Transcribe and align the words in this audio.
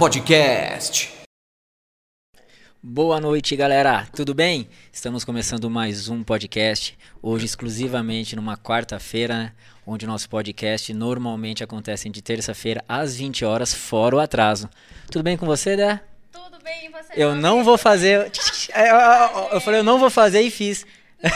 Podcast. 0.00 1.12
Boa 2.82 3.20
noite, 3.20 3.54
galera. 3.54 4.08
Tudo 4.16 4.32
bem? 4.32 4.66
Estamos 4.90 5.26
começando 5.26 5.68
mais 5.68 6.08
um 6.08 6.24
podcast. 6.24 6.98
Hoje, 7.20 7.44
exclusivamente 7.44 8.34
numa 8.34 8.56
quarta-feira, 8.56 9.34
né? 9.36 9.52
onde 9.86 10.06
o 10.06 10.08
nosso 10.08 10.26
podcast 10.30 10.94
normalmente 10.94 11.62
acontece 11.62 12.08
de 12.08 12.22
terça-feira 12.22 12.82
às 12.88 13.14
20 13.14 13.44
horas, 13.44 13.74
fora 13.74 14.16
o 14.16 14.20
atraso. 14.20 14.70
Tudo 15.10 15.22
bem 15.22 15.36
com 15.36 15.44
você, 15.44 15.76
Dé? 15.76 16.00
Tudo 16.32 16.58
bem, 16.64 16.86
e 16.86 16.88
você? 16.88 17.12
Eu 17.14 17.34
não 17.34 17.56
amigo? 17.56 17.64
vou 17.66 17.76
fazer. 17.76 18.32
Eu, 19.52 19.60
falei, 19.60 19.80
eu 19.80 19.84
não 19.84 19.98
vou 19.98 20.08
fazer 20.08 20.40
e 20.40 20.50
fiz. 20.50 20.86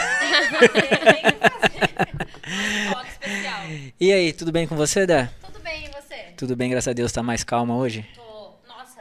E 3.99 4.11
aí, 4.11 4.33
tudo 4.33 4.51
bem 4.51 4.67
com 4.67 4.75
você, 4.75 5.05
Dé? 5.05 5.29
Tudo 5.45 5.59
bem, 5.59 5.85
e 5.85 5.89
você? 5.89 6.15
Tudo 6.35 6.55
bem, 6.55 6.69
graças 6.69 6.87
a 6.87 6.93
Deus. 6.93 7.11
Tá 7.11 7.21
mais 7.21 7.43
calma 7.43 7.75
hoje? 7.75 8.05
Tô. 8.15 8.34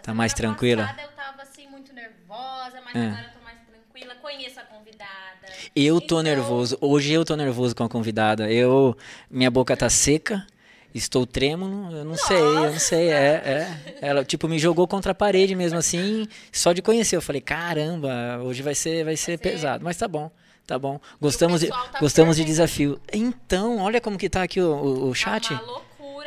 Nossa, 0.04 0.12
Tá 0.12 0.14
mais 0.14 0.34
tranquila? 0.34 0.82
passada 0.84 1.02
eu 1.02 1.08
tava 1.16 1.42
assim 1.42 1.66
muito 1.68 1.92
nervosa, 1.94 2.80
mas 2.84 2.94
É. 2.94 3.06
agora 3.08 3.26
eu 3.26 3.38
tô 3.38 3.44
mais 3.44 3.58
tranquila. 3.66 4.14
Conheço 4.20 4.60
a 4.60 4.62
convidada. 4.64 5.46
Eu 5.74 6.00
tô 6.00 6.04
Então, 6.20 6.22
nervoso. 6.22 6.77
Hoje 6.80 7.12
eu 7.12 7.24
tô 7.24 7.34
nervoso 7.36 7.74
com 7.74 7.84
a 7.84 7.88
convidada. 7.88 8.50
Eu, 8.50 8.96
minha 9.30 9.50
boca 9.50 9.74
tá 9.77 9.88
seca, 9.88 10.46
estou 10.94 11.27
trêmulo. 11.27 11.90
Eu 11.96 12.04
não 12.04 12.16
sei, 12.16 12.36
eu 12.66 12.72
não 12.72 12.78
sei. 12.78 13.08
É, 13.10 13.42
é. 13.44 13.98
Ela 14.02 14.24
tipo 14.24 14.46
me 14.46 14.58
jogou 14.58 14.86
contra 14.86 15.12
a 15.12 15.14
parede 15.14 15.54
mesmo 15.54 15.78
assim, 15.78 16.27
só 16.52 16.72
de 16.72 16.82
conhecer. 16.82 17.16
Eu 17.16 17.22
falei, 17.22 17.41
caramba, 17.41 18.41
hoje 18.42 18.62
vai 18.62 18.74
ser, 18.74 19.05
vai 19.05 19.16
ser 19.16 19.38
pesado. 19.38 19.82
Mas 19.82 19.96
tá 19.96 20.06
bom, 20.06 20.30
tá 20.66 20.78
bom. 20.78 21.00
Gostamos 21.20 21.60
de, 21.60 21.68
tá 21.68 21.98
gostamos 21.98 22.36
de 22.36 22.44
desafio. 22.44 23.00
Então, 23.12 23.78
olha 23.78 24.00
como 24.02 24.18
que 24.18 24.28
tá 24.28 24.42
aqui 24.42 24.60
o, 24.60 24.70
o, 24.70 25.08
o 25.08 25.14
chat. 25.14 25.48
Tá 25.48 25.62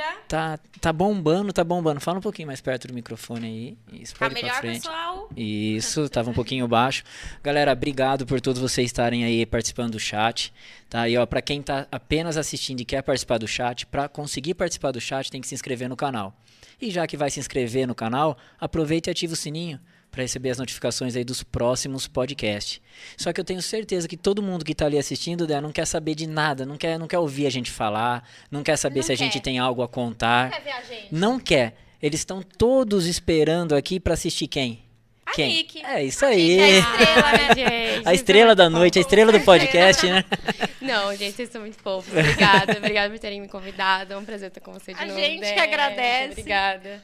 loucura. 0.09 0.27
Tá, 0.27 0.59
tá 0.81 0.93
bombando, 0.93 1.53
tá 1.53 1.63
bombando. 1.63 1.99
Fala 1.99 2.19
um 2.19 2.21
pouquinho 2.21 2.47
mais 2.47 2.61
perto 2.61 2.87
do 2.87 2.93
microfone 2.93 3.45
aí. 3.45 3.77
Isso, 4.01 4.13
Tá 4.13 4.29
pra 4.29 4.29
melhor, 4.29 4.57
frente. 4.59 4.81
pessoal? 4.81 5.29
Isso, 5.35 6.09
tava 6.09 6.29
um 6.29 6.33
pouquinho 6.33 6.67
baixo. 6.67 7.03
Galera, 7.43 7.71
obrigado 7.71 8.25
por 8.25 8.41
todos 8.41 8.61
vocês 8.61 8.85
estarem 8.87 9.23
aí 9.23 9.45
participando 9.45 9.93
do 9.93 9.99
chat, 9.99 10.53
tá? 10.89 11.07
E 11.07 11.17
ó, 11.17 11.25
para 11.25 11.41
quem 11.41 11.61
tá 11.61 11.87
apenas 11.91 12.37
assistindo 12.37 12.81
e 12.81 12.85
quer 12.85 13.01
participar 13.01 13.37
do 13.37 13.47
chat, 13.47 13.85
para 13.85 14.07
conseguir 14.09 14.53
participar 14.53 14.91
do 14.91 14.99
chat 15.01 15.31
tem 15.31 15.41
que 15.41 15.47
se 15.47 15.55
inscrever 15.55 15.87
no 15.89 15.95
canal. 15.95 16.35
E 16.79 16.91
já 16.91 17.07
que 17.07 17.17
vai 17.17 17.29
se 17.29 17.39
inscrever 17.39 17.87
no 17.87 17.95
canal, 17.95 18.37
aproveite 18.59 19.09
e 19.09 19.11
ative 19.11 19.33
o 19.33 19.35
sininho 19.35 19.79
para 20.17 20.23
receber 20.23 20.49
as 20.49 20.57
notificações 20.57 21.15
aí 21.15 21.23
dos 21.23 21.43
próximos 21.43 22.07
podcasts. 22.07 22.81
Só 23.15 23.31
que 23.31 23.39
eu 23.39 23.45
tenho 23.45 23.61
certeza 23.61 24.07
que 24.07 24.17
todo 24.17 24.41
mundo 24.41 24.65
que 24.65 24.73
tá 24.73 24.87
ali 24.87 24.97
assistindo, 24.97 25.45
Dé, 25.45 25.61
não 25.61 25.71
quer 25.71 25.85
saber 25.85 26.15
de 26.15 26.25
nada, 26.25 26.65
não 26.65 26.75
quer, 26.75 26.97
não 26.97 27.07
quer 27.07 27.19
ouvir 27.19 27.45
a 27.45 27.51
gente 27.51 27.69
falar, 27.69 28.27
não 28.49 28.63
quer 28.63 28.77
saber 28.77 29.01
Não 29.01 29.03
se 29.03 29.13
a 29.13 29.15
quer. 29.15 29.23
gente 29.25 29.39
tem 29.39 29.59
algo 29.59 29.83
a 29.83 29.87
contar. 29.87 30.49
Quer 30.49 30.63
ver 30.63 30.71
a 30.71 30.81
gente? 30.81 31.07
Não 31.13 31.39
quer. 31.39 31.75
Eles 32.01 32.21
estão 32.21 32.41
todos 32.41 33.05
esperando 33.05 33.75
aqui 33.75 33.99
para 33.99 34.15
assistir 34.15 34.47
quem? 34.47 34.86
A 35.27 35.33
quem? 35.33 35.47
Nick. 35.57 35.85
É 35.85 36.03
isso 36.03 36.25
A 36.25 36.29
aí. 36.29 36.57
Nick 36.57 36.61
é 36.61 36.73
a 36.75 36.79
estrela, 36.79 37.31
né, 37.31 37.55
gente. 37.95 38.07
A 38.07 38.13
estrela 38.13 38.55
da 38.55 38.63
Vocês 38.65 38.73
noite, 38.79 38.97
a 38.97 39.01
estrela 39.01 39.31
do 39.31 39.39
podcast, 39.41 40.07
né? 40.07 40.23
Não, 40.81 41.13
gente, 41.15 41.35
vocês 41.35 41.49
são 41.49 41.61
muito 41.61 41.77
fofos. 41.77 42.11
Obrigada, 42.13 42.77
obrigada 42.77 43.09
por 43.09 43.19
terem 43.19 43.41
me 43.41 43.49
convidado. 43.49 44.13
É 44.13 44.17
um 44.17 44.23
prazer 44.23 44.47
estar 44.47 44.61
com 44.61 44.71
você 44.71 44.93
de 44.93 45.01
A 45.01 45.05
novo. 45.05 45.19
gente 45.19 45.39
que 45.39 45.53
Dé. 45.53 45.59
agradece. 45.59 46.31
Obrigada. 46.31 47.03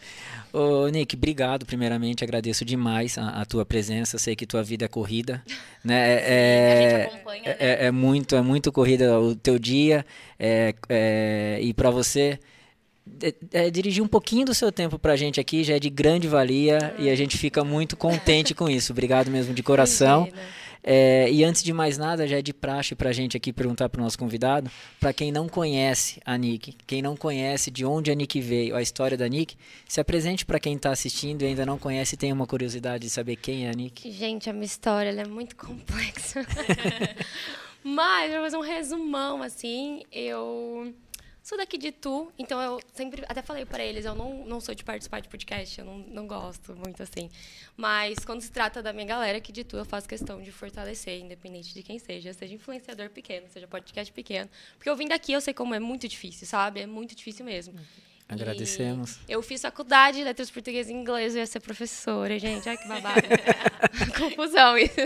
Ô, 0.54 0.88
Nick, 0.88 1.16
obrigado 1.16 1.66
primeiramente, 1.66 2.24
agradeço 2.24 2.64
demais 2.64 3.18
a, 3.18 3.42
a 3.42 3.46
tua 3.46 3.66
presença, 3.66 4.20
sei 4.20 4.36
que 4.36 4.46
tua 4.46 4.62
vida 4.64 4.86
é 4.86 4.88
corrida, 4.88 5.44
né? 5.84 6.20
É, 6.22 6.74
a 6.78 6.82
gente 7.02 7.16
acompanha, 7.16 7.44
né? 7.44 7.56
é, 7.60 7.86
é 7.88 7.92
muito, 7.92 8.36
é 8.36 8.42
muito 8.42 8.72
corrida 8.72 9.20
o 9.20 9.36
teu 9.36 9.58
dia, 9.58 10.06
é, 10.40 10.76
é, 10.88 11.58
e 11.60 11.74
para 11.74 11.90
você 11.90 12.40
é, 13.22 13.66
é, 13.66 13.70
dirigir 13.70 14.04
um 14.04 14.08
pouquinho 14.08 14.46
do 14.46 14.54
seu 14.54 14.72
tempo 14.72 14.98
pra 14.98 15.16
gente 15.16 15.40
aqui 15.40 15.64
já 15.64 15.76
é 15.76 15.80
de 15.80 15.90
grande 15.90 16.28
valia 16.28 16.96
e 16.98 17.10
a 17.10 17.16
gente 17.16 17.38
fica 17.38 17.64
muito 17.64 17.98
contente 17.98 18.54
com 18.54 18.70
isso. 18.70 18.92
Obrigado 18.94 19.30
mesmo 19.30 19.54
de 19.54 19.62
coração. 19.62 20.30
É, 20.86 21.32
e 21.32 21.46
antes 21.46 21.64
de 21.64 21.72
mais 21.72 21.98
nada, 21.98 22.28
já 22.28 22.40
é 22.40 22.42
de 22.42 22.54
praxe 22.54 22.94
pra 22.94 23.14
gente 23.14 23.38
aqui 23.38 23.54
perguntar 23.54 23.88
pro 23.88 24.02
nosso 24.02 24.20
convidado, 24.20 24.70
pra 25.00 25.14
quem 25.14 25.32
não 25.32 25.48
conhece 25.48 26.20
a 26.26 26.38
Nick, 26.38 26.76
quem 26.86 27.02
não 27.02 27.16
conhece 27.16 27.72
de 27.72 27.86
onde 27.86 28.12
a 28.12 28.16
Nick 28.16 28.42
veio, 28.42 28.76
a 28.76 28.82
história 28.82 29.18
da 29.18 29.26
Nick, 29.26 29.56
se 29.88 30.02
apresente 30.02 30.46
pra 30.46 30.60
quem 30.60 30.78
tá 30.78 30.92
assistindo 30.92 31.44
e 31.44 31.46
ainda 31.46 31.66
não 31.66 31.78
conhece 31.78 32.16
e 32.16 32.18
tem 32.18 32.34
uma 32.34 32.46
curiosidade 32.46 33.06
de 33.06 33.10
saber 33.10 33.38
quem 33.38 33.66
é 33.66 33.70
a 33.70 33.74
Nick. 33.74 34.12
Gente, 34.12 34.50
a 34.50 34.54
minha 34.54 34.66
história 34.66 35.08
ela 35.08 35.22
é 35.22 35.28
muito 35.28 35.56
complexa. 35.56 36.46
Mas, 37.82 38.32
pra 38.32 38.42
fazer 38.42 38.58
um 38.58 38.62
resumão, 38.62 39.42
assim, 39.42 40.04
eu 40.12 40.94
sou 41.44 41.58
daqui 41.58 41.78
de 41.78 41.92
Tu, 41.92 42.32
então 42.40 42.62
eu 42.62 42.80
sempre, 42.94 43.24
até 43.28 43.42
falei 43.42 43.66
pra 43.66 43.84
eles, 43.84 44.06
eu 44.06 44.16
não, 44.16 44.46
não 44.46 44.62
sou 44.62 44.74
de 44.74 44.84
participar 44.84 45.20
de 45.20 45.28
podcast, 45.28 45.78
eu 45.78 45.86
não, 45.86 45.98
não 45.98 46.26
gosto 46.26 46.74
muito, 46.76 47.04
assim. 47.04 47.30
Mas 47.76 48.20
quando 48.20 48.42
se 48.42 48.50
trata 48.52 48.82
da 48.82 48.94
minha 48.94 49.06
galera 49.06 49.38
aqui 49.38 49.52
de 49.52 49.66
Tu, 49.66 49.76
eu 49.76 49.86
faço 49.86 50.08
questão 50.08 50.42
de 50.42 50.52
fortalecer, 50.52 51.20
independente 51.20 51.74
de 51.74 51.84
quem 51.84 52.00
seja, 52.00 52.32
seja 52.34 52.56
influenciador 52.56 53.10
pequeno, 53.10 53.48
seja 53.50 53.68
podcast 53.68 54.12
pequeno. 54.14 54.50
Porque 54.76 54.90
eu 54.90 54.96
vim 54.96 55.08
daqui, 55.08 55.34
eu 55.34 55.42
sei 55.42 55.54
como 55.54 55.76
é 55.76 55.80
muito 55.80 56.08
difícil, 56.08 56.48
sabe? 56.48 56.80
É 56.80 56.88
muito 56.88 57.14
difícil 57.14 57.46
mesmo. 57.46 57.78
Agradecemos. 58.28 59.20
E 59.28 59.34
eu 59.34 59.42
fiz 59.42 59.62
faculdade 59.62 60.18
de 60.18 60.24
letras 60.24 60.50
português 60.50 60.90
e 60.90 60.94
inglês, 60.94 61.36
eu 61.36 61.42
ia 61.42 61.46
ser 61.46 61.60
professora, 61.60 62.40
gente. 62.40 62.68
Ai, 62.70 62.78
que 62.78 62.88
babado. 62.88 63.22
Confusão 64.18 64.78
isso. 64.78 65.00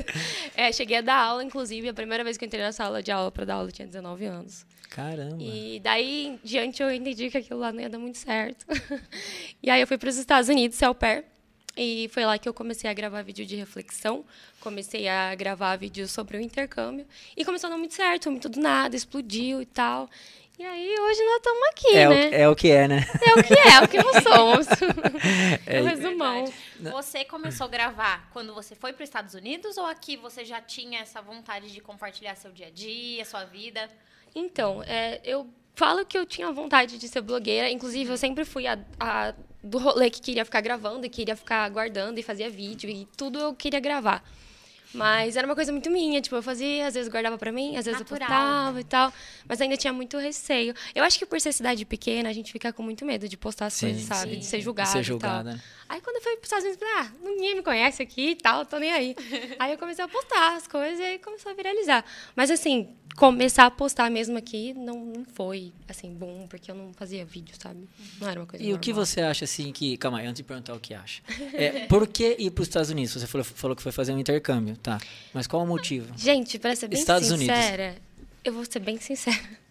É, 0.56 0.72
cheguei 0.72 0.98
a 0.98 1.02
dar 1.02 1.18
aula, 1.18 1.44
inclusive, 1.44 1.90
a 1.90 1.94
primeira 1.94 2.24
vez 2.24 2.38
que 2.38 2.46
eu 2.46 2.48
entrei 2.48 2.62
nessa 2.62 2.84
aula 2.86 3.02
de 3.02 3.12
aula 3.12 3.32
para 3.32 3.46
dar 3.46 3.56
aula 3.56 3.68
eu 3.68 3.72
tinha 3.72 3.88
19 3.88 4.26
anos. 4.26 4.66
Caramba. 4.90 5.38
E 5.40 5.80
daí 5.82 6.28
em 6.28 6.40
diante 6.44 6.82
eu 6.82 6.92
entendi 6.92 7.30
que 7.30 7.38
aquilo 7.38 7.60
lá 7.60 7.72
não 7.72 7.82
ia 7.82 7.90
dar 7.90 8.00
muito 8.00 8.18
certo. 8.18 8.66
e 9.62 9.70
aí 9.70 9.82
eu 9.82 9.88
fui 9.88 9.98
para 9.98 10.10
os 10.10 10.18
Estados 10.18 10.50
Unidos, 10.50 10.78
ser 10.78 10.86
au 10.86 10.96
pair. 10.96 11.26
E 11.76 12.10
foi 12.12 12.26
lá 12.26 12.40
que 12.40 12.50
eu 12.50 12.54
comecei 12.54 12.90
a 12.90 12.94
gravar 12.94 13.22
vídeo 13.22 13.46
de 13.46 13.56
reflexão, 13.56 14.26
comecei 14.60 15.08
a 15.08 15.36
gravar 15.36 15.76
vídeos 15.76 16.10
sobre 16.10 16.36
o 16.36 16.42
intercâmbio. 16.42 17.06
E 17.36 17.46
começou 17.46 17.68
a 17.68 17.72
dar 17.72 17.78
muito 17.78 17.94
certo, 17.94 18.32
muito 18.32 18.50
do 18.50 18.60
nada, 18.60 18.96
explodiu 18.96 19.62
e 19.62 19.66
tal. 19.66 20.10
E 20.58 20.66
aí 20.66 21.00
hoje 21.00 21.24
nós 21.24 21.36
estamos 21.36 21.68
aqui, 21.70 21.96
É, 21.96 22.10
né? 22.10 22.30
o, 22.30 22.34
é 22.34 22.50
o 22.50 22.56
que 22.56 22.72
é, 22.72 22.88
né? 22.88 23.06
É 23.22 23.40
o 23.40 23.44
que 23.44 23.54
é, 23.54 23.74
é 23.74 23.80
o 23.80 23.88
que 23.88 23.98
nós 24.02 24.16
somos. 24.26 24.68
É, 25.68 25.78
É 25.78 25.82
o 25.84 25.86
resumão. 25.86 26.46
Você 26.80 27.24
começou 27.24 27.66
a 27.66 27.70
gravar 27.70 28.28
quando 28.34 28.56
você 28.56 28.74
foi 28.74 28.92
para 28.92 29.04
os 29.04 29.08
Estados 29.08 29.36
Unidos 29.36 29.78
ou 29.78 29.86
aqui 29.86 30.18
você 30.18 30.44
já 30.44 30.60
tinha 30.60 31.02
essa 31.02 31.22
vontade 31.22 31.72
de 31.72 31.80
compartilhar 31.80 32.34
seu 32.34 32.52
dia 32.52 32.68
a 32.68 32.72
dia, 32.72 33.24
sua 33.24 33.46
vida? 33.46 33.88
Então, 34.38 34.84
é, 34.84 35.20
eu 35.24 35.48
falo 35.76 36.06
que 36.06 36.18
eu 36.18 36.26
tinha 36.26 36.52
vontade 36.52 36.98
de 36.98 37.08
ser 37.08 37.22
blogueira. 37.22 37.70
Inclusive, 37.70 38.12
eu 38.12 38.18
sempre 38.18 38.46
fui 38.46 38.68
a, 38.68 38.78
a 39.00 39.34
do 39.64 39.78
rolê 39.80 40.10
que 40.10 40.22
queria 40.22 40.46
ficar 40.46 40.62
gravando 40.62 41.06
e 41.06 41.10
queria 41.10 41.36
ficar 41.36 41.68
guardando 41.70 42.18
e 42.20 42.24
fazia 42.24 42.50
vídeo 42.50 42.90
e 42.90 43.08
tudo 43.18 43.40
eu 43.40 43.54
queria 43.54 43.80
gravar. 43.80 44.24
Mas 44.94 45.36
era 45.36 45.46
uma 45.46 45.54
coisa 45.54 45.72
muito 45.72 45.92
minha, 45.92 46.22
tipo, 46.22 46.36
eu 46.36 46.42
fazia, 46.42 46.88
às 46.88 46.94
vezes 46.94 47.10
guardava 47.12 47.38
pra 47.38 47.52
mim, 47.52 47.76
às 47.76 47.86
vezes 47.86 48.00
Natural, 48.00 48.22
eu 48.22 48.28
postava 48.28 48.80
e 48.80 48.84
tal, 48.86 49.14
mas 49.48 49.60
ainda 49.60 49.76
tinha 49.76 49.92
muito 49.92 50.18
receio. 50.18 50.74
Eu 50.96 51.04
acho 51.04 51.20
que 51.20 51.26
por 51.26 51.40
ser 51.42 51.52
cidade 51.52 51.84
pequena, 51.84 52.30
a 52.30 52.34
gente 52.34 52.52
fica 52.54 52.72
com 52.72 52.82
muito 52.82 53.06
medo 53.06 53.28
de 53.28 53.36
postar 53.36 53.66
as 53.66 53.74
Sim, 53.74 53.88
coisas, 53.88 54.04
sabe? 54.04 54.34
sim. 54.36 54.40
De 54.40 54.46
ser 54.46 54.58
de 54.60 54.64
julgado 54.64 54.90
ser 54.90 55.00
e 55.00 55.04
julgada. 55.04 55.50
tal. 55.50 55.54
né? 55.56 55.62
Aí 55.90 56.00
quando 56.02 56.16
eu 56.16 56.22
fui 56.22 56.38
pros 56.38 56.46
Estados 56.46 56.66
Unidos, 56.66 56.82
eu 56.82 56.88
falei, 56.88 57.04
ah, 57.06 57.30
ninguém 57.30 57.56
me 57.56 57.64
conhece 57.64 58.02
aqui 58.02 58.30
e 58.30 58.36
tal, 58.36 58.66
tô 58.66 58.78
nem 58.80 58.92
aí. 58.92 59.16
aí 59.60 59.74
eu 59.74 59.78
comecei 59.78 60.04
a 60.04 60.08
postar 60.08 60.56
as 60.56 60.68
coisas 60.68 61.00
e 61.00 61.04
aí 61.04 61.20
começou 61.20 61.52
a 61.52 61.56
viralizar. 61.56 62.06
Mas 62.34 62.50
assim, 62.50 62.96
começar 63.18 63.66
a 63.66 63.72
postar 63.72 64.10
mesmo 64.12 64.38
aqui 64.38 64.74
não, 64.76 65.04
não 65.04 65.26
foi, 65.34 65.74
assim, 65.90 66.14
bom, 66.14 66.46
porque 66.48 66.70
eu 66.70 66.76
não 66.76 66.94
fazia 66.94 67.26
vídeo, 67.26 67.56
sabe? 67.60 67.80
Não 68.22 68.30
era 68.30 68.40
uma 68.40 68.46
coisa 68.46 68.64
E 68.64 68.74
o 68.74 68.80
que 68.80 68.92
normal. 68.92 69.06
você 69.06 69.22
acha 69.22 69.44
assim 69.44 69.72
que. 69.74 69.98
Calma 69.98 70.20
aí, 70.20 70.28
antes 70.28 70.38
de 70.38 70.44
perguntar 70.44 70.74
o 70.76 70.80
que 70.80 70.94
acha. 70.94 71.22
É, 71.54 71.88
por 71.88 72.08
que 72.08 72.36
ir 72.38 72.52
para 72.52 72.62
os 72.62 72.68
Estados 72.68 72.90
Unidos? 72.92 73.14
Você 73.14 73.26
falou, 73.26 73.44
falou 73.44 73.76
que 73.76 73.82
foi 73.82 73.92
fazer 73.92 74.14
um 74.14 74.20
intercâmbio, 74.20 74.78
tá? 74.78 75.00
Mas 75.34 75.48
qual 75.48 75.64
o 75.64 75.68
motivo? 75.68 76.14
Gente, 76.16 76.60
pra 76.60 76.76
ser 76.76 76.88
bem 76.88 77.00
Estados 77.00 77.32
Unidos. 77.32 77.56
sincera, 77.56 77.96
eu 78.46 78.54
vou 78.54 78.64
ser 78.64 78.80
bem 78.80 78.98
sincera. 79.00 79.38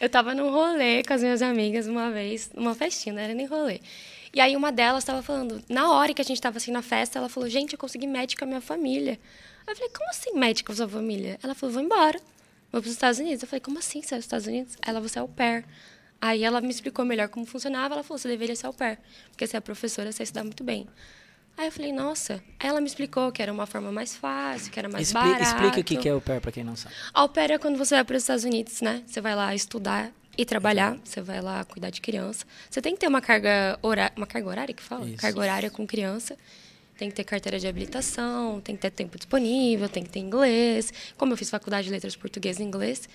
Eu 0.00 0.08
tava 0.10 0.34
num 0.34 0.50
rolê 0.50 1.02
com 1.02 1.14
as 1.14 1.22
minhas 1.22 1.40
amigas 1.40 1.86
uma 1.86 2.10
vez, 2.10 2.50
numa 2.54 2.74
festinha, 2.74 3.14
não 3.14 3.22
era 3.22 3.32
nem 3.34 3.46
rolê. 3.46 3.80
E 4.34 4.40
aí 4.40 4.54
uma 4.54 4.70
delas 4.70 5.04
tava 5.04 5.22
falando, 5.22 5.62
na 5.68 5.90
hora 5.92 6.12
que 6.12 6.20
a 6.20 6.24
gente 6.24 6.40
tava 6.40 6.58
assim 6.58 6.70
na 6.70 6.82
festa, 6.82 7.18
ela 7.18 7.28
falou, 7.28 7.48
gente, 7.48 7.72
eu 7.72 7.78
consegui 7.78 8.06
match 8.06 8.34
com 8.36 8.44
a 8.44 8.46
minha 8.46 8.60
família. 8.60 9.18
Eu 9.66 9.74
falei, 9.76 9.90
como 9.90 10.10
assim 10.10 10.32
match 10.34 10.62
com 10.62 10.72
a 10.72 10.74
sua 10.76 10.88
família? 10.88 11.38
Ela 11.42 11.54
falou, 11.54 11.72
vou 11.74 11.82
embora, 11.82 12.20
vou 12.72 12.80
pros 12.80 12.92
Estados 12.94 13.20
Unidos. 13.20 13.42
Eu 13.42 13.48
falei, 13.48 13.60
como 13.60 13.78
assim, 13.78 14.00
você 14.02 14.08
vai 14.10 14.18
pros 14.18 14.24
Estados 14.24 14.46
Unidos? 14.46 14.76
Ela, 14.84 15.00
você 15.00 15.18
é 15.18 15.22
au 15.22 15.28
pair. 15.28 15.64
Aí 16.20 16.42
ela 16.44 16.60
me 16.60 16.70
explicou 16.70 17.04
melhor 17.04 17.28
como 17.28 17.44
funcionava, 17.44 17.94
ela 17.94 18.02
falou, 18.04 18.16
você 18.18 18.28
deveria 18.28 18.54
ser 18.54 18.66
au 18.66 18.72
pair, 18.72 18.98
porque 19.30 19.44
você 19.46 19.56
é 19.56 19.60
professora, 19.60 20.10
você 20.12 20.22
estudar 20.22 20.44
muito 20.44 20.62
bem. 20.62 20.86
Aí 21.58 21.66
eu 21.66 21.72
falei, 21.72 21.92
nossa. 21.92 22.42
Aí 22.60 22.68
ela 22.68 22.80
me 22.80 22.86
explicou 22.86 23.30
que 23.32 23.42
era 23.42 23.52
uma 23.52 23.66
forma 23.66 23.90
mais 23.92 24.16
fácil, 24.16 24.70
que 24.72 24.78
era 24.78 24.88
mais 24.88 25.08
Expli- 25.08 25.20
barato. 25.20 25.42
explica 25.42 25.80
o 25.80 25.84
que 26.02 26.08
é 26.08 26.14
o 26.14 26.20
pair 26.20 26.40
para 26.40 26.50
quem 26.52 26.64
não 26.64 26.76
sabe. 26.76 26.94
Au 27.12 27.28
pair 27.28 27.50
é 27.50 27.58
quando 27.58 27.76
você 27.76 27.94
vai 27.96 28.04
para 28.04 28.16
os 28.16 28.22
Estados 28.22 28.44
Unidos, 28.44 28.80
né? 28.80 29.02
Você 29.06 29.20
vai 29.20 29.34
lá 29.34 29.54
estudar 29.54 30.12
e 30.38 30.46
trabalhar, 30.46 30.96
você 31.04 31.20
vai 31.20 31.42
lá 31.42 31.62
cuidar 31.64 31.90
de 31.90 32.00
criança. 32.00 32.46
Você 32.70 32.80
tem 32.80 32.94
que 32.94 33.00
ter 33.00 33.06
uma 33.08 33.20
carga 33.20 33.78
horária, 33.82 34.12
uma 34.16 34.26
carga 34.26 34.48
horária 34.48 34.72
que 34.74 34.82
fala? 34.82 35.06
Isso. 35.08 35.18
Carga 35.18 35.40
horária 35.40 35.70
com 35.70 35.86
criança. 35.86 36.38
Tem 37.02 37.10
que 37.10 37.16
ter 37.16 37.24
carteira 37.24 37.58
de 37.58 37.66
habilitação, 37.66 38.60
tem 38.60 38.76
que 38.76 38.82
ter 38.82 38.90
tempo 38.92 39.18
disponível, 39.18 39.88
tem 39.88 40.04
que 40.04 40.08
ter 40.08 40.20
inglês. 40.20 40.92
Como 41.18 41.32
eu 41.32 41.36
fiz 41.36 41.50
faculdade 41.50 41.86
de 41.88 41.90
letras 41.90 42.14
português 42.14 42.60
e 42.60 42.62
inglês, 42.62 43.08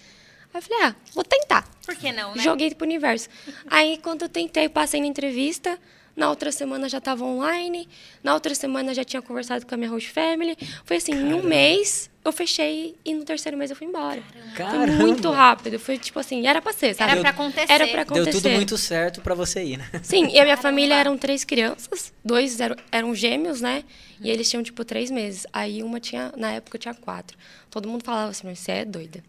aí 0.54 0.60
eu 0.60 0.62
falei, 0.62 0.84
ah, 0.88 0.96
vou 1.14 1.24
tentar. 1.24 1.66
Por 1.86 1.96
que 1.96 2.12
não, 2.12 2.36
né? 2.36 2.44
Joguei 2.44 2.76
pro 2.76 2.86
universo. 2.86 3.30
Aí, 3.70 3.98
quando 4.04 4.24
eu 4.24 4.28
tentei, 4.28 4.68
passei 4.68 5.00
na 5.00 5.08
entrevista, 5.08 5.80
Na 6.18 6.30
outra 6.32 6.52
semana 6.52 6.90
já 6.90 6.98
estava 6.98 7.24
online. 7.24 7.88
Na 8.24 8.34
outra 8.34 8.56
semana 8.56 8.92
já 8.92 9.04
tinha 9.04 9.22
conversado 9.22 9.68
com 9.68 9.76
a 9.76 9.78
minha 9.78 9.90
host 9.92 10.10
family. 10.10 10.58
Foi 10.84 10.98
assim, 10.98 11.12
em 11.14 11.32
um 11.34 11.44
mês 11.44 12.10
eu 12.26 12.32
fechei 12.32 12.96
e 13.06 13.14
no 13.14 13.24
terceiro 13.24 13.56
mês 13.56 13.70
eu 13.70 13.78
fui 13.78 13.86
embora. 13.88 14.22
Caramba. 14.56 14.88
Foi 14.88 14.96
muito 14.96 15.30
rápido. 15.30 15.80
Foi 15.80 15.98
tipo 16.00 16.20
assim, 16.20 16.48
era 16.48 16.60
pra 16.60 16.74
ser, 16.74 16.96
sabe? 16.96 17.12
Era 17.12 17.22
pra 17.22 17.30
acontecer. 17.30 17.72
Era 17.72 17.88
pra 17.88 18.02
acontecer. 18.02 18.32
Deu 18.32 18.42
tudo 18.42 18.50
muito 18.50 18.78
certo 18.80 19.22
pra 19.22 19.36
você 19.36 19.64
ir, 19.64 19.78
né? 19.78 19.88
Sim, 20.02 20.24
e 20.24 20.40
a 20.40 20.44
minha 20.44 20.58
Caramba. 20.58 20.62
família 20.64 20.96
eram 20.96 21.16
três 21.18 21.44
crianças, 21.44 22.12
dois 22.26 22.60
eram, 22.60 22.76
eram 22.92 23.14
gêmeos, 23.14 23.62
né? 23.62 23.84
E 24.20 24.30
eles 24.32 24.50
tinham, 24.50 24.64
tipo, 24.64 24.84
três 24.84 25.12
meses. 25.12 25.46
Aí 25.54 25.84
uma 25.84 26.00
tinha, 26.00 26.34
na 26.36 26.52
época, 26.52 26.80
tinha 26.80 26.96
quatro. 26.96 27.38
Todo 27.70 27.88
mundo 27.88 28.04
falava 28.04 28.32
assim, 28.32 28.48
mas 28.48 28.58
você 28.58 28.72
é 28.72 28.86
doida. 28.86 29.24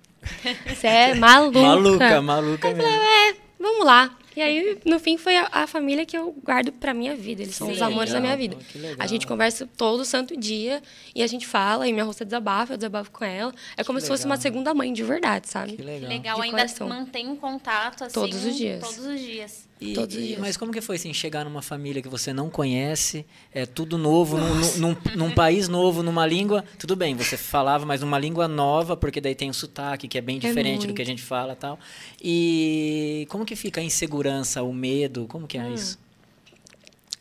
Você 0.67 0.87
é 0.87 1.15
maluca. 1.21 1.61
Maluca, 1.61 2.23
maluca 2.23 2.69
eu 2.69 2.77
falei, 2.77 2.91
mesmo. 2.91 3.05
é, 3.05 3.35
vamos 3.61 3.85
lá. 3.85 4.17
E 4.39 4.43
aí, 4.43 4.79
no 4.85 4.99
fim, 5.01 5.17
foi 5.17 5.37
a, 5.37 5.49
a 5.51 5.67
família 5.67 6.07
que 6.07 6.17
eu 6.17 6.33
guardo 6.45 6.71
pra 6.73 6.95
minha 6.95 7.17
vida. 7.17 7.43
Eles 7.43 7.57
são 7.57 7.71
os 7.71 7.83
amores 7.83 8.13
da 8.13 8.21
minha 8.21 8.35
Legal, 8.37 8.57
vida. 8.59 8.71
que 8.73 8.79
legal. 8.79 8.97
A 9.01 9.07
gente 9.07 9.27
conversa 9.27 9.69
todo 9.77 10.05
santo 10.05 10.37
dia 10.37 10.81
e 11.15 11.23
a 11.23 11.27
gente 11.27 11.47
fala, 11.47 11.89
e 11.89 11.93
minha 11.93 12.05
roça 12.05 12.25
desabafa, 12.25 12.75
eu 12.75 12.77
desabafo 12.77 13.11
com 13.11 13.25
ela. 13.25 13.53
É 13.77 13.83
como 13.83 14.01
se 14.01 14.07
fosse 14.07 14.23
legal. 14.23 14.37
uma 14.37 14.41
segunda 14.41 14.73
mãe 14.75 14.93
de 14.93 15.03
verdade, 15.03 15.49
sabe? 15.49 15.73
Que 15.77 15.83
legal. 15.83 16.09
Legal, 16.09 16.37
De 16.37 16.43
ainda 16.43 16.57
coração. 16.57 16.89
mantém 16.89 17.29
um 17.29 17.37
contato 17.37 18.05
assim. 18.05 18.15
Todos 18.15 18.45
os 18.45 18.57
dias. 18.57 18.81
Todos 18.81 19.05
os 19.05 19.21
dias. 19.21 19.68
E- 19.81 19.95
e- 20.35 20.37
mas 20.39 20.57
como 20.57 20.73
que 20.73 20.81
foi 20.81 20.97
assim, 20.97 21.13
chegar 21.15 21.45
numa 21.45 21.63
família 21.63 22.03
que 22.03 22.09
você 22.09 22.33
não 22.33 22.51
conhece, 22.51 23.25
é 23.55 23.65
tudo 23.65 23.97
novo, 23.97 24.37
num, 24.37 24.77
num- 24.79 24.97
num- 25.17 25.31
país 25.31 25.69
novo, 25.69 26.03
numa 26.03 26.27
língua, 26.27 26.65
tudo 26.79 26.97
bem, 26.97 27.15
você 27.15 27.37
falava, 27.37 27.87
mas 27.87 28.01
numa 28.01 28.19
língua 28.19 28.49
nova, 28.49 28.97
porque 28.97 29.21
daí 29.21 29.35
tem 29.37 29.49
o 29.51 29.55
sotaque, 29.55 30.09
que 30.09 30.19
é 30.19 30.21
bem 30.21 30.39
diferente 30.41 30.81
do 30.81 30.87
muito. 30.87 30.97
que 30.97 31.03
a 31.03 31.07
gente 31.07 31.23
fala 31.23 31.53
e 31.53 31.57
tal. 31.57 31.79
E 32.21 33.27
como 33.31 33.45
que 33.45 33.55
fica 33.55 33.81
a 33.81 33.85
insegurança, 33.85 34.63
o 34.63 34.73
medo, 34.75 35.27
como 35.29 35.47
que 35.47 35.57
é 35.57 35.63
Hum. 35.63 35.75
isso? 35.75 35.99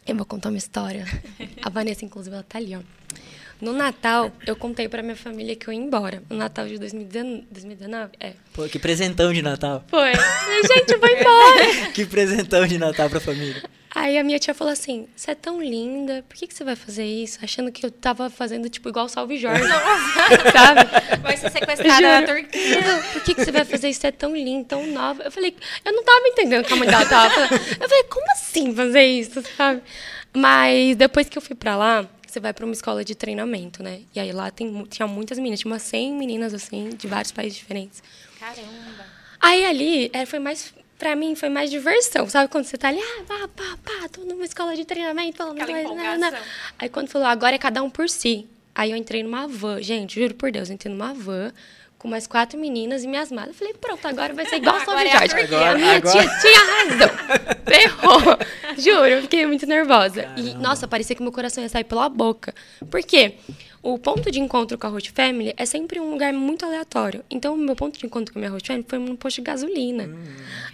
Eu 0.07 0.15
vou 0.15 0.25
contar 0.25 0.49
uma 0.49 0.57
história. 0.57 1.05
A 1.61 1.69
Vanessa, 1.69 2.05
inclusive, 2.05 2.33
ela 2.33 2.43
tá 2.43 2.57
ali, 2.57 2.75
ó. 2.75 2.79
No 3.59 3.73
Natal, 3.73 4.31
eu 4.45 4.55
contei 4.55 4.87
pra 4.87 5.01
minha 5.01 5.15
família 5.15 5.55
que 5.55 5.67
eu 5.67 5.73
ia 5.73 5.79
embora. 5.79 6.21
No 6.29 6.37
Natal 6.37 6.67
de 6.67 6.77
2019, 6.77 7.47
2019 7.49 8.11
é. 8.19 8.33
Pô, 8.53 8.63
que 8.63 8.77
presentão 8.77 9.33
de 9.33 9.41
Natal. 9.41 9.83
Foi. 9.87 10.13
Gente, 10.13 10.93
eu 10.93 10.99
vou 10.99 11.09
embora. 11.09 11.91
que 11.93 12.05
presentão 12.05 12.67
de 12.67 12.77
Natal 12.77 13.09
pra 13.09 13.19
família. 13.19 13.63
Aí 13.95 14.15
a 14.15 14.23
minha 14.23 14.37
tia 14.37 14.53
falou 14.53 14.71
assim: 14.71 15.07
Você 15.15 15.31
é 15.31 15.35
tão 15.35 15.59
linda, 15.59 16.23
por 16.29 16.37
que, 16.37 16.45
que 16.45 16.53
você 16.53 16.63
vai 16.63 16.75
fazer 16.75 17.03
isso? 17.03 17.39
Achando 17.41 17.71
que 17.71 17.83
eu 17.83 17.89
tava 17.89 18.29
fazendo, 18.29 18.69
tipo, 18.69 18.89
igual 18.89 19.07
o 19.07 19.09
Salve 19.09 19.37
Jorge. 19.37 19.63
sabe? 20.53 21.21
Vai 21.23 21.35
ser 21.35 21.51
sequestrada 21.51 22.21
na. 22.21 22.27
Turquia. 22.27 22.81
Não, 22.81 23.01
por 23.13 23.23
que, 23.23 23.33
que 23.33 23.43
você 23.43 23.51
vai 23.51 23.65
fazer 23.65 23.89
isso? 23.89 24.01
Você 24.01 24.07
é 24.07 24.11
tão 24.11 24.35
linda, 24.35 24.65
tão 24.69 24.85
nova. 24.87 25.23
Eu 25.23 25.31
falei, 25.31 25.55
eu 25.83 25.93
não 25.93 26.03
tava 26.03 26.27
entendendo 26.27 26.61
o 26.61 26.63
que 26.63 26.73
a 26.73 26.75
mãe 26.75 26.87
dela 26.87 27.05
tava 27.07 27.33
falando. 27.33 27.53
Eu 27.53 27.89
falei, 27.89 28.03
como 28.03 28.31
assim 28.33 28.75
fazer 28.75 29.03
isso, 29.03 29.41
sabe? 29.57 29.81
Mas 30.31 30.95
depois 30.95 31.27
que 31.27 31.37
eu 31.37 31.41
fui 31.41 31.55
pra 31.55 31.75
lá, 31.75 32.05
você 32.37 32.39
vai 32.39 32.53
pra 32.53 32.65
uma 32.65 32.73
escola 32.73 33.03
de 33.03 33.15
treinamento, 33.15 33.81
né? 33.81 34.01
E 34.15 34.19
aí 34.19 34.31
lá 34.31 34.51
tem, 34.51 34.83
tinha 34.85 35.07
muitas 35.07 35.37
meninas, 35.37 35.59
tinha 35.59 35.71
umas 35.71 35.81
100 35.81 36.13
meninas, 36.13 36.53
assim, 36.53 36.89
de 36.89 37.07
vários 37.07 37.31
países 37.31 37.57
diferentes. 37.57 38.01
Caramba. 38.39 39.05
Aí 39.39 39.65
ali, 39.65 40.09
é, 40.13 40.25
foi 40.25 40.39
mais. 40.39 40.73
Pra 40.97 41.15
mim, 41.15 41.35
foi 41.35 41.49
mais 41.49 41.69
diversão. 41.69 42.27
Sabe 42.27 42.49
quando 42.49 42.65
você 42.65 42.75
tá 42.75 42.87
ali, 42.87 42.99
ah, 42.99 43.23
pá, 43.27 43.47
pá, 43.55 43.77
pá, 43.83 44.09
tô 44.09 44.21
numa 44.21 44.43
escola 44.45 44.75
de 44.75 44.83
treinamento, 44.83 45.37
falando 45.37 45.57
né. 45.57 45.83
empolgação. 45.83 46.39
Aí 46.79 46.89
quando 46.89 47.07
falou, 47.07 47.27
agora 47.27 47.55
é 47.55 47.59
cada 47.59 47.83
um 47.83 47.89
por 47.89 48.09
si. 48.09 48.47
Aí 48.73 48.91
eu 48.91 48.97
entrei 48.97 49.21
numa 49.21 49.47
van, 49.47 49.81
gente, 49.81 50.19
juro 50.19 50.33
por 50.33 50.51
Deus, 50.51 50.69
eu 50.69 50.73
entrei 50.75 50.91
numa 50.91 51.13
van 51.13 51.51
com 51.97 52.07
mais 52.07 52.27
quatro 52.27 52.59
meninas 52.59 53.03
e 53.03 53.07
minhas 53.07 53.31
malas. 53.31 53.49
Eu 53.49 53.53
falei, 53.55 53.73
pronto, 53.73 54.07
agora 54.07 54.33
vai 54.33 54.45
ser 54.45 54.57
igual 54.61 54.75
a 54.75 54.81
Agora 54.81 54.95
Salve 54.97 55.07
é 55.09 55.13
a. 55.13 55.43
Agora- 55.43 55.77
minha 55.77 55.95
agora- 55.97 56.11
tia 56.11 56.39
tinha 56.39 56.59
razão. 56.59 57.09
Ferrou. 57.67 58.37
Juro, 58.77 59.05
eu 59.07 59.21
fiquei 59.23 59.45
muito 59.45 59.65
nervosa. 59.65 60.27
E, 60.37 60.53
nossa, 60.55 60.87
parecia 60.87 61.15
que 61.15 61.21
meu 61.23 61.31
coração 61.31 61.63
ia 61.63 61.69
sair 61.69 61.83
pela 61.83 62.07
boca. 62.09 62.53
Por 62.89 63.01
quê? 63.03 63.35
O 63.81 63.97
ponto 63.97 64.29
de 64.31 64.39
encontro 64.39 64.77
com 64.77 64.87
a 64.87 64.89
Host 64.89 65.11
Family 65.11 65.53
é 65.55 65.65
sempre 65.65 65.99
um 65.99 66.09
lugar 66.11 66.33
muito 66.33 66.65
aleatório. 66.65 67.23
Então, 67.29 67.53
o 67.53 67.57
meu 67.57 67.75
ponto 67.75 67.97
de 67.97 68.05
encontro 68.05 68.33
com 68.33 68.39
a 68.39 68.41
minha 68.41 68.51
Host 68.51 68.67
Family 68.67 68.85
foi 68.89 68.99
num 68.99 69.15
posto 69.15 69.37
de 69.37 69.41
gasolina. 69.43 70.03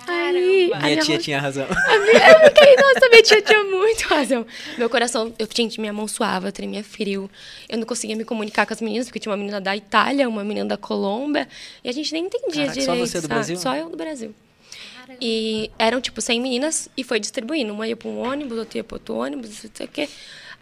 Aí, 0.08 0.70
Caramba. 0.70 0.76
a 0.78 0.90
Minha 0.90 1.02
tia 1.04 1.16
host- 1.16 1.24
tinha 1.24 1.40
razão. 1.40 1.68
a 1.70 2.00
minha- 2.00 2.32
Eu 2.32 2.50
fiquei, 2.50 2.76
nossa, 2.76 3.10
minha 3.10 3.22
tia 3.22 3.42
tinha 3.42 3.64
muito 3.66 4.02
razão. 4.08 4.46
Meu 4.78 4.90
coração, 4.90 5.34
eu, 5.38 5.48
gente, 5.54 5.80
minha 5.80 5.94
mão 5.94 6.08
suava, 6.08 6.48
eu 6.48 6.52
tremia 6.52 6.84
frio. 6.84 7.30
Eu 7.70 7.78
não 7.78 7.86
conseguia 7.86 8.16
me 8.16 8.24
comunicar 8.26 8.66
com 8.66 8.74
as 8.74 8.82
meninas, 8.82 9.08
porque 9.08 9.20
tinha 9.20 9.32
uma 9.32 9.38
menina 9.38 9.62
da 9.62 9.76
Itália, 9.76 10.28
uma 10.28 10.44
menina 10.44 10.66
da 10.70 10.78
Colômbia, 10.78 11.48
e 11.84 11.90
a 11.90 11.92
gente 11.92 12.12
nem 12.14 12.26
entendia 12.26 12.66
Caraca, 12.68 12.82
só 12.82 12.92
direito. 12.94 13.08
você 13.08 13.18
do 13.20 13.22
sabe? 13.24 13.34
Brasil? 13.34 13.58
Só 13.58 13.76
eu 13.76 13.90
do 13.90 13.98
Brasil. 13.98 14.34
E 15.22 15.70
eram, 15.78 16.02
tipo, 16.02 16.22
100 16.22 16.42
meninas 16.42 16.90
e 16.98 17.04
foi 17.04 17.20
distribuindo. 17.20 17.74
Uma 17.74 17.88
ia 17.88 17.96
para 17.96 18.08
um 18.10 18.20
ônibus, 18.20 18.58
outra 18.58 18.78
ia 18.80 18.84
para 18.84 18.96
outro 18.96 19.16
ônibus, 19.16 19.50
não 19.64 19.70
sei 19.74 19.86
o 19.86 19.90
quê. 19.90 20.10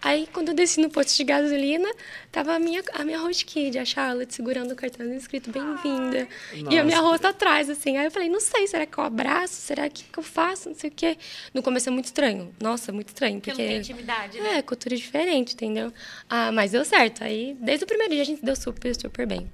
Aí, 0.01 0.27
quando 0.33 0.49
eu 0.49 0.55
desci 0.55 0.81
no 0.81 0.89
posto 0.89 1.15
de 1.15 1.23
gasolina, 1.23 1.87
tava 2.31 2.55
a 2.55 2.59
minha, 2.59 2.81
a 2.93 3.03
minha 3.05 3.19
host 3.19 3.45
kid, 3.45 3.77
a 3.77 3.85
Charlotte, 3.85 4.33
segurando 4.33 4.71
o 4.71 4.75
cartão 4.75 5.05
escrito 5.13 5.51
bem-vinda. 5.51 6.27
E 6.71 6.77
a 6.79 6.83
minha 6.83 6.99
rosto 6.99 7.27
atrás, 7.27 7.69
assim. 7.69 7.97
Aí 7.97 8.05
eu 8.05 8.11
falei, 8.11 8.27
não 8.27 8.39
sei, 8.39 8.65
será 8.65 8.85
que 8.87 8.97
eu 8.97 9.03
abraço? 9.03 9.53
Será 9.53 9.87
que, 9.89 10.03
que 10.03 10.17
eu 10.17 10.23
faço? 10.23 10.69
Não 10.69 10.75
sei 10.75 10.89
o 10.89 10.93
quê. 10.93 11.17
No 11.53 11.61
começo 11.61 11.87
é 11.87 11.91
muito 11.91 12.05
estranho. 12.05 12.51
Nossa, 12.59 12.91
muito 12.91 13.09
estranho. 13.09 13.35
Porque 13.39 13.51
Porque 13.51 13.61
não 13.61 13.69
tem 13.69 13.79
intimidade, 13.79 14.39
né? 14.41 14.57
é, 14.57 14.61
cultura 14.63 14.95
diferente, 14.95 15.53
entendeu? 15.53 15.93
Ah, 16.27 16.51
mas 16.51 16.71
deu 16.71 16.83
certo. 16.83 17.23
Aí, 17.23 17.55
desde 17.59 17.83
o 17.83 17.87
primeiro 17.87 18.11
dia, 18.13 18.23
a 18.23 18.25
gente 18.25 18.43
deu 18.43 18.55
super, 18.55 18.95
super 18.95 19.27
bem. 19.27 19.47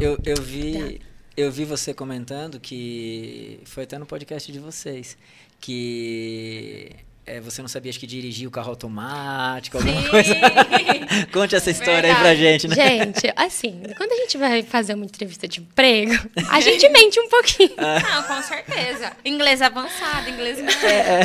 Eu, 0.00 0.18
eu 0.26 0.42
vi 0.42 0.76
Obrigada. 0.76 0.98
eu 1.36 1.52
vi 1.52 1.64
você 1.64 1.94
comentando 1.94 2.58
que 2.58 3.60
foi 3.64 3.84
até 3.84 3.96
no 3.98 4.04
podcast 4.04 4.50
de 4.50 4.58
vocês 4.58 5.16
que 5.60 6.90
é, 7.26 7.40
você 7.40 7.60
não 7.60 7.68
sabia 7.68 7.90
acho 7.90 7.98
que 7.98 8.06
dirigir 8.06 8.46
o 8.46 8.50
carro 8.50 8.70
automático, 8.70 9.76
alguma 9.76 10.00
Sim. 10.00 10.08
coisa. 10.08 10.34
Conte 11.32 11.56
essa 11.56 11.70
história 11.70 12.08
aí 12.08 12.14
pra 12.14 12.32
Verdade. 12.34 12.40
gente, 12.40 12.68
né? 12.68 12.74
Gente, 12.76 13.32
assim, 13.34 13.82
quando 13.96 14.12
a 14.12 14.16
gente 14.16 14.38
vai 14.38 14.62
fazer 14.62 14.94
uma 14.94 15.04
entrevista 15.04 15.48
de 15.48 15.60
emprego, 15.60 16.12
a 16.48 16.60
gente 16.60 16.88
mente 16.88 17.18
um 17.18 17.28
pouquinho. 17.28 17.74
Não, 17.76 18.22
com 18.22 18.42
certeza. 18.42 19.12
Inglês 19.24 19.60
avançado, 19.60 20.30
inglês 20.30 20.58
médio. 20.58 20.86
É, 20.86 21.20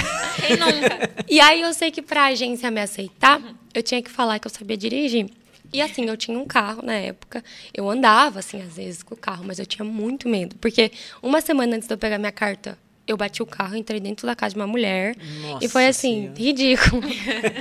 Quem 0.48 0.57
nunca? 0.57 1.09
E 1.30 1.39
aí 1.39 1.62
eu 1.62 1.74
sei 1.74 1.92
que 1.92 2.01
pra 2.01 2.25
agência 2.25 2.71
me 2.71 2.81
aceitar, 2.81 3.39
eu 3.74 3.83
tinha 3.83 4.01
que 4.01 4.09
falar 4.09 4.39
que 4.39 4.48
eu 4.48 4.51
sabia 4.51 4.75
dirigir. 4.75 5.30
E 5.74 5.81
assim, 5.81 6.06
eu 6.06 6.18
tinha 6.18 6.38
um 6.38 6.45
carro 6.45 6.81
na 6.83 6.94
época. 6.95 7.44
Eu 7.74 7.89
andava, 7.89 8.39
assim, 8.39 8.62
às 8.62 8.75
vezes 8.75 9.03
com 9.03 9.13
o 9.13 9.18
carro, 9.18 9.44
mas 9.45 9.57
eu 9.59 9.65
tinha 9.65 9.86
muito 9.86 10.27
medo. 10.27 10.56
Porque 10.57 10.92
uma 11.21 11.39
semana 11.42 11.75
antes 11.75 11.88
de 11.88 11.94
eu 11.94 11.98
pegar 11.98 12.18
minha 12.18 12.31
carta, 12.31 12.77
eu 13.12 13.18
bati 13.18 13.44
o 13.44 13.46
carro, 13.46 13.75
entrei 13.75 14.00
dentro 14.00 14.25
da 14.25 14.36
casa 14.36 14.54
de 14.54 14.60
uma 14.60 14.68
mulher. 14.68 15.16
Nossa 15.42 15.66
e 15.66 15.68
foi 15.68 15.88
assim, 15.88 16.22
Senhora. 16.22 16.40
ridículo. 16.40 17.02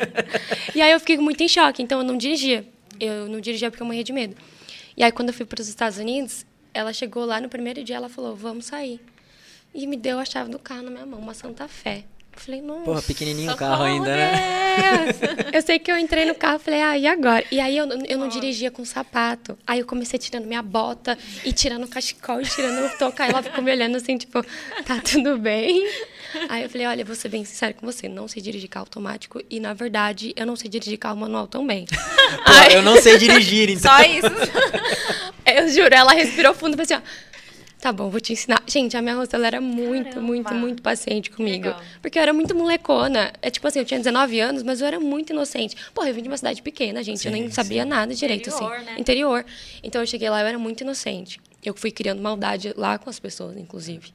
e 0.74 0.80
aí 0.80 0.92
eu 0.92 1.00
fiquei 1.00 1.18
muito 1.18 1.42
em 1.42 1.48
choque, 1.48 1.82
então 1.82 1.98
eu 1.98 2.04
não 2.04 2.16
dirigia. 2.16 2.66
Eu 2.98 3.28
não 3.28 3.40
dirigia 3.40 3.70
porque 3.70 3.82
eu 3.82 3.86
morria 3.86 4.04
de 4.04 4.12
medo. 4.12 4.36
E 4.96 5.02
aí 5.02 5.10
quando 5.12 5.28
eu 5.28 5.34
fui 5.34 5.46
para 5.46 5.60
os 5.60 5.68
Estados 5.68 5.98
Unidos, 5.98 6.44
ela 6.72 6.92
chegou 6.92 7.24
lá 7.24 7.40
no 7.40 7.48
primeiro 7.48 7.82
dia, 7.82 7.96
ela 7.96 8.08
falou: 8.08 8.34
"Vamos 8.36 8.66
sair". 8.66 9.00
E 9.74 9.86
me 9.86 9.96
deu 9.96 10.18
a 10.18 10.24
chave 10.24 10.50
do 10.50 10.58
carro 10.58 10.82
na 10.82 10.90
minha 10.90 11.06
mão, 11.06 11.20
uma 11.20 11.34
Santa 11.34 11.68
Fé. 11.68 12.04
Eu 12.40 12.44
falei: 12.44 12.62
"Nossa". 12.62 12.84
Porra, 12.84 13.02
pequenininho 13.02 13.52
o 13.52 13.56
carro 13.56 13.84
ainda, 13.84 14.16
né? 14.16 14.60
Eu 15.52 15.62
sei 15.62 15.78
que 15.78 15.90
eu 15.90 15.98
entrei 15.98 16.24
no 16.24 16.34
carro 16.34 16.56
e 16.56 16.58
falei, 16.60 16.80
ah, 16.80 16.96
e 16.96 17.06
agora? 17.06 17.44
E 17.50 17.60
aí 17.60 17.76
eu, 17.76 17.86
eu 18.08 18.16
não 18.16 18.28
dirigia 18.28 18.70
com 18.70 18.84
sapato. 18.84 19.58
Aí 19.66 19.80
eu 19.80 19.86
comecei 19.86 20.18
tirando 20.18 20.46
minha 20.46 20.62
bota 20.62 21.18
e 21.44 21.52
tirando 21.52 21.84
o 21.84 21.88
cachecol 21.88 22.40
e 22.40 22.44
tirando 22.44 22.86
o 22.86 22.96
toca. 22.96 23.24
Aí 23.24 23.30
ela 23.30 23.42
ficou 23.42 23.62
me 23.62 23.70
olhando 23.70 23.96
assim, 23.96 24.16
tipo, 24.16 24.42
tá 24.86 25.00
tudo 25.00 25.36
bem? 25.38 25.86
Aí 26.48 26.62
eu 26.62 26.70
falei, 26.70 26.86
olha, 26.86 27.04
vou 27.04 27.16
ser 27.16 27.28
bem 27.28 27.44
sincera 27.44 27.74
com 27.74 27.84
você, 27.84 28.08
não 28.08 28.28
sei 28.28 28.40
dirigir 28.40 28.68
carro 28.68 28.84
automático 28.84 29.42
e, 29.50 29.58
na 29.58 29.74
verdade, 29.74 30.32
eu 30.36 30.46
não 30.46 30.54
sei 30.54 30.70
dirigir 30.70 30.98
carro 30.98 31.16
manual 31.16 31.48
também. 31.48 31.86
Pô, 31.86 32.72
eu 32.72 32.82
não 32.82 32.96
sei 33.02 33.18
dirigir, 33.18 33.68
então. 33.70 33.90
Só 33.90 34.02
isso. 34.02 34.26
Eu 35.44 35.68
juro, 35.68 35.92
ela 35.92 36.12
respirou 36.12 36.54
fundo 36.54 36.74
e 36.74 36.84
falou 36.84 36.84
assim, 36.84 36.94
ó. 36.94 37.29
Tá 37.80 37.90
bom, 37.92 38.10
vou 38.10 38.20
te 38.20 38.34
ensinar. 38.34 38.62
Gente, 38.66 38.94
a 38.96 39.00
minha 39.00 39.14
rosto, 39.14 39.34
ela 39.34 39.46
era 39.46 39.60
muito, 39.60 40.04
Caramba. 40.10 40.20
muito, 40.20 40.54
muito 40.54 40.82
paciente 40.82 41.30
comigo. 41.30 41.68
Legal. 41.68 41.80
Porque 42.02 42.18
eu 42.18 42.22
era 42.22 42.32
muito 42.32 42.54
molecona. 42.54 43.32
É 43.40 43.50
tipo 43.50 43.66
assim, 43.66 43.78
eu 43.78 43.84
tinha 43.86 43.98
19 43.98 44.38
anos, 44.38 44.62
mas 44.62 44.80
eu 44.82 44.86
era 44.86 45.00
muito 45.00 45.30
inocente. 45.32 45.74
Porra, 45.94 46.08
eu 46.10 46.14
vim 46.14 46.22
de 46.22 46.28
uma 46.28 46.36
cidade 46.36 46.60
pequena, 46.60 47.02
gente. 47.02 47.24
eu 47.24 47.32
nem 47.32 47.44
Sim, 47.44 47.50
sabia 47.50 47.82
sim. 47.84 47.88
nada 47.88 48.14
direito, 48.14 48.50
Interior, 48.50 48.74
assim. 48.74 48.84
né? 48.84 48.96
Interior. 48.98 49.46
Então 49.82 50.02
eu 50.02 50.06
cheguei 50.06 50.28
lá, 50.28 50.42
eu 50.42 50.46
era 50.46 50.58
muito 50.58 50.82
inocente. 50.82 51.40
Eu 51.64 51.74
fui 51.74 51.90
criando 51.90 52.20
maldade 52.22 52.72
lá 52.76 52.98
com 52.98 53.08
as 53.08 53.18
pessoas, 53.18 53.56
inclusive. 53.56 54.12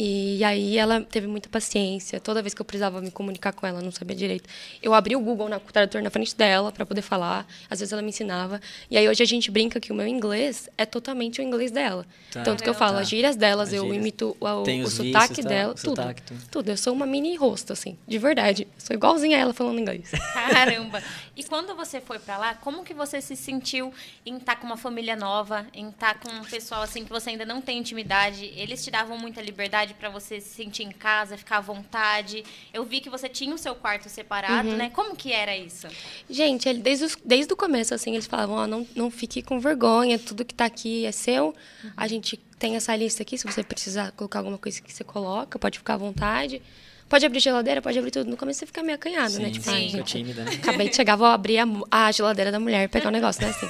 E 0.00 0.44
aí 0.44 0.78
ela 0.78 1.00
teve 1.00 1.26
muita 1.26 1.48
paciência. 1.48 2.20
Toda 2.20 2.40
vez 2.40 2.54
que 2.54 2.60
eu 2.62 2.64
precisava 2.64 3.00
me 3.00 3.10
comunicar 3.10 3.52
com 3.52 3.66
ela, 3.66 3.80
eu 3.80 3.84
não 3.84 3.90
sabia 3.90 4.14
direito. 4.14 4.48
Eu 4.80 4.94
abri 4.94 5.16
o 5.16 5.20
Google 5.20 5.48
na 5.48 5.58
tradutor 5.58 6.00
na 6.02 6.08
frente 6.08 6.36
dela 6.36 6.70
para 6.70 6.86
poder 6.86 7.02
falar. 7.02 7.44
Às 7.68 7.80
vezes 7.80 7.92
ela 7.92 8.00
me 8.00 8.10
ensinava. 8.10 8.60
E 8.88 8.96
aí 8.96 9.08
hoje 9.08 9.24
a 9.24 9.26
gente 9.26 9.50
brinca 9.50 9.80
que 9.80 9.90
o 9.90 9.94
meu 9.96 10.06
inglês 10.06 10.68
é 10.78 10.86
totalmente 10.86 11.40
o 11.40 11.42
inglês 11.42 11.72
dela. 11.72 12.06
Tá. 12.30 12.42
Tanto 12.44 12.62
que 12.62 12.68
eu 12.70 12.74
falo, 12.74 12.94
Tá. 12.94 13.00
as 13.00 13.08
gírias 13.08 13.34
delas, 13.34 13.70
As 13.70 13.74
eu 13.74 13.82
gírias. 13.82 14.00
imito 14.00 14.36
o, 14.38 14.46
o, 14.46 14.62
Tem 14.62 14.82
o 14.82 14.88
sotaque 14.88 15.28
vícios, 15.30 15.44
tá? 15.44 15.48
dela, 15.48 15.72
O 15.72 15.74
tudo, 15.74 15.88
sotaque, 15.96 16.22
tudo. 16.22 16.40
tudo. 16.48 16.68
Eu 16.70 16.76
sou 16.76 16.92
uma 16.92 17.04
mini 17.04 17.34
rosto, 17.34 17.72
assim, 17.72 17.98
de 18.06 18.18
verdade. 18.18 18.68
Sou 18.78 18.94
igualzinha 18.94 19.36
a 19.36 19.40
ela 19.40 19.52
falando 19.52 19.80
inglês. 19.80 20.12
Caramba. 20.32 21.02
E 21.38 21.44
quando 21.44 21.76
você 21.76 22.00
foi 22.00 22.18
pra 22.18 22.36
lá, 22.36 22.54
como 22.56 22.82
que 22.84 22.92
você 22.92 23.20
se 23.20 23.36
sentiu 23.36 23.94
em 24.26 24.38
estar 24.38 24.56
com 24.56 24.66
uma 24.66 24.76
família 24.76 25.14
nova, 25.14 25.64
em 25.72 25.88
estar 25.88 26.18
com 26.18 26.28
um 26.30 26.42
pessoal 26.44 26.82
assim 26.82 27.04
que 27.04 27.10
você 27.10 27.30
ainda 27.30 27.46
não 27.46 27.60
tem 27.62 27.78
intimidade? 27.78 28.44
Eles 28.56 28.82
te 28.82 28.90
davam 28.90 29.16
muita 29.16 29.40
liberdade 29.40 29.94
pra 29.94 30.08
você 30.08 30.40
se 30.40 30.48
sentir 30.56 30.82
em 30.82 30.90
casa, 30.90 31.38
ficar 31.38 31.58
à 31.58 31.60
vontade. 31.60 32.44
Eu 32.74 32.84
vi 32.84 33.00
que 33.00 33.08
você 33.08 33.28
tinha 33.28 33.54
o 33.54 33.58
seu 33.58 33.76
quarto 33.76 34.08
separado, 34.08 34.68
né? 34.76 34.90
Como 34.90 35.14
que 35.14 35.32
era 35.32 35.56
isso? 35.56 35.86
Gente, 36.28 36.74
desde, 36.74 37.04
os- 37.04 37.16
desde 37.24 37.52
o 37.52 37.56
começo, 37.56 37.94
assim, 37.94 38.14
eles 38.14 38.26
falavam, 38.26 38.56
ó, 38.56 38.66
não, 38.66 38.84
não 38.96 39.08
fique 39.08 39.40
com 39.40 39.60
vergonha, 39.60 40.18
tudo 40.18 40.44
que 40.44 40.52
tá 40.54 40.64
aqui 40.64 41.06
é 41.06 41.12
seu. 41.12 41.54
A 41.96 42.08
gente 42.08 42.36
tem 42.58 42.74
essa 42.74 42.96
lista 42.96 43.22
aqui, 43.22 43.38
se 43.38 43.46
você 43.46 43.62
precisar 43.62 44.10
colocar 44.10 44.40
alguma 44.40 44.58
coisa 44.58 44.82
que 44.82 44.92
você 44.92 45.04
coloca, 45.04 45.56
pode 45.56 45.78
ficar 45.78 45.94
à 45.94 45.98
vontade. 45.98 46.60
Pode 47.08 47.24
abrir 47.24 47.40
geladeira, 47.40 47.80
pode 47.80 47.98
abrir 47.98 48.10
tudo. 48.10 48.28
No 48.30 48.36
começo 48.36 48.60
você 48.60 48.66
fica 48.66 48.82
meio 48.82 48.96
acanhado, 48.96 49.38
né? 49.38 49.46
Sim, 49.46 49.52
Tipo, 49.52 49.64
sim, 49.70 49.86
fica 49.86 49.96
gente, 49.98 50.04
tímida, 50.18 50.44
né? 50.44 50.50
Acabei 50.62 50.88
de 50.90 50.94
chegar, 50.96 51.16
vou 51.16 51.26
abrir 51.26 51.58
a, 51.58 51.64
a 51.90 52.12
geladeira 52.12 52.52
da 52.52 52.60
mulher 52.60 52.84
e 52.84 52.88
pegar 52.88 53.08
o 53.08 53.10
negócio, 53.12 53.42
né? 53.42 53.48
Assim. 53.48 53.66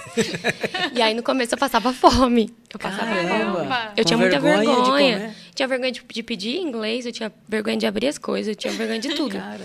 e 0.93 1.01
aí, 1.01 1.15
no 1.15 1.23
começo, 1.23 1.55
eu 1.55 1.59
passava 1.59 1.93
fome. 1.93 2.53
Eu 2.73 2.79
passava 2.81 3.07
fome. 3.15 3.29
Caramba! 3.29 3.93
Eu 3.97 4.03
Com 4.03 4.09
tinha 4.09 4.19
muita 4.19 4.41
vergonha 4.41 4.59
de 4.67 4.67
vergonha. 4.83 5.19
comer? 5.19 5.35
tinha 5.55 5.69
vergonha 5.69 5.93
de, 5.93 6.03
de 6.05 6.23
pedir 6.23 6.57
em 6.57 6.63
inglês, 6.69 7.07
eu 7.07 7.13
tinha 7.13 7.33
vergonha 7.49 7.77
de 7.77 7.87
abrir 7.87 8.09
as 8.09 8.19
coisas, 8.19 8.49
eu 8.49 8.55
tinha 8.57 8.73
vergonha 8.73 8.99
de 9.01 9.09
tudo. 9.15 9.39
Caramba. 9.39 9.65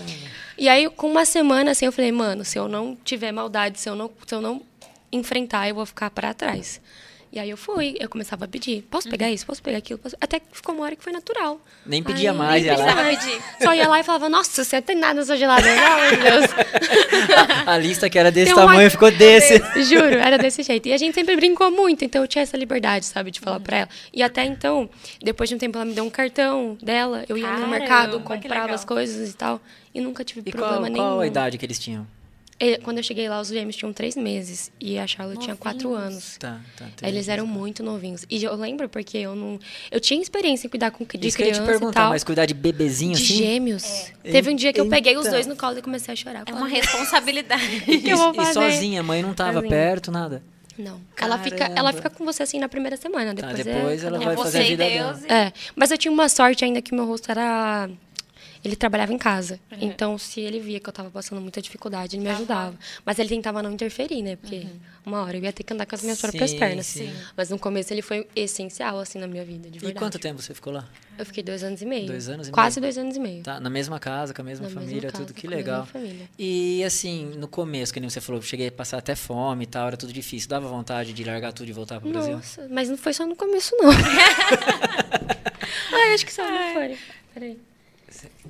E 0.56 0.68
aí, 0.68 0.88
com 0.88 1.08
uma 1.10 1.24
semana, 1.24 1.72
assim, 1.72 1.84
eu 1.86 1.90
falei, 1.92 2.12
mano, 2.12 2.44
se 2.44 2.56
eu 2.56 2.68
não 2.68 2.96
tiver 3.04 3.32
maldade, 3.32 3.80
se 3.80 3.88
eu 3.88 3.96
não, 3.96 4.08
se 4.24 4.34
eu 4.34 4.40
não 4.40 4.62
enfrentar, 5.10 5.68
eu 5.68 5.74
vou 5.74 5.84
ficar 5.86 6.10
para 6.10 6.32
trás. 6.32 6.80
E 7.34 7.38
aí 7.40 7.50
eu 7.50 7.56
fui, 7.56 7.96
eu 7.98 8.08
começava 8.08 8.44
a 8.44 8.48
pedir, 8.48 8.82
posso 8.82 9.10
pegar 9.10 9.28
isso, 9.28 9.44
posso 9.44 9.60
pegar 9.60 9.78
aquilo? 9.78 9.98
Posso... 9.98 10.14
Até 10.20 10.38
que 10.38 10.46
ficou 10.52 10.72
uma 10.72 10.84
hora 10.84 10.94
que 10.94 11.02
foi 11.02 11.12
natural. 11.12 11.60
Nem 11.84 12.00
pedia 12.00 12.30
Aí, 12.30 12.36
mais, 12.36 12.64
nem 12.64 12.76
lá. 12.76 12.94
mais. 12.94 13.40
Só 13.60 13.74
ia 13.74 13.88
lá 13.88 13.98
e 13.98 14.04
falava, 14.04 14.28
nossa, 14.28 14.62
você 14.62 14.76
não 14.76 14.82
tem 14.84 14.94
nada 14.96 15.14
na 15.14 15.26
sua 15.26 15.36
geladeira, 15.36 15.80
pelo 15.82 15.94
amor 15.94 16.10
de 16.10 16.16
Deus. 16.22 16.44
A 17.66 17.76
lista 17.76 18.08
que 18.08 18.16
era 18.16 18.30
desse 18.30 18.52
um 18.52 18.54
tamanho 18.54 18.88
ficou 18.88 19.10
desse. 19.10 19.58
Juro, 19.82 20.14
era 20.14 20.38
desse 20.38 20.62
jeito. 20.62 20.86
E 20.86 20.92
a 20.92 20.96
gente 20.96 21.12
sempre 21.12 21.34
brincou 21.34 21.72
muito, 21.72 22.04
então 22.04 22.22
eu 22.22 22.28
tinha 22.28 22.42
essa 22.42 22.56
liberdade, 22.56 23.04
sabe, 23.04 23.32
de 23.32 23.40
falar 23.40 23.58
pra 23.58 23.78
ela. 23.78 23.88
E 24.12 24.22
até 24.22 24.44
então, 24.44 24.88
depois 25.20 25.48
de 25.48 25.56
um 25.56 25.58
tempo, 25.58 25.76
ela 25.76 25.84
me 25.84 25.92
deu 25.92 26.04
um 26.04 26.10
cartão 26.10 26.78
dela, 26.80 27.24
eu 27.28 27.36
ia 27.36 27.48
no 27.48 27.54
Caramba, 27.54 27.66
mercado, 27.78 28.20
que 28.20 28.26
comprava 28.26 28.74
as 28.74 28.84
coisas 28.84 29.28
e 29.28 29.34
tal, 29.34 29.60
e 29.92 30.00
nunca 30.00 30.22
tive 30.22 30.40
E 30.46 30.52
problema 30.52 30.76
qual, 30.82 30.84
nenhum. 30.84 31.04
qual 31.04 31.20
a 31.20 31.26
idade 31.26 31.58
que 31.58 31.66
eles 31.66 31.80
tinham? 31.80 32.06
E 32.66 32.78
Quando 32.78 32.98
eu 32.98 33.02
cheguei 33.02 33.28
lá, 33.28 33.40
os 33.40 33.48
gêmeos 33.48 33.76
tinham 33.76 33.92
três 33.92 34.16
meses 34.16 34.72
e 34.80 34.98
a 34.98 35.06
Charlotte 35.06 35.40
tinha 35.42 35.54
quatro 35.56 35.90
Novinhos. 35.90 36.12
anos. 36.12 36.36
Tá, 36.38 36.60
tá. 36.76 36.86
Eles 37.08 37.28
eram 37.28 37.46
muito 37.46 37.82
novinhos. 37.82 38.24
E 38.30 38.42
eu 38.42 38.54
lembro 38.54 38.88
porque 38.88 39.18
eu 39.18 39.34
não. 39.36 39.58
Eu 39.90 40.00
tinha 40.00 40.20
experiência 40.22 40.66
em 40.66 40.70
cuidar 40.70 40.90
com, 40.90 41.04
de 41.04 41.26
Isso 41.28 41.36
que 41.36 41.42
eu 41.42 41.46
criança 41.48 41.62
te 41.62 41.66
perguntar, 41.66 42.00
tal. 42.00 42.10
mas 42.10 42.24
cuidar 42.24 42.46
de 42.46 42.54
bebezinho 42.54 43.14
de 43.14 43.22
assim? 43.22 43.34
gêmeos. 43.36 44.12
Teve 44.22 44.50
um 44.50 44.56
dia 44.56 44.72
que 44.72 44.80
eu 44.80 44.88
peguei 44.88 45.16
os 45.16 45.28
dois 45.28 45.46
no 45.46 45.56
colo 45.56 45.78
e 45.78 45.82
comecei 45.82 46.12
a 46.12 46.16
chorar. 46.16 46.44
É 46.46 46.52
uma 46.54 46.68
responsabilidade. 46.68 47.80
que 48.00 48.08
eu 48.08 48.16
vou 48.16 48.32
E- 48.32 48.36
fazer? 48.36 48.50
E 48.50 48.72
sozinha, 48.72 49.00
a 49.00 49.02
mãe 49.02 49.22
não 49.22 49.34
tava 49.34 49.54
Sozinha. 49.54 49.70
perto, 49.70 50.10
nada. 50.10 50.42
Não. 50.76 51.00
Ela 51.16 51.38
fica, 51.38 51.64
ela 51.66 51.74
Caramba. 51.74 51.92
fica 51.92 52.10
com 52.10 52.24
você 52.24 52.42
assim 52.42 52.58
na 52.58 52.68
primeira 52.68 52.96
semana. 52.96 53.32
Tá, 53.34 53.46
Depois, 53.52 53.64
depois 53.64 54.02
é, 54.04 54.06
ela 54.08 54.18
vai 54.18 54.34
um. 54.34 54.38
fazer 54.38 54.58
a 54.58 54.62
vida 54.64 54.84
Deus. 54.88 55.18
dela. 55.20 55.40
É, 55.46 55.52
mas 55.76 55.90
eu 55.92 55.98
tinha 55.98 56.10
uma 56.10 56.28
sorte 56.28 56.64
ainda 56.64 56.82
que 56.82 56.90
o 56.92 56.94
meu 56.96 57.06
rosto 57.06 57.30
era. 57.30 57.88
Ele 58.64 58.74
trabalhava 58.76 59.12
em 59.12 59.18
casa. 59.18 59.60
Então, 59.78 60.16
se 60.16 60.40
ele 60.40 60.58
via 60.58 60.80
que 60.80 60.88
eu 60.88 60.92
tava 60.92 61.10
passando 61.10 61.38
muita 61.40 61.60
dificuldade, 61.60 62.16
ele 62.16 62.22
me 62.24 62.30
ajudava. 62.30 62.74
Mas 63.04 63.18
ele 63.18 63.28
tentava 63.28 63.62
não 63.62 63.70
interferir, 63.70 64.22
né? 64.22 64.36
Porque 64.36 64.66
uma 65.04 65.22
hora 65.22 65.36
eu 65.36 65.42
ia 65.44 65.52
ter 65.52 65.62
que 65.62 65.72
andar 65.74 65.84
com 65.84 65.94
as 65.94 66.02
minhas 66.02 66.18
próprias 66.18 66.50
Sim, 66.50 66.58
pernas. 66.58 66.86
sim. 66.86 67.12
Mas 67.36 67.50
no 67.50 67.58
começo 67.58 67.92
ele 67.92 68.00
foi 68.00 68.26
essencial, 68.34 68.98
assim, 68.98 69.18
na 69.18 69.26
minha 69.26 69.44
vida, 69.44 69.68
de 69.70 69.76
E 69.76 69.80
verdade. 69.80 69.98
quanto 69.98 70.18
tempo 70.18 70.40
você 70.40 70.54
ficou 70.54 70.72
lá? 70.72 70.88
Eu 71.18 71.26
fiquei 71.26 71.42
dois 71.42 71.62
anos 71.62 71.82
e 71.82 71.84
meio. 71.86 72.06
Dois 72.06 72.26
anos 72.28 72.48
e 72.48 72.50
Quase 72.50 72.80
meio. 72.80 72.90
dois 72.92 72.98
anos 73.04 73.16
e 73.16 73.20
meio. 73.20 73.42
Tá, 73.42 73.60
na 73.60 73.68
mesma 73.68 74.00
casa, 74.00 74.32
com 74.32 74.40
a 74.40 74.44
mesma 74.44 74.62
Na 74.66 74.68
mesma 74.70 74.80
família, 74.80 75.12
casa, 75.12 75.24
tudo 75.24 75.34
que 75.34 75.46
mesma 75.46 75.56
legal. 75.58 75.86
família. 75.86 76.28
E 76.38 76.82
assim, 76.84 77.34
no 77.36 77.46
começo, 77.46 77.92
que 77.92 78.00
nem 78.00 78.08
você 78.08 78.20
falou, 78.20 78.40
cheguei 78.40 78.68
a 78.68 78.72
passar 78.72 78.96
até 78.96 79.14
fome 79.14 79.64
e 79.64 79.66
tal, 79.66 79.86
era 79.88 79.96
tudo 79.98 80.10
difícil. 80.12 80.48
Dava 80.48 80.66
vontade 80.66 81.12
de 81.12 81.22
largar 81.22 81.52
tudo 81.52 81.68
e 81.68 81.72
voltar 81.72 82.00
pro 82.00 82.08
Brasil? 82.10 82.36
Nossa, 82.36 82.66
mas 82.70 82.88
não 82.88 82.96
foi 82.96 83.12
só 83.12 83.26
no 83.26 83.36
começo, 83.36 83.76
não. 83.76 83.90
Ai, 85.92 86.14
acho 86.14 86.24
que 86.26 86.32
só 86.32 86.42
não 86.50 86.72
foi. 86.74 86.98
Peraí. 87.34 87.58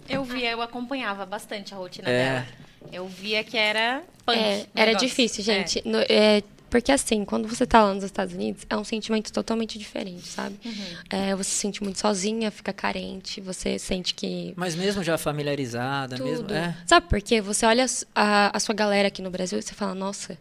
Eu 0.08 0.24
via, 0.24 0.50
eu 0.50 0.60
acompanhava 0.62 1.24
bastante 1.26 1.72
a 1.74 1.76
rotina 1.76 2.08
É. 2.08 2.24
dela. 2.24 2.46
Eu 2.92 3.08
via 3.08 3.42
que 3.42 3.56
era 3.56 4.02
punk. 4.26 4.38
É, 4.38 4.66
era 4.74 4.92
difícil, 4.92 5.40
É. 5.42 5.44
gente. 5.44 5.82
No- 5.88 6.00
é, 6.08 6.42
porque 6.68 6.92
assim, 6.92 7.24
quando 7.24 7.48
você 7.48 7.64
tá 7.64 7.82
lá 7.82 7.94
nos 7.94 8.04
Estados 8.04 8.34
Unidos, 8.34 8.66
é 8.68 8.76
um 8.76 8.84
sentimento 8.84 9.32
totalmente 9.32 9.78
diferente, 9.78 10.26
sabe? 10.26 10.58
É, 11.08 11.34
você 11.34 11.48
se 11.50 11.56
sente 11.56 11.82
muito 11.82 11.98
sozinha, 11.98 12.50
fica 12.50 12.72
carente, 12.72 13.40
você 13.40 13.78
sente 13.78 14.14
que 14.14 14.52
Mas 14.56 14.74
mesmo 14.74 15.02
já 15.02 15.16
familiarizada, 15.16 16.18
mesmo. 16.18 16.38
tudo. 16.44 16.54
É. 16.54 16.76
Sabe 16.86 17.08
por 17.08 17.22
quê? 17.22 17.40
Você 17.40 17.64
olha 17.64 17.86
a, 18.14 18.56
a 18.56 18.60
sua 18.60 18.74
galera 18.74 19.08
aqui 19.08 19.22
no 19.22 19.30
Brasil 19.30 19.58
e 19.58 19.62
você 19.62 19.72
fala, 19.72 19.94
nossa, 19.94 20.36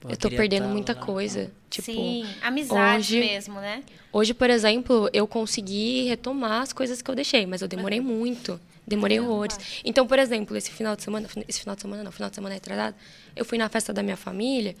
Pô, 0.00 0.10
eu 0.10 0.16
tô 0.16 0.28
perdendo 0.28 0.64
tá 0.64 0.68
muita 0.68 0.92
lá. 0.94 1.00
coisa. 1.00 1.50
Tipo, 1.70 1.86
Sim, 1.86 2.26
amizade 2.42 3.16
hoje- 3.16 3.20
mesmo, 3.20 3.60
né? 3.60 3.82
Hoje, 4.12 4.34
por 4.34 4.48
exemplo, 4.50 5.08
eu 5.12 5.26
consegui 5.26 6.04
retomar 6.08 6.62
as 6.62 6.72
coisas 6.72 7.00
que 7.02 7.10
eu 7.10 7.14
deixei, 7.14 7.46
mas 7.46 7.62
eu 7.62 7.68
demorei 7.68 8.00
muito. 8.00 8.60
Demorei 8.88 9.20
horrores. 9.20 9.58
Então, 9.84 10.06
por 10.06 10.18
exemplo, 10.18 10.56
esse 10.56 10.70
final 10.70 10.96
de 10.96 11.02
semana, 11.02 11.28
esse 11.46 11.60
final 11.60 11.76
de 11.76 11.82
semana 11.82 12.02
não, 12.02 12.10
final 12.10 12.30
de 12.30 12.34
semana 12.34 12.54
retrasado, 12.54 12.96
eu 13.36 13.44
fui 13.44 13.58
na 13.58 13.68
festa 13.68 13.92
da 13.92 14.02
minha 14.02 14.16
família, 14.16 14.74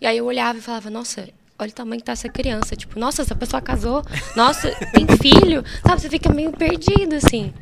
e 0.00 0.06
aí 0.06 0.18
eu 0.18 0.24
olhava 0.24 0.58
e 0.58 0.60
falava, 0.60 0.90
nossa, 0.90 1.28
olha 1.58 1.70
o 1.70 1.74
tamanho 1.74 2.00
que 2.00 2.06
tá 2.06 2.12
essa 2.12 2.28
criança. 2.28 2.74
Tipo, 2.74 2.98
nossa, 2.98 3.22
essa 3.22 3.34
pessoa 3.34 3.62
casou, 3.62 4.02
nossa, 4.36 4.70
tem 4.92 5.06
filho. 5.18 5.64
Sabe, 5.86 6.00
você 6.00 6.10
fica 6.10 6.32
meio 6.32 6.52
perdido, 6.52 7.14
assim. 7.14 7.52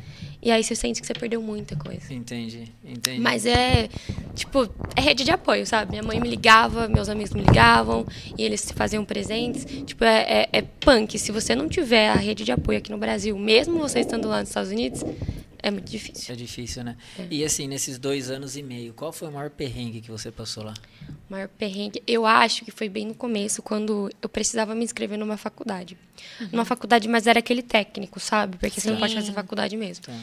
E 0.43 0.49
aí 0.49 0.63
você 0.63 0.75
sente 0.75 0.99
que 0.99 1.05
você 1.05 1.13
perdeu 1.13 1.39
muita 1.39 1.75
coisa. 1.75 2.11
Entendi, 2.11 2.67
entendi. 2.83 3.19
Mas 3.19 3.45
é, 3.45 3.87
tipo, 4.33 4.67
é 4.95 5.01
rede 5.01 5.23
de 5.23 5.29
apoio, 5.29 5.67
sabe? 5.67 5.91
Minha 5.91 6.01
mãe 6.01 6.19
me 6.19 6.27
ligava, 6.27 6.87
meus 6.87 7.09
amigos 7.09 7.31
me 7.31 7.41
ligavam, 7.41 8.07
e 8.35 8.43
eles 8.43 8.71
faziam 8.71 9.05
presentes. 9.05 9.65
Tipo, 9.85 10.03
é, 10.03 10.41
é, 10.41 10.49
é 10.51 10.61
punk. 10.63 11.19
Se 11.19 11.31
você 11.31 11.53
não 11.55 11.69
tiver 11.69 12.09
a 12.09 12.15
rede 12.15 12.43
de 12.43 12.51
apoio 12.51 12.79
aqui 12.79 12.89
no 12.89 12.97
Brasil, 12.97 13.37
mesmo 13.37 13.77
você 13.77 13.99
estando 13.99 14.27
lá 14.27 14.39
nos 14.39 14.49
Estados 14.49 14.71
Unidos, 14.71 15.03
é 15.63 15.71
muito 15.71 15.89
difícil. 15.89 16.33
É 16.33 16.37
difícil, 16.37 16.83
né? 16.83 16.95
É. 17.17 17.27
E 17.29 17.43
assim, 17.43 17.67
nesses 17.67 17.97
dois 17.97 18.29
anos 18.29 18.57
e 18.57 18.63
meio, 18.63 18.93
qual 18.93 19.11
foi 19.11 19.27
o 19.27 19.31
maior 19.31 19.49
perrengue 19.49 20.01
que 20.01 20.09
você 20.09 20.31
passou 20.31 20.63
lá? 20.63 20.73
O 21.29 21.31
maior 21.31 21.47
perrengue, 21.47 22.01
eu 22.07 22.25
acho 22.25 22.65
que 22.65 22.71
foi 22.71 22.89
bem 22.89 23.05
no 23.07 23.13
começo, 23.13 23.61
quando 23.61 24.09
eu 24.21 24.29
precisava 24.29 24.73
me 24.75 24.83
inscrever 24.83 25.17
numa 25.17 25.37
faculdade. 25.37 25.97
Numa 26.51 26.65
faculdade, 26.65 27.07
mas 27.07 27.27
era 27.27 27.39
aquele 27.39 27.61
técnico, 27.61 28.19
sabe? 28.19 28.57
Porque 28.57 28.79
você 28.81 28.89
não 28.91 28.97
pode 28.97 29.13
Sim. 29.13 29.19
fazer 29.19 29.31
faculdade 29.33 29.77
mesmo. 29.77 30.05
Tá. 30.05 30.13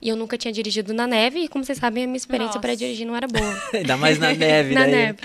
E 0.00 0.08
eu 0.08 0.16
nunca 0.16 0.36
tinha 0.38 0.52
dirigido 0.52 0.92
na 0.94 1.06
neve, 1.06 1.40
e 1.40 1.48
como 1.48 1.64
vocês 1.64 1.78
sabem, 1.78 2.04
a 2.04 2.06
minha 2.06 2.16
experiência 2.16 2.60
para 2.60 2.74
dirigir 2.74 3.06
não 3.06 3.16
era 3.16 3.26
boa. 3.26 3.62
Ainda 3.74 3.96
mais 3.96 4.18
na 4.18 4.32
neve, 4.34 4.74
na 4.74 4.82
daí. 4.82 4.90
neve. 4.90 5.18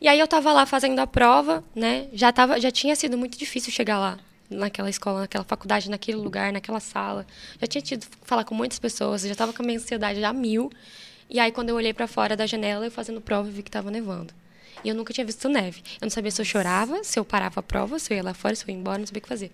E 0.00 0.08
aí 0.08 0.18
eu 0.18 0.26
tava 0.26 0.52
lá 0.52 0.66
fazendo 0.66 0.98
a 0.98 1.06
prova, 1.06 1.62
né? 1.74 2.08
Já, 2.12 2.32
tava, 2.32 2.60
já 2.60 2.70
tinha 2.70 2.94
sido 2.96 3.16
muito 3.16 3.38
difícil 3.38 3.72
chegar 3.72 3.98
lá, 3.98 4.18
naquela 4.52 4.88
escola, 4.90 5.20
naquela 5.20 5.44
faculdade, 5.44 5.90
naquele 5.90 6.18
lugar, 6.18 6.52
naquela 6.52 6.80
sala. 6.80 7.26
Já 7.60 7.66
tinha 7.66 7.82
tido 7.82 8.06
que 8.06 8.16
falar 8.22 8.44
com 8.44 8.54
muitas 8.54 8.78
pessoas, 8.78 9.22
já 9.22 9.34
tava 9.34 9.52
com 9.52 9.62
a 9.62 9.66
minha 9.66 9.78
ansiedade 9.78 10.20
já 10.20 10.28
a 10.28 10.32
mil. 10.32 10.70
E 11.28 11.40
aí 11.40 11.50
quando 11.50 11.70
eu 11.70 11.76
olhei 11.76 11.92
para 11.92 12.06
fora 12.06 12.36
da 12.36 12.46
janela, 12.46 12.84
eu 12.84 12.90
fazendo 12.90 13.20
prova, 13.20 13.48
eu 13.48 13.52
vi 13.52 13.62
que 13.62 13.70
tava 13.70 13.90
nevando. 13.90 14.32
E 14.84 14.88
eu 14.88 14.94
nunca 14.94 15.12
tinha 15.12 15.24
visto 15.24 15.48
neve. 15.48 15.82
Eu 16.00 16.06
não 16.06 16.10
sabia 16.10 16.30
se 16.30 16.40
eu 16.40 16.44
chorava, 16.44 17.02
se 17.04 17.18
eu 17.18 17.24
parava 17.24 17.60
a 17.60 17.62
prova, 17.62 17.98
se 17.98 18.12
eu 18.12 18.16
ia 18.16 18.22
lá 18.22 18.34
fora, 18.34 18.54
se 18.54 18.64
eu 18.64 18.68
ia 18.74 18.78
embora, 18.78 18.98
não 18.98 19.06
sabia 19.06 19.20
o 19.20 19.22
que 19.22 19.28
fazer. 19.28 19.50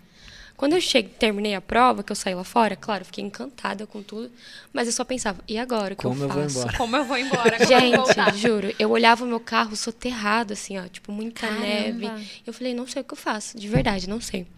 Quando 0.57 0.73
eu 0.73 0.81
cheguei, 0.81 1.13
terminei 1.17 1.55
a 1.55 1.61
prova, 1.61 2.03
que 2.03 2.11
eu 2.11 2.17
saí 2.17 2.35
lá 2.35 2.43
fora, 2.43 2.75
claro, 2.75 3.05
fiquei 3.05 3.23
encantada 3.23 3.87
com 3.87 4.03
tudo, 4.03 4.29
mas 4.73 4.89
eu 4.89 4.93
só 4.93 5.05
pensava, 5.05 5.39
e 5.47 5.57
agora, 5.57 5.95
o 5.95 5.97
que 5.97 6.03
Como 6.03 6.17
eu 6.21 6.23
eu 6.25 6.29
vou 6.29 6.43
faço? 6.43 6.59
embora? 6.59 6.77
Como 6.77 6.97
eu 6.97 7.05
vou 7.05 7.17
embora? 7.17 7.59
Como 7.59 7.63
eu? 7.73 8.07
Gente, 8.07 8.37
juro, 8.39 8.75
eu 8.77 8.91
olhava 8.91 9.25
o 9.25 9.29
meu 9.29 9.39
carro 9.39 9.77
soterrado, 9.77 10.55
assim, 10.55 10.77
ó, 10.77 10.89
tipo, 10.89 11.13
muita 11.13 11.47
Caramba. 11.47 11.61
neve. 11.65 12.11
Eu 12.45 12.53
falei, 12.53 12.75
não 12.75 12.89
sei 12.89 13.03
o 13.03 13.05
que 13.05 13.13
eu 13.13 13.17
faço, 13.17 13.57
de 13.57 13.69
verdade, 13.69 14.09
não 14.09 14.21
sei. 14.21 14.49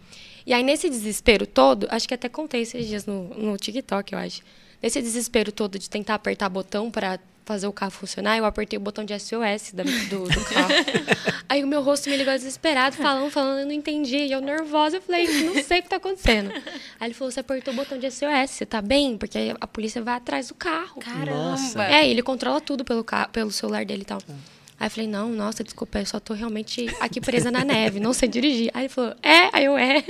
E 0.45 0.53
aí, 0.53 0.63
nesse 0.63 0.89
desespero 0.89 1.45
todo, 1.45 1.87
acho 1.91 2.07
que 2.07 2.13
até 2.13 2.27
contei 2.29 2.61
esses 2.61 2.87
dias 2.87 3.05
no, 3.05 3.25
no 3.35 3.57
TikTok, 3.57 4.13
eu 4.13 4.19
acho. 4.19 4.41
Nesse 4.81 5.01
desespero 5.01 5.51
todo 5.51 5.77
de 5.77 5.89
tentar 5.89 6.15
apertar 6.15 6.49
botão 6.49 6.89
para 6.89 7.19
fazer 7.45 7.67
o 7.67 7.73
carro 7.73 7.91
funcionar, 7.91 8.37
eu 8.37 8.45
apertei 8.45 8.77
o 8.77 8.79
botão 8.79 9.03
de 9.03 9.13
SOS 9.19 9.71
da- 9.73 9.83
do, 9.83 10.23
do 10.29 10.45
carro. 10.45 10.73
aí 11.49 11.63
o 11.63 11.67
meu 11.67 11.81
rosto 11.81 12.09
me 12.09 12.15
ligou 12.15 12.33
desesperado, 12.33 12.95
falando, 12.95 13.29
falando, 13.29 13.59
eu 13.59 13.65
não 13.65 13.73
entendi. 13.73 14.15
E 14.17 14.31
eu 14.31 14.39
nervosa, 14.41 14.97
eu 14.97 15.01
falei, 15.01 15.27
não 15.43 15.61
sei 15.63 15.79
o 15.79 15.83
que 15.83 15.89
tá 15.89 15.97
acontecendo. 15.97 16.51
Aí 16.99 17.07
ele 17.07 17.13
falou, 17.13 17.31
você 17.31 17.39
apertou 17.41 17.73
o 17.73 17.77
botão 17.77 17.97
de 17.99 18.09
SOS, 18.09 18.51
você 18.51 18.65
tá 18.65 18.81
bem? 18.81 19.17
Porque 19.17 19.37
aí 19.37 19.53
a 19.59 19.67
polícia 19.67 20.01
vai 20.01 20.15
atrás 20.15 20.47
do 20.47 20.55
carro. 20.55 21.01
Nossa. 21.25 21.73
Caramba. 21.79 21.93
É, 21.95 22.07
ele 22.09 22.21
controla 22.23 22.61
tudo 22.61 22.85
pelo, 22.85 23.03
pelo 23.31 23.51
celular 23.51 23.85
dele 23.85 24.03
e 24.03 24.05
tal. 24.05 24.19
Aí 24.81 24.87
eu 24.87 24.89
falei, 24.89 25.07
não, 25.07 25.29
nossa, 25.31 25.63
desculpa, 25.63 25.99
eu 25.99 26.05
só 26.07 26.19
tô 26.19 26.33
realmente 26.33 26.87
aqui 26.99 27.21
presa 27.21 27.51
na 27.51 27.63
neve, 27.63 27.99
não 27.99 28.13
sei 28.13 28.27
dirigir. 28.27 28.71
Aí 28.73 28.85
ele 28.85 28.89
falou, 28.89 29.13
é? 29.21 29.55
Aí 29.55 29.65
eu, 29.65 29.77
é. 29.77 30.03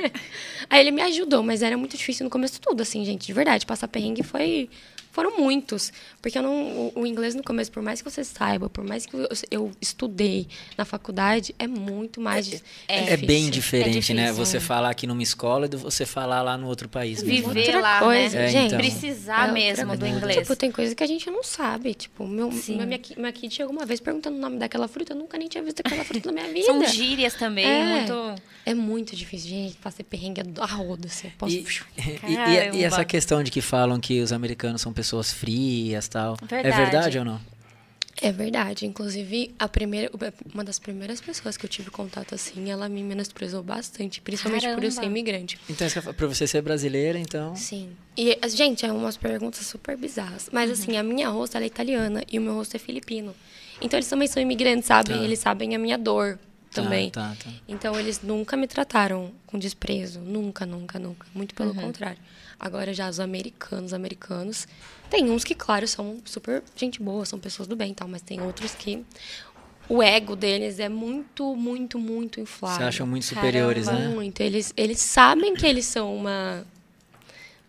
Aí 0.70 0.80
ele 0.80 0.92
me 0.92 1.02
ajudou, 1.02 1.44
mas 1.44 1.62
era 1.62 1.76
muito 1.76 1.98
difícil 1.98 2.24
no 2.24 2.30
começo 2.30 2.62
tudo, 2.62 2.80
assim, 2.80 3.04
gente, 3.04 3.28
de 3.28 3.34
verdade. 3.34 3.66
Passar 3.66 3.90
perrengue 3.90 4.24
foi 4.24 4.70
foram 5.12 5.38
muitos. 5.38 5.92
Porque 6.22 6.38
eu 6.38 6.44
não, 6.44 6.54
o, 6.88 6.92
o 7.02 7.08
inglês 7.08 7.36
no 7.36 7.44
começo, 7.44 7.72
por 7.72 7.82
mais 7.84 8.02
que 8.02 8.10
você 8.10 8.24
saiba, 8.24 8.70
por 8.70 8.84
mais 8.84 9.06
que 9.06 9.16
eu, 9.16 9.28
eu 9.50 9.72
estudei 9.82 10.48
na 10.78 10.86
faculdade, 10.86 11.54
é 11.60 11.68
muito 11.68 12.20
mais 12.22 12.64
É, 12.88 13.14
é 13.14 13.18
bem 13.18 13.50
diferente, 13.50 13.92
difícil. 13.94 14.16
né? 14.16 14.32
Você 14.32 14.60
falar 14.60 14.90
aqui 14.90 15.06
numa 15.06 15.22
escola 15.24 15.70
e 15.72 15.76
você 15.76 16.06
falar 16.06 16.42
lá 16.42 16.58
no 16.58 16.68
outro 16.68 16.88
país. 16.90 17.22
mesmo, 17.24 17.48
né? 17.50 17.54
Viver 17.54 17.76
Outra 17.76 17.82
lá, 17.82 18.00
coisa, 18.00 18.38
né? 18.38 18.46
É, 18.46 18.48
gente. 18.50 18.66
então. 18.68 18.80
Precisar 18.80 19.50
É 19.50 19.52
mesmo 19.52 19.98
do 19.98 20.06
inglês. 20.08 20.40
Tipo, 20.40 20.56
tem 20.56 20.72
coisa 20.72 20.96
que 20.96 21.04
a 21.04 21.08
gente 21.08 21.30
não 21.30 21.44
sabe. 21.44 21.94
Tipo, 21.94 22.26
meu, 22.28 22.52
Sim. 22.52 22.74
minha, 22.76 22.86
minha, 22.86 23.00
ki- 23.00 23.20
minha 23.20 23.32
kid 23.32 23.54
chegou 23.54 23.72
uma 23.74 23.86
vez 23.86 24.00
perguntando 24.00 24.38
o 24.38 24.40
nome 24.40 24.58
daquela 24.58 24.88
fruta. 24.88 25.14
Eu 25.14 25.18
nunca 25.18 25.38
nem 25.38 25.48
tinha 25.48 25.64
visto 25.64 25.80
aquela 25.82 26.04
fruta 26.04 26.32
na 26.32 26.42
minha 26.42 26.48
vida. 26.54 26.66
São 26.66 26.86
gírias 26.88 27.34
também, 27.34 27.66
É. 27.66 27.86
muito... 27.98 28.42
É 28.64 28.76
muito 28.76 29.16
difícil, 29.16 29.50
gente. 29.50 29.76
Passei 29.78 30.06
perrengue 30.06 30.42
a 30.60 30.66
roda, 30.66 31.08
assim. 31.08 31.32
Posso... 31.38 31.52
E, 31.58 32.32
e- 32.32 32.76
e- 32.78 32.80
e 32.80 32.84
essa 32.84 33.04
questão 33.04 33.42
de 33.44 33.50
que 33.52 33.60
falam 33.62 34.00
que 34.00 34.22
os 34.22 34.32
americanos 34.32 34.82
são 34.82 34.94
pessoas 34.94 35.01
frias 35.34 36.08
tal. 36.08 36.38
É 36.42 36.46
Verdade. 36.46 36.76
verdade 36.82 37.20
ou 37.20 37.26
não? 37.26 37.42
É 38.24 38.32
verdade. 38.32 38.86
Inclusive, 38.86 39.56
a 39.58 39.68
primeira, 39.68 40.12
uma 40.54 40.64
das 40.64 40.78
primeiras 40.78 41.20
pessoas 41.20 41.58
que 41.58 41.66
eu 41.66 41.70
tive 41.70 41.90
contato 41.90 42.36
assim, 42.36 42.70
ela 42.70 42.88
me 42.88 43.02
menosprezou 43.02 43.64
bastante. 43.64 44.22
Principalmente 44.22 44.68
por 44.76 44.84
eu 44.84 44.92
ser 44.92 44.98
Caramba. 44.98 45.18
imigrante. 45.18 45.60
Então, 45.68 45.88
pra 46.14 46.28
você 46.28 46.46
ser 46.46 46.62
brasileira, 46.62 47.18
então. 47.18 47.56
Sim. 47.56 47.90
E, 48.16 48.38
gente, 48.50 48.86
é 48.86 48.92
umas 48.92 49.18
perguntas 49.18 49.66
super 49.66 49.98
bizarras. 49.98 50.50
Mas, 50.52 50.70
Uhum. 50.70 50.74
assim, 50.74 50.98
a 50.98 51.04
minha 51.04 51.30
rosto 51.30 51.56
ela 51.56 51.64
é 51.64 51.68
italiana 51.68 52.24
e 52.32 52.38
o 52.38 52.42
meu 52.42 52.54
rosto 52.54 52.76
é 52.76 52.80
filipino. 52.80 53.34
Então, 53.82 53.98
eles 53.98 54.08
também 54.10 54.28
são 54.28 54.40
imigrantes, 54.42 54.86
sabem? 54.86 55.18
Tá. 55.18 55.24
Eles 55.24 55.40
sabem 55.40 55.74
a 55.76 55.80
minha 55.80 55.98
dor 55.98 56.38
Tá, 56.72 56.84
também. 56.84 57.10
Tá, 57.10 57.36
tá. 57.44 57.50
Então, 57.68 58.00
eles 58.00 58.22
nunca 58.22 58.56
me 58.56 58.68
trataram 58.68 59.32
com 59.48 59.58
desprezo. 59.58 60.20
Nunca, 60.20 60.64
nunca, 60.66 61.00
nunca. 61.00 61.26
Muito 61.34 61.56
pelo 61.56 61.74
contrário. 61.74 62.20
Agora, 62.64 62.94
já 62.94 63.10
os 63.10 63.20
americanos, 63.20 63.92
americanos... 63.94 64.68
Tem 65.10 65.30
uns 65.30 65.44
que, 65.44 65.56
claro, 65.56 65.86
são 65.88 66.20
super 66.24 66.62
gente 66.76 67.02
boa, 67.02 67.26
são 67.26 67.40
pessoas 67.40 67.68
do 67.68 67.76
bem 67.76 67.92
e 67.92 67.96
tal. 67.96 68.08
Mas 68.08 68.22
tem 68.22 68.40
outros 68.42 68.76
que... 68.76 69.04
O 69.90 70.02
ego 70.02 70.36
deles 70.36 70.80
é 70.80 70.88
muito, 70.88 71.56
muito, 71.56 71.98
muito 72.00 72.40
inflado. 72.40 72.78
Você 72.78 72.84
acham 72.84 73.06
muito 73.08 73.26
superiores, 73.26 73.86
Caramba. 73.88 74.08
né? 74.10 74.14
Muito. 74.16 74.40
Eles, 74.40 74.72
eles 74.78 75.00
sabem 75.00 75.54
que 75.56 75.66
eles 75.66 75.86
são 75.86 76.16
uma 76.16 76.64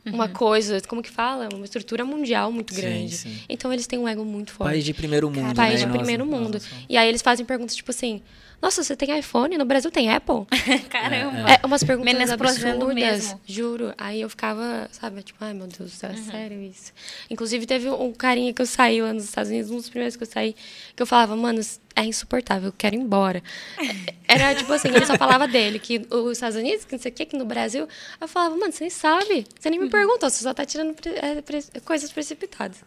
uma 0.05 0.29
coisa, 0.29 0.81
como 0.89 1.01
que 1.03 1.11
fala? 1.11 1.49
Uma 1.55 1.65
estrutura 1.65 2.05
mundial 2.05 2.51
muito 2.53 2.75
Sim, 2.75 2.81
grande. 2.81 3.17
sim. 3.17 3.41
Então 3.49 3.73
eles 3.73 3.87
têm 3.87 3.99
um 3.99 4.07
ego 4.09 4.25
muito 4.25 4.53
forte. 4.53 4.71
País 4.71 4.85
de 4.85 4.93
primeiro 4.93 5.31
mundo, 5.31 5.55
País 5.55 5.75
né? 5.75 5.81
de 5.81 5.87
Nós- 5.87 5.97
primeiro 5.97 6.27
mundo. 6.27 6.61
somos. 6.61 6.85
E 6.89 6.97
aí 6.97 7.09
eles 7.09 7.23
fazem 7.23 7.47
perguntas 7.47 7.75
tipo 7.75 7.91
assim: 7.91 8.21
Nossa, 8.63 8.85
você 8.85 8.95
tem 8.95 9.19
iPhone? 9.19 9.59
No 9.59 9.65
Brasil 9.65 9.91
tem 9.91 10.09
Apple? 10.09 10.47
Caramba. 10.89 11.51
É, 11.51 11.67
umas 11.67 11.83
perguntas 11.83 12.15
Menosprezando 12.15 12.85
absurdas, 12.85 12.95
mesmo. 12.95 13.41
juro. 13.45 13.93
Aí 13.99 14.21
eu 14.21 14.31
ficava, 14.31 14.89
sabe, 14.93 15.21
tipo, 15.25 15.45
ai 15.45 15.53
meu 15.53 15.67
Deus 15.67 15.91
do 15.91 15.97
céu, 15.97 16.11
Uhum. 16.11 16.17
é 16.17 16.31
sério 16.31 16.63
isso. 16.63 16.93
Inclusive 17.29 17.67
teve 17.67 17.91
um 17.91 18.13
carinha 18.13 18.53
que 18.55 18.63
eu 18.63 18.67
saí 18.67 19.03
lá 19.03 19.13
nos 19.13 19.25
Estados 19.25 19.51
Unidos, 19.51 19.71
um 19.73 19.77
dos 19.79 19.89
primeiros 19.89 20.15
que 20.15 20.23
eu 20.23 20.27
saí, 20.29 20.55
que 20.95 21.03
eu 21.03 21.07
falava, 21.07 21.35
mano, 21.35 21.61
é 21.97 22.05
insuportável, 22.05 22.69
eu 22.69 22.75
quero 22.79 22.95
ir 22.95 23.01
embora. 23.01 23.43
Era 24.29 24.55
tipo 24.55 24.73
assim, 24.73 24.89
ele 24.89 25.05
só 25.07 25.17
falava 25.17 25.49
dele, 25.49 25.79
que 25.81 26.07
os 26.09 26.33
Estados 26.33 26.57
Unidos, 26.57 26.85
que 26.85 26.93
não 26.93 27.01
sei 27.03 27.11
o 27.11 27.15
que, 27.15 27.27
que 27.27 27.37
no 27.37 27.45
Brasil. 27.45 27.87
Eu 28.21 28.29
falava, 28.29 28.57
mano, 28.57 28.73
você 28.73 28.85
nem 28.85 28.91
sabe, 28.91 29.45
você 29.59 29.69
nem 29.71 29.79
me 29.81 29.87
Uhum. 29.87 29.91
perguntou, 29.91 30.31
você 30.31 30.43
só 30.43 30.55
tá 30.55 30.65
tirando 30.65 30.95
pre- 30.95 31.17
é, 31.17 31.43
pre- 31.43 31.65
coisas 31.85 32.11
precipitadas. 32.13 32.79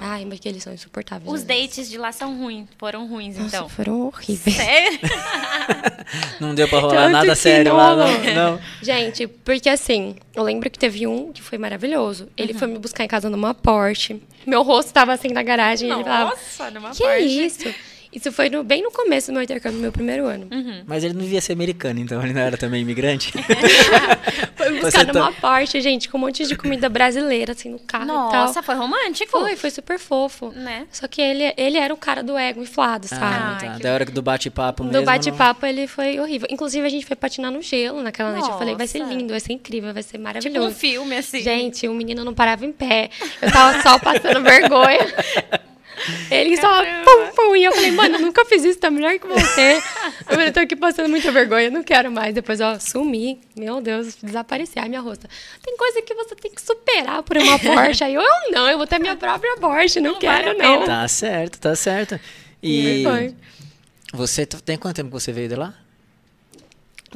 Ai, 0.00 0.24
mas 0.24 0.38
que 0.38 0.48
eles 0.48 0.62
são 0.62 0.72
insuportáveis. 0.72 1.28
Os 1.32 1.42
vezes. 1.42 1.66
dates 1.68 1.90
de 1.90 1.98
lá 1.98 2.12
são 2.12 2.38
ruins, 2.38 2.68
foram 2.78 3.06
ruins, 3.08 3.36
Nossa, 3.36 3.56
então. 3.56 3.68
foram 3.68 4.02
horríveis. 4.06 4.54
Sério? 4.56 4.98
Não 6.40 6.54
deu 6.54 6.68
pra 6.68 6.78
rolar 6.78 6.94
Tanto 7.02 7.12
nada 7.12 7.26
que 7.30 7.34
sério 7.36 7.72
não 7.72 7.76
lá, 7.76 7.96
não. 7.96 8.34
não. 8.34 8.60
Gente, 8.80 9.26
porque 9.26 9.68
assim, 9.68 10.16
eu 10.34 10.42
lembro 10.42 10.70
que 10.70 10.78
teve 10.78 11.06
um 11.06 11.32
que 11.32 11.42
foi 11.42 11.58
maravilhoso. 11.58 12.28
Ele 12.36 12.52
Uhum. 12.52 12.58
foi 12.58 12.68
me 12.68 12.78
buscar 12.78 13.04
em 13.04 13.08
casa 13.08 13.28
numa 13.28 13.52
Porsche. 13.54 14.22
Meu 14.46 14.62
rosto 14.62 14.92
tava 14.92 15.12
assim 15.12 15.28
na 15.28 15.42
garagem. 15.42 15.88
e 15.88 15.92
ele 15.92 16.02
falava, 16.04 16.30
Nossa, 16.30 16.70
numa 16.70 16.90
que 16.92 17.02
parte. 17.02 17.24
isso? 17.44 17.74
Isso 18.18 18.32
foi 18.32 18.50
no- 18.50 18.64
bem 18.64 18.82
no 18.82 18.90
começo 18.90 19.28
do 19.28 19.34
meu 19.34 19.42
intercâmbio, 19.42 19.76
no 19.78 19.82
meu 19.82 19.92
primeiro 19.92 20.26
ano. 20.26 20.48
Uhum. 20.50 20.82
Mas 20.86 21.04
ele 21.04 21.14
não 21.14 21.22
devia 21.22 21.40
ser 21.40 21.52
americano, 21.52 22.00
então 22.00 22.22
ele 22.22 22.32
não 22.32 22.40
era 22.40 22.56
também 22.56 22.82
imigrante? 22.82 23.32
Foi 24.56 24.70
me 24.70 24.80
Você 24.80 24.98
buscar 24.98 25.06
tá- 25.06 25.12
numa 25.12 25.32
Porsche, 25.32 25.80
gente, 25.80 26.08
com 26.08 26.18
um 26.18 26.20
monte 26.22 26.44
de 26.46 26.56
comida 26.56 26.88
brasileira, 26.88 27.52
assim, 27.52 27.68
no 27.70 27.78
carro 27.78 28.04
e 28.04 28.08
Nossa, 28.08 28.54
tal. 28.54 28.62
foi 28.64 28.74
romântico. 28.74 29.30
Foi, 29.30 29.56
foi 29.56 29.70
super 29.70 29.98
fofo. 29.98 30.50
Né? 30.54 30.86
Só 30.90 31.06
que 31.06 31.20
ele, 31.22 31.52
ele 31.56 31.78
era 31.78 31.94
o 31.94 31.96
cara 31.96 32.22
do 32.22 32.36
ego 32.36 32.60
inflado, 32.60 33.06
Ah, 33.12 33.16
sabe? 33.16 33.24
Ai, 33.38 33.58
tá. 33.68 33.74
que- 33.76 33.82
Da 33.82 33.94
hora 33.94 34.04
do 34.04 34.20
bate-papo 34.22 34.82
mesmo. 34.82 34.92
Do 34.92 34.98
não- 34.98 35.04
bate-papo 35.04 35.64
ele 35.64 35.86
foi 35.86 36.18
horrível. 36.18 36.48
Inclusive, 36.50 36.84
a 36.84 36.90
gente 36.90 37.06
foi 37.06 37.14
patinar 37.16 37.52
no 37.52 37.62
gelo 37.62 38.02
naquela 38.02 38.32
noite. 38.32 38.48
Eu 38.50 38.58
falei, 38.58 38.74
vai 38.74 38.86
ser 38.88 38.98
Nossa. 38.98 39.14
lindo, 39.14 39.30
vai 39.30 39.40
ser 39.40 39.52
incrível, 39.52 39.94
vai 39.94 40.02
ser 40.02 40.12
Tipo 40.12 40.24
maravilhoso. 40.24 40.68
um 40.68 40.74
filme, 40.74 41.16
assim. 41.16 41.40
Gente, 41.40 41.86
o 41.86 41.94
menino 41.94 42.24
não 42.24 42.34
parava 42.34 42.66
em 42.66 42.72
pé. 42.72 43.10
Eu 43.40 43.50
tava 43.52 43.80
só 43.82 43.98
passando 43.98 44.42
vergonha. 44.42 45.06
Ele 46.30 46.56
só 46.56 46.82
pum, 47.04 47.30
pum. 47.34 47.56
E 47.56 47.64
eu 47.64 47.72
falei, 47.72 47.90
mano, 47.90 48.16
eu 48.16 48.20
nunca 48.20 48.44
fiz 48.44 48.64
isso, 48.64 48.78
tá 48.78 48.90
melhor 48.90 49.18
que 49.18 49.26
você. 49.26 49.76
Eu 49.76 50.34
falei, 50.34 50.50
tô 50.52 50.60
aqui 50.60 50.76
passando 50.76 51.08
muita 51.08 51.30
vergonha, 51.32 51.70
não 51.70 51.82
quero 51.82 52.10
mais. 52.10 52.34
Depois, 52.34 52.60
ó, 52.60 52.78
sumi. 52.78 53.40
Meu 53.56 53.80
Deus, 53.80 54.16
desaparecer. 54.22 54.82
Ai, 54.82 54.88
minha 54.88 55.00
rosta. 55.00 55.28
Tem 55.62 55.76
coisa 55.76 56.02
que 56.02 56.14
você 56.14 56.34
tem 56.34 56.50
que 56.50 56.60
superar 56.62 57.22
por 57.22 57.36
uma 57.36 57.58
Porsche. 57.58 58.04
Aí 58.04 58.14
eu, 58.14 58.22
eu 58.22 58.50
não, 58.52 58.68
eu 58.68 58.76
vou 58.78 58.86
ter 58.86 58.98
minha 58.98 59.16
própria 59.16 59.56
Porsche, 59.56 60.00
não, 60.00 60.12
Não 60.12 60.18
quero, 60.18 60.56
vale 60.56 60.62
a 60.62 60.78
não. 60.78 60.84
Tá 60.84 61.08
certo, 61.08 61.58
tá 61.58 61.74
certo. 61.74 62.18
E 62.62 63.00
E 63.00 63.04
foi. 63.04 63.34
você 64.12 64.46
tem 64.46 64.76
quanto 64.76 64.96
tempo 64.96 65.08
que 65.08 65.14
você 65.20 65.32
veio 65.32 65.48
de 65.48 65.54
lá? 65.54 65.74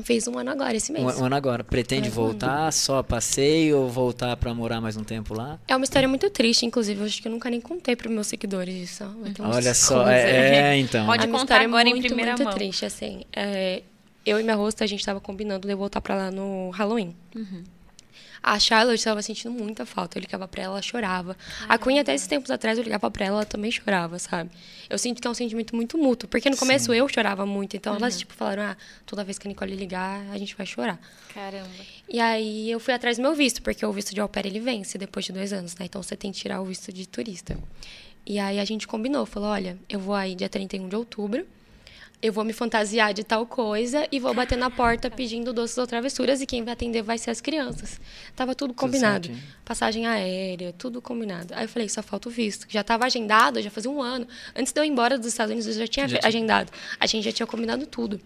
Fiz 0.02 0.26
um 0.26 0.38
ano 0.38 0.50
agora, 0.50 0.76
esse 0.76 0.90
mês. 0.92 1.04
Um, 1.04 1.22
um 1.22 1.24
ano 1.26 1.34
agora. 1.36 1.62
Pretende 1.62 2.02
Mais 2.08 2.16
um 2.16 2.20
ano. 2.20 2.30
voltar 2.30 2.72
só 2.72 2.98
a 2.98 3.04
passeio 3.04 3.78
ou 3.78 3.90
voltar 3.90 4.36
pra 4.36 4.54
morar 4.54 4.80
mais 4.80 4.96
um 4.96 5.04
tempo 5.04 5.34
lá? 5.34 5.58
É 5.68 5.76
uma 5.76 5.84
história 5.84 6.08
muito 6.08 6.30
triste, 6.30 6.64
inclusive. 6.64 7.00
Eu 7.00 7.06
acho 7.06 7.20
que 7.20 7.28
eu 7.28 7.32
nunca 7.32 7.50
nem 7.50 7.60
contei 7.60 7.94
pros 7.94 8.10
meus 8.12 8.26
seguidores 8.26 8.74
isso. 8.74 9.04
Olha 9.40 9.74
só, 9.74 10.08
é, 10.08 10.72
é, 10.72 10.78
então. 10.78 11.04
Pode 11.06 11.24
a 11.24 11.26
minha 11.26 11.38
contar 11.38 11.56
história 11.56 11.66
agora 11.66 11.88
é 11.88 11.90
em 11.90 11.94
muito, 11.94 12.06
primeira 12.06 12.32
muito 12.32 12.44
mão. 12.44 12.54
triste, 12.54 12.86
assim. 12.86 13.22
É, 13.34 13.82
eu 14.24 14.40
e 14.40 14.42
minha 14.42 14.56
rosto, 14.56 14.82
a 14.82 14.86
gente 14.86 15.04
tava 15.04 15.20
combinando 15.20 15.66
de 15.66 15.74
eu 15.74 15.76
voltar 15.76 16.00
pra 16.00 16.14
lá 16.14 16.30
no 16.30 16.70
Halloween. 16.70 17.14
Uhum. 17.34 17.62
A 18.42 18.58
Charlotte 18.58 18.98
estava 18.98 19.22
sentindo 19.22 19.52
muita 19.52 19.86
falta. 19.86 20.18
Eu 20.18 20.20
ligava 20.22 20.48
pra 20.48 20.62
ela, 20.64 20.72
ela 20.74 20.82
chorava. 20.82 21.36
A 21.68 21.78
Queen, 21.78 22.00
até 22.00 22.12
esses 22.14 22.26
tempos 22.26 22.50
atrás, 22.50 22.76
eu 22.76 22.82
ligava 22.82 23.08
pra 23.10 23.24
ela, 23.24 23.36
ela 23.36 23.44
também 23.46 23.70
chorava, 23.70 24.18
sabe? 24.18 24.50
Eu 24.90 24.98
sinto 24.98 25.22
que 25.22 25.28
é 25.28 25.30
um 25.30 25.34
sentimento 25.34 25.76
muito 25.76 25.96
mútuo. 25.96 26.28
Porque 26.28 26.50
no 26.50 26.56
começo 26.56 26.92
eu 26.92 27.08
chorava 27.08 27.46
muito. 27.46 27.76
Então 27.76 27.92
Uhum. 27.92 27.98
elas, 28.00 28.18
tipo, 28.18 28.34
falaram, 28.34 28.62
ah, 28.64 28.76
toda 29.06 29.22
vez 29.22 29.38
que 29.38 29.46
a 29.46 29.48
Nicole 29.48 29.76
ligar, 29.76 30.20
a 30.32 30.38
gente 30.38 30.56
vai 30.56 30.66
chorar. 30.66 30.98
Caramba. 31.32 31.68
E 32.08 32.18
aí 32.20 32.70
eu 32.70 32.80
fui 32.80 32.92
atrás 32.92 33.16
do 33.16 33.22
meu 33.22 33.34
visto, 33.34 33.62
porque 33.62 33.86
o 33.86 33.92
visto 33.92 34.12
de 34.12 34.20
au 34.20 34.28
pair, 34.28 34.46
ele 34.46 34.58
vence 34.60 34.98
depois 34.98 35.24
de 35.24 35.32
dois 35.32 35.52
anos, 35.52 35.76
né? 35.76 35.86
Então 35.86 36.02
você 36.02 36.16
tem 36.16 36.32
que 36.32 36.40
tirar 36.40 36.60
o 36.60 36.64
visto 36.64 36.92
de 36.92 37.06
turista. 37.06 37.56
E 38.26 38.38
aí 38.38 38.58
a 38.58 38.64
gente 38.64 38.86
combinou, 38.88 39.24
falou, 39.24 39.50
olha, 39.50 39.78
eu 39.88 40.00
vou 40.00 40.14
aí 40.14 40.34
dia 40.34 40.48
31 40.48 40.88
de 40.88 40.96
outubro, 40.96 41.46
eu 42.22 42.32
vou 42.32 42.44
me 42.44 42.52
fantasiar 42.52 43.12
de 43.12 43.24
tal 43.24 43.44
coisa 43.44 44.06
e 44.12 44.20
vou 44.20 44.32
bater 44.32 44.56
na 44.56 44.70
porta 44.70 45.10
pedindo 45.10 45.52
doces 45.52 45.76
ou 45.76 45.86
travessuras 45.86 46.40
e 46.40 46.46
quem 46.46 46.62
vai 46.62 46.72
atender 46.74 47.02
vai 47.02 47.18
ser 47.18 47.30
as 47.30 47.40
crianças. 47.40 48.00
Tava 48.36 48.54
tudo 48.54 48.72
combinado. 48.72 49.26
certinho. 49.26 49.44
Passagem 49.64 50.06
aérea, 50.06 50.72
tudo 50.72 51.02
combinado. 51.02 51.52
Aí 51.54 51.64
eu 51.64 51.68
falei, 51.68 51.88
só 51.88 52.02
falta 52.02 52.28
o 52.28 52.32
visto. 52.32 52.66
Já 52.68 52.82
estava 52.82 53.04
agendado, 53.04 53.60
já 53.60 53.70
fazia 53.70 53.90
um 53.90 54.00
ano. 54.00 54.26
Antes 54.54 54.72
de 54.72 54.80
eu 54.80 54.84
ir 54.84 54.88
embora 54.88 55.18
dos 55.18 55.26
Estados 55.26 55.50
Unidos, 55.50 55.66
eu 55.66 55.80
já 55.80 55.86
tinha 55.88 56.06
Já 56.06 56.20
agendado. 56.22 56.70
A 57.00 57.06
gente 57.06 57.24
já 57.24 57.32
tinha 57.32 57.46
combinado 57.46 57.86
tudo. 57.86 58.20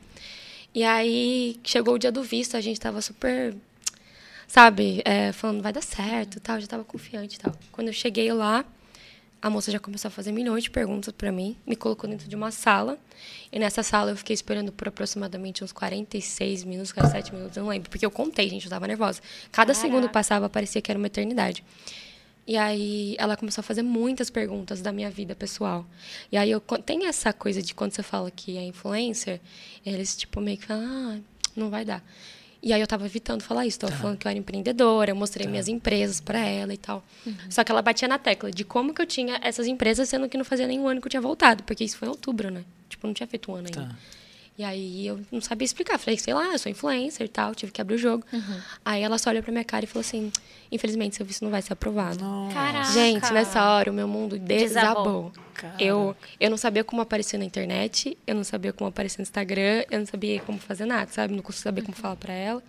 E 0.74 0.84
aí, 0.84 1.58
chegou 1.64 1.94
o 1.94 1.98
dia 1.98 2.12
do 2.12 2.22
visto, 2.22 2.54
a 2.54 2.60
gente 2.60 2.78
tava 2.78 3.00
super, 3.00 3.54
sabe, 4.46 5.00
é, 5.06 5.32
falando, 5.32 5.62
vai 5.62 5.72
dar 5.72 5.82
certo, 5.82 6.38
tal, 6.38 6.60
já 6.60 6.66
tava 6.66 6.84
confiante 6.84 7.36
e 7.36 7.38
tal. 7.38 7.54
Quando 7.72 7.86
eu 7.86 7.94
cheguei 7.94 8.30
lá, 8.30 8.62
a 9.46 9.50
moça 9.50 9.70
já 9.70 9.78
começou 9.78 10.08
a 10.08 10.10
fazer 10.10 10.32
milhões 10.32 10.64
de 10.64 10.70
perguntas 10.70 11.14
para 11.16 11.30
mim, 11.30 11.56
me 11.64 11.76
colocou 11.76 12.10
dentro 12.10 12.28
de 12.28 12.34
uma 12.34 12.50
sala, 12.50 12.98
e 13.52 13.58
nessa 13.58 13.82
sala 13.82 14.10
eu 14.10 14.16
fiquei 14.16 14.34
esperando 14.34 14.72
por 14.72 14.88
aproximadamente 14.88 15.62
uns 15.62 15.70
46 15.70 16.64
minutos, 16.64 16.92
47 16.92 17.32
minutos, 17.32 17.56
eu 17.56 17.62
não 17.62 17.70
lembro, 17.70 17.88
porque 17.88 18.04
eu 18.04 18.10
contei, 18.10 18.48
gente, 18.48 18.64
eu 18.64 18.70
tava 18.70 18.88
nervosa. 18.88 19.20
Cada 19.52 19.72
segundo 19.72 20.02
Caraca. 20.02 20.12
passava, 20.12 20.48
parecia 20.48 20.82
que 20.82 20.90
era 20.90 20.98
uma 20.98 21.06
eternidade. 21.06 21.62
E 22.44 22.56
aí 22.56 23.14
ela 23.18 23.36
começou 23.36 23.60
a 23.60 23.64
fazer 23.64 23.82
muitas 23.82 24.30
perguntas 24.30 24.80
da 24.80 24.92
minha 24.92 25.10
vida 25.10 25.34
pessoal. 25.34 25.86
E 26.30 26.36
aí 26.36 26.50
eu 26.50 26.60
tem 26.60 27.06
essa 27.06 27.32
coisa 27.32 27.62
de 27.62 27.74
quando 27.74 27.92
você 27.92 28.02
fala 28.02 28.30
que 28.30 28.56
é 28.56 28.62
influencer, 28.62 29.40
eles 29.84 30.16
tipo 30.16 30.40
meio 30.40 30.58
que 30.58 30.66
falam, 30.66 30.84
ah, 30.84 31.18
não 31.56 31.70
vai 31.70 31.84
dar. 31.84 32.04
E 32.66 32.72
aí 32.72 32.80
eu 32.80 32.86
tava 32.88 33.06
evitando 33.06 33.42
falar 33.42 33.64
isso, 33.64 33.78
tava 33.78 33.92
falando 33.94 34.18
que 34.18 34.26
eu 34.26 34.28
era 34.30 34.36
empreendedora, 34.36 35.12
eu 35.12 35.14
mostrei 35.14 35.46
minhas 35.46 35.68
empresas 35.68 36.20
para 36.20 36.40
ela 36.40 36.74
e 36.74 36.76
tal. 36.76 37.00
Só 37.48 37.62
que 37.62 37.70
ela 37.70 37.80
batia 37.80 38.08
na 38.08 38.18
tecla 38.18 38.50
de 38.50 38.64
como 38.64 38.92
que 38.92 39.00
eu 39.00 39.06
tinha 39.06 39.38
essas 39.40 39.68
empresas, 39.68 40.08
sendo 40.08 40.28
que 40.28 40.36
não 40.36 40.44
fazia 40.44 40.66
nenhum 40.66 40.88
ano 40.88 41.00
que 41.00 41.06
eu 41.06 41.10
tinha 41.10 41.20
voltado, 41.20 41.62
porque 41.62 41.84
isso 41.84 41.96
foi 41.96 42.08
em 42.08 42.10
outubro, 42.10 42.50
né? 42.50 42.64
Tipo, 42.88 43.06
não 43.06 43.14
tinha 43.14 43.26
feito 43.28 43.52
um 43.52 43.54
ano 43.54 43.68
ainda. 43.68 43.88
Tá. 43.88 43.96
E 44.58 44.64
aí 44.64 45.06
eu 45.06 45.20
não 45.30 45.40
sabia 45.40 45.66
explicar. 45.66 45.98
Falei, 45.98 46.18
sei 46.18 46.32
lá, 46.32 46.52
eu 46.52 46.58
sou 46.58 46.72
influencer 46.72 47.26
e 47.26 47.28
tal, 47.28 47.54
tive 47.54 47.72
que 47.72 47.80
abrir 47.80 47.96
o 47.96 47.98
jogo. 47.98 48.24
Aí 48.84 49.02
ela 49.02 49.18
só 49.18 49.30
olhou 49.30 49.42
pra 49.42 49.52
minha 49.52 49.64
cara 49.64 49.84
e 49.84 49.88
falou 49.88 50.00
assim: 50.00 50.32
infelizmente, 50.72 51.16
seu 51.16 51.26
visto 51.26 51.42
não 51.42 51.50
vai 51.50 51.60
ser 51.60 51.74
aprovado. 51.74 52.24
Caraca. 52.52 52.90
Gente, 52.92 53.30
nessa 53.32 53.62
hora 53.70 53.90
o 53.90 53.94
meu 53.94 54.08
mundo 54.08 54.38
desabou. 54.38 55.30
Desabou. 55.30 55.72
Eu, 55.78 56.16
eu 56.40 56.50
não 56.50 56.56
sabia 56.56 56.84
como 56.84 57.02
aparecer 57.02 57.38
na 57.38 57.44
internet, 57.44 58.16
eu 58.26 58.34
não 58.34 58.44
sabia 58.44 58.72
como 58.72 58.88
aparecer 58.88 59.18
no 59.18 59.22
Instagram, 59.22 59.84
eu 59.90 59.98
não 59.98 60.06
sabia 60.06 60.40
como 60.40 60.58
fazer 60.58 60.86
nada, 60.86 61.10
sabe? 61.10 61.34
Não 61.34 61.42
conseguia 61.42 61.64
saber 61.64 61.82
como 61.82 61.96
falar 61.96 62.16
pra 62.16 62.32
ela. 62.32 62.62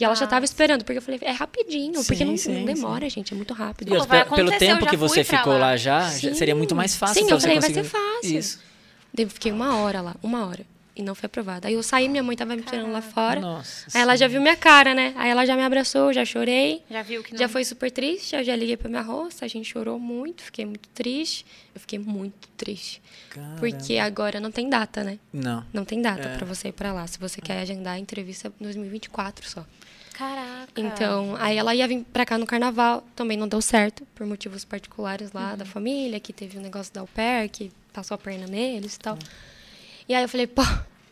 E 0.00 0.04
ela 0.04 0.14
já 0.14 0.28
tava 0.28 0.44
esperando, 0.44 0.84
porque 0.84 0.98
eu 0.98 1.02
falei, 1.02 1.18
é 1.22 1.32
rapidinho, 1.32 1.94
porque 2.04 2.16
Sim, 2.16 2.24
não, 2.24 2.36
sim, 2.36 2.58
não 2.60 2.64
demora, 2.64 3.10
gente, 3.10 3.34
é 3.34 3.36
muito 3.36 3.52
rápido. 3.52 3.92
E 3.96 4.34
pelo 4.36 4.52
tempo 4.56 4.86
que 4.86 4.96
você 4.96 5.24
ficou 5.24 5.54
lá. 5.54 5.58
lá 5.58 5.76
já, 5.76 6.02
já 6.02 6.10
Sim. 6.10 6.34
seria 6.34 6.54
muito 6.54 6.74
mais 6.76 6.94
fácil 6.94 7.14
Sim, 7.16 7.26
pra 7.26 7.34
eu 7.34 7.40
você 7.40 7.48
falei, 7.48 7.60
vai 7.60 7.72
ser 7.72 7.84
fácil. 7.84 8.38
Isso. 8.38 8.60
Eu 9.16 9.28
fiquei 9.28 9.50
uma 9.50 9.76
hora 9.78 10.00
lá, 10.00 10.14
uma 10.22 10.46
hora. 10.46 10.64
E 10.98 11.02
não 11.02 11.14
foi 11.14 11.26
aprovada. 11.28 11.68
Aí 11.68 11.74
eu 11.74 11.82
saí, 11.82 12.08
minha 12.08 12.24
mãe 12.24 12.36
tava 12.36 12.56
me 12.56 12.60
esperando 12.60 12.90
lá 12.90 13.00
fora. 13.00 13.40
Nossa. 13.40 13.86
Aí 13.96 14.02
ela 14.02 14.16
já 14.16 14.26
viu 14.26 14.40
minha 14.40 14.56
cara, 14.56 14.94
né? 14.96 15.14
Aí 15.16 15.30
ela 15.30 15.46
já 15.46 15.54
me 15.54 15.62
abraçou, 15.62 16.12
já 16.12 16.24
chorei. 16.24 16.82
Já 16.90 17.02
viu 17.02 17.22
que 17.22 17.32
não... 17.32 17.38
Já 17.38 17.48
foi 17.48 17.64
super 17.64 17.88
triste, 17.88 18.34
eu 18.34 18.42
já 18.42 18.56
liguei 18.56 18.76
pra 18.76 18.88
minha 18.88 19.00
roça, 19.02 19.44
a 19.44 19.48
gente 19.48 19.70
chorou 19.70 19.96
muito, 20.00 20.42
fiquei 20.42 20.66
muito 20.66 20.88
triste. 20.88 21.46
Eu 21.72 21.80
fiquei 21.80 22.00
muito 22.00 22.48
triste. 22.56 23.00
Caramba. 23.30 23.60
Porque 23.60 23.96
agora 23.98 24.40
não 24.40 24.50
tem 24.50 24.68
data, 24.68 25.04
né? 25.04 25.20
Não. 25.32 25.64
Não 25.72 25.84
tem 25.84 26.02
data 26.02 26.30
É. 26.30 26.36
pra 26.36 26.44
você 26.44 26.68
ir 26.68 26.72
pra 26.72 26.92
lá. 26.92 27.06
Se 27.06 27.16
você 27.16 27.40
quer 27.40 27.60
agendar 27.60 27.94
a 27.94 27.98
entrevista 28.00 28.52
em 28.60 28.64
2024 28.64 29.48
só. 29.48 29.64
Caraca. 30.14 30.68
Então, 30.76 31.36
aí 31.38 31.56
ela 31.56 31.72
ia 31.76 31.86
vir 31.86 32.04
pra 32.12 32.26
cá 32.26 32.36
no 32.36 32.44
carnaval, 32.44 33.06
também 33.14 33.36
não 33.36 33.46
deu 33.46 33.60
certo, 33.62 34.04
por 34.16 34.26
motivos 34.26 34.64
particulares 34.64 35.30
lá 35.30 35.54
da 35.54 35.64
família, 35.64 36.18
que 36.18 36.32
teve 36.32 36.58
um 36.58 36.60
negócio 36.60 36.92
da 36.92 37.02
au 37.02 37.06
pair, 37.06 37.48
que 37.48 37.70
passou 37.92 38.16
a 38.16 38.18
perna 38.18 38.48
neles 38.48 38.96
e 38.96 38.98
tal. 38.98 39.16
E 40.08 40.14
aí 40.14 40.24
eu 40.24 40.28
falei, 40.28 40.46
pô, 40.48 40.62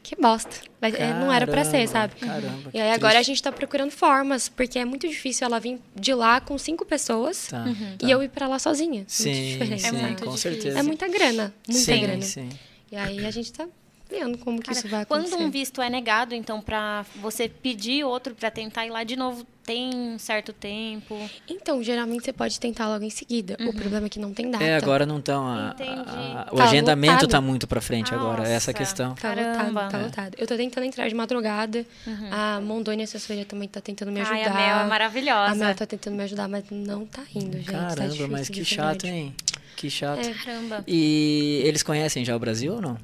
que 0.06 0.16
bosta. 0.20 0.56
Vai- 0.80 0.92
é, 0.96 1.12
não 1.14 1.32
era 1.32 1.46
pra 1.46 1.64
ser, 1.64 1.88
Caramba, 1.88 1.88
sabe? 1.92 2.14
caramba, 2.16 2.70
E 2.72 2.80
aí 2.80 2.90
agora 2.92 3.12
a 3.12 3.16
triste. 3.16 3.28
gente 3.28 3.42
tá 3.42 3.50
procurando 3.50 3.90
formas, 3.90 4.48
porque 4.48 4.78
é 4.78 4.84
muito 4.84 5.08
difícil 5.08 5.46
ela 5.46 5.58
vir 5.58 5.80
de 5.94 6.14
lá 6.14 6.40
com 6.40 6.56
cinco 6.58 6.84
pessoas 6.84 7.48
Tá, 7.48 7.64
e 7.94 7.98
tá. 7.98 8.08
eu 8.08 8.22
ir 8.22 8.28
pra 8.28 8.46
lá 8.46 8.58
sozinha. 8.58 9.04
Sim, 9.08 9.30
muito 9.30 9.46
diferente. 9.52 9.82
sim, 9.82 9.88
É 9.88 9.92
muito 9.92 10.24
com 10.24 10.30
difícil. 10.30 10.52
certeza. 10.52 10.78
É 10.78 10.82
muita 10.82 11.08
grana, 11.08 11.52
muita 11.68 11.82
sim, 11.84 12.00
grana. 12.00 12.22
Sim. 12.22 12.48
E 12.92 12.96
aí 12.96 13.26
a 13.26 13.30
gente 13.30 13.52
tá 13.52 13.66
vendo 14.08 14.38
como 14.38 14.58
que 14.60 14.66
Cara, 14.68 14.78
isso 14.78 14.88
vai 14.88 15.04
quando 15.04 15.26
acontecer. 15.26 15.42
um 15.44 15.50
visto 15.50 15.82
é 15.82 15.90
negado, 15.90 16.34
então, 16.34 16.60
pra 16.60 17.04
você 17.16 17.48
pedir 17.48 18.04
outro 18.04 18.34
pra 18.34 18.50
tentar 18.50 18.86
ir 18.86 18.90
lá 18.90 19.02
de 19.04 19.16
novo, 19.16 19.44
tem 19.64 19.90
um 19.94 20.16
certo 20.16 20.52
tempo. 20.52 21.18
Então, 21.48 21.82
geralmente 21.82 22.24
você 22.24 22.32
pode 22.32 22.58
tentar 22.60 22.86
logo 22.88 23.04
em 23.04 23.10
seguida. 23.10 23.56
O 23.60 23.72
problema 23.74 24.06
é 24.06 24.08
que 24.08 24.18
não 24.20 24.32
tem 24.32 24.48
data. 24.48 24.62
É, 24.62 24.76
agora 24.76 25.04
não 25.04 25.18
estão. 25.18 25.44
a- 25.44 25.74
o 26.52 26.56
Tá 26.56 26.64
agendamento 26.64 27.14
lotado. 27.14 27.30
tá 27.30 27.40
muito 27.40 27.66
pra 27.66 27.80
frente 27.80 28.14
agora, 28.14 28.42
essa 28.44 28.70
é 28.70 28.72
Nossa. 28.72 28.74
questão. 28.74 29.14
Tá 29.16 29.22
Caramba. 29.34 29.82
lotado, 29.82 29.90
tá 29.90 29.98
É. 29.98 30.02
lotado. 30.04 30.34
Eu 30.38 30.46
tô 30.46 30.56
tentando 30.56 30.84
entrar 30.84 31.08
de 31.08 31.14
madrugada. 31.16 31.84
A 32.30 32.60
Mondoni 32.60 33.02
Assessoria 33.02 33.44
também 33.44 33.68
tá 33.68 33.80
tentando 33.80 34.12
me 34.12 34.20
ajudar. 34.20 34.36
Ai, 34.36 34.44
a 34.44 34.54
Mel 34.54 34.84
é 34.84 34.88
maravilhosa. 34.88 35.52
A 35.52 35.54
Mel 35.56 35.74
tá 35.74 35.84
tentando 35.84 36.14
me 36.16 36.22
ajudar, 36.22 36.46
mas 36.48 36.64
não 36.70 37.04
tá 37.04 37.22
indo, 37.34 37.56
gente. 37.56 37.66
tá 37.66 37.72
Caramba, 37.72 38.02
difícil 38.08 38.28
mas 38.28 38.48
que 38.48 38.64
chato, 38.64 39.04
hein? 39.04 39.34
Que 39.74 39.90
chato. 39.90 40.20
É. 40.26 40.32
Caramba. 40.32 40.84
E 40.86 41.60
eles 41.64 41.82
conhecem 41.82 42.24
já 42.24 42.36
o 42.36 42.38
Brasil 42.38 42.74
ou 42.74 42.80
não? 42.80 42.96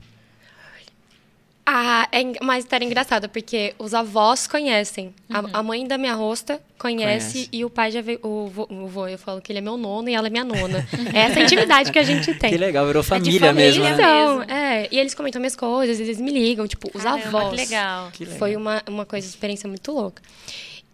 Ah, 1.64 2.08
é 2.10 2.20
en- 2.20 2.34
uma 2.40 2.58
história 2.58 2.84
engraçada, 2.84 3.28
porque 3.28 3.72
os 3.78 3.94
avós 3.94 4.48
conhecem. 4.48 5.14
A- 5.32 5.60
A, 5.60 5.62
mãe 5.62 5.86
da 5.86 5.96
minha 5.96 6.12
rosta 6.14 6.60
conhece, 6.76 7.32
Conhece. 7.34 7.48
e 7.52 7.64
o 7.64 7.70
pai 7.70 7.92
já 7.92 8.00
veio. 8.00 8.18
O 8.22 8.48
vô, 8.48 8.66
o 8.68 8.88
vô, 8.88 9.06
eu 9.06 9.16
falo 9.16 9.40
que 9.40 9.52
ele 9.52 9.60
é 9.60 9.62
meu 9.62 9.76
nono 9.76 10.08
e 10.08 10.14
ela 10.14 10.26
é 10.26 10.30
minha 10.30 10.42
nona. 10.44 10.84
é 11.14 11.20
essa 11.20 11.38
intimidade 11.40 11.92
que 11.92 11.98
a 12.00 12.02
gente 12.02 12.34
tem. 12.34 12.50
Que 12.50 12.58
legal, 12.58 12.84
virou 12.84 13.02
família, 13.04 13.38
família 13.38 13.54
mesmo, 13.54 13.84
né? 13.84 13.92
Então, 13.94 14.42
é. 14.42 14.88
E 14.90 14.98
eles 14.98 15.14
comentam 15.14 15.40
minhas 15.40 15.54
coisas, 15.54 16.00
eles 16.00 16.20
me 16.20 16.32
ligam, 16.32 16.66
tipo, 16.66 16.90
os 16.92 17.04
Caramba, 17.04 17.26
avós. 17.28 17.50
que 17.50 17.56
legal. 17.56 18.10
Que 18.12 18.24
legal. 18.24 18.38
Foi 18.40 18.56
uma, 18.56 18.82
uma 18.88 19.06
coisa, 19.06 19.24
experiência 19.26 19.68
muito 19.68 19.92
louca. 19.92 20.20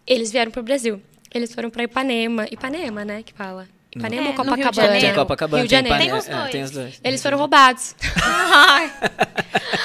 Eles 0.07 0.31
vieram 0.31 0.51
pro 0.51 0.63
Brasil. 0.63 1.01
Eles 1.35 1.53
foram 1.55 1.71
pra 1.71 1.83
Ipanema. 1.85 2.47
Ipanema, 2.51 3.05
né, 3.07 3.23
que 3.23 3.33
fala. 3.33 3.67
Ipanema 3.95 4.29
É, 4.29 4.29
ou 4.29 4.45
no 4.45 4.55
Rio 4.55 4.57
de 4.57 4.63
Copacabana? 4.63 4.73
Janeiro. 4.73 5.07
Tem 5.07 5.15
Copacabana, 5.15 5.63
Rio 5.63 5.69
de 5.69 5.75
tem 5.75 5.91
Janeiro. 5.91 6.17
Ipanema. 6.17 6.21
Tem 6.21 6.21
os 6.21 6.29
é, 6.29 6.41
dois. 6.41 6.51
tem 6.51 6.63
os 6.63 6.71
dois. 6.71 7.01
Eles 7.03 7.23
foram 7.23 7.39
roubados. 7.39 7.95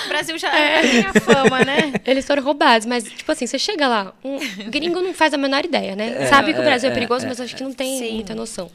O 0.06 0.08
Brasil 0.10 0.38
já 0.38 0.52
tem 0.52 1.06
a 1.06 1.14
fama, 1.14 1.64
né? 1.64 1.94
Eles 2.06 2.26
foram 2.26 2.44
roubados, 2.44 2.86
mas, 2.86 3.04
tipo 3.04 3.32
assim, 3.32 3.48
você 3.48 3.58
chega 3.58 3.88
lá, 3.88 4.14
um 4.24 4.38
gringo 4.70 5.02
não 5.02 5.14
faz 5.14 5.34
a 5.34 5.38
menor 5.38 5.64
ideia, 5.66 5.96
né? 5.96 6.28
Sabe 6.28 6.54
que 6.54 6.60
o 6.60 6.64
Brasil 6.64 6.90
é, 6.90 6.92
é, 6.92 6.94
perigoso, 6.94 7.26
é, 7.26 7.30
mas 7.30 7.40
acho 7.40 7.56
que 7.56 7.64
não 7.64 7.74
tem 7.74 7.98
Sim. 7.98 8.14
muita 8.16 8.36
noção. 8.36 8.70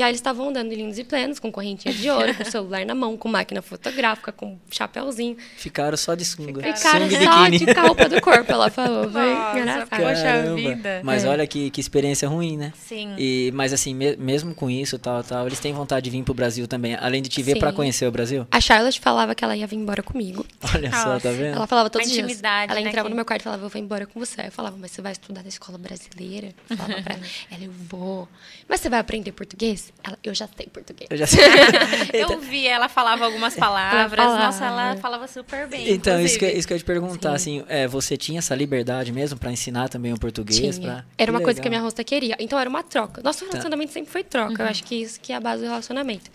E 0.00 0.02
aí 0.02 0.10
eles 0.12 0.18
estavam 0.20 0.48
andando 0.48 0.72
lindos 0.72 0.98
e 0.98 1.04
plenos, 1.04 1.38
com 1.38 1.52
correntinha 1.52 1.92
de 1.92 2.08
ouro, 2.08 2.34
com 2.34 2.42
celular 2.46 2.86
na 2.86 2.94
mão, 2.94 3.18
com 3.18 3.28
máquina 3.28 3.60
fotográfica, 3.60 4.32
com 4.32 4.58
chapéuzinho. 4.70 5.36
Ficaram 5.58 5.94
só 5.94 6.14
de 6.14 6.24
sunga. 6.24 6.62
Ficaram 6.74 7.06
Sunga 7.10 7.22
só 7.22 7.44
biquíni. 7.50 7.66
de 7.66 7.78
roupa 7.78 8.08
do 8.08 8.18
corpo, 8.22 8.50
ela 8.50 8.70
falou. 8.70 9.10
Foi 9.12 9.34
Nossa, 9.34 9.58
engraçado. 9.58 9.88
Poxa 9.90 10.54
vida. 10.54 11.00
Mas 11.04 11.24
É. 11.24 11.28
olha 11.28 11.46
que, 11.46 11.68
que 11.70 11.82
experiência 11.82 12.26
ruim, 12.26 12.56
né? 12.56 12.72
Sim. 12.78 13.14
E, 13.18 13.50
mas 13.54 13.74
assim, 13.74 13.92
me- 13.94 14.16
mesmo 14.16 14.54
com 14.54 14.70
isso, 14.70 14.98
tal, 14.98 15.22
tal, 15.22 15.46
eles 15.46 15.60
têm 15.60 15.74
vontade 15.74 16.04
de 16.04 16.10
vir 16.16 16.22
pro 16.24 16.32
Brasil 16.32 16.66
também, 16.66 16.94
além 16.94 17.20
de 17.20 17.28
te 17.28 17.42
ver 17.42 17.58
pra 17.58 17.70
conhecer 17.70 18.06
o 18.06 18.10
Brasil? 18.10 18.46
A 18.50 18.58
Charlotte 18.58 18.98
falava 19.00 19.34
que 19.34 19.44
ela 19.44 19.54
ia 19.54 19.66
vir 19.66 19.76
embora 19.76 20.02
comigo. 20.02 20.46
Olha 20.74 20.90
só, 20.92 21.08
Nossa. 21.10 21.28
tá 21.28 21.30
vendo? 21.34 21.56
Ela 21.56 21.66
falava 21.66 21.90
todos 21.90 22.06
os 22.08 22.12
dias. 22.14 22.40
Ela 22.42 22.74
né, 22.76 22.80
entrava 22.88 23.02
que- 23.06 23.10
no 23.10 23.16
meu 23.16 23.24
quarto 23.26 23.42
e 23.42 23.44
falava, 23.44 23.64
eu 23.64 23.68
vou 23.68 23.78
embora 23.82 24.06
com 24.06 24.18
você. 24.18 24.46
Eu 24.46 24.52
falava, 24.52 24.78
mas 24.80 24.92
você 24.92 25.02
vai 25.02 25.12
estudar 25.12 25.42
na 25.42 25.48
escola 25.50 25.76
brasileira? 25.76 26.54
Eu 26.70 26.76
falava 26.78 27.02
pra 27.02 27.14
ela, 27.16 27.22
ela, 27.50 27.64
eu 27.64 27.72
vou. 27.86 28.26
Mas 28.66 28.80
você 28.80 28.88
vai 28.88 28.98
aprender 28.98 29.32
português? 29.32 29.89
Ela, 30.02 30.18
eu 30.24 30.34
já 30.34 30.48
sei 30.56 30.66
português. 30.66 31.08
Eu 31.10 31.16
já 31.16 31.26
sei. 31.26 31.40
Eu 32.12 32.38
vi, 32.40 32.66
ela 32.66 32.88
falava 32.88 33.24
algumas 33.24 33.54
palavras. 33.54 34.12
falava. 34.14 34.44
Nossa, 34.44 34.64
ela 34.64 34.96
falava 34.96 35.26
super 35.28 35.66
bem. 35.68 35.90
Então, 35.92 36.20
isso 36.20 36.38
que, 36.38 36.46
isso 36.46 36.66
que 36.66 36.72
eu 36.72 36.76
ia 36.76 36.80
te 36.82 36.84
perguntar, 36.84 37.34
assim, 37.34 37.64
é, 37.68 37.86
você 37.86 38.16
tinha 38.16 38.38
essa 38.38 38.54
liberdade 38.54 39.12
mesmo 39.12 39.38
pra 39.38 39.50
ensinar 39.52 39.88
também 39.88 40.12
o 40.12 40.18
português? 40.18 40.58
Tinha. 40.58 40.72
pra- 40.80 41.04
Era 41.18 41.30
uma 41.30 41.40
coisa 41.40 41.60
que 41.60 41.66
a. 41.66 41.70
Tá. 41.70 41.70
minha 41.70 41.82
rosta 41.82 42.02
queria. 42.04 42.36
Então 42.38 42.58
era 42.58 42.68
uma 42.68 42.82
troca. 42.82 43.22
Nosso 43.22 43.44
relacionamento 43.46 43.92
sempre 43.92 44.10
foi 44.10 44.24
troca. 44.24 44.62
Eu 44.62 44.66
acho 44.68 44.82
que 44.84 44.94
isso 44.96 45.20
que 45.20 45.32
é 45.32 45.36
a 45.36 45.40
base 45.40 45.62
do 45.62 45.68
relacionamento. 45.68 46.30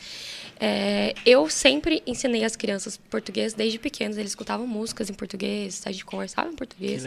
É, 0.60 1.14
eu 1.26 1.50
sempre 1.50 2.02
ensinei 2.08 2.44
as 2.46 2.56
crianças 2.56 2.96
português 2.98 3.54
desde 3.54 3.78
pequenos. 3.78 4.18
Eles 4.18 4.32
escutavam 4.32 4.66
músicas 4.66 5.10
em 5.10 5.14
português, 5.14 5.82
a 5.86 5.92
gente 5.92 6.06
conversava 6.06 6.50
em 6.50 6.56
português. 6.56 7.04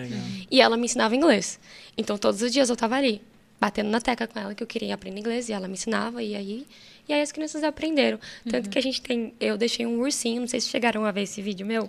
E 0.50 0.60
ela 0.60 0.76
me 0.76 0.84
ensinava 0.84 1.16
inglês. 1.16 1.58
Então 1.96 2.18
todos 2.18 2.42
os 2.42 2.52
dias 2.52 2.68
eu 2.68 2.76
tava 2.76 2.96
ali, 2.96 3.22
batendo 3.60 3.88
na 3.90 4.00
tecla 4.00 4.26
com 4.26 4.38
ela 4.38 4.54
que 4.54 4.62
eu 4.62 4.66
queria 4.66 4.94
aprender 4.94 5.18
inglês 5.20 5.48
e 5.48 5.52
ela 5.52 5.66
me 5.66 5.74
ensinava 5.74 6.22
e 6.22 6.34
aí 6.36 6.66
e 7.08 7.12
aí 7.12 7.22
as 7.22 7.32
crianças 7.32 7.64
aprenderam. 7.64 8.18
Tanto 8.50 8.68
que 8.68 8.78
a 8.78 8.82
gente 8.82 9.00
tem, 9.00 9.32
eu 9.40 9.56
deixei 9.56 9.86
um 9.86 9.98
ursinho, 10.00 10.42
não 10.42 10.48
sei 10.48 10.60
se 10.60 10.68
chegaram 10.68 11.04
a 11.06 11.10
ver 11.10 11.22
esse 11.22 11.40
vídeo 11.40 11.66
meu, 11.66 11.88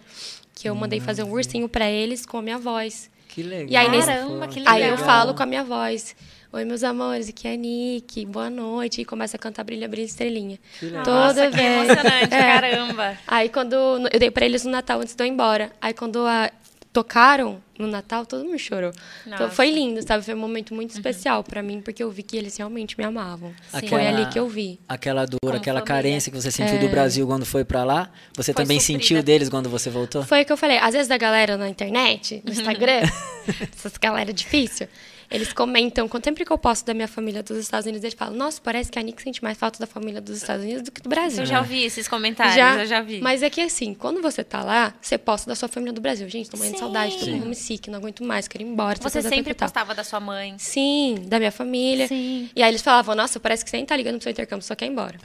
que 0.55 0.69
eu 0.69 0.73
mandei 0.73 0.99
fazer 1.01 1.23
um 1.23 1.31
ursinho 1.31 1.67
pra 1.67 1.89
eles 1.89 2.25
com 2.25 2.37
a 2.37 2.41
minha 2.41 2.57
voz. 2.57 3.09
Que 3.27 3.43
legal. 3.43 3.67
E 3.69 3.75
aí, 3.75 3.89
nesse- 3.91 4.07
Caramba, 4.07 4.47
que 4.47 4.59
Aí 4.65 4.81
eu 4.83 4.91
legal. 4.91 5.05
falo 5.05 5.33
com 5.35 5.43
a 5.43 5.45
minha 5.45 5.63
voz. 5.63 6.15
Oi, 6.51 6.65
meus 6.65 6.83
amores, 6.83 7.29
aqui 7.29 7.47
é 7.47 7.53
a 7.53 7.55
Nick, 7.57 8.25
boa 8.25 8.49
noite. 8.49 9.01
E 9.01 9.05
começa 9.05 9.35
a 9.35 9.39
cantar 9.39 9.63
Brilha, 9.63 9.87
Brilha, 9.87 10.05
Estrelinha. 10.05 10.57
legal. 10.81 11.03
Toda 11.03 11.27
Nossa, 11.27 11.51
que 11.51 11.57
vez. 11.57 11.89
emocionante, 11.89 12.23
É. 12.33 12.39
caramba. 12.39 13.17
Aí 13.27 13.49
quando. 13.49 13.75
Eu 14.11 14.19
dei 14.19 14.31
pra 14.31 14.45
eles 14.45 14.63
no 14.65 14.71
Natal 14.71 14.99
antes 15.01 15.13
de 15.13 15.21
eu 15.21 15.27
ir 15.27 15.29
embora. 15.31 15.71
Aí 15.81 15.93
quando 15.93 16.25
a- 16.25 16.49
tocaram 16.91 17.61
no 17.77 17.87
Natal, 17.87 18.25
todo 18.25 18.43
mundo 18.43 18.57
chorou. 18.59 18.91
Então, 19.21 19.31
Nossa. 19.31 19.43
Uhum. 19.45 19.51
foi 19.51 19.71
lindo, 19.71 20.01
sabe? 20.05 20.23
Foi 20.23 20.33
um 20.33 20.37
momento 20.39 20.73
muito 20.73 20.91
especial 20.91 21.43
pra 21.43 21.61
mim, 21.63 21.81
porque 21.81 22.03
eu 22.03 22.09
vi 22.11 22.23
que 22.23 22.35
eles 22.35 22.57
realmente 22.57 22.97
me 22.97 23.03
amavam. 23.03 23.53
Foi 23.69 23.79
Aquela- 23.79 24.09
ali 24.09 24.25
que 24.27 24.39
eu 24.39 24.47
vi. 24.49 24.79
Aquela 24.87 25.25
dor, 25.25 25.37
Como 25.41 25.55
aquela 25.55 25.79
família. 25.79 25.95
carência 25.95 26.31
que 26.31 26.37
você 26.41 26.51
sentiu 26.51 26.79
do 26.79 26.89
Brasil 26.89 27.25
quando 27.27 27.45
foi 27.45 27.63
pra 27.63 27.83
lá, 27.83 28.11
você 28.35 28.51
Foi 28.53 28.63
também 28.63 28.79
suprida. 28.79 29.01
sentiu 29.03 29.23
deles 29.23 29.49
quando 29.49 29.69
você 29.69 29.89
voltou? 29.89 30.23
Foi 30.23 30.41
o 30.41 30.45
que 30.45 30.51
eu 30.51 30.57
falei. 30.57 30.77
Às 30.79 30.93
vezes 30.93 31.11
a 31.11 31.17
galera 31.17 31.55
na 31.57 31.69
internet, 31.69 32.41
no 32.43 32.51
Instagram, 32.51 33.01
essas 33.73 33.93
galera 33.97 34.33
difícil, 34.33 34.87
eles 35.29 35.53
comentam, 35.53 36.09
sempre 36.23 36.43
que 36.43 36.51
eu 36.51 36.57
posto 36.57 36.85
da 36.85 36.93
minha 36.93 37.07
família 37.07 37.43
dos 37.43 37.57
Estados 37.57 37.85
Unidos, 37.85 38.03
eles 38.03 38.15
falam, 38.15 38.35
nossa, 38.35 38.59
parece 38.61 38.91
que 38.91 38.97
a 38.97 39.01
Nick 39.01 39.21
sente 39.21 39.43
mais 39.43 39.57
falta 39.57 39.79
da 39.79 39.85
família 39.85 40.19
dos 40.19 40.37
Estados 40.37 40.63
Unidos 40.63 40.83
do 40.83 40.91
que 40.91 41.01
do 41.01 41.09
Brasil. 41.09 41.41
Eu 41.41 41.45
já 41.45 41.59
ouvi 41.59 41.83
esses 41.83 42.07
comentários, 42.07 42.79
eu 42.79 42.85
já 42.85 43.01
vi. 43.01 43.21
Mas 43.21 43.43
é 43.43 43.49
que 43.49 43.61
assim, 43.61 43.93
quando 43.93 44.21
você 44.21 44.43
tá 44.43 44.63
lá, 44.63 44.93
você 45.01 45.17
posta 45.17 45.49
da 45.49 45.55
sua 45.55 45.67
família 45.67 45.93
do 45.93 46.01
Brasil. 46.01 46.27
Gente, 46.29 46.49
tô 46.49 46.57
morrendo 46.57 46.73
de 46.73 46.79
saudade, 46.79 47.17
tô 47.17 47.25
com 47.25 47.43
homesick, 47.43 47.89
não 47.89 47.99
aguento 47.99 48.23
mais, 48.23 48.47
quero 48.47 48.63
ir 48.63 48.67
embora. 48.67 48.97
Você 49.01 49.21
sempre 49.21 49.53
postava 49.53 49.93
da 49.93 50.03
sua 50.03 50.19
mãe. 50.19 50.55
Sim, 50.57 51.23
da 51.25 51.37
minha 51.37 51.51
família. 51.51 52.07
Sim. 52.07 52.49
E 52.55 52.63
aí 52.63 52.71
eles 52.71 52.81
falavam, 52.81 53.15
nossa, 53.15 53.39
parece 53.39 53.63
que 53.63 53.69
você 53.69 53.77
nem 53.77 53.85
tá 53.85 53.95
ligando 53.95 54.15
pro 54.15 54.23
seu 54.23 54.31
intercâmbio, 54.31 54.65
só 54.65 54.75
quer 54.75 54.85
ir 54.85 54.89
embora. 54.89 55.19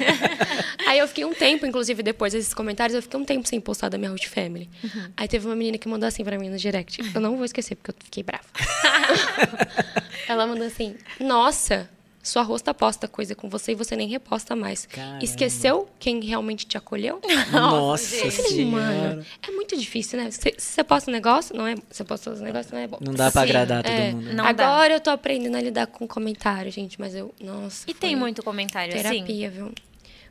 aí 0.86 0.98
eu 0.98 1.08
fiquei 1.08 1.24
um 1.24 1.34
tempo, 1.34 1.64
inclusive, 1.64 2.02
depois 2.02 2.32
desses 2.32 2.52
comentários, 2.52 2.94
eu 2.94 3.02
fiquei 3.02 3.18
um 3.18 3.24
tempo 3.24 3.48
sem 3.48 3.60
postar 3.60 3.88
da 3.88 3.96
minha 3.96 4.10
Root 4.10 4.28
Family. 4.28 4.68
Uhum. 4.84 5.10
Aí 5.16 5.28
teve 5.28 5.46
uma 5.46 5.56
menina 5.56 5.78
que 5.78 5.88
mandou 5.88 6.06
assim 6.06 6.24
pra 6.24 6.38
mim 6.38 6.50
no 6.50 6.58
direct. 6.58 7.00
Eu 7.14 7.20
não 7.20 7.36
vou 7.36 7.44
esquecer, 7.44 7.74
porque 7.76 7.90
eu 7.90 7.94
fiquei 8.04 8.22
brava. 8.22 8.44
Ela 10.28 10.46
mandou 10.46 10.66
assim, 10.66 10.96
nossa, 11.18 11.88
sua 12.22 12.42
rosta 12.42 12.72
posta 12.74 13.08
coisa 13.08 13.34
com 13.34 13.48
você 13.48 13.72
e 13.72 13.74
você 13.74 13.96
nem 13.96 14.06
reposta 14.08 14.54
mais. 14.54 14.86
Caramba. 14.86 15.24
Esqueceu 15.24 15.88
quem 15.98 16.20
realmente 16.20 16.66
te 16.66 16.76
acolheu? 16.76 17.20
Nossa 17.50 18.14
Eu 18.16 18.30
falei, 18.30 18.64
mano, 18.66 19.24
é 19.42 19.50
muito 19.50 19.76
difícil, 19.76 20.22
né? 20.22 20.30
Se 20.30 20.54
você 20.56 20.84
posta 20.84 21.10
um 21.10 21.14
negócio, 21.14 21.56
não 21.56 21.66
é. 21.66 21.74
Você 21.90 22.04
posta 22.04 22.30
os 22.30 22.40
negócios, 22.40 22.72
não 22.72 22.78
é 22.78 22.86
bom. 22.86 22.98
Não 23.00 23.14
dá 23.14 23.30
pra 23.30 23.42
Sim, 23.42 23.48
agradar 23.48 23.82
todo 23.82 23.92
É, 23.92 24.12
mundo. 24.12 24.32
Não 24.34 24.44
dá. 24.44 24.48
Agora 24.50 24.92
eu 24.92 25.00
tô 25.00 25.10
aprendendo 25.10 25.56
a 25.56 25.60
lidar 25.60 25.86
com 25.86 26.06
comentário, 26.06 26.70
gente, 26.70 27.00
mas 27.00 27.14
eu. 27.14 27.34
Nossa. 27.40 27.90
E 27.90 27.94
tem 27.94 28.14
muito 28.14 28.42
comentário 28.42 28.94
assim? 28.94 29.24
terapia, 29.24 29.50
viu? 29.50 29.72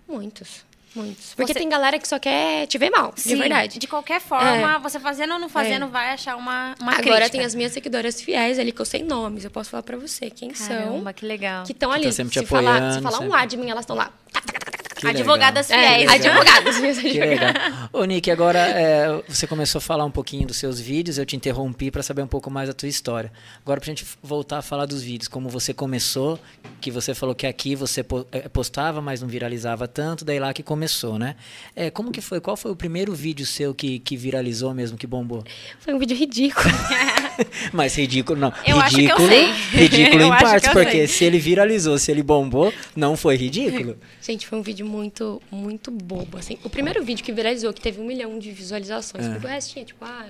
Muitos. 0.08 0.69
Muitos. 0.96 1.34
Porque 1.36 1.54
Você- 1.54 1.60
tem 1.60 1.70
galera 1.70 2.00
que 2.00 2.08
só 2.08 2.18
quer 2.18 2.66
te 2.68 2.78
ver 2.78 2.90
mal, 2.90 3.12
de 3.14 3.22
Sim, 3.22 3.36
verdade. 3.38 3.78
De 3.80 3.88
qualquer 3.88 4.20
forma, 4.20 4.76
É. 4.76 4.80
você 4.80 5.00
fazendo 5.00 5.34
ou 5.34 5.40
não 5.40 5.48
fazendo, 5.50 5.88
vai 5.88 6.10
achar 6.12 6.36
uma, 6.36 6.76
uma 6.80 6.92
Agora 6.94 7.02
crítica. 7.18 7.30
tem 7.30 7.46
as 7.46 7.54
minhas 7.54 7.72
seguidoras 7.74 8.20
fiéis 8.22 8.58
ali, 8.58 8.72
que 8.72 8.82
eu 8.82 8.86
sei 8.86 9.04
nomes, 9.04 9.44
eu 9.46 9.52
posso 9.52 9.70
falar 9.70 9.84
pra 9.84 9.98
você 9.98 10.30
quem 10.30 10.50
Caramba, 10.50 11.04
são. 11.04 11.14
que 11.14 11.26
legal. 11.26 11.64
Que 11.64 11.72
estão 11.74 11.92
ali. 11.92 12.04
tão 12.04 12.12
sempre 12.12 12.34
te 12.34 12.40
se 12.40 12.46
falar, 12.46 12.64
se 12.64 12.78
apoiando, 12.78 13.04
falar 13.04 13.18
um 13.20 13.22
sempre. 13.32 13.38
admin, 13.44 13.70
elas 13.70 13.84
estão 13.84 13.96
lá. 13.96 14.12
tac, 14.34 14.46
tac, 14.46 14.60
tac, 14.66 14.69
Que 15.02 15.08
Advogadas 15.08 15.70
legal. 15.70 15.88
fiéis. 15.88 16.12
É, 16.12 16.16
advogadas. 16.16 16.78
Que 17.00 17.20
legal. 17.20 17.54
Ô, 17.94 18.04
Nick, 18.04 18.30
agora 18.30 18.60
é, 18.60 19.24
você 19.28 19.48
começou 19.48 19.80
a 19.80 19.82
falar 19.82 20.04
um 20.04 20.12
pouquinho 20.12 20.46
dos 20.46 20.58
seus 20.58 20.80
vídeos, 20.80 21.18
eu 21.18 21.26
te 21.26 21.36
interrompi 21.36 21.90
para 21.90 22.04
saber 22.04 22.22
um 22.22 22.28
pouco 22.28 22.52
mais 22.52 22.68
da 22.68 22.74
tua 22.74 22.90
história. 22.90 23.32
Agora, 23.62 23.80
pra 23.80 23.88
gente 23.88 24.06
voltar 24.22 24.58
a 24.58 24.62
falar 24.62 24.86
dos 24.86 25.02
vídeos, 25.02 25.30
como 25.30 25.48
você 25.48 25.74
começou, 25.74 26.38
que 26.82 26.92
você 26.92 27.14
falou 27.14 27.34
que 27.34 27.48
aqui 27.48 27.76
você 27.76 28.06
eh, 28.32 28.50
postava, 28.50 29.02
mas 29.02 29.22
não 29.22 29.28
viralizava 29.30 29.88
tanto, 29.88 30.26
daí 30.26 30.40
lá 30.40 30.54
que 30.54 30.64
começou, 30.64 31.18
né? 31.18 31.36
É, 31.76 31.90
como 31.90 32.12
que 32.12 32.20
foi? 32.20 32.42
Qual 32.42 32.58
foi 32.58 32.72
o 32.72 32.76
primeiro 32.76 33.14
vídeo 33.14 33.46
seu 33.46 33.74
que, 33.74 34.00
que 34.00 34.18
viralizou 34.18 34.74
mesmo, 34.74 34.98
que 34.98 35.08
bombou? 35.08 35.44
Foi 35.80 35.94
um 35.94 36.00
vídeo 36.00 36.18
ridículo. 36.18 36.70
Mas 37.74 37.96
ridículo 37.96 38.40
não. 38.40 38.54
Eu 38.66 38.80
acho 38.80 38.96
que 38.96 39.06
eu 39.06 39.18
ridículo, 39.18 39.28
sei. 39.28 39.52
ridículo 39.72 40.22
Eu 40.22 40.28
em 40.28 40.32
eu 40.32 40.74
porque 40.74 40.92
sei. 40.92 41.08
se 41.08 41.26
ele 41.26 41.40
viralizou, 41.40 41.98
se 41.98 42.12
ele 42.12 42.24
bombou, 42.24 42.74
não 42.96 43.16
foi 43.16 43.36
ridículo. 43.36 43.98
Gente, 44.22 44.48
foi 44.48 44.60
um 44.60 44.62
vídeo 44.62 44.86
muito, 44.90 45.42
muito 45.52 45.92
bobo, 45.92 46.38
assim. 46.38 46.58
O 46.64 46.70
primeiro 46.70 47.04
vídeo 47.04 47.24
que 47.24 47.32
viralizou, 47.32 47.72
que 47.72 47.80
teve 47.82 48.02
um 48.02 48.06
milhão 48.06 48.38
de 48.40 48.52
visualizações, 48.52 49.26
porque 49.28 49.46
o 49.46 49.50
resto 49.50 49.74
tinha, 49.74 49.86
tipo, 49.86 50.04
ah, 50.04 50.28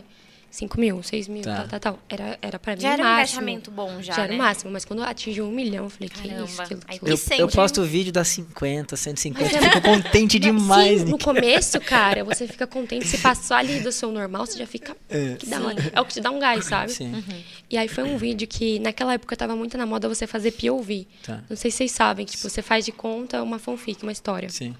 5 0.51 0.79
mil, 0.79 1.03
6 1.03 1.27
mil, 1.27 1.43
Tá. 1.43 1.57
tal, 1.57 1.67
tal, 1.67 1.79
tal. 1.79 1.99
Era, 2.09 2.37
era 2.41 2.57
pra 2.59 2.75
mim 2.75 2.81
Já 2.81 2.89
o 2.89 2.93
era 2.93 3.01
um 3.03 3.05
máximo. 3.05 3.41
engajamento 3.41 3.71
bom, 3.71 4.01
já, 4.01 4.13
Já 4.13 4.23
era 4.23 4.31
né? 4.31 4.35
o 4.35 4.37
máximo, 4.41 4.71
mas 4.71 4.83
quando 4.85 5.03
atingiu 5.03 5.45
um 5.45 5.51
milhão, 5.51 5.83
eu 5.85 5.89
falei, 5.89 6.09
que 6.09 6.27
Caramba. 6.27 6.45
isso, 6.45 6.61
aquilo, 6.61 6.79
Aí 6.87 6.95
aquilo. 6.95 7.11
Eu, 7.11 7.17
sente, 7.17 7.41
eu 7.41 7.47
posto 7.47 7.83
vídeo 7.83 8.11
das 8.11 8.27
50, 8.29 8.95
150, 8.95 9.45
Mas 9.45 9.53
é- 9.63 9.69
fico 9.69 9.81
contente 9.81 10.39
demais, 10.39 11.01
Sim, 11.01 11.05
no 11.07 11.17
começo, 11.19 11.79
cara, 11.81 12.23
você 12.23 12.47
fica 12.47 12.65
contente. 12.65 13.07
Se 13.07 13.17
passou 13.19 13.55
ali 13.55 13.79
do 13.79 13.91
seu 13.91 14.11
normal, 14.11 14.45
você 14.45 14.57
já 14.57 14.65
fica. 14.67 14.95
É. 15.09 15.35
Que 15.35 15.45
da 15.45 15.61
hora. 15.61 15.91
É 15.93 16.01
o 16.01 16.05
que 16.05 16.13
te 16.13 16.21
dá 16.21 16.31
um 16.31 16.39
gás, 16.39 16.65
sabe? 16.65 16.91
Sim. 16.91 17.13
Uhum. 17.13 17.41
E 17.69 17.77
aí 17.77 17.87
foi 17.87 18.03
um 18.03 18.17
vídeo 18.17 18.47
que, 18.47 18.79
naquela 18.79 19.13
época, 19.13 19.35
tava 19.37 19.55
muito 19.55 19.77
na 19.77 19.85
moda 19.85 20.09
você 20.09 20.25
fazer 20.25 20.51
POV. 20.53 21.07
Tá. 21.23 21.43
Não 21.49 21.55
sei 21.55 21.69
se 21.69 21.77
vocês 21.77 21.91
sabem, 21.91 22.25
que 22.25 22.31
tipo, 22.31 22.49
você 22.49 22.61
faz 22.61 22.83
de 22.85 22.91
conta 22.91 23.41
uma 23.43 23.59
fanfic, 23.59 24.01
uma 24.03 24.11
história. 24.11 24.49
Sim. 24.49 24.73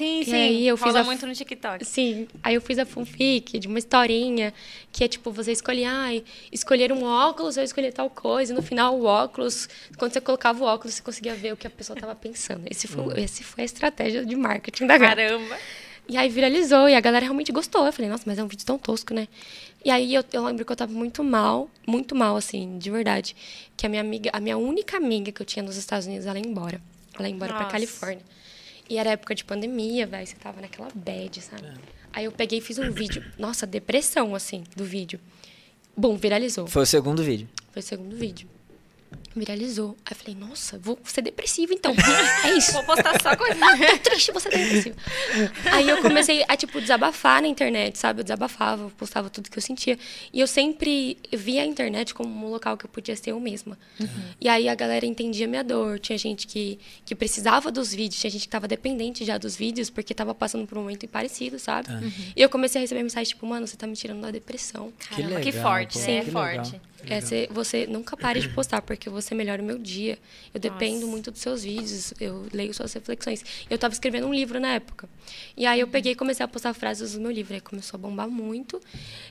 Sim, 0.00 0.20
E 0.20 0.24
sim. 0.24 0.32
aí 0.32 0.66
eu 0.66 0.78
fiz 0.78 0.96
a- 0.96 1.04
muito 1.04 1.26
no 1.26 1.34
TikTok. 1.34 1.84
Sim, 1.84 2.26
aí 2.42 2.54
eu 2.54 2.60
fiz 2.62 2.78
a 2.78 2.86
fanfic 2.86 3.58
de 3.58 3.68
uma 3.68 3.78
historinha 3.78 4.54
que 4.90 5.04
é 5.04 5.08
tipo, 5.08 5.30
você 5.30 5.52
escolhia, 5.52 5.90
ai, 5.92 6.24
escolher 6.50 6.90
um 6.90 7.02
óculos 7.04 7.58
ou 7.58 7.62
escolher 7.62 7.92
tal 7.92 8.08
coisa. 8.08 8.54
E 8.54 8.56
no 8.56 8.62
final, 8.62 8.98
o 8.98 9.04
óculos, 9.04 9.68
quando 9.98 10.12
você 10.14 10.20
colocava 10.22 10.64
o 10.64 10.66
óculos, 10.66 10.94
você 10.94 11.02
conseguia 11.02 11.34
ver 11.34 11.52
o 11.52 11.56
que 11.56 11.66
a 11.66 11.70
pessoa 11.70 11.98
tava 12.00 12.14
pensando. 12.14 12.62
Esse 12.70 12.88
foi, 12.88 13.20
esse 13.20 13.44
foi 13.44 13.60
a 13.62 13.64
estratégia 13.66 14.24
de 14.24 14.34
marketing 14.36 14.86
da 14.86 14.96
Gata. 14.96 15.16
Caramba. 15.16 15.58
E 16.08 16.16
aí 16.16 16.30
viralizou 16.30 16.88
e 16.88 16.94
a 16.94 17.00
galera 17.00 17.26
realmente 17.26 17.52
gostou. 17.52 17.84
Eu 17.84 17.92
falei, 17.92 18.10
nossa, 18.10 18.24
mas 18.26 18.38
é 18.38 18.42
um 18.42 18.48
vídeo 18.48 18.64
tão 18.64 18.78
tosco, 18.78 19.12
né? 19.12 19.28
E 19.84 19.90
aí 19.90 20.14
eu, 20.14 20.24
eu 20.32 20.42
lembro 20.44 20.64
que 20.64 20.72
eu 20.72 20.76
tava 20.76 20.92
muito 20.92 21.22
mal, 21.22 21.70
muito 21.86 22.14
mal, 22.16 22.36
assim, 22.36 22.78
de 22.78 22.90
verdade. 22.90 23.36
Que 23.76 23.84
a 23.84 23.88
minha 23.88 24.00
amiga, 24.00 24.30
a 24.32 24.40
minha 24.40 24.56
única 24.56 24.96
amiga 24.96 25.30
que 25.30 25.42
eu 25.42 25.46
tinha 25.46 25.62
nos 25.62 25.76
Estados 25.76 26.06
Unidos, 26.06 26.24
ela 26.26 26.38
ia 26.38 26.46
embora. 26.46 26.80
Ela 27.18 27.28
ia 27.28 27.34
embora 27.34 27.52
pra 27.52 27.60
Nossa. 27.64 27.72
Califórnia. 27.72 28.22
E 28.90 28.98
era 28.98 29.10
época 29.10 29.36
de 29.36 29.44
pandemia, 29.44 30.04
velho. 30.04 30.26
Você 30.26 30.34
tava 30.34 30.60
naquela 30.60 30.88
bad, 30.92 31.40
sabe? 31.40 31.62
Aí 32.12 32.24
eu 32.24 32.32
peguei 32.32 32.58
e 32.58 32.60
fiz 32.60 32.76
um 32.76 32.90
vídeo. 32.90 33.24
Nossa, 33.38 33.64
depressão, 33.64 34.34
assim, 34.34 34.64
do 34.76 34.84
vídeo. 34.84 35.20
Bom, 35.96 36.16
viralizou. 36.16 36.66
Foi 36.66 36.82
o 36.82 36.86
segundo 36.86 37.22
vídeo. 37.22 37.48
Foi 37.70 37.78
o 37.78 37.84
segundo 37.84 38.16
vídeo. 38.16 38.48
Viralizou. 39.34 39.96
Aí 40.04 40.12
eu 40.12 40.16
falei, 40.16 40.34
nossa, 40.34 40.78
vou 40.78 40.98
ser 41.04 41.22
depressiva 41.22 41.72
então. 41.72 41.94
É 42.44 42.56
isso. 42.56 42.72
Vou 42.72 42.82
postar 42.84 43.20
só 43.22 43.36
coisa. 43.36 43.54
Tô 44.02 44.10
triste, 44.10 44.32
você 44.32 44.48
tá 44.48 44.56
depressiva. 44.56 44.96
Aí 45.72 45.88
eu 45.88 46.00
comecei 46.00 46.44
a, 46.48 46.56
tipo, 46.56 46.80
desabafar 46.80 47.42
na 47.42 47.48
internet, 47.48 47.98
sabe? 47.98 48.20
Eu 48.20 48.24
desabafava, 48.24 48.84
eu 48.84 48.90
postava 48.90 49.28
tudo 49.28 49.50
que 49.50 49.58
eu 49.58 49.62
sentia. 49.62 49.98
E 50.32 50.40
eu 50.40 50.46
sempre 50.46 51.18
via 51.32 51.62
a 51.62 51.66
internet 51.66 52.14
como 52.14 52.46
um 52.46 52.50
local 52.50 52.76
que 52.76 52.86
eu 52.86 52.88
podia 52.88 53.14
ser 53.14 53.30
eu 53.30 53.40
mesma. 53.40 53.78
E 54.40 54.48
aí 54.48 54.68
a 54.68 54.74
galera 54.74 55.04
entendia 55.06 55.46
minha 55.46 55.62
dor. 55.62 55.98
Tinha 55.98 56.16
gente 56.18 56.46
que, 56.46 56.78
que 57.04 57.14
precisava 57.14 57.70
dos 57.70 57.92
vídeos, 57.92 58.20
tinha 58.20 58.30
gente 58.30 58.42
que 58.42 58.48
tava 58.48 58.66
dependente 58.66 59.24
já 59.24 59.36
dos 59.38 59.54
vídeos, 59.54 59.90
porque 59.90 60.14
tava 60.14 60.34
passando 60.34 60.66
por 60.66 60.78
um 60.78 60.82
momento 60.82 61.06
parecido, 61.08 61.58
sabe? 61.58 61.88
E 62.34 62.40
eu 62.40 62.48
comecei 62.48 62.80
a 62.80 62.82
receber 62.82 63.02
mensagem, 63.02 63.28
tipo, 63.28 63.46
mano, 63.46 63.66
você 63.66 63.76
tá 63.76 63.86
me 63.86 63.94
tirando 63.94 64.22
da 64.22 64.30
depressão. 64.30 64.92
Caramba, 65.10 65.40
que, 65.40 65.50
legal, 65.50 65.62
forte, 65.62 65.92
pô, 65.94 65.98
né? 66.00 66.04
que 66.06 66.10
É 66.12 66.16
legal. 66.16 66.80
Forte. 67.00 67.12
É, 67.12 67.20
você, 67.20 67.48
você 67.50 67.86
nunca 67.86 68.16
pare 68.16 68.40
de 68.40 68.48
postar, 68.48 68.82
porque 68.82 69.10
você 69.10 69.34
melhora 69.34 69.62
o 69.62 69.64
meu 69.64 69.78
dia. 69.78 70.18
Eu 70.52 70.60
dependo 70.60 71.06
muito 71.06 71.30
dos 71.30 71.40
seus 71.40 71.64
vídeos, 71.64 72.14
eu 72.20 72.46
leio 72.52 72.72
suas 72.72 72.92
reflexões. 72.92 73.44
Eu 73.68 73.74
estava 73.74 73.92
escrevendo 73.92 74.26
um 74.26 74.34
livro 74.34 74.60
na 74.60 74.74
época. 74.74 75.08
E 75.56 75.66
aí 75.66 75.80
eu 75.80 75.88
peguei 75.88 76.12
e 76.12 76.14
comecei 76.14 76.44
a 76.44 76.48
postar 76.48 76.74
frases 76.74 77.14
do 77.14 77.20
meu 77.20 77.30
livro. 77.30 77.54
Aí 77.54 77.60
começou 77.60 77.98
a 77.98 78.00
bombar 78.00 78.28
muito. 78.28 78.80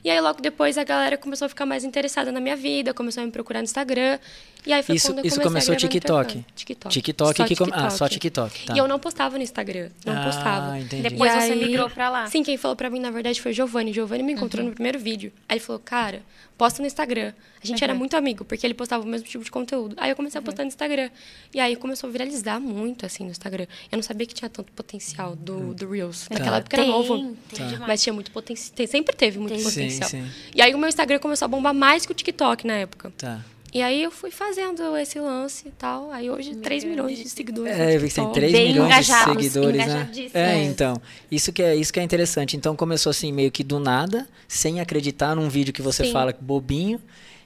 E 0.04 0.10
aí 0.10 0.20
logo 0.20 0.40
depois 0.40 0.76
a 0.76 0.84
galera 0.84 1.16
começou 1.16 1.46
a 1.46 1.48
ficar 1.48 1.66
mais 1.66 1.84
interessada 1.84 2.30
na 2.32 2.40
minha 2.40 2.56
vida, 2.56 2.92
começou 2.92 3.22
a 3.22 3.26
me 3.26 3.32
procurar 3.32 3.60
no 3.60 3.64
Instagram. 3.64 4.18
E 4.66 4.72
aí 4.72 4.82
foi 4.82 4.96
Isso- 4.96 5.08
quando 5.08 5.18
eu 5.20 5.24
isso 5.24 5.40
começou 5.40 5.72
a 5.74 5.76
TikTok? 5.76 6.44
TikTok. 6.54 6.92
TikTok 6.92 7.36
Só 7.38 7.44
que 7.46 7.56
come- 7.56 7.72
ah, 7.74 7.90
só 7.90 8.08
TikTok, 8.08 8.66
tá. 8.66 8.74
E 8.74 8.78
eu 8.78 8.86
não 8.86 8.98
postava 8.98 9.36
no 9.38 9.42
Instagram, 9.42 9.88
não 10.04 10.12
Ah, 10.18 10.24
postava. 10.24 10.78
entendi. 10.78 11.02
Depois 11.02 11.32
E 11.32 11.34
você 11.40 11.52
aí- 11.52 11.64
migrou 11.64 11.88
pra 11.88 12.10
lá. 12.10 12.26
Sim, 12.26 12.42
quem 12.42 12.56
falou 12.56 12.76
pra 12.76 12.90
mim, 12.90 13.00
na 13.00 13.10
verdade, 13.10 13.40
foi 13.40 13.52
o 13.52 13.54
Giovanni. 13.54 13.92
Giovanni 13.92 14.22
me 14.22 14.32
encontrou 14.32 14.64
no 14.64 14.72
primeiro 14.72 14.98
vídeo. 14.98 15.32
Aí 15.48 15.56
ele 15.56 15.64
falou, 15.64 15.80
cara, 15.82 16.22
posta 16.58 16.82
no 16.82 16.86
Instagram. 16.86 17.32
A 17.62 17.66
gente 17.66 17.82
era 17.84 17.94
muito 17.94 18.16
amigo, 18.16 18.44
porque 18.44 18.66
ele 18.66 18.72
postava 18.74 19.02
o 19.02 19.06
mesmo 19.06 19.26
tipo 19.26 19.42
de 19.44 19.50
conteúdo. 19.50 19.94
Aí 19.98 20.10
eu 20.10 20.16
comecei 20.16 20.38
a 20.38 20.42
postar 20.42 20.62
no 20.62 20.68
Instagram. 20.68 21.10
E 21.54 21.60
aí 21.60 21.76
começou 21.76 22.08
a 22.08 22.10
viralizar 22.12 22.58
muito, 22.60 23.04
assim, 23.06 23.24
no 23.24 23.30
Instagram. 23.30 23.66
Eu 23.90 23.96
não 23.96 24.02
sabia 24.02 24.26
que 24.26 24.34
tinha 24.34 24.48
tanto 24.48 24.70
potencial 24.72 25.34
do, 25.36 25.74
do 25.74 25.90
Reels. 25.90 26.26
Naquela 26.30 26.58
época 26.58 26.76
era 26.76 26.84
Tem, 26.84 26.92
novo. 26.92 27.36
tem 27.54 27.66
demais. 27.66 27.88
Mas 27.88 28.02
tinha 28.02 28.12
muito 28.12 28.30
potencial. 28.30 28.74
Sempre 28.86 29.14
teve 29.16 29.38
muito 29.38 29.54
Tem. 29.54 29.62
potencial. 29.62 30.08
Sim, 30.08 30.24
sim. 30.24 30.30
E 30.54 30.60
aí 30.62 30.74
o 30.74 30.78
meu 30.78 30.88
Instagram 30.88 31.18
começou 31.18 31.44
a 31.46 31.48
bombar 31.48 31.74
mais 31.74 32.04
que 32.06 32.12
o 32.12 32.14
TikTok 32.14 32.66
na 32.66 32.74
época. 32.74 33.12
Tá. 33.16 33.40
E 33.72 33.80
aí 33.82 34.02
eu 34.02 34.10
fui 34.10 34.30
fazendo 34.30 34.96
esse 34.96 35.18
lance 35.20 35.68
e 35.68 35.70
tal. 35.70 36.10
Aí 36.10 36.28
hoje, 36.28 36.56
3 36.56 36.82
milhões 36.84 37.18
de 37.18 37.28
seguidores. 37.28 37.72
É, 37.72 37.94
eu 37.96 38.00
vi 38.00 38.08
que 38.08 38.14
tem 38.14 38.24
TikTok. 38.24 38.34
3 38.34 38.52
Bem 38.52 38.68
milhões 38.68 38.86
engajados, 38.88 39.36
de 39.36 39.42
seguidores, 39.50 39.86
né? 39.86 40.10
É, 40.34 40.40
É. 40.52 40.64
então. 40.64 41.00
Isso 41.30 41.52
que, 41.52 41.62
é, 41.62 41.76
isso 41.76 41.92
que 41.92 42.00
é 42.00 42.02
interessante. 42.02 42.56
Então 42.56 42.74
começou 42.74 43.10
assim, 43.10 43.32
meio 43.32 43.50
que 43.50 43.62
do 43.62 43.78
nada, 43.78 44.28
sem 44.48 44.80
acreditar 44.80 45.34
num 45.36 45.48
vídeo 45.48 45.72
que 45.72 45.82
você 45.82 46.04
Sim. 46.04 46.12
fala 46.12 46.34
bobinho. 46.40 47.00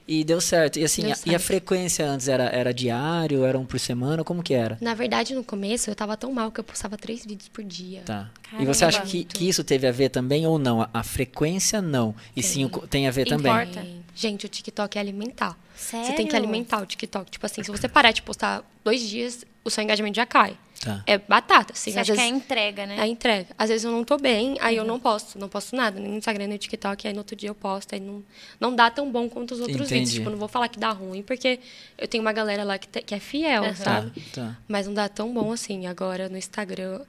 E 0.06 0.22
deu 0.22 0.38
certo. 0.38 0.78
E 0.78 0.84
assim, 0.84 1.10
a, 1.10 1.16
e 1.24 1.34
a 1.34 1.38
frequência 1.38 2.04
antes 2.06 2.28
era, 2.28 2.44
era 2.44 2.74
diário, 2.74 3.42
era 3.42 3.58
um 3.58 3.64
por 3.64 3.80
semana? 3.80 4.22
Como 4.22 4.42
que 4.42 4.52
era? 4.52 4.76
Na 4.78 4.92
verdade, 4.92 5.34
no 5.34 5.42
começo, 5.42 5.88
eu 5.88 5.94
tava 5.94 6.14
tão 6.14 6.30
mal 6.30 6.52
que 6.52 6.60
eu 6.60 6.64
postava 6.64 6.98
três 6.98 7.24
vídeos 7.24 7.48
por 7.48 7.64
dia. 7.64 8.02
Tá. 8.04 8.30
e 8.46 8.50
Caramba. 8.50 8.74
você 8.74 8.84
acha 8.84 9.00
que, 9.00 9.24
que 9.24 9.48
isso 9.48 9.64
teve 9.64 9.86
a 9.86 9.92
ver 9.92 10.10
também 10.10 10.46
ou 10.46 10.58
não? 10.58 10.82
A, 10.82 10.90
a 10.92 11.02
frequência 11.02 11.80
não. 11.80 12.14
E 12.36 12.42
sim, 12.42 12.66
o 12.66 12.68
co- 12.68 12.86
tem 12.86 13.08
a 13.08 13.10
ver 13.10 13.26
também. 13.26 13.50
Importa. 13.50 13.86
Gente, 14.14 14.46
o 14.46 14.48
TikTok 14.48 14.96
é 14.96 15.00
alimentar. 15.00 15.58
Você 15.76 15.96
tem 15.96 16.04
Sério? 16.06 16.28
que 16.28 16.36
alimentar 16.36 16.80
o 16.82 16.86
TikTok. 16.86 17.30
Tipo 17.30 17.46
assim, 17.46 17.62
se 17.62 17.70
você 17.70 17.88
parar 17.88 18.12
de 18.12 18.22
postar 18.22 18.62
dois 18.84 19.00
dias, 19.00 19.44
o 19.64 19.70
seu 19.70 19.82
engajamento 19.82 20.16
já 20.16 20.24
cai. 20.26 20.56
Tá. 20.80 21.02
É 21.06 21.16
batata, 21.18 21.72
assim. 21.72 21.90
Você 21.92 21.98
às 21.98 22.02
acha 22.10 22.12
que 22.14 22.20
é 22.20 22.22
a 22.22 22.26
vezes- 22.28 22.44
entrega, 22.44 22.86
né? 22.86 22.96
É 22.98 23.00
a 23.00 23.06
entrega. 23.06 23.48
Às 23.56 23.70
vezes 23.70 23.84
eu 23.84 23.90
não 23.90 24.04
tô 24.04 24.18
bem, 24.18 24.56
aí 24.60 24.76
eu 24.76 24.84
não 24.84 25.00
posto, 25.00 25.38
não 25.38 25.48
posto 25.48 25.74
nada, 25.74 25.98
nem 25.98 26.10
no 26.12 26.18
Instagram, 26.18 26.44
nem 26.46 26.52
no 26.54 26.58
TikTok, 26.58 27.08
aí 27.08 27.12
no 27.14 27.20
outro 27.20 27.34
dia 27.34 27.48
eu 27.48 27.54
posto, 27.54 27.94
aí 27.94 28.00
não, 28.00 28.22
não 28.60 28.74
dá 28.76 28.90
tão 28.90 29.10
bom 29.10 29.28
quanto 29.28 29.52
os 29.52 29.60
outros 29.60 29.78
Entendi. 29.86 29.94
vídeos. 29.94 30.12
Tipo, 30.14 30.30
não 30.30 30.36
vou 30.38 30.48
falar 30.48 30.68
que 30.68 30.78
dá 30.78 30.90
ruim, 30.90 31.22
porque 31.22 31.58
eu 31.96 32.06
tenho 32.06 32.22
uma 32.22 32.32
galera 32.32 32.62
lá 32.64 32.76
que, 32.78 32.86
te- 32.86 33.00
que 33.02 33.14
é 33.14 33.18
fiel, 33.20 33.64
Aham. 33.64 33.74
sabe? 33.74 34.20
tá. 34.32 34.56
Mas 34.68 34.86
não 34.86 34.92
dá 34.94 35.08
tão 35.08 35.32
bom 35.32 35.50
assim. 35.52 35.86
Agora 35.86 36.28
no 36.28 36.36
Instagram, 36.36 37.00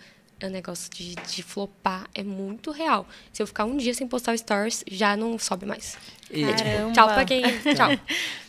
o 0.43 0.47
negócio 0.49 0.89
de, 0.93 1.15
de 1.15 1.41
flopar 1.43 2.07
é 2.13 2.23
muito 2.23 2.71
real. 2.71 3.07
Se 3.31 3.41
eu 3.41 3.47
ficar 3.47 3.65
um 3.65 3.77
dia 3.77 3.93
sem 3.93 4.07
postar 4.07 4.37
stories, 4.37 4.83
já 4.89 5.15
não 5.15 5.37
sobe 5.39 5.65
mais. 5.65 5.97
E, 6.29 6.43
Caramba. 6.45 6.91
Tchau 6.91 7.07
pra 7.07 7.25
quem. 7.25 7.41
Tchau. 7.75 7.89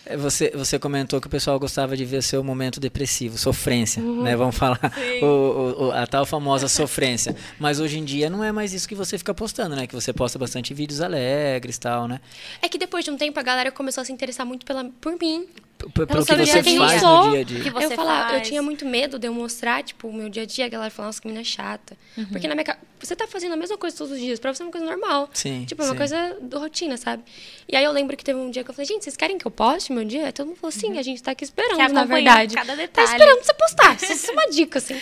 É, 0.08 0.16
Você, 0.16 0.52
você 0.54 0.78
comentou 0.78 1.20
que 1.20 1.26
o 1.26 1.30
pessoal 1.30 1.58
gostava 1.58 1.96
de 1.96 2.04
ver 2.04 2.22
seu 2.22 2.44
momento 2.44 2.78
depressivo, 2.78 3.36
sofrência, 3.36 4.00
né? 4.00 4.36
Vamos 4.36 4.56
falar 4.56 4.78
o- 5.20 5.24
o- 5.26 5.86
o- 5.86 5.90
a 5.90 6.06
tal 6.06 6.24
famosa 6.24 6.68
sofrência. 6.68 7.34
Mas 7.58 7.80
hoje 7.80 7.98
em 7.98 8.04
dia 8.04 8.30
não 8.30 8.44
é 8.44 8.52
mais 8.52 8.72
isso 8.72 8.86
que 8.88 8.94
você 8.94 9.18
fica 9.18 9.34
postando, 9.34 9.74
né? 9.74 9.84
Que 9.84 9.96
você 9.96 10.12
posta 10.12 10.38
bastante 10.38 10.72
vídeos 10.72 11.00
alegres 11.00 11.74
e 11.74 11.80
tal, 11.80 12.06
né? 12.06 12.20
É 12.62 12.68
que 12.68 12.78
depois 12.78 13.04
de 13.04 13.10
um 13.10 13.16
tempo 13.16 13.40
a 13.40 13.42
galera 13.42 13.72
começou 13.72 14.00
a 14.00 14.04
se 14.04 14.12
interessar 14.12 14.46
muito 14.46 14.64
pela, 14.64 14.84
por 15.00 15.18
mim. 15.20 15.48
Pelo 15.76 16.06
que 16.24 16.34
você 16.36 16.62
quem 16.62 16.76
eu 16.76 16.82
faz 16.82 17.00
sou. 17.00 17.24
no 17.26 17.30
dia 17.32 17.40
a 17.40 17.44
dia. 17.44 17.72
Eu 17.82 17.90
falar, 17.90 18.34
eu 18.34 18.42
tinha 18.42 18.62
muito 18.62 18.84
medo 18.86 19.18
de 19.18 19.26
eu 19.28 19.34
mostrar, 19.34 19.82
tipo, 19.84 20.08
o 20.08 20.12
meu 20.12 20.28
dia 20.28 20.42
a 20.42 20.46
dia, 20.46 20.64
a 20.64 20.68
galera 20.68 20.90
falava, 20.90 21.08
nossa, 21.08 21.20
que 21.20 21.28
menina 21.28 21.44
chata. 21.44 21.96
Porque 22.30 22.48
na 22.48 22.54
minha 22.54 22.64
casa, 22.64 22.78
você 22.98 23.14
tá 23.14 23.26
fazendo 23.26 23.52
a 23.52 23.56
mesma 23.56 23.76
coisa 23.76 23.96
todos 23.96 24.12
os 24.14 24.18
dias, 24.18 24.38
pra 24.40 24.52
você 24.54 24.62
é 24.62 24.66
uma 24.66 24.72
coisa 24.72 24.86
normal. 24.86 25.28
Sim, 25.34 25.64
Tipo, 25.66 25.82
é 25.82 25.84
uma 25.84 25.92
sim. 25.92 25.98
coisa 25.98 26.36
do 26.40 26.58
rotina, 26.58 26.96
sabe? 26.96 27.22
E 27.68 27.76
aí 27.76 27.84
eu 27.84 27.92
lembro 27.92 28.16
que 28.16 28.24
teve 28.24 28.38
um 28.38 28.50
dia 28.50 28.64
que 28.64 28.70
eu 28.70 28.74
falei, 28.74 28.86
gente, 28.86 29.04
vocês 29.04 29.16
querem 29.16 29.36
que 29.38 29.46
eu 29.46 29.50
poste 29.50 29.92
meu 29.92 30.04
dia? 30.04 30.26
Aí 30.26 30.32
todo 30.32 30.46
mundo 30.46 30.56
falou, 30.56 30.72
sim, 30.72 30.98
a 30.98 31.02
gente 31.02 31.22
tá 31.22 31.32
aqui 31.32 31.44
esperando, 31.44 31.76
na 31.92 32.04
verdade. 32.04 32.54
cada 32.54 32.72
Tá 32.72 32.74
detalhe. 32.76 33.08
esperando 33.08 33.42
você 33.44 33.54
postar. 33.54 33.96
Isso 34.02 34.30
é 34.30 34.32
uma 34.32 34.46
dica, 34.48 34.78
assim. 34.78 35.00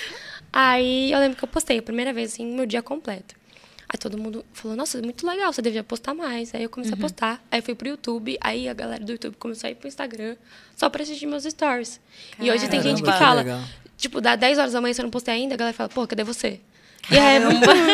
Aí 0.53 1.11
eu 1.13 1.19
lembro 1.19 1.37
que 1.37 1.45
eu 1.45 1.49
postei 1.49 1.79
a 1.79 1.83
primeira 1.83 2.13
vez, 2.13 2.33
assim, 2.33 2.47
meu 2.47 2.67
dia 2.67 2.83
completo. 2.83 3.35
Aí 3.95 3.99
todo 3.99 4.19
mundo 4.19 4.45
falou, 4.53 4.77
nossa, 4.77 5.01
muito 5.01 5.25
legal, 5.25 5.53
você 5.53 5.63
devia 5.63 5.85
postar 5.85 6.15
mais. 6.15 6.53
Aí 6.53 6.65
eu 6.65 6.69
comecei 6.69 6.93
Uhum. 6.95 6.99
a 6.99 7.01
postar. 7.01 7.45
Aí 7.49 7.61
eu 7.61 7.63
fui 7.63 7.77
pro 7.77 7.87
YouTube, 7.87 8.37
aí 8.41 8.69
a 8.69 8.75
galera 8.75 9.05
do 9.05 9.13
YouTube 9.13 9.37
começou 9.39 9.69
a 9.69 9.71
ir 9.71 9.77
pro 9.77 9.87
Instagram 9.87 10.35
só 10.75 10.91
pra 10.91 11.05
assistir 11.05 11.27
meus 11.27 11.45
stories. 11.45 12.01
E 12.41 12.51
hoje 12.51 12.67
tem 12.69 12.83
gente 12.83 12.97
que 13.01 13.05
Caramba, 13.05 13.25
fala, 13.25 13.41
legal. 13.43 13.61
tipo, 13.97 14.21
dá 14.21 14.35
10 14.35 14.59
horas 14.59 14.73
da 14.73 14.81
manhã 14.81 14.93
você 14.93 15.03
não 15.05 15.11
postei 15.11 15.35
ainda, 15.35 15.55
a 15.55 15.57
galera 15.57 15.77
fala, 15.77 15.89
pô, 15.89 16.05
cadê 16.09 16.25
você? 16.25 16.59
E 17.09 17.17
aí, 17.17 17.39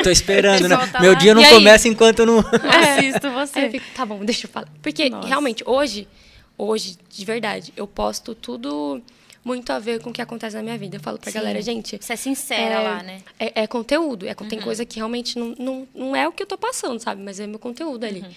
Tô 0.03 0.09
esperando, 0.11 0.67
né? 0.69 0.77
Meu 1.03 1.13
lá. 1.13 1.19
dia 1.19 1.35
não 1.35 1.43
E 1.43 1.45
aí? 1.45 1.53
começa 1.53 1.87
enquanto 1.87 2.21
eu 2.21 2.27
não. 2.27 2.39
Assisto 2.39 3.27
Aí 3.27 3.33
eu 3.35 3.47
você. 3.47 3.69
fico, 3.71 3.85
tá 3.95 4.07
bom, 4.07 4.25
deixa 4.25 4.47
eu 4.47 4.51
falar. 4.51 4.69
Porque, 4.81 5.11
Nossa. 5.11 5.29
realmente, 5.29 5.63
hoje, 5.67 6.09
hoje, 6.57 6.97
de 7.11 7.25
verdade, 7.27 7.75
eu 7.77 7.87
posto 7.87 8.35
tudo 8.35 9.03
muito 9.45 9.71
a 9.73 9.79
ver 9.79 10.01
com 10.03 10.11
o 10.11 10.13
que 10.13 10.21
acontece 10.21 10.57
na 10.57 10.63
minha 10.63 10.77
vida. 10.77 10.97
Eu 10.97 11.01
falo 11.01 11.19
pra 11.19 11.31
Sim. 11.31 11.39
galera, 11.39 11.61
gente. 11.63 11.99
Você 12.01 12.13
é 12.13 12.17
sincera 12.17 12.75
é, 12.75 12.79
lá, 12.83 13.03
né? 13.03 13.23
É, 13.39 13.63
é 13.63 13.67
conteúdo. 13.67 14.27
É, 14.27 14.37
Uhum. 14.41 14.49
Tem 14.49 14.61
coisa 14.61 14.85
que 14.85 14.97
realmente 14.97 15.39
não, 15.39 15.55
não, 15.59 15.89
não 15.95 16.17
é 16.17 16.27
o 16.27 16.33
que 16.33 16.43
eu 16.43 16.47
tô 16.47 16.57
passando, 16.59 16.99
sabe? 17.01 17.23
Mas 17.23 17.39
é 17.41 17.47
meu 17.47 17.59
conteúdo 17.59 18.05
ali. 18.05 18.21
Uhum. 18.21 18.31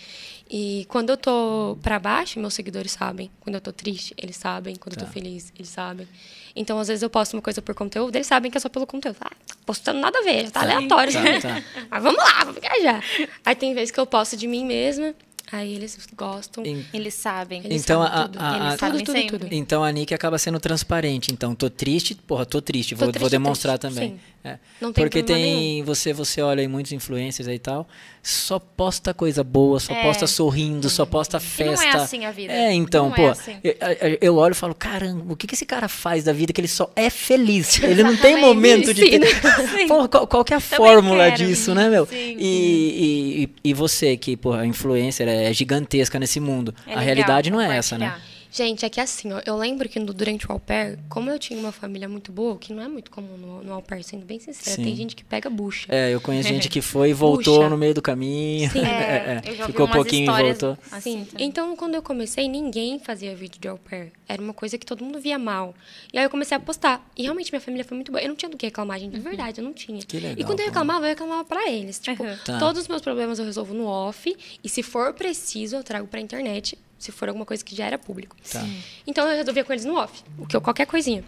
E 0.50 0.86
quando 0.89 1.10
eu 1.10 1.18
tô 1.18 1.78
pra 1.82 1.98
baixo, 1.98 2.39
meus 2.39 2.54
seguidores 2.54 2.92
sabem. 2.92 3.32
Quando 3.39 3.56
eu 3.56 3.62
tô 3.62 3.72
triste, 3.72 4.13
eles 4.18 4.36
sabem. 4.36 4.76
Quando 4.76 4.94
eu 4.94 5.00
Tá. 5.00 5.06
tô 5.06 5.12
feliz, 5.12 5.52
eles 5.58 5.70
sabem. 5.70 6.08
Então, 6.56 6.78
às 6.80 6.88
vezes, 6.88 7.02
eu 7.02 7.10
posto 7.10 7.34
uma 7.34 7.42
coisa 7.42 7.62
por 7.62 7.74
conteúdo, 7.74 8.16
eles 8.16 8.28
sabem 8.28 8.52
que 8.52 8.58
é 8.58 8.62
só 8.62 8.70
pelo 8.70 8.86
conteúdo. 8.86 9.18
Ah, 9.22 9.32
postando 9.66 10.00
nada 10.00 10.20
a 10.20 10.22
ver, 10.22 10.52
tá 10.52 10.62
aleatório. 10.62 11.12
Tá, 11.13 11.22
né? 11.22 11.39
tá. 11.42 11.63
Mas 11.89 12.04
vamos 12.04 12.20
lá, 12.24 12.44
vamos 12.46 12.62
viajar. 12.62 13.04
Aí 13.44 13.56
tem 13.56 13.74
vezes 13.74 13.89
que 13.92 14.00
eu 14.00 14.06
posto 14.06 14.38
de 14.38 14.46
mim 14.48 14.63
mesma, 14.66 15.16
aí 15.51 15.73
eles 15.73 15.97
gostam. 16.15 16.63
Eles 16.93 17.13
sabem. 17.13 17.62
Eles 17.65 17.84
Então, 17.84 18.01
sabem 18.03 18.19
a- 18.19 18.23
tudo. 18.27 18.39
a- 18.39 18.51
tudo, 18.69 18.79
sabem 18.79 19.03
tudo, 19.06 19.39
tudo. 19.39 19.47
Então 19.53 19.84
a 19.84 19.91
Nick 19.91 20.13
acaba 20.13 20.38
sendo 20.38 20.60
transparente. 20.60 21.32
Então, 21.32 21.53
tô 21.56 21.69
triste, 21.69 22.15
porra, 22.15 22.45
tô 22.45 22.62
triste, 22.62 22.95
vou, 22.95 23.08
Tô 23.08 23.12
triste, 23.12 23.21
vou 23.21 23.29
demonstrar 23.29 23.77
triste, 23.77 23.95
também. 23.95 24.12
sim. 24.12 24.19
É. 24.45 24.58
Não 24.82 24.91
tem 24.91 25.06
Porque 25.06 25.23
tem. 25.23 25.82
Você, 25.84 26.12
você 26.12 26.41
olha 26.41 26.60
aí 26.60 26.67
muitos 26.67 26.91
influencers 26.91 27.47
aí 27.47 27.56
e 27.56 27.60
tal, 27.60 27.88
só 28.21 28.60
posta 28.60 29.13
coisa 29.13 29.41
boa, 29.41 29.79
só 29.79 29.93
É. 29.93 30.01
posta 30.03 30.27
sorrindo, 30.27 30.89
só 30.89 31.06
posta 31.06 31.38
E 31.38 31.39
festa. 31.39 31.86
não 31.86 31.93
é 32.01 32.03
assim 32.03 32.25
a 32.25 32.32
vida. 32.32 32.51
É, 32.51 32.73
então, 32.73 33.06
Não 33.08 33.13
é 33.13 33.15
pô, 33.15 33.27
assim. 33.29 33.56
eu, 33.63 33.73
eu- 34.19 34.36
olho 34.36 34.51
e 34.51 34.56
falo, 34.56 34.75
caramba, 34.75 35.32
o 35.32 35.38
que, 35.38 35.47
que 35.47 35.56
esse 35.56 35.65
cara 35.65 35.88
faz 35.88 36.25
da 36.25 36.34
vida 36.34 36.51
que 36.51 36.60
ele 36.60 36.67
só 36.67 36.91
é 36.93 37.10
feliz? 37.10 37.82
Ele 37.84 38.03
não 38.03 38.17
tem 38.17 38.34
Exatamente. 38.34 38.41
momento 38.41 38.93
de. 38.93 39.10
ter- 39.10 39.41
qual, 39.88 40.10
qual 40.27 40.43
que 40.43 40.53
é 40.53 40.58
a 40.58 40.60
Também 40.62 40.77
fórmula 40.77 41.32
quero. 41.32 41.38
disso, 41.47 41.73
né, 41.73 41.88
meu? 41.89 42.06
Sim. 42.06 42.36
E, 42.38 43.49
e, 43.63 43.69
e 43.69 43.73
você, 43.73 44.17
que, 44.17 44.36
porra, 44.36 44.65
influencer 44.65 45.25
é 45.27 45.53
gigantesca 45.53 46.19
nesse 46.19 46.41
mundo. 46.41 46.73
É 46.86 46.91
a 46.91 46.99
legal 46.99 47.03
realidade 47.06 47.49
não 47.49 47.62
é 47.62 47.77
essa, 47.77 47.97
né? 47.97 48.13
Gente, 48.54 48.86
é 48.86 48.89
que 48.89 49.02
assim, 49.02 49.34
ó, 49.34 49.42
eu 49.48 49.58
lembro 49.58 49.89
que 49.89 50.00
no- 50.00 50.13
durante 50.13 50.48
o 50.48 50.52
au 50.52 50.60
pair, 50.60 51.00
como 51.10 51.28
eu 51.30 51.39
tinha 51.39 51.60
uma 51.60 51.72
família 51.72 52.08
muito 52.08 52.32
boa, 52.32 52.56
que 52.58 52.72
não 52.72 52.84
é 52.84 52.88
muito 52.88 53.10
comum 53.10 53.36
no, 53.36 53.63
no 53.63 53.74
au 53.74 53.82
pair, 53.82 54.04
sendo 54.04 54.26
bem 54.26 54.39
sincera, 54.39 54.76
Sim. 54.76 54.84
tem 54.84 54.96
gente 54.96 55.16
que 55.16 55.24
pega 55.24 55.50
bucha. 55.50 55.88
É, 55.89 56.13
eu 56.13 56.22
conheço 56.22 56.50
gente 56.50 56.70
que 56.70 56.80
foi 56.82 57.10
e 57.10 57.13
voltou 57.13 57.58
Puxa. 57.58 57.70
no 57.70 57.76
meio 57.78 57.96
do 57.96 58.02
caminho. 58.02 58.70
Sim. 58.72 58.80
É, 58.94 59.42
eu 59.46 59.56
já 59.56 59.63
ouvi 59.63 59.72
Ficou 59.74 59.86
um 59.86 59.89
umas 59.89 59.96
pouquinho 59.96 60.32
e 60.39 60.44
voltou. 60.44 60.78
assim 60.92 61.26
Sim. 61.26 61.36
Então, 61.39 61.76
quando 61.76 61.96
eu 61.96 62.02
comecei, 62.04 62.48
ninguém 62.48 63.00
fazia 63.00 63.36
vídeo 63.36 63.60
de 63.60 63.68
au 63.68 63.78
pair. 63.78 64.12
Era 64.28 64.42
uma 64.42 64.54
coisa 64.54 64.78
que 64.78 64.86
todo 64.86 65.04
mundo 65.04 65.20
via 65.20 65.39
mal. 65.39 65.74
E 66.13 66.18
aí 66.20 66.24
eu 66.24 66.30
comecei 66.30 66.56
a 66.56 66.60
postar. 66.60 67.04
E 67.18 67.24
realmente 67.24 67.52
minha 67.52 67.60
família 67.62 67.84
foi 67.84 67.96
muito 67.98 68.12
boa. 68.12 68.22
Eu 68.22 68.30
não 68.30 68.36
tinha 68.36 68.50
do 68.50 68.56
que 68.58 68.66
reclamar, 68.68 69.00
gente. 69.00 69.13
De 69.13 69.20
verdade, 69.20 69.60
eu 69.62 69.66
não 69.66 69.74
tinha. 69.74 70.00
Que 70.02 70.18
legal, 70.20 70.36
e 70.38 70.44
quando 70.44 70.60
eu 70.60 70.66
pô. 70.66 70.72
reclamava, 70.72 71.06
eu 71.06 71.10
reclamava 71.10 71.44
pra 71.46 71.70
eles. 71.72 71.98
Tipo, 72.00 72.24
Uhum. 72.24 72.38
Tá. 72.46 72.60
todos 72.60 72.84
os 72.84 72.88
meus 72.88 73.02
problemas 73.02 73.39
eu 73.39 73.46
resolvo 73.46 73.74
no 73.74 73.86
off. 73.88 74.36
E 74.63 74.70
se 74.70 74.84
for 74.84 75.13
preciso, 75.13 75.76
eu 75.76 75.84
trago 75.84 76.08
pra 76.08 76.20
internet. 76.20 76.78
Se 76.97 77.12
for 77.12 77.27
alguma 77.27 77.45
coisa 77.45 77.63
que 77.63 77.75
já 77.75 77.86
era 77.86 77.97
público. 77.97 78.36
Tá. 78.51 78.63
Então 79.06 79.27
eu 79.27 79.36
resolvia 79.38 79.63
com 79.63 79.73
eles 79.73 79.86
no 79.86 79.95
off, 79.97 80.23
o 80.38 80.45
que 80.45 80.56
eu, 80.56 80.62
qualquer 80.62 80.86
coisinha. 80.86 81.23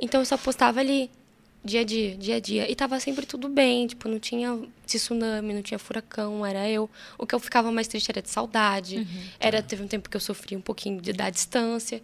Então 0.00 0.20
eu 0.20 0.24
só 0.26 0.36
postava 0.36 0.80
ali 0.80 1.10
dia 1.66 1.80
a 1.80 1.84
dia, 1.84 2.16
dia 2.16 2.36
a 2.36 2.40
dia. 2.40 2.70
E 2.70 2.74
tava 2.74 2.98
sempre 3.00 3.26
tudo 3.26 3.48
bem, 3.48 3.86
tipo, 3.86 4.08
não 4.08 4.18
tinha 4.18 4.58
tsunami, 4.86 5.52
não 5.52 5.62
tinha 5.62 5.78
furacão, 5.78 6.46
era 6.46 6.68
eu. 6.70 6.88
O 7.18 7.26
que 7.26 7.34
eu 7.34 7.40
ficava 7.40 7.72
mais 7.72 7.88
triste 7.88 8.10
era 8.10 8.22
de 8.22 8.30
saudade. 8.30 9.06
Era 9.40 9.62
teve 9.62 9.82
um 9.82 9.88
tempo 9.88 10.08
que 10.08 10.16
eu 10.16 10.20
sofri 10.20 10.56
um 10.56 10.60
pouquinho 10.60 11.00
de 11.00 11.12
da 11.12 11.28
distância. 11.28 12.00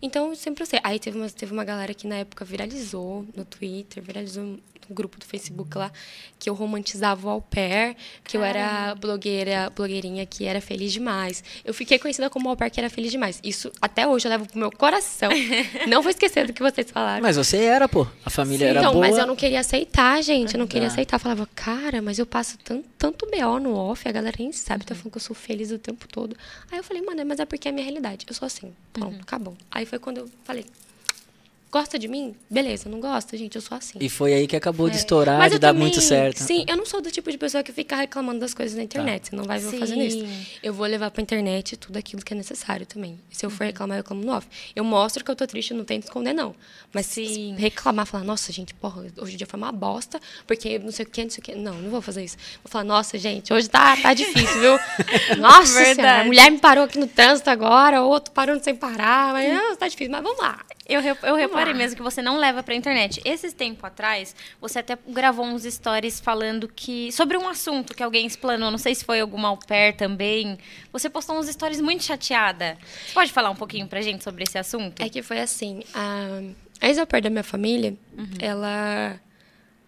Então 0.00 0.30
eu 0.30 0.36
sempre 0.36 0.64
sei. 0.64 0.80
Aí 0.82 0.98
teve 0.98 1.18
uma, 1.18 1.28
teve 1.28 1.52
uma 1.52 1.64
galera 1.64 1.92
que 1.92 2.06
na 2.06 2.16
época 2.16 2.44
viralizou 2.44 3.26
no 3.36 3.44
Twitter, 3.44 4.02
viralizou 4.02 4.58
grupo 4.94 5.18
do 5.18 5.24
Facebook 5.24 5.76
lá, 5.76 5.90
que 6.38 6.48
eu 6.50 6.54
romantizava 6.54 7.26
o 7.26 7.30
au 7.30 7.40
pair, 7.42 7.96
que 8.24 8.36
eu 8.36 8.42
era 8.44 8.94
blogueira, 8.94 9.70
blogueirinha 9.74 10.24
que 10.26 10.44
era 10.46 10.60
feliz 10.60 10.92
demais. 10.92 11.42
Eu 11.64 11.72
fiquei 11.74 11.98
conhecida 11.98 12.28
como 12.30 12.48
au 12.48 12.56
pair 12.56 12.70
que 12.70 12.80
era 12.80 12.88
feliz 12.90 13.10
demais. 13.10 13.40
Isso 13.44 13.70
até 13.80 14.06
hoje 14.06 14.26
eu 14.26 14.30
levo 14.30 14.46
pro 14.46 14.58
meu 14.58 14.70
coração. 14.70 15.30
não 15.88 16.02
vou 16.02 16.10
esquecer 16.10 16.46
do 16.46 16.52
que 16.52 16.62
vocês 16.62 16.90
falaram. 16.90 17.22
Mas 17.22 17.36
você 17.36 17.58
era, 17.58 17.88
pô. 17.88 18.06
A 18.24 18.30
família 18.30 18.66
era 18.66 18.80
então, 18.80 18.92
boa. 18.92 19.06
mas 19.08 19.18
eu 19.18 19.26
não 19.26 19.36
queria 19.36 19.60
aceitar, 19.60 20.22
gente. 20.22 20.54
Eu 20.54 20.58
não 20.58 20.66
queria 20.66 20.88
Tá. 20.88 20.92
aceitar. 20.94 21.16
Eu 21.16 21.20
falava, 21.20 21.48
cara, 21.54 22.00
mas 22.02 22.18
eu 22.18 22.26
passo 22.26 22.56
tanto, 22.58 22.86
tanto 22.98 23.26
BO 23.26 23.58
no 23.60 23.74
off, 23.74 24.08
a 24.08 24.12
galera 24.12 24.36
nem 24.38 24.50
sabe, 24.52 24.82
Uhum. 24.82 24.86
tá 24.86 24.94
falando 24.94 25.12
que 25.12 25.18
eu 25.18 25.22
sou 25.22 25.36
feliz 25.36 25.70
o 25.70 25.78
tempo 25.78 26.06
todo. 26.08 26.36
Aí 26.70 26.78
eu 26.78 26.84
falei, 26.84 27.02
mano, 27.02 27.24
mas 27.26 27.38
é 27.40 27.44
porque 27.44 27.68
é 27.68 27.70
a 27.70 27.72
minha 27.74 27.84
realidade. 27.84 28.24
Eu 28.28 28.34
sou 28.34 28.46
assim. 28.46 28.72
Pronto, 28.92 29.14
Uhum. 29.14 29.20
acabou. 29.20 29.56
Aí 29.70 29.84
foi 29.86 29.98
quando 29.98 30.18
eu 30.18 30.30
falei, 30.44 30.64
gosta 31.70 31.98
de 31.98 32.08
mim? 32.08 32.34
Beleza, 32.50 32.88
não 32.88 33.00
gosta, 33.00 33.36
gente, 33.36 33.54
eu 33.56 33.60
sou 33.62 33.76
assim. 33.78 33.98
E 34.00 34.08
foi 34.08 34.34
aí 34.34 34.46
que 34.46 34.56
acabou 34.56 34.88
de 34.88 34.96
É. 34.96 34.98
estourar, 34.98 35.38
Mas 35.38 35.52
de 35.52 35.58
dar 35.58 35.68
também- 35.68 35.82
muito 35.82 36.00
certo. 36.00 36.38
Sim, 36.38 36.64
eu 36.68 36.76
não 36.76 36.84
sou 36.84 37.00
do 37.00 37.10
tipo 37.10 37.30
de 37.30 37.38
pessoa 37.38 37.62
que 37.62 37.72
fica 37.72 37.96
reclamando 37.96 38.40
das 38.40 38.52
coisas 38.54 38.76
na 38.76 38.82
internet. 38.82 39.28
Você 39.28 39.36
não 39.36 39.44
vai 39.44 39.58
ver 39.58 39.74
eu 39.74 39.78
fazendo 39.78 40.02
isso. 40.02 40.26
Eu 40.62 40.74
vou 40.74 40.86
levar 40.86 41.10
pra 41.10 41.22
internet 41.22 41.76
tudo 41.76 41.96
aquilo 41.96 42.22
que 42.24 42.32
é 42.32 42.36
necessário 42.36 42.84
também. 42.86 43.18
Se 43.30 43.46
eu 43.46 43.50
Uhum. 43.50 43.56
for 43.56 43.64
reclamar, 43.64 43.96
eu 43.98 44.02
reclamo 44.02 44.24
no 44.24 44.32
off. 44.32 44.46
Eu 44.74 44.82
mostro 44.84 45.24
que 45.24 45.30
eu 45.30 45.36
tô 45.36 45.46
triste, 45.46 45.72
não 45.72 45.84
tento 45.84 46.04
esconder, 46.04 46.32
não. 46.32 46.54
Mas 46.92 47.06
Sim. 47.06 47.54
se 47.56 47.60
reclamar, 47.62 48.04
falar, 48.06 48.24
nossa, 48.24 48.50
gente, 48.52 48.74
porra, 48.74 49.04
hoje 49.18 49.34
o 49.34 49.38
dia 49.38 49.46
foi 49.46 49.58
uma 49.58 49.70
bosta, 49.70 50.20
porque 50.46 50.78
não 50.78 50.90
sei 50.90 51.04
o 51.06 51.08
que, 51.08 51.22
não 51.22 51.30
sei 51.30 51.40
o 51.40 51.42
que. 51.42 51.54
Não, 51.54 51.74
não 51.74 51.90
vou 51.90 52.02
fazer 52.02 52.24
isso. 52.24 52.36
Vou 52.64 52.70
falar, 52.70 52.84
nossa, 52.84 53.16
gente, 53.16 53.52
hoje 53.52 53.68
tá, 53.70 53.96
tá 53.96 54.12
difícil, 54.12 54.60
viu? 54.60 54.78
Nossa 55.38 55.72
Verdade. 55.74 55.94
senhora, 55.94 56.20
a 56.22 56.24
mulher 56.24 56.50
me 56.50 56.58
parou 56.58 56.84
aqui 56.84 56.98
no 56.98 57.06
trânsito 57.06 57.48
agora, 57.50 58.02
outro 58.02 58.32
parando 58.32 58.62
sem 58.64 58.74
parar. 58.74 59.32
Mas, 59.32 59.50
ah, 59.52 59.76
tá 59.76 59.86
difícil, 59.88 60.10
mas 60.10 60.22
vamos 60.22 60.38
lá. 60.40 60.58
Eu, 60.90 61.00
eu 61.22 61.34
reparei 61.36 61.72
mesmo 61.72 61.96
que 61.96 62.02
você 62.02 62.20
não 62.20 62.36
leva 62.38 62.62
pra 62.62 62.74
internet. 62.74 63.20
Esses 63.24 63.52
tempo 63.52 63.86
atrás, 63.86 64.34
você 64.60 64.80
até 64.80 64.98
gravou 65.08 65.44
uns 65.46 65.62
stories 65.62 66.18
falando 66.20 66.66
que. 66.68 67.12
sobre 67.12 67.36
um 67.36 67.48
assunto 67.48 67.94
que 67.94 68.02
alguém 68.02 68.26
explanou. 68.26 68.70
Não 68.70 68.78
sei 68.78 68.94
se 68.94 69.04
foi 69.04 69.20
alguma 69.20 69.48
au 69.48 69.56
pair 69.56 69.94
também. 69.96 70.58
Você 70.92 71.08
postou 71.08 71.38
uns 71.38 71.46
stories 71.48 71.80
muito 71.80 72.02
chateada. 72.04 72.76
Você 73.06 73.14
pode 73.14 73.32
falar 73.32 73.50
um 73.50 73.56
pouquinho 73.56 73.86
pra 73.86 74.00
gente 74.02 74.24
sobre 74.24 74.42
esse 74.44 74.58
assunto? 74.58 75.00
É 75.00 75.08
que 75.08 75.22
foi 75.22 75.38
assim, 75.40 75.82
a, 75.94 76.40
a 76.80 76.88
ex-au-pair 76.88 77.22
da 77.22 77.30
minha 77.30 77.44
família, 77.44 77.94
Uhum. 78.16 78.26
ela... 78.40 79.20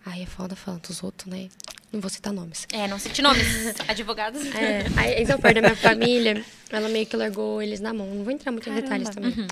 Ai, 0.06 0.22
é 0.22 0.26
foda 0.26 0.56
falando 0.56 0.82
dos 0.82 1.02
outros, 1.02 1.32
né? 1.32 1.48
Não 1.92 2.00
vou 2.00 2.08
citar 2.10 2.32
nomes. 2.32 2.66
É, 2.72 2.88
não 2.88 2.98
cite 2.98 3.20
nomes, 3.22 3.74
advogados. 3.86 4.42
É, 4.54 4.84
a 4.96 5.08
ex-au-pair 5.20 5.54
da 5.56 5.60
minha 5.60 5.76
família, 5.76 6.44
ela 6.70 6.88
meio 6.88 7.04
que 7.06 7.16
largou 7.16 7.60
eles 7.62 7.80
na 7.80 7.92
mão. 7.92 8.06
Não 8.06 8.24
vou 8.24 8.32
entrar 8.32 8.50
muito 8.50 8.68
em 8.70 8.74
detalhes 8.74 9.08
Caramba. 9.10 9.28
Uhum. 9.36 9.46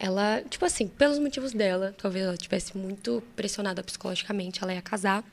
Ela, 0.00 0.42
tipo 0.48 0.64
assim, 0.64 0.86
pelos 0.86 1.18
motivos 1.18 1.52
dela, 1.52 1.94
talvez 1.98 2.24
ela 2.24 2.36
tivesse 2.36 2.76
muito 2.76 3.22
pressionada 3.34 3.82
psicologicamente, 3.82 4.62
ela 4.62 4.72
ia 4.72 4.80
casar. 4.80 5.24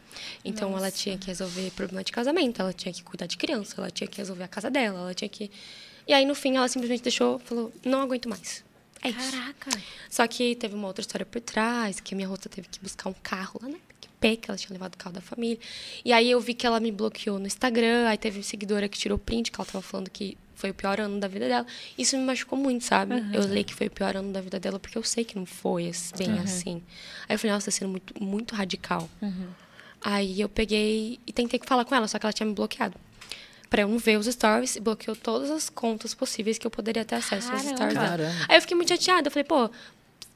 Então 0.43 0.75
ela 0.75 0.89
tinha 0.89 1.17
que 1.17 1.28
resolver 1.28 1.69
problema 1.71 2.04
de 2.04 2.12
casamento, 2.12 2.62
ela 2.62 2.73
tinha 2.73 2.91
que 2.91 3.04
cuidar 3.04 3.28
de 3.28 3.38
criança, 3.38 3.75
ela 3.78 3.91
tinha 3.91 4.08
que 4.08 4.17
resolver 4.17 4.43
a 4.43 4.47
casa 4.47 4.71
dela, 4.71 4.99
ela 4.99 5.13
tinha 5.13 5.30
que. 5.30 5.51
E 6.08 6.13
aí, 6.13 6.25
no 6.25 6.34
fim, 6.34 6.56
ela 6.56 6.67
simplesmente 6.67 7.04
deixou, 7.04 7.38
falou: 7.39 7.71
não 7.86 8.01
aguento 8.01 8.28
mais. 8.28 8.63
É 9.04 9.10
isso. 9.10 9.32
Caraca. 9.32 9.71
Só 10.10 10.28
que 10.28 10.56
teve 10.56 10.73
uma 10.73 10.88
outra 10.88 11.01
história 11.01 11.25
por 11.25 11.41
trás, 11.41 11.99
que 11.99 12.15
a 12.15 12.17
minha 12.17 12.28
rota 12.28 12.49
teve 12.49 12.67
que 12.67 12.80
buscar 12.80 13.10
um 13.10 13.15
carro 13.21 13.60
lá 13.62 13.69
na 13.69 13.78
PicPay, 14.01 14.38
que 14.38 14.49
ela 14.49 14.58
tinha 14.58 14.73
levado 14.73 14.95
o 14.95 14.97
carro 14.97 15.13
da 15.13 15.21
família. 15.21 15.60
E 16.04 16.12
aí 16.12 16.32
eu 16.32 16.39
vi 16.39 16.56
que 16.56 16.65
ela 16.65 16.80
me 16.80 16.91
bloqueou 16.91 17.38
no 17.38 17.45
Instagram, 17.45 18.08
aí 18.08 18.17
teve 18.17 18.39
uma 18.39 18.43
seguidora 18.43 18.89
que 18.89 18.97
tirou 18.97 19.19
print, 19.19 19.51
que 19.51 19.62
ela 19.62 19.65
tava 19.65 19.82
falando 19.84 20.10
que 20.10 20.36
foi 20.55 20.71
o 20.71 20.73
pior 20.73 20.99
ano 20.99 21.19
da 21.19 21.27
vida 21.27 21.47
dela. 21.47 21.65
Isso 21.97 22.17
me 22.17 22.23
machucou 22.23 22.57
muito, 22.57 22.83
sabe? 22.85 23.15
Eu 23.33 23.43
li 23.43 23.63
que 23.63 23.73
foi 23.73 23.87
o 23.87 23.91
pior 23.91 24.15
ano 24.15 24.31
da 24.33 24.41
vida 24.41 24.59
dela, 24.59 24.79
porque 24.79 24.97
eu 24.97 25.03
sei 25.03 25.23
que 25.23 25.35
não 25.35 25.45
foi 25.45 25.89
assim, 25.89 26.15
bem 26.17 26.39
assim. 26.39 26.83
Aí 27.27 27.35
eu 27.35 27.39
falei, 27.39 27.53
nossa, 27.53 27.65
tá 27.65 27.71
sendo 27.71 27.89
muito, 27.89 28.23
muito 28.23 28.55
radical. 28.55 29.09
Aí 30.01 30.39
eu 30.39 30.47
peguei 30.49 31.19
e 31.25 31.33
tentei 31.33 31.59
falar 31.65 31.83
com 31.85 31.95
ela, 31.95 32.07
só 32.07 32.19
que 32.19 32.25
ela 32.25 32.33
tinha 32.33 32.45
me 32.47 32.53
bloqueado. 32.53 32.95
Pra 33.69 33.81
eu 33.81 33.87
não 33.87 33.97
ver 33.97 34.17
os 34.19 34.27
stories, 34.27 34.77
bloqueou 34.77 35.15
todas 35.15 35.49
as 35.49 35.69
contas 35.69 36.13
possíveis 36.13 36.57
que 36.57 36.67
eu 36.67 36.71
poderia 36.71 37.03
ter 37.03 37.15
acesso 37.15 37.51
aos 37.51 37.61
Caramba. 37.63 37.75
stories 37.75 37.93
dela. 37.95 38.07
Caramba. 38.09 38.45
Aí 38.47 38.57
eu 38.57 38.61
fiquei 38.61 38.75
muito 38.75 38.89
chateada. 38.89 39.27
Eu 39.27 39.31
falei, 39.31 39.43
pô, 39.43 39.69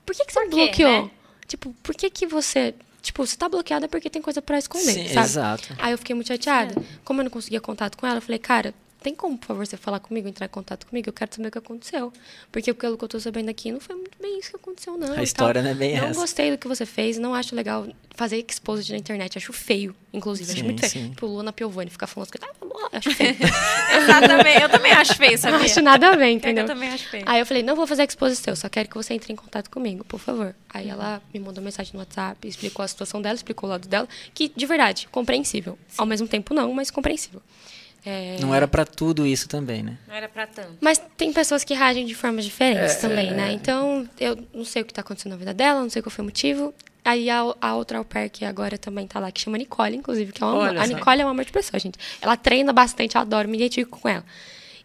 por 0.06 0.16
que, 0.16 0.26
que 0.26 0.34
você 0.34 0.40
Por 0.40 0.50
quê, 0.50 0.56
bloqueou? 0.66 1.04
né? 1.06 1.12
Tipo, 1.48 1.74
por 1.84 1.96
que, 1.96 2.10
que 2.10 2.26
você. 2.26 2.74
Tipo, 3.02 3.26
você 3.26 3.38
tá 3.38 3.48
bloqueada 3.48 3.88
porque 3.88 4.10
tem 4.10 4.22
coisa 4.22 4.42
pra 4.42 4.58
esconder, 4.58 4.92
Sim, 4.94 5.08
sabe? 5.10 5.26
exato. 5.28 5.76
Aí 5.78 5.92
eu 5.94 5.98
fiquei 5.98 6.14
muito 6.16 6.28
chateada. 6.28 6.76
Como 7.06 7.22
eu 7.22 7.24
não 7.26 7.32
conseguia 7.32 7.62
contato 7.62 7.98
com 7.98 8.06
ela, 8.06 8.18
eu 8.18 8.22
falei, 8.22 8.40
cara, 8.40 8.74
tem 9.02 9.16
como, 9.16 9.38
por 9.38 9.48
favor, 9.48 9.66
você 9.66 9.78
falar 9.78 10.00
comigo, 10.00 10.28
entrar 10.28 10.46
em 10.46 10.50
contato 10.50 10.86
comigo? 10.86 11.10
Eu 11.10 11.14
quero 11.14 11.34
saber 11.34 11.48
o 11.48 11.52
que 11.52 11.58
aconteceu. 11.58 12.12
Porque 12.52 12.74
pelo 12.74 12.98
que 12.98 13.04
eu 13.04 13.08
tô 13.08 13.20
sabendo 13.20 13.50
aqui, 13.50 13.72
não 13.72 13.80
foi 13.80 13.96
muito 13.96 14.18
bem 14.22 14.40
isso 14.40 14.50
que 14.52 14.56
aconteceu, 14.58 14.98
não. 14.98 15.14
A 15.14 15.24
história 15.24 15.62
não 15.62 15.70
é 15.72 15.74
bem 15.74 15.98
Não 15.98 16.08
essa. 16.08 16.20
gostei 16.20 16.52
do 16.52 16.58
que 16.58 16.68
você 16.68 16.86
fez, 16.86 17.18
não 17.18 17.34
acho 17.34 17.56
legal 17.56 17.88
fazer 18.16 18.44
exposed 18.48 18.92
na 18.92 18.98
internet. 18.98 19.38
Acho 19.38 19.54
feio, 19.54 19.96
inclusive. 20.14 20.52
acho 20.52 20.60
Sim, 20.60 20.66
muito 20.66 20.82
feio. 20.82 20.92
sim. 20.92 21.10
Tipo, 21.12 21.28
Luna 21.28 21.54
Piovani 21.54 21.90
ficar 21.90 22.08
falando 22.08 22.28
as 22.28 22.32
coisas. 22.32 22.50
Ah, 22.82 22.90
acho 22.98 23.12
feio. 23.16 23.36
Exatamente. 24.04 24.62
Eu 24.62 24.70
também 24.70 24.92
acho 24.92 25.16
feio, 25.16 25.32
não 25.32 25.38
sabia? 25.38 25.60
acho 25.66 25.82
nada 25.82 26.10
a 26.10 26.16
ver, 26.16 26.24
É 26.26 26.28
que 26.30 26.34
entendeu? 26.36 26.64
Eu 26.64 26.68
também 26.68 26.90
acho 26.90 27.08
feio. 27.10 27.24
Aí 27.28 27.40
eu 27.40 27.46
falei, 27.46 27.64
não 27.64 27.76
vou 27.76 27.88
fazer 27.88 28.04
expose 28.04 28.36
seu, 28.36 28.56
só 28.56 28.68
quero 28.70 28.90
que 28.90 28.96
você 28.96 29.14
entre 29.14 29.32
em 29.32 29.36
contato 29.36 29.70
comigo, 29.70 30.04
por 30.04 30.20
favor. 30.20 30.56
Aí 30.70 30.90
ela 30.90 31.22
me 31.34 31.40
mandou 31.40 31.64
mensagem 31.64 31.94
no 31.94 32.00
WhatsApp, 32.00 32.48
explicou 32.48 32.84
a 32.84 32.88
situação 32.88 33.22
dela, 33.22 33.36
explicou 33.36 33.68
o 33.70 33.72
lado 33.72 33.88
dela, 33.88 34.08
que, 34.34 34.52
de 34.56 34.66
verdade, 34.66 35.08
compreensível. 35.12 35.78
Ao 35.98 36.06
mesmo 36.06 36.28
tempo, 36.28 36.54
não, 36.54 36.74
mas 36.74 36.90
compreensível. 36.92 37.42
É, 38.06 38.38
Não 38.40 38.56
era 38.56 38.68
pra 38.68 38.86
tudo 38.86 39.26
isso 39.28 39.48
também, 39.50 39.84
né? 39.84 39.98
Não 40.08 40.16
era 40.16 40.30
pra 40.30 40.48
tanto. 40.48 40.78
Mas 40.80 41.02
tem 41.18 41.34
pessoas 41.34 41.64
que 41.64 41.74
reagem 41.74 42.06
de 42.06 42.16
formas 42.16 42.46
diferentes 42.46 42.96
também, 42.96 43.32
né? 43.32 43.52
Então, 43.52 44.08
eu 44.20 44.38
não 44.54 44.64
sei 44.64 44.82
o 44.82 44.86
que 44.86 44.94
tá 44.94 45.02
acontecendo 45.02 45.34
na 45.34 45.38
vida 45.38 45.54
dela, 45.54 45.82
não 45.82 45.90
sei 45.90 46.02
qual 46.02 46.12
foi 46.12 46.22
o 46.24 46.26
motivo. 46.26 46.74
Aí 47.04 47.30
a, 47.30 47.42
a 47.62 47.76
outra 47.76 47.98
au 47.98 48.06
pair 48.06 48.30
que 48.30 48.46
agora 48.46 48.78
também 48.78 49.08
tá 49.08 49.20
lá, 49.20 49.32
que 49.32 49.42
chama 49.42 49.58
Nicole, 49.58 49.96
inclusive, 49.96 50.32
que 50.32 50.44
é 50.44 50.46
uma, 50.46 50.56
Olha 50.56 50.82
a. 50.82 50.88
Nicole 50.88 51.22
é 51.22 51.26
um 51.26 51.30
amor 51.30 51.46
de 51.46 51.52
pessoa, 51.52 51.80
gente. 51.80 51.98
Ela 52.22 52.38
treina 52.38 52.72
bastante, 52.72 53.16
eu 53.16 53.22
adoro, 53.22 53.48
me 53.50 53.58
identifico 53.58 54.00
com 54.00 54.08
ela. 54.08 54.24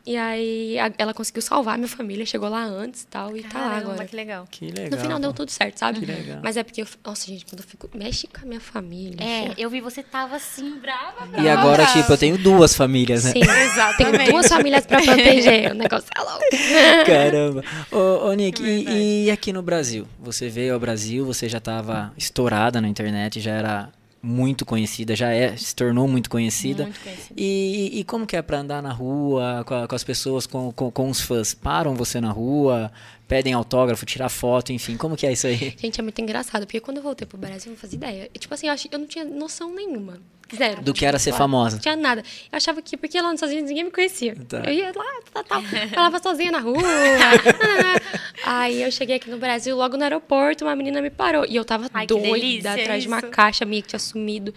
E 0.07 0.19
aí 0.19 0.79
a- 0.79 0.93
ela 0.99 1.15
conseguiu 1.15 1.41
salvar 1.41 1.79
minha 1.79 1.89
família, 1.89 2.27
chegou 2.27 2.49
lá 2.51 2.63
antes 2.63 3.03
e 3.03 3.07
tal, 3.07 3.35
e 3.35 3.43
tá 3.43 3.59
lá 3.59 3.69
Caramba, 3.71 3.93
agora. 3.93 4.05
que 4.07 4.15
legal. 4.15 4.47
Que 4.51 4.67
legal. 4.67 4.91
No 4.91 4.99
final 4.99 5.19
deu 5.19 5.33
tudo 5.33 5.51
certo, 5.51 5.79
sabe? 5.79 6.01
Que 6.01 6.05
legal. 6.07 6.41
Mas 6.43 6.59
é 6.59 6.63
porque, 6.63 6.83
eu, 6.83 6.87
nossa, 7.03 7.27
gente, 7.27 7.47
quando 7.47 7.61
eu 7.63 7.67
fico. 7.67 7.89
Mexe 7.95 8.27
com 8.27 8.43
a 8.43 8.47
minha 8.47 8.61
família. 8.61 9.17
É, 9.25 9.55
eu 9.57 9.71
vi 9.71 9.81
você 9.81 10.03
tava 10.03 10.37
assim, 10.37 10.79
brava, 10.79 11.25
brava. 11.27 11.43
E 11.43 11.49
agora, 11.49 11.87
tipo, 11.87 12.13
eu 12.13 12.19
tenho 12.19 12.37
duas 12.37 12.75
famílias, 12.75 13.25
né? 13.25 13.33
Sim, 13.33 13.41
Exatamente. 13.41 14.19
tenho 14.19 14.33
duas 14.33 14.47
famílias 14.49 14.85
pra 14.87 15.01
proteger. 15.03 15.71
O 15.73 15.75
negócio 15.75 16.09
é 16.15 16.21
louco. 16.21 16.45
Caramba. 17.07 17.65
Ô, 17.91 18.29
ô 18.29 18.33
Nick, 18.35 18.63
e, 18.63 19.25
e 19.25 19.31
aqui 19.31 19.53
no 19.53 19.63
Brasil? 19.63 20.07
Você 20.21 20.49
veio 20.51 20.75
ao 20.75 20.81
Brasil, 20.81 21.25
você 21.25 21.49
já 21.49 21.59
estava 21.59 22.13
estourada 22.17 22.81
na 22.81 22.89
internet, 22.89 23.41
já 23.41 23.53
era 23.53 23.89
muito 24.25 24.65
conhecida, 24.65 25.15
já 25.15 25.31
é, 25.31 25.57
se 25.57 25.75
tornou 25.77 26.09
muito 26.09 26.31
conhecida. 26.31 26.85
Muito 26.85 27.01
conhecida. 27.01 27.35
E, 27.37 27.91
e 28.01 28.05
como 28.05 28.27
que 28.27 28.37
é 28.37 28.43
pra 28.43 28.59
andar 28.61 28.83
na 28.83 28.93
rua, 28.93 29.63
com, 29.67 29.75
a- 29.75 29.87
com 29.87 29.95
as 29.95 30.03
pessoas, 30.03 30.47
com, 30.47 30.73
com, 30.73 30.91
com 30.91 31.11
os 31.11 31.21
fãs? 31.21 31.53
Param 31.55 31.95
você 31.95 32.21
na 32.21 32.31
rua, 32.33 32.91
pedem 33.29 33.53
autógrafo, 33.53 34.07
tirar 34.07 34.29
foto, 34.29 34.73
enfim, 34.73 34.97
como 34.97 35.17
que 35.17 35.27
é 35.27 35.33
isso 35.33 35.47
aí? 35.47 35.75
Gente, 35.79 36.01
é 36.01 36.03
muito 36.03 36.21
engraçado, 36.21 36.67
porque 36.67 36.81
quando 36.81 36.97
eu 36.99 37.03
voltei 37.03 37.27
pro 37.27 37.37
Brasil, 37.39 37.71
eu 37.71 37.75
não 37.75 37.81
fazia 37.81 37.97
ideia. 37.97 38.31
E, 38.35 38.39
tipo 38.39 38.53
assim, 38.55 38.67
eu, 38.69 38.75
eu 38.91 38.99
não 38.99 39.07
tinha 39.07 39.25
noção 39.25 39.75
nenhuma. 39.75 40.19
Zero. 40.55 40.83
Do 40.83 40.93
que 40.93 41.07
era 41.07 41.19
ser 41.19 41.33
famosa. 41.33 41.77
Não 41.77 41.83
tinha 41.83 41.97
nada. 41.97 42.23
Eu 42.23 42.57
achava 42.57 42.83
que, 42.83 42.97
porque 42.97 43.21
lá 43.21 43.29
nos 43.29 43.35
Estados 43.35 43.53
Unidos 43.53 43.71
ninguém 43.71 43.85
me 43.85 43.91
conhecia. 43.91 44.37
Tá. 44.49 44.63
Eu 44.67 44.73
ia 44.73 44.93
lá, 44.95 45.21
tá, 45.33 45.43
tá, 45.43 45.63
falava 45.95 46.19
sozinha 46.23 46.51
na 46.51 46.59
rua. 46.59 46.83
Aí 48.45 48.83
eu 48.83 48.91
cheguei 48.93 49.17
aqui 49.17 49.31
no 49.31 49.39
Brasil, 49.39 49.77
logo 49.77 49.97
no 49.97 50.03
aeroporto, 50.03 50.65
uma 50.65 50.77
menina 50.77 51.01
me 51.01 51.11
parou. 51.11 51.47
E 51.49 51.57
eu 51.57 51.65
tava 51.65 51.89
Ai, 51.95 52.07
doida 52.07 52.75
atrás 52.75 53.03
de 53.03 53.09
uma 53.09 53.23
caixa 53.23 53.65
minha 53.65 53.81
que 53.81 53.89
tinha 53.89 53.99
sumido. 53.99 54.53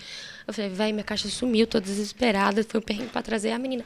Eu 0.47 0.53
falei, 0.53 0.69
véi, 0.69 0.93
minha 0.93 1.03
caixa 1.03 1.27
sumiu, 1.29 1.65
tô 1.65 1.79
desesperada. 1.79 2.63
Foi 2.63 2.79
um 2.79 2.83
perrengue 2.83 3.09
pra 3.09 3.21
trazer 3.21 3.51
a 3.51 3.59
menina. 3.59 3.83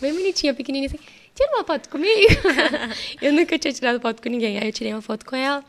Bem 0.00 0.12
bonitinha, 0.12 0.54
pequenininha 0.54 0.88
assim, 0.88 0.98
tira 1.34 1.50
uma 1.54 1.64
foto 1.64 1.88
comigo. 1.88 2.32
eu 3.20 3.32
nunca 3.32 3.58
tinha 3.58 3.72
tirado 3.72 4.00
foto 4.00 4.22
com 4.22 4.28
ninguém. 4.28 4.58
Aí 4.58 4.68
eu 4.68 4.72
tirei 4.72 4.92
uma 4.92 5.02
foto 5.02 5.26
com 5.26 5.34
ela. 5.34 5.64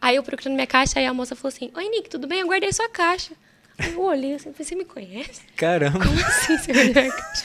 Aí 0.00 0.16
eu 0.16 0.22
procurando 0.22 0.54
minha 0.54 0.66
caixa, 0.66 0.98
aí 0.98 1.06
a 1.06 1.12
moça 1.12 1.36
falou 1.36 1.48
assim, 1.54 1.70
Oi, 1.74 1.88
Nick, 1.88 2.08
tudo 2.08 2.26
bem? 2.26 2.40
Eu 2.40 2.46
guardei 2.46 2.72
sua 2.72 2.88
caixa. 2.88 3.32
Eu 3.78 4.00
olhei 4.02 4.34
assim, 4.34 4.52
você 4.56 4.74
me 4.74 4.84
conhece? 4.84 5.42
Caramba. 5.56 5.98
Como 5.98 6.20
assim 6.26 6.56
caixa? 6.92 7.44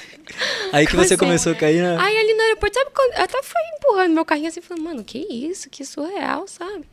Aí 0.71 0.85
que 0.85 0.91
Como 0.91 1.03
você 1.03 1.15
assim? 1.15 1.23
começou 1.23 1.51
a 1.53 1.55
cair 1.55 1.81
na... 1.81 2.01
Aí 2.03 2.17
ali 2.17 2.33
no 2.35 2.41
aeroporto, 2.43 2.77
sabe 2.77 2.91
quando. 2.93 3.13
Eu 3.13 3.23
até 3.23 3.41
fui 3.41 3.61
empurrando 3.77 4.13
meu 4.13 4.23
carrinho 4.25 4.47
assim, 4.47 4.61
falando, 4.61 4.83
mano, 4.83 5.03
que 5.03 5.17
isso? 5.17 5.69
Que 5.69 5.83
surreal, 5.83 6.47
sabe? 6.47 6.85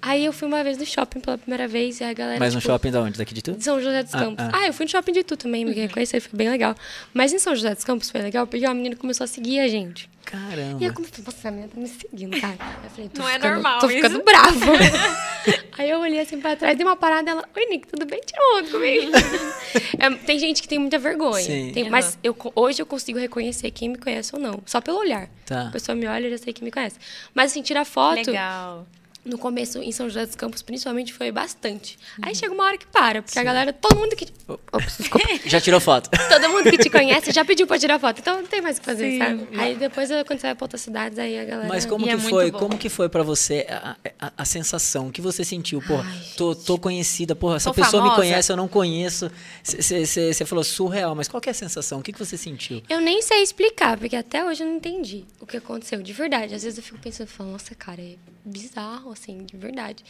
Aí 0.00 0.24
eu 0.24 0.32
fui 0.32 0.46
uma 0.46 0.62
vez 0.62 0.78
no 0.78 0.86
shopping 0.86 1.18
pela 1.20 1.36
primeira 1.36 1.66
vez 1.66 2.00
e 2.00 2.04
a 2.04 2.12
galera. 2.12 2.38
Mas 2.38 2.54
no 2.54 2.60
tipo, 2.60 2.70
shopping 2.72 2.90
da 2.92 3.00
onde? 3.00 3.18
Daqui 3.18 3.34
de 3.34 3.42
tudo? 3.42 3.58
de 3.58 3.64
São 3.64 3.80
José 3.80 4.02
dos 4.04 4.14
Ah, 4.14 4.18
Campos. 4.18 4.44
ah. 4.44 4.50
Ah, 4.52 4.66
eu 4.68 4.72
fui 4.72 4.84
no 4.84 4.90
shopping 4.90 5.12
de 5.12 5.24
tu 5.24 5.36
também, 5.36 5.64
me 5.64 5.72
reconheci, 5.72 6.20
foi 6.20 6.36
bem 6.36 6.48
legal. 6.50 6.76
Mas 7.12 7.32
em 7.32 7.38
São 7.40 7.56
José 7.56 7.74
dos 7.74 7.82
Campos 7.82 8.08
foi 8.10 8.20
legal 8.22 8.46
porque 8.46 8.64
uma 8.64 8.74
menina 8.74 8.94
começou 8.94 9.24
a 9.24 9.26
seguir 9.26 9.58
a 9.58 9.66
gente. 9.68 10.08
Caramba. 10.26 10.82
E 10.82 10.86
eu 10.86 10.92
comecei, 10.92 11.24
nossa, 11.24 11.48
a 11.48 11.50
menina 11.50 11.68
tá 11.72 11.80
me 11.80 11.88
seguindo, 11.88 12.40
cara. 12.40 12.56
Aí 12.58 12.84
eu 12.84 12.90
falei, 12.90 13.08
tô 13.08 13.22
Não 13.22 13.28
é 13.28 13.34
ficando, 13.34 13.52
normal 13.54 13.78
Tô 13.78 13.86
isso. 13.86 13.96
ficando 13.96 14.24
brava. 14.24 14.66
Aí 15.78 15.90
eu 15.90 16.00
olhei 16.00 16.18
assim 16.20 16.40
pra 16.40 16.56
trás, 16.56 16.76
dei 16.76 16.84
uma 16.84 16.96
parada 16.96 17.30
ela, 17.30 17.44
oi, 17.56 17.66
Nick, 17.66 17.86
tudo 17.86 18.04
bem? 18.06 18.20
Tira 18.26 18.40
uma 18.42 18.58
onda 18.60 18.70
comigo. 18.70 19.12
É, 19.98 20.10
tem 20.10 20.38
gente 20.38 20.62
que 20.62 20.68
tem 20.68 20.78
muita 20.78 20.98
vergonha. 20.98 21.44
Sim. 21.44 21.70
Tem- 21.72 21.88
mas 21.90 22.18
eu, 22.22 22.34
hoje 22.54 22.80
eu 22.80 22.86
consigo 22.86 23.18
reconhecer 23.18 23.70
quem 23.70 23.90
me 23.90 23.98
conhece 23.98 24.34
ou 24.34 24.40
não. 24.40 24.60
Só 24.64 24.80
pelo 24.80 24.98
olhar. 24.98 25.28
Tá. 25.44 25.68
A 25.68 25.70
pessoa 25.70 25.94
me 25.94 26.06
olha 26.06 26.26
e 26.26 26.30
já 26.30 26.38
sei 26.38 26.52
que 26.52 26.64
me 26.64 26.70
conhece. 26.70 26.96
Mas 27.34 27.50
assim, 27.50 27.62
tirar 27.62 27.84
foto. 27.84 28.16
Legal. 28.26 28.86
No 29.26 29.36
começo, 29.36 29.78
em 29.78 29.90
São 29.90 30.08
José 30.08 30.24
dos 30.24 30.36
Campos, 30.36 30.62
principalmente, 30.62 31.12
foi 31.12 31.32
bastante. 31.32 31.98
Aí 32.22 32.34
chega 32.34 32.54
uma 32.54 32.64
hora 32.64 32.78
que 32.78 32.86
para, 32.86 33.22
porque 33.22 33.38
a 33.38 33.42
galera, 33.42 33.72
todo 33.72 33.98
mundo 33.98 34.14
que. 34.14 34.28
Ops, 34.72 34.98
desculpa. 34.98 35.26
Já 35.44 35.60
tirou 35.60 35.80
foto? 35.80 36.08
Todo 36.28 36.48
mundo 36.48 36.70
que 36.70 36.78
te 36.78 36.88
conhece 36.88 37.32
já 37.32 37.44
pediu 37.44 37.66
pra 37.66 37.78
tirar 37.78 37.98
foto, 37.98 38.20
então 38.20 38.36
não 38.36 38.46
tem 38.46 38.60
mais 38.60 38.76
o 38.76 38.80
que 38.80 38.86
fazer, 38.86 39.10
Sim. 39.10 39.18
sabe? 39.18 39.48
Aí 39.58 39.74
depois, 39.74 40.08
quando 40.26 40.38
você 40.40 40.46
vai 40.46 40.54
pra 40.54 40.64
outras 40.64 40.80
cidades, 40.80 41.18
aí 41.18 41.38
a 41.38 41.44
galera. 41.44 41.68
Mas 41.68 41.84
como 41.84 42.04
E 42.04 42.08
que 42.08 42.14
é 42.14 42.18
foi? 42.18 42.50
Como 42.52 42.78
que 42.78 42.88
foi 42.88 43.08
para 43.08 43.22
você 43.24 43.66
a, 43.68 43.96
a, 44.20 44.32
a 44.38 44.44
sensação? 44.44 45.08
O 45.08 45.12
que 45.12 45.20
você 45.20 45.44
sentiu? 45.44 45.82
Porra, 45.82 46.04
Ai, 46.06 46.22
tô, 46.36 46.54
tô 46.54 46.78
conhecida, 46.78 47.34
porra, 47.34 47.56
essa 47.56 47.70
Tô 47.70 47.74
pessoa 47.74 48.02
me 48.02 48.08
famosa. 48.10 48.22
conhece, 48.22 48.52
eu 48.52 48.56
não 48.56 48.68
conheço. 48.68 49.30
Você 49.64 50.44
falou 50.44 50.62
surreal, 50.64 51.14
mas 51.14 51.26
qual 51.28 51.40
que 51.40 51.48
é 51.48 51.52
a 51.52 51.54
sensação? 51.54 51.98
O 51.98 52.02
que, 52.02 52.12
que 52.12 52.18
você 52.18 52.36
sentiu? 52.36 52.82
Eu 52.88 53.00
nem 53.00 53.20
sei 53.22 53.42
explicar, 53.42 53.98
porque 53.98 54.14
até 54.16 54.44
hoje 54.44 54.62
eu 54.62 54.68
não 54.68 54.76
entendi 54.76 55.24
o 55.40 55.46
que 55.46 55.56
aconteceu, 55.56 56.00
de 56.02 56.12
verdade. 56.12 56.54
Às 56.54 56.62
vezes 56.62 56.78
eu 56.78 56.84
fico 56.84 56.98
pensando, 56.98 57.26
falo, 57.28 57.50
nossa, 57.52 57.74
cara, 57.74 58.00
é 58.00 58.14
bizarro, 58.46 59.12
assim, 59.12 59.44
de 59.44 59.56
verdade. 59.56 60.04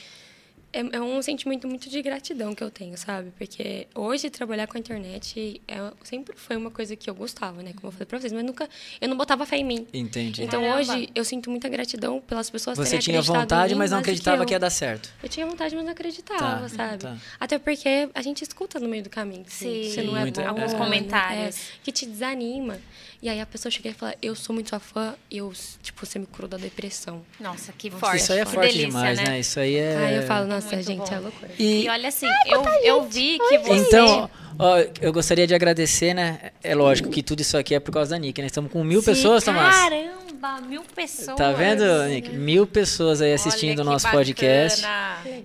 É, 0.73 0.81
é 0.81 1.01
um 1.01 1.23
sentimento 1.23 1.67
muito 1.67 1.89
de 1.89 2.03
gratidão 2.03 2.55
que 2.55 2.63
eu 2.63 2.71
tenho, 2.71 2.99
sabe? 2.99 3.31
Porque 3.39 3.87
hoje 3.95 4.29
trabalhar 4.29 4.67
com 4.67 4.77
a 4.77 4.81
internet 4.81 5.63
é, 5.67 5.77
sempre 6.03 6.37
foi 6.37 6.55
uma 6.57 6.71
coisa 6.71 6.95
que 6.95 7.09
eu 7.09 7.15
gostava, 7.15 7.63
né? 7.63 7.73
Como 7.73 7.87
eu 7.87 7.93
falei 7.93 8.05
pra 8.05 8.21
vocês, 8.21 8.31
mas 8.33 8.45
nunca. 8.45 8.69
Eu 9.01 9.09
não 9.09 9.17
botava 9.17 9.47
fé 9.47 9.57
em 9.57 9.65
mim. 9.65 9.87
Entendi. 9.95 10.43
Então 10.43 10.61
Caramba. 10.61 10.81
hoje 10.81 11.09
eu 11.15 11.25
sinto 11.25 11.51
muita 11.51 11.69
gratidão 11.69 12.21
pelas 12.21 12.51
pessoas 12.51 12.77
você 12.77 12.99
tinha 12.99 13.23
vontade, 13.23 13.75
mim 13.75 13.79
mas 13.79 13.91
não 13.93 13.99
acreditava 14.01 14.45
que, 14.45 14.53
eu. 14.53 14.57
ia 14.57 14.59
dar 14.59 14.69
certo. 14.71 15.09
Eu 15.23 15.29
tinha 15.31 15.47
vontade, 15.47 15.75
mas 15.75 15.85
não 15.85 15.93
acreditava, 15.93 16.63
Tá, 16.63 16.69
sabe? 16.69 16.99
tá. 17.05 17.17
Até 17.41 17.59
porque 17.59 18.11
a 18.13 18.21
gente 18.21 18.43
escuta 18.43 18.79
no 18.79 18.89
meio 18.89 19.05
do 19.05 19.09
caminho 19.11 19.45
que 19.45 19.53
Sim, 19.55 19.85
você 19.85 20.03
não 20.03 20.15
é 20.17 20.21
Muito, 20.23 20.41
boa, 20.41 20.49
alguns 20.51 20.73
né? 20.75 20.79
comentários. 20.79 21.57
É, 21.57 21.61
que 21.83 21.93
te 21.93 22.05
desanima. 22.05 22.79
E 23.27 23.29
aí 23.29 23.41
a 23.41 23.47
pessoa 23.47 23.73
chega 23.73 23.89
e 23.89 23.93
fala, 23.93 24.15
eu 24.23 24.37
sou 24.37 24.55
muito 24.55 24.69
sua 24.69 24.79
fã, 24.79 25.13
eu, 25.29 25.53
tipo, 25.83 26.07
você 26.07 26.17
me 26.17 26.27
curou 26.27 26.49
da 26.49 26.57
depressão. 26.57 27.23
Nossa, 27.41 27.73
que 27.77 27.91
forte. 27.91 28.19
Isso 28.19 28.33
aí 28.33 28.39
é 28.39 28.45
que 28.45 28.53
forte 28.53 28.69
delícia, 28.69 28.87
demais, 28.87 29.19
né? 29.19 29.41
Isso 29.41 29.59
aí 29.59 29.75
é. 29.75 29.97
Aí 29.97 30.15
eu 30.19 30.23
falo, 30.23 30.47
nossa, 30.47 30.77
Muito 30.77 30.87
gente, 30.87 31.11
bom. 31.11 31.17
é 31.17 31.19
loucura. 31.19 31.51
E, 31.59 31.83
E 31.83 31.89
olha 31.89 32.09
assim, 32.09 32.29
eu, 32.47 32.63
eu 32.85 33.03
vi 33.09 33.37
que 33.49 33.59
você... 33.59 33.81
Então, 33.81 34.31
ó, 34.57 34.77
eu 35.01 35.13
gostaria 35.13 35.45
de 35.45 35.57
agradecer, 35.57 36.15
né? 36.15 36.53
É 36.63 36.73
lógico 36.73 37.11
que 37.11 37.21
tudo 37.21 37.41
isso 37.41 37.59
aqui 37.59 37.75
é 37.75 37.81
por 37.81 37.91
causa 37.91 38.11
da 38.11 38.19
Nick, 38.21 38.41
né? 38.41 38.47
Estamos 38.47 38.71
com 38.71 38.85
mil 38.85 39.01
Sim, 39.01 39.07
pessoas, 39.07 39.43
Tomás. 39.43 39.75
Caramba, 39.75 40.13
mil 40.69 40.83
pessoas. 40.95 41.37
Tá 41.37 41.53
vendo, 41.53 41.85
Nick? 42.09 42.31
Mil 42.31 42.67
pessoas 42.67 43.21
aí 43.21 43.33
assistindo 43.33 43.81
o 43.81 43.85
nosso 43.85 44.05
bacana. 44.05 44.25
podcast. 44.25 44.87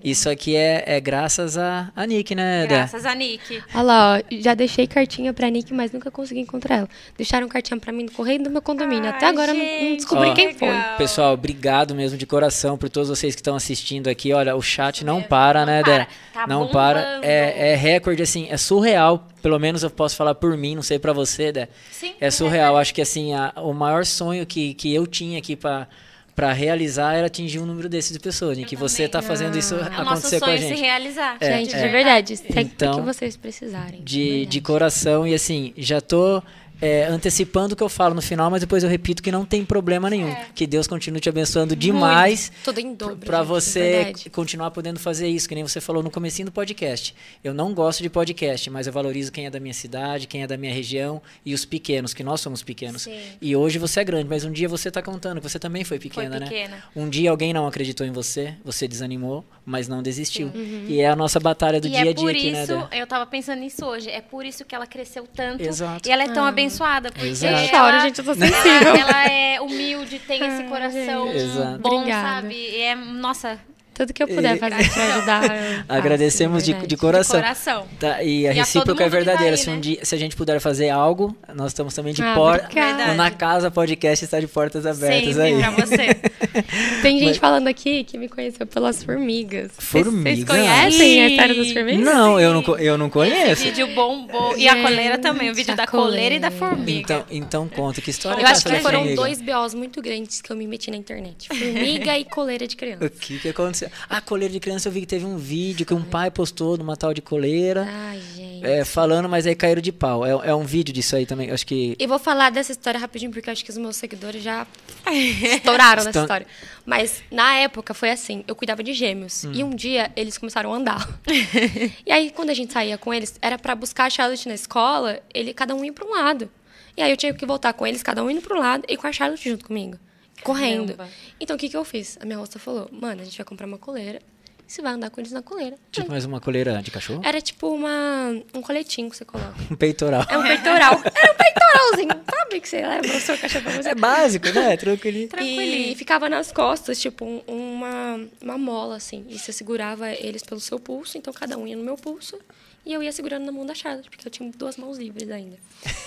Isso 0.03 0.29
aqui 0.29 0.55
é, 0.55 0.83
é 0.85 0.99
graças 0.99 1.57
a, 1.57 1.91
a 1.95 2.05
Nick, 2.05 2.33
né, 2.35 2.61
Dé? 2.61 2.75
Graças 2.75 3.05
a 3.05 3.13
Nick. 3.15 3.63
Olha 3.73 3.83
lá, 3.83 4.17
ó, 4.17 4.23
já 4.31 4.53
deixei 4.53 4.87
cartinha 4.87 5.33
pra 5.33 5.49
Nick, 5.49 5.73
mas 5.73 5.91
nunca 5.91 6.09
consegui 6.11 6.39
encontrar 6.41 6.77
ela. 6.77 6.89
Deixaram 7.17 7.47
cartinha 7.47 7.79
pra 7.79 7.91
mim 7.91 8.03
no 8.03 8.11
correio 8.11 8.43
do 8.43 8.49
meu 8.49 8.61
condomínio. 8.61 9.09
Até 9.09 9.25
Ai, 9.25 9.31
agora 9.31 9.51
eu 9.51 9.55
não, 9.55 9.63
não 9.63 9.79
gente, 9.79 9.95
descobri 9.97 10.29
Ó, 10.29 10.33
quem 10.33 10.53
foi. 10.53 10.67
legal. 10.69 10.97
Pessoal, 10.97 11.33
obrigado 11.33 11.95
mesmo 11.95 12.17
de 12.17 12.25
coração 12.25 12.77
por 12.77 12.89
todos 12.89 13.09
vocês 13.09 13.35
que 13.35 13.41
estão 13.41 13.55
assistindo 13.55 14.07
aqui. 14.07 14.33
Olha, 14.33 14.55
o 14.55 14.61
chat 14.61 15.03
não 15.05 15.21
para, 15.21 15.65
não 15.65 15.65
né, 15.65 15.81
para. 15.83 15.97
Dé? 15.97 16.07
Tá 16.33 16.47
não 16.47 16.59
bombando. 16.67 16.73
para. 16.73 17.19
É, 17.21 17.71
é 17.71 17.75
recorde, 17.75 18.21
assim, 18.21 18.47
é 18.49 18.57
surreal. 18.57 19.27
Pelo 19.41 19.59
menos 19.59 19.83
eu 19.83 19.89
posso 19.89 20.15
falar 20.15 20.35
por 20.35 20.55
mim, 20.55 20.75
não 20.75 20.81
sei 20.83 20.99
pra 20.99 21.13
você, 21.13 21.51
Dé. 21.51 21.67
Sim, 21.91 22.13
É 22.19 22.29
surreal. 22.31 22.77
Acho 22.77 22.93
que, 22.93 23.01
assim, 23.01 23.33
a- 23.33 23.53
o 23.57 23.73
maior 23.73 24.05
sonho 24.05 24.45
que, 24.45 24.73
que 24.73 24.93
eu 24.93 25.05
tinha 25.07 25.37
aqui 25.39 25.55
pra, 25.55 25.87
pra 26.35 26.53
realizar 26.53 27.13
era 27.15 27.27
atingir 27.27 27.59
um 27.59 27.65
número 27.65 27.89
desse 27.89 28.13
de 28.13 28.19
pessoas. 28.19 28.57
E 28.57 28.63
que 28.63 28.75
você 28.75 29.07
tá 29.07 29.21
fazendo 29.21 29.57
isso 29.57 29.75
É 29.75 29.77
o 29.77 29.81
nosso 29.81 29.99
acontecer 30.01 30.39
com 30.39 30.45
a 30.45 30.55
gente. 30.55 30.75
se 30.75 30.81
realizar. 30.81 31.37
É, 31.39 31.57
gente, 31.57 31.75
é. 31.75 31.81
de 31.83 31.87
verdade, 31.89 32.39
Então, 32.55 32.95
que 32.95 33.01
vocês 33.01 33.35
precisarem. 33.35 33.99
de, 34.01 34.03
de 34.03 34.29
verdade. 34.35 34.61
coração. 34.61 35.27
E 35.27 35.33
assim, 35.33 35.73
já 35.77 35.99
tô 35.99 36.41
é, 36.81 37.05
antecipando 37.05 37.73
o 37.73 37.77
que 37.77 37.83
eu 37.83 37.89
falo 37.89 38.15
no 38.15 38.21
final, 38.21 38.49
mas 38.49 38.61
depois 38.61 38.83
eu 38.83 38.89
repito 38.89 39.21
que 39.21 39.31
não 39.31 39.45
tem 39.45 39.63
problema 39.63 40.09
nenhum. 40.09 40.35
Que 40.55 40.65
Deus 40.65 40.87
continue 40.87 41.21
te 41.21 41.29
abençoando 41.29 41.75
demais. 41.75 42.51
Tudo 42.63 42.79
em 42.79 42.93
dobro. 42.93 43.17
Pra 43.17 43.39
gente, 43.39 43.47
de 43.47 43.53
você 43.53 43.79
verdade. 43.79 44.29
continuar 44.31 44.71
podendo 44.71 44.99
fazer 44.99 45.27
isso, 45.27 45.47
que 45.47 45.53
nem 45.53 45.63
você 45.63 45.79
falou 45.79 46.01
no 46.01 46.09
comecinho 46.09 46.47
do 46.47 46.51
podcast. 46.51 47.15
Eu 47.43 47.53
não 47.53 47.73
gosto 47.73 48.01
de 48.01 48.09
podcast, 48.09 48.69
mas 48.69 48.87
eu 48.87 48.93
valorizo 48.93 49.31
quem 49.31 49.45
é 49.45 49.49
da 49.49 49.59
minha 49.59 49.73
cidade, 49.73 50.27
quem 50.27 50.41
é 50.43 50.47
da 50.47 50.57
minha 50.57 50.73
região 50.73 51.21
e 51.45 51.53
os 51.53 51.65
pequenos, 51.65 52.13
que 52.13 52.23
nós 52.23 52.41
somos 52.41 52.63
pequenos. 52.63 53.03
Sim. 53.03 53.19
E 53.39 53.55
hoje 53.55 53.77
você 53.77 53.99
é 53.99 54.03
grande, 54.03 54.27
mas 54.27 54.43
um 54.43 54.51
dia 54.51 54.67
você 54.67 54.89
tá 54.89 55.01
contando 55.01 55.39
que 55.39 55.47
você 55.47 55.59
também 55.59 55.83
foi 55.83 55.99
pequena, 55.99 56.39
né? 56.39 56.47
pequena. 56.47 56.83
Um 56.95 57.07
dia 57.07 57.29
alguém 57.29 57.53
não 57.53 57.67
acreditou 57.67 58.05
em 58.05 58.11
você, 58.11 58.55
você 58.63 58.87
desanimou, 58.87 59.45
mas 59.65 59.87
não 59.87 60.01
desistiu. 60.01 60.51
E 60.87 60.99
é 60.99 61.07
a 61.07 61.15
nossa 61.15 61.39
batalha 61.39 61.79
do 61.79 61.87
e 61.87 61.91
dia 61.91 61.99
é 61.99 62.01
a 62.01 62.05
dia 62.05 62.15
por 62.15 62.31
aqui, 62.31 62.51
né, 62.51 62.63
isso, 62.63 62.87
Dé? 62.89 63.01
eu 63.01 63.07
tava 63.07 63.25
pensando 63.25 63.59
nisso 63.59 63.85
hoje, 63.85 64.09
é 64.09 64.21
por 64.21 64.45
isso 64.45 64.65
que 64.65 64.73
ela 64.73 64.87
cresceu 64.87 65.27
tanto. 65.27 65.63
Exato. 65.63 66.07
E 66.07 66.11
ela 66.11 66.23
é 66.23 66.29
tão 66.29 66.45
abençoada, 66.45 66.70
porque 67.11 67.27
Exato. 67.27 67.53
Eu 67.53 67.59
ela, 67.59 67.91
choro, 67.91 68.01
gente, 68.01 68.19
eu 68.19 68.25
tô 68.25 68.33
sensível. 68.33 68.95
ela 68.95 69.27
é 69.27 69.61
humilde, 69.61 70.19
tem 70.19 70.37
esse 70.37 70.63
Ai, 70.63 70.67
coração. 70.69 71.27
Exato. 71.31 71.79
bom, 71.79 71.97
Obrigada. 71.99 72.41
sabe? 72.41 72.53
E 72.55 72.81
é, 72.81 72.95
nossa, 72.95 73.59
Tudo 73.93 74.13
que 74.13 74.23
eu 74.23 74.27
puder 74.27 74.55
E- 74.55 74.59
fazer 74.59 74.89
pra 74.89 75.15
ajudar. 75.15 75.41
faço, 75.47 75.83
Agradecemos 75.89 76.63
de, 76.63 76.73
de 76.73 76.97
coração. 76.97 77.35
de 77.39 77.43
coração. 77.43 77.87
Tá, 77.99 78.23
e 78.23 78.47
a 78.47 78.53
E 78.53 78.59
a 78.59 78.63
recíproca 78.63 78.93
todo 78.93 79.01
é 79.05 79.09
verdadeira. 79.09 79.55
tá 79.55 79.59
aí, 79.61 79.63
se, 79.65 79.69
um 79.69 79.73
né? 79.75 79.79
dia, 79.79 79.99
se 80.05 80.15
a 80.15 80.17
gente 80.17 80.35
puder 80.35 80.59
fazer 80.59 80.89
algo, 80.89 81.35
nós 81.53 81.67
estamos 81.71 81.93
também 81.93 82.13
de 82.13 82.23
Ah, 82.23 82.33
porta. 82.33 82.69
Na 83.15 83.29
casa 83.29 83.69
podcast 83.69 84.23
está 84.23 84.39
de 84.39 84.47
portas 84.47 84.85
abertas 84.85 85.35
Sempre 85.35 85.41
aí. 85.41 85.59
pra 85.59 85.71
você. 85.71 86.15
Tem 87.01 87.17
gente 87.19 87.27
Mas- 87.29 87.37
falando 87.37 87.67
aqui 87.67 88.03
que 88.03 88.17
me 88.17 88.27
conheceu 88.29 88.65
pelas 88.65 89.03
formigas. 89.03 89.71
Vocês- 89.77 90.03
Formiga? 90.05 90.29
Vocês 90.35 90.43
conhecem 90.45 91.21
a 91.23 91.27
história 91.29 91.55
das 91.55 91.71
formigas? 91.73 92.05
Não, 92.05 92.39
eu 92.39 92.53
não, 92.53 92.77
eu 92.79 92.97
não 92.97 93.05
Esse 93.07 93.13
conheço. 93.13 93.63
vídeo 93.65 93.87
bombou. 93.93 94.57
E 94.57 94.67
a 94.67 94.73
Gente, 94.73 94.81
coleira 94.83 95.17
também, 95.17 95.49
o 95.51 95.53
vídeo 95.53 95.73
a 95.73 95.75
da 95.75 95.85
coleira 95.87 96.35
e 96.35 96.39
da 96.39 96.49
coleira. 96.49 96.75
formiga. 96.75 97.01
Então, 97.01 97.25
então 97.29 97.67
conta, 97.69 98.01
que 98.01 98.09
história 98.09 98.41
Eu 98.41 98.47
é 98.47 98.51
acho 98.51 98.63
que 98.65 98.75
foram 98.79 98.99
formiga? 98.99 99.15
dois 99.15 99.41
BOs 99.41 99.73
muito 99.73 100.01
grandes 100.01 100.41
que 100.41 100.49
eu 100.51 100.55
me 100.55 100.65
meti 100.67 100.89
na 100.89 100.97
internet. 100.97 101.47
Formiga 101.49 102.17
e 102.17 102.25
coleira 102.25 102.65
de 102.67 102.75
criança. 102.75 103.01
O 103.05 103.09
que, 103.09 103.37
que 103.39 103.49
aconteceu 103.49 103.80
criança. 103.81 103.91
Ah, 104.09 104.21
coleira 104.21 104.51
de 104.51 104.59
criança, 104.59 104.87
eu 104.87 104.91
vi 104.91 105.01
que 105.01 105.07
teve 105.07 105.25
um 105.25 105.37
vídeo 105.37 105.85
que 105.85 105.93
um 105.93 106.03
pai 106.03 106.29
postou 106.29 106.77
numa 106.77 106.95
tal 106.95 107.13
de 107.13 107.21
coleira. 107.21 107.87
Ai, 107.89 108.21
gente. 108.35 108.65
É, 108.65 108.85
falando, 108.85 109.27
mas 109.27 109.47
aí 109.47 109.55
caíram 109.55 109.81
de 109.81 109.91
pau. 109.91 110.25
É, 110.25 110.49
é 110.49 110.55
um 110.55 110.63
vídeo 110.63 110.93
disso 110.93 111.15
aí 111.15 111.25
também. 111.25 111.49
Acho 111.51 111.65
que. 111.65 111.95
E 111.97 112.07
vou 112.07 112.19
falar 112.19 112.51
dessa 112.51 112.71
história 112.71 112.99
rapidinho, 112.99 113.31
porque 113.31 113.49
acho 113.49 113.63
que 113.63 113.71
os 113.71 113.77
meus 113.77 113.95
seguidores 113.95 114.43
já 114.43 114.67
estouraram 115.55 116.03
nessa 116.03 116.21
história. 116.21 116.47
Mas 116.85 117.23
na 117.31 117.55
época 117.55 117.93
foi 117.93 118.11
assim: 118.11 118.43
eu 118.47 118.55
cuidava 118.55 118.83
de 118.83 118.93
gêmeos. 118.93 119.45
Hum. 119.45 119.51
E 119.53 119.63
um 119.63 119.71
dia 119.71 120.11
eles 120.15 120.37
começaram 120.37 120.73
a 120.73 120.77
andar. 120.77 121.19
e 122.05 122.11
aí, 122.11 122.31
quando 122.31 122.49
a 122.49 122.53
gente 122.53 122.73
saía 122.73 122.97
com 122.97 123.13
eles, 123.13 123.35
era 123.41 123.57
pra 123.57 123.75
buscar 123.75 124.05
a 124.05 124.09
Charlotte 124.09 124.47
na 124.47 124.55
escola, 124.55 125.19
ele, 125.33 125.53
cada 125.53 125.73
um 125.73 125.83
ia 125.83 125.93
pra 125.93 126.05
um 126.05 126.11
lado. 126.11 126.49
E 126.95 127.01
aí 127.01 127.09
eu 127.09 127.17
tinha 127.17 127.33
que 127.33 127.45
voltar 127.45 127.71
com 127.73 127.87
eles, 127.87 128.03
cada 128.03 128.21
um 128.21 128.29
indo 128.29 128.41
pra 128.41 128.55
um 128.55 128.59
lado, 128.59 128.83
e 128.87 128.97
com 128.97 129.07
a 129.07 129.11
Charlotte 129.13 129.49
junto 129.49 129.65
comigo. 129.65 129.97
Correndo. 130.43 130.93
Caramba. 130.95 131.13
Então 131.39 131.55
o 131.55 131.59
que, 131.59 131.69
que 131.69 131.77
eu 131.77 131.83
fiz? 131.85 132.17
A 132.21 132.25
minha 132.25 132.37
roça 132.37 132.59
falou: 132.59 132.89
mano, 132.91 133.21
a 133.21 133.23
gente 133.25 133.37
vai 133.37 133.45
comprar 133.45 133.65
uma 133.67 133.77
coleira. 133.77 134.19
E 134.67 134.73
você 134.73 134.81
vai 134.81 134.93
andar 134.93 135.09
com 135.09 135.19
eles 135.19 135.33
na 135.33 135.41
coleira. 135.41 135.75
Tipo, 135.91 136.09
mais 136.09 136.23
uma 136.23 136.39
coleira 136.39 136.81
de 136.81 136.91
cachorro? 136.91 137.21
Era 137.25 137.41
tipo 137.41 137.67
uma, 137.67 138.29
um 138.53 138.61
coletinho 138.61 139.09
que 139.09 139.17
você 139.17 139.25
coloca. 139.25 139.53
Um 139.69 139.75
peitoral. 139.75 140.25
É 140.29 140.37
um 140.37 140.43
peitoral. 140.43 141.01
Era 141.03 141.33
um 141.33 141.35
peitoralzinho. 141.35 142.21
Sabe 142.33 142.61
que 142.61 142.69
você 142.69 142.81
leva 142.81 143.05
o 143.07 143.19
seu 143.19 143.37
cachorro 143.37 143.63
pra 143.65 143.73
você? 143.83 143.89
É 143.89 143.95
básico, 143.95 144.47
né? 144.49 144.75
Tranquilinho. 144.77 145.91
E 145.91 145.95
ficava 145.95 146.29
nas 146.29 146.51
costas, 146.53 146.99
tipo, 147.01 147.25
um- 147.25 147.41
uma, 147.47 148.19
uma 148.41 148.57
mola, 148.57 148.95
assim. 148.95 149.25
E 149.27 149.37
você 149.37 149.51
segurava 149.51 150.09
eles 150.09 150.41
pelo 150.41 150.59
seu 150.61 150.79
pulso, 150.79 151.17
então 151.17 151.33
cada 151.33 151.57
um 151.57 151.67
ia 151.67 151.75
no 151.75 151.83
meu 151.83 151.95
pulso. 151.97 152.37
E 152.85 152.93
eu 152.93 153.03
ia 153.03 153.11
segurando 153.11 153.45
na 153.45 153.51
mão 153.51 153.65
da 153.65 153.75
Charlotte, 153.75 154.09
porque 154.09 154.27
eu 154.27 154.31
tinha 154.31 154.51
duas 154.57 154.75
mãos 154.77 154.97
livres 154.97 155.29
ainda. 155.29 155.57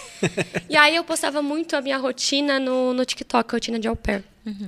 e 0.69 0.77
aí 0.77 0.97
eu 0.97 1.05
postava 1.05 1.41
muito 1.41 1.77
a 1.77 1.81
minha 1.81 1.97
rotina 1.97 2.59
no, 2.59 2.93
no 2.93 3.05
TikTok, 3.05 3.49
a 3.49 3.57
rotina 3.57 3.79
de 3.79 3.87
au 3.87 3.95
pair. 3.95 4.25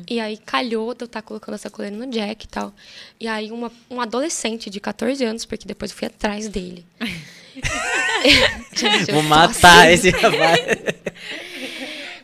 E 0.09 0.18
aí 0.18 0.38
calhou 0.38 0.94
de 0.94 1.02
eu 1.02 1.07
estar 1.07 1.20
colocando 1.20 1.54
essa 1.54 1.68
coleira 1.68 1.94
no 1.94 2.07
Jack 2.07 2.46
e 2.46 2.48
tal. 2.48 2.72
E 3.20 3.28
aí 3.28 3.50
uma, 3.50 3.70
um 3.90 4.00
adolescente 4.00 4.70
de 4.70 4.80
14 4.80 5.22
anos, 5.22 5.44
porque 5.44 5.66
depois 5.66 5.90
eu 5.90 5.96
fui 5.96 6.07
atrás 6.07 6.48
dele. 6.48 6.86
Gente, 8.74 9.12
Vou 9.12 9.22
matar 9.22 9.88
assim 9.88 10.09
esse 10.09 10.11
rapaz. 10.11 10.61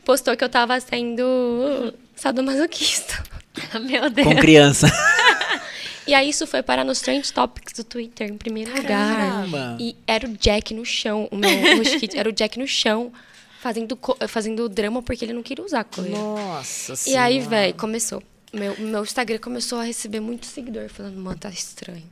postou 0.05 0.37
que 0.37 0.45
eu 0.45 0.49
tava 0.49 0.79
sendo 0.81 1.93
sadomasoquista. 2.17 3.23
Meu 3.81 4.09
Deus. 4.09 4.27
Com 4.27 4.37
criança. 4.37 4.91
E 6.07 6.15
aí 6.15 6.29
isso 6.29 6.47
foi 6.47 6.63
parar 6.63 6.85
nos 6.85 7.01
Trend 7.01 7.31
Topics 7.33 7.75
do 7.75 7.85
Twitter, 7.85 8.29
em 8.31 8.37
primeiro 8.37 8.73
Caramba. 8.73 9.45
lugar. 9.47 9.81
E 9.81 9.97
era 10.07 10.29
o 10.29 10.37
Jack 10.37 10.75
no 10.75 10.85
chão, 10.85 11.29
o 11.31 11.37
meu 11.37 11.79
Rush 11.79 11.97
Kit, 11.97 12.19
era 12.19 12.29
o 12.29 12.33
Jack 12.33 12.59
no 12.59 12.67
chão, 12.67 13.13
fazendo, 13.61 13.99
fazendo 14.29 14.69
drama 14.69 15.03
porque 15.03 15.25
ele 15.25 15.33
não 15.33 15.43
queria 15.43 15.65
usar 15.65 15.81
a 15.81 15.85
coleira. 15.85 16.19
Nossa 16.19 16.93
E 17.09 17.17
aí, 17.17 17.35
Senhora. 17.35 17.51
velho, 17.51 17.75
começou. 17.75 18.23
Meu, 18.53 18.77
meu 18.79 19.03
Instagram 19.03 19.39
começou 19.39 19.79
a 19.79 19.85
receber 19.85 20.21
muito 20.21 20.45
seguidor, 20.47 20.89
falando, 20.89 21.17
mano, 21.19 21.39
tá 21.39 21.49
estranho. 21.49 22.05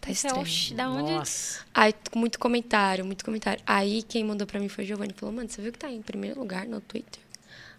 Tá 0.00 0.08
é 0.08 0.12
estranho. 0.12 0.40
oxi, 0.40 0.72
da 0.74 0.90
onde? 0.90 1.12
Nossa. 1.12 1.60
Aí, 1.74 1.94
muito 2.16 2.38
comentário, 2.38 3.04
muito 3.04 3.22
comentário. 3.24 3.62
Aí, 3.66 4.02
quem 4.02 4.24
mandou 4.24 4.46
pra 4.46 4.58
mim 4.58 4.68
foi 4.68 4.82
o 4.84 4.86
Giovanni. 4.86 5.12
Falou, 5.14 5.34
mano, 5.34 5.48
você 5.48 5.60
viu 5.60 5.70
que 5.70 5.78
tá 5.78 5.90
em 5.90 6.00
primeiro 6.00 6.40
lugar 6.40 6.66
no 6.66 6.80
Twitter? 6.80 7.20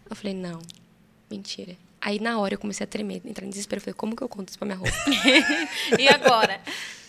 Eu 0.10 0.16
falei, 0.16 0.36
não, 0.36 0.62
mentira. 1.30 1.76
Aí, 2.02 2.20
na 2.20 2.39
hora, 2.39 2.56
eu 2.56 2.58
comecei 2.58 2.84
a 2.84 2.88
tremer, 2.88 3.22
entrar 3.24 3.45
em 3.45 3.49
desespero. 3.49 3.78
Eu 3.80 3.84
falei, 3.84 3.93
como 3.93 4.16
que 4.16 4.24
eu 4.24 4.28
conto 4.30 4.49
isso 4.49 4.58
pra 4.58 4.66
minha 4.66 4.78
roupa? 4.78 4.95
E 5.99 6.08
agora? 6.10 6.60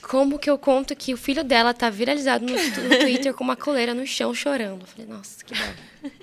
Como 0.02 0.38
que 0.38 0.50
eu 0.50 0.58
conto 0.58 0.94
que 0.96 1.14
o 1.14 1.16
filho 1.16 1.42
dela 1.44 1.72
tá 1.72 1.88
viralizado 1.88 2.44
no, 2.44 2.52
no 2.52 2.98
Twitter 2.98 3.32
com 3.32 3.42
uma 3.44 3.56
coleira 3.56 3.94
no 3.94 4.06
chão 4.06 4.34
chorando? 4.34 4.82
Eu 4.82 4.86
falei, 4.86 5.06
nossa, 5.06 5.44
que 5.44 5.54
bom. 5.54 6.20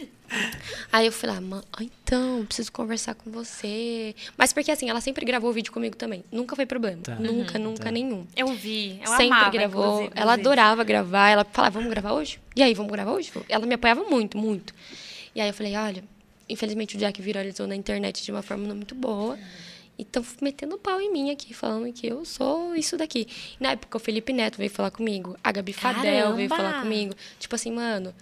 Aí 0.91 1.07
eu 1.07 1.11
falei, 1.11 1.37
ah, 1.37 1.41
mãe, 1.41 1.61
ah, 1.73 1.81
então, 1.83 2.45
preciso 2.45 2.71
conversar 2.71 3.15
com 3.15 3.31
você. 3.31 4.13
Mas 4.37 4.53
porque 4.53 4.69
assim, 4.71 4.89
ela 4.89 5.01
sempre 5.01 5.25
gravou 5.25 5.51
vídeo 5.51 5.71
comigo 5.71 5.95
também. 5.95 6.23
Nunca 6.31 6.55
foi 6.55 6.65
problema. 6.65 7.01
Tá. 7.01 7.15
Nunca, 7.15 7.57
nunca 7.57 7.85
Tá. 7.85 7.91
nenhum. 7.91 8.27
Eu 8.35 8.47
vi. 8.49 8.99
Eu 9.01 9.07
sempre 9.07 9.27
amava, 9.27 9.49
gravou. 9.49 9.85
inclusive, 10.03 10.11
Ela 10.15 10.33
adorava 10.33 10.83
gravar. 10.83 11.29
Ela 11.29 11.45
falava, 11.45 11.73
vamos 11.79 11.89
gravar 11.89 12.11
hoje? 12.13 12.39
E 12.55 12.61
aí, 12.61 12.73
vamos 12.75 12.91
gravar 12.91 13.11
hoje? 13.13 13.31
Ela 13.47 13.65
me 13.65 13.73
apoiava 13.73 14.03
muito, 14.03 14.37
muito. 14.37 14.73
E 15.33 15.41
aí 15.41 15.47
eu 15.47 15.53
falei, 15.53 15.75
olha, 15.75 16.03
infelizmente 16.49 16.95
o 16.95 16.99
Jack 16.99 17.21
viralizou 17.21 17.67
na 17.67 17.75
internet 17.75 18.23
de 18.23 18.31
uma 18.31 18.41
forma 18.41 18.67
não 18.67 18.75
muito 18.75 18.95
boa. 18.95 19.37
E 19.97 20.03
estão 20.03 20.25
metendo 20.41 20.77
pau 20.77 20.99
em 21.01 21.11
mim 21.11 21.29
aqui, 21.29 21.53
falando 21.53 21.91
que 21.91 22.07
eu 22.07 22.23
sou 22.23 22.73
isso 22.73 22.95
daqui. 22.97 23.27
Na 23.59 23.71
época, 23.71 23.97
o 23.97 23.99
Felipe 23.99 24.31
Neto 24.31 24.57
veio 24.57 24.69
falar 24.69 24.91
comigo. 24.91 25.35
A 25.43 25.51
Gabi 25.51 25.73
Fadel 25.73 26.35
veio 26.35 26.47
Caramba! 26.47 26.55
falar 26.71 26.81
comigo. 26.83 27.13
Tipo 27.37 27.55
assim, 27.55 27.69
mano, 27.69 28.13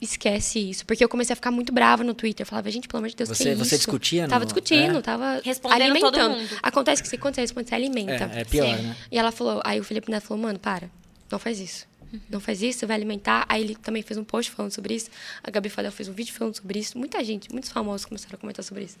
esquece 0.00 0.58
isso. 0.70 0.86
Porque 0.86 1.02
eu 1.02 1.08
comecei 1.08 1.32
a 1.32 1.36
ficar 1.36 1.50
muito 1.50 1.72
brava 1.72 2.04
no 2.04 2.14
Twitter. 2.14 2.44
Eu 2.44 2.48
falava, 2.48 2.70
gente, 2.70 2.86
pelo 2.86 2.98
amor 2.98 3.08
de 3.08 3.16
Deus, 3.16 3.28
Você- 3.28 3.42
que 3.42 3.48
é 3.50 3.54
você 3.56 3.76
discutia 3.76 4.22
no- 4.22 4.28
Tava 4.28 4.44
discutindo, 4.44 4.98
é? 4.98 5.02
tava 5.02 5.40
Respondendo 5.44 5.82
alimentando. 5.82 6.12
todo 6.12 6.30
mundo. 6.38 6.58
Acontece 6.62 7.02
que 7.02 7.08
você, 7.08 7.16
quando 7.18 7.34
você 7.34 7.40
responde, 7.40 7.68
você 7.70 7.74
alimenta. 7.74 8.30
É, 8.32 8.42
é 8.42 8.44
pior, 8.44 8.64
Sim. 8.76 8.82
né? 8.84 8.96
E 9.10 9.18
ela 9.18 9.32
falou, 9.32 9.60
aí 9.64 9.80
o 9.80 9.84
Felipe 9.84 10.10
Neto 10.10 10.26
falou, 10.28 10.40
mano, 10.42 10.58
para, 10.60 10.88
não 11.28 11.38
faz 11.40 11.58
isso. 11.58 11.86
Não 12.28 12.40
faz 12.40 12.62
isso, 12.62 12.80
você 12.80 12.86
vai 12.86 12.96
alimentar. 12.96 13.44
Aí 13.48 13.62
ele 13.62 13.74
também 13.74 14.02
fez 14.02 14.18
um 14.18 14.24
post 14.24 14.50
falando 14.50 14.72
sobre 14.72 14.94
isso. 14.94 15.10
A 15.42 15.50
Gabi 15.50 15.68
Fadel 15.68 15.92
fez 15.92 16.08
um 16.08 16.12
vídeo 16.12 16.34
falando 16.34 16.56
sobre 16.56 16.78
isso. 16.78 16.98
Muita 16.98 17.22
gente, 17.24 17.50
muitos 17.52 17.70
famosos 17.70 18.04
começaram 18.04 18.34
a 18.34 18.38
comentar 18.38 18.64
sobre 18.64 18.84
isso. 18.84 18.96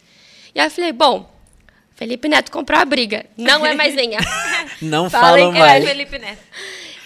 E 0.54 0.60
aí 0.60 0.66
eu 0.66 0.70
falei, 0.70 0.92
bom, 0.92 1.30
Felipe 1.94 2.28
Neto 2.28 2.52
comprou 2.52 2.78
a 2.78 2.84
briga. 2.84 3.26
Não 3.36 3.64
é 3.64 3.74
mais 3.74 3.94
minha. 3.94 4.18
Não 4.82 5.08
Falem 5.08 5.44
falam 5.44 5.52
que 5.52 5.58
mais. 5.58 5.84
É, 5.84 5.86
Felipe 5.86 6.18
Neto. 6.18 6.42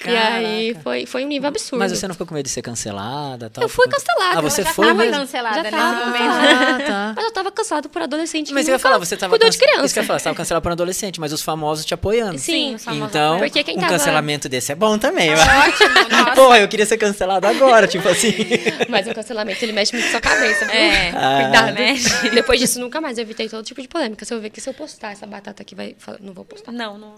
E 0.06 0.16
aí 0.16 0.76
foi, 0.82 1.04
foi 1.06 1.24
um 1.24 1.28
nível 1.28 1.48
absurdo. 1.48 1.78
Mas 1.78 1.92
você 1.92 2.06
não 2.08 2.14
ficou 2.14 2.26
com 2.26 2.34
medo 2.34 2.44
de 2.46 2.50
ser 2.50 2.62
cancelada? 2.62 3.50
Tal? 3.50 3.62
Eu 3.62 3.68
fui 3.68 3.86
cancelada. 3.88 4.38
Ah, 4.38 4.40
você 4.40 4.62
já 4.62 4.72
foi 4.72 4.86
tava 4.86 4.98
mesmo? 5.02 5.18
cancelada 5.18 5.56
Já 5.56 5.62
nesse 5.62 5.76
tava. 5.76 6.00
Ah, 6.04 6.78
tá. 6.86 7.12
Mas 7.16 7.24
eu 7.24 7.32
tava 7.32 7.50
cansado 7.52 7.88
por 7.88 8.02
adolescente 8.02 8.52
Mas 8.52 8.66
eu 8.68 8.72
ia 8.72 8.78
falar, 8.78 8.98
você 8.98 9.16
tava 9.16 9.30
cuidou 9.30 9.50
de 9.50 9.58
criança. 9.58 9.84
Isso 9.84 9.94
que 9.94 10.00
eu 10.00 10.02
ia 10.02 10.06
falar, 10.06 10.18
você 10.18 10.24
tava 10.24 10.36
cancelado 10.36 10.62
por 10.62 10.68
um 10.70 10.72
adolescente, 10.72 11.20
mas 11.20 11.32
os 11.32 11.42
famosos 11.42 11.84
te 11.84 11.92
apoiando. 11.94 12.38
Sim, 12.38 12.74
os 12.74 12.84
famosos 12.84 13.08
Então. 13.08 13.38
Porque 13.38 13.62
quem 13.62 13.76
um 13.76 13.80
tava- 13.80 13.92
cancelamento 13.92 14.48
desse 14.48 14.72
é 14.72 14.74
bom 14.74 14.98
também. 14.98 15.30
Ótimo, 15.34 16.08
nossa. 16.10 16.30
Porra, 16.32 16.60
eu 16.60 16.68
queria 16.68 16.86
ser 16.86 16.96
cancelado 16.96 17.46
agora, 17.46 17.86
tipo 17.86 18.08
assim. 18.08 18.34
Mas 18.88 19.06
o 19.06 19.14
cancelamento, 19.14 19.64
ele 19.64 19.72
mexe 19.72 19.92
muito 19.92 20.04
com 20.10 20.16
a 20.16 20.20
sua 20.20 20.20
cabeça, 20.20 20.64
viu? 20.64 20.74
É, 20.74 21.10
Cuidado. 21.42 21.74
mexe. 21.74 22.30
Depois 22.30 22.58
disso, 22.60 22.80
nunca 22.80 23.00
mais. 23.00 23.18
Eu 23.18 23.22
evitei 23.22 23.48
todo 23.48 23.64
tipo 23.64 23.80
de 23.82 23.88
polêmica. 23.88 24.24
Se 24.24 24.32
eu 24.32 24.40
ver 24.40 24.50
que 24.50 24.60
se 24.60 24.68
eu 24.70 24.74
postar 24.74 25.12
essa 25.12 25.26
batata 25.26 25.62
aqui, 25.62 25.74
vai... 25.74 25.94
Não 26.20 26.32
vou 26.32 26.44
postar. 26.44 26.72
Não, 26.72 26.96
não. 26.96 27.14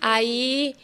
Aí, 0.00 0.74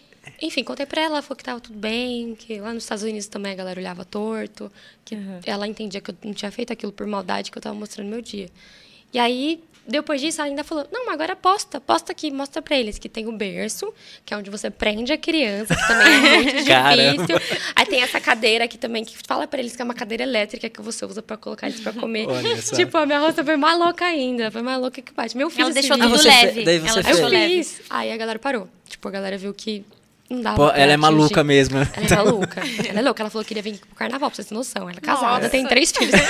enfim, 0.40 0.62
contei 0.64 0.86
pra 0.86 1.00
ela, 1.02 1.14
ela 1.14 1.22
falou 1.22 1.36
que 1.36 1.44
tava 1.44 1.60
tudo 1.60 1.78
bem, 1.78 2.34
que 2.34 2.60
lá 2.60 2.72
nos 2.72 2.84
Estados 2.84 3.02
Unidos 3.04 3.26
também 3.26 3.52
a 3.52 3.54
galera 3.56 3.80
olhava 3.80 4.04
torto, 4.04 4.70
que 5.04 5.16
ela 5.46 5.66
entendia 5.66 6.00
que 6.00 6.10
eu 6.10 6.16
não 6.24 6.32
tinha 6.34 6.50
feito 6.50 6.72
aquilo 6.72 6.92
por 6.92 7.06
maldade, 7.06 7.50
que 7.50 7.58
eu 7.58 7.62
tava 7.62 7.74
mostrando 7.74 8.08
meu 8.08 8.20
dia. 8.20 8.48
E 9.12 9.18
aí, 9.18 9.62
depois 9.86 10.20
disso, 10.20 10.40
ela 10.40 10.48
ainda 10.48 10.64
falou, 10.64 10.86
não, 10.90 11.04
mas 11.04 11.14
agora 11.14 11.36
posta, 11.36 11.80
posta 11.80 12.12
aqui, 12.12 12.30
mostra 12.30 12.62
pra 12.62 12.78
eles 12.78 12.98
que 12.98 13.08
tem 13.08 13.26
o 13.26 13.32
berço, 13.32 13.92
que 14.24 14.32
é 14.32 14.36
onde 14.36 14.48
você 14.48 14.70
prende 14.70 15.12
a 15.12 15.18
criança, 15.18 15.74
que 15.74 15.86
também 15.86 16.14
é 16.14 16.34
muito 17.14 17.26
difícil. 17.26 17.60
Aí 17.76 17.84
tem 17.86 18.00
essa 18.00 18.18
cadeira 18.20 18.64
aqui 18.64 18.78
também, 18.78 19.04
que 19.04 19.14
fala 19.26 19.46
pra 19.46 19.58
eles 19.60 19.74
que 19.76 19.82
é 19.82 19.84
uma 19.84 19.92
cadeira 19.92 20.22
elétrica 20.22 20.70
que 20.70 20.80
você 20.80 21.04
usa 21.04 21.20
pra 21.20 21.36
colocar 21.36 21.66
eles 21.68 21.80
pra 21.80 21.92
comer. 21.92 22.26
Tipo, 22.74 22.96
a 22.96 23.04
minha 23.06 23.18
roça 23.18 23.44
foi 23.44 23.56
mais 23.56 23.78
louca 23.78 24.04
ainda, 24.06 24.50
foi 24.50 24.62
mais 24.62 24.80
louca 24.80 25.02
que 25.02 25.12
bate. 25.12 25.36
Meu 25.36 25.50
filho 25.50 25.64
Ela 25.64 25.74
deixou 25.74 25.98
tudo 25.98 26.18
fe- 26.18 26.28
leve. 26.28 26.64
daí 26.64 26.78
você 26.78 26.88
Ela 26.88 27.02
fez. 27.02 27.06
deixou 27.06 27.22
eu 27.24 27.28
leve. 27.28 27.54
fiz. 27.64 27.82
Aí 27.90 28.12
a 28.12 28.16
galera 28.16 28.38
parou. 28.38 28.68
Tipo, 28.88 29.08
a 29.08 29.10
galera 29.10 29.36
viu 29.36 29.52
que 29.52 29.84
não 30.32 30.42
dava. 30.42 30.56
Pô, 30.56 30.68
pra 30.68 30.78
ela 30.78 30.92
é 30.92 30.96
maluca 30.96 31.44
mesmo. 31.44 31.78
Ela 31.78 32.06
é 32.06 32.16
maluca. 32.16 32.62
Ela 32.88 32.98
é 32.98 33.02
louca. 33.02 33.22
Ela 33.22 33.30
falou 33.30 33.44
que 33.44 33.48
queria 33.48 33.62
vir 33.62 33.78
pro 33.78 33.94
carnaval, 33.94 34.30
pra 34.30 34.36
vocês 34.36 34.48
terem 34.48 34.58
noção. 34.58 34.88
Ela 34.88 34.98
é 34.98 35.00
casada, 35.00 35.36
Nossa. 35.36 35.50
tem 35.50 35.66
três 35.66 35.92
filhos. 35.92 36.14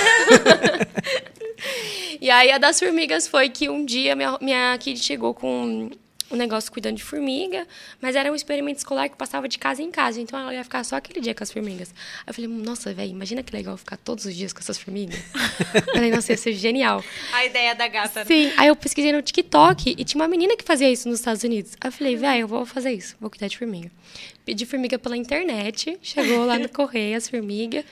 e 2.19 2.29
aí 2.29 2.51
a 2.51 2.57
das 2.57 2.79
formigas 2.79 3.27
foi 3.27 3.49
que 3.49 3.69
um 3.69 3.85
dia 3.85 4.15
minha, 4.15 4.37
minha 4.41 4.77
kid 4.77 4.99
chegou 4.99 5.33
com 5.33 5.89
um 6.33 6.37
negócio 6.37 6.71
cuidando 6.71 6.97
de 6.97 7.03
formiga, 7.03 7.67
mas 8.01 8.15
era 8.15 8.31
um 8.31 8.35
experimento 8.35 8.77
escolar 8.77 9.09
que 9.09 9.15
passava 9.15 9.47
de 9.47 9.57
casa 9.57 9.81
em 9.81 9.91
casa, 9.91 10.19
então 10.19 10.39
ela 10.39 10.53
ia 10.53 10.63
ficar 10.63 10.83
só 10.83 10.95
aquele 10.95 11.21
dia 11.21 11.33
com 11.33 11.43
as 11.43 11.51
formigas. 11.51 11.93
Aí 12.19 12.23
eu 12.27 12.33
falei, 12.33 12.49
nossa, 12.49 12.93
velho, 12.93 13.11
imagina 13.11 13.43
que 13.43 13.55
legal 13.55 13.77
ficar 13.77 13.97
todos 13.97 14.25
os 14.25 14.35
dias 14.35 14.51
com 14.51 14.59
essas 14.59 14.77
formigas. 14.77 15.19
falei, 15.93 16.11
nossa, 16.11 16.31
ia 16.31 16.37
ser 16.37 16.53
genial. 16.53 17.03
A 17.31 17.45
ideia 17.45 17.75
da 17.75 17.87
gata. 17.87 18.25
Sim. 18.25 18.51
Aí 18.57 18.67
eu 18.67 18.75
pesquisei 18.75 19.11
no 19.11 19.21
TikTok 19.21 19.95
e 19.97 20.03
tinha 20.03 20.21
uma 20.21 20.27
menina 20.27 20.57
que 20.57 20.63
fazia 20.63 20.89
isso 20.89 21.07
nos 21.07 21.19
Estados 21.19 21.43
Unidos. 21.43 21.73
Aí 21.79 21.87
eu 21.87 21.91
falei, 21.91 22.15
velho, 22.15 22.41
eu 22.41 22.47
vou 22.47 22.65
fazer 22.65 22.91
isso, 22.91 23.15
vou 23.19 23.29
cuidar 23.29 23.47
de 23.47 23.57
formiga. 23.57 23.91
Pedi 24.45 24.65
formiga 24.65 24.99
pela 24.99 25.15
internet, 25.15 25.97
chegou 26.01 26.45
lá 26.45 26.57
no 26.59 26.67
correio 26.69 27.15
as 27.15 27.29
formigas. 27.29 27.85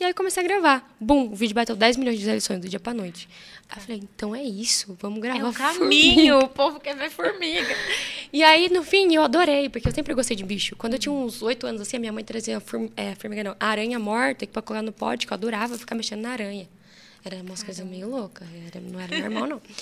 E 0.00 0.04
aí 0.04 0.14
comecei 0.14 0.42
a 0.44 0.46
gravar. 0.46 0.94
Bum, 1.00 1.24
o 1.32 1.34
vídeo 1.34 1.54
bateu 1.54 1.74
10 1.74 1.96
milhões 1.96 2.14
de 2.16 2.20
visualizações 2.20 2.60
do 2.60 2.68
dia 2.68 2.78
pra 2.78 2.94
noite. 2.94 3.28
Aí 3.68 3.78
eu 3.78 3.82
falei, 3.82 4.00
então 4.02 4.34
é 4.34 4.42
isso, 4.42 4.96
vamos 5.00 5.20
gravar 5.20 5.38
É 5.48 5.52
formiga. 5.52 5.72
caminho. 5.74 6.38
O 6.38 6.48
povo 6.48 6.78
quer 6.80 6.96
ver 6.96 7.10
formiga. 7.10 7.66
E 8.30 8.42
aí, 8.42 8.68
no 8.68 8.82
fim, 8.84 9.14
eu 9.14 9.22
adorei, 9.22 9.70
porque 9.70 9.88
eu 9.88 9.92
sempre 9.92 10.12
gostei 10.12 10.36
de 10.36 10.44
bicho. 10.44 10.76
Quando 10.76 10.92
eu 10.92 10.98
tinha 10.98 11.10
uns 11.10 11.40
oito 11.40 11.66
anos, 11.66 11.80
assim, 11.80 11.96
a 11.96 12.00
minha 12.00 12.12
mãe 12.12 12.22
trazia 12.22 12.60
form 12.60 12.88
é, 12.94 13.14
formiga, 13.14 13.42
não, 13.42 13.56
aranha 13.58 13.98
morta 13.98 14.44
que 14.44 14.52
pra 14.52 14.60
colocar 14.60 14.82
no 14.82 14.92
pote, 14.92 15.26
que 15.26 15.32
eu 15.32 15.34
adorava 15.34 15.78
ficar 15.78 15.94
mexendo 15.94 16.20
na 16.20 16.32
aranha. 16.32 16.68
Era 17.24 17.36
umas 17.36 17.62
coisas 17.62 17.84
meio 17.86 18.06
loucas, 18.08 18.46
era, 18.66 18.80
não 18.82 19.00
era 19.00 19.18
normal, 19.18 19.46
não. 19.46 19.62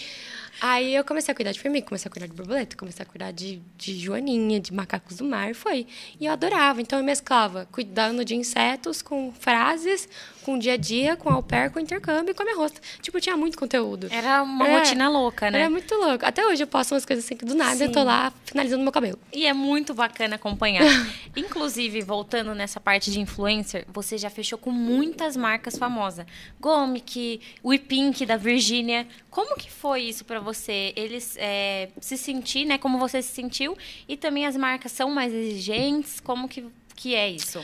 Aí 0.61 0.95
eu 0.95 1.05
comecei 1.05 1.33
a 1.33 1.35
cuidar 1.35 1.53
de 1.53 1.61
formiga, 1.61 1.87
comecei 1.87 2.09
a 2.09 2.11
cuidar 2.13 2.27
de 2.27 2.33
borboleta, 2.33 2.77
comecei 2.77 3.03
a 3.03 3.07
cuidar 3.07 3.31
de, 3.31 3.61
de 3.77 3.99
joaninha, 3.99 4.59
de 4.59 4.73
macacos 4.73 5.17
do 5.17 5.25
mar, 5.25 5.55
foi. 5.55 5.87
E 6.19 6.27
eu 6.27 6.33
adorava. 6.33 6.81
Então 6.81 6.99
eu 6.99 7.05
mesclava 7.05 7.67
cuidando 7.71 8.25
de 8.25 8.35
insetos 8.35 9.03
com 9.03 9.33
frases, 9.33 10.09
com 10.47 10.55
o 10.55 10.59
dia 10.61 10.75
a 10.75 10.77
dia, 10.77 11.17
com 11.17 11.29
au 11.29 11.43
pair, 11.43 11.73
com 11.73 11.81
intercâmbio 11.81 12.31
e 12.31 12.35
com 12.35 12.41
a 12.43 12.47
minha 12.47 12.57
rosta. 12.57 12.81
Tipo, 13.03 13.21
tinha 13.21 13.37
muito 13.37 13.59
conteúdo. 13.59 14.07
Era 14.13 14.45
uma 14.45 14.69
É, 14.69 14.79
rotina 14.79 15.09
louca, 15.09 15.51
né? 15.51 15.59
Era 15.63 15.69
muito 15.69 15.93
louco. 15.93 16.25
Até 16.25 16.47
hoje 16.47 16.63
eu 16.63 16.69
posto 16.69 16.93
umas 16.95 17.05
coisas 17.05 17.25
assim 17.25 17.37
que 17.37 17.45
do 17.45 17.57
nada 17.57 17.83
eu 17.83 17.91
tô 17.91 17.99
Sim. 17.99 18.07
lá 18.07 18.33
finalizando 18.45 18.85
meu 18.85 18.93
cabelo. 18.93 19.19
E 19.33 19.45
é 19.45 19.53
muito 19.53 19.93
bacana 19.93 20.37
acompanhar. 20.37 20.85
Inclusive, 21.37 22.01
voltando 22.03 22.55
nessa 22.55 22.79
parte 22.79 23.11
de 23.11 23.19
influencer, 23.19 23.85
você 23.93 24.17
já 24.17 24.31
fechou 24.31 24.57
com 24.57 24.71
muitas 24.71 25.37
marcas 25.37 25.77
famosas. 25.77 26.25
Gomic, 26.61 27.41
o 27.61 27.77
Pink 27.77 28.25
da 28.25 28.37
Virgínia. 28.37 29.05
Como 29.29 29.57
que 29.57 29.69
foi 29.69 30.03
isso 30.03 30.25
pra 30.25 30.39
você? 30.39 30.93
Eles 30.95 31.35
é, 31.39 31.89
se 32.01 32.17
sentir, 32.17 32.65
né? 32.67 32.79
Como 32.79 33.01
você 33.01 33.21
se 33.21 33.35
sentiu? 33.35 33.77
E 34.09 34.17
também 34.17 34.47
as 34.47 34.57
marcas 34.57 34.93
são 34.93 35.11
mais 35.11 35.33
exigentes? 35.35 36.21
Como 36.21 36.49
que, 36.49 36.65
que 36.95 37.17
é 37.17 37.29
isso? 37.29 37.61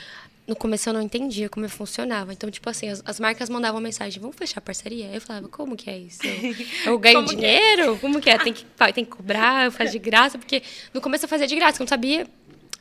No 0.47 0.57
começo 0.57 0.89
eu 0.89 0.93
não 0.93 1.01
entendia 1.01 1.49
como 1.49 1.69
funcionava. 1.69 2.33
Então, 2.33 2.51
tipo 2.51 2.69
assim, 2.69 2.89
as, 2.89 3.03
as 3.05 3.21
marcas 3.21 3.49
mandavam 3.49 3.81
mensagem, 3.81 4.21
vamos 4.21 4.37
fechar 4.37 4.61
parceria? 4.61 5.07
Eu 5.13 5.21
falava, 5.21 5.49
como 5.49 5.77
que 5.77 5.89
é 5.89 5.99
isso? 5.99 6.21
Eu, 6.27 6.55
eu 6.93 6.99
ganho 6.99 7.25
Como 7.25 7.29
que 7.29 7.35
é? 7.35 7.39
dinheiro? 7.39 7.99
Como 7.99 8.21
que 8.21 8.31
é? 8.31 8.39
Tem 8.39 8.53
que, 8.53 8.65
tem 8.93 9.05
que 9.05 9.11
cobrar, 9.11 9.67
eu 9.67 9.73
faço 9.73 9.93
de 9.93 9.99
graça? 9.99 10.39
Porque 10.39 10.63
no 10.93 11.01
começo 11.01 11.25
eu 11.25 11.29
fazia 11.29 11.47
de 11.47 11.55
graça, 11.55 11.79
eu 11.79 11.85
não 11.85 11.89
sabia. 11.89 12.27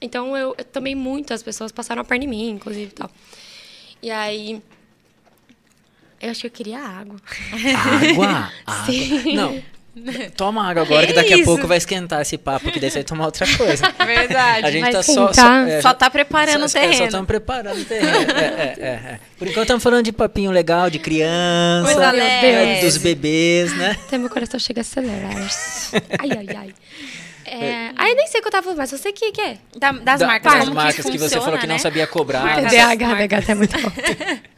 Então 0.02 0.36
eu, 0.36 0.56
eu 0.58 0.66
também 0.66 0.96
muito, 0.96 1.34
as 1.34 1.44
pessoas 1.44 1.72
passaram 1.72 2.02
a 2.02 2.06
perna 2.06 2.26
em 2.26 2.28
mim, 2.28 2.50
inclusive 2.50 2.90
e 2.90 2.96
tal. 2.96 3.12
E 4.02 4.10
aí. 4.10 4.62
Eu 6.20 6.32
acho 6.32 6.42
que 6.42 6.48
eu 6.48 6.52
queria 6.52 6.80
água. 6.80 7.20
Água? 7.78 8.52
água. 8.66 8.86
Sim. 8.86 9.36
Não. 9.36 9.62
Toma 10.38 10.70
água 10.70 10.84
agora, 10.84 11.02
que, 11.02 11.08
Que 11.08 11.14
daqui 11.14 11.34
a 11.34 11.38
isso? 11.38 11.46
pouco 11.46 11.68
vai 11.68 11.78
esquentar 11.78 12.22
esse 12.22 12.38
papo, 12.38 12.72
que 12.72 12.80
daí 12.80 12.90
você 12.90 13.00
vai 13.00 13.04
tomar 13.04 13.26
outra 13.26 13.46
coisa. 13.58 13.92
Verdade. 14.06 14.66
A 14.66 14.72
gente 14.72 14.82
Vai 14.82 14.92
tá 14.92 15.04
só, 15.04 15.34
só, 15.34 15.54
é, 15.66 15.82
Só 15.82 15.94
tá 15.94 16.10
preparando 16.10 16.68
só, 16.68 16.78
o 16.78 16.82
terreno. 16.82 16.98
Só 16.98 17.06
estamos 17.06 17.28
preparando 17.28 17.82
o 17.82 17.86
terreno. 17.86 18.32
É, 18.32 18.42
é, 18.42 18.76
é, 18.80 18.88
é. 18.88 19.20
Por 19.38 19.48
enquanto 19.48 19.64
estamos 19.64 19.84
falando 19.84 20.04
de 20.04 20.12
papinho 20.12 20.52
legal, 20.52 20.90
de 20.90 21.00
criança, 21.00 21.92
é, 21.92 22.12
leve. 22.12 22.86
dos 22.86 22.98
bebês, 22.98 23.76
né? 23.76 23.98
Até 24.06 24.18
meu 24.18 24.30
coração 24.30 24.60
chega 24.60 24.80
a 24.80 24.84
acelerar. 24.84 25.32
Ai, 26.20 26.30
ai, 26.38 26.48
ai. 26.56 26.74
É, 27.54 27.92
aí 27.98 28.16
nem 28.16 28.28
sei 28.28 28.40
o 28.40 28.42
que 28.44 28.48
eu 28.48 28.52
tava 28.52 28.64
falando, 28.64 28.78
mas 28.78 28.92
eu 28.94 28.98
sei 28.98 29.12
o 29.12 29.14
que, 29.14 29.32
que 29.34 29.42
é. 29.42 29.58
Da- 29.78 29.92
das 29.92 30.20
Da- 30.22 30.28
marcas. 30.28 30.54
das 30.54 30.64
como 30.64 30.76
marcas 30.76 30.96
que, 31.06 31.12
você 31.12 31.20
funciona, 31.20 31.44
falou 31.44 31.60
que 31.60 31.68
não 31.68 31.76
né? 31.76 31.80
sabia 31.80 32.08
cobrar. 32.08 32.56
TDAH, 32.64 33.28
gata 33.28 33.52
é 33.52 33.56
muito 33.56 33.76
alta. 33.76 33.92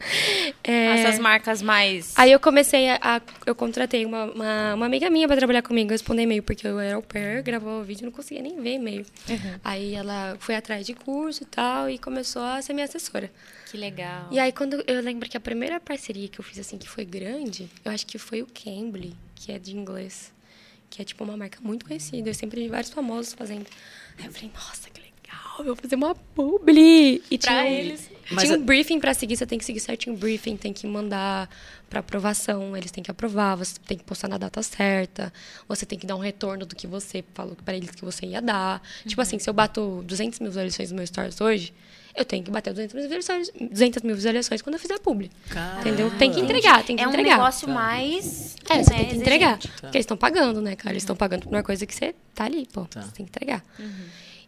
É, 0.62 1.00
Essas 1.00 1.18
marcas 1.18 1.60
mais. 1.62 2.12
Aí 2.16 2.30
eu 2.32 2.38
comecei 2.40 2.88
a. 2.88 2.98
a- 3.02 3.20
eu 3.46 3.54
contratei 3.54 4.04
uma, 4.06 4.24
uma, 4.26 4.74
uma 4.74 4.86
amiga 4.86 5.08
minha 5.10 5.26
pra 5.26 5.36
trabalhar 5.36 5.62
comigo, 5.62 5.90
responder 5.90 6.22
e-mail, 6.22 6.42
porque 6.42 6.66
eu 6.66 6.78
era 6.78 6.96
au 6.96 7.02
pair, 7.02 7.42
gravava 7.42 7.80
o 7.80 7.84
vídeo 7.84 8.02
e 8.02 8.04
não 8.06 8.12
conseguia 8.12 8.42
nem 8.42 8.60
ver 8.60 8.74
e-mail. 8.74 9.04
Aí 9.64 9.94
ela 9.94 10.36
foi 10.38 10.54
atrás 10.54 10.86
de 10.86 10.94
curso 10.94 11.42
e 11.42 11.46
tal, 11.46 11.88
e 11.90 11.98
começou 11.98 12.42
a 12.42 12.60
ser 12.62 12.72
minha 12.74 12.84
assessora. 12.86 13.30
Que 13.70 13.76
legal. 13.76 14.28
E 14.30 14.38
aí, 14.38 14.52
quando 14.52 14.82
eu 14.86 15.00
lembro 15.02 15.28
que 15.28 15.36
a 15.36 15.40
primeira 15.40 15.80
parceria 15.80 16.28
que 16.28 16.38
eu 16.38 16.44
fiz 16.44 16.58
assim, 16.58 16.78
que 16.78 16.88
foi 16.88 17.04
grande, 17.04 17.68
eu 17.84 17.90
acho 17.90 18.06
que 18.06 18.18
foi 18.18 18.40
o 18.42 18.46
Cambly, 18.46 19.14
que 19.34 19.52
é 19.52 19.58
de 19.58 19.76
inglês. 19.76 20.32
Que 20.94 21.02
é 21.02 21.04
tipo 21.04 21.24
uma 21.24 21.36
marca 21.36 21.58
muito 21.60 21.84
conhecida. 21.86 22.30
Eu 22.30 22.34
sempre 22.34 22.62
vi 22.62 22.68
vários 22.68 22.90
famosos 22.92 23.32
fazendo. 23.34 23.66
Aí 24.18 24.26
eu 24.26 24.32
falei, 24.32 24.50
nossa, 24.54 24.88
que 24.90 25.00
legal, 25.00 25.58
eu 25.58 25.64
vou 25.64 25.76
fazer 25.76 25.96
uma 25.96 26.14
publi. 26.14 27.20
E 27.30 27.36
Pra 27.38 27.50
tinha, 27.50 27.62
um- 27.64 27.66
eles. 27.74 28.10
Mas 28.30 28.44
tinha 28.44 28.56
a- 28.56 28.58
um 28.60 28.64
briefing 28.64 29.00
pra 29.00 29.12
seguir, 29.12 29.36
você 29.36 29.44
tem 29.46 29.58
que 29.58 29.64
seguir 29.64 29.80
certinho 29.80 30.14
o 30.14 30.18
briefing, 30.18 30.56
tem 30.56 30.72
que 30.72 30.86
mandar 30.86 31.50
pra 31.90 32.00
aprovação, 32.00 32.76
eles 32.76 32.90
têm 32.90 33.02
que 33.04 33.10
aprovar, 33.10 33.54
você 33.56 33.74
tem 33.86 33.98
que 33.98 34.04
postar 34.04 34.28
na 34.28 34.38
data 34.38 34.62
certa, 34.62 35.32
você 35.68 35.84
tem 35.84 35.98
que 35.98 36.06
dar 36.06 36.16
um 36.16 36.20
retorno 36.20 36.64
do 36.64 36.74
que 36.74 36.86
você 36.86 37.22
falou 37.34 37.56
pra 37.64 37.74
eles 37.76 37.90
que 37.90 38.04
você 38.04 38.26
ia 38.26 38.40
dar. 38.40 38.80
Tipo 39.06 39.20
Uhum. 39.20 39.22
assim, 39.22 39.38
se 39.38 39.50
eu 39.50 39.52
bato 39.54 40.02
200 40.06 40.38
mil 40.40 40.48
visualizações 40.50 40.90
no 40.90 40.96
meu 40.96 41.06
stories 41.06 41.40
hoje, 41.40 41.74
eu 42.14 42.24
tenho 42.24 42.44
que 42.44 42.50
bater 42.50 42.72
200 42.72 42.94
mil 42.94 43.02
visualizações, 43.02 43.50
200 43.70 44.02
mil 44.02 44.14
visualizações 44.14 44.62
quando 44.62 44.74
eu 44.74 44.80
fizer 44.80 44.98
publi. 45.00 45.30
Entendeu? 45.80 46.10
Tem 46.16 46.30
que 46.30 46.40
entregar, 46.40 46.84
tem 46.84 46.96
que 46.96 47.02
é 47.02 47.06
um 47.06 47.10
entregar. 47.10 47.38
negócio 47.38 47.68
mais. 47.68 48.56
É, 48.68 48.82
você 48.82 48.90
né, 48.90 48.98
tem 48.98 49.08
que 49.08 49.16
entregar. 49.16 49.58
exigente. 49.58 49.80
Porque 49.80 49.96
eles 49.96 50.04
estão 50.04 50.16
pagando, 50.16 50.60
né, 50.60 50.76
cara? 50.76 50.92
Eles 50.92 51.02
estão 51.02 51.16
pagando 51.16 51.42
por 51.42 51.50
uma 51.50 51.62
coisa 51.62 51.84
que 51.84 51.94
você 51.94 52.14
tá 52.34 52.44
ali, 52.44 52.68
pô. 52.72 52.84
Tá. 52.84 53.02
Você 53.02 53.12
tem 53.12 53.26
que 53.26 53.30
entregar. 53.30 53.64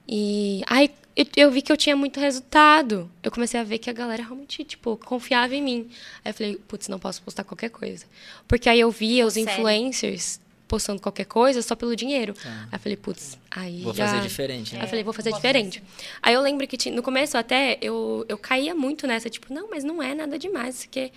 E 0.08 0.62
aí 0.68 0.90
eu, 1.16 1.26
eu 1.36 1.50
vi 1.50 1.60
que 1.60 1.72
eu 1.72 1.76
tinha 1.76 1.96
muito 1.96 2.20
resultado. 2.20 3.10
Eu 3.22 3.32
comecei 3.32 3.58
a 3.58 3.64
ver 3.64 3.78
que 3.78 3.90
a 3.90 3.92
galera 3.92 4.22
realmente, 4.22 4.62
tipo, 4.62 4.96
confiava 4.98 5.54
em 5.54 5.62
mim. 5.62 5.88
Aí 6.24 6.30
eu 6.30 6.34
falei, 6.34 6.56
putz, 6.68 6.86
não 6.88 6.98
posso 6.98 7.20
postar 7.22 7.42
qualquer 7.42 7.70
coisa. 7.70 8.04
Porque 8.46 8.68
aí 8.68 8.78
eu 8.78 8.90
via 8.90 9.26
os 9.26 9.34
Sério? 9.34 9.50
influencers 9.50 10.38
postando 10.68 11.00
qualquer 11.00 11.24
coisa 11.26 11.62
só 11.62 11.74
pelo 11.76 11.94
dinheiro. 11.94 12.34
Aí 12.44 12.68
eu 12.72 12.78
falei, 12.78 12.96
putz, 12.96 13.38
aí. 13.50 13.82
Vou 13.82 13.94
já... 13.94 14.06
fazer 14.08 14.20
diferente, 14.22 14.74
Aí 14.74 14.78
né? 14.78 14.84
eu 14.84 14.88
falei, 14.88 15.04
vou 15.04 15.12
fazer 15.12 15.32
diferente. 15.32 15.82
Aí 16.22 16.34
eu 16.34 16.40
lembro 16.40 16.66
que 16.66 16.76
tinha- 16.76 16.94
no 16.94 17.02
começo 17.02 17.36
até 17.38 17.78
eu, 17.80 18.24
eu 18.28 18.36
caía 18.36 18.74
muito 18.74 19.06
nessa, 19.06 19.30
tipo, 19.30 19.52
não, 19.52 19.70
mas 19.70 19.84
não 19.84 20.02
é 20.02 20.14
nada 20.14 20.38
demais, 20.38 20.84
porque. 20.84 21.12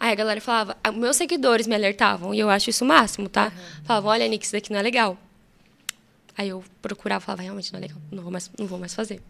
Aí 0.00 0.12
a 0.12 0.14
galera 0.14 0.40
falava, 0.40 0.76
ah, 0.84 0.92
meus 0.92 1.16
seguidores 1.16 1.66
me 1.66 1.74
alertavam, 1.74 2.32
e 2.32 2.38
eu 2.38 2.48
acho 2.48 2.70
isso 2.70 2.84
o 2.84 2.86
máximo, 2.86 3.28
tá? 3.28 3.52
Falavam, 3.82 4.10
olha, 4.12 4.28
Nick, 4.28 4.44
isso 4.44 4.52
daqui 4.52 4.70
não 4.72 4.78
é 4.78 4.82
legal. 4.82 5.18
Aí 6.36 6.50
eu 6.50 6.62
procurava, 6.80 7.24
falava, 7.24 7.42
realmente 7.42 7.72
não 7.72 7.78
é 7.78 7.82
legal, 7.82 7.98
não 8.12 8.22
vou 8.22 8.30
mais, 8.30 8.48
não 8.56 8.66
vou 8.68 8.78
mais 8.78 8.94
fazer. 8.94 9.20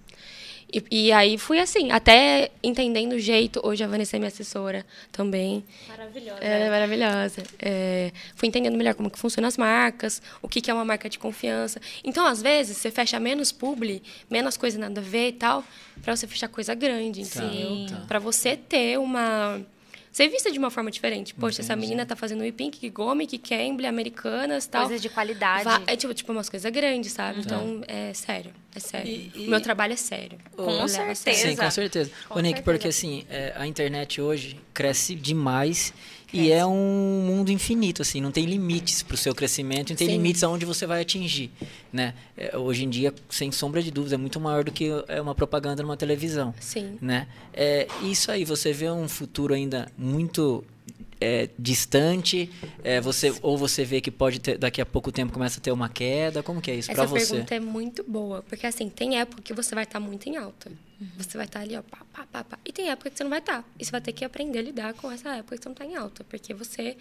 E, 0.72 0.84
e 0.90 1.12
aí 1.12 1.38
fui 1.38 1.58
assim, 1.58 1.90
até 1.90 2.50
entendendo 2.62 3.12
o 3.14 3.18
jeito. 3.18 3.60
Hoje 3.64 3.82
a 3.82 3.86
Vanessa 3.86 4.16
é 4.16 4.18
minha 4.18 4.28
assessora 4.28 4.84
também. 5.10 5.64
Maravilhosa. 5.88 6.40
Ela 6.40 6.64
é 6.64 6.70
maravilhosa. 6.70 7.42
É, 7.58 8.12
fui 8.34 8.48
entendendo 8.48 8.76
melhor 8.76 8.94
como 8.94 9.10
que 9.10 9.18
funcionam 9.18 9.48
as 9.48 9.56
marcas, 9.56 10.20
o 10.42 10.48
que, 10.48 10.60
que 10.60 10.70
é 10.70 10.74
uma 10.74 10.84
marca 10.84 11.08
de 11.08 11.18
confiança. 11.18 11.80
Então, 12.04 12.26
às 12.26 12.42
vezes, 12.42 12.76
você 12.76 12.90
fecha 12.90 13.18
menos 13.18 13.50
publi, 13.50 14.02
menos 14.30 14.56
coisa 14.56 14.78
nada 14.78 15.00
a 15.00 15.04
ver 15.04 15.28
e 15.28 15.32
tal, 15.32 15.64
para 16.02 16.14
você 16.14 16.26
fechar 16.26 16.48
coisa 16.48 16.74
grande, 16.74 17.22
entendeu? 17.22 17.70
Sim. 17.70 17.86
tá. 17.88 17.96
Para 18.06 18.18
você 18.18 18.56
ter 18.56 18.98
uma... 18.98 19.60
Ser 20.12 20.28
vista 20.28 20.50
de 20.50 20.58
uma 20.58 20.70
forma 20.70 20.90
diferente. 20.90 21.34
Poxa, 21.34 21.60
essa 21.60 21.76
menina 21.76 22.04
tá 22.06 22.16
fazendo 22.16 22.44
o 22.44 22.52
Pink, 22.52 22.88
Gomic, 22.90 23.38
Cambly, 23.38 23.86
Americanas 23.86 24.64
e 24.64 24.68
tal. 24.68 24.82
Coisas 24.86 25.00
de 25.02 25.08
qualidade. 25.08 25.64
Va- 25.64 25.82
É 25.86 25.94
tipo, 25.96 26.12
tipo 26.14 26.32
umas 26.32 26.48
coisas 26.48 26.70
grandes, 26.72 27.12
sabe? 27.12 27.40
Então, 27.40 27.82
é 27.86 28.12
sério. 28.14 28.52
É 28.74 28.80
sério. 28.80 29.10
E- 29.10 29.32
e- 29.34 29.46
O 29.46 29.50
meu 29.50 29.60
trabalho 29.60 29.92
é 29.92 29.96
sério. 29.96 30.38
Com 30.56 30.82
a 30.82 30.88
certeza. 30.88 31.48
Sim, 31.48 31.56
com 31.56 31.70
certeza. 31.70 32.10
Com 32.28 32.38
Ô, 32.38 32.40
Nick, 32.40 32.56
certeza. 32.58 32.64
porque 32.64 32.88
assim, 32.88 33.24
é, 33.30 33.52
a 33.56 33.66
internet 33.66 34.20
hoje 34.20 34.58
cresce 34.74 35.14
demais 35.14 35.92
e 36.32 36.52
é 36.52 36.64
um 36.64 37.22
mundo 37.26 37.50
infinito, 37.50 38.02
assim, 38.02 38.20
não 38.20 38.30
tem 38.30 38.44
limites 38.44 39.02
para 39.02 39.14
o 39.14 39.16
seu 39.16 39.34
crescimento, 39.34 39.90
não 39.90 39.96
tem 39.96 40.08
Sim. 40.08 40.12
limites 40.14 40.44
aonde 40.44 40.64
você 40.64 40.86
vai 40.86 41.00
atingir, 41.00 41.50
né? 41.92 42.14
É, 42.36 42.56
hoje 42.56 42.84
em 42.84 42.90
dia, 42.90 43.14
sem 43.30 43.50
sombra 43.50 43.82
de 43.82 43.90
dúvida, 43.90 44.16
é 44.16 44.18
muito 44.18 44.38
maior 44.38 44.62
do 44.62 44.70
que 44.70 44.90
é, 45.08 45.20
uma 45.20 45.34
propaganda 45.34 45.82
numa 45.82 45.96
televisão, 45.96 46.54
Sim. 46.60 46.98
né? 47.00 47.26
É, 47.52 47.88
isso 48.02 48.30
aí, 48.30 48.44
você 48.44 48.72
vê 48.72 48.90
um 48.90 49.08
futuro 49.08 49.54
ainda 49.54 49.90
muito 49.96 50.64
é, 51.20 51.48
distante, 51.58 52.50
é, 52.84 53.00
você 53.00 53.32
ou 53.42 53.56
você 53.58 53.84
vê 53.84 54.00
que 54.00 54.10
pode 54.10 54.38
ter, 54.40 54.58
daqui 54.58 54.80
a 54.80 54.86
pouco 54.86 55.10
tempo 55.12 55.32
começa 55.32 55.58
a 55.58 55.62
ter 55.62 55.72
uma 55.72 55.88
queda, 55.88 56.42
como 56.42 56.60
que 56.60 56.70
é 56.70 56.74
isso 56.76 56.90
para 56.92 57.04
Essa 57.04 57.12
você? 57.12 57.26
pergunta 57.32 57.54
é 57.54 57.60
muito 57.60 58.04
boa, 58.06 58.42
porque 58.48 58.66
assim, 58.66 58.88
tem 58.88 59.18
época 59.18 59.42
que 59.42 59.52
você 59.52 59.74
vai 59.74 59.84
estar 59.84 59.98
muito 60.00 60.28
em 60.28 60.36
alta. 60.36 60.70
Uhum. 61.00 61.06
Você 61.16 61.36
vai 61.36 61.46
estar 61.46 61.60
ali, 61.60 61.76
ó, 61.76 61.82
pá, 61.82 61.98
pá, 62.12 62.26
pá, 62.32 62.42
pá. 62.44 62.58
E 62.64 62.72
tem 62.72 62.90
época 62.90 63.08
que 63.08 63.16
você 63.16 63.22
não 63.22 63.30
vai 63.30 63.38
estar. 63.38 63.64
E 63.78 63.84
você 63.84 63.90
vai 63.92 64.00
ter 64.00 64.10
que 64.12 64.24
aprender 64.24 64.58
a 64.58 64.62
lidar 64.62 64.94
com 64.94 65.08
essa 65.12 65.28
época 65.36 65.56
que 65.56 65.62
você 65.62 65.68
não 65.68 65.72
está 65.72 65.84
em 65.84 65.94
alta, 65.94 66.24
porque 66.24 66.52
você 66.52 66.96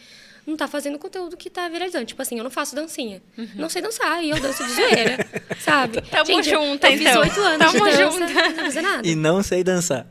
não 0.45 0.53
está 0.53 0.67
fazendo 0.67 0.99
conteúdo 0.99 1.35
que 1.35 1.47
está 1.47 1.67
viralizando. 1.67 2.05
Tipo 2.05 2.21
assim, 2.21 2.37
eu 2.37 2.43
não 2.43 2.51
faço 2.51 2.75
dancinha. 2.75 3.23
Não 3.55 3.67
sei 3.69 3.81
dançar, 3.81 4.23
e 4.23 4.29
eu 4.29 4.39
danço 4.39 4.63
de 4.63 4.71
zoeira, 4.73 5.17
sabe? 5.59 5.97
Uhum. 5.97 6.03
Tamo 6.11 6.25
Gente, 6.27 6.49
eu- 6.51 6.61
junta, 6.61 6.87
eu, 6.91 6.97
fiz 6.99 7.07
então. 7.07 7.21
oito 7.21 7.39
anos 7.39 7.57
Tamo 7.71 7.85
de 7.89 7.97
dança, 7.97 8.11
junta. 8.11 8.73
não 8.73 8.81
nada. 8.83 9.07
E 9.07 9.15
não 9.15 9.41
sei 9.41 9.63
dançar. 9.63 10.07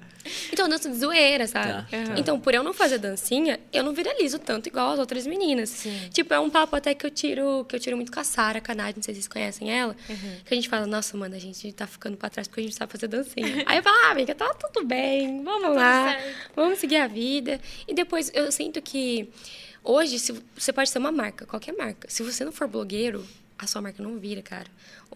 Então, 0.53 0.66
eu 0.66 0.70
danço 0.70 0.89
de 0.89 0.97
zoeira, 0.97 1.47
sabe? 1.47 1.68
Tá, 1.68 1.87
tá. 1.91 2.14
Então, 2.18 2.39
por 2.39 2.55
eu 2.55 2.62
não 2.62 2.72
fazer 2.72 2.99
dancinha, 2.99 3.59
eu 3.72 3.83
não 3.83 3.93
viralizo 3.93 4.39
tanto 4.39 4.68
igual 4.68 4.93
as 4.93 4.99
outras 4.99 5.27
meninas. 5.27 5.87
Tipo, 6.11 6.35
é 6.35 6.41
um 6.41 6.51
papo 6.51 6.77
até 6.77 6.95
que 6.95 7.05
eu 7.05 7.11
tiro, 7.11 7.64
que 7.68 7.77
eu 7.77 7.81
tiro 7.81 7.97
muito 7.97 8.12
com 8.12 8.20
a 8.20 8.24
Sara 8.24 8.61
Canade, 8.61 8.97
não 8.97 9.03
sei 9.03 9.14
se 9.14 9.22
vocês 9.22 9.29
conhecem 9.29 9.70
ela. 9.70 9.97
Que 10.45 10.55
a 10.55 10.55
gente 10.55 10.68
fala, 10.68 10.87
nossa, 10.87 11.16
mano, 11.16 11.35
a 11.35 11.39
gente 11.39 11.72
tá 11.72 11.87
ficando 11.87 12.16
pra 12.16 12.29
trás 12.29 12.49
porque 12.49 12.61
a 12.61 12.64
gente 12.64 12.77
sabe 12.77 12.93
fazer 12.93 13.09
dancinha. 13.09 13.64
Aí 13.66 13.79
eu 13.79 13.83
falo, 13.83 13.97
ah, 14.05 14.11
amiga, 14.11 14.35
tá 14.35 14.53
tudo 14.55 14.87
bem, 14.87 15.43
vamos 15.43 15.74
lá, 15.74 16.12
certo. 16.12 16.51
vamos 16.55 16.79
seguir 16.79 16.97
a 16.97 17.07
vida. 17.07 17.61
E 17.87 17.95
depois 17.95 18.31
eu 18.35 18.51
sinto 18.51 18.81
que 18.81 19.29
hoje 19.83 20.18
se, 20.18 20.35
você 20.57 20.72
pode 20.72 20.91
ser 20.91 20.99
uma 20.99 21.12
marca, 21.12 21.47
qualquer 21.47 21.72
marca. 21.77 22.09
Se 22.11 22.22
você 22.22 22.45
não 22.45 22.53
for 22.53 22.66
blogueiro, 22.66 23.27
a 23.59 23.67
sua 23.67 23.81
marca 23.81 24.03
não 24.03 24.19
vira, 24.19 24.43
cara. 24.43 24.67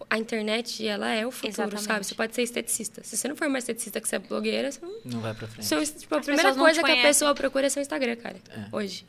A 0.09 0.18
internet, 0.18 0.86
ela 0.86 1.11
é 1.12 1.26
o 1.26 1.30
futuro, 1.30 1.53
Exatamente. 1.53 1.82
sabe? 1.84 2.05
Você 2.07 2.14
pode 2.14 2.34
ser 2.34 2.43
esteticista. 2.43 3.03
Se 3.05 3.16
você 3.16 3.28
não 3.28 3.36
for 3.36 3.49
uma 3.49 3.59
esteticista 3.59 4.01
que 4.01 4.09
você 4.09 4.16
é 4.16 4.18
blogueira, 4.18 4.70
você 4.72 4.80
não 4.80 4.93
Não 5.05 5.20
vai 5.20 5.34
para 5.34 5.47
frente. 5.47 5.66
seu, 5.66 5.84
tipo, 5.84 6.14
a 6.14 6.18
As 6.18 6.24
primeira 6.24 6.55
coisa 6.55 6.82
que 6.82 6.91
a 6.91 7.03
pessoa 7.03 7.34
procura 7.34 7.66
é 7.66 7.68
seu 7.68 7.82
Instagram, 7.82 8.16
cara. 8.16 8.36
É, 8.51 8.64
Hoje. 8.74 9.05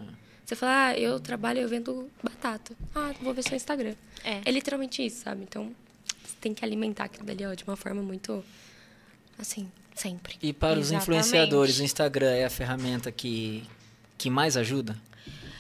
Você 0.46 0.56
fala, 0.56 0.88
ah, 0.88 0.98
eu 0.98 1.18
trabalho, 1.18 1.60
eu 1.62 1.70
vendo 1.70 2.10
batata. 2.22 2.76
Ah, 2.94 3.14
vou 3.22 3.34
ver 3.34 3.42
seu 3.42 3.56
Instagram. 3.56 3.94
É. 4.24 4.52
literalmente 4.52 5.06
isso, 5.06 5.24
sabe? 5.24 5.44
Então, 5.44 5.74
você 6.26 6.36
tem 6.42 6.54
que 6.54 6.66
alimentar 6.66 7.06
aquilo 7.06 7.26
dali 7.26 7.46
ó, 7.46 7.54
de 7.54 7.64
uma 7.64 7.78
forma 7.78 8.02
muito, 8.02 8.44
assim, 9.40 9.72
sempre. 9.96 10.36
E 10.42 10.52
para 10.52 10.74
os 10.78 10.88
Exatamente. 10.88 11.04
influenciadores, 11.04 11.80
o 11.80 11.84
Instagram 11.84 12.32
é 12.32 12.44
a 12.44 12.50
ferramenta 12.50 13.10
que, 13.14 13.64
que 14.18 14.30
mais 14.30 14.58
ajuda? 14.58 14.98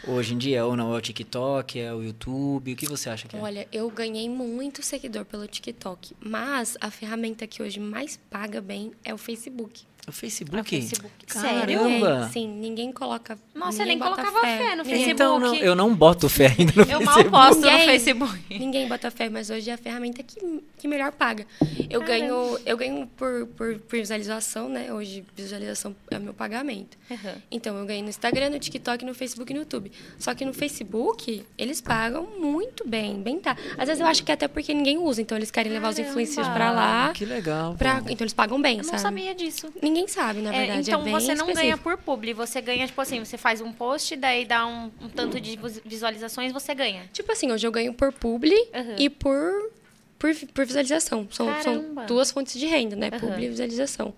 Hoje 0.07 0.33
em 0.33 0.37
dia? 0.37 0.65
Ou 0.65 0.75
não? 0.75 0.93
É 0.93 0.97
o 0.97 1.01
TikTok, 1.01 1.79
é 1.79 1.93
o 1.93 2.03
YouTube? 2.03 2.73
O 2.73 2.75
que 2.75 2.85
você 2.87 3.09
acha 3.09 3.27
que 3.27 3.35
é? 3.35 3.39
Olha, 3.39 3.67
eu 3.71 3.89
ganhei 3.89 4.29
muito 4.29 4.83
seguidor 4.83 5.25
pelo 5.25 5.47
TikTok, 5.47 6.15
mas 6.19 6.77
a 6.79 6.89
ferramenta 6.89 7.47
que 7.47 7.61
hoje 7.61 7.79
mais 7.79 8.17
paga 8.29 8.61
bem 8.61 8.91
é 9.03 9.13
o 9.13 9.17
Facebook. 9.17 9.83
O 10.07 10.11
Facebook? 10.11 10.59
O 10.61 10.63
Facebook. 10.63 11.11
Caramba! 11.27 11.65
Ninguém, 11.67 12.29
sim, 12.31 12.47
ninguém 12.47 12.91
coloca. 12.91 13.37
Nossa, 13.53 13.83
eu 13.83 13.85
ninguém 13.85 13.87
nem 13.87 13.99
colocava 13.99 14.41
fé 14.41 14.75
no 14.75 14.83
Ninguém- 14.83 14.85
Facebook. 15.05 15.11
Então, 15.11 15.39
não, 15.39 15.55
eu 15.55 15.75
não 15.75 15.93
boto 15.95 16.27
fé 16.27 16.55
ainda 16.57 16.73
no 16.75 16.81
Eu 16.91 17.01
mal 17.01 17.13
Facebook. 17.15 17.29
posto 17.29 17.61
no. 17.61 17.79
Facebook. 17.85 18.39
Ninguém 18.59 18.87
bota 18.89 19.11
fé, 19.11 19.29
mas 19.29 19.49
hoje 19.51 19.69
é 19.69 19.73
a 19.73 19.77
ferramenta 19.77 20.23
que, 20.23 20.39
que 20.77 20.87
melhor 20.87 21.11
paga. 21.11 21.45
Eu 21.89 22.01
ganho, 22.01 22.57
eu 22.65 22.75
ganho 22.75 23.07
por, 23.15 23.45
por, 23.55 23.75
por 23.77 23.99
visualização, 23.99 24.67
né? 24.67 24.91
Hoje, 24.91 25.23
visualização 25.35 25.95
é 26.09 26.17
o 26.17 26.21
meu 26.21 26.33
pagamento. 26.33 26.97
Uhum. 27.09 27.17
Então, 27.51 27.77
eu 27.77 27.85
ganho 27.85 28.01
no 28.03 28.09
Instagram, 28.09 28.49
no 28.49 28.59
TikTok, 28.59 29.05
no 29.05 29.13
Facebook 29.13 29.51
e 29.51 29.53
no 29.53 29.61
YouTube. 29.61 29.91
Só 30.17 30.33
que 30.33 30.43
no 30.43 30.53
Facebook, 30.53 31.45
eles 31.57 31.79
pagam 31.79 32.27
muito 32.39 32.87
bem, 32.87 33.21
bem 33.21 33.39
tá. 33.39 33.55
Às 33.77 33.87
vezes 33.87 34.01
eu 34.01 34.07
acho 34.07 34.23
que 34.23 34.31
é 34.31 34.33
até 34.33 34.47
porque 34.47 34.73
ninguém 34.73 34.97
usa, 34.97 35.21
então 35.21 35.37
eles 35.37 35.51
querem 35.51 35.71
levar 35.71 35.89
os 35.89 35.95
Caramba. 35.95 36.09
influencers 36.09 36.47
pra 36.47 36.71
lá. 36.71 37.11
Que 37.13 37.23
legal. 37.25 37.75
Pra, 37.75 37.99
então 38.09 38.23
eles 38.25 38.33
pagam 38.33 38.59
bem, 38.59 38.77
Eu 38.79 38.83
não 38.83 38.89
sabe? 38.89 39.01
sabia 39.01 39.35
disso. 39.35 39.71
Ninguém 39.81 39.90
sabe, 40.07 40.41
na 40.41 40.53
É, 40.53 40.57
verdade. 40.59 40.89
então 40.89 41.07
é 41.07 41.11
você 41.11 41.35
não 41.35 41.45
ganha 41.47 41.75
específico. 41.75 41.83
por 41.83 41.97
publi, 41.97 42.33
você 42.33 42.61
ganha, 42.61 42.85
tipo 42.87 42.99
assim, 43.01 43.19
você 43.23 43.37
faz 43.37 43.61
um 43.61 43.71
post, 43.71 44.15
daí 44.15 44.45
dá 44.45 44.65
um, 44.65 44.91
um 45.01 45.09
tanto 45.09 45.39
de 45.39 45.55
vis- 45.57 45.81
visualizações, 45.85 46.51
você 46.51 46.73
ganha. 46.75 47.09
Tipo 47.13 47.31
assim, 47.31 47.51
hoje 47.51 47.65
eu 47.67 47.71
ganho 47.71 47.93
por 47.93 48.11
publi 48.11 48.55
Uhum. 48.73 48.95
e 48.97 49.09
por, 49.09 49.71
por, 50.19 50.33
por 50.53 50.65
visualização. 50.65 51.27
São, 51.31 51.47
são 51.61 52.05
duas 52.07 52.31
fontes 52.31 52.59
de 52.59 52.65
renda, 52.65 52.95
né? 52.95 53.09
Uhum. 53.13 53.19
Publi 53.19 53.45
e 53.45 53.49
visualização. 53.49 54.13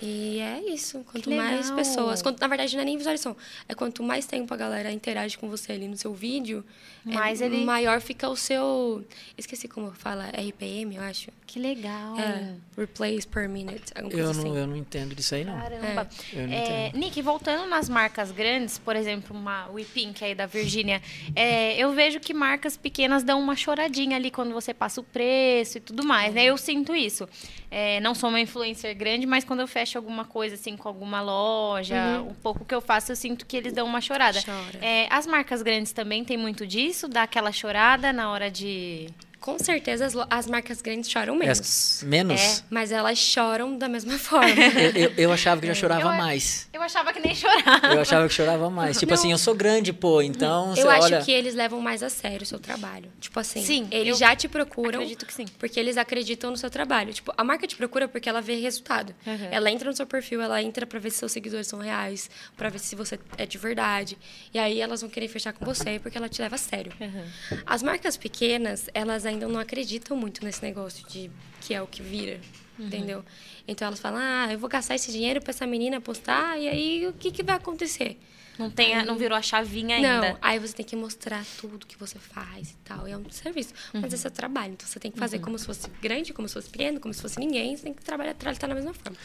E 0.00 0.38
é 0.38 0.60
isso. 0.72 1.04
Quanto 1.10 1.28
mais 1.28 1.72
pessoas. 1.72 2.22
Quanto, 2.22 2.38
na 2.38 2.46
verdade, 2.46 2.72
não 2.76 2.82
é 2.82 2.84
nem 2.84 2.96
visualização. 2.96 3.36
É 3.68 3.74
quanto 3.74 4.00
mais 4.00 4.26
tempo 4.26 4.54
a 4.54 4.56
galera 4.56 4.92
interage 4.92 5.36
com 5.36 5.48
você 5.48 5.72
ali 5.72 5.88
no 5.88 5.96
seu 5.96 6.14
vídeo, 6.14 6.64
é 7.04 7.10
Mais 7.12 7.40
ele- 7.40 7.64
maior 7.64 8.00
fica 8.00 8.28
o 8.28 8.36
seu. 8.36 9.04
Esqueci 9.36 9.66
como 9.66 9.90
fala. 9.90 10.26
RPM, 10.30 10.94
eu 10.94 11.02
acho. 11.02 11.30
Que 11.48 11.58
legal. 11.58 12.14
É. 12.20 12.52
Replays 12.76 13.24
per 13.24 13.48
minute. 13.48 13.90
Eu 13.96 14.10
coisa 14.10 14.34
não, 14.34 14.40
assim. 14.40 14.56
eu 14.58 14.66
não 14.66 14.76
entendo 14.76 15.14
disso 15.14 15.34
aí, 15.34 15.46
não. 15.46 15.58
Caramba. 15.58 16.06
Eu 16.30 16.46
não 16.46 16.52
É, 16.54 16.88
entendo. 16.88 17.00
Nick, 17.00 17.22
voltando 17.22 17.66
nas 17.66 17.88
marcas 17.88 18.30
grandes, 18.30 18.76
por 18.76 18.94
exemplo, 18.94 19.34
uma 19.34 19.66
Whipping, 19.68 20.12
aí 20.20 20.34
da 20.34 20.44
Virgínia, 20.44 21.00
é, 21.34 21.74
eu 21.78 21.90
vejo 21.94 22.20
que 22.20 22.34
marcas 22.34 22.76
pequenas 22.76 23.22
dão 23.22 23.40
uma 23.40 23.56
choradinha 23.56 24.16
ali 24.16 24.30
quando 24.30 24.52
você 24.52 24.74
passa 24.74 25.00
o 25.00 25.04
preço 25.04 25.78
e 25.78 25.80
tudo 25.80 26.04
mais, 26.04 26.34
né? 26.34 26.44
Eu 26.44 26.58
sinto 26.58 26.94
isso. 26.94 27.26
É, 27.70 27.98
não 28.00 28.14
sou 28.14 28.28
uma 28.28 28.40
influencer 28.40 28.94
grande, 28.94 29.26
mas 29.26 29.42
quando 29.42 29.60
eu 29.60 29.66
fecho 29.66 29.96
alguma 29.96 30.26
coisa, 30.26 30.54
assim, 30.54 30.76
com 30.76 30.86
alguma 30.86 31.22
loja, 31.22 32.20
o 32.28 32.34
pouco 32.34 32.62
que 32.62 32.74
eu 32.74 32.82
faço, 32.82 33.10
eu 33.10 33.16
sinto 33.16 33.46
que 33.46 33.56
eles 33.56 33.72
dão 33.72 33.86
uma 33.86 34.02
chorada. 34.02 34.38
Chora. 34.42 34.84
É, 34.84 35.06
as 35.10 35.26
marcas 35.26 35.62
grandes 35.62 35.92
também 35.92 36.24
têm 36.24 36.36
muito 36.36 36.66
disso, 36.66 37.08
dá 37.08 37.22
aquela 37.22 37.52
chorada 37.52 38.12
na 38.12 38.30
hora 38.30 38.50
de... 38.50 39.08
Com 39.48 39.58
certeza 39.58 40.04
as, 40.04 40.14
as 40.28 40.46
marcas 40.46 40.82
grandes 40.82 41.08
choram 41.10 41.34
É, 41.36 41.38
menos. 41.38 42.02
menos? 42.04 42.64
Mas 42.68 42.92
elas 42.92 43.16
choram 43.18 43.78
da 43.78 43.88
mesma 43.88 44.16
forma. 44.18 44.48
Eu, 44.50 44.90
eu, 45.04 45.12
eu 45.16 45.32
achava 45.32 45.58
que 45.60 45.66
já 45.66 45.74
chorava 45.74 46.02
Eu- 46.02 46.12
mais. 46.18 46.68
Eu 46.72 46.82
achava 46.82 47.12
que 47.14 47.20
nem 47.20 47.34
chorava. 47.34 47.86
Eu 47.94 48.00
achava 48.02 48.28
que 48.28 48.34
chorava 48.34 48.68
mais. 48.68 48.98
Tipo 48.98 49.12
Não. 49.12 49.18
assim, 49.18 49.32
eu 49.32 49.38
sou 49.38 49.54
grande, 49.54 49.92
pô, 49.92 50.20
então 50.20 50.74
Eu 50.76 50.90
acho 50.90 51.04
olha. 51.04 51.22
que 51.22 51.32
eles 51.32 51.54
levam 51.54 51.80
mais 51.80 52.02
a 52.02 52.10
sério 52.10 52.42
o 52.42 52.46
seu 52.46 52.58
trabalho. 52.58 53.10
Tipo 53.20 53.40
assim, 53.40 53.62
Sim, 53.64 53.88
eles 53.90 54.18
já 54.18 54.36
te 54.36 54.48
procuram. 54.48 54.98
acredito 55.00 55.24
que 55.24 55.32
sim. 55.32 55.46
Porque 55.58 55.80
eles 55.80 55.96
acreditam 55.96 56.50
no 56.50 56.56
seu 56.58 56.68
trabalho. 56.68 57.12
Tipo, 57.14 57.32
a 57.36 57.42
marca 57.42 57.66
te 57.66 57.74
procura 57.74 58.06
porque 58.06 58.28
ela 58.28 58.42
vê 58.42 58.54
resultado. 58.56 59.14
Uhum. 59.26 59.48
Ela 59.50 59.70
entra 59.70 59.88
no 59.88 59.96
seu 59.96 60.06
perfil, 60.06 60.42
ela 60.42 60.62
entra 60.62 60.86
pra 60.86 60.98
ver 60.98 61.10
se 61.10 61.18
seus 61.18 61.32
seguidores 61.32 61.66
são 61.66 61.78
reais, 61.78 62.28
pra 62.56 62.68
ver 62.68 62.80
se 62.80 62.94
você 62.94 63.18
é 63.38 63.46
de 63.46 63.56
verdade. 63.56 64.18
E 64.52 64.58
aí 64.58 64.80
elas 64.80 65.00
vão 65.00 65.08
querer 65.08 65.28
fechar 65.28 65.52
com 65.54 65.64
você 65.64 65.98
porque 65.98 66.18
ela 66.18 66.28
te 66.28 66.42
leva 66.42 66.54
a 66.56 66.58
sério. 66.58 66.92
Uhum. 67.00 67.24
As 67.66 67.82
marcas 67.82 68.16
pequenas, 68.16 68.88
elas 68.92 69.24
ainda 69.24 69.37
não 69.46 69.60
acreditam 69.60 70.16
muito 70.16 70.42
nesse 70.42 70.62
negócio 70.62 71.06
de 71.06 71.30
que 71.60 71.74
é 71.74 71.82
o 71.82 71.86
que 71.86 72.02
vira. 72.02 72.40
Uhum. 72.78 72.86
Entendeu? 72.86 73.24
Então 73.66 73.86
elas 73.86 74.00
falam: 74.00 74.18
ah, 74.20 74.48
eu 74.50 74.58
vou 74.58 74.68
gastar 74.70 74.94
esse 74.94 75.12
dinheiro 75.12 75.42
pra 75.42 75.50
essa 75.50 75.66
menina 75.66 76.00
postar, 76.00 76.58
e 76.58 76.68
aí 76.68 77.06
o 77.06 77.12
que, 77.12 77.30
que 77.30 77.42
vai 77.42 77.56
acontecer? 77.56 78.16
Não, 78.58 78.70
tem, 78.70 78.94
a- 78.96 79.04
não 79.04 79.16
virou 79.16 79.36
a 79.38 79.42
chavinha 79.42 79.96
ainda. 79.96 80.20
Não, 80.30 80.38
aí 80.42 80.58
você 80.58 80.74
tem 80.74 80.84
que 80.84 80.96
mostrar 80.96 81.44
tudo 81.60 81.86
que 81.86 81.96
você 81.98 82.18
faz 82.18 82.70
e 82.70 82.76
tal. 82.84 83.06
E 83.06 83.12
é 83.12 83.16
um 83.16 83.24
serviço. 83.30 83.72
Mas 83.92 84.12
é 84.12 84.16
seu 84.16 84.30
trabalho. 84.30 84.72
Então 84.72 84.86
você 84.88 84.98
tem 84.98 85.10
que 85.10 85.18
fazer 85.18 85.38
como 85.38 85.58
se 85.58 85.64
fosse 85.64 85.88
grande, 86.02 86.32
como 86.32 86.48
se 86.48 86.54
fosse 86.54 86.68
pequeno, 86.68 86.98
como 86.98 87.14
se 87.14 87.22
fosse 87.22 87.38
ninguém. 87.38 87.76
Você 87.76 87.84
tem 87.84 87.94
que 87.94 88.02
trabalhar, 88.02 88.34
trabalhar 88.34 88.66
da 88.66 88.74
mesma 88.74 88.92
forma. 88.94 89.16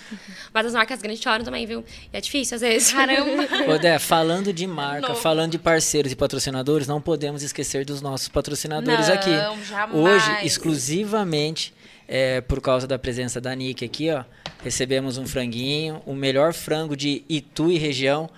Mas 0.54 0.66
as 0.68 0.74
marcas 0.74 1.02
grandes 1.02 1.22
choram 1.22 1.44
também, 1.44 1.66
viu? 1.66 1.84
E 2.14 2.18
é 2.18 2.22
difícil 2.22 2.56
às 2.56 2.62
vezes. 2.62 2.92
Caramba. 2.94 3.44
Ô, 3.74 3.78
Dé, 3.80 3.98
falando 4.00 4.54
de 4.54 4.68
marca, 4.68 5.10
Novo. 5.10 5.20
falando 5.20 5.52
de 5.52 5.58
parceiros 5.60 6.12
e 6.12 6.16
patrocinadores, 6.16 6.88
não 6.88 7.02
podemos 7.02 7.42
esquecer 7.44 7.86
dos 7.86 8.02
nossos 8.02 8.28
patrocinadores 8.28 9.08
Não, 9.08 9.16
aqui. 9.16 9.66
jamais. 9.66 9.94
Hoje, 10.00 10.46
exclusivamente, 10.46 11.74
é, 12.08 12.42
por 12.42 12.62
causa 12.62 12.86
da 12.86 13.00
presença 13.00 13.40
da 13.42 13.56
Nick 13.56 13.84
aqui, 13.84 14.12
ó, 14.12 14.24
recebemos 14.64 15.18
um 15.18 15.26
franguinho, 15.26 16.02
o 16.06 16.14
melhor 16.14 16.54
frango 16.54 16.96
de 16.96 17.24
Itu 17.28 17.72
e 17.72 17.78
região. 17.78 18.30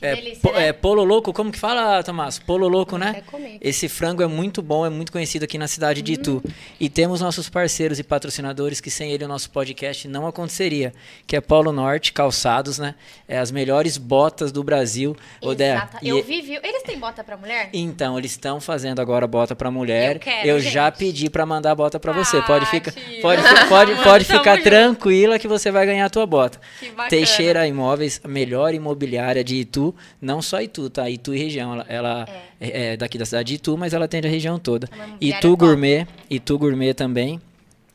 É, 0.00 0.14
delícia, 0.14 0.40
po- 0.40 0.52
né? 0.52 0.68
é 0.68 0.72
Polo 0.72 1.04
Louco, 1.04 1.32
como 1.32 1.50
que 1.52 1.58
fala, 1.58 2.02
Tomás? 2.02 2.38
Polo 2.38 2.68
Louco, 2.68 2.96
né? 2.98 3.10
até 3.10 3.20
comer. 3.22 3.58
Esse 3.60 3.88
frango 3.88 4.22
é 4.22 4.26
muito 4.26 4.62
bom, 4.62 4.84
é 4.86 4.90
muito 4.90 5.12
conhecido 5.12 5.44
aqui 5.44 5.58
na 5.58 5.68
cidade 5.68 6.02
de 6.02 6.12
Itu. 6.14 6.42
E 6.78 6.88
temos 6.88 7.20
nossos 7.20 7.48
parceiros 7.48 7.98
e 7.98 8.02
patrocinadores 8.02 8.80
que 8.80 8.90
sem 8.90 9.12
ele 9.12 9.24
o 9.24 9.28
nosso 9.28 9.50
podcast 9.50 10.06
não 10.08 10.26
aconteceria, 10.26 10.92
que 11.26 11.36
é 11.36 11.40
Polo 11.40 11.72
Norte 11.72 12.12
Calçados, 12.12 12.78
né? 12.78 12.94
É 13.28 13.38
as 13.38 13.50
melhores 13.50 13.96
botas 13.96 14.52
do 14.52 14.62
Brasil. 14.64 15.16
Ô, 15.40 15.54
Dé, 15.54 15.74
Exata. 15.74 15.98
e- 16.02 16.08
Eu 16.08 16.22
vi, 16.22 16.40
viu? 16.42 16.60
Eles 16.62 16.82
têm 16.82 16.98
bota 16.98 17.22
pra 17.22 17.36
mulher? 17.36 17.68
Então, 17.72 18.18
eles 18.18 18.30
estão 18.32 18.60
fazendo 18.60 19.00
agora 19.00 19.26
bota 19.26 19.54
pra 19.54 19.70
mulher. 19.70 20.16
Eu 20.16 20.20
quero, 20.20 20.60
já 20.60 20.86
gente. 20.86 20.98
pedi 20.98 21.30
pra 21.30 21.44
mandar 21.46 21.74
bota 21.74 21.98
pra 22.00 22.12
você. 22.12 22.40
Pode 22.42 22.64
Ah, 22.64 22.68
ficar, 22.68 22.92
pode, 23.22 23.42
fi- 23.42 23.68
pode, 23.68 23.94
pode 24.02 24.24
Tamo 24.24 24.38
ficar 24.38 24.62
tranquila 24.62 25.38
que 25.38 25.46
você 25.48 25.70
vai 25.70 25.84
ganhar 25.86 26.06
a 26.06 26.10
tua 26.10 26.26
bota. 26.26 26.60
Que 26.78 26.86
bacana. 26.90 27.08
Teixeira 27.08 27.66
Imóveis, 27.66 28.20
a 28.24 28.28
melhor 28.28 28.72
imobiliária 28.74 29.42
de 29.44 29.56
Itu, 29.56 29.89
não 30.20 30.40
só 30.42 30.60
Itu, 30.60 30.88
tá? 30.90 31.08
Itu 31.08 31.34
e 31.34 31.38
região. 31.38 31.72
Ela, 31.74 31.86
ela 31.88 32.28
é. 32.60 32.92
é 32.92 32.96
daqui 32.96 33.18
da 33.18 33.24
cidade 33.24 33.48
de 33.48 33.54
Itu, 33.54 33.76
mas 33.76 33.92
ela 33.92 34.04
atende 34.04 34.26
a 34.26 34.30
região 34.30 34.58
toda. 34.58 34.88
É 35.20 35.24
Itu. 35.24 35.56
Gourmet, 35.56 36.06
Itu 36.28 36.58
Gourmet 36.58 36.94
também. 36.94 37.40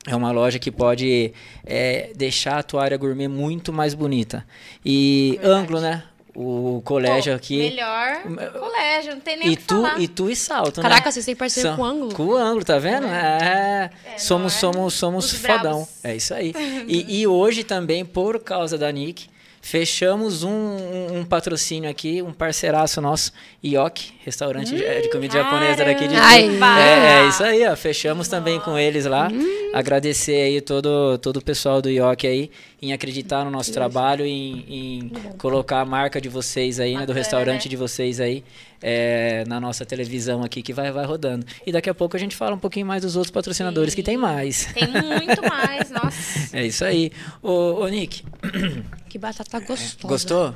É 0.08 0.16
uma 0.16 0.32
loja 0.32 0.60
que 0.60 0.72
pode 0.72 1.34
é, 1.66 2.12
deixar 2.16 2.60
a 2.60 2.64
tua 2.64 2.84
área 2.84 2.96
gourmet 2.96 3.28
muito 3.28 3.74
mais 3.74 3.96
bonita. 3.96 4.46
E 4.86 5.40
Verdade. 5.42 5.62
Ângulo, 5.62 5.82
né? 5.82 6.04
O 6.36 6.82
colégio 6.84 7.32
Pô, 7.32 7.38
aqui. 7.38 7.58
Melhor 7.58 8.22
colégio, 8.60 9.14
não 9.14 9.22
tem 9.22 9.38
nem 9.38 9.48
o 9.48 9.56
que 9.56 9.64
Itu, 9.64 9.76
falar. 9.76 10.00
Itu 10.02 10.30
e 10.30 10.36
Salto, 10.36 10.84
né? 10.84 10.90
Caraca, 10.90 11.10
vocês 11.10 11.26
têm 11.26 11.36
parceiro 11.36 11.70
São- 11.70 11.78
com 11.78 11.82
o 11.82 11.86
ângulo? 11.86 12.14
Com 12.14 12.26
o 12.26 12.36
ângulo, 12.36 12.66
tá 12.66 12.78
vendo? 12.78 13.08
É. 13.08 13.90
É, 14.06 14.18
somos, 14.18 14.52
não 14.62 14.70
é? 14.70 14.74
somos, 14.74 14.94
somos 14.96 15.26
Os 15.34 15.40
fodão. 15.40 15.62
bravos. 15.62 15.88
É 16.04 16.16
isso 16.16 16.34
aí. 16.34 16.54
E, 16.88 17.22
e 17.22 17.26
hoje 17.26 17.64
também, 17.64 18.04
por 18.06 18.40
causa 18.42 18.78
da 18.78 18.92
Nick, 18.92 19.28
fechamos 19.70 20.44
um, 20.44 20.52
um, 20.52 21.20
um 21.20 21.26
patrocínio 21.26 21.90
aqui, 21.90 22.22
um 22.22 22.32
parceiraço 22.32 23.02
nosso, 23.02 23.34
Yoki, 23.66 24.14
restaurante 24.24 24.76
de- 24.76 24.86
é, 24.86 25.02
de 25.02 25.10
comida 25.10 25.34
japonesa 25.34 25.84
daqui 25.84 26.08
de. 26.08 26.16
Ai. 26.16 26.48
É, 26.80 27.24
é 27.24 27.28
isso 27.28 27.44
aí, 27.44 27.68
ó. 27.68 27.76
Fechamos 27.76 28.28
também 28.28 28.60
com 28.60 28.78
eles 28.78 29.06
lá. 29.06 29.28
Agradecer 29.74 30.36
aí 30.36 30.62
todo, 30.62 31.18
todo 31.18 31.38
o 31.38 31.42
pessoal 31.44 31.82
do 31.82 31.90
Yoki 31.90 32.28
aí 32.28 32.52
em 32.80 32.94
acreditar 32.94 33.44
no 33.44 33.50
nosso 33.50 33.74
trabalho, 33.74 34.24
em, 34.24 34.66
em 34.70 35.12
colocar 35.40 35.82
a 35.82 35.86
marca 35.86 36.22
de 36.22 36.30
vocês 36.30 36.80
aí, 36.80 36.96
né, 36.96 37.04
do 37.04 37.14
restaurante 37.14 37.68
de 37.68 37.76
vocês 37.76 38.20
aí 38.20 38.44
é, 38.80 39.44
na 39.48 39.60
nossa 39.60 39.84
televisão 39.84 40.44
aqui 40.44 40.62
que 40.62 40.72
vai, 40.72 40.92
vai 40.92 41.04
rodando. 41.06 41.44
E 41.66 41.72
daqui 41.72 41.90
a 41.90 41.94
pouco 41.96 42.16
a 42.16 42.20
gente 42.20 42.36
fala 42.36 42.54
um 42.56 42.60
pouquinho 42.60 42.86
mais 42.86 43.02
dos 43.02 43.16
outros 43.16 43.32
patrocinadores 43.32 43.96
que 43.96 44.04
tem 44.04 44.16
mais. 44.18 44.68
Tem 44.76 44.88
muito 44.88 45.42
mais, 45.50 45.90
nossa. 45.90 46.56
É 46.56 46.64
isso 46.68 46.86
aí. 46.86 47.12
Ô, 47.42 47.82
ô 47.84 47.88
Nick, 47.88 48.22
Que 49.16 49.20
batata 49.20 49.62
gostosa. 49.62 49.96
gostou? 50.10 50.56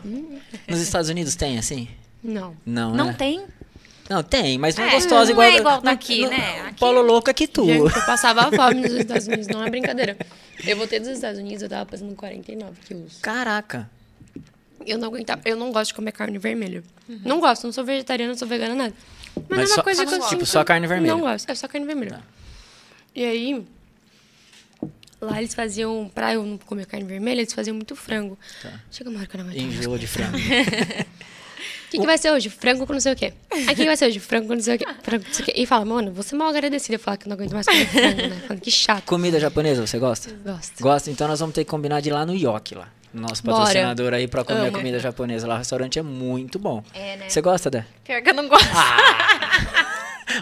Nos 0.67 0.81
Estados 0.81 1.07
Unidos 1.07 1.33
tem 1.33 1.57
assim? 1.57 1.87
Não. 2.21 2.57
Não, 2.65 2.93
Não 2.93 3.05
né? 3.05 3.13
tem? 3.17 3.45
Não, 4.09 4.21
tem, 4.21 4.57
mas 4.57 4.75
não 4.75 4.83
é 4.83 4.89
É, 4.89 4.91
gostosa 4.95 5.23
não 5.27 5.31
igual. 5.31 5.47
é 5.47 5.55
igual 5.55 5.81
daqui, 5.81 6.23
não- 6.23 6.29
né? 6.29 6.59
Aqui- 6.67 6.77
Polo 6.81 7.01
louco 7.01 7.29
aqui 7.29 7.47
tu. 7.47 7.63
Gente, 7.65 7.95
eu 7.95 8.05
passava 8.05 8.51
fome 8.51 8.81
nos 8.81 8.91
Estados 8.91 9.27
Unidos, 9.27 9.47
não 9.47 9.63
é 9.63 9.69
brincadeira. 9.69 10.17
Eu 10.67 10.75
voltei 10.75 10.99
dos 10.99 11.07
Estados 11.07 11.39
Unidos, 11.39 11.63
eu 11.63 11.69
tava 11.69 11.85
pesando 11.85 12.13
49 12.15 12.77
quilos. 12.85 13.19
Caraca. 13.21 13.89
Eu 14.85 14.97
não 14.97 15.07
aguentava, 15.07 15.41
eu 15.45 15.55
não 15.55 15.71
gosto 15.71 15.91
de 15.91 15.93
comer 15.93 16.11
carne 16.11 16.37
vermelha. 16.37 16.83
Não 17.07 17.39
gosto, 17.39 17.63
não 17.63 17.71
sou 17.71 17.85
vegetariana, 17.85 18.33
não 18.33 18.37
sou 18.37 18.45
vegana, 18.45 18.75
nada. 18.75 18.93
Mas, 19.37 19.45
Mas 19.47 19.59
é 19.59 19.71
uma 19.71 19.75
só- 19.75 19.83
coisa 19.83 20.03
só 20.05 20.09
que 20.09 20.15
eu. 20.25 20.27
Tipo, 20.27 20.45
só 20.45 20.63
carne 20.65 20.85
vermelha. 20.85 21.13
Não 21.13 21.21
gosto, 21.21 21.49
é 21.49 21.55
só 21.55 21.65
carne 21.69 21.87
vermelha. 21.87 22.11
Tá. 22.17 22.21
E 23.15 23.23
aí, 23.23 23.65
lá 25.21 25.39
eles 25.39 25.53
faziam, 25.53 26.09
pra 26.13 26.33
eu 26.33 26.45
não 26.45 26.57
comer 26.57 26.85
carne 26.85 27.05
vermelha, 27.05 27.41
eles 27.41 27.53
faziam 27.53 27.75
muito 27.75 27.95
frango. 27.95 28.37
Tá. 28.61 28.71
Chega 28.91 29.09
uma 29.09 29.19
hora 29.19 29.27
que 29.27 29.35
eu 29.35 29.43
não 29.43 29.49
aguento 29.49 29.63
mais. 29.63 29.77
Enjoo 29.79 29.97
de 29.97 30.07
frango. 30.07 30.37
O 31.59 31.91
que, 31.91 31.97
que 31.97 32.05
vai 32.05 32.19
ser 32.19 32.31
hoje? 32.31 32.51
Frango 32.51 32.85
com 32.85 32.93
não 32.93 32.99
sei 32.99 33.13
o 33.13 33.15
quê. 33.15 33.33
Aí 33.51 33.73
o 33.73 33.75
que, 33.75 33.83
vai 33.83 33.97
ser 33.97 34.05
hoje? 34.05 34.19
Frango 34.19 34.47
com 34.47 34.53
não 34.53 34.61
sei 34.61 34.75
o 34.75 34.77
quê. 34.77 34.85
Frango 35.01 35.23
com 35.23 35.29
não 35.29 35.33
sei 35.33 35.43
o 35.43 35.45
quê. 35.47 35.53
E 35.55 35.65
fala, 35.65 35.83
mano, 35.83 36.11
você 36.11 36.35
é 36.35 36.37
mal 36.37 36.47
agradecida 36.47 36.95
eu 36.95 36.99
falar 36.99 37.17
que 37.17 37.25
eu 37.25 37.29
não 37.29 37.35
aguento 37.35 37.51
mais 37.51 37.65
comer 37.65 37.87
frango, 37.87 38.21
né? 38.21 38.41
Falando 38.47 38.61
que 38.61 38.69
chato. 38.69 39.05
Comida 39.05 39.39
japonesa, 39.39 39.85
você 39.87 39.97
gosta? 39.97 40.31
Gosto. 40.45 40.83
Gosta? 40.83 41.09
Então 41.09 41.27
nós 41.27 41.39
vamos 41.39 41.55
ter 41.55 41.63
que 41.63 41.69
combinar 41.71 41.99
de 41.99 42.09
ir 42.09 42.11
lá 42.11 42.27
no 42.27 42.35
Yoki 42.35 42.75
lá. 42.75 42.89
nosso 43.11 43.41
Bora. 43.41 43.57
patrocinador 43.57 44.13
aí 44.13 44.27
pra 44.27 44.43
comer 44.43 44.67
Amo. 44.67 44.71
comida 44.71 44.99
japonesa 44.99 45.47
lá. 45.47 45.55
O 45.55 45.57
restaurante 45.57 45.97
é 45.97 46.03
muito 46.03 46.59
bom. 46.59 46.83
É, 46.93 47.17
né? 47.17 47.27
Você 47.27 47.41
gosta, 47.41 47.71
Dé? 47.71 47.83
Pior 48.03 48.21
que 48.21 48.29
eu 48.29 48.35
não 48.35 48.47
gosto. 48.47 48.69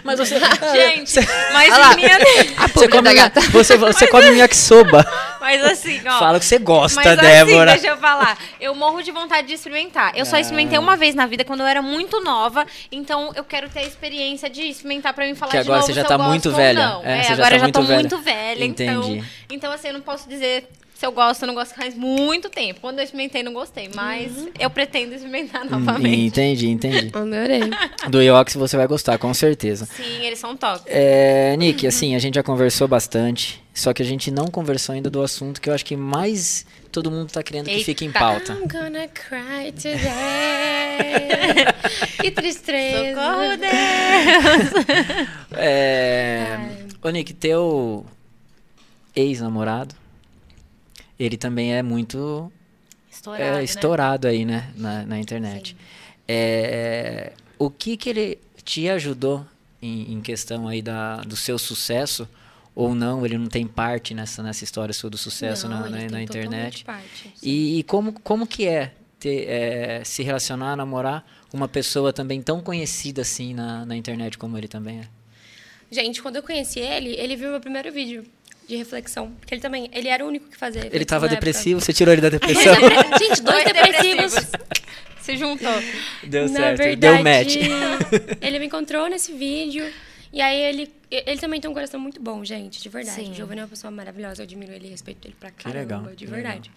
Mas 0.04 0.18
você. 0.18 0.38
Gente, 0.74 1.10
Você, 1.10 1.20
mas 1.52 1.72
Ah 1.72 1.78
lá. 1.78 1.96
minha... 1.96 2.18
você 2.74 2.88
come, 2.88 3.14
gata. 3.14 3.40
você, 3.40 3.76
você 3.76 4.06
come 4.08 4.30
um 4.30 4.34
yakisoba. 4.34 5.04
Mas 5.40 5.64
assim, 5.64 6.00
ó. 6.06 6.18
Fala 6.18 6.38
que 6.38 6.44
você 6.44 6.58
gosta, 6.58 7.00
Mas 7.02 7.16
Débora. 7.18 7.72
assim, 7.72 7.80
deixa 7.80 7.94
eu 7.94 7.98
falar. 7.98 8.36
Eu 8.60 8.74
morro 8.74 9.00
de 9.02 9.10
vontade 9.10 9.46
de 9.46 9.54
experimentar. 9.54 10.12
Eu 10.14 10.26
só 10.26 10.36
Ah. 10.36 10.40
experimentei 10.40 10.78
uma 10.78 10.94
vez 10.96 11.14
na 11.14 11.24
vida 11.26 11.42
quando 11.44 11.60
eu 11.60 11.66
era 11.66 11.80
muito 11.80 12.20
nova. 12.20 12.66
Então 12.92 13.32
eu 13.34 13.42
quero 13.44 13.68
ter 13.70 13.78
a 13.80 13.84
experiência 13.84 14.50
de 14.50 14.62
experimentar 14.68 15.14
pra 15.14 15.24
mim 15.24 15.34
falar 15.34 15.52
Que 15.52 15.58
de 15.58 15.62
agora 15.62 15.76
novo 15.78 15.86
você 15.86 15.94
já 15.94 16.02
se 16.02 16.08
tá 16.08 16.14
eu 16.14 16.18
gosto 16.18 16.28
muito 16.30 16.48
ou 16.50 16.54
velha. 16.54 16.86
Não. 16.86 17.02
É, 17.04 17.18
É, 17.28 17.32
agora 17.32 17.50
tá 17.50 17.56
eu 17.56 17.60
já 17.60 17.68
tô 17.70 17.80
muito 17.82 17.86
velha. 17.86 17.98
muito 18.00 18.18
velha. 18.18 18.64
Entendi. 18.64 18.92
Então, 18.92 19.24
então, 19.48 19.72
assim, 19.72 19.88
eu 19.88 19.94
não 19.94 20.02
posso 20.02 20.28
dizer 20.28 20.68
se 20.98 21.06
eu 21.06 21.12
gosto 21.12 21.42
ou 21.42 21.46
não 21.46 21.54
gosto 21.54 21.76
faz 21.76 21.94
muito 21.94 22.50
tempo. 22.50 22.80
Quando 22.80 22.98
eu 22.98 23.04
experimentei, 23.04 23.40
não 23.44 23.52
gostei. 23.52 23.88
Mas 23.94 24.32
eu 24.58 24.68
pretendo 24.68 25.14
experimentar 25.14 25.64
Hum, 25.64 25.68
novamente. 25.78 26.22
Entendi, 26.26 26.68
entendi. 26.68 27.10
Adorei. 27.14 27.60
Do 28.08 28.20
Yox 28.20 28.54
você 28.56 28.76
vai 28.76 28.88
gostar, 28.88 29.16
com 29.16 29.32
certeza. 29.32 29.86
Sim, 29.86 30.26
eles 30.26 30.40
são 30.40 30.56
top. 30.56 30.82
É, 30.86 31.56
Nick, 31.56 31.86
assim, 31.86 32.16
a 32.16 32.18
gente 32.18 32.34
já 32.34 32.42
conversou 32.42 32.88
bastante, 32.88 33.62
só 33.72 33.92
que 33.92 34.02
a 34.02 34.04
gente 34.04 34.28
não 34.32 34.48
conversou 34.48 34.92
ainda 34.92 35.08
do 35.08 35.22
assunto 35.22 35.60
que 35.60 35.70
eu 35.70 35.74
acho 35.74 35.84
que 35.84 35.96
mais 35.96 36.66
todo 36.90 37.12
mundo 37.12 37.30
tá 37.30 37.44
querendo 37.44 37.66
que 37.66 37.70
Eita. 37.72 37.84
fique 37.84 38.04
em 38.04 38.10
pauta. 38.10 38.54
I'm 38.54 38.66
gonna 38.66 39.06
cry 39.06 39.70
today. 39.70 40.00
que 42.20 42.30
tristeza. 42.32 43.20
Socorro, 43.20 43.56
Deus! 43.56 45.28
É, 45.56 46.58
ô 47.02 47.08
Nick, 47.10 47.32
teu 47.34 48.04
ex-namorado, 49.14 49.94
ele 51.18 51.36
também 51.36 51.74
é 51.74 51.82
muito 51.82 52.52
Estourado, 53.10 53.42
é, 53.42 53.52
né? 53.52 53.64
estourado 53.64 54.28
aí, 54.28 54.44
né, 54.44 54.70
na, 54.76 55.04
na 55.04 55.18
internet. 55.18 55.76
É, 56.26 57.32
o 57.58 57.70
que 57.70 57.96
que 57.96 58.10
ele 58.10 58.38
te 58.64 58.88
ajudou 58.88 59.44
em, 59.80 60.12
em 60.12 60.20
questão 60.20 60.68
aí 60.68 60.82
da, 60.82 61.16
do 61.22 61.34
seu 61.34 61.58
sucesso 61.58 62.28
ou 62.74 62.94
não? 62.94 63.24
Ele 63.24 63.38
não 63.38 63.48
tem 63.48 63.66
parte 63.66 64.14
nessa, 64.14 64.42
nessa 64.42 64.62
história 64.62 64.92
sua 64.92 65.10
do 65.10 65.18
sucesso 65.18 65.68
Não, 65.68 65.80
na, 65.80 65.86
ele 65.86 65.90
na, 65.94 65.98
tem 65.98 66.08
na 66.10 66.22
internet? 66.22 66.84
parte. 66.84 67.32
E, 67.42 67.78
e 67.78 67.82
como, 67.82 68.12
como 68.20 68.46
que 68.46 68.66
é, 68.66 68.92
ter, 69.18 69.48
é, 69.48 70.04
se 70.04 70.22
relacionar, 70.22 70.76
namorar 70.76 71.26
uma 71.52 71.66
pessoa 71.66 72.12
também 72.12 72.42
tão 72.42 72.60
conhecida 72.60 73.22
assim 73.22 73.54
na, 73.54 73.84
na 73.86 73.96
internet 73.96 74.36
como 74.36 74.56
ele 74.56 74.68
também 74.68 75.00
é? 75.00 75.08
Gente, 75.90 76.20
quando 76.20 76.36
eu 76.36 76.42
conheci 76.42 76.78
ele, 76.80 77.16
ele 77.16 77.34
viu 77.34 77.50
meu 77.50 77.60
primeiro 77.60 77.90
vídeo 77.90 78.24
de 78.68 78.76
reflexão. 78.76 79.32
Porque 79.40 79.54
ele 79.54 79.60
também, 79.62 79.88
ele 79.92 80.08
era 80.08 80.24
o 80.24 80.28
único 80.28 80.46
que 80.48 80.56
fazia 80.56 80.80
Ele 80.80 80.90
reflexão 80.90 81.16
tava 81.16 81.26
na 81.26 81.32
época. 81.32 81.46
depressivo, 81.46 81.80
você 81.80 81.92
tirou 81.92 82.12
ele 82.12 82.20
da 82.22 82.28
depressão? 82.36 82.74
Gente, 83.18 83.42
dois 83.42 83.64
depressivos. 83.64 84.34
Se 85.22 85.36
juntou. 85.36 85.72
Deu 86.22 86.48
Na 86.48 86.54
certo, 86.60 86.78
verdade, 86.78 86.96
deu 86.96 87.24
match. 87.24 87.56
ele 88.40 88.58
me 88.58 88.66
encontrou 88.66 89.08
nesse 89.08 89.32
vídeo. 89.32 89.90
E 90.32 90.40
aí 90.42 90.60
ele, 90.60 90.92
ele 91.10 91.40
também 91.40 91.58
tem 91.60 91.70
um 91.70 91.74
coração 91.74 91.98
muito 91.98 92.20
bom, 92.20 92.44
gente, 92.44 92.82
de 92.82 92.88
verdade. 92.90 93.24
Sim. 93.24 93.30
O 93.32 93.34
Giovanni 93.34 93.60
é 93.60 93.62
uma 93.64 93.68
pessoa 93.68 93.90
maravilhosa, 93.90 94.42
eu 94.42 94.44
admiro 94.44 94.72
ele 94.72 94.86
e 94.86 94.90
respeito 94.90 95.26
ele 95.26 95.34
pra 95.40 95.50
caramba, 95.50 95.78
legal, 95.96 96.14
de 96.14 96.26
verdade. 96.26 96.70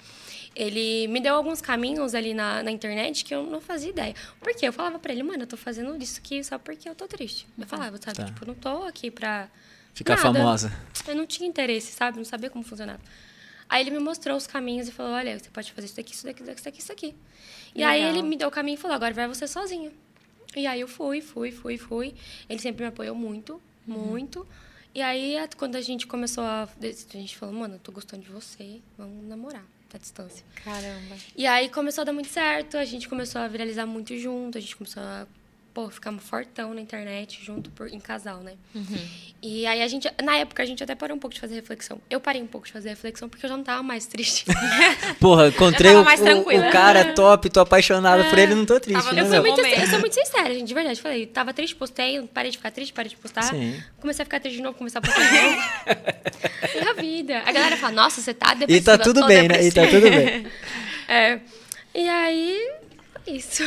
Ele 0.55 1.07
me 1.07 1.19
deu 1.21 1.35
alguns 1.35 1.61
caminhos 1.61 2.13
ali 2.13 2.33
na, 2.33 2.61
na 2.63 2.71
internet 2.71 3.23
que 3.23 3.33
eu 3.33 3.43
não 3.45 3.61
fazia 3.61 3.89
ideia. 3.89 4.13
Por 4.39 4.53
quê? 4.53 4.67
Eu 4.67 4.73
falava 4.73 4.99
pra 4.99 5.11
ele, 5.13 5.23
mano, 5.23 5.43
eu 5.43 5.47
tô 5.47 5.55
fazendo 5.57 5.95
isso 6.01 6.19
aqui 6.19 6.43
só 6.43 6.57
porque 6.57 6.87
eu 6.89 6.95
tô 6.95 7.07
triste. 7.07 7.45
Eu 7.57 7.65
falava, 7.65 7.97
sabe? 8.01 8.17
Tá. 8.17 8.25
Tipo, 8.25 8.45
não 8.45 8.53
tô 8.53 8.83
aqui 8.83 9.09
pra. 9.11 9.49
Ficar 9.93 10.15
nada. 10.15 10.33
famosa. 10.33 10.71
Eu 11.07 11.15
não 11.15 11.25
tinha 11.25 11.47
interesse, 11.47 11.91
sabe? 11.91 12.17
Não 12.17 12.25
sabia 12.25 12.49
como 12.49 12.63
funcionava. 12.63 13.01
Aí 13.69 13.83
ele 13.83 13.91
me 13.91 13.99
mostrou 13.99 14.35
os 14.35 14.45
caminhos 14.45 14.87
e 14.87 14.91
falou: 14.91 15.13
olha, 15.13 15.39
você 15.39 15.49
pode 15.49 15.71
fazer 15.71 15.87
isso 15.87 15.95
daqui, 15.95 16.13
isso 16.13 16.25
daqui, 16.25 16.43
isso 16.43 16.63
daqui, 16.65 16.79
isso 16.81 16.91
aqui. 16.91 17.15
E 17.73 17.83
aí 17.83 18.01
Legal. 18.01 18.17
ele 18.17 18.27
me 18.27 18.35
deu 18.35 18.49
o 18.49 18.51
caminho 18.51 18.75
e 18.75 18.77
falou: 18.77 18.95
agora 18.95 19.13
vai 19.13 19.27
você 19.27 19.47
sozinha. 19.47 19.91
E 20.55 20.67
aí 20.67 20.81
eu 20.81 20.87
fui, 20.87 21.21
fui, 21.21 21.51
fui, 21.51 21.77
fui. 21.77 22.13
Ele 22.49 22.59
sempre 22.59 22.83
me 22.83 22.89
apoiou 22.89 23.15
muito, 23.15 23.61
muito. 23.87 24.45
E 24.93 25.01
aí, 25.01 25.37
quando 25.55 25.77
a 25.77 25.81
gente 25.81 26.05
começou 26.05 26.43
a. 26.43 26.63
A 26.63 27.17
gente 27.17 27.37
falou: 27.37 27.55
mano, 27.55 27.75
eu 27.75 27.79
tô 27.79 27.93
gostando 27.93 28.23
de 28.23 28.29
você, 28.29 28.81
vamos 28.97 29.25
namorar, 29.25 29.63
à 29.93 29.97
distância. 29.97 30.45
Caramba. 30.65 31.15
E 31.33 31.47
aí 31.47 31.69
começou 31.69 32.01
a 32.01 32.05
dar 32.05 32.13
muito 32.13 32.29
certo, 32.29 32.75
a 32.75 32.83
gente 32.83 33.07
começou 33.07 33.39
a 33.39 33.47
viralizar 33.47 33.85
muito 33.85 34.17
junto, 34.17 34.57
a 34.57 34.61
gente 34.61 34.75
começou 34.75 35.01
a 35.01 35.25
pô, 35.73 35.89
ficar 35.89 36.11
fortão 36.19 36.73
na 36.73 36.81
internet 36.81 37.39
junto 37.43 37.69
por, 37.71 37.87
em 37.87 37.99
casal, 37.99 38.37
né? 38.41 38.53
E 39.41 39.65
aí 39.65 39.81
a 39.81 39.87
gente, 39.87 40.07
na 40.23 40.37
época, 40.37 40.61
a 40.61 40.65
gente 40.65 40.83
até 40.83 40.93
parou 40.95 41.15
um 41.15 41.19
pouco 41.19 41.33
de 41.33 41.39
fazer 41.39 41.55
reflexão. 41.55 41.99
Eu 42.09 42.19
parei 42.19 42.41
um 42.41 42.47
pouco 42.47 42.67
de 42.67 42.73
fazer 42.73 42.89
reflexão 42.89 43.27
porque 43.29 43.45
eu 43.45 43.49
já 43.49 43.55
não 43.57 43.63
tava 43.63 43.81
mais 43.81 44.05
triste. 44.05 44.45
Porra, 45.19 45.47
encontrei 45.47 45.91
tava 45.91 46.01
o, 46.01 46.05
mais 46.05 46.19
o- 46.21 46.71
cara 46.71 47.13
top, 47.13 47.49
tô 47.49 47.59
apaixonada 47.61 48.25
por 48.25 48.37
ele, 48.37 48.53
não 48.53 48.65
tô 48.65 48.79
triste, 48.79 49.01
Tava 49.01 49.13
né? 49.13 49.21
Eu 49.21 49.25
sou, 49.27 49.41
muito, 49.41 49.61
eu 49.61 49.87
sou 49.87 49.99
muito 49.99 50.13
sincera, 50.13 50.53
gente, 50.53 50.67
de 50.67 50.73
verdade. 50.73 51.01
Falei, 51.01 51.25
tava 51.25 51.53
triste, 51.53 51.75
postei, 51.75 52.21
parei 52.33 52.51
de 52.51 52.57
ficar 52.57 52.71
triste, 52.71 52.93
parei 52.93 53.09
de 53.09 53.15
postar. 53.17 53.43
Sim. 53.43 53.81
Comecei 53.99 54.23
a 54.23 54.25
ficar 54.25 54.39
triste 54.39 54.57
de 54.57 54.63
novo, 54.63 54.77
comecei 54.77 54.99
a 54.99 55.01
postar 55.01 55.21
de 55.27 55.41
novo. 55.41 55.61
é 56.75 56.89
a 56.89 56.93
vida. 56.93 57.39
A 57.45 57.51
galera 57.51 57.77
fala, 57.77 57.93
nossa, 57.93 58.21
você 58.21 58.33
tá 58.33 58.51
E 58.53 58.55
depressiva. 58.55 58.97
tá 58.97 59.03
tudo 59.03 59.25
bem, 59.25 59.47
né? 59.47 59.63
E 59.65 59.71
tá 59.71 59.87
tudo 59.87 60.09
bem. 60.09 60.45
É. 61.07 61.39
E 61.93 62.07
aí, 62.07 62.71
isso. 63.27 63.63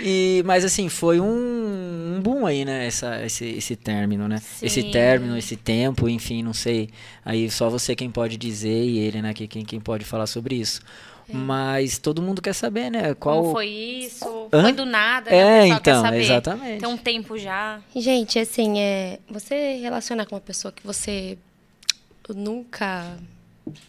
E, 0.00 0.42
mas 0.46 0.64
assim, 0.64 0.88
foi 0.88 1.20
um, 1.20 2.16
um 2.16 2.20
boom 2.22 2.46
aí, 2.46 2.64
né? 2.64 2.86
Essa, 2.86 3.24
esse, 3.24 3.44
esse 3.44 3.74
término, 3.76 4.28
né? 4.28 4.40
Esse 4.62 4.82
Sim. 4.82 4.90
término, 4.90 5.36
esse 5.36 5.56
tempo, 5.56 6.08
enfim, 6.08 6.42
não 6.42 6.54
sei. 6.54 6.88
Aí 7.24 7.50
só 7.50 7.68
você 7.68 7.96
quem 7.96 8.10
pode 8.10 8.36
dizer 8.36 8.84
e 8.84 8.98
ele, 8.98 9.20
né? 9.22 9.34
que- 9.34 9.48
Quem, 9.48 9.64
quem 9.64 9.80
pode 9.80 10.04
falar 10.04 10.26
sobre 10.26 10.54
isso. 10.56 10.80
Mas 11.30 11.98
todo 11.98 12.22
mundo 12.22 12.40
quer 12.40 12.54
saber, 12.54 12.90
né? 12.90 13.12
Qual. 13.12 13.40
Como 13.42 13.52
foi 13.52 13.66
isso? 13.68 14.48
Hã? 14.50 14.62
Foi 14.62 14.72
do 14.72 14.86
nada, 14.86 15.30
É, 15.30 15.34
né? 15.34 15.44
O 15.58 15.60
pessoal 15.60 15.78
então, 15.80 15.82
quer 15.82 16.00
saber. 16.08 16.22
exatamente. 16.22 16.80
Tem 16.80 16.88
um 16.88 16.96
tempo 16.96 17.36
já. 17.36 17.80
Gente, 17.94 18.38
assim, 18.38 18.78
é, 18.78 19.18
você 19.28 19.76
relacionar 19.76 20.24
com 20.24 20.34
uma 20.36 20.40
pessoa 20.40 20.72
que 20.72 20.86
você 20.86 21.36
nunca 22.34 23.18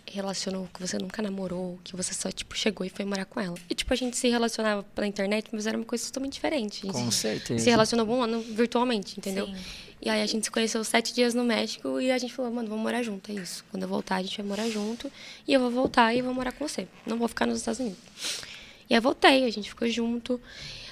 relacionou, 0.06 0.68
que 0.74 0.82
você 0.82 0.98
nunca 0.98 1.22
namorou, 1.22 1.80
que 1.84 1.96
você 1.96 2.14
só, 2.14 2.32
tipo, 2.32 2.56
chegou 2.56 2.86
e 2.86 2.90
foi 2.90 3.06
morar 3.06 3.26
com 3.26 3.40
ela. 3.40 3.56
E, 3.70 3.76
tipo, 3.76 3.92
a 3.94 3.96
gente 3.96 4.18
se 4.18 4.30
relacionava 4.30 4.84
pela 4.84 5.08
internet, 5.08 5.48
mas 5.52 5.68
era 5.68 5.78
uma 5.78 5.86
coisa 5.86 6.06
totalmente 6.06 6.34
diferente. 6.34 6.88
Com 6.88 7.12
certeza. 7.12 7.64
se 7.64 7.70
relacionou 7.70 8.08
um 8.08 8.22
ano 8.22 8.42
virtualmente, 8.42 9.18
entendeu? 9.18 9.48
Sim. 9.48 9.56
E 10.02 10.10
aí 10.10 10.22
a 10.22 10.26
gente 10.26 10.46
se 10.46 10.52
conheceu 10.52 10.82
sete 10.84 11.14
dias 11.14 11.34
no 11.34 11.44
México 11.44 12.00
e 12.00 12.10
a 12.10 12.18
gente 12.18 12.34
falou, 12.34 12.52
mano, 12.52 12.70
vamos 12.70 12.84
morar 12.84 13.04
junto, 13.04 13.32
é 13.32 13.36
isso. 13.36 13.66
Quando 13.70 13.84
eu 13.84 13.90
voltar, 13.90 14.16
a 14.16 14.22
gente 14.22 14.38
vai 14.38 14.46
morar 14.46 14.70
junto 14.70 15.12
e 15.46 15.54
eu 15.54 15.60
vou 15.60 15.70
voltar 15.70 16.16
e 16.16 16.22
vou 16.22 16.34
morar 16.34 16.54
com 16.54 16.66
você. 16.66 16.88
Não 17.06 17.18
vou 17.18 17.28
ficar 17.28 17.46
nos 17.46 17.58
Estados 17.58 17.80
Unidos. 17.82 18.00
E 18.90 18.94
aí 18.94 18.98
eu 18.98 19.02
voltei, 19.02 19.44
a 19.44 19.50
gente 19.50 19.70
ficou 19.70 19.90
junto. 19.90 20.40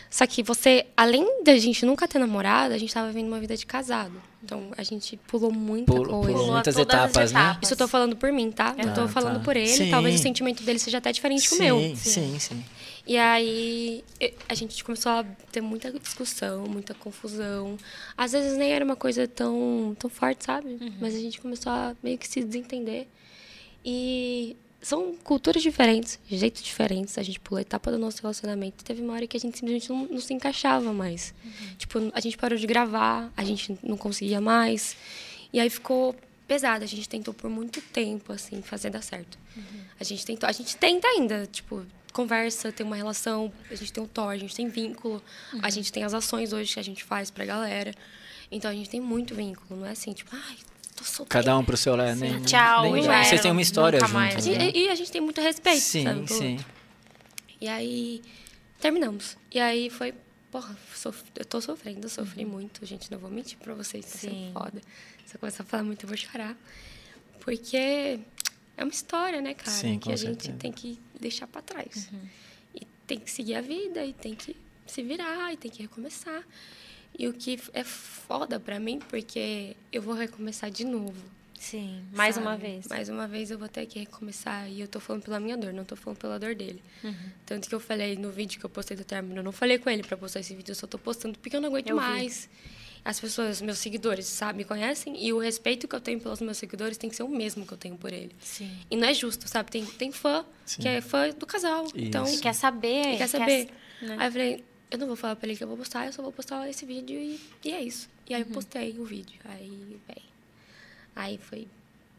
Só 0.10 0.26
que 0.26 0.42
você, 0.42 0.86
além 0.96 1.44
da 1.44 1.58
gente 1.58 1.86
nunca 1.86 2.08
ter 2.08 2.18
namorado, 2.18 2.74
a 2.74 2.78
gente 2.78 2.94
tava 2.94 3.08
vivendo 3.08 3.28
uma 3.28 3.40
vida 3.40 3.58
de 3.58 3.66
casado. 3.66 4.14
Então 4.44 4.72
a 4.78 4.84
gente 4.84 5.18
pulou 5.28 5.52
muita 5.52 5.92
Pulou- 5.92 6.22
coisa. 6.22 6.32
pulou 6.38 6.54
muitas 6.54 6.78
etapas, 6.78 7.32
né? 7.34 7.58
Isso 7.62 7.74
eu 7.74 7.78
tô 7.78 7.88
falando 7.88 8.16
por 8.16 8.32
mim, 8.32 8.50
tá? 8.52 8.74
Não 8.78 8.94
tô 8.94 9.02
Ah, 9.02 9.08
falando 9.08 9.40
tá. 9.40 9.44
por 9.44 9.58
ele. 9.58 9.68
Sim. 9.68 9.90
Talvez 9.90 10.16
o 10.16 10.24
sentimento 10.24 10.64
dele 10.64 10.80
seja 10.80 11.00
até 11.00 11.12
diferente 11.12 11.48
que 11.50 11.56
o 11.56 11.58
sim, 11.58 11.64
meu. 11.64 11.96
Sim, 11.96 12.40
sim. 12.40 12.64
E 13.06 13.18
aí 13.18 14.04
a 14.48 14.54
gente 14.54 14.82
começou 14.84 15.12
a 15.12 15.26
ter 15.52 15.60
muita 15.62 15.92
discussão, 15.92 16.66
muita 16.68 16.94
confusão. 16.94 17.76
Às 18.18 18.32
vezes 18.32 18.58
nem 18.58 18.72
era 18.72 18.84
uma 18.86 18.96
coisa 18.96 19.28
tão, 19.28 19.96
tão 20.00 20.10
forte, 20.10 20.46
sabe? 20.46 20.78
Mas 21.02 21.16
a 21.16 21.20
gente 21.20 21.42
começou 21.42 21.72
a 21.72 21.96
meio 22.04 22.18
que 22.18 22.28
se 22.28 22.44
desentender. 22.44 23.08
E 23.84 24.56
são 24.88 25.14
culturas 25.18 25.62
diferentes, 25.62 26.18
jeitos 26.30 26.64
diferentes. 26.64 27.18
A 27.18 27.24
gente 27.24 27.42
pulou 27.42 27.58
a 27.58 27.62
etapa 27.62 27.92
do 27.92 28.00
nosso 28.00 28.22
relacionamento. 28.22 28.86
Teve 28.86 29.02
uma 29.02 29.14
hora 29.14 29.28
que 29.28 29.36
a 29.36 29.40
gente 29.40 29.58
simplesmente 29.58 29.90
não, 29.90 30.06
não 30.06 30.22
se 30.22 30.34
encaixava 30.34 30.94
mais. 30.94 31.34
Tipo, 31.78 32.10
a 32.14 32.22
gente 32.22 32.38
parou 32.38 32.58
de 32.58 32.66
gravar, 32.66 33.30
a 33.36 33.44
gente 33.44 33.78
não 33.84 33.98
conseguia 33.98 34.40
mais. 34.40 34.96
E 35.52 35.60
aí 35.60 35.70
ficou 35.70 36.16
pesado. 36.48 36.86
A 36.86 36.88
gente 36.88 37.10
tentou 37.10 37.34
por 37.34 37.50
muito 37.50 37.82
tempo, 37.82 38.32
assim, 38.32 38.62
fazer 38.62 38.90
dar 38.90 39.02
certo. 39.02 39.38
A 40.00 40.06
gente 40.06 40.26
tentou, 40.26 40.48
a 40.48 40.54
gente 40.54 40.78
tenta 40.78 41.06
ainda, 41.06 41.46
tipo, 41.48 41.86
conversa, 42.14 42.72
tem 42.72 42.86
uma 42.86 42.96
relação, 42.96 43.52
a 43.70 43.76
gente 43.76 43.92
tem 43.92 44.02
um 44.02 44.08
Thor, 44.08 44.30
a 44.30 44.38
gente 44.38 44.56
tem 44.56 44.70
vínculo, 44.70 45.22
a 45.62 45.70
gente 45.70 45.92
tem 45.92 46.06
as 46.06 46.14
ações 46.14 46.54
hoje 46.54 46.76
que 46.76 46.80
a 46.80 46.84
gente 46.84 47.04
faz 47.04 47.30
pra 47.30 47.44
galera. 47.44 47.94
Então 48.50 48.72
a 48.72 48.74
gente 48.74 48.90
tem 48.90 49.02
muito 49.02 49.36
vínculo, 49.36 49.82
não 49.82 49.86
é 49.86 49.92
assim, 49.92 50.14
tipo, 50.14 50.34
ai, 50.34 50.58
tô. 51.18 51.26
Cada 51.26 51.58
um 51.58 51.64
pro 51.64 51.78
seu 51.78 51.96
lado. 51.96 52.20
Nem, 52.20 52.42
Tchau, 52.44 52.92
nem- 52.94 53.04
já 53.04 53.24
Vocês 53.24 53.42
têm 53.42 53.52
uma 53.52 53.62
história 53.62 54.00
junto. 54.00 54.14
mais. 54.14 54.36
Né? 54.36 54.42
gente- 54.60 54.78
e 54.78 54.90
a 54.90 54.96
gente 54.96 55.12
tem 55.12 55.22
muito 55.22 55.40
respeito, 55.42 55.82
Sim, 55.82 56.04
sabe? 56.04 56.28
sim. 56.34 56.52
outro. 56.54 56.66
E 57.62 57.68
aí, 57.68 58.22
terminamos. 58.80 59.38
E 59.52 59.60
aí 59.60 59.90
foi, 59.90 60.14
porra, 60.52 60.78
eu 61.36 61.46
tô 61.46 61.60
sofrendo, 61.62 62.06
eu 62.06 62.10
sofri 62.10 62.46
muito, 62.46 62.86
gente, 62.86 63.12
não 63.12 63.18
vou 63.20 63.30
mentir 63.32 63.58
pra 63.58 63.74
vocês, 63.74 64.06
tá 64.06 64.18
Sim. 64.18 64.30
sendo 64.30 64.54
foda. 64.54 64.82
Se 65.26 65.36
eu 65.36 65.40
começar 65.40 65.64
a 65.64 65.66
falar 65.66 65.84
muito, 65.84 66.04
eu 66.04 66.08
vou 66.08 66.18
chorar. 66.18 66.56
Porque 67.40 68.20
é 68.76 68.84
uma 68.84 68.92
história, 68.92 69.42
né, 69.42 69.54
cara? 69.54 69.72
Sim, 69.72 70.00
que 70.00 70.12
a 70.12 70.16
gente 70.16 70.44
certeza. 70.44 70.58
tem 70.60 70.72
que 70.72 71.00
deixar 71.20 71.48
pra 71.48 71.62
trás. 71.62 72.10
E 72.76 72.86
tem 73.06 73.20
que 73.20 73.32
seguir 73.32 73.56
a 73.56 73.62
vida, 73.62 74.06
e 74.06 74.14
tem 74.14 74.36
que 74.36 74.56
se 74.86 75.02
virar, 75.02 75.54
e 75.54 75.58
tem 75.58 75.72
que 75.72 75.82
recomeçar. 75.82 76.44
E 77.18 77.28
o 77.28 77.34
que 77.34 77.60
é 77.74 77.84
foda 77.84 78.60
pra 78.60 78.80
mim, 78.80 79.00
porque 79.10 79.76
eu 79.92 80.02
vou 80.02 80.14
recomeçar 80.14 80.70
de 80.70 80.86
novo. 80.86 81.16
Sim, 81.60 82.04
mais 82.14 82.36
sabe? 82.36 82.46
uma 82.48 82.56
vez. 82.56 82.88
Mais 82.88 83.10
uma 83.10 83.28
vez 83.28 83.50
eu 83.50 83.58
vou 83.58 83.68
ter 83.68 83.86
que 83.88 83.98
recomeçar. 84.00 84.70
E 84.70 84.80
eu 84.80 84.88
tô 84.88 85.00
falando 85.00 85.24
pela 85.24 85.40
minha 85.40 85.58
dor, 85.58 85.74
não 85.74 85.84
tô 85.84 85.96
falando 85.96 86.20
pela 86.20 86.38
dor 86.40 86.54
dele. 86.54 86.82
Tanto 87.48 87.68
que 87.68 87.74
eu 87.74 87.80
falei 87.80 88.16
no 88.16 88.30
vídeo 88.30 88.60
que 88.60 88.66
eu 88.66 88.70
postei 88.70 88.96
do 88.96 89.04
término, 89.04 89.38
eu 89.40 89.44
não 89.44 89.52
falei 89.52 89.80
com 89.80 89.90
ele 89.90 90.04
pra 90.04 90.16
postar 90.16 90.40
esse 90.42 90.54
vídeo, 90.56 90.72
eu 90.72 90.76
só 90.76 90.86
tô 90.86 91.00
postando 91.00 91.38
porque 91.40 91.56
eu 91.56 91.62
não 91.62 91.70
aguento 91.70 91.88
Eu 91.90 91.98
vi. 92.00 92.04
mais. 92.06 92.48
As 93.04 93.20
pessoas, 93.20 93.62
meus 93.62 93.80
seguidores, 93.80 94.26
sabe, 94.26 94.58
me 94.58 94.64
conhecem 94.66 95.24
e 95.26 95.32
o 95.32 95.40
respeito 95.40 95.88
que 95.88 95.96
eu 95.96 96.02
tenho 96.02 96.20
pelos 96.20 96.42
meus 96.42 96.58
seguidores 96.58 96.98
tem 96.98 97.10
que 97.10 97.16
ser 97.16 97.24
o 97.24 97.30
mesmo 97.30 97.66
que 97.66 97.74
eu 97.74 97.78
tenho 97.78 97.96
por 97.98 98.12
ele. 98.12 98.36
Sim. 98.40 98.70
E 98.92 98.96
não 98.98 99.08
é 99.08 99.14
justo, 99.14 99.48
sabe? 99.48 99.72
Tem, 99.72 99.84
tem 99.86 100.12
fã 100.12 100.46
que 100.80 100.88
é 100.88 101.00
fã 101.02 101.30
do 101.30 101.46
casal. 101.48 101.88
Então, 101.96 102.26
Isso. 102.26 102.36
E 102.36 102.42
quer 102.42 102.54
saber. 102.54 103.08
ele 103.08 103.18
quer 103.18 103.28
saber. 103.28 103.70
né? 104.02 104.16
Aí 104.20 104.28
eu 104.28 104.32
falei, 104.32 104.66
eu 104.90 104.98
não 104.98 105.08
vou 105.08 105.16
falar 105.16 105.36
pra 105.36 105.48
ele 105.48 105.58
que 105.58 105.64
eu 105.64 105.68
vou 105.68 105.78
postar, 105.78 106.06
eu 106.06 106.14
só 106.14 106.22
vou 106.22 106.32
postar 106.32 106.68
esse 106.70 106.86
vídeo 106.86 107.20
e, 107.20 107.40
e 107.64 107.72
é 107.72 107.82
isso. 107.82 108.10
E 108.30 108.34
aí 108.34 108.42
eu 108.42 108.48
postei 108.48 108.98
o 108.98 109.06
vídeo. 109.06 109.40
Aí. 109.46 110.00
Aí 111.16 111.38
foi 111.38 111.68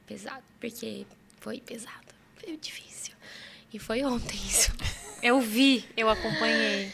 pesado, 0.07 0.43
porque 0.61 1.07
foi 1.41 1.61
pesado. 1.61 2.15
Foi 2.37 2.57
difícil. 2.57 3.15
E 3.73 3.79
foi 3.79 4.03
ontem 4.05 4.37
isso. 4.37 4.73
Eu 5.21 5.41
vi, 5.41 5.85
eu 5.97 6.09
acompanhei. 6.09 6.93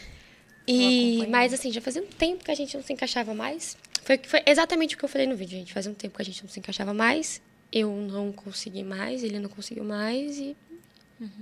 E, 0.67 1.17
acompanhei. 1.17 1.27
mas 1.27 1.53
assim, 1.53 1.71
já 1.71 1.79
fazia 1.79 2.01
um 2.01 2.07
tempo 2.07 2.43
que 2.43 2.49
a 2.49 2.55
gente 2.55 2.75
não 2.75 2.83
se 2.83 2.91
encaixava 2.91 3.35
mais. 3.35 3.77
Foi, 4.01 4.17
foi 4.17 4.41
exatamente 4.47 4.95
o 4.95 4.97
que 4.97 5.05
eu 5.05 5.09
falei 5.09 5.27
no 5.27 5.35
vídeo, 5.35 5.59
gente. 5.59 5.71
Fazia 5.71 5.91
um 5.91 5.93
tempo 5.93 6.15
que 6.15 6.23
a 6.23 6.25
gente 6.25 6.41
não 6.43 6.49
se 6.49 6.59
encaixava 6.59 6.91
mais. 6.91 7.39
Eu 7.71 7.91
não 7.91 8.31
consegui 8.31 8.81
mais, 8.83 9.23
ele 9.23 9.37
não 9.37 9.47
conseguiu 9.47 9.83
mais 9.83 10.39
e, 10.39 10.57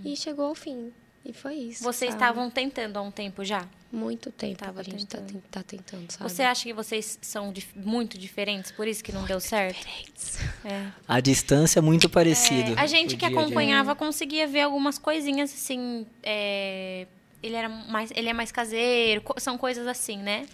e 0.03 0.13
chegou 0.17 0.43
ao 0.43 0.55
fim. 0.55 0.91
E 1.25 1.31
foi 1.31 1.53
isso. 1.55 1.83
Vocês 1.83 2.11
sabe? 2.11 2.21
estavam 2.23 2.49
tentando 2.49 2.97
há 2.97 3.01
um 3.01 3.11
tempo 3.11 3.43
já? 3.45 3.65
muito 3.91 4.31
tempo 4.31 4.57
Tava 4.57 4.79
a 4.81 4.83
gente 4.83 5.05
tá, 5.05 5.19
tentando. 5.19 5.31
ten- 5.33 5.41
tá 5.51 5.63
tentando, 5.63 6.11
sabe? 6.11 6.27
Você 6.29 6.41
acha 6.41 6.63
que 6.63 6.73
vocês 6.73 7.19
são 7.21 7.53
dif- 7.53 7.75
muito 7.77 8.17
diferentes, 8.17 8.71
por 8.71 8.87
isso 8.87 9.03
que 9.03 9.11
não 9.11 9.23
deu 9.23 9.39
certo? 9.39 9.77
Diferentes. 9.77 10.39
É. 10.65 10.87
A 11.07 11.19
distância 11.19 11.77
é 11.77 11.81
muito 11.81 12.09
parecida. 12.09 12.71
É, 12.71 12.79
a 12.79 12.87
gente 12.87 13.15
que 13.15 13.27
dia. 13.29 13.39
acompanhava 13.39 13.93
conseguia 13.95 14.47
ver 14.47 14.61
algumas 14.61 14.97
coisinhas 14.97 15.53
assim. 15.53 16.07
é, 16.23 17.05
ele 17.43 17.55
era 17.55 17.69
mais, 17.69 18.09
ele 18.15 18.29
é 18.29 18.33
mais 18.33 18.51
caseiro, 18.51 19.21
co- 19.21 19.39
são 19.39 19.57
coisas 19.59 19.85
assim, 19.85 20.17
né? 20.17 20.45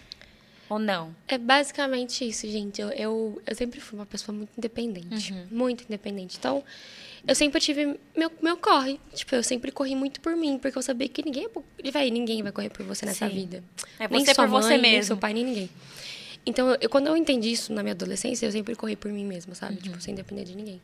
Ou 0.69 0.77
não? 0.77 1.15
É 1.27 1.37
basicamente 1.37 2.27
isso, 2.27 2.47
gente. 2.47 2.79
Eu, 2.79 2.89
eu, 2.89 3.41
eu 3.45 3.55
sempre 3.55 3.79
fui 3.79 3.97
uma 3.97 4.05
pessoa 4.05 4.35
muito 4.37 4.51
independente. 4.57 5.33
Uhum. 5.33 5.47
Muito 5.49 5.83
independente. 5.83 6.37
Então, 6.37 6.63
eu 7.27 7.33
sempre 7.33 7.59
tive 7.59 7.99
meu, 8.15 8.31
meu 8.41 8.55
corre. 8.55 8.99
Tipo, 9.13 9.35
eu 9.35 9.43
sempre 9.43 9.71
corri 9.71 9.95
muito 9.95 10.21
por 10.21 10.35
mim, 10.35 10.59
porque 10.59 10.77
eu 10.77 10.81
sabia 10.81 11.09
que 11.09 11.23
ninguém, 11.23 11.47
véi, 11.91 12.11
ninguém 12.11 12.43
vai 12.43 12.51
correr 12.51 12.69
por 12.69 12.85
você 12.85 13.05
nessa 13.05 13.27
Sim. 13.27 13.33
vida. 13.33 13.63
É 13.99 14.07
nem 14.07 14.23
você 14.23 14.33
sua 14.33 14.45
por 14.45 14.51
você 14.51 14.69
mãe, 14.69 14.81
Nem 14.81 14.91
mesmo. 14.91 15.07
seu 15.07 15.17
pai, 15.17 15.33
nem 15.33 15.43
ninguém. 15.43 15.69
Então, 16.45 16.75
eu, 16.79 16.89
quando 16.89 17.07
eu 17.07 17.17
entendi 17.17 17.51
isso 17.51 17.73
na 17.73 17.81
minha 17.81 17.93
adolescência, 17.93 18.45
eu 18.45 18.51
sempre 18.51 18.75
corri 18.75 18.95
por 18.95 19.11
mim 19.11 19.25
mesma, 19.25 19.55
sabe? 19.55 19.75
Uhum. 19.75 19.81
Tipo, 19.81 20.01
sem 20.01 20.13
depender 20.13 20.43
de 20.43 20.55
ninguém. 20.55 20.81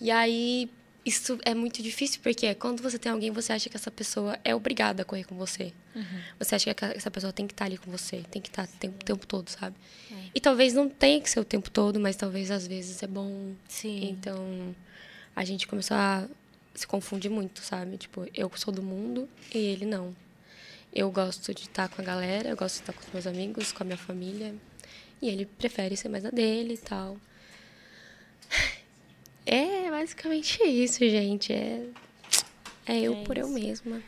E 0.00 0.10
aí, 0.12 0.70
isso 1.08 1.38
é 1.42 1.54
muito 1.54 1.82
difícil, 1.82 2.20
porque 2.22 2.54
quando 2.54 2.82
você 2.82 2.98
tem 2.98 3.10
alguém, 3.10 3.30
você 3.30 3.54
acha 3.54 3.70
que 3.70 3.76
essa 3.76 3.90
pessoa 3.90 4.38
é 4.44 4.54
obrigada 4.54 5.00
a 5.00 5.04
correr 5.06 5.24
com 5.24 5.34
você. 5.36 5.72
Uhum. 5.96 6.20
Você 6.38 6.54
acha 6.54 6.74
que 6.74 6.84
essa 6.84 7.10
pessoa 7.10 7.32
tem 7.32 7.46
que 7.46 7.54
estar 7.54 7.64
ali 7.64 7.78
com 7.78 7.90
você, 7.90 8.22
tem 8.30 8.42
que 8.42 8.48
estar 8.48 8.64
o 8.64 8.78
tempo, 8.78 8.96
o 9.00 9.04
tempo 9.04 9.26
todo, 9.26 9.48
sabe? 9.48 9.74
É. 10.12 10.14
E 10.34 10.40
talvez 10.40 10.74
não 10.74 10.86
tenha 10.86 11.18
que 11.18 11.30
ser 11.30 11.40
o 11.40 11.44
tempo 11.44 11.70
todo, 11.70 11.98
mas 11.98 12.14
talvez 12.14 12.50
às 12.50 12.66
vezes 12.66 13.02
é 13.02 13.06
bom. 13.06 13.54
Sim. 13.66 14.10
Então, 14.10 14.76
a 15.34 15.44
gente 15.44 15.66
começou 15.66 15.96
a 15.96 16.28
se 16.74 16.86
confundir 16.86 17.30
muito, 17.30 17.62
sabe? 17.62 17.96
Tipo, 17.96 18.28
eu 18.34 18.50
sou 18.54 18.72
do 18.72 18.82
mundo 18.82 19.26
e 19.54 19.58
ele 19.58 19.86
não. 19.86 20.14
Eu 20.94 21.10
gosto 21.10 21.54
de 21.54 21.62
estar 21.62 21.88
com 21.88 22.02
a 22.02 22.04
galera, 22.04 22.50
eu 22.50 22.56
gosto 22.56 22.76
de 22.76 22.82
estar 22.82 22.92
com 22.92 23.00
os 23.00 23.12
meus 23.14 23.26
amigos, 23.26 23.72
com 23.72 23.82
a 23.82 23.86
minha 23.86 23.96
família. 23.96 24.54
E 25.22 25.28
ele 25.28 25.46
prefere 25.46 25.96
ser 25.96 26.10
mais 26.10 26.24
a 26.26 26.30
dele 26.30 26.74
e 26.74 26.78
tal. 26.78 27.16
É 29.50 29.90
basicamente 29.90 30.62
isso, 30.62 30.98
gente. 31.00 31.52
É, 31.52 31.82
é 32.86 33.00
eu 33.00 33.14
É 33.14 33.24
por 33.24 33.38
eu 33.38 33.48
mesma. 33.48 34.00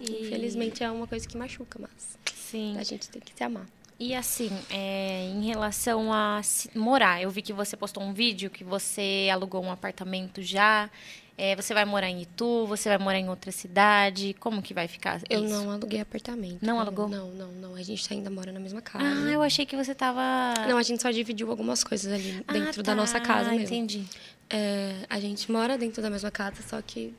E- 0.00 0.22
Infelizmente 0.26 0.82
é 0.82 0.90
uma 0.90 1.06
coisa 1.06 1.26
que 1.26 1.36
machuca, 1.36 1.78
mas 1.80 2.18
Sim. 2.34 2.76
a 2.78 2.82
gente 2.82 3.08
tem 3.08 3.20
que 3.22 3.32
se 3.34 3.44
amar. 3.44 3.66
E 4.00 4.14
assim, 4.14 4.50
é, 4.70 5.28
em 5.34 5.44
relação 5.46 6.12
a 6.12 6.40
morar, 6.74 7.20
eu 7.20 7.30
vi 7.30 7.42
que 7.42 7.52
você 7.52 7.76
postou 7.76 8.00
um 8.02 8.12
vídeo 8.12 8.48
que 8.48 8.62
você 8.62 9.28
alugou 9.32 9.62
um 9.62 9.70
apartamento 9.72 10.40
já. 10.42 10.88
É, 11.36 11.54
você 11.54 11.72
vai 11.72 11.84
morar 11.84 12.08
em 12.08 12.22
Itu, 12.22 12.66
você 12.66 12.88
vai 12.88 12.98
morar 12.98 13.18
em 13.18 13.28
outra 13.28 13.52
cidade. 13.52 14.34
Como 14.40 14.60
que 14.62 14.74
vai 14.74 14.88
ficar 14.88 15.20
Eu 15.30 15.44
isso? 15.44 15.54
não 15.54 15.70
aluguei 15.70 16.00
apartamento. 16.00 16.58
Não 16.64 16.80
alugou? 16.80 17.08
Não, 17.08 17.28
não, 17.30 17.52
não. 17.52 17.74
A 17.76 17.82
gente 17.82 18.12
ainda 18.12 18.28
mora 18.30 18.50
na 18.50 18.58
mesma 18.58 18.80
casa. 18.82 19.04
Ah, 19.04 19.30
eu 19.30 19.40
achei 19.42 19.64
que 19.64 19.76
você 19.76 19.94
tava. 19.94 20.20
Não, 20.68 20.76
a 20.76 20.82
gente 20.82 21.00
só 21.00 21.10
dividiu 21.12 21.48
algumas 21.50 21.84
coisas 21.84 22.12
ali 22.12 22.42
Ah, 22.46 22.52
dentro 22.52 22.82
da 22.82 22.92
tá, 22.92 22.96
nossa 22.96 23.20
casa 23.20 23.50
mesmo. 23.50 23.64
Entendi. 23.66 24.04
É, 24.50 25.04
a 25.08 25.20
gente 25.20 25.50
mora 25.50 25.76
dentro 25.76 26.00
da 26.00 26.08
mesma 26.08 26.30
casa, 26.30 26.62
só 26.66 26.80
que 26.80 27.14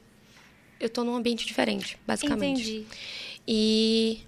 eu 0.80 0.90
tô 0.90 1.04
num 1.04 1.16
ambiente 1.16 1.46
diferente, 1.46 1.98
basicamente. 2.08 2.62
Entendi. 2.62 2.88
E 3.48 4.20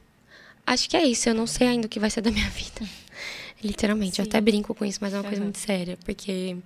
acho 0.65 0.89
que 0.89 0.97
é 0.97 1.05
isso. 1.05 1.29
Eu 1.29 1.33
não 1.33 1.47
sei 1.47 1.67
ainda 1.67 1.87
o 1.87 1.89
que 1.89 1.99
vai 1.99 2.09
ser 2.09 2.21
da 2.21 2.31
minha 2.31 2.49
vida. 2.51 2.87
Literalmente. 3.63 4.19
Eu 4.19 4.25
Sim. 4.25 4.29
até 4.29 4.41
brinco 4.41 4.73
com 4.75 4.83
isso, 4.83 4.99
mas 5.01 5.13
é 5.13 5.17
uma 5.17 5.23
coisa 5.23 5.41
muito 5.41 5.59
séria. 5.59 5.97
Porque, 6.03 6.57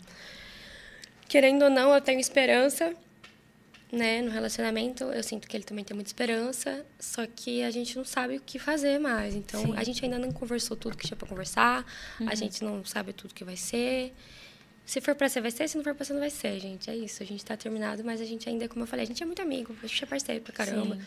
querendo 1.28 1.64
ou 1.64 1.70
não, 1.70 1.94
eu 1.94 2.02
tenho 2.02 2.20
esperança, 2.20 2.96
né? 3.92 4.22
No 4.22 4.32
relacionamento, 4.32 5.04
eu 5.04 5.22
sinto 5.22 5.48
que 5.48 5.56
ele 5.56 5.64
também 5.64 5.84
tem 5.84 5.94
muita 5.94 6.10
esperança. 6.10 6.86
Só 7.00 7.28
que 7.28 7.62
a 7.64 7.70
gente 7.70 7.96
não 7.98 8.06
sabe 8.06 8.38
o 8.38 8.42
que 8.42 8.58
fazer 8.58 8.98
mais. 8.98 9.36
Então, 9.36 9.62
Sim. 9.62 9.68
Uhum. 9.72 9.78
a 9.78 9.84
gente 9.84 10.04
ainda 10.04 10.18
não 10.18 10.32
conversou 10.32 10.76
tudo 10.76 10.98
que 10.98 11.06
tinha 11.06 11.18
pra 11.18 11.28
conversar. 11.28 11.86
A 12.26 12.36
gente 12.36 12.64
não 12.64 12.84
sabe 12.86 13.14
tudo 13.14 13.34
que 13.34 13.44
vai 13.44 13.58
ser. 13.58 14.14
Se 14.86 15.02
for 15.02 15.16
pra 15.16 15.28
ser, 15.28 15.42
vai 15.42 15.50
ser. 15.52 15.68
Se 15.68 15.76
não 15.78 15.84
for 15.84 15.96
pra 15.96 16.06
ser, 16.06 16.14
não 16.14 16.20
vai 16.20 16.30
ser, 16.30 16.60
gente. 16.60 16.90
É 16.90 16.96
isso. 16.96 17.24
A 17.24 17.26
gente 17.26 17.44
tá 17.44 17.58
terminado, 17.58 18.04
mas 18.04 18.22
a 18.22 18.26
gente 18.26 18.48
ainda, 18.48 18.68
como 18.70 18.84
eu 18.84 18.88
falei, 18.88 19.04
a 19.04 19.08
gente 19.08 19.22
é 19.24 19.26
muito 19.26 19.42
amigo. 19.42 19.76
A 19.84 19.88
gente 19.88 20.04
é 20.04 20.08
parceiro 20.08 20.42
pra 20.44 20.54
caramba. 20.54 20.98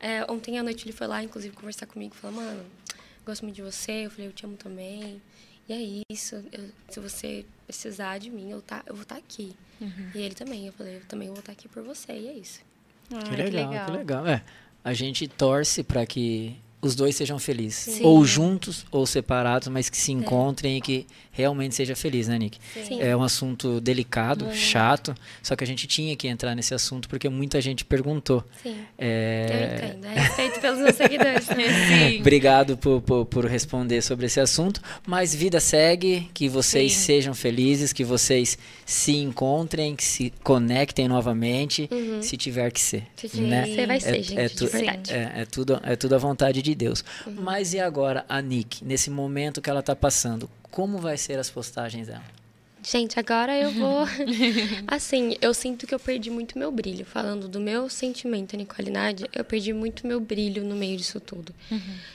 É, 0.00 0.24
ontem 0.30 0.58
à 0.58 0.62
noite 0.62 0.84
ele 0.86 0.92
foi 0.92 1.06
lá, 1.06 1.22
inclusive, 1.22 1.54
conversar 1.54 1.86
comigo. 1.86 2.14
Falou, 2.14 2.36
mano, 2.42 2.64
gosto 3.26 3.42
muito 3.42 3.56
de 3.56 3.62
você. 3.62 4.06
Eu 4.06 4.10
falei, 4.10 4.28
eu 4.28 4.32
te 4.32 4.44
amo 4.46 4.56
também. 4.56 5.20
E 5.68 5.72
é 5.72 6.02
isso. 6.12 6.36
Eu- 6.52 6.70
se 6.88 6.98
você 7.00 7.44
precisar 7.66 8.18
de 8.18 8.30
mim, 8.30 8.50
eu, 8.50 8.62
tá, 8.62 8.82
eu 8.86 8.94
vou 8.94 9.02
estar 9.02 9.16
aqui. 9.16 9.54
Uhum. 9.80 10.10
E 10.14 10.18
ele 10.18 10.34
também. 10.34 10.66
Eu 10.66 10.72
falei, 10.72 10.96
eu 10.96 11.00
também 11.06 11.28
vou 11.28 11.38
estar 11.38 11.52
aqui 11.52 11.68
por 11.68 11.82
você. 11.82 12.12
E 12.12 12.28
é 12.28 12.32
isso. 12.32 12.60
Ah, 13.12 13.18
Que 13.22 13.36
legal, 13.36 13.86
que 13.86 13.92
legal. 13.92 14.26
É, 14.26 14.42
a 14.82 14.92
gente 14.94 15.28
torce 15.28 15.82
para 15.84 16.06
que 16.06 16.56
os 16.86 16.94
dois 16.94 17.14
sejam 17.14 17.38
felizes. 17.38 17.94
Sim. 17.96 18.04
Ou 18.04 18.24
juntos 18.24 18.86
ou 18.90 19.06
separados, 19.06 19.68
mas 19.68 19.90
que 19.90 19.96
se 19.96 20.12
encontrem 20.12 20.78
e 20.78 20.80
que 20.80 21.06
realmente 21.36 21.74
seja 21.74 21.94
feliz, 21.94 22.28
né, 22.28 22.38
Nick? 22.38 22.58
Sim. 22.86 23.00
É 23.00 23.14
um 23.14 23.22
assunto 23.22 23.78
delicado, 23.78 24.50
chato, 24.54 25.14
só 25.42 25.54
que 25.54 25.62
a 25.62 25.66
gente 25.66 25.86
tinha 25.86 26.16
que 26.16 26.26
entrar 26.26 26.54
nesse 26.54 26.72
assunto 26.72 27.08
porque 27.08 27.28
muita 27.28 27.60
gente 27.60 27.84
perguntou. 27.84 28.42
Sim. 28.62 28.76
É, 28.96 29.46
Eu 29.50 29.88
entendo. 29.88 30.06
É 30.06 30.20
respeito 30.20 30.60
pelos 30.60 30.78
meus 30.78 30.96
seguidores. 30.96 31.44
Sim. 31.44 32.20
Obrigado 32.20 32.76
por, 32.78 33.02
por, 33.02 33.26
por 33.26 33.44
responder 33.44 34.00
sobre 34.00 34.26
esse 34.26 34.40
assunto. 34.40 34.80
Mas 35.06 35.34
vida 35.34 35.60
segue, 35.60 36.30
que 36.32 36.48
vocês 36.48 36.92
Sim. 36.92 37.04
sejam 37.04 37.34
felizes, 37.34 37.92
que 37.92 38.04
vocês 38.04 38.56
se 38.86 39.16
encontrem, 39.16 39.94
que 39.94 40.04
se 40.04 40.32
conectem 40.42 41.06
novamente, 41.08 41.88
se 42.22 42.36
tiver 42.36 42.70
que 42.70 42.80
ser. 42.80 43.02
Se 43.16 43.28
tiver 43.28 43.46
né? 43.48 43.64
que 43.64 43.74
ser, 43.74 43.86
vai 43.86 44.00
ser, 44.00 44.16
é, 44.16 44.22
gente, 44.22 44.38
é 44.38 44.48
tu-. 44.48 44.70
É, 44.76 45.42
é 45.42 45.44
tudo, 45.44 45.80
é 45.82 45.96
tudo 45.96 46.14
a 46.14 46.18
vontade 46.18 46.62
de 46.62 46.74
Deus. 46.76 47.04
Mas 47.26 47.72
e 47.72 47.80
agora, 47.80 48.24
a 48.28 48.40
Nick, 48.40 48.84
nesse 48.84 49.10
momento 49.10 49.60
que 49.60 49.68
ela 49.68 49.80
está 49.80 49.96
passando, 49.96 50.48
como 50.70 50.98
vai 50.98 51.16
ser 51.16 51.38
as 51.38 51.50
postagens 51.50 52.06
dela? 52.06 52.36
Gente, 52.88 53.18
agora 53.18 53.58
eu 53.58 53.72
vou. 53.72 54.06
assim, 54.86 55.36
eu 55.40 55.52
sinto 55.52 55.88
que 55.88 55.94
eu 55.94 55.98
perdi 55.98 56.30
muito 56.30 56.56
meu 56.56 56.70
brilho. 56.70 57.04
Falando 57.04 57.48
do 57.48 57.58
meu 57.58 57.88
sentimento, 57.88 58.56
Nicole 58.56 58.90
Nádia, 58.90 59.28
eu 59.34 59.44
perdi 59.44 59.72
muito 59.72 60.06
meu 60.06 60.20
brilho 60.20 60.62
no 60.64 60.76
meio 60.76 60.96
disso 60.96 61.18
tudo. 61.18 61.52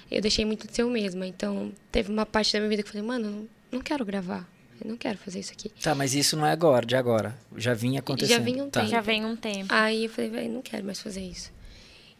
Eu 0.09 0.21
deixei 0.21 0.45
muito 0.45 0.67
de 0.67 0.73
ser 0.73 0.83
eu 0.83 0.89
mesma. 0.89 1.27
Então, 1.27 1.73
teve 1.91 2.09
uma 2.09 2.25
parte 2.25 2.53
da 2.53 2.59
minha 2.59 2.69
vida 2.69 2.83
que 2.83 2.87
eu 2.87 2.93
falei, 2.93 3.05
mano, 3.05 3.49
não, 3.69 3.81
quero 3.81 4.05
gravar. 4.05 4.47
Eu 4.81 4.89
não 4.89 4.97
quero 4.97 5.17
fazer 5.17 5.39
isso 5.39 5.51
aqui. 5.51 5.69
Tá, 5.81 5.93
mas 5.93 6.15
isso 6.15 6.37
não 6.37 6.45
é 6.45 6.51
agora, 6.51 6.85
de 6.85 6.95
agora. 6.95 7.37
Já 7.57 7.73
vinha 7.73 7.99
acontecendo. 7.99 8.41
vinha 8.41 8.63
um 8.63 8.69
tá. 8.69 8.79
tempo. 8.79 8.91
Já 8.91 9.01
vem 9.01 9.25
um 9.25 9.35
tempo. 9.35 9.67
Aí 9.69 10.05
eu 10.05 10.09
falei, 10.09 10.29
velho, 10.29 10.53
não 10.53 10.61
quero 10.61 10.85
mais 10.85 11.01
fazer 11.01 11.21
isso. 11.21 11.51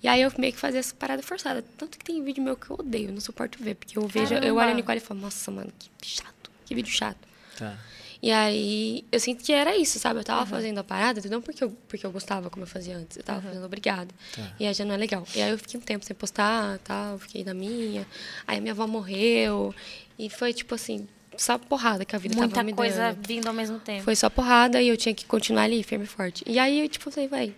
E 0.03 0.07
aí 0.07 0.21
eu 0.21 0.31
meio 0.37 0.51
que 0.51 0.59
fazia 0.59 0.79
essa 0.79 0.95
parada 0.95 1.21
forçada. 1.21 1.63
Tanto 1.77 1.97
que 1.97 2.03
tem 2.03 2.23
vídeo 2.23 2.43
meu 2.43 2.55
que 2.55 2.69
eu 2.69 2.77
odeio, 2.79 3.09
eu 3.09 3.13
não 3.13 3.21
suporto 3.21 3.61
ver. 3.63 3.75
Porque 3.75 3.97
eu 3.97 4.07
vejo, 4.07 4.33
eu 4.33 4.39
Caramba. 4.39 4.61
olho 4.61 4.71
a 4.71 4.73
Nicole 4.73 4.97
e 4.97 5.01
falo, 5.01 5.19
nossa, 5.19 5.51
mano, 5.51 5.71
que 5.77 5.89
chato, 6.07 6.51
que 6.65 6.73
vídeo 6.73 6.91
chato. 6.91 7.27
Tá. 7.57 7.77
E 8.21 8.31
aí, 8.31 9.03
eu 9.11 9.19
sinto 9.19 9.43
que 9.43 9.51
era 9.51 9.75
isso, 9.75 9.97
sabe? 9.97 10.19
Eu 10.19 10.23
tava 10.23 10.45
fazendo 10.45 10.77
a 10.77 10.83
parada, 10.83 11.19
não 11.27 11.41
porque 11.41 11.63
eu, 11.63 11.71
porque 11.87 12.05
eu 12.05 12.11
gostava 12.11 12.51
como 12.51 12.63
eu 12.63 12.67
fazia 12.67 12.95
antes. 12.95 13.17
Eu 13.17 13.23
tava 13.23 13.41
fazendo 13.41 13.65
obrigada. 13.65 14.13
Tá. 14.35 14.53
E 14.59 14.67
aí 14.67 14.73
já 14.73 14.85
não 14.85 14.93
é 14.93 14.97
legal. 14.97 15.25
E 15.35 15.41
aí 15.41 15.49
eu 15.49 15.57
fiquei 15.57 15.79
um 15.79 15.83
tempo 15.83 16.05
sem 16.05 16.15
postar, 16.15 16.77
tal, 16.79 17.17
fiquei 17.17 17.43
na 17.43 17.53
minha. 17.53 18.05
Aí 18.47 18.59
a 18.59 18.61
minha 18.61 18.73
avó 18.73 18.85
morreu. 18.85 19.73
E 20.19 20.29
foi, 20.29 20.53
tipo 20.53 20.75
assim, 20.75 21.07
só 21.35 21.57
porrada 21.57 22.05
que 22.05 22.15
a 22.15 22.19
vida 22.19 22.35
Muita 22.35 22.53
tava 22.53 22.65
me 22.65 22.73
coisa 22.73 23.11
dando. 23.11 23.27
vindo 23.27 23.47
ao 23.47 23.53
mesmo 23.53 23.79
tempo. 23.79 24.03
Foi 24.03 24.15
só 24.15 24.29
porrada 24.29 24.79
e 24.79 24.87
eu 24.89 24.97
tinha 24.97 25.15
que 25.15 25.25
continuar 25.25 25.63
ali, 25.63 25.81
firme 25.81 26.05
e 26.05 26.07
forte. 26.07 26.43
E 26.45 26.59
aí 26.59 26.79
eu, 26.81 26.87
tipo, 26.89 27.09
falei, 27.09 27.27
vai, 27.27 27.55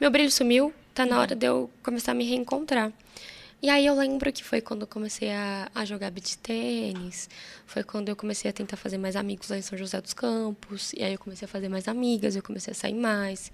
meu 0.00 0.10
brilho 0.10 0.30
sumiu, 0.30 0.72
tá 0.94 1.06
na 1.06 1.18
hora 1.20 1.34
de 1.34 1.46
eu 1.46 1.70
começar 1.82 2.12
a 2.12 2.14
me 2.14 2.24
reencontrar. 2.24 2.92
E 3.62 3.68
aí 3.68 3.84
eu 3.84 3.94
lembro 3.94 4.32
que 4.32 4.42
foi 4.42 4.60
quando 4.62 4.82
eu 4.82 4.86
comecei 4.86 5.30
a, 5.30 5.68
a 5.74 5.84
jogar 5.84 6.10
beach 6.10 6.38
tênis, 6.38 7.28
foi 7.66 7.82
quando 7.82 8.08
eu 8.08 8.16
comecei 8.16 8.50
a 8.50 8.54
tentar 8.54 8.76
fazer 8.78 8.96
mais 8.96 9.16
amigos 9.16 9.50
lá 9.50 9.58
em 9.58 9.62
São 9.62 9.76
José 9.76 10.00
dos 10.00 10.14
Campos, 10.14 10.92
e 10.94 11.02
aí 11.02 11.12
eu 11.12 11.18
comecei 11.18 11.44
a 11.44 11.48
fazer 11.48 11.68
mais 11.68 11.86
amigas, 11.86 12.34
eu 12.34 12.42
comecei 12.42 12.72
a 12.72 12.74
sair 12.74 12.94
mais, 12.94 13.52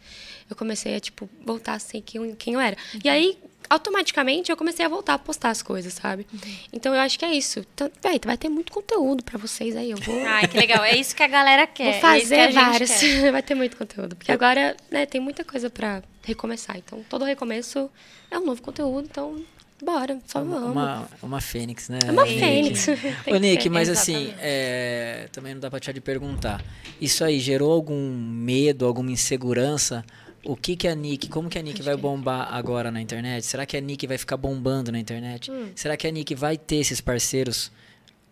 eu 0.48 0.54
comecei 0.54 0.94
a, 0.94 1.00
tipo, 1.00 1.28
voltar 1.44 1.74
a 1.74 1.78
ser 1.80 2.00
quem, 2.02 2.22
eu- 2.22 2.36
quem 2.36 2.54
eu 2.54 2.60
era. 2.60 2.76
E 3.02 3.08
aí, 3.08 3.36
automaticamente, 3.68 4.48
eu 4.50 4.56
comecei 4.56 4.86
a 4.86 4.88
voltar 4.88 5.14
a 5.14 5.18
postar 5.18 5.50
as 5.50 5.60
coisas, 5.60 5.92
sabe? 5.94 6.24
Então 6.72 6.94
eu 6.94 7.00
acho 7.00 7.18
que 7.18 7.24
é 7.24 7.34
isso. 7.34 7.58
Então, 7.74 7.90
véi, 8.00 8.20
vai 8.24 8.38
ter 8.38 8.48
muito 8.48 8.72
conteúdo 8.72 9.24
pra 9.24 9.38
vocês 9.38 9.74
aí, 9.74 9.90
eu 9.90 9.98
vou... 9.98 10.24
Ai, 10.24 10.46
que 10.46 10.56
legal. 10.56 10.84
É 10.84 10.96
isso 10.96 11.16
que 11.16 11.22
a 11.24 11.28
galera 11.28 11.66
quer. 11.68 11.84
Vou 11.84 11.94
é 11.94 12.00
fazer 12.00 12.52
gente 12.52 12.54
vários. 12.54 12.90
Vai 13.32 13.42
ter 13.42 13.56
muito 13.56 13.76
conteúdo. 13.76 14.14
Porque 14.14 14.30
agora, 14.30 14.76
né, 14.88 15.04
tem 15.04 15.20
muita 15.20 15.42
coisa 15.44 15.68
pra 15.68 16.00
recomeçar. 16.22 16.76
Então, 16.76 17.04
todo 17.08 17.24
recomeço 17.24 17.90
é 18.30 18.38
um 18.38 18.44
novo 18.44 18.62
conteúdo. 18.62 19.08
Então, 19.10 19.44
bora. 19.84 20.18
Só 20.26 20.42
vamos. 20.42 20.70
Uma, 20.70 21.08
uma 21.22 21.40
fênix, 21.40 21.88
né? 21.88 21.98
É 22.06 22.10
uma 22.10 22.24
Nick? 22.24 22.38
fênix. 22.38 22.88
Ô, 23.26 23.36
Nick, 23.38 23.68
mas 23.68 23.88
assim, 23.88 24.32
é, 24.38 25.28
também 25.32 25.54
não 25.54 25.60
dá 25.60 25.70
pra 25.70 25.80
te 25.80 25.92
de 25.92 26.00
perguntar. 26.00 26.64
Isso 27.00 27.24
aí 27.24 27.38
gerou 27.38 27.72
algum 27.72 28.12
medo, 28.16 28.86
alguma 28.86 29.10
insegurança? 29.10 30.04
O 30.44 30.54
que 30.56 30.76
que 30.76 30.86
a 30.86 30.94
Nick, 30.94 31.28
como 31.28 31.48
que 31.48 31.58
a 31.58 31.62
Nick 31.62 31.82
vai 31.82 31.96
bombar 31.96 32.54
agora 32.54 32.90
na 32.90 33.00
internet? 33.00 33.44
Será 33.44 33.66
que 33.66 33.76
a 33.76 33.80
Nick 33.80 34.06
vai 34.06 34.16
ficar 34.16 34.36
bombando 34.36 34.92
na 34.92 34.98
internet? 34.98 35.50
Hum. 35.50 35.70
Será 35.74 35.96
que 35.96 36.06
a 36.06 36.10
Nick 36.10 36.34
vai 36.34 36.56
ter 36.56 36.76
esses 36.76 37.00
parceiros? 37.00 37.72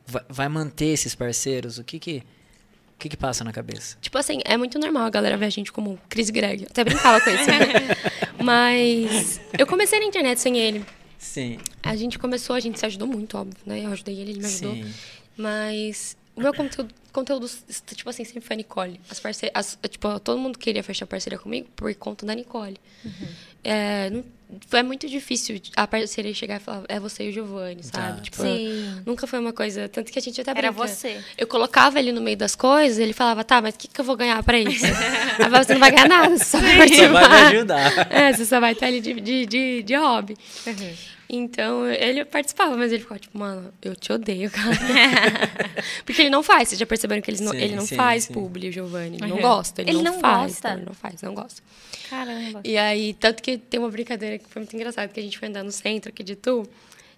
Vai, 0.07 0.23
vai 0.29 0.49
manter 0.49 0.87
esses 0.87 1.15
parceiros? 1.15 1.79
O 1.79 1.83
que 1.83 1.99
que, 1.99 2.19
o 2.95 2.99
que 3.01 3.09
que 3.09 3.17
passa 3.17 3.43
na 3.43 3.53
cabeça? 3.53 3.97
Tipo 4.01 4.17
assim, 4.17 4.39
é 4.45 4.57
muito 4.57 4.79
normal 4.79 5.07
a 5.07 5.11
galera 5.11 5.37
ver 5.37 5.47
a 5.47 5.51
gente 5.51 5.73
como 5.73 5.99
Chris 6.09 6.31
Greg. 6.31 6.67
Até 6.71 6.85
brincava 6.85 7.21
com 7.21 7.31
isso. 7.31 7.51
Mas 8.43 9.41
eu 9.59 9.67
comecei 9.67 9.99
na 9.99 10.07
internet 10.07 10.41
sem 10.41 10.57
ele. 10.57 10.85
Sim, 11.25 11.59
A 11.83 11.97
gente 11.97 12.19
começou, 12.19 12.55
a 12.55 12.61
gente 12.61 12.79
se 12.79 12.85
ajudou 12.85 13.09
muito, 13.09 13.37
óbvio, 13.39 13.57
né? 13.65 13.81
Eu 13.81 13.91
ajudei 13.93 14.21
ele, 14.21 14.33
ele 14.33 14.41
me 14.41 14.47
ajudou. 14.47 14.75
sim. 14.75 14.95
Mas 15.37 16.17
o 16.37 16.41
meu 16.41 16.53
conteúdo, 16.53 16.93
conteúdo, 17.13 17.49
tipo 17.95 18.11
assim, 18.11 18.25
sempre 18.25 18.43
foi 18.43 18.55
a 18.55 18.57
Nicole. 18.59 19.01
As 19.09 19.21
parce... 19.21 19.51
as, 19.55 19.79
tipo, 19.89 20.21
todo 20.21 20.39
mundo 20.39 20.59
queria 20.59 20.83
fechar 20.83 21.07
parceria 21.07 21.39
comigo 21.39 21.69
por 21.77 21.93
conta 21.95 22.27
da 22.27 22.35
Nicole. 22.35 22.77
É, 23.63 24.11
não, 24.11 24.25
é 24.73 24.83
muito 24.83 25.09
difícil 25.09 25.61
a 25.77 25.87
parceria 25.87 26.35
chegar 26.35 26.57
e 26.57 26.59
falar, 26.61 26.85
é 26.89 27.01
você 27.01 27.25
e 27.25 27.29
o 27.31 27.33
Giovanni, 27.33 27.83
sabe? 27.83 28.17
Tá, 28.17 28.23
tipo, 28.23 28.43
Sim. 28.43 29.03
nunca 29.07 29.27
foi 29.27 29.39
uma 29.39 29.53
coisa. 29.53 29.89
Tanto 29.89 30.13
que 30.13 30.19
a 30.19 30.23
gente 30.23 30.41
até 30.41 30.51
Era 30.51 30.73
brinca. 30.73 30.89
você. 30.89 31.23
Eu 31.39 31.47
colocava 31.47 31.99
ele 31.99 32.13
no 32.13 32.21
meio 32.21 32.37
das 32.37 32.55
coisas, 32.55 32.99
ele 32.99 33.13
falava, 33.13 33.45
tá, 33.45 33.63
mas 33.63 33.75
o 33.75 33.79
que, 33.79 33.89
que 33.89 34.01
eu 34.01 34.05
vou 34.05 34.17
ganhar 34.17 34.43
pra 34.43 34.59
isso? 34.59 34.85
Aí 35.39 35.49
você 35.49 35.73
não 35.73 35.81
vai 35.81 35.93
ganhar 35.93 36.09
nada, 36.09 36.37
você 36.37 36.45
só 36.45 36.59
vai 36.59 36.89
Você 36.89 37.09
vai 37.09 37.29
me 37.29 37.57
ajudar. 37.57 38.13
É, 38.13 38.33
você 38.33 38.45
só 38.45 38.61
vai 38.61 38.73
estar 38.73 38.87
ali 38.87 39.01
de, 39.01 39.15
de, 39.21 39.47
de, 39.47 39.83
de 39.83 39.95
hobby. 39.95 40.37
Então, 41.29 41.87
ele 41.89 42.25
participava, 42.25 42.77
mas 42.77 42.93
ele 42.93 43.03
ficava 43.03 43.19
tipo, 43.19 43.37
mano, 43.39 43.73
eu 43.83 43.97
te 43.97 44.13
odeio, 44.13 44.51
cara. 44.51 44.71
Porque 46.05 46.21
ele 46.23 46.31
não 46.31 46.43
faz, 46.43 46.69
vocês 46.69 46.79
já 46.79 46.85
perceberam 46.87 47.23
que 47.23 47.31
ele 47.31 47.43
não, 47.43 47.53
Sim, 47.53 47.59
ele 47.59 47.75
não 47.77 47.87
sim, 47.87 47.97
faz 47.97 48.25
sim. 48.25 48.35
publi, 48.35 48.69
o 48.69 48.73
Giovanni. 48.73 49.17
Ele 49.17 49.27
não 49.29 49.37
Uhum. 49.37 49.43
gosta, 49.43 49.81
ele, 49.83 49.91
Ele 49.91 50.03
não, 50.03 50.13
não 50.13 50.21
faz. 50.21 50.53
gosta? 50.53 50.69
Não, 50.69 50.77
ele 50.77 50.85
não 50.87 50.95
faz, 50.95 51.23
não 51.23 51.35
gosta. 51.35 51.63
Caramba. 52.11 52.61
E 52.63 52.77
aí, 52.77 53.15
tanto 53.15 53.43
que 53.43 53.57
tem 53.57 53.81
uma 53.81 53.89
brincadeira 53.91 54.39
que 54.39 54.47
foi 54.49 54.61
muito 54.61 54.77
engraçada, 54.77 55.09
que 55.09 55.19
a 55.19 55.23
gente 55.23 55.39
foi 55.39 55.49
andar 55.49 55.65
no 55.65 55.73
centro 55.73 56.11
aqui 56.11 56.23
de 56.23 56.37
Tu, 56.37 56.69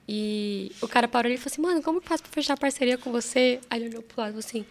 e 0.09 0.71
o 0.81 0.87
cara 0.87 1.09
parou 1.09 1.27
ali 1.27 1.35
e 1.35 1.39
falou 1.39 1.53
assim, 1.53 1.61
mano, 1.63 1.83
como 1.83 2.01
que 2.01 2.09
faz 2.09 2.21
pra 2.21 2.31
fechar 2.31 2.57
parceria 2.57 2.97
com 2.97 3.11
você? 3.11 3.59
Aí 3.69 3.81
ele 3.81 3.89
olhou 3.91 4.03
pro 4.03 4.21
lado 4.21 4.31
e 4.31 4.33
falou 4.35 4.47
assim, 4.47 4.65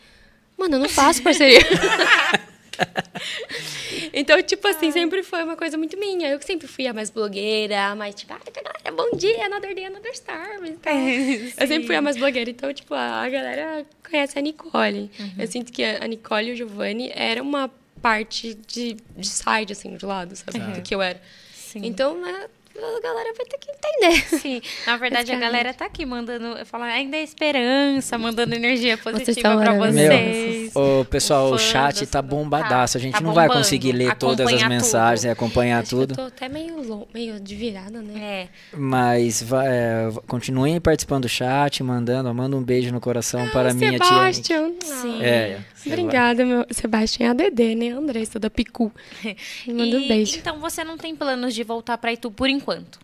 mano, 0.58 0.76
eu 0.76 0.80
não 0.80 0.90
faço 0.90 1.22
parceria. 1.22 1.60
então, 4.14 4.42
tipo 4.42 4.68
assim, 4.68 4.92
sempre 4.92 5.24
foi 5.24 5.44
uma 5.44 5.56
coisa 5.56 5.78
muito 5.78 5.98
minha. 5.98 6.30
Eu 6.30 6.42
sempre 6.42 6.68
fui 6.68 6.88
a 6.88 6.94
mais 6.94 7.10
blogueira, 7.10 7.88
a 7.88 7.96
mais 7.96 8.16
tipo, 8.16 8.34
ah, 8.34 8.40
galera, 8.54 8.92
bom 8.92 9.18
dia, 9.18 9.46
another 9.46 9.74
day, 9.76 9.86
another 9.86 10.16
star. 10.16 10.60
mas 10.60 10.78
tá. 10.80 10.92
eu 10.92 11.68
sempre 11.68 11.86
fui 11.86 11.96
a 11.96 12.02
mais 12.02 12.18
blogueira. 12.18 12.50
Então, 12.50 12.74
tipo, 12.74 12.94
a, 12.94 13.28
galera 13.30 13.86
conhece 14.10 14.38
a 14.38 14.42
Nicole. 14.42 15.12
Eu 15.38 15.48
sinto 15.48 15.72
que 15.72 15.84
a 15.84 16.08
Nicole 16.08 16.50
e 16.50 16.54
o 16.54 16.56
Giovanni 16.56 17.12
era 17.14 17.42
uma 17.42 17.70
parte 18.02 18.54
de, 18.68 18.98
de 19.18 19.28
side, 19.28 19.72
assim, 19.72 19.96
de 19.96 20.06
lado, 20.06 20.36
sabe? 20.36 20.60
Do 20.74 20.82
que 20.82 20.94
eu 20.94 21.02
era. 21.02 21.22
Sim. 21.54 21.82
Então, 21.84 22.24
a, 22.24 22.48
a 22.78 23.02
galera 23.02 23.34
vai 23.36 23.46
ter 23.46 23.58
que 23.58 23.72
entender. 23.72 24.40
Sim, 24.40 24.62
na 24.86 24.98
verdade 24.98 25.32
a 25.32 25.40
galera 25.40 25.74
tá 25.74 25.86
aqui 25.86 26.06
mandando, 26.06 26.58
eu 26.58 26.66
falo, 26.66 26.84
ainda 26.84 27.18
é 27.18 27.24
esperança, 27.24 28.18
mandando 28.18 28.54
energia 28.56 28.98
positiva 28.98 29.56
pra 29.58 29.74
maravilhosos. 29.74 29.96
vocês. 29.96 30.76
Ô, 30.76 31.06
pessoal, 31.06 31.48
o 31.48 31.50
Fãs, 31.52 31.62
chat 31.62 32.06
tá 32.08 32.22
bombadaço. 32.22 32.98
A 32.98 33.00
gente 33.00 33.14
tá 33.14 33.22
não 33.22 33.34
vai 33.34 33.48
conseguir 33.48 33.92
ler 33.92 34.16
todas 34.16 34.52
as 34.52 34.64
mensagens 34.68 35.22
tudo. 35.22 35.30
e 35.30 35.32
acompanhar 35.32 35.82
Acho 35.82 35.90
tudo. 35.90 36.16
que 36.16 36.20
eu 36.22 36.26
tô 36.26 36.28
até 36.28 36.50
meio, 36.50 37.08
meio 37.14 37.40
de 37.40 37.56
virada, 37.56 38.02
né? 38.02 38.20
É. 38.22 38.48
Mas 38.76 39.42
vai, 39.42 39.68
é, 39.68 40.10
continuem 40.28 40.80
participando 40.80 41.24
do 41.24 41.30
chat, 41.30 41.82
mandando. 41.84 42.34
Manda 42.34 42.56
um 42.56 42.64
beijo 42.64 42.92
no 42.92 43.00
coração 43.00 43.48
para 43.50 43.72
a 43.72 43.74
minha 43.74 43.98
tia. 43.98 44.06
Sebastião. 44.08 44.74
Sim. 44.82 45.24
É, 45.24 45.60
Obrigada, 45.86 46.46
meu. 46.46 46.66
Sebastião 46.72 47.28
é 47.28 47.32
ADD, 47.32 47.76
né? 47.76 47.90
Andressa 47.90 48.40
da 48.40 48.50
Picu. 48.50 48.92
Manda 49.68 49.98
um 49.98 50.08
beijo. 50.08 50.38
Então 50.38 50.60
você 50.60 50.84
não 50.84 50.98
tem 50.98 51.16
planos 51.16 51.54
de 51.54 51.64
voltar 51.64 51.98
pra 51.98 52.12
Itu 52.14 52.32
por 52.32 52.50
enquanto? 52.50 53.00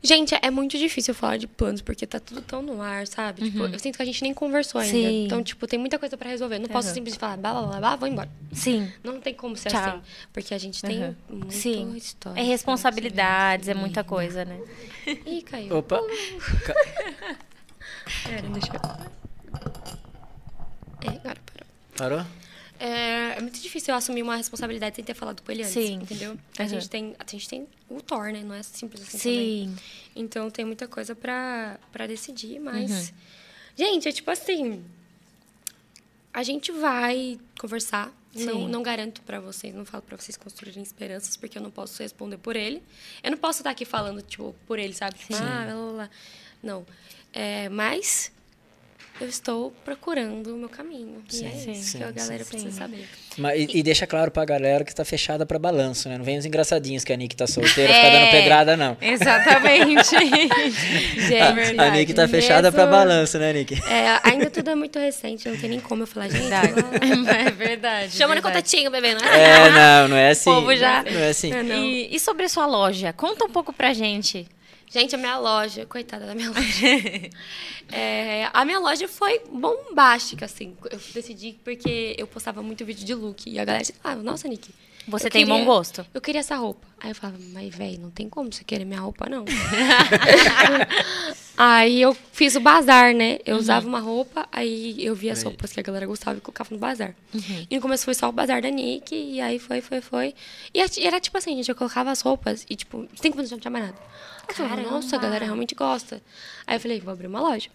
Gente, 0.00 0.32
é 0.40 0.48
muito 0.48 0.78
difícil 0.78 1.12
falar 1.12 1.38
de 1.38 1.48
planos, 1.48 1.82
porque 1.82 2.06
tá 2.06 2.20
tudo 2.20 2.40
tão 2.40 2.62
no 2.62 2.80
ar, 2.80 3.04
sabe? 3.08 3.42
Tipo, 3.50 3.64
eu 3.64 3.78
sinto 3.80 3.96
que 3.96 4.02
a 4.02 4.04
gente 4.04 4.22
nem 4.22 4.32
conversou 4.32 4.80
ainda. 4.80 4.96
Sim. 4.96 5.24
Então, 5.24 5.42
tipo, 5.42 5.66
tem 5.66 5.76
muita 5.76 5.98
coisa 5.98 6.16
pra 6.16 6.30
resolver. 6.30 6.60
Não 6.60 6.68
posso 6.68 6.86
Uhum. 6.90 6.94
simplesmente 6.94 7.18
falar, 7.20 7.36
blá, 7.36 7.52
blá, 7.52 7.62
blá, 7.66 7.78
blá, 7.80 7.96
vou 7.96 8.08
embora. 8.08 8.30
Sim. 8.52 8.92
Não 9.02 9.20
tem 9.20 9.34
como 9.34 9.56
ser 9.56 9.70
Tchau. 9.70 9.80
assim. 9.96 10.00
Porque 10.32 10.54
a 10.54 10.58
gente 10.58 10.80
tem 10.80 11.02
Uhum. 11.02 11.14
muita 11.28 11.50
Sim. 11.52 11.96
história. 11.96 12.40
É 12.40 12.44
responsabilidades, 12.44 13.66
é 13.68 13.74
muita 13.74 14.04
coisa, 14.04 14.44
né? 14.44 14.60
Ih, 15.26 15.42
caiu. 15.42 15.76
Opa, 15.78 16.00
Pera, 18.24 18.48
deixa 18.48 18.72
eu... 18.72 18.80
É, 21.02 21.08
agora 21.16 21.36
parou. 21.98 22.24
É, 22.80 23.34
é 23.36 23.40
muito 23.40 23.58
difícil 23.60 23.92
eu 23.92 23.98
assumir 23.98 24.22
uma 24.22 24.36
responsabilidade 24.36 24.94
sem 24.96 25.04
ter 25.04 25.14
falado 25.14 25.42
com 25.42 25.50
ele 25.50 25.62
antes, 25.62 25.74
Sim. 25.74 25.94
entendeu? 25.94 26.38
A, 26.56 26.62
Uhum. 26.62 26.68
gente 26.68 26.88
tem, 26.88 27.16
a 27.18 27.28
gente 27.28 27.48
tem 27.48 27.66
o 27.90 28.00
Thor, 28.00 28.30
né? 28.32 28.42
Não 28.44 28.54
é 28.54 28.62
simples 28.62 29.02
assim 29.02 29.18
também. 29.18 29.68
Sim. 29.68 29.76
Então 30.14 30.48
tem 30.50 30.64
muita 30.64 30.86
coisa 30.86 31.14
pra, 31.16 31.76
pra 31.90 32.06
decidir, 32.06 32.58
Uhum. 32.58 32.64
mas. 32.66 33.12
Gente, 33.76 34.08
é 34.08 34.12
tipo 34.12 34.30
assim. 34.30 34.84
A 36.32 36.42
gente 36.42 36.70
vai 36.70 37.38
conversar. 37.58 38.12
Não, 38.34 38.52
Sim. 38.52 38.68
não 38.68 38.82
garanto 38.82 39.22
pra 39.22 39.40
vocês, 39.40 39.74
não 39.74 39.84
falo 39.84 40.02
pra 40.02 40.16
vocês 40.16 40.36
construírem 40.36 40.82
esperanças, 40.82 41.36
porque 41.36 41.58
eu 41.58 41.62
não 41.62 41.70
posso 41.70 42.00
responder 42.02 42.36
por 42.36 42.54
ele. 42.54 42.80
Eu 43.24 43.30
não 43.32 43.38
posso 43.38 43.60
estar 43.60 43.70
aqui 43.70 43.84
falando, 43.84 44.22
tipo, 44.22 44.54
por 44.66 44.78
ele, 44.78 44.92
sabe? 44.92 45.18
Tipo, 45.18 45.34
ah, 45.34 45.38
blá, 45.64 45.74
blá, 45.74 45.92
blá. 45.92 46.10
Não. 46.62 46.86
É, 47.32 47.68
mas 47.70 48.30
eu 49.20 49.28
estou 49.28 49.72
procurando 49.84 50.54
o 50.54 50.58
meu 50.58 50.68
caminho. 50.68 51.22
e 51.32 51.44
é 51.44 51.50
Sim, 51.50 51.72
isso 51.72 51.82
sim, 51.92 51.98
que 51.98 52.04
a 52.04 52.10
galera 52.10 52.44
sim. 52.44 52.50
precisa 52.50 52.70
saber. 52.72 53.08
Mas, 53.36 53.60
e, 53.60 53.78
e 53.78 53.82
deixa 53.82 54.06
claro 54.06 54.30
pra 54.30 54.44
galera 54.44 54.84
que 54.84 54.94
tá 54.94 55.04
fechada 55.04 55.46
pra 55.46 55.58
balanço, 55.58 56.08
né? 56.08 56.18
Não 56.18 56.24
vem 56.24 56.38
os 56.38 56.44
engraçadinhos 56.44 57.04
que 57.04 57.12
a 57.12 57.16
Nick 57.16 57.36
tá 57.36 57.46
solteira, 57.46 57.92
É. 57.92 57.94
ficar 58.04 58.10
dando 58.18 58.30
pedrada, 58.30 58.76
não. 58.76 58.96
Exatamente. 59.00 60.16
Gente, 61.14 61.78
A 61.80 61.90
Nick 61.90 62.14
tá 62.14 62.26
fechada 62.28 62.70
pra 62.72 62.86
mesmo- 62.86 62.96
balanço, 62.98 63.38
né, 63.38 63.52
Nick? 63.52 63.74
É, 63.88 64.18
ainda 64.24 64.50
tudo 64.50 64.70
é 64.70 64.74
muito 64.74 64.98
recente, 64.98 65.48
não 65.48 65.56
tem 65.56 65.70
nem 65.70 65.80
como 65.80 66.02
eu 66.02 66.06
falar, 66.06 66.28
gente. 66.28 66.42
Verdade. 66.48 66.72
blá, 66.72 67.34
É 67.38 67.50
verdade. 67.50 68.12
Chama 68.12 68.34
no 68.34 68.42
contatinho, 68.42 68.90
bebê, 68.90 69.14
não 69.14 69.24
É, 69.24 69.70
não, 69.70 70.08
não 70.08 70.16
é 70.16 70.30
assim. 70.30 70.50
povo 70.50 70.74
já- 70.74 71.02
Não 71.04 71.20
é 71.20 71.28
assim. 71.28 71.52
É, 71.52 71.62
não. 71.62 71.76
E, 71.76 72.14
e 72.14 72.20
sobre 72.20 72.44
a 72.46 72.48
sua 72.48 72.66
loja? 72.66 73.12
Conta 73.12 73.44
um 73.44 73.50
pouco 73.50 73.72
pra 73.72 73.92
gente. 73.92 74.46
Gente, 74.90 75.14
a 75.14 75.18
minha 75.18 75.38
loja, 75.38 75.86
coitada 75.86 76.26
da 76.26 76.34
minha 76.34 76.50
loja. 76.50 76.60
É, 77.90 78.50
a 78.52 78.66
minha 78.66 78.78
loja 78.78 79.08
foi 79.08 79.40
bombástica, 79.50 80.44
assim. 80.44 80.76
Eu 80.90 81.00
decidi 81.14 81.58
porque 81.64 82.14
eu 82.18 82.26
postava 82.26 82.62
muito 82.62 82.84
vídeo 82.84 83.02
de 83.06 83.14
look. 83.14 83.48
E 83.48 83.58
a 83.58 83.64
galera 83.64 83.82
disse, 83.82 83.94
ah, 84.04 84.14
nossa, 84.14 84.46
Nick. 84.46 84.68
Você 85.06 85.28
eu 85.28 85.30
tem 85.30 85.46
queria- 85.46 85.58
bom 85.58 85.64
gosto. 85.64 86.04
Eu 86.12 86.20
queria 86.20 86.40
essa 86.40 86.54
roupa. 86.54 86.86
Aí 87.00 87.10
eu 87.10 87.14
falava, 87.14 87.38
mas, 87.54 87.74
velho, 87.74 87.98
não 87.98 88.10
tem 88.10 88.28
como 88.28 88.52
você 88.52 88.62
querer 88.62 88.84
minha 88.84 89.00
roupa, 89.00 89.26
não. 89.26 89.46
aí 91.56 92.00
eu 92.02 92.16
fiz 92.32 92.54
o 92.56 92.60
bazar, 92.60 93.14
né? 93.14 93.38
Eu 93.46 93.56
usava 93.56 93.86
uma 93.86 94.00
roupa, 94.00 94.46
aí 94.52 94.96
eu 95.04 95.14
via 95.14 95.32
as 95.32 95.42
roupas 95.42 95.72
que 95.72 95.80
a 95.80 95.82
galera 95.82 96.06
gostava 96.06 96.38
e 96.38 96.40
colocava 96.40 96.70
no 96.72 96.78
bazar. 96.78 97.14
E 97.70 97.74
no 97.74 97.80
começo 97.80 98.04
foi 98.04 98.14
só 98.14 98.28
o 98.28 98.32
bazar 98.32 98.60
da 98.62 98.68
Nick, 98.68 99.14
e 99.14 99.40
aí 99.40 99.58
foi, 99.58 99.80
foi, 99.80 100.00
foi. 100.00 100.34
E 100.74 100.80
era 101.04 101.20
tipo 101.20 101.36
assim, 101.38 101.56
gente, 101.56 101.68
eu 101.68 101.74
colocava 101.74 102.10
as 102.10 102.20
roupas 102.20 102.66
e, 102.68 102.76
tipo, 102.76 103.08
cinco 103.16 103.36
minutos 103.36 103.50
não 103.50 103.58
tinha 103.58 103.70
mais 103.70 103.86
nada. 103.86 103.98
Caramba! 104.56 104.90
nossa, 104.90 105.16
a 105.16 105.18
galera 105.18 105.44
realmente 105.44 105.74
gosta. 105.74 106.22
Aí 106.66 106.76
eu 106.76 106.80
falei, 106.80 107.00
vou 107.00 107.12
abrir 107.12 107.26
uma 107.26 107.40
loja. 107.40 107.68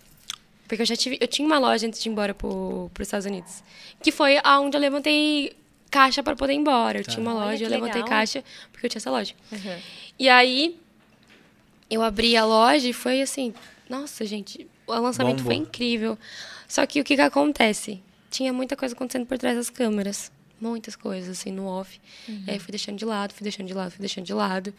Porque 0.67 0.81
eu 0.81 0.85
já 0.85 0.95
tive. 0.95 1.17
Eu 1.19 1.27
tinha 1.27 1.45
uma 1.45 1.59
loja 1.59 1.85
antes 1.85 2.01
de 2.01 2.09
ir 2.09 2.11
embora 2.11 2.33
pro, 2.33 2.89
pros 2.93 3.07
Estados 3.07 3.25
Unidos. 3.25 3.63
Que 4.01 4.11
foi 4.11 4.39
aonde 4.43 4.75
eu 4.77 4.81
levantei 4.81 5.55
caixa 5.91 6.23
para 6.23 6.35
poder 6.35 6.53
ir 6.53 6.57
embora. 6.57 6.99
Eu 6.99 7.03
tinha 7.03 7.19
uma 7.19 7.35
Olha 7.35 7.45
loja, 7.45 7.57
que 7.57 7.63
eu 7.65 7.69
levantei 7.69 8.01
legal. 8.01 8.09
caixa 8.09 8.43
porque 8.71 8.85
eu 8.87 8.89
tinha 8.89 8.99
essa 8.99 9.11
loja. 9.11 9.35
E 10.17 10.27
aí 10.29 10.79
eu 11.89 12.01
abri 12.01 12.35
a 12.35 12.45
loja 12.45 12.87
e 12.87 12.93
foi 12.93 13.21
assim, 13.21 13.53
nossa, 13.89 14.25
gente, 14.25 14.67
o 14.87 14.93
lançamento 14.93 15.37
Bombou. 15.43 15.53
foi 15.53 15.55
incrível. 15.55 16.17
Só 16.67 16.85
que 16.87 16.99
o 16.99 17.03
que 17.03 17.15
que 17.15 17.21
acontece? 17.21 18.01
Tinha 18.31 18.51
muita 18.51 18.75
coisa 18.75 18.95
acontecendo 18.95 19.27
por 19.27 19.37
trás 19.37 19.55
das 19.55 19.69
câmeras. 19.69 20.31
Muitas 20.59 20.95
coisas, 20.95 21.29
assim, 21.37 21.51
no 21.51 21.65
off. 21.65 21.99
Uhum. 22.27 22.43
É, 22.47 22.59
fui 22.59 22.71
deixando 22.71 22.97
de 22.97 23.05
lado, 23.05 23.33
fui 23.33 23.43
deixando 23.43 23.67
de 23.67 23.73
lado, 23.73 23.91
fui 23.91 23.99
deixando 23.99 24.25
de 24.25 24.33
lado. 24.33 24.73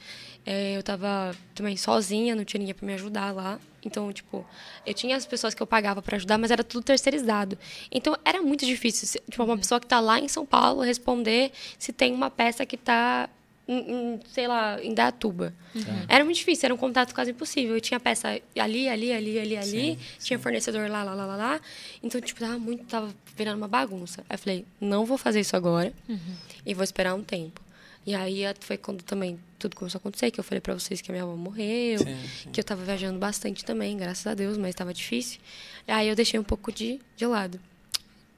É, 0.46 0.76
eu 0.76 0.82
tava 0.82 1.34
também 1.54 1.76
sozinha, 1.76 2.34
não 2.34 2.44
tinha 2.44 2.58
ninguém 2.58 2.74
para 2.74 2.86
me 2.86 2.94
ajudar 2.94 3.32
lá. 3.32 3.58
Então, 3.84 4.10
tipo, 4.12 4.46
eu 4.86 4.94
tinha 4.94 5.16
as 5.16 5.26
pessoas 5.26 5.54
que 5.54 5.62
eu 5.62 5.66
pagava 5.66 6.00
para 6.00 6.16
ajudar, 6.16 6.38
mas 6.38 6.50
era 6.50 6.64
tudo 6.64 6.82
terceirizado. 6.82 7.58
Então, 7.90 8.16
era 8.24 8.40
muito 8.40 8.64
difícil, 8.64 9.20
tipo, 9.30 9.44
uma 9.44 9.58
pessoa 9.58 9.78
que 9.78 9.86
está 9.86 10.00
lá 10.00 10.18
em 10.18 10.28
São 10.28 10.46
Paulo 10.46 10.80
responder 10.80 11.52
se 11.78 11.92
tem 11.92 12.14
uma 12.14 12.30
peça 12.30 12.64
que 12.64 12.76
está 12.76 13.28
em, 13.66 13.78
em, 13.78 14.20
sei 14.32 14.46
lá, 14.46 14.82
em 14.82 14.94
Datuba. 14.94 15.54
Uhum. 15.74 15.82
Era 16.08 16.24
muito 16.24 16.36
difícil, 16.36 16.66
era 16.66 16.74
um 16.74 16.78
contato 16.78 17.14
quase 17.14 17.30
impossível. 17.30 17.74
Eu 17.74 17.80
tinha 17.80 17.98
peça 17.98 18.28
ali, 18.28 18.88
ali, 18.88 18.88
ali, 18.88 19.12
ali, 19.12 19.56
ali, 19.56 19.62
sim, 19.62 19.98
tinha 20.18 20.38
sim. 20.38 20.42
fornecedor 20.42 20.88
lá, 20.90 21.02
lá, 21.02 21.14
lá, 21.14 21.26
lá, 21.26 21.36
lá. 21.36 21.60
Então, 22.02 22.20
tipo, 22.20 22.40
tava 22.40 22.58
muito, 22.58 22.84
tava 22.84 23.14
virando 23.36 23.56
uma 23.56 23.68
bagunça. 23.68 24.22
Aí 24.28 24.34
eu 24.34 24.38
falei, 24.38 24.66
não 24.80 25.04
vou 25.04 25.16
fazer 25.16 25.40
isso 25.40 25.56
agora 25.56 25.92
uhum. 26.08 26.18
e 26.64 26.74
vou 26.74 26.84
esperar 26.84 27.14
um 27.14 27.22
tempo. 27.22 27.60
E 28.06 28.14
aí 28.14 28.42
foi 28.60 28.76
quando 28.76 29.02
também 29.02 29.38
tudo 29.58 29.76
começou 29.76 29.98
a 29.98 30.00
acontecer, 30.00 30.30
que 30.30 30.38
eu 30.38 30.44
falei 30.44 30.60
para 30.60 30.74
vocês 30.74 31.00
que 31.00 31.10
a 31.10 31.12
minha 31.12 31.24
avó 31.24 31.34
morreu, 31.36 32.00
sim, 32.00 32.50
que 32.52 32.60
eu 32.60 32.64
tava 32.64 32.84
viajando 32.84 33.18
bastante 33.18 33.64
também, 33.64 33.96
graças 33.96 34.26
a 34.26 34.34
Deus, 34.34 34.58
mas 34.58 34.70
estava 34.70 34.92
difícil. 34.92 35.40
E 35.88 35.90
aí 35.90 36.06
eu 36.06 36.14
deixei 36.14 36.38
um 36.38 36.44
pouco 36.44 36.70
de, 36.70 37.00
de 37.16 37.26
lado. 37.26 37.58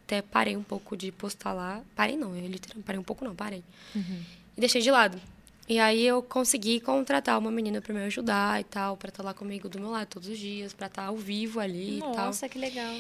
Até 0.05 0.23
parei 0.23 0.57
um 0.57 0.63
pouco 0.63 0.97
de 0.97 1.11
postar 1.11 1.53
lá. 1.53 1.83
Parei 1.97 2.17
não, 2.17 2.29
eu 2.37 2.47
literalmente 2.47 2.87
parei 2.87 3.01
um 3.01 3.03
pouco 3.03 3.25
não, 3.25 3.35
parei. 3.35 3.65
Uhum 3.93 4.23
e 4.57 4.61
deixei 4.61 4.81
de 4.81 4.91
lado. 4.91 5.21
E 5.69 5.81
aí 5.81 6.07
eu 6.07 6.23
consegui 6.23 6.79
contratar 6.79 7.37
uma 7.39 7.51
menina 7.51 7.81
para 7.81 7.93
me 7.93 8.01
ajudar 8.05 8.61
e 8.61 8.65
tal, 8.65 8.97
para 8.97 9.09
estar 9.09 9.23
tá 9.23 9.29
lá 9.29 9.35
comigo 9.35 9.69
do 9.69 9.81
meu 9.81 9.91
lado 9.91 10.07
todos 10.07 10.29
os 10.29 10.39
dias, 10.39 10.73
para 10.73 10.87
estar 10.87 11.03
tá 11.03 11.09
ao 11.09 11.17
vivo 11.17 11.59
ali 11.59 11.99
Nossa, 11.99 12.13
e 12.13 12.15
tal. 12.15 12.27
Nossa, 12.27 12.49
que 12.49 12.59
legal. 12.59 12.95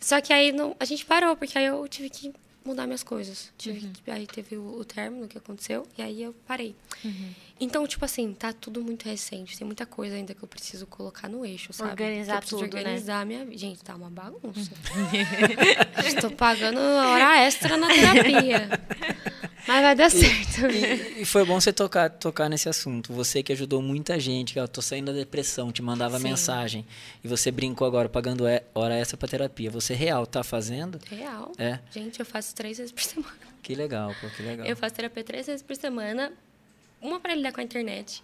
Só 0.00 0.20
que 0.20 0.32
aí 0.32 0.50
não, 0.50 0.74
a 0.80 0.84
gente 0.84 1.06
parou, 1.06 1.36
porque 1.36 1.56
aí 1.56 1.66
eu 1.66 1.86
tive 1.86 2.10
que 2.10 2.32
mudar 2.64 2.86
minhas 2.86 3.04
coisas. 3.04 3.52
Tive, 3.56 3.86
uhum. 3.86 3.92
Aí 4.08 4.26
teve 4.26 4.56
o, 4.56 4.80
o 4.80 4.84
término 4.84 5.28
que 5.28 5.38
aconteceu 5.38 5.86
e 5.96 6.02
aí 6.02 6.22
eu 6.22 6.34
parei. 6.46 6.74
Uhum. 7.04 7.30
Então, 7.60 7.86
tipo 7.86 8.04
assim, 8.04 8.32
tá 8.32 8.52
tudo 8.52 8.82
muito 8.82 9.04
recente. 9.04 9.58
Tem 9.58 9.66
muita 9.66 9.84
coisa 9.84 10.14
ainda 10.14 10.34
que 10.34 10.42
eu 10.42 10.48
preciso 10.48 10.86
colocar 10.86 11.28
no 11.28 11.44
eixo, 11.44 11.72
sabe? 11.72 11.90
Organizar 11.90 12.44
tudo, 12.44 12.60
né? 12.60 12.66
organizar 12.66 13.26
né? 13.26 13.44
minha 13.44 13.58
Gente, 13.58 13.82
tá 13.82 13.96
uma 13.96 14.10
bagunça. 14.10 14.70
Estou 16.06 16.30
pagando 16.30 16.78
hora 16.78 17.38
extra 17.40 17.76
na 17.76 17.88
terapia. 17.88 18.68
Mas 19.66 19.82
vai 19.82 19.94
dar 19.94 20.10
certo. 20.10 20.66
E, 20.70 21.22
e, 21.22 21.24
foi 21.26 21.44
bom 21.44 21.60
você 21.60 21.72
tocar, 21.72 22.08
tocar 22.08 22.48
nesse 22.48 22.70
assunto. 22.70 23.12
Você 23.12 23.42
que 23.42 23.52
ajudou 23.52 23.82
muita 23.82 24.18
gente, 24.18 24.54
que 24.54 24.60
eu 24.60 24.66
tô 24.66 24.80
saindo 24.80 25.12
da 25.12 25.18
depressão, 25.18 25.70
te 25.70 25.82
mandava 25.82 26.16
Sim. 26.16 26.24
mensagem. 26.24 26.86
E 27.22 27.28
você 27.28 27.50
brincou 27.50 27.86
agora, 27.86 28.08
pagando 28.08 28.44
hora 28.74 28.94
extra 28.94 29.18
pra 29.18 29.28
terapia. 29.28 29.70
Você 29.70 29.92
real 29.92 30.26
tá 30.26 30.42
fazendo? 30.42 30.98
Real. 31.10 31.52
É. 31.58 31.80
Gente, 31.90 32.18
eu 32.18 32.24
faço 32.24 32.54
três 32.54 32.78
vezes 32.78 32.92
por 32.92 33.02
semana. 33.02 33.36
Que 33.62 33.74
legal, 33.74 34.14
pô, 34.18 34.28
que 34.30 34.42
legal. 34.42 34.66
Eu 34.66 34.74
faço 34.74 34.94
terapia 34.94 35.22
três 35.22 35.46
vezes 35.46 35.62
por 35.62 35.76
semana. 35.76 36.32
Uma 37.00 37.20
para 37.20 37.34
lidar 37.34 37.52
com 37.52 37.60
a 37.60 37.64
internet, 37.64 38.22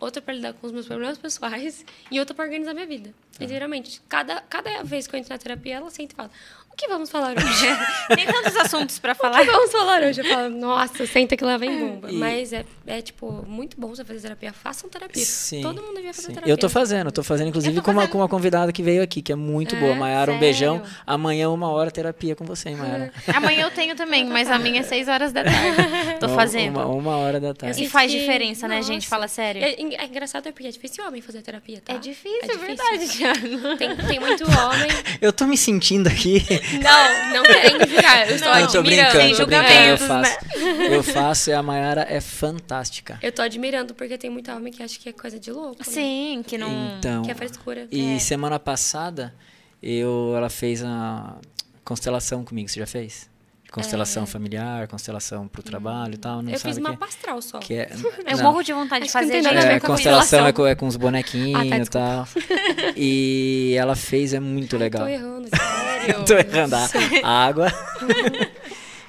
outra 0.00 0.20
para 0.20 0.34
lidar 0.34 0.52
com 0.54 0.66
os 0.66 0.72
meus 0.72 0.86
problemas 0.86 1.16
pessoais 1.18 1.84
e 2.10 2.18
outra 2.18 2.34
para 2.34 2.44
organizar 2.44 2.74
minha 2.74 2.86
vida. 2.86 3.14
Tá. 3.32 3.44
Literalmente, 3.44 4.00
cada, 4.08 4.40
cada 4.42 4.82
vez 4.82 5.06
que 5.06 5.14
eu 5.14 5.18
entro 5.20 5.32
na 5.32 5.38
terapia, 5.38 5.76
ela 5.76 5.90
senta 5.90 6.14
e 6.14 6.16
fala: 6.16 6.30
que 6.78 6.88
vamos 6.88 7.10
falar 7.10 7.34
hoje? 7.36 7.66
Tem 8.14 8.24
tantos 8.24 8.56
assuntos 8.56 8.98
para 8.98 9.14
falar. 9.14 9.42
O 9.42 9.44
que 9.44 9.50
vamos 9.50 9.72
falar 9.72 10.02
hoje? 10.02 10.20
Eu 10.20 10.24
falo, 10.24 10.48
nossa, 10.48 11.06
senta 11.06 11.36
que 11.36 11.44
lá 11.44 11.56
vem 11.56 11.76
bomba. 11.78 12.10
E... 12.10 12.14
Mas 12.14 12.52
é, 12.52 12.64
é, 12.86 13.02
tipo, 13.02 13.44
muito 13.46 13.78
bom 13.78 13.88
você 13.88 14.04
fazer 14.04 14.20
terapia. 14.20 14.52
Façam 14.52 14.88
terapia. 14.88 15.24
Sim, 15.24 15.60
Todo 15.60 15.82
mundo 15.82 15.96
devia 15.96 16.14
fazer 16.14 16.28
sim. 16.28 16.34
terapia. 16.34 16.52
Eu 16.52 16.56
tô 16.56 16.68
fazendo, 16.68 17.10
tô 17.10 17.22
fazendo, 17.22 17.48
inclusive, 17.48 17.74
tô 17.74 17.82
com, 17.82 17.90
uma, 17.90 18.06
com 18.06 18.18
uma 18.18 18.28
convidada 18.28 18.72
que 18.72 18.82
veio 18.82 19.02
aqui, 19.02 19.20
que 19.20 19.32
é 19.32 19.36
muito 19.36 19.74
é, 19.74 19.80
boa. 19.80 19.94
Maiara, 19.96 20.32
um 20.32 20.38
beijão. 20.38 20.80
Amanhã, 21.04 21.50
uma 21.50 21.68
hora, 21.68 21.90
terapia 21.90 22.36
com 22.36 22.44
você, 22.44 22.70
hein, 22.70 22.76
Maiara? 22.76 23.12
Amanhã 23.34 23.64
eu 23.64 23.70
tenho 23.72 23.96
também, 23.96 24.24
mas 24.24 24.48
a 24.48 24.58
minha 24.58 24.80
é 24.80 24.84
seis 24.84 25.08
horas 25.08 25.32
da 25.32 25.42
tarde. 25.42 26.18
Tô 26.20 26.28
fazendo. 26.28 26.76
Uma, 26.76 26.86
uma 26.86 27.16
hora 27.16 27.40
da 27.40 27.52
tarde. 27.52 27.82
E 27.82 27.88
faz 27.88 28.10
diferença, 28.12 28.68
né, 28.68 28.80
gente? 28.82 29.08
Fala 29.08 29.26
sério. 29.26 29.62
É, 29.62 29.72
é, 29.72 30.04
engraçado 30.06 30.48
é 30.48 30.52
porque 30.52 30.68
é 30.68 30.70
difícil 30.70 31.04
homem 31.04 31.20
fazer 31.20 31.42
terapia, 31.42 31.80
tá? 31.84 31.94
É 31.94 31.98
difícil, 31.98 32.38
é, 32.42 32.46
difícil. 32.46 32.66
verdade, 32.66 33.08
Thiago. 33.08 33.76
Tem, 33.76 33.96
tem 33.96 34.20
muito 34.20 34.44
homem. 34.44 34.90
Eu 35.20 35.32
tô 35.32 35.44
me 35.46 35.56
sentindo 35.56 36.06
aqui. 36.06 36.44
Não, 36.82 37.34
não 37.34 37.42
querendo 37.42 37.88
julgar. 37.88 38.28
Eu 38.28 38.36
estou 38.36 38.54
não, 38.54 38.66
tô 38.66 38.82
brincando, 38.82 39.36
tô 39.36 39.46
brincando, 39.46 39.88
eu 39.88 39.98
faço. 39.98 40.46
Né? 40.46 40.96
Eu 40.96 41.02
faço 41.02 41.50
e 41.50 41.52
a 41.52 41.62
Mayara 41.62 42.06
é 42.08 42.20
fantástica. 42.20 43.18
Eu 43.22 43.32
tô 43.32 43.42
admirando, 43.42 43.94
porque 43.94 44.18
tem 44.18 44.30
muita 44.30 44.54
homem 44.54 44.72
que 44.72 44.82
acha 44.82 44.98
que 44.98 45.08
é 45.08 45.12
coisa 45.12 45.38
de 45.38 45.50
louco. 45.50 45.78
Né? 45.78 45.84
Sim, 45.92 46.44
que 46.46 46.58
não. 46.58 46.96
Então, 46.98 47.22
que 47.22 47.30
é 47.30 47.34
frescura. 47.34 47.88
E 47.90 48.16
é. 48.16 48.18
semana 48.18 48.58
passada, 48.58 49.34
eu, 49.82 50.34
ela 50.36 50.50
fez 50.50 50.82
a 50.82 51.36
constelação 51.84 52.44
comigo. 52.44 52.68
Você 52.68 52.80
já 52.80 52.86
fez? 52.86 53.28
Constelação 53.70 54.22
é. 54.22 54.26
familiar, 54.26 54.88
constelação 54.88 55.46
para 55.46 55.60
o 55.60 55.62
trabalho 55.62 56.14
e 56.14 56.16
tal. 56.16 56.40
Não 56.42 56.50
eu 56.50 56.58
sabe 56.58 56.74
fiz 56.74 56.78
uma 56.78 56.96
pastral 56.96 57.42
só. 57.42 57.58
Que 57.58 57.74
é, 57.74 57.90
eu 58.26 58.38
morro 58.38 58.62
de 58.62 58.72
vontade 58.72 59.06
de 59.06 59.12
fazer. 59.12 59.44
É, 59.44 59.78
constelação 59.78 60.46
é 60.46 60.52
com, 60.52 60.66
é 60.66 60.74
com 60.74 60.86
os 60.86 60.96
bonequinhos 60.96 61.60
ah, 61.60 61.68
tá, 61.68 61.76
e 61.76 61.86
tal. 61.86 62.28
E 62.96 63.74
ela 63.78 63.94
fez, 63.94 64.32
é 64.32 64.40
muito 64.40 64.76
Ai, 64.76 64.80
legal. 64.80 65.02
Tô 65.02 65.08
errando, 65.08 65.48
sério. 65.48 66.24
tô 66.24 66.34
errando. 66.34 66.74
A 67.22 67.46
água. 67.46 67.72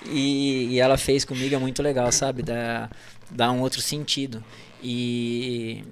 e, 0.06 0.68
e, 0.72 0.80
ela 0.80 0.98
fez 0.98 1.24
comigo, 1.24 1.56
é 1.56 1.58
muito 1.58 1.82
legal, 1.82 2.12
sabe? 2.12 2.44
Dá, 2.44 2.90
dá 3.32 3.52
um 3.52 3.62
outro 3.62 3.82
sentido. 3.82 4.44
E 4.84 5.84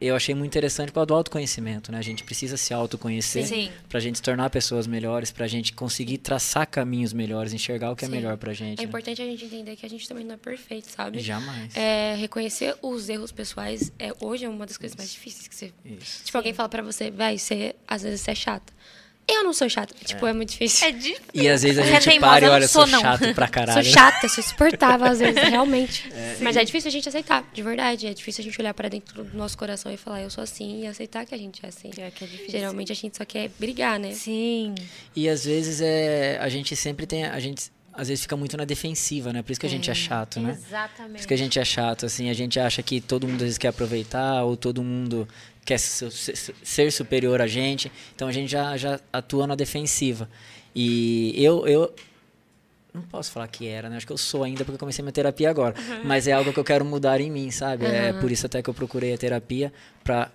eu 0.00 0.16
achei 0.16 0.34
muito 0.34 0.50
interessante 0.50 0.90
causa 0.92 1.06
do 1.06 1.14
autoconhecimento, 1.14 1.92
né? 1.92 1.98
A 1.98 2.02
gente 2.02 2.24
precisa 2.24 2.56
se 2.56 2.72
autoconhecer 2.72 3.70
para 3.88 3.98
a 3.98 4.00
gente 4.00 4.16
se 4.16 4.22
tornar 4.22 4.48
pessoas 4.48 4.86
melhores, 4.86 5.30
para 5.30 5.44
a 5.44 5.48
gente 5.48 5.72
conseguir 5.74 6.18
traçar 6.18 6.66
caminhos 6.66 7.12
melhores, 7.12 7.52
enxergar 7.52 7.90
o 7.90 7.96
que 7.96 8.04
é 8.04 8.08
Sim. 8.08 8.14
é 8.14 8.16
melhor 8.16 8.36
para 8.38 8.50
a 8.50 8.54
gente. 8.54 8.78
É 8.78 8.82
né? 8.82 8.88
importante 8.88 9.20
a 9.20 9.24
gente 9.26 9.44
entender 9.44 9.76
que 9.76 9.84
a 9.84 9.88
gente 9.90 10.08
também 10.08 10.24
não 10.24 10.34
é 10.34 10.38
perfeito, 10.38 10.90
sabe? 10.90 11.20
Jamais. 11.20 11.76
É, 11.76 12.14
reconhecer 12.16 12.74
os 12.80 13.08
erros 13.08 13.30
pessoais 13.30 13.92
é 13.98 14.12
hoje 14.20 14.44
é 14.44 14.48
uma 14.48 14.64
das 14.66 14.78
coisas 14.78 14.96
mais 14.96 15.12
difíceis 15.12 15.46
que 15.46 15.54
você. 15.54 15.72
Isso. 15.84 16.24
Tipo, 16.24 16.32
Sim. 16.32 16.38
alguém 16.38 16.54
fala 16.54 16.68
para 16.68 16.82
você, 16.82 17.10
vai, 17.10 17.36
você 17.36 17.74
às 17.86 18.02
vezes 18.02 18.22
você 18.22 18.30
é 18.30 18.34
chata. 18.34 18.72
Eu 19.30 19.44
não 19.44 19.52
sou 19.52 19.68
chata. 19.68 19.94
Tipo, 20.04 20.26
é, 20.26 20.30
é 20.30 20.32
muito 20.32 20.50
difícil. 20.50 20.88
É 20.88 20.92
difícil. 20.92 21.22
E 21.32 21.48
às 21.48 21.62
vezes 21.62 21.78
a 21.78 21.82
gente 21.84 22.08
é 22.08 22.20
para 22.20 22.46
e 22.46 22.48
olha, 22.48 22.68
sou, 22.68 22.86
sou 22.86 23.00
chato 23.00 23.34
pra 23.34 23.46
caralho. 23.48 23.84
Sou 23.84 23.92
chata, 23.92 24.28
sou 24.28 24.42
insuportável 24.42 25.06
às 25.06 25.18
vezes, 25.18 25.40
realmente. 25.48 26.10
É. 26.12 26.36
Mas 26.40 26.56
é 26.56 26.64
difícil 26.64 26.88
a 26.88 26.92
gente 26.92 27.08
aceitar, 27.08 27.48
de 27.52 27.62
verdade. 27.62 28.06
É 28.06 28.14
difícil 28.14 28.42
a 28.42 28.44
gente 28.44 28.60
olhar 28.60 28.74
para 28.74 28.88
dentro 28.88 29.24
do 29.24 29.36
nosso 29.36 29.56
coração 29.56 29.92
e 29.92 29.96
falar, 29.96 30.22
eu 30.22 30.30
sou 30.30 30.42
assim, 30.42 30.82
e 30.82 30.86
aceitar 30.86 31.24
que 31.24 31.34
a 31.34 31.38
gente 31.38 31.64
é 31.64 31.68
assim. 31.68 31.90
É 31.96 32.10
que 32.10 32.24
é 32.24 32.26
difícil. 32.26 32.50
Geralmente 32.50 32.92
a 32.92 32.94
gente 32.94 33.16
só 33.16 33.24
quer 33.24 33.50
brigar, 33.58 33.98
né? 33.98 34.12
Sim. 34.12 34.74
E 35.14 35.28
às 35.28 35.44
vezes 35.44 35.80
é, 35.80 36.38
a 36.40 36.48
gente 36.48 36.74
sempre 36.74 37.06
tem. 37.06 37.24
A 37.24 37.38
gente 37.38 37.70
às 37.92 38.08
vezes 38.08 38.22
fica 38.22 38.36
muito 38.36 38.56
na 38.56 38.64
defensiva, 38.64 39.32
né? 39.32 39.42
Por 39.42 39.52
isso 39.52 39.60
que 39.60 39.66
a 39.66 39.70
gente 39.70 39.90
é, 39.90 39.92
é 39.92 39.94
chato, 39.94 40.40
né? 40.40 40.52
Exatamente. 40.52 41.12
Por 41.12 41.18
isso 41.18 41.28
que 41.28 41.34
a 41.34 41.36
gente 41.36 41.58
é 41.58 41.64
chato, 41.64 42.06
assim, 42.06 42.30
a 42.30 42.32
gente 42.32 42.58
acha 42.58 42.82
que 42.82 43.00
todo 43.00 43.26
mundo 43.26 43.36
às 43.36 43.42
vezes 43.42 43.58
quer 43.58 43.68
aproveitar 43.68 44.44
ou 44.44 44.56
todo 44.56 44.82
mundo 44.82 45.28
quer 45.64 45.78
ser 45.78 46.90
superior 46.90 47.40
a 47.40 47.46
gente, 47.46 47.90
então 48.14 48.28
a 48.28 48.32
gente 48.32 48.50
já, 48.50 48.76
já 48.76 49.00
atua 49.12 49.46
na 49.46 49.54
defensiva. 49.54 50.28
E 50.74 51.34
eu, 51.36 51.66
eu 51.66 51.94
não 52.92 53.02
posso 53.02 53.30
falar 53.30 53.46
que 53.48 53.66
era, 53.66 53.88
né? 53.88 53.96
Acho 53.96 54.06
que 54.06 54.12
eu 54.12 54.18
sou 54.18 54.42
ainda 54.44 54.64
porque 54.64 54.74
eu 54.74 54.78
comecei 54.78 55.02
minha 55.02 55.12
terapia 55.12 55.50
agora. 55.50 55.74
Uhum. 55.78 56.04
Mas 56.04 56.26
é 56.26 56.32
algo 56.32 56.52
que 56.52 56.58
eu 56.58 56.64
quero 56.64 56.84
mudar 56.84 57.20
em 57.20 57.30
mim, 57.30 57.50
sabe? 57.50 57.84
Uhum. 57.84 57.92
É 57.92 58.12
por 58.14 58.30
isso 58.30 58.46
até 58.46 58.62
que 58.62 58.70
eu 58.70 58.74
procurei 58.74 59.14
a 59.14 59.18
terapia 59.18 59.72
para 60.02 60.30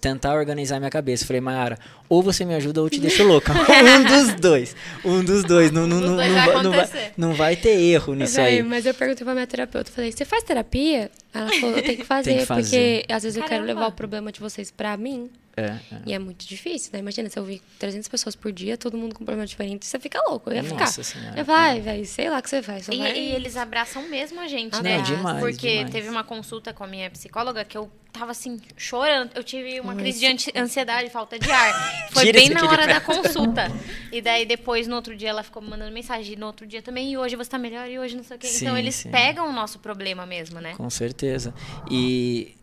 tentar 0.00 0.34
organizar 0.34 0.78
minha 0.78 0.90
cabeça. 0.90 1.24
Falei, 1.24 1.40
Mayara, 1.40 1.78
ou 2.08 2.22
você 2.22 2.44
me 2.44 2.54
ajuda 2.54 2.80
ou 2.80 2.86
eu 2.86 2.90
te 2.90 3.00
deixo 3.00 3.22
louca. 3.24 3.52
um 3.54 4.04
dos 4.04 4.34
dois. 4.40 4.76
Um 5.04 5.24
dos 5.24 5.44
dois. 5.44 5.70
Não, 5.70 5.86
não, 5.86 6.00
não, 6.00 6.16
não, 6.16 6.62
não, 6.62 6.72
vai, 6.72 7.12
não 7.16 7.34
vai 7.34 7.56
ter 7.56 7.80
erro 7.80 8.14
nisso 8.14 8.40
aí. 8.40 8.62
Mas 8.62 8.86
eu 8.86 8.94
perguntei 8.94 9.24
pra 9.24 9.34
minha 9.34 9.46
terapeuta, 9.46 9.90
falei, 9.90 10.10
você 10.10 10.24
faz 10.24 10.42
terapia? 10.42 11.10
Ela 11.32 11.48
falou, 11.48 11.76
eu 11.76 11.82
tenho 11.82 11.98
que 11.98 12.04
fazer, 12.04 12.30
Tem 12.30 12.38
que 12.40 12.46
fazer. 12.46 12.62
porque 12.62 13.12
às 13.12 13.22
vezes 13.22 13.38
Caramba. 13.38 13.54
eu 13.54 13.66
quero 13.66 13.74
levar 13.74 13.88
o 13.88 13.92
problema 13.92 14.32
de 14.32 14.40
vocês 14.40 14.70
pra 14.70 14.96
mim. 14.96 15.30
É, 15.56 15.62
é. 15.62 15.80
E 16.04 16.12
é 16.12 16.18
muito 16.18 16.46
difícil, 16.46 16.90
né? 16.92 16.98
Imagina, 16.98 17.30
se 17.30 17.38
eu 17.38 17.42
ouvir 17.42 17.62
300 17.78 18.06
pessoas 18.08 18.36
por 18.36 18.52
dia, 18.52 18.76
todo 18.76 18.96
mundo 18.98 19.14
com 19.14 19.24
problema 19.24 19.46
diferente, 19.46 19.86
você 19.86 19.98
fica 19.98 20.20
louco. 20.28 20.50
Eu 20.50 20.56
ia 20.56 20.62
Nossa 20.62 21.02
ficar. 21.02 21.02
Senhora, 21.02 21.40
eu 21.40 21.44
vai, 21.46 21.80
velho, 21.80 22.04
sei 22.04 22.28
lá 22.28 22.38
o 22.38 22.42
que 22.42 22.50
você 22.50 22.62
faz. 22.62 22.88
E, 22.88 22.98
vai... 22.98 23.18
e, 23.18 23.32
eles 23.32 23.56
abraçam 23.56 24.06
mesmo 24.06 24.38
a 24.38 24.46
gente, 24.46 24.76
ah, 24.76 24.82
né? 24.82 24.98
Não, 24.98 25.04
demais, 25.04 25.40
Porque 25.40 25.76
demais. 25.76 25.90
teve 25.90 26.10
uma 26.10 26.22
consulta 26.22 26.74
com 26.74 26.84
a 26.84 26.86
minha 26.86 27.10
psicóloga 27.10 27.64
que 27.64 27.76
eu 27.76 27.90
tava 28.16 28.32
assim, 28.32 28.60
chorando. 28.76 29.30
Eu 29.34 29.44
tive 29.44 29.80
uma 29.80 29.94
crise 29.94 30.20
de 30.20 30.58
ansiedade, 30.58 31.10
falta 31.10 31.38
de 31.38 31.50
ar. 31.50 31.72
Foi 32.12 32.32
bem 32.32 32.50
na 32.50 32.68
hora 32.68 32.86
da 32.86 33.00
consulta. 33.00 33.70
E 34.12 34.22
daí 34.22 34.46
depois, 34.46 34.86
no 34.86 34.96
outro 34.96 35.14
dia, 35.14 35.28
ela 35.28 35.42
ficou 35.42 35.60
me 35.60 35.68
mandando 35.68 35.92
mensagem. 35.92 36.36
No 36.36 36.46
outro 36.46 36.66
dia 36.66 36.80
também, 36.80 37.12
e 37.12 37.18
hoje 37.18 37.36
você 37.36 37.50
tá 37.50 37.58
melhor, 37.58 37.86
e 37.90 37.98
hoje 37.98 38.16
não 38.16 38.24
sei 38.24 38.36
o 38.36 38.40
quê. 38.40 38.46
Sim, 38.46 38.64
então 38.64 38.78
eles 38.78 38.94
sim. 38.94 39.10
pegam 39.10 39.48
o 39.48 39.52
nosso 39.52 39.78
problema 39.78 40.24
mesmo, 40.24 40.58
né? 40.58 40.74
Com 40.74 40.88
certeza. 40.88 41.52
E. 41.90 42.54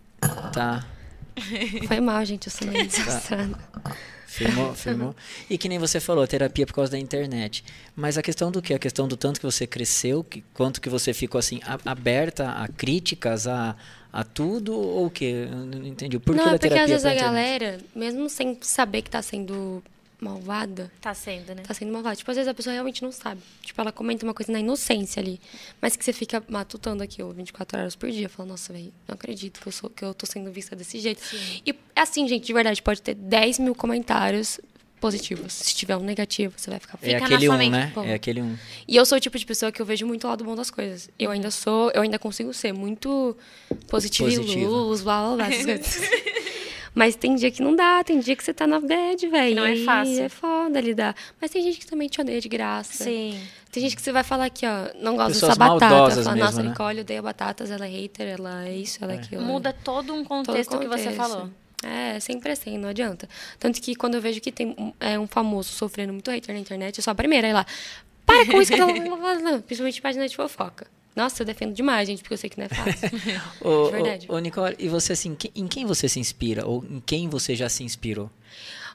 Tá. 0.51 0.83
Foi 1.87 1.99
mal, 1.99 2.23
gente, 2.25 2.47
eu 2.47 2.51
sou 2.51 2.67
meio 2.67 2.87
desastrada. 2.87 3.57
Firmou, 4.33 4.73
firmou. 4.73 5.15
E 5.47 5.59
que 5.59 5.69
nem 5.69 5.77
você 5.77 5.99
falou, 5.99 6.25
terapia 6.25 6.65
por 6.65 6.73
causa 6.73 6.91
da 6.91 6.97
internet. 6.97 7.63
Mas 7.95 8.17
a 8.17 8.21
questão 8.23 8.51
do 8.51 8.63
que? 8.63 8.73
A 8.73 8.79
questão 8.79 9.07
do 9.07 9.15
tanto 9.15 9.39
que 9.39 9.45
você 9.45 9.67
cresceu, 9.67 10.23
que, 10.23 10.43
quanto 10.55 10.81
que 10.81 10.89
você 10.89 11.13
ficou 11.13 11.37
assim, 11.37 11.59
a, 11.63 11.91
aberta 11.91 12.49
a 12.49 12.67
críticas, 12.67 13.45
a, 13.45 13.75
a 14.13 14.23
tudo, 14.23 14.73
ou 14.79 15.07
o 15.07 15.09
quê? 15.09 15.47
Eu 15.51 15.57
não 15.65 15.87
entendi. 15.87 16.19
Por 16.19 16.35
não, 16.35 16.43
que 16.43 16.49
é 16.49 16.57
porque 16.59 16.79
às 16.79 16.89
vezes 16.89 17.05
a 17.05 17.15
galera, 17.15 17.79
mesmo 17.95 18.29
sem 18.29 18.55
saber 18.61 19.01
que 19.01 19.07
está 19.07 19.23
sendo 19.23 19.83
malvada, 20.21 20.89
Tá 21.01 21.13
sendo, 21.13 21.53
né? 21.53 21.63
tá 21.63 21.73
sendo 21.73 21.91
malvada. 21.91 22.15
Tipo, 22.15 22.31
às 22.31 22.37
vezes 22.37 22.47
a 22.47 22.53
pessoa 22.53 22.71
realmente 22.71 23.01
não 23.01 23.11
sabe. 23.11 23.41
Tipo, 23.61 23.81
ela 23.81 23.91
comenta 23.91 24.23
uma 24.23 24.33
coisa 24.33 24.51
na 24.51 24.59
inocência 24.59 25.19
ali. 25.19 25.41
Mas 25.81 25.95
que 25.97 26.05
você 26.05 26.13
fica 26.13 26.41
matutando 26.47 27.03
aquilo 27.03 27.33
24 27.33 27.79
horas 27.79 27.95
por 27.95 28.09
dia. 28.09 28.29
Fala, 28.29 28.49
nossa, 28.49 28.71
velho, 28.71 28.93
não 29.07 29.15
acredito 29.15 29.59
que 29.59 29.67
eu, 29.67 29.71
sou, 29.71 29.89
que 29.89 30.05
eu 30.05 30.13
tô 30.13 30.25
sendo 30.25 30.49
vista 30.51 30.75
desse 30.75 30.99
jeito. 30.99 31.21
E 31.65 31.71
é 31.95 32.01
assim, 32.01 32.25
gente, 32.27 32.45
de 32.45 32.53
verdade, 32.53 32.81
pode 32.81 33.01
ter 33.01 33.15
10 33.15 33.59
mil 33.59 33.75
comentários 33.75 34.61
positivos. 35.03 35.51
Se 35.51 35.75
tiver 35.75 35.97
um 35.97 36.03
negativo, 36.03 36.53
você 36.55 36.69
vai 36.69 36.79
ficar 36.79 36.97
É 37.01 37.05
Fica 37.07 37.19
na 37.19 37.25
aquele 37.25 37.45
sua 37.45 37.55
um, 37.55 37.57
mente, 37.57 37.71
né? 37.71 37.91
bom. 37.93 38.03
É 38.05 38.13
aquele 38.13 38.41
um. 38.41 38.55
E 38.87 38.95
eu 38.95 39.05
sou 39.05 39.17
o 39.17 39.21
tipo 39.21 39.37
de 39.37 39.45
pessoa 39.45 39.69
que 39.69 39.81
eu 39.81 39.85
vejo 39.85 40.07
muito 40.07 40.23
o 40.23 40.29
lado 40.29 40.45
bom 40.45 40.55
das 40.55 40.71
coisas. 40.71 41.09
Eu 41.19 41.29
ainda 41.29 41.51
sou, 41.51 41.91
eu 41.91 42.01
ainda 42.03 42.17
consigo 42.17 42.53
ser 42.53 42.71
muito 42.71 43.35
positiva, 43.89 44.29
Positiva. 44.29 44.61
e 44.61 44.65
luz, 44.65 45.01
blá 45.01 45.21
blá 45.27 45.35
blá, 45.35 45.47
essas 45.47 45.65
coisas. 45.67 46.09
Mas 46.95 47.15
tem 47.15 47.35
dia 47.35 47.51
que 47.51 47.61
não 47.61 47.75
dá, 47.75 48.01
tem 48.03 48.19
dia 48.19 48.33
que 48.35 48.43
você 48.43 48.53
tá 48.53 48.65
na 48.65 48.79
bad, 48.79 49.27
velho. 49.27 49.55
não 49.57 49.65
é 49.65 49.75
fácil. 49.77 50.21
É 50.23 50.29
foda 50.29 50.79
lidar. 50.79 51.15
Mas 51.41 51.51
tem 51.51 51.61
gente 51.63 51.79
que 51.79 51.85
também 51.87 52.07
te 52.07 52.21
odeia 52.21 52.39
de 52.39 52.47
graça. 52.47 53.03
Sim. 53.03 53.37
Tem 53.71 53.81
gente 53.83 53.95
que 53.95 54.01
você 54.01 54.11
vai 54.11 54.23
falar 54.23 54.45
aqui, 54.45 54.65
ó, 54.65 54.89
não 55.01 55.15
gosta 55.17 55.33
Pessoas 55.33 55.57
dessa 55.57 55.69
batata. 55.69 55.89
Fala, 55.89 56.15
mesmo, 56.15 56.35
nossa, 56.35 56.63
né? 56.63 56.69
Nicole 56.69 57.01
odeia 57.01 57.21
batatas, 57.21 57.71
ela 57.71 57.85
é 57.85 57.89
hater, 57.89 58.27
ela 58.27 58.67
é 58.67 58.75
isso, 58.77 59.03
ela 59.03 59.13
é 59.13 59.15
aquilo. 59.17 59.41
Muda 59.41 59.73
todo 59.73 60.13
um 60.13 60.23
Todo 60.23 60.45
contexto 60.45 60.77
que 60.77 60.87
você 60.87 61.09
contexto. 61.09 61.15
falou. 61.15 61.49
É, 61.83 62.19
sempre 62.19 62.51
assim, 62.51 62.77
não 62.77 62.89
adianta. 62.89 63.27
Tanto 63.59 63.81
que 63.81 63.95
quando 63.95 64.15
eu 64.15 64.21
vejo 64.21 64.39
que 64.39 64.51
tem 64.51 64.75
um, 64.77 64.93
é, 64.99 65.19
um 65.19 65.27
famoso 65.27 65.69
sofrendo 65.69 66.13
muito 66.13 66.29
hater 66.31 66.53
na 66.53 66.61
internet, 66.61 66.97
eu 66.97 67.03
sou 67.03 67.11
a 67.11 67.15
primeira 67.15 67.47
a 67.47 67.49
ir 67.49 67.53
lá. 67.53 67.65
Para 68.25 68.45
com 68.45 68.61
isso 68.61 68.71
que 68.73 68.79
ela 68.79 68.93
tá 68.93 69.17
falando. 69.17 69.61
Principalmente 69.63 70.01
página 70.01 70.27
de 70.27 70.35
fofoca. 70.35 70.87
Nossa, 71.15 71.43
eu 71.43 71.45
defendo 71.45 71.73
demais, 71.73 72.07
gente, 72.07 72.23
porque 72.23 72.33
eu 72.33 72.37
sei 72.37 72.49
que 72.49 72.57
não 72.57 72.65
é 72.65 72.69
fácil. 72.69 73.09
Ô, 73.61 73.85
De 73.85 73.91
verdade. 73.91 74.25
ô, 74.29 74.33
ô, 74.35 74.39
Nicole, 74.39 74.75
e 74.79 74.87
você 74.87 75.13
assim, 75.13 75.37
em 75.55 75.67
quem 75.67 75.85
você 75.85 76.09
se 76.09 76.19
inspira? 76.19 76.65
Ou 76.65 76.83
em 76.89 76.99
quem 77.05 77.29
você 77.29 77.55
já 77.55 77.69
se 77.69 77.83
inspirou? 77.83 78.31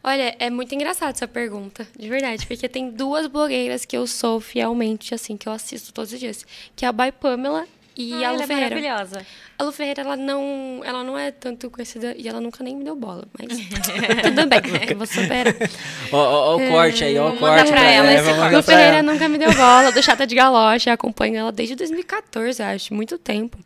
Olha, 0.02 0.34
é 0.38 0.48
muito 0.50 0.74
engraçado 0.74 1.14
essa 1.14 1.28
pergunta, 1.28 1.86
de 1.98 2.08
verdade, 2.08 2.46
porque 2.46 2.68
tem 2.68 2.90
duas 2.90 3.26
blogueiras 3.26 3.84
que 3.84 3.96
eu 3.96 4.06
sou 4.06 4.40
fielmente, 4.40 5.12
assim, 5.14 5.36
que 5.36 5.48
eu 5.48 5.52
assisto 5.52 5.92
todos 5.92 6.12
os 6.12 6.18
dias, 6.20 6.46
que 6.74 6.84
é 6.84 6.88
a 6.88 6.92
By 6.92 7.12
Pamela 7.12 7.66
e 7.98 8.24
Ah, 8.24 8.28
a 8.28 8.30
Lu 8.30 8.36
ela 8.36 8.44
é 8.44 8.46
Ferreira. 8.46 8.76
maravilhosa. 8.76 9.26
A 9.58 9.62
Lu 9.64 9.72
Ferreira, 9.72 10.02
ela 10.02 10.16
não, 10.16 10.80
ela 10.84 11.02
não 11.02 11.18
é 11.18 11.32
tanto 11.32 11.68
conhecida 11.68 12.14
e 12.16 12.28
ela 12.28 12.40
nunca 12.40 12.62
nem 12.62 12.76
me 12.76 12.84
deu 12.84 12.94
bola, 12.94 13.24
mas 13.36 13.48
tudo 14.22 14.46
bem. 14.46 14.60
Ó, 16.12 16.16
ó, 16.16 16.52
ó 16.52 16.56
o 16.56 16.68
corte 16.70 17.04
aí, 17.04 17.18
ó 17.18 17.30
o 17.30 17.36
corte. 17.36 17.70
pra 17.70 17.82
ela 17.82 18.12
esse 18.12 18.24
corte. 18.24 18.38
mandar 18.38 18.56
Lu 18.56 18.62
Ferreira 18.62 18.96
ela. 18.98 19.02
nunca 19.12 19.28
me 19.28 19.36
deu 19.36 19.52
bola, 19.52 19.90
do 19.92 20.02
Chata 20.02 20.26
de 20.26 20.34
Galocha, 20.34 20.92
acompanho 20.92 21.36
ela 21.36 21.50
desde 21.52 21.74
2014, 21.74 22.62
acho, 22.62 22.94
muito 22.94 23.18
tempo. 23.18 23.58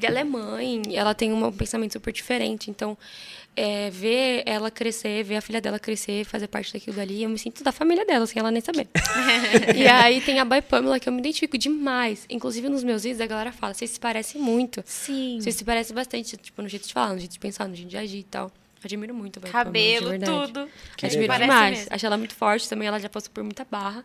E 0.00 0.06
ela 0.06 0.18
é 0.18 0.24
mãe, 0.24 0.80
ela 0.94 1.14
tem 1.14 1.32
um 1.32 1.52
pensamento 1.52 1.92
super 1.92 2.12
diferente, 2.12 2.70
então 2.70 2.96
é, 3.54 3.90
ver 3.90 4.42
ela 4.46 4.70
crescer, 4.70 5.22
ver 5.22 5.36
a 5.36 5.40
filha 5.40 5.60
dela 5.60 5.78
crescer, 5.78 6.24
fazer 6.24 6.48
parte 6.48 6.72
daquilo 6.72 6.96
dali, 6.96 7.22
eu 7.22 7.28
me 7.28 7.38
sinto 7.38 7.62
da 7.62 7.72
família 7.72 8.04
dela, 8.04 8.26
sem 8.26 8.40
ela 8.40 8.50
nem 8.50 8.60
saber. 8.60 8.88
e 9.76 9.86
aí 9.86 10.20
tem 10.20 10.40
a 10.40 10.44
By 10.44 10.62
Pamela, 10.62 10.98
que 10.98 11.08
eu 11.08 11.12
me 11.12 11.20
identifico 11.20 11.58
demais. 11.58 12.24
Inclusive 12.30 12.68
nos 12.68 12.82
meus 12.82 13.02
vídeos 13.02 13.20
a 13.20 13.26
galera 13.26 13.52
fala, 13.52 13.74
vocês 13.74 13.90
se 13.90 14.00
parecem 14.00 14.40
muito. 14.40 14.82
Sim. 14.86 15.38
Vocês 15.40 15.54
se 15.54 15.64
parecem 15.64 15.94
bastante, 15.94 16.36
tipo, 16.36 16.62
no 16.62 16.68
jeito 16.68 16.86
de 16.86 16.92
falar, 16.92 17.12
no 17.12 17.18
jeito 17.18 17.32
de 17.32 17.38
pensar, 17.38 17.68
no 17.68 17.74
jeito 17.74 17.88
de 17.88 17.96
agir 17.96 18.18
e 18.18 18.24
tal. 18.24 18.50
Admiro 18.84 19.14
muito 19.14 19.38
a 19.38 19.42
By 19.42 19.50
Pamela, 19.50 19.64
de 19.64 19.70
Cabelo, 19.70 20.10
verdade. 20.10 20.52
tudo. 20.52 20.68
Que 20.96 21.06
Admiro 21.06 21.32
demais. 21.32 21.78
mesmo. 21.78 21.94
Acho 21.94 22.06
ela 22.06 22.16
muito 22.16 22.34
forte 22.34 22.68
também. 22.68 22.88
Ela 22.88 22.98
já 22.98 23.08
passou 23.08 23.30
por 23.32 23.44
muita 23.44 23.64
barra. 23.70 24.04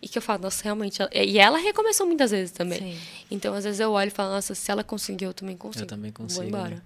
E 0.00 0.08
que 0.08 0.16
eu 0.16 0.22
falo, 0.22 0.42
nossa, 0.42 0.62
realmente. 0.62 1.02
ela- 1.02 1.10
E 1.12 1.38
ela 1.38 1.58
recomeçou 1.58 2.06
muitas 2.06 2.30
vezes 2.30 2.52
também. 2.52 2.78
Sim. 2.78 2.98
Então, 3.30 3.52
às 3.54 3.64
vezes 3.64 3.80
eu 3.80 3.90
olho 3.90 4.08
e 4.08 4.10
falo, 4.12 4.30
nossa, 4.32 4.54
se 4.54 4.70
ela 4.70 4.84
conseguiu, 4.84 5.30
eu 5.30 5.34
também 5.34 5.56
consigo. 5.56 5.82
Eu 5.84 5.88
também 5.88 6.12
consigo. 6.12 6.40
Vou 6.40 6.48
embora. 6.48 6.76
né? 6.76 6.82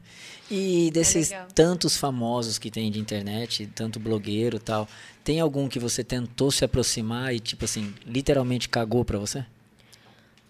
E 0.51 0.91
desses 0.91 1.31
legal. 1.31 1.49
tantos 1.55 1.97
famosos 1.97 2.59
que 2.59 2.71
tem 2.71 2.91
de 2.91 2.99
internet, 2.99 3.67
tanto 3.75 4.01
blogueiro 4.01 4.57
e 4.57 4.61
tal, 4.61 4.89
tem 5.25 5.41
algum 5.41 5.69
que 5.69 5.79
você 5.79 6.03
tentou 6.03 6.51
se 6.51 6.65
aproximar 6.65 7.35
e, 7.35 7.41
tipo 7.41 7.65
assim, 7.65 7.95
literalmente 8.07 8.69
cagou 8.69 9.05
pra 9.05 9.19
você? 9.19 9.45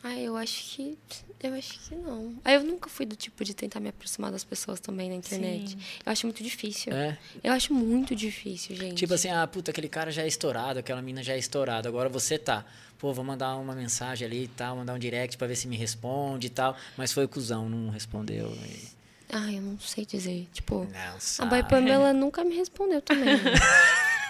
Ah, 0.03 0.17
eu 0.19 0.37
acho 0.37 0.63
que. 0.75 0.99
Eu 1.43 1.55
acho 1.55 1.79
que 1.81 1.95
não. 1.97 2.35
Ah, 2.45 2.53
eu 2.53 2.63
nunca 2.63 2.89
fui 2.89 3.05
do 3.05 3.17
tipo 3.17 3.45
de 3.45 3.53
tentar 3.53 3.81
me 3.81 3.89
aproximar 3.89 4.31
das 4.31 4.45
pessoas 4.45 4.79
também 4.79 5.09
na 5.09 5.17
internet. 5.17 5.71
Sim. 5.71 5.79
Eu 6.07 6.13
acho 6.13 6.27
muito 6.27 6.43
difícil. 6.43 6.93
É. 6.93 7.19
Eu 7.43 7.53
acho 7.53 7.75
muito 7.75 8.15
difícil, 8.15 8.77
gente. 8.77 8.95
Tipo 8.95 9.15
assim, 9.15 9.29
ah, 9.29 9.47
puta, 9.47 9.73
aquele 9.73 9.89
cara 9.89 10.13
já 10.13 10.23
é 10.23 10.29
estourado, 10.29 10.79
aquela 10.79 11.03
mina 11.03 11.23
já 11.23 11.35
é 11.35 11.39
estourada, 11.39 11.89
agora 11.89 12.09
você 12.09 12.39
tá. 12.39 12.65
Pô, 12.99 13.13
vou 13.13 13.25
mandar 13.25 13.57
uma 13.57 13.75
mensagem 13.75 14.25
ali 14.25 14.45
e 14.45 14.49
tal, 14.49 14.77
mandar 14.77 14.95
um 14.95 14.99
direct 14.99 15.37
pra 15.37 15.49
ver 15.49 15.57
se 15.57 15.67
me 15.67 15.77
responde 15.77 16.47
e 16.47 16.51
tal. 16.51 16.77
Mas 16.97 17.13
foi 17.13 17.25
o 17.25 17.29
cuzão, 17.29 17.69
não 17.69 17.91
respondeu. 17.91 18.53
E... 18.65 18.89
Ah, 19.33 19.51
eu 19.51 19.63
não 19.63 19.79
sei 19.81 20.07
dizer. 20.07 20.47
Tipo, 20.53 20.87
Não, 20.93 21.45
a. 21.45 21.47
Boy 21.47 21.65
Pamela 21.65 22.13
nunca 22.15 22.45
me 22.45 22.55
respondeu 22.55 23.03
também. 23.03 23.35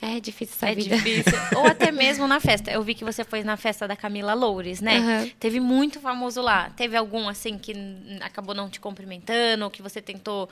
é 0.00 0.20
difícil 0.20 0.54
essa 0.56 0.70
É 0.70 0.74
vida. 0.74 0.96
difícil. 0.96 1.32
Ou 1.56 1.66
até 1.66 1.90
mesmo 1.90 2.26
na 2.28 2.38
festa. 2.40 2.70
Eu 2.70 2.82
vi 2.82 2.94
que 2.94 3.04
você 3.04 3.24
foi 3.24 3.42
na 3.42 3.56
festa 3.56 3.88
da 3.88 3.96
Camila 3.96 4.34
Loures, 4.34 4.80
né? 4.80 4.98
Aham. 4.98 5.30
Teve 5.40 5.58
muito 5.60 6.00
famoso 6.00 6.40
lá. 6.42 6.70
Teve 6.76 6.96
algum, 6.96 7.28
assim, 7.28 7.58
que 7.58 7.72
acabou 8.20 8.54
não 8.54 8.68
te 8.68 8.78
cumprimentando, 8.80 9.64
ou 9.64 9.70
que 9.70 9.80
você 9.82 10.00
tentou 10.02 10.48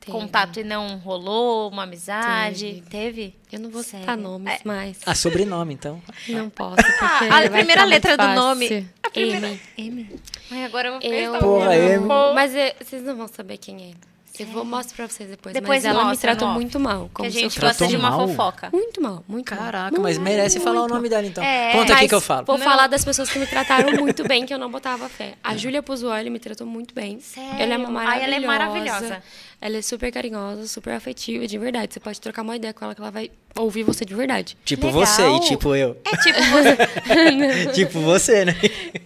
Teve. 0.00 0.12
contato 0.12 0.60
e 0.60 0.64
não 0.64 0.98
rolou, 0.98 1.70
uma 1.70 1.84
amizade? 1.84 2.82
Teve? 2.90 3.34
Eu 3.50 3.58
não 3.60 3.70
vou 3.70 3.82
Sério? 3.82 4.00
citar 4.00 4.16
nomes, 4.18 4.52
É. 4.52 4.58
mas. 4.64 4.98
Ah, 5.06 5.14
sobrenome, 5.14 5.72
então. 5.74 6.02
Não 6.28 6.50
posso. 6.50 6.76
Porque 6.76 6.94
Ah, 7.00 7.18
a 7.18 7.28
vai 7.28 7.48
primeira 7.48 7.72
ficar 7.82 7.84
letra 7.86 8.16
do 8.18 8.28
nome. 8.34 8.86
A 9.02 9.08
primeira- 9.10 9.48
M. 9.48 9.60
M. 9.78 10.20
Ai, 10.50 10.64
agora 10.66 10.88
eu 10.88 11.00
vou 11.00 11.10
Eu... 11.10 11.38
Porra, 11.38 11.74
M. 11.76 12.06
Mas 12.34 12.54
é, 12.54 12.76
vocês 12.82 13.02
não 13.02 13.16
vão 13.16 13.28
saber 13.28 13.56
quem 13.56 13.90
é. 13.92 14.13
Eu 14.36 14.46
vou 14.46 14.64
mostrar 14.64 14.96
pra 14.96 15.08
vocês 15.08 15.30
depois. 15.30 15.52
Depois 15.54 15.82
mas 15.82 15.84
ela 15.84 16.02
me 16.02 16.08
mostra 16.10 16.30
tratou 16.32 16.48
no 16.48 16.54
off. 16.54 16.60
muito 16.60 16.80
mal. 16.80 17.04
Que 17.06 17.10
Como 17.14 17.28
a 17.28 17.30
se 17.32 17.38
eu 17.38 17.42
gente 17.42 17.60
gosta 17.60 17.86
de 17.86 17.96
uma 17.96 18.10
mal? 18.10 18.26
fofoca. 18.28 18.68
Muito 18.72 19.00
mal, 19.00 19.24
muito 19.28 19.54
mal. 19.54 19.64
Caraca, 19.64 20.00
mas 20.00 20.18
merece 20.18 20.58
falar 20.58 20.78
o 20.78 20.80
muito 20.80 20.94
nome 20.94 21.08
dela, 21.08 21.26
então. 21.26 21.42
É, 21.44 21.72
Conta 21.72 21.94
aqui 21.94 22.08
que 22.08 22.14
eu 22.14 22.20
falo. 22.20 22.44
Vou 22.44 22.58
Não. 22.58 22.64
falar 22.64 22.88
das 22.88 23.04
pessoas 23.04 23.30
que 23.30 23.38
me 23.38 23.46
trataram 23.46 23.92
muito 23.92 24.26
bem, 24.26 24.44
que 24.44 24.52
eu 24.52 24.58
não 24.58 24.70
botava 24.70 25.08
fé. 25.08 25.34
A 25.42 25.56
Júlia 25.56 25.82
Pozuoli 25.82 26.30
me 26.30 26.40
tratou 26.40 26.66
muito 26.66 26.94
bem. 26.94 27.20
Sério? 27.20 27.50
Ela 27.60 27.74
é 27.74 27.76
uma 27.76 27.86
Ai, 27.88 27.92
maravilhosa. 27.92 28.24
ela 28.24 28.34
é 28.34 28.46
maravilhosa. 28.46 29.22
Ela 29.60 29.76
é 29.78 29.82
super 29.82 30.10
carinhosa, 30.12 30.66
super 30.66 30.94
afetiva, 30.94 31.46
de 31.46 31.56
verdade. 31.56 31.94
Você 31.94 32.00
pode 32.00 32.20
trocar 32.20 32.42
uma 32.42 32.56
ideia 32.56 32.74
com 32.74 32.84
ela 32.84 32.94
que 32.94 33.00
ela 33.00 33.10
vai 33.10 33.30
ouvir 33.56 33.82
você 33.84 34.04
de 34.04 34.14
verdade. 34.14 34.56
Tipo 34.64 34.88
Legal. 34.88 35.06
você 35.06 35.22
e 35.30 35.40
tipo 35.40 35.74
eu. 35.76 35.96
É 36.04 36.16
tipo 36.16 36.40
você. 36.50 37.70
tipo 37.72 38.00
você, 38.00 38.44
né? 38.44 38.54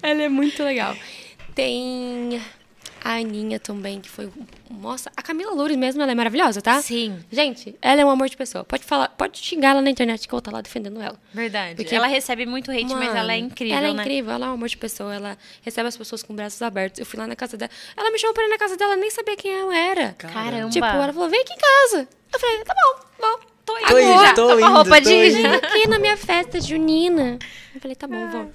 Ela 0.02 0.22
é 0.22 0.28
muito 0.28 0.62
legal. 0.64 0.96
Tem 1.54 2.40
a 3.02 3.14
Aninha 3.14 3.58
também, 3.60 4.00
que 4.00 4.08
foi. 4.08 4.28
Nossa, 4.70 5.10
a 5.16 5.22
Camila 5.22 5.52
Loures 5.52 5.76
mesmo, 5.76 6.02
ela 6.02 6.12
é 6.12 6.14
maravilhosa, 6.14 6.60
tá? 6.60 6.80
Sim. 6.82 7.18
Gente, 7.32 7.74
ela 7.82 8.00
é 8.00 8.04
um 8.04 8.10
amor 8.10 8.28
de 8.28 8.36
pessoa. 8.36 8.64
Pode 8.64 8.84
falar, 8.84 9.08
pode 9.10 9.38
xingar 9.38 9.70
ela 9.70 9.82
na 9.82 9.90
internet 9.90 10.20
que 10.26 10.28
eu 10.28 10.36
vou 10.36 10.38
estar 10.38 10.52
lá 10.52 10.60
defendendo 10.60 11.00
ela. 11.00 11.18
Verdade. 11.32 11.76
Porque- 11.76 11.94
ela 11.94 12.06
recebe 12.06 12.46
muito 12.46 12.70
hate, 12.70 12.94
mas 12.94 13.14
ela 13.14 13.32
é 13.32 13.38
incrível, 13.38 13.76
Ela 13.76 13.88
é 13.88 13.92
né? 13.94 14.02
incrível, 14.02 14.32
ela 14.32 14.46
é 14.46 14.48
um 14.50 14.52
amor 14.54 14.68
de 14.68 14.76
pessoa, 14.76 15.14
ela 15.14 15.38
recebe 15.62 15.88
as 15.88 15.96
pessoas 15.96 16.22
com 16.22 16.34
braços 16.34 16.60
abertos. 16.62 17.00
Eu 17.00 17.06
fui 17.06 17.18
lá 17.18 17.26
na 17.26 17.34
casa 17.36 17.56
dela, 17.56 17.70
ela 17.96 18.10
me 18.10 18.18
chamou 18.18 18.34
pra 18.34 18.44
ir 18.44 18.48
na 18.48 18.58
casa 18.58 18.76
dela, 18.76 18.94
nem 18.96 19.10
sabia 19.10 19.36
quem 19.36 19.50
eu 19.52 19.72
era. 19.72 20.12
Caramba. 20.18 20.70
Tipo, 20.70 20.86
ela 20.86 21.12
falou, 21.12 21.28
vem 21.28 21.40
aqui 21.40 21.52
em 21.54 21.58
casa. 21.58 22.08
Eu 22.32 22.38
falei, 22.40 22.58
tá 22.64 22.74
bom, 22.74 23.00
vou. 23.20 23.40
Tô 23.64 23.76
indo, 23.78 23.86
Tô 23.88 23.98
indo, 23.98 24.22
já. 24.22 24.32
tô 24.34 24.46
com 24.46 24.52
a 24.52 24.56
indo, 24.60 24.66
roupa 24.72 25.02
tô 25.02 25.08
de... 25.08 25.14
indo. 25.28 25.32
Vem 25.42 25.46
aqui 25.56 25.88
na 25.88 25.98
minha 25.98 26.16
festa 26.16 26.58
junina. 26.58 27.38
Eu 27.74 27.80
falei, 27.82 27.94
tá 27.94 28.06
bom, 28.06 28.28
vou. 28.28 28.50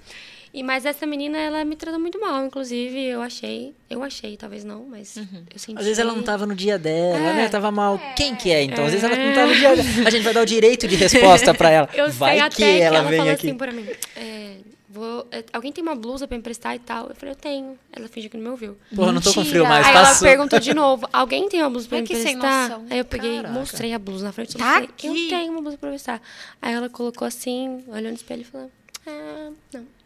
E, 0.54 0.62
mas 0.62 0.86
essa 0.86 1.08
menina, 1.08 1.36
ela 1.40 1.66
me 1.66 1.76
tratou 1.76 2.00
muito 2.00 2.20
mal, 2.22 2.46
inclusive, 2.46 3.04
eu 3.06 3.22
achei, 3.24 3.74
eu 3.90 4.04
achei, 4.04 4.38
talvez 4.38 4.64
não, 4.64 4.86
mas 4.86 5.18
eu 5.18 5.58
senti. 5.58 5.80
Às 5.80 5.86
vezes 5.86 5.98
ela 5.98 6.14
não 6.14 6.22
tava 6.22 6.46
no 6.46 6.54
dia 6.54 6.78
dela, 6.78 7.18
É. 7.18 7.34
né? 7.34 7.50
Tava 7.50 7.72
mal. 7.72 8.00
Quem 8.16 8.36
que 8.36 8.52
é, 8.52 8.62
então? 8.62 8.86
Às 8.86 8.92
vezes 8.92 9.04
ela 9.04 9.16
não 9.16 9.34
tá 9.34 9.48
no 9.48 9.56
dia 9.56 9.76
dela. 9.76 9.90
A 10.06 10.10
gente 10.12 10.22
vai 10.24 10.34
dar 10.34 10.42
o 10.42 10.46
direito 10.46 10.88
de 10.88 10.96
resposta 10.96 11.54
pra 11.56 11.72
ela. 11.72 11.90
Eu 11.96 12.12
vai 12.12 12.34
sei 12.38 12.42
até 12.42 12.56
que 12.56 12.82
ela, 12.82 13.02
vem 13.02 13.18
falou 13.18 13.34
aqui. 13.34 13.48
assim 13.48 13.58
pra 13.58 13.72
mim, 13.72 13.88
é, 14.16 14.58
vou, 14.88 15.26
é, 15.32 15.44
alguém 15.52 15.72
tem 15.72 15.82
uma 15.82 15.96
blusa 15.96 16.28
pra 16.28 16.38
emprestar 16.38 16.76
e 16.76 16.80
tal? 16.80 17.08
Eu 17.10 17.16
falei, 17.16 17.32
eu 17.32 17.36
tenho. 17.36 17.80
Ela 17.92 18.08
fingiu 18.08 18.30
que 18.30 18.38
não 18.38 18.44
me 18.44 18.50
ouviu. 18.52 18.78
Porra, 18.96 19.12
não 19.12 19.22
tô 19.22 19.34
com 19.34 19.44
frio 19.44 19.64
mais, 19.66 19.88
Aí 19.88 19.92
ela 19.96 20.06
passou. 20.06 20.28
perguntou 20.28 20.60
de 20.60 20.72
novo, 20.76 21.10
alguém 21.12 21.50
tem 21.50 21.64
uma 21.64 21.70
blusa 21.72 21.88
pra 21.90 22.04
que 22.04 22.16
sem 22.16 22.36
emprestar? 22.36 22.70
noção. 22.70 22.86
Aí 22.92 23.00
eu 23.00 23.06
peguei, 23.06 23.38
Caraca. 23.38 23.54
mostrei 23.56 23.92
a 23.92 23.98
blusa 23.98 24.26
na 24.26 24.32
frente. 24.32 24.56
Tá 24.56 24.82
eu 24.84 24.88
falei, 25.10 25.26
eu 25.26 25.30
tenho 25.30 25.52
uma 25.52 25.62
blusa 25.64 25.78
pra 25.80 25.90
emprestar. 25.90 26.22
Aí 26.62 26.74
ela 26.76 26.90
colocou 26.90 27.28
assim, 27.28 27.84
olhou 27.88 28.10
no 28.12 28.14
espelho 28.14 28.42
e 28.42 28.46
falou, 28.46 28.70
ah, 29.08 29.50
não. 29.74 30.03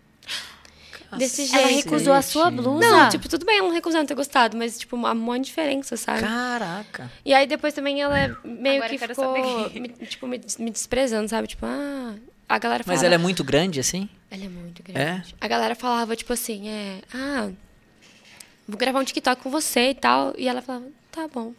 Desse 1.16 1.46
jeito. 1.46 1.58
Ela 1.58 1.68
recusou 1.68 2.14
a 2.14 2.22
sua 2.22 2.50
blusa? 2.52 2.80
Não, 2.86 3.10
tipo, 3.10 3.30
tudo 3.30 3.46
bem 3.46 3.60
ela 3.60 3.68
não 3.68 3.74
recusar 3.74 4.02
não 4.02 4.08
ter 4.08 4.16
gostado, 4.16 4.58
mas, 4.58 4.78
tipo, 4.78 4.96
uma 4.96 5.14
maior 5.14 5.40
diferença, 5.40 5.96
sabe? 5.96 6.22
Caraca. 6.22 7.10
E 7.24 7.34
aí 7.34 7.48
depois 7.48 7.74
também 7.74 8.02
ela 8.02 8.38
meio 8.44 8.84
Agora 8.84 8.98
que 8.98 9.08
ficou, 9.08 9.72
me, 9.80 9.90
tipo, 9.90 10.28
me, 10.28 10.42
me 10.60 10.72
desprezando, 10.72 11.30
sabe? 11.30 11.48
Tipo, 11.48 11.66
ah, 11.66 12.16
a 12.50 12.60
galera 12.60 12.84
falava... 12.84 12.98
Mas 13.00 13.04
ela 13.06 13.16
é 13.16 13.18
muito 13.18 13.44
grande, 13.44 13.80
assim? 13.80 14.10
Ela 14.30 14.46
é 14.46 14.50
muito 14.50 14.84
grande. 14.84 15.36
A 15.40 15.48
galera 15.48 15.76
falava, 15.76 16.16
tipo 16.16 16.34
assim, 16.34 16.68
é... 16.68 17.00
Ah, 17.14 17.50
vou 18.68 18.78
gravar 18.78 19.00
um 19.00 19.04
TikTok 19.04 19.42
com 19.42 19.50
você 19.50 19.92
e 19.92 19.96
tal. 19.96 20.34
E 20.38 20.48
ela 20.48 20.62
falava, 20.62 20.86
tá 21.12 21.28
bom. 21.28 21.54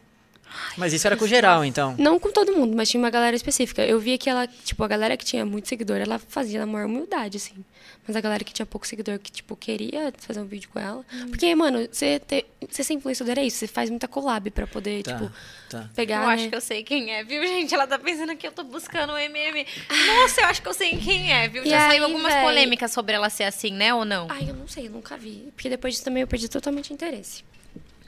Mas 0.77 0.93
isso 0.93 1.07
era 1.07 1.17
com 1.17 1.27
geral, 1.27 1.65
então. 1.65 1.95
Não 1.99 2.19
com 2.19 2.31
todo 2.33 2.55
mundo, 2.55 2.75
mas 2.77 2.89
tinha 2.89 2.99
uma 2.99 3.11
galera 3.11 3.37
específica. 3.37 3.85
Eu 3.85 4.01
via 4.01 4.17
que 4.17 4.31
ela, 4.31 4.47
tipo, 4.47 4.83
a 4.83 4.89
galera 4.89 5.17
que 5.17 5.25
tinha 5.25 5.45
muito 5.45 5.69
seguidor, 5.69 5.99
ela 5.99 6.19
fazia 6.19 6.59
na 6.59 6.67
maior 6.67 6.87
humildade, 6.87 7.37
assim. 7.37 7.65
Mas 8.09 8.17
a 8.17 8.21
galera 8.23 8.43
que 8.43 8.55
tinha 8.55 8.65
pouco 8.65 8.87
seguidor, 8.87 9.19
que, 9.19 9.31
tipo, 9.31 9.55
queria 9.55 10.11
fazer 10.17 10.41
um 10.41 10.47
vídeo 10.47 10.71
com 10.73 10.81
ela. 10.81 11.05
Hum. 11.13 11.29
Porque, 11.29 11.55
mano, 11.55 11.87
você, 11.93 12.19
ter, 12.19 12.47
você 12.67 12.83
ser 12.83 12.95
influenciador 12.95 13.39
é 13.39 13.45
isso. 13.45 13.59
Você 13.59 13.67
faz 13.67 13.91
muita 13.91 14.09
collab 14.09 14.51
pra 14.51 14.67
poder, 14.67 15.03
Tá, 15.03 15.13
tipo, 15.19 15.31
tá. 15.69 15.91
pegar. 15.95 16.23
Eu 16.23 16.29
acho 16.31 16.45
né? 16.45 16.49
que 16.49 16.57
eu 16.57 16.61
sei 16.63 16.83
quem 16.83 17.13
é, 17.13 17.23
viu, 17.23 17.47
gente? 17.47 17.75
Ela 17.75 17.87
tá 17.87 17.99
pensando 17.99 18.35
que 18.35 18.47
eu 18.47 18.53
tô 18.53 18.65
buscando 18.65 19.13
o 19.13 19.19
MM. 19.19 19.67
Nossa, 20.07 20.41
eu 20.41 20.47
acho 20.47 20.63
que 20.63 20.69
eu 20.69 20.73
sei 20.75 20.97
quem 20.97 21.31
é, 21.31 21.49
viu? 21.49 21.63
E 21.65 21.69
Já 21.69 21.85
aí, 21.85 21.91
saiu 21.91 22.05
algumas 22.05 22.33
véi? 22.33 22.43
polêmicas 22.43 22.91
sobre 22.93 23.15
ela 23.15 23.29
ser 23.29 23.45
assim, 23.45 23.73
né? 23.73 23.93
Ou 23.93 24.07
não? 24.07 24.27
Ai, 24.31 24.47
eu 24.49 24.55
não 24.55 24.67
sei, 24.67 24.87
eu 24.87 24.91
nunca 24.91 25.15
vi. 25.19 25.51
Porque 25.55 25.69
depois 25.69 25.93
disso 25.93 26.05
também 26.05 26.23
eu 26.23 26.27
perdi 26.27 26.49
totalmente 26.49 26.91
o 26.91 26.95
interesse. 26.95 27.45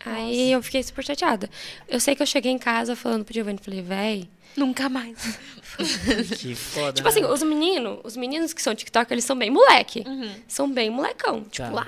Aí 0.04 0.52
eu 0.52 0.62
fiquei 0.62 0.82
super 0.82 1.04
chateada. 1.04 1.48
Eu 1.88 2.00
sei 2.00 2.14
que 2.14 2.22
eu 2.22 2.26
cheguei 2.26 2.50
em 2.52 2.58
casa 2.58 2.94
falando 2.96 3.24
pro 3.24 3.34
Giovanni, 3.34 3.58
falei, 3.62 3.82
véi. 3.82 4.28
Nunca 4.56 4.88
mais. 4.88 5.16
Que 6.38 6.54
foda. 6.54 6.92
Tipo 6.92 7.08
assim, 7.08 7.20
né? 7.22 7.28
os 7.28 7.42
meninos, 7.42 8.00
os 8.04 8.16
meninos 8.16 8.52
que 8.52 8.60
são 8.60 8.74
TikTok, 8.74 9.10
eles 9.14 9.24
são 9.24 9.38
bem 9.38 9.50
moleque. 9.50 10.02
Uhum. 10.06 10.30
São 10.46 10.70
bem 10.70 10.90
molecão. 10.90 11.42
Tipo, 11.44 11.68
Tá. 11.68 11.70
lá, 11.70 11.86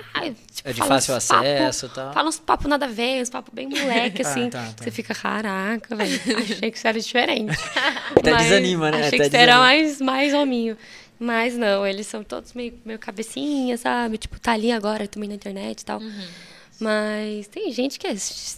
tipo, 0.51 0.69
É 0.69 0.73
de 0.73 0.81
fácil 0.81 1.13
papo- 1.13 1.35
acesso 1.45 1.85
e 1.85 1.89
tal. 1.89 2.13
Fala 2.13 2.29
uns 2.29 2.39
papos 2.39 2.65
nada 2.67 2.85
a 2.85 2.89
ver, 2.89 3.21
uns 3.21 3.29
papos 3.29 3.53
bem 3.53 3.67
moleque, 3.67 4.21
Ah, 4.25 4.29
assim. 4.31 4.49
tá, 4.49 4.63
tá. 4.75 4.83
Você 4.83 4.89
fica, 4.89 5.13
caraca, 5.13 5.95
velho. 5.95 6.19
Achei 6.37 6.71
que 6.71 6.79
você 6.79 6.87
era 6.87 6.99
diferente. 6.99 7.55
Até 8.17 8.31
Mas 8.31 8.43
desanima, 8.43 8.89
né? 8.89 8.97
Achei 9.05 9.19
Até 9.19 9.25
que 9.25 9.29
você 9.31 9.37
era 9.37 9.57
mais, 9.59 10.01
mais 10.01 10.33
hominho. 10.33 10.77
Mas 11.19 11.55
não, 11.55 11.85
eles 11.85 12.07
são 12.07 12.23
todos 12.23 12.53
meio, 12.53 12.73
meio 12.83 12.97
cabecinha, 12.97 13.77
sabe? 13.77 14.17
Tipo, 14.17 14.39
tá 14.39 14.53
ali 14.53 14.71
agora 14.71 15.07
também 15.07 15.29
na 15.29 15.35
internet 15.35 15.81
e 15.81 15.85
tal. 15.85 15.99
Uhum. 15.99 16.25
Mas 16.83 17.47
tem 17.47 17.71
gente 17.71 17.97
que 17.99 18.07
é. 18.07 18.13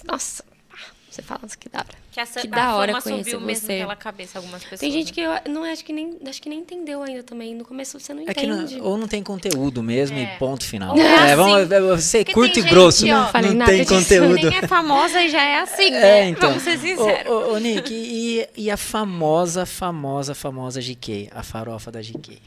Nossa, 0.06 0.44
ah, 0.74 0.78
você 1.10 1.22
fala 1.22 1.42
isso 1.46 1.58
que 1.58 1.70
hora. 1.74 1.86
Que, 2.12 2.20
essa, 2.22 2.40
Que 2.40 2.48
a 2.48 2.50
da 2.50 2.76
hora 2.76 2.92
fama 2.94 3.02
conhecer 3.04 3.32
subiu 3.32 3.46
mesmo 3.46 3.68
você. 3.68 3.78
pela 3.80 3.96
cabeça 3.96 4.40
algumas 4.40 4.64
pessoas. 4.64 4.80
Tem 4.80 4.90
gente 4.90 5.08
né? 5.08 5.14
que 5.14 5.20
eu 5.20 5.54
não 5.54 5.64
acho 5.66 5.84
que 5.84 5.92
nem 5.92 6.18
acho 6.26 6.42
que 6.42 6.48
nem 6.48 6.60
entendeu 6.60 7.04
ainda 7.04 7.24
também. 7.24 7.54
No 7.54 7.66
começo 7.66 8.00
você 8.00 8.14
não 8.14 8.24
É 8.26 8.34
que 8.34 8.48
não- 8.48 8.62
entende. 8.64 8.80
ou 8.82 8.98
não 8.98 9.06
tem 9.06 9.22
conteúdo 9.22 9.84
mesmo 9.84 10.18
É. 10.18 10.24
e 10.24 10.28
ponto 10.40 10.64
final. 10.66 10.96
Ou 10.96 10.98
é 11.02 11.04
É, 11.04 11.34
assim. 11.34 11.36
vamos 11.36 11.72
é, 11.72 11.98
ser 11.98 12.18
Porque 12.20 12.34
curto 12.34 12.54
tem 12.54 12.62
e 12.62 12.64
gente, 12.64 12.74
grosso, 12.74 13.06
ó, 13.06 13.10
não, 13.10 13.22
Não 13.24 13.32
falei 13.32 13.50
não 13.52 13.58
nada 13.58 13.72
tem 13.72 13.82
disso. 13.82 13.94
conteúdo. 13.96 14.50
Nem 14.50 14.58
é 14.60 14.68
famosa 14.68 15.22
e 15.24 15.30
já 15.30 15.44
é 15.44 15.60
assim, 15.60 15.92
né? 15.92 16.20
É, 16.22 16.30
então. 16.30 16.50
Vamos 16.50 16.64
ser 16.64 16.80
sinceros. 16.80 17.30
Ô, 17.32 17.36
ô, 17.36 17.54
ô, 17.54 17.58
Nick, 17.58 17.94
e, 17.94 18.48
e 18.56 18.72
a 18.72 18.78
famosa, 18.78 19.66
famosa, 19.66 20.34
famosa 20.34 20.80
GK? 20.82 21.30
A 21.34 21.44
farofa 21.44 21.92
da 21.92 22.02
GK? 22.02 22.40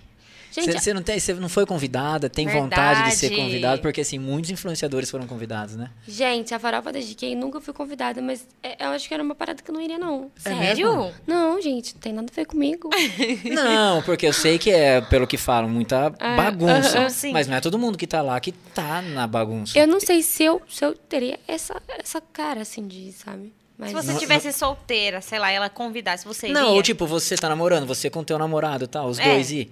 Gente, 0.62 0.80
Você 0.82 0.93
não, 0.94 1.02
tem- 1.02 1.18
cê 1.18 1.35
não 1.35 1.48
foi 1.48 1.64
convidada, 1.66 2.28
tem 2.28 2.47
vontade 2.48 3.10
de 3.10 3.16
ser 3.16 3.28
Verdade. 3.28 3.43
convidado, 3.47 3.82
porque 3.82 4.01
assim, 4.01 4.18
muitos 4.18 4.51
influenciadores 4.51 5.10
foram 5.10 5.26
convidados, 5.26 5.76
né? 5.76 5.90
gente, 6.06 6.55
a 6.55 6.59
farofa 6.59 6.93
da 6.93 7.01
GK 7.01 7.35
nunca 7.35 7.60
fui 7.60 7.72
convidada, 7.74 8.20
mas 8.22 8.47
é- 8.62 8.85
eu 8.85 8.90
acho 8.90 9.06
que 9.09 9.14
era 9.14 9.22
uma 9.22 9.35
parada 9.35 9.62
que 9.62 9.70
eu 9.70 9.74
não 9.74 9.80
iria, 9.80 9.98
não. 9.98 10.30
É 10.44 10.51
Sério? 10.51 10.89
mesmo? 10.97 11.14
Não, 11.26 11.60
gente, 11.60 11.94
não 11.94 12.01
tem 12.01 12.12
nada 12.12 12.28
a 12.30 12.35
ver 12.35 12.47
comigo. 12.47 12.90
Não, 13.44 14.02
porque 14.02 14.26
eu 14.26 14.32
sei 14.32 14.59
que 14.59 14.70
é, 14.70 15.01
pelo 15.01 15.26
que 15.26 15.36
falam, 15.36 15.68
muita 15.68 16.12
É, 16.18 16.36
bagunça. 16.36 16.98
aham, 16.98 17.10
sim. 17.10 17.32
mas 17.32 17.47
não 17.47 17.56
é 17.56 17.60
todo 17.60 17.78
mundo 17.78 17.97
que 17.98 18.06
tá 18.06 18.22
lá 18.22 18.39
que 18.40 18.52
tá 18.52 19.01
na 19.02 19.26
bagunça. 19.26 19.78
eu 19.78 19.86
não 19.86 20.01
sei 20.01 20.22
se 20.22 20.44
eu, 20.44 20.60
se 20.68 20.85
eu 20.85 20.94
teria 20.94 21.39
essa, 21.47 21.80
essa 21.98 22.20
cara, 22.20 22.62
assim, 22.62 22.86
de, 22.86 23.12
sabe? 23.12 23.52
Mas 23.76 23.90
Se 23.90 23.94
você 23.94 24.12
Não- 24.12 24.18
tivesse 24.18 24.52
solteira, 24.52 25.20
sei 25.20 25.39
lá, 25.39 25.51
ela 25.52 25.68
convidasse, 25.70 26.24
você 26.24 26.48
iria? 26.48 26.60
Não, 26.60 26.74
ou 26.74 26.82
tipo, 26.82 27.06
você 27.06 27.36
tá 27.36 27.48
namorando, 27.48 27.86
você 27.86 28.10
com 28.10 28.24
teu 28.24 28.36
namorado 28.39 28.85
e 28.85 28.89
tal, 28.89 29.09
os 29.09 29.18
É. 29.18 29.24
dois 29.24 29.52
e. 29.52 29.70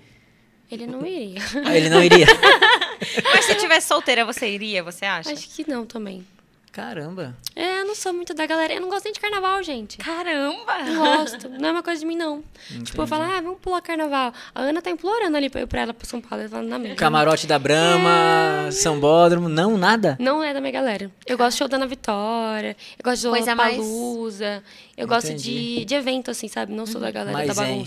ele 0.71 0.87
não 0.87 1.05
iria. 1.07 1.41
Ah, 1.65 1.77
ele 1.77 1.89
não 1.89 2.03
iria. 2.03 2.27
Mas 3.35 3.45
se 3.45 3.55
tivesse 3.57 3.89
solteira, 3.89 4.25
você 4.25 4.49
iria, 4.49 4.83
você 4.83 5.05
acha? 5.05 5.33
acho 5.33 5.49
que 5.51 5.69
não 5.69 5.85
também. 5.87 6.27
Caramba. 6.73 7.35
É, 7.55 7.81
eu 7.81 7.87
não 7.87 7.95
sou 7.95 8.13
muito 8.13 8.35
da 8.35 8.45
galera. 8.45 8.75
Eu 8.75 8.83
não 8.83 8.91
gosto 8.91 9.05
nem 9.05 9.13
de 9.15 9.19
carnaval, 9.19 9.63
gente. 9.63 9.97
Caramba! 9.97 10.83
Não 10.85 10.97
gosto. 10.97 11.49
Não 11.49 11.71
é 11.71 11.73
uma 11.73 11.83
coisa 11.83 12.01
de 12.01 12.07
mim, 12.07 12.17
não. 12.17 12.45
Tipo, 12.85 13.01
eu 13.01 13.07
falo, 13.07 13.23
ah, 13.23 13.41
vamos 13.41 13.59
pular 13.61 13.81
carnaval. 13.81 14.31
A 14.55 14.61
Ana 14.61 14.83
tá 14.83 14.91
implorando 14.91 15.35
ali 15.39 15.49
pra 15.49 15.63
eu 15.63 15.65
ir 15.65 15.67
pra 15.69 15.81
ela 15.81 15.95
pra 15.95 16.07
São 16.07 16.21
Paulo. 16.21 16.45
Eu 16.45 16.51
falo, 16.51 16.69
não, 16.69 16.77
amiga. 16.77 16.95
Camarote 16.95 17.47
da 17.47 17.59
Brahma, 17.59 18.71
Sambódromo, 18.71 19.49
não, 19.49 19.79
nada? 19.79 20.19
Não 20.21 20.45
é 20.45 20.53
da 20.53 20.61
minha 20.61 20.73
galera. 20.73 21.11
Eu 21.27 21.39
gosto 21.39 21.53
de 21.53 21.59
show 21.61 21.69
da 21.69 21.77
Ana 21.79 21.87
Vitória, 21.87 22.77
eu 22.99 23.03
gosto 23.03 23.23
de 23.23 23.29
Coisa 23.31 23.55
mais- 23.55 23.79
Lollapalooza, 23.79 24.63
eu 24.99 25.09
gosto 25.09 25.29
Entendi. 25.29 25.79
de, 25.79 25.85
de 25.87 25.95
evento, 25.95 26.31
assim, 26.31 26.47
sabe? 26.47 26.75
Não 26.75 26.85
sou 26.85 27.01
da 27.01 27.11
galera 27.11 27.33
Mas, 27.39 27.57
da 27.57 27.67
hein? 27.71 27.87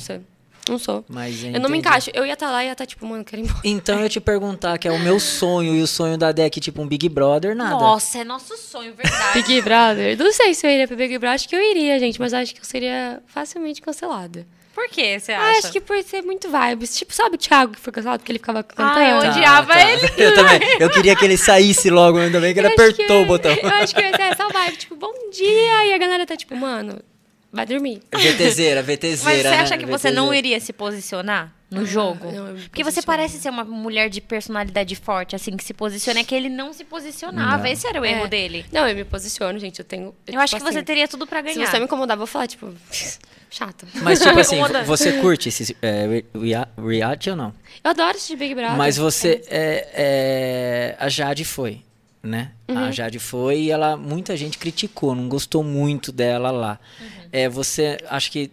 Não 0.68 0.78
sou. 0.78 1.04
Mas 1.08 1.44
Eu 1.44 1.60
não 1.60 1.70
me 1.70 1.78
encaixo. 1.78 2.10
Eu 2.14 2.26
ia 2.26 2.34
estar 2.34 2.52
lá 2.52 2.64
e 2.64 2.68
ia 2.68 2.74
estar 2.74 2.86
tipo, 2.86 3.06
mano, 3.06 3.24
quero 3.24 3.42
ir 3.42 3.46
embora. 3.46 3.60
Então 3.64 3.96
eu 3.98 4.04
ia 4.04 4.10
te 4.10 4.20
perguntar, 4.20 4.78
que 4.78 4.88
é 4.88 4.92
o 4.92 5.00
meu 5.00 5.20
sonho 5.22 5.76
e 5.76 5.82
o 5.82 5.88
sonho 5.88 6.18
da 6.18 6.32
Deck, 6.32 6.60
tipo 6.60 6.82
um 6.82 6.88
Big 6.88 7.08
Brother, 7.10 7.56
nada. 7.56 7.72
Nossa, 7.72 8.20
é 8.20 8.24
nosso 8.24 8.56
sonho, 8.58 8.94
verdade. 8.94 9.42
Big 9.42 9.62
Brother. 9.62 10.18
Não 10.18 10.32
sei 10.32 10.54
se 10.54 10.66
eu 10.68 10.72
iria 10.72 10.88
pro 10.88 10.96
Big 10.98 11.18
Brother. 11.18 11.36
Acho 11.36 11.50
que 11.50 11.56
eu 11.56 11.62
iria, 11.72 11.98
gente, 12.00 12.20
mas 12.20 12.34
acho 12.34 12.54
que 12.54 12.62
eu 12.62 12.66
seria 12.66 13.22
facilmente 13.28 13.82
cancelada. 13.82 14.46
Por 14.76 14.88
que 14.88 15.20
você 15.20 15.34
Ah, 15.34 15.50
acha? 15.50 15.60
acho 15.60 15.72
que 15.74 15.82
por 15.82 16.02
ser 16.04 16.22
muito 16.22 16.48
vibes. 16.50 16.96
Tipo, 16.96 17.12
sabe 17.14 17.36
o 17.36 17.38
Thiago 17.38 17.74
que 17.74 17.80
foi 17.80 17.92
cancelado 17.92 18.20
porque 18.20 18.32
ele 18.32 18.40
ficava 18.40 18.64
cantando? 18.64 19.00
Ah, 19.00 19.10
eu 19.26 19.30
odiava 19.30 19.74
ele. 19.82 20.02
Eu 20.18 20.34
também. 20.36 20.60
Eu 20.80 20.90
queria 20.92 21.16
que 21.16 21.26
ele 21.26 21.36
saísse 21.36 21.90
logo, 21.90 22.18
ainda 22.20 22.40
bem 22.40 22.54
que 22.54 22.60
ele 22.60 22.68
Eu 22.68 22.72
acho 22.74 22.82
apertou 22.84 23.18
que- 23.18 23.24
o 23.24 23.26
botão. 23.26 23.52
Eu 23.52 23.70
acho 23.70 23.94
que 23.94 24.00
ia 24.02 24.12
ser 24.16 24.22
essa 24.22 24.48
vibe, 24.48 24.78
tipo, 24.78 24.96
bom 24.96 25.12
dia. 25.34 25.86
E 25.88 25.94
a 25.94 25.98
galera 25.98 26.26
tá 26.26 26.38
tipo, 26.38 26.56
mano, 26.56 27.02
vai 27.52 27.66
dormir. 27.66 28.02
VTZera, 28.12 28.84
Mas 28.84 28.96
VTZera. 28.98 29.18
você 29.42 29.44
né? 29.44 29.60
acha 29.60 29.78
que 29.78 29.86
você 29.86 30.12
não 30.12 30.34
iria 30.34 30.60
se 30.60 30.72
posicionar 30.74 31.54
no 31.70 31.86
jogo? 31.86 32.32
não, 32.32 32.48
eu 32.48 32.54
me 32.56 32.62
Porque 32.64 32.84
você 32.84 33.02
parece 33.02 33.40
ser 33.40 33.50
uma 33.50 33.64
mulher 33.64 34.10
de 34.10 34.22
personalidade 34.22 34.96
forte, 34.96 35.36
assim, 35.36 35.56
que 35.58 35.64
se 35.64 35.74
posiciona. 35.74 36.20
É 36.20 36.24
que 36.24 36.34
ele 36.36 36.50
não 36.50 36.74
se 36.74 36.84
posicionava. 36.84 37.58
Não. 37.64 37.66
Esse 37.66 37.88
era 37.88 38.00
o 38.02 38.06
erro 38.06 38.26
É. 38.26 38.28
dele. 38.28 38.66
Não, 38.72 38.88
eu 38.88 38.96
me 38.96 39.04
posiciono, 39.04 39.58
gente. 39.60 39.80
Eu 39.80 39.86
tenho. 39.86 40.14
Eu 40.28 40.40
acho 40.40 40.54
que 40.54 40.60
tipo 40.60 40.72
você 40.72 40.78
assim, 40.80 40.86
teria 40.86 41.08
tudo 41.08 41.26
pra 41.28 41.40
Se 41.44 41.54
ganhar. 41.54 41.70
você 41.70 41.80
me 41.80 41.86
incomodar, 41.86 42.16
eu 42.16 42.20
vou 42.20 42.28
falar, 42.28 42.48
tipo, 42.48 42.74
chata. 43.50 43.88
Mas, 44.02 44.20
tipo 44.20 44.38
assim, 44.40 44.58
você 44.86 45.14
curte 45.14 45.50
esse 45.50 45.76
é, 45.82 46.08
re- 46.08 46.26
rea- 46.40 46.68
reality 46.78 47.30
ou 47.30 47.36
não? 47.36 47.54
Eu 47.84 47.92
adoro 47.92 48.12
assistir 48.12 48.36
Big 48.36 48.54
Brother. 48.56 48.78
Mas 48.78 48.98
você. 48.98 49.42
É, 49.48 49.88
é, 49.94 50.96
a 51.00 51.08
Jade 51.10 51.46
foi, 51.46 51.82
né? 52.22 52.52
Uhum. 52.68 52.78
A 52.78 52.92
Jade 52.92 53.20
foi 53.20 53.60
e 53.62 53.72
ela. 53.72 53.96
Muita 53.96 54.36
gente 54.36 54.58
criticou, 54.58 55.14
não 55.16 55.30
gostou 55.30 55.64
muito 55.64 56.12
dela 56.12 56.52
lá. 56.52 56.80
Uhum. 57.00 57.08
É, 57.32 57.48
você 57.50 57.98
acha 58.10 58.30
que 58.30 58.52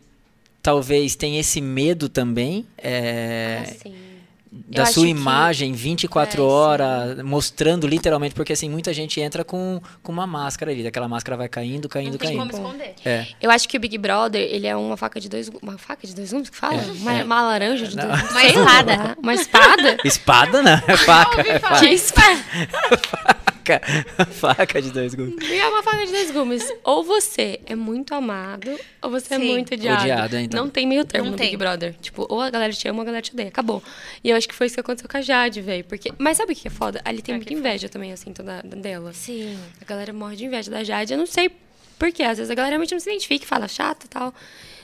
talvez 0.62 1.14
tenha 1.14 1.40
esse 1.40 1.60
medo 1.60 2.08
também? 2.08 2.66
É, 2.78 3.58
Assim, 3.62 3.94
da 4.68 4.84
acho 4.84 4.94
sua 4.94 5.04
que- 5.04 5.10
imagem 5.10 5.72
24 5.72 6.32
É, 6.32 6.44
sim. 6.46 6.50
horas, 6.50 7.22
mostrando 7.22 7.86
literalmente, 7.86 8.34
porque 8.34 8.52
assim, 8.54 8.68
muita 8.70 8.92
gente 8.94 9.20
entra 9.20 9.44
com, 9.44 9.80
com 10.02 10.10
uma 10.12 10.26
máscara 10.26 10.70
ali, 10.72 10.86
aquela 10.86 11.06
máscara 11.08 11.36
vai 11.36 11.48
caindo, 11.48 11.88
caindo, 11.88 12.12
Não 12.12 12.18
tem 12.18 12.36
caindo. 12.36 12.50
como 12.52 12.64
esconder. 12.66 12.94
É. 13.04 13.26
Eu 13.40 13.50
acho 13.50 13.68
que 13.68 13.76
o 13.76 13.80
Big 13.80 13.98
Brother, 13.98 14.40
ele 14.40 14.66
é 14.66 14.74
uma 14.74 14.96
faca 14.96 15.20
de 15.20 15.28
dois... 15.28 15.50
Uma 15.62 15.76
faca 15.76 16.06
de 16.06 16.14
dois 16.14 16.32
gumes 16.32 16.48
que 16.48 16.56
fala? 16.56 16.80
É, 16.80 16.84
uma, 16.92 17.12
é. 17.12 17.24
uma 17.24 17.42
laranja 17.42 17.86
de 17.86 17.96
Não. 17.96 18.06
dois 18.08 18.18
gumes? 18.22 18.32
Uma 18.32 18.44
espada. 18.46 19.16
Uma 19.22 19.34
espada? 19.34 19.96
Espada 20.04 20.62
não, 20.62 20.72
é 20.88 20.96
faca. 21.04 21.40
É 21.42 21.58
faca, 21.58 21.78
Que 21.80 21.86
espada? 21.94 22.40
faca 24.32 24.80
de 24.80 24.90
dois 24.90 25.14
gumes. 25.14 25.36
E 25.48 25.54
é 25.58 25.68
uma 25.68 25.82
faca 25.82 26.04
de 26.06 26.12
dois 26.12 26.30
gumes. 26.30 26.72
Ou 26.84 27.02
você 27.04 27.60
é 27.66 27.74
muito 27.74 28.14
amado, 28.14 28.78
ou 29.02 29.10
você 29.10 29.34
é 29.34 29.38
Sim. 29.38 29.48
muito 29.52 29.74
odiado. 29.74 30.02
Odiado, 30.02 30.36
então. 30.38 30.64
Não 30.64 30.70
tem 30.70 30.86
meio 30.86 31.04
termo 31.04 31.26
Não 31.26 31.32
no 31.32 31.36
tem. 31.38 31.46
Big 31.46 31.56
Brother. 31.56 31.94
Tipo, 32.00 32.26
ou 32.28 32.40
a 32.40 32.50
galera 32.50 32.72
te 32.72 32.86
ama 32.88 32.98
ou 32.98 33.02
a 33.02 33.04
galera 33.04 33.22
te 33.22 33.32
odeia. 33.32 33.48
Acabou. 33.48 33.82
E 34.22 34.30
eu 34.30 34.36
acho 34.36 34.48
que 34.48 34.54
foi 34.54 34.66
isso 34.66 34.74
que 34.76 34.80
aconteceu 34.80 35.08
com 35.08 35.16
a 35.16 35.20
Jade, 35.22 35.60
velho. 35.60 35.84
Porque... 35.84 36.12
Mas 36.18 36.36
sabe 36.36 36.52
o 36.52 36.56
que 36.56 36.68
é 36.68 36.70
foda? 36.70 37.00
Ali 37.04 37.22
tem 37.22 37.34
É, 37.34 37.36
muita 37.38 37.48
que 37.52 37.58
inveja 37.58 37.88
também, 37.88 38.12
assim, 38.12 38.32
toda 38.32 38.62
dela. 38.62 39.12
Sim. 39.12 39.58
A 39.80 39.84
galera 39.84 40.12
morre 40.12 40.36
de 40.36 40.44
inveja 40.44 40.70
da 40.70 40.82
Jade. 40.84 41.12
Eu 41.12 41.18
não 41.18 41.26
sei 41.26 41.50
por 41.98 42.12
quê. 42.12 42.22
Às 42.22 42.38
vezes 42.38 42.50
a 42.50 42.54
galera 42.54 42.72
realmente 42.74 42.92
não 42.92 43.00
se 43.00 43.08
identifica 43.10 43.44
e 43.44 43.48
fala 43.48 43.66
chata 43.68 44.06
e 44.06 44.08
tal. 44.08 44.34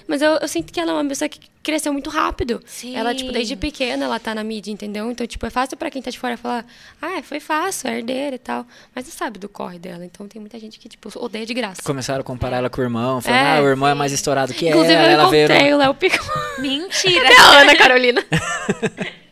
Mas 0.06 0.20
eu, 0.22 0.32
eu 0.32 0.48
sinto 0.48 0.72
que 0.72 0.80
ela 0.80 0.90
é 0.92 0.94
uma 0.94 1.04
pessoa 1.08 1.28
que 1.28 1.40
cresceu 1.62 1.92
muito 1.92 2.10
rápido. 2.10 2.60
Sim. 2.66 2.96
Ela, 2.96 3.14
tipo, 3.14 3.30
desde 3.32 3.54
pequena 3.56 4.04
ela 4.04 4.18
tá 4.18 4.34
na 4.34 4.42
mídia, 4.42 4.70
entendeu? 4.72 5.10
Então, 5.10 5.26
tipo, 5.26 5.46
é 5.46 5.50
fácil 5.50 5.76
pra 5.76 5.90
quem 5.90 6.02
tá 6.02 6.10
de 6.10 6.18
fora 6.18 6.36
falar, 6.36 6.64
ah, 7.00 7.22
foi 7.22 7.38
fácil, 7.40 7.88
é 7.88 7.98
herdeira 7.98 8.34
e 8.36 8.38
tal. 8.38 8.66
Mas 8.94 9.04
não 9.06 9.12
sabe 9.12 9.38
do 9.38 9.48
corre 9.48 9.78
dela. 9.78 10.04
Então 10.04 10.26
tem 10.26 10.40
muita 10.40 10.58
gente 10.58 10.78
que, 10.78 10.88
tipo, 10.88 11.10
odeia 11.16 11.46
de 11.46 11.54
graça. 11.54 11.80
Começaram 11.82 12.20
a 12.20 12.24
comparar 12.24 12.56
ela 12.58 12.68
com 12.70 12.80
o 12.80 12.84
irmão, 12.84 13.20
falando, 13.20 13.38
É, 13.40 13.58
ah, 13.58 13.62
o 13.62 13.66
irmão 13.66 13.88
é 13.88 13.94
mais 13.94 14.12
estourado 14.12 14.52
que 14.52 14.68
Inclusive, 14.68 14.92
ela. 14.94 15.04
eu 15.06 15.10
ela 15.20 15.30
veio. 15.30 15.44
encontrei 15.46 15.72
o 15.74 15.76
Léo 15.78 15.94
Picon. 15.94 16.24
Mentira. 16.58 17.30
e 17.30 17.36
a 17.36 17.60
Ana 17.60 17.76
Carolina. 17.76 18.24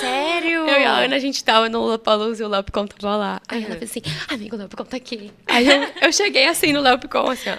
Sério? 0.00 0.66
Eu 0.66 0.80
e 0.80 0.84
a 0.84 0.92
Ana, 0.98 1.16
a 1.16 1.18
gente 1.18 1.42
tava 1.44 1.68
no 1.68 1.80
Lollapalooza 1.80 2.42
e 2.42 2.46
o 2.46 2.48
Léo 2.48 2.62
Picon 2.64 2.86
tava 2.86 3.16
lá. 3.16 3.40
Aí 3.48 3.64
ela 3.64 3.76
fez 3.76 3.90
assim, 3.90 4.02
amigo, 4.28 4.56
o 4.56 4.58
Léo 4.58 4.68
Picon 4.68 4.84
tá 4.84 4.96
aqui. 4.96 5.30
Aí 5.46 5.66
eu, 5.68 5.88
eu 6.02 6.12
cheguei 6.12 6.46
assim 6.46 6.72
no 6.72 6.80
Léo 6.80 6.98
Picon, 6.98 7.30
assim, 7.30 7.50
ó. 7.50 7.56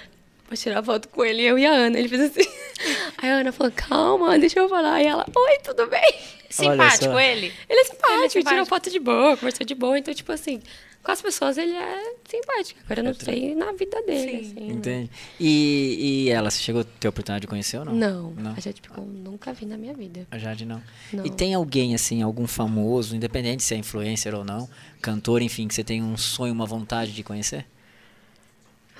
Vou 0.52 0.56
tirar 0.58 0.82
foto 0.82 1.08
com 1.08 1.24
ele, 1.24 1.40
eu 1.40 1.58
e 1.58 1.64
a 1.64 1.70
Ana. 1.72 1.98
Ele 1.98 2.08
fez 2.10 2.20
assim. 2.20 2.46
Aí 3.16 3.30
a 3.30 3.36
Ana 3.36 3.52
falou, 3.52 3.72
calma, 3.74 4.38
deixa 4.38 4.58
eu 4.60 4.68
falar. 4.68 5.00
E 5.02 5.06
ela, 5.06 5.24
oi, 5.34 5.58
tudo 5.64 5.86
bem? 5.86 6.14
Simpático 6.50 7.18
ele? 7.18 7.50
Ele 7.70 7.80
é 7.80 7.84
simpático, 7.84 8.12
Ele 8.12 8.26
é 8.26 8.28
simpático. 8.28 8.50
tirou 8.50 8.66
foto 8.66 8.90
de 8.90 8.98
boa, 8.98 9.34
conversou 9.38 9.64
de 9.64 9.74
boa. 9.74 9.98
Então, 9.98 10.12
tipo 10.12 10.30
assim, 10.30 10.60
com 11.02 11.10
as 11.10 11.22
pessoas 11.22 11.56
ele 11.56 11.72
é 11.74 12.14
simpático. 12.28 12.78
Agora 12.84 13.00
eu 13.00 13.04
não 13.04 13.14
sei 13.14 13.54
na 13.54 13.72
vida 13.72 14.02
dele, 14.02 14.44
Sim. 14.44 14.52
assim. 14.52 14.68
Entende? 14.72 15.10
E, 15.40 16.26
e 16.26 16.28
ela, 16.28 16.50
você 16.50 16.60
chegou 16.60 16.82
a 16.82 16.84
ter 16.84 17.06
a 17.06 17.08
oportunidade 17.08 17.40
de 17.40 17.46
conhecer 17.46 17.78
ou 17.78 17.86
não? 17.86 17.94
Não, 17.94 18.30
Não. 18.32 18.52
a 18.52 18.60
Jade 18.60 18.82
Picon 18.82 19.00
nunca 19.00 19.54
vi 19.54 19.64
na 19.64 19.78
minha 19.78 19.94
vida. 19.94 20.26
A 20.30 20.36
Jade 20.36 20.66
não. 20.66 20.82
Não. 21.10 21.24
E 21.24 21.30
tem 21.30 21.54
alguém, 21.54 21.94
assim, 21.94 22.20
algum 22.20 22.46
famoso, 22.46 23.16
independente 23.16 23.62
se 23.62 23.72
é 23.72 23.78
influencer 23.78 24.34
ou 24.34 24.44
não, 24.44 24.68
cantor, 25.00 25.40
enfim, 25.40 25.66
que 25.66 25.74
você 25.74 25.82
tem 25.82 26.02
um 26.02 26.18
sonho, 26.18 26.52
uma 26.52 26.66
vontade 26.66 27.12
de 27.14 27.22
conhecer? 27.22 27.64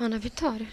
Ana 0.00 0.18
Vitória. 0.18 0.66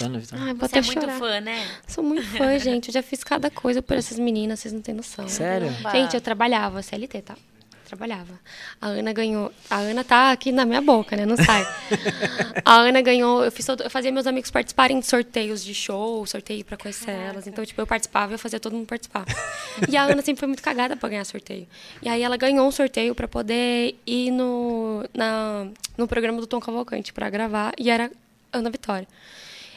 Ana 0.00 0.18
Vitória. 0.18 0.44
Ai, 0.46 0.54
vou 0.54 0.68
Você 0.68 0.76
é 0.76 0.78
até 0.80 0.86
muito 0.86 1.00
chorar. 1.00 1.18
fã, 1.18 1.40
né? 1.40 1.66
Sou 1.86 2.02
muito 2.04 2.26
fã, 2.26 2.58
gente. 2.58 2.88
Eu 2.88 2.94
já 2.94 3.02
fiz 3.02 3.22
cada 3.22 3.50
coisa 3.50 3.80
por 3.82 3.96
essas 3.96 4.18
meninas, 4.18 4.60
vocês 4.60 4.72
não 4.74 4.80
têm 4.80 4.94
noção. 4.94 5.28
Sério? 5.28 5.70
Gente, 5.92 6.14
eu 6.14 6.20
trabalhava, 6.20 6.82
CLT, 6.82 7.22
tá? 7.22 7.36
Trabalhava. 7.86 8.40
A 8.80 8.88
Ana 8.88 9.12
ganhou. 9.12 9.52
A 9.70 9.76
Ana 9.76 10.02
tá 10.02 10.32
aqui 10.32 10.50
na 10.50 10.64
minha 10.64 10.80
boca, 10.80 11.14
né? 11.16 11.24
Não 11.26 11.36
sai. 11.36 11.62
a 12.64 12.76
Ana 12.76 13.00
ganhou. 13.02 13.44
Eu, 13.44 13.52
fiz 13.52 13.64
todo- 13.66 13.82
eu 13.84 13.90
fazia 13.90 14.10
meus 14.10 14.26
amigos 14.26 14.50
participarem 14.50 14.98
de 14.98 15.06
sorteios 15.06 15.62
de 15.62 15.74
show, 15.74 16.26
sorteio 16.26 16.64
pra 16.64 16.76
conhecer 16.76 17.10
elas. 17.10 17.46
Então, 17.46 17.64
tipo, 17.64 17.80
eu 17.80 17.86
participava 17.86 18.32
e 18.32 18.34
eu 18.34 18.38
fazia 18.38 18.58
todo 18.58 18.72
mundo 18.72 18.86
participar. 18.86 19.24
e 19.88 19.96
a 19.96 20.04
Ana 20.04 20.22
sempre 20.22 20.40
foi 20.40 20.48
muito 20.48 20.62
cagada 20.62 20.96
pra 20.96 21.08
ganhar 21.10 21.24
sorteio. 21.24 21.68
E 22.02 22.08
aí 22.08 22.22
ela 22.22 22.36
ganhou 22.38 22.66
um 22.66 22.70
sorteio 22.72 23.14
pra 23.14 23.28
poder 23.28 23.94
ir 24.06 24.30
no, 24.32 25.04
na, 25.14 25.66
no 25.96 26.08
programa 26.08 26.40
do 26.40 26.46
Tom 26.46 26.58
Cavalcante 26.60 27.12
pra 27.12 27.28
gravar. 27.30 27.74
E 27.78 27.90
era 27.90 28.10
Ana 28.52 28.70
Vitória. 28.70 29.06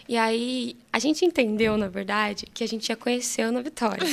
E 0.08 0.18
aí, 0.18 0.76
a 0.92 1.00
gente 1.00 1.26
entendeu, 1.26 1.78
na 1.78 1.90
verdade, 1.90 2.46
que 2.54 2.64
a 2.64 2.68
gente 2.68 2.88
ia 2.90 2.96
conhecer 2.96 3.42
a 3.42 3.48
Ana 3.48 3.62
Vitória. 3.62 4.08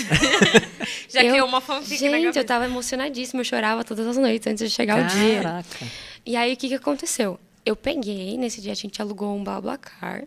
Já 1.08 1.22
Eu- 1.22 1.30
criou 1.32 1.48
uma 1.48 1.60
fanfic 1.60 2.08
na 2.08 2.18
Gente, 2.18 2.36
eu 2.38 2.44
tava 2.44 2.64
emocionadíssima, 2.64 3.40
eu 3.40 3.44
chorava 3.44 3.84
todas 3.84 4.06
as 4.06 4.16
noites 4.16 4.46
antes 4.46 4.68
de 4.68 4.74
chegar 4.74 5.04
o 5.04 5.06
dia. 5.06 5.42
Caraca. 5.42 5.86
E 6.26 6.36
aí, 6.36 6.52
o 6.54 6.56
que 6.56 6.68
que 6.68 6.74
aconteceu? 6.74 7.38
Eu 7.64 7.76
peguei, 7.76 8.36
nesse 8.36 8.60
dia 8.60 8.72
a 8.72 8.76
gente 8.76 9.00
alugou 9.00 9.34
um 9.36 9.44
Blablacar 9.44 10.24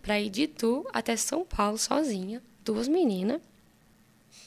pra 0.00 0.20
ir 0.20 0.30
de 0.30 0.42
Itu 0.44 0.86
até 0.92 1.16
São 1.16 1.44
Paulo 1.44 1.76
sozinha, 1.76 2.40
duas 2.64 2.86
meninas, 2.88 3.40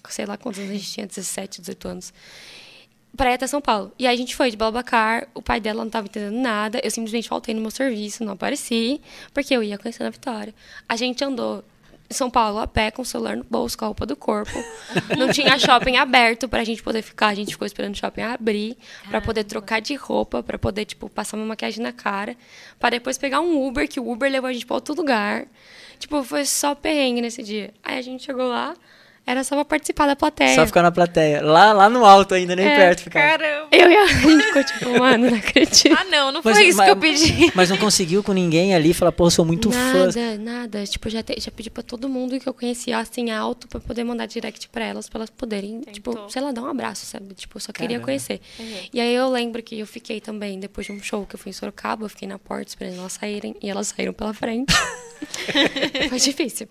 sei 0.10 0.26
lá 0.26 0.38
quantos 0.38 0.60
anos 0.60 0.72
a 0.72 0.76
gente 0.76 0.92
tinha, 0.92 1.06
17, 1.08 1.60
18 1.62 1.88
anos, 1.90 2.14
pra 3.16 3.32
ir 3.32 3.36
até 3.36 3.48
São 3.48 3.62
Paulo. 3.62 3.92
E 3.98 4.06
aí 4.06 4.14
a 4.14 4.18
gente 4.18 4.36
foi 4.36 4.52
de 4.52 4.58
Blablacar, 4.58 5.28
o 5.34 5.42
pai 5.42 5.60
dela 5.60 5.84
não 5.84 5.90
tava 5.90 6.08
entendendo 6.08 6.40
nada, 6.40 6.80
eu 6.84 6.92
simplesmente 6.92 7.28
faltei 7.28 7.54
no 7.54 7.62
meu 7.62 7.72
serviço, 7.72 8.24
não 8.24 8.34
apareci, 8.34 9.02
porque 9.34 9.56
eu 9.56 9.64
ia 9.64 9.78
conhecendo 9.78 10.08
a 10.08 10.12
Vitória. 10.12 10.54
A 10.88 10.96
gente 10.96 11.24
andou 11.24 11.64
em 12.10 12.14
São 12.14 12.30
Paulo 12.30 12.60
a 12.60 12.68
pé, 12.68 12.90
com 12.90 13.02
o 13.02 13.06
celular 13.06 13.36
no 13.36 13.44
bolso, 13.44 13.78
com 13.78 13.86
a 13.86 13.88
roupa 13.88 14.06
do 14.06 14.16
corpo. 14.16 14.52
Não 15.18 15.30
tinha 15.30 15.60
shopping 15.60 15.98
aberto 15.98 16.48
pra 16.48 16.64
gente 16.64 16.82
poder 16.82 17.02
ficar. 17.02 17.28
A 17.28 17.36
gente 17.36 17.52
ficou 17.52 17.66
esperando 17.66 17.94
o 17.96 17.98
shopping 17.98 18.22
abrir 18.22 18.78
pra 19.10 19.20
poder 19.20 19.44
trocar 19.44 19.82
de 19.82 19.94
roupa, 19.96 20.42
pra 20.42 20.58
poder, 20.58 20.86
tipo, 20.86 21.10
passar 21.10 21.36
uma 21.36 21.46
maquiagem 21.46 21.84
na 21.84 21.92
cara. 21.92 22.38
Pra 22.80 22.90
depois 22.90 23.18
pegar 23.18 23.42
um 23.42 23.68
Uber, 23.68 23.88
que 23.90 24.00
o 24.00 24.10
Uber 24.10 24.32
levou 24.32 24.50
a 24.50 24.54
gente 24.54 24.66
pra 24.66 24.76
outro 24.76 24.96
lugar. 24.96 25.48
Tipo, 26.00 26.24
foi 26.24 26.46
só 26.46 26.74
perrengue 26.74 27.22
nesse 27.22 27.44
dia. 27.44 27.74
Aí 27.84 27.98
a 27.98 28.02
gente 28.02 28.24
chegou 28.24 28.48
lá, 28.48 28.74
era 29.28 29.44
só 29.44 29.56
pra 29.56 29.66
participar 29.66 30.08
da 30.08 30.16
plateia. 30.16 30.56
Só 30.56 30.66
ficar 30.66 30.82
na 30.82 30.92
plateia. 30.92 31.42
Lá, 31.44 31.74
lá 31.74 31.90
no 31.90 32.06
alto 32.06 32.34
ainda, 32.34 32.56
nem 32.56 32.66
É, 32.66 32.76
perto 32.78 33.02
ficar. 33.04 33.38
Caramba. 33.38 33.68
Eu 33.72 33.92
e 33.92 33.96
a 33.98 34.08
gente 34.08 34.44
ficou 34.46 34.64
tipo, 34.64 35.00
mano, 35.00 35.30
não 35.30 35.38
acredito. 35.38 35.96
Ah, 35.96 36.04
não, 36.06 36.32
não 36.32 36.42
Mas- 36.44 36.58
foi 36.58 36.68
isso 36.68 36.78
mas- 36.78 36.86
que 36.86 36.92
eu 36.92 36.98
pedi. 36.98 37.52
Mas 37.54 37.70
não 37.70 37.78
conseguiu 37.78 38.24
com 38.24 38.32
ninguém 38.34 38.74
ali 38.74 38.94
falar, 38.94 39.12
pô, 39.12 39.30
sou 39.30 39.44
muito 39.46 39.70
fã. 39.72 40.06
Nada, 40.06 40.38
nada. 40.38 40.84
Tipo, 40.86 41.10
já, 41.10 41.22
te- 41.22 41.40
já 41.40 41.52
pedi 41.52 41.70
pra 41.70 41.84
todo 41.84 42.08
mundo 42.08 42.40
que 42.40 42.48
eu 42.48 42.54
conhecia, 42.54 42.98
assim, 42.98 43.30
alto, 43.30 43.68
pra 43.68 43.80
poder 43.80 44.04
mandar 44.06 44.26
direct 44.28 44.70
pra 44.70 44.86
elas, 44.86 45.10
pra 45.10 45.20
elas 45.20 45.30
poderem, 45.30 45.82
tipo, 45.92 46.18
sei 46.30 46.42
lá, 46.42 46.52
dar 46.54 46.62
um 46.62 46.68
abraço, 46.70 47.06
sabe? 47.06 47.34
Tipo, 47.34 47.58
eu 47.58 47.62
só 47.62 47.74
queria 47.74 47.90
Caramba. 47.90 48.06
conhecer. 48.06 48.40
E 48.94 49.02
aí 49.02 49.14
eu 49.14 49.30
lembro 49.30 49.62
que 49.62 49.78
eu 49.80 49.86
fiquei 49.88 50.22
também, 50.22 50.58
depois 50.60 50.88
de 50.88 50.94
um 50.94 51.04
show 51.04 51.26
que 51.26 51.36
eu 51.36 51.40
fui 51.40 51.50
em 51.50 51.54
Sorocaba, 51.54 52.06
eu 52.06 52.10
fiquei 52.10 52.28
na 52.28 52.40
porta 52.40 52.70
esperando 52.70 52.98
elas 53.00 53.14
saírem, 53.14 53.56
e 53.62 53.70
elas 53.70 53.88
saíram 53.88 54.14
pela 54.14 54.34
frente. 54.34 54.74
Foi 56.10 56.20
difícil. 56.20 56.68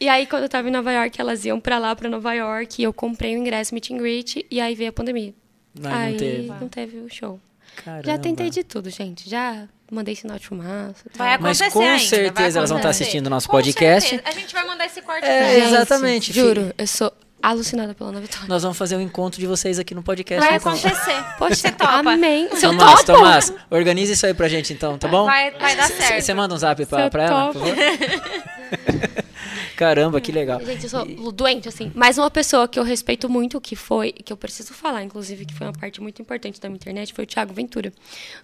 E 0.00 0.08
aí, 0.08 0.26
quando 0.26 0.44
eu 0.44 0.48
tava 0.48 0.68
em 0.68 0.70
Nova 0.70 0.92
York, 0.92 1.20
elas 1.20 1.44
iam 1.44 1.58
pra 1.60 1.73
lá, 1.78 1.94
pra 1.96 2.08
Nova 2.08 2.32
York, 2.34 2.80
e 2.80 2.84
eu 2.84 2.92
comprei 2.92 3.34
o 3.36 3.38
ingresso 3.38 3.74
meet 3.74 3.90
and 3.90 3.96
greet, 3.98 4.46
e 4.50 4.60
aí 4.60 4.74
veio 4.74 4.90
a 4.90 4.92
pandemia. 4.92 5.32
Mas 5.80 5.92
não 5.92 5.98
aí 5.98 6.16
teve. 6.16 6.48
não 6.60 6.68
teve 6.68 6.98
o 6.98 7.08
show. 7.08 7.40
Caramba. 7.84 8.04
Já 8.06 8.18
tentei 8.18 8.50
de 8.50 8.62
tudo, 8.62 8.88
gente. 8.90 9.28
Já 9.28 9.66
mandei 9.90 10.14
sinal 10.14 10.38
de 10.38 10.46
fumaça. 10.46 11.04
Vai 11.16 11.36
Mas 11.38 11.60
acontecer 11.60 11.70
com 11.72 11.80
ainda, 11.84 11.98
certeza 12.04 12.58
elas 12.58 12.70
vão 12.70 12.78
estar 12.78 12.88
acontecer. 12.88 13.02
assistindo 13.04 13.26
o 13.26 13.30
nosso 13.30 13.48
Com 13.48 13.56
podcast. 13.56 14.08
certeza. 14.10 14.30
A 14.36 14.40
gente 14.40 14.54
vai 14.54 14.64
mandar 14.66 14.86
esse 14.86 15.02
corte 15.02 15.24
É, 15.26 15.38
pra 15.38 15.54
Gente, 15.54 15.66
exatamente. 15.66 16.32
Juro, 16.32 16.72
eu 16.78 16.86
sou 16.86 17.12
alucinada 17.42 17.92
pela 17.94 18.10
Ana 18.10 18.20
Vitória. 18.20 18.46
Nós 18.48 18.62
vamos 18.62 18.78
fazer 18.78 18.96
um 18.96 19.00
encontro 19.00 19.40
de 19.40 19.46
vocês 19.46 19.78
aqui 19.80 19.94
no 19.94 20.02
podcast. 20.04 20.46
Vai 20.46 20.56
então. 20.56 20.72
acontecer. 20.72 21.24
Poxa, 21.36 21.54
Você 21.56 21.72
topa. 21.72 21.92
amém. 22.12 22.48
Seu 22.56 22.70
Tomás, 22.70 23.02
topo? 23.02 23.18
Tomás, 23.18 23.52
organiza 23.70 24.12
isso 24.12 24.24
aí 24.26 24.32
pra 24.34 24.48
gente 24.48 24.72
então, 24.72 24.96
tá 24.96 25.08
bom? 25.08 25.24
Vai, 25.26 25.50
vai 25.50 25.74
dar 25.76 25.88
certo. 25.88 26.22
Você 26.22 26.32
manda 26.32 26.54
um 26.54 26.58
zap 26.58 26.86
pra, 26.86 27.10
pra 27.10 27.24
ela, 27.24 27.52
por 27.52 27.60
favor? 27.60 27.74
Caramba, 29.76 30.20
que 30.20 30.30
legal. 30.30 30.64
Gente, 30.64 30.84
eu 30.84 30.90
sou 30.90 31.32
doente, 31.32 31.68
assim. 31.68 31.90
Mas 31.94 32.16
uma 32.18 32.30
pessoa 32.30 32.68
que 32.68 32.78
eu 32.78 32.82
respeito 32.82 33.28
muito, 33.28 33.60
que 33.60 33.74
foi, 33.74 34.12
que 34.12 34.32
eu 34.32 34.36
preciso 34.36 34.72
falar, 34.72 35.02
inclusive, 35.02 35.44
que 35.44 35.54
foi 35.54 35.66
uma 35.66 35.72
parte 35.72 36.00
muito 36.00 36.20
importante 36.22 36.60
da 36.60 36.68
minha 36.68 36.76
internet, 36.76 37.12
foi 37.12 37.24
o 37.24 37.26
Thiago 37.26 37.52
Ventura. 37.52 37.92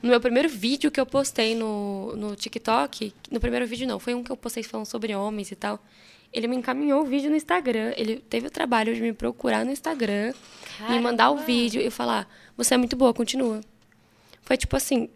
No 0.03 0.09
meu 0.09 0.21
primeiro 0.21 0.49
vídeo 0.49 0.91
que 0.91 1.01
eu 1.01 1.07
postei 1.07 1.55
no, 1.55 2.15
no 2.17 2.35
TikTok, 2.35 3.13
no 3.31 3.41
primeiro 3.41 3.67
vídeo 3.67 3.87
não, 3.87 3.99
foi 3.99 4.15
um 4.15 4.23
que 4.23 4.31
eu 4.31 4.37
postei 4.37 4.63
falando 4.63 4.87
sobre 4.87 5.15
homens 5.15 5.51
e 5.51 5.57
tal. 5.57 5.81
Ele 6.33 6.47
me 6.47 6.57
encaminhou 6.57 7.03
o 7.03 7.05
vídeo 7.05 7.29
no 7.29 7.37
Instagram. 7.37 7.93
Ele 7.97 8.17
teve 8.17 8.47
o 8.47 8.51
trabalho 8.51 8.95
de 8.95 9.01
me 9.01 9.13
procurar 9.13 9.65
no 9.65 9.73
Instagram, 9.73 10.33
me 10.89 11.01
mandar 11.01 11.31
o 11.31 11.39
vídeo 11.39 11.81
e 11.81 11.91
falar: 11.91 12.29
Você 12.57 12.75
é 12.75 12.77
muito 12.77 12.97
boa, 12.97 13.13
continua. 13.13 13.61
Foi 14.43 14.57
tipo 14.57 14.77
assim, 14.77 15.09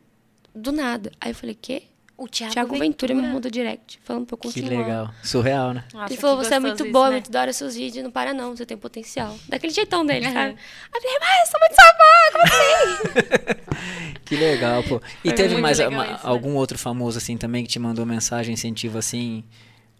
do 0.54 0.72
nada. 0.72 1.12
Aí 1.20 1.30
eu 1.30 1.34
falei: 1.34 1.56
Quê? 1.60 1.84
O 2.16 2.28
Thiago, 2.28 2.52
Thiago 2.54 2.78
Ventura 2.78 3.12
me 3.12 3.22
mandou 3.22 3.50
direct, 3.50 3.98
falando 4.04 4.24
pra 4.24 4.34
eu 4.34 4.38
Que 4.38 4.46
continuar. 4.48 4.78
legal. 4.86 5.10
Surreal, 5.22 5.74
né? 5.74 5.84
Nossa, 5.92 6.12
Ele 6.12 6.20
falou, 6.20 6.38
que 6.38 6.44
você 6.46 6.54
é 6.54 6.60
muito 6.60 6.84
boa, 6.92 7.06
né? 7.06 7.12
muito 7.16 7.30
da 7.30 7.40
hora 7.40 7.52
seus 7.52 7.74
vídeos, 7.74 8.04
não 8.04 8.10
para 8.10 8.32
não, 8.32 8.56
você 8.56 8.64
tem 8.64 8.76
potencial. 8.76 9.36
Daquele 9.48 9.72
jeitão 9.72 10.06
dele, 10.06 10.26
Uhum. 10.26 10.32
sabe? 10.32 10.50
Aí 10.50 10.56
eu 10.94 11.00
falei, 11.00 11.18
mas 11.20 11.40
eu 11.40 11.50
sou 11.50 11.60
muito 11.60 11.74
sua 11.74 12.32
como 12.32 12.44
assim? 12.44 14.14
Que 14.24 14.36
legal, 14.36 14.82
pô. 14.84 15.02
E 15.24 15.28
Foi 15.28 15.32
teve 15.32 15.56
mais 15.58 15.78
uma- 15.80 16.04
isso, 16.04 16.12
né? 16.12 16.18
algum 16.22 16.54
outro 16.54 16.78
famoso 16.78 17.18
assim 17.18 17.36
também 17.36 17.64
que 17.64 17.68
te 17.70 17.78
mandou 17.78 18.06
mensagem 18.06 18.54
incentivo 18.54 18.96
assim? 18.96 19.44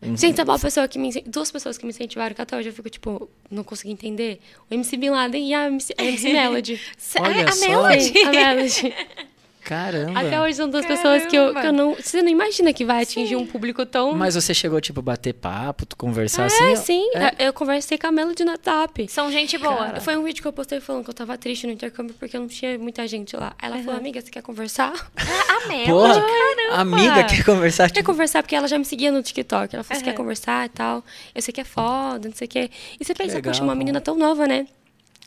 Um- 0.03 0.17
sabe 0.17 0.43
uma 0.43 0.59
pessoa 0.59 0.87
que 0.87 0.99
me 0.99 1.11
duas 1.27 1.51
pessoas 1.51 1.77
que 1.77 1.85
me 1.85 1.91
incentivaram, 1.91 2.35
que 2.35 2.41
até 2.41 2.57
hoje 2.57 2.69
eu 2.69 2.73
fico, 2.73 2.89
tipo, 2.89 3.29
não 3.51 3.65
consegui 3.65 3.91
entender. 3.93 4.41
O 4.71 4.75
MC 4.75 4.97
Bin 4.97 5.11
Laden 5.11 5.49
e 5.49 5.53
a 5.55 5.67
MC, 5.67 5.95
a 5.99 6.05
MC 6.05 6.29
Melody. 6.33 6.81
Olha 7.21 7.49
a 7.49 7.53
só. 7.53 7.69
Melody. 7.69 8.01
Sim, 8.05 8.25
a 8.25 8.31
Melody. 8.31 8.95
Caramba. 9.65 10.21
Até 10.21 10.41
hoje 10.41 10.55
são 10.57 10.69
duas 10.69 10.85
pessoas 10.85 11.25
que 11.27 11.35
eu, 11.35 11.55
que 11.55 11.67
eu 11.67 11.73
não... 11.73 11.95
Você 11.95 12.23
não 12.23 12.29
imagina 12.29 12.73
que 12.73 12.85
vai 12.85 13.03
atingir 13.03 13.35
um 13.37 13.47
público 13.47 13.87
tão... 13.87 14.13
Mas 14.13 14.35
você 14.35 14.53
chegou, 14.53 14.81
tipo, 14.81 15.01
bater 15.01 15.33
papo, 15.33 15.87
tu 15.87 15.97
conversar 15.97 16.43
é, 16.43 16.47
assim? 16.47 16.77
sim. 16.77 17.11
É? 17.15 17.47
Eu 17.49 17.53
conversei 17.53 17.97
com 17.97 18.07
a 18.07 18.13
Melody 18.13 18.45
no 18.45 18.51
WhatsApp. 18.53 19.09
São 19.09 19.33
gente 19.33 19.57
boa. 19.59 19.77
Cara. 19.77 20.01
Foi 20.01 20.17
um 20.17 20.23
vídeo 20.23 20.43
que 20.43 20.49
eu 20.49 20.53
postei 20.53 20.81
falando 20.81 21.05
que 21.05 21.11
eu 21.11 21.15
tava 21.15 21.37
triste 21.39 21.67
no 21.67 21.73
intercâmbio 21.73 22.15
porque 22.19 22.39
não 22.39 22.47
tinha 22.47 22.79
muita 22.79 23.07
gente 23.09 23.37
lá. 23.37 23.55
Ela 23.61 23.79
falou, 23.79 23.99
amiga, 23.99 24.21
você 24.21 24.31
quer 24.31 24.43
conversar? 24.43 24.93
A 25.17 25.67
Melody, 25.67 25.91
Porra, 25.91 26.15
caramba. 26.15 26.81
amiga 26.81 27.25
quer 27.25 27.45
conversar. 27.45 27.89
Quer 27.91 28.01
Tipo, 28.01 28.11
conversar 28.13 28.43
porque 28.43 28.55
ela 28.55 28.69
já 28.69 28.79
me 28.79 28.85
seguia 28.85 29.11
no 29.11 29.23
TikTok. 29.23 29.75
Ela 29.75 29.83
falou, 29.83 29.99
você 29.99 30.05
quer 30.05 30.15
conversar 30.15 30.67
e 30.67 30.69
tal? 30.69 31.03
Eu 31.35 31.41
sei 31.41 31.53
que 31.53 31.61
é 31.61 31.65
foda, 31.65 32.29
não 32.29 32.37
sei 32.37 32.47
o 32.47 32.49
quê. 32.49 32.71
E 33.01 33.05
você 33.05 33.15
pensa, 33.15 33.37
legal, 33.37 33.53
poxa, 33.53 33.63
uma 33.65 33.75
menina 33.75 34.01
tão 34.01 34.17
nova, 34.17 34.47
né? 34.47 34.67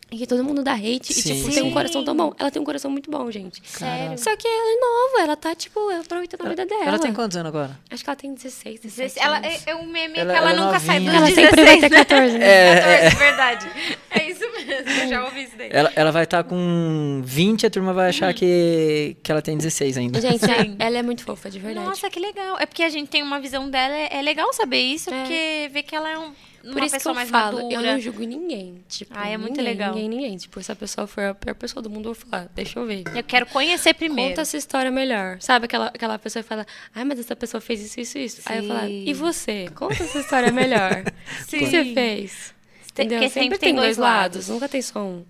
E 0.10 0.18
que 0.18 0.26
todo 0.26 0.42
mundo 0.42 0.64
dá 0.64 0.72
hate 0.74 1.14
Sim, 1.14 1.20
e, 1.20 1.24
tipo, 1.36 1.50
sim. 1.52 1.56
tem 1.60 1.64
um 1.64 1.74
coração 1.74 2.02
tão 2.04 2.16
bom. 2.16 2.34
Ela 2.40 2.50
tem 2.50 2.62
um 2.62 2.66
coração 2.66 2.90
muito 2.90 3.12
bom, 3.12 3.30
gente. 3.30 3.62
Sério. 3.66 4.18
Só 4.18 4.34
que 4.38 4.48
ela 4.48 4.72
é 4.72 4.80
nova, 4.80 5.24
ela 5.24 5.36
tá, 5.36 5.54
tipo, 5.54 5.80
aproveitando 5.90 6.46
a 6.46 6.50
vida 6.50 6.66
dela. 6.66 6.86
ela 6.86 7.00
tem 7.00 7.14
quantos 7.14 7.36
anos 7.36 7.50
agora? 7.50 7.78
Acho 7.92 8.04
que 8.06 8.10
ela 8.10 8.16
tem 8.16 8.34
16, 8.34 8.80
17 8.80 9.20
Ela 9.20 9.38
anos. 9.40 9.68
é, 9.68 9.72
é 9.72 9.76
um 9.76 9.86
meme 9.86 10.18
Ela- 10.18 10.32
que 10.34 10.40
ela, 10.40 10.52
ela 10.52 10.62
é 10.62 10.66
nunca 10.66 10.80
sai 10.80 11.00
dos 11.02 11.14
novinha. 11.14 11.20
Ela 11.20 11.28
16, 11.28 11.50
sempre 11.50 11.66
vai 11.66 11.80
ter 11.80 11.90
né? 11.90 11.98
14, 12.06 12.38
né? 12.38 12.46
É, 12.48 12.82
14, 13.12 13.16
verdade. 13.18 13.72
É 14.12 14.30
isso 14.32 14.40
mesmo, 14.52 14.90
eu 15.02 15.08
já 15.10 15.26
ouvi 15.26 15.44
isso 15.44 15.58
daí. 15.58 15.70
Ela, 15.74 15.92
ela 15.94 16.12
vai 16.14 16.24
estar 16.24 16.44
com 16.46 17.22
20, 17.26 17.66
a 17.66 17.70
turma 17.70 17.92
vai 17.92 18.08
achar 18.10 18.34
que, 18.34 19.18
que 19.22 19.30
ela 19.30 19.42
tem 19.42 19.58
16 19.58 19.98
ainda. 19.98 20.22
Gente, 20.22 20.40
Sim. 20.40 20.76
ela 20.80 20.98
é 20.98 21.04
muito 21.04 21.24
fofa, 21.24 21.50
de 21.50 21.60
verdade. 21.60 21.86
Nossa, 21.86 22.10
que 22.10 22.20
legal. 22.20 22.58
É 22.60 22.66
porque 22.66 22.84
a 22.84 22.90
gente 22.90 23.10
tem 23.10 23.22
uma 23.22 23.40
visão 23.42 23.70
dela, 23.70 23.94
é 23.94 24.08
é 24.18 24.22
legal 24.22 24.52
saber 24.54 24.80
isso, 24.80 25.14
É. 25.14 25.20
porque 25.20 25.70
vê 25.74 25.84
que 25.84 25.94
ela 25.96 26.10
é 26.10 26.18
um, 26.18 26.32
Por 26.74 26.84
isso 26.84 26.92
que 26.94 26.98
pessoa 26.98 27.12
eu 27.12 27.16
mais 27.16 27.30
falo, 27.30 27.58
madura. 27.58 27.74
eu 27.76 27.82
não 27.82 28.00
julgo 28.00 28.24
ninguém. 28.24 28.84
Tipo, 28.88 29.14
Ah, 29.16 29.28
é 29.30 29.38
muito 29.38 29.58
ninguém, 29.58 29.66
legal. 29.66 29.94
Ninguém, 29.96 30.10
ninguém. 30.10 30.38
Tipo, 30.38 30.62
se 30.62 30.72
a 30.72 30.76
pessoa 30.76 31.08
for 31.08 31.24
a 31.24 31.34
pior 31.36 31.56
pessoa 31.56 31.82
do 31.82 31.90
mundo, 31.90 32.10
eu 32.10 32.14
vou 32.14 32.26
falar, 32.30 32.50
deixa 32.56 32.80
eu 32.80 32.86
ver. 32.86 33.04
Eu 33.16 33.24
quero 33.24 33.46
conhecer 33.48 33.94
primeiro. 33.94 34.30
Conta 34.32 34.42
essa 34.42 34.58
história 34.58 34.92
melhor. 34.92 35.38
Sabe 35.40 35.66
aquela, 35.66 35.88
aquela 35.88 36.20
pessoa 36.20 36.44
que 36.44 36.50
fala, 36.50 36.66
ai, 36.94 37.04
mas 37.04 37.20
essa 37.20 37.36
pessoa 37.36 37.62
fez 37.62 37.82
isso, 37.82 38.00
isso, 38.00 38.18
isso. 38.18 38.42
Aí 38.46 38.60
eu 38.60 38.68
falo, 38.68 38.88
Sim. 38.88 39.04
e 39.08 39.14
você? 39.14 39.70
Conta 39.76 39.94
essa 40.04 40.20
história 40.20 40.52
melhor. 40.52 41.04
O 41.44 41.46
que 41.48 41.66
você 41.66 41.84
Sim. 41.84 41.94
fez? 41.94 42.54
Tem- 42.94 43.06
Entendeu? 43.06 43.20
porque 43.20 43.30
Sempre, 43.30 43.44
sempre 43.44 43.58
tem 43.60 43.68
tem 43.70 43.76
dois 43.76 43.86
dois 43.96 43.98
lados. 43.98 44.38
lados. 44.38 44.50
Nunca 44.50 44.68
tem 44.68 44.82
só 44.82 45.00
um. 45.00 45.24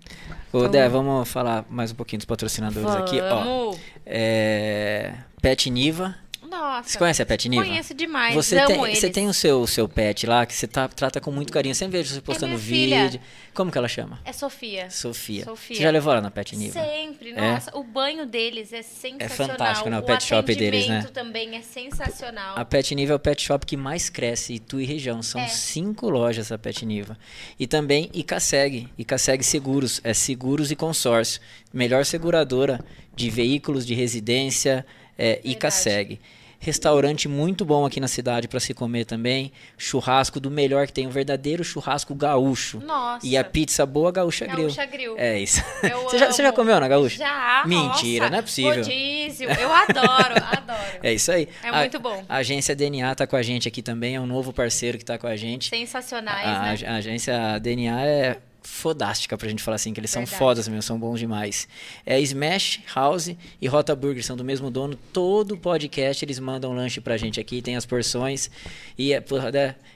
Ô, 0.52 0.68
Dé, 0.68 0.88
vamos 0.88 1.28
falar 1.28 1.66
mais 1.68 1.92
um 1.92 1.94
pouquinho 1.94 2.18
dos 2.18 2.24
patrocinadores 2.24 2.88
aqui. 2.90 3.20
Ó, 3.20 3.28
Vamos. 3.44 3.78
é, 4.06 5.12
Pet 5.42 5.68
Niva. 5.70 6.16
Nossa. 6.48 6.88
Você 6.88 6.98
conhece 6.98 7.22
a 7.22 7.26
Pet 7.26 7.48
Niva? 7.48 7.64
Conheço 7.64 7.94
demais, 7.94 8.34
Você 8.34 8.64
tem, 8.64 8.84
eles. 8.84 8.98
você 8.98 9.10
tem 9.10 9.28
o 9.28 9.34
seu, 9.34 9.66
seu 9.66 9.88
pet 9.88 10.26
lá 10.26 10.46
que 10.46 10.54
você 10.54 10.66
tá- 10.66 10.88
trata 10.88 11.20
com 11.20 11.30
muito 11.30 11.52
carinho. 11.52 11.74
Sempre 11.74 11.98
vejo 11.98 12.14
você 12.14 12.20
postando 12.20 12.48
minha 12.54 12.58
filha. 12.58 13.04
vídeo. 13.04 13.20
Como 13.54 13.70
que 13.72 13.76
ela 13.78 13.88
chama? 13.88 14.20
É 14.24 14.32
Sofia. 14.32 14.88
Sofia. 14.90 15.44
Sofia. 15.44 15.76
Você 15.76 15.82
já 15.82 15.90
levou 15.90 16.12
ela 16.12 16.22
na 16.22 16.30
Pet 16.30 16.56
Niva? 16.56 16.80
Sempre, 16.80 17.30
É? 17.30 17.52
nossa, 17.52 17.76
o 17.76 17.82
banho 17.82 18.24
deles 18.24 18.72
é 18.72 18.82
sensacional. 18.82 19.28
fantástico, 19.56 19.90
né, 19.90 19.96
o 19.96 20.00
O 20.00 20.04
pet 20.04 20.24
shop 20.24 20.54
deles, 20.54 20.86
né? 20.88 21.06
também 21.12 21.56
é 21.56 21.60
sensacional. 21.62 22.56
A 22.58 22.64
Pet 22.64 22.94
Niva 22.94 23.12
é 23.12 23.16
o 23.16 23.18
pet 23.18 23.42
shop 23.42 23.66
que 23.66 23.76
mais 23.76 24.08
cresce 24.08 24.54
em 24.54 24.58
Tui 24.58 24.84
região. 24.84 25.22
São 25.22 25.40
É. 25.40 25.48
cinco 25.48 26.08
lojas 26.08 26.50
a 26.52 26.58
Pet 26.58 26.86
Niva. 26.86 27.18
E 27.58 27.66
também 27.66 28.08
Icaseg. 28.14 28.88
Icaseg 28.96 29.42
Seguros. 29.42 30.00
É 30.04 30.14
seguros 30.14 30.70
e 30.70 30.76
consórcio. 30.76 31.40
Melhor 31.72 32.04
seguradora 32.04 32.84
de 33.14 33.28
veículos 33.30 33.84
de 33.84 33.94
residência 33.94 34.86
é 35.18 35.40
Icaseg. 35.44 36.20
Restaurante 36.58 37.28
muito 37.28 37.64
bom 37.64 37.86
aqui 37.86 38.00
na 38.00 38.08
cidade 38.08 38.48
para 38.48 38.58
se 38.60 38.74
comer 38.74 39.04
também, 39.04 39.52
churrasco 39.76 40.40
do 40.40 40.50
melhor 40.50 40.86
que 40.86 40.92
tem, 40.92 41.06
um 41.06 41.10
verdadeiro 41.10 41.62
churrasco 41.62 42.14
gaúcho. 42.14 42.80
Nossa. 42.80 43.26
E 43.26 43.36
a 43.36 43.44
pizza 43.44 43.86
boa 43.86 44.10
Gaúcha. 44.10 44.46
Gaúcha 44.46 44.84
Grill. 44.86 45.14
É 45.18 45.38
isso. 45.38 45.62
Você 46.08 46.18
já, 46.18 46.32
você 46.32 46.42
já 46.42 46.52
comeu 46.52 46.78
na 46.80 46.88
Gaúcha? 46.88 47.18
Já, 47.18 47.62
Mentira, 47.66 48.24
nossa, 48.24 48.30
não 48.32 48.38
é 48.38 48.42
possível. 48.42 48.74
Rodízio, 48.82 49.48
eu 49.50 49.72
adoro, 49.72 50.34
adoro. 50.56 50.98
É 51.02 51.12
isso 51.12 51.30
aí. 51.30 51.48
É 51.62 51.68
A- 51.68 51.78
muito 51.78 51.98
bom. 52.00 52.24
A 52.28 52.36
agência 52.36 52.74
DNA 52.74 53.14
tá 53.14 53.26
com 53.26 53.36
a 53.36 53.42
gente 53.42 53.68
aqui 53.68 53.82
também, 53.82 54.16
é 54.16 54.20
um 54.20 54.26
novo 54.26 54.52
parceiro 54.52 54.98
que 54.98 55.04
tá 55.04 55.18
com 55.18 55.26
a 55.26 55.36
gente. 55.36 55.68
Sensacionais, 55.68 56.46
A, 56.46 56.62
né? 56.62 56.70
ag- 56.72 56.84
a 56.86 56.94
agência 56.96 57.58
DNA 57.60 58.00
é 58.04 58.36
fodástica 58.62 59.36
pra 59.38 59.48
gente 59.48 59.62
falar 59.62 59.76
assim, 59.76 59.92
que 59.94 60.00
eles 60.00 60.10
são 60.10 60.22
Verdade. 60.22 60.38
fodas 60.38 60.68
mesmo, 60.68 60.82
são 60.82 60.98
bons 60.98 61.18
demais. 61.18 61.66
É 62.04 62.20
Smash, 62.20 62.80
House 62.94 63.30
e 63.60 63.66
Rota 63.66 63.94
Burger 63.96 64.24
são 64.24 64.36
do 64.36 64.44
mesmo 64.44 64.70
dono. 64.70 64.96
Todo 65.12 65.56
podcast 65.56 66.24
eles 66.24 66.38
mandam 66.38 66.72
lanche 66.74 67.00
pra 67.00 67.16
gente 67.16 67.40
aqui, 67.40 67.62
tem 67.62 67.76
as 67.76 67.86
porções. 67.86 68.50
E 68.96 69.12
é, 69.12 69.20
porra, 69.20 69.50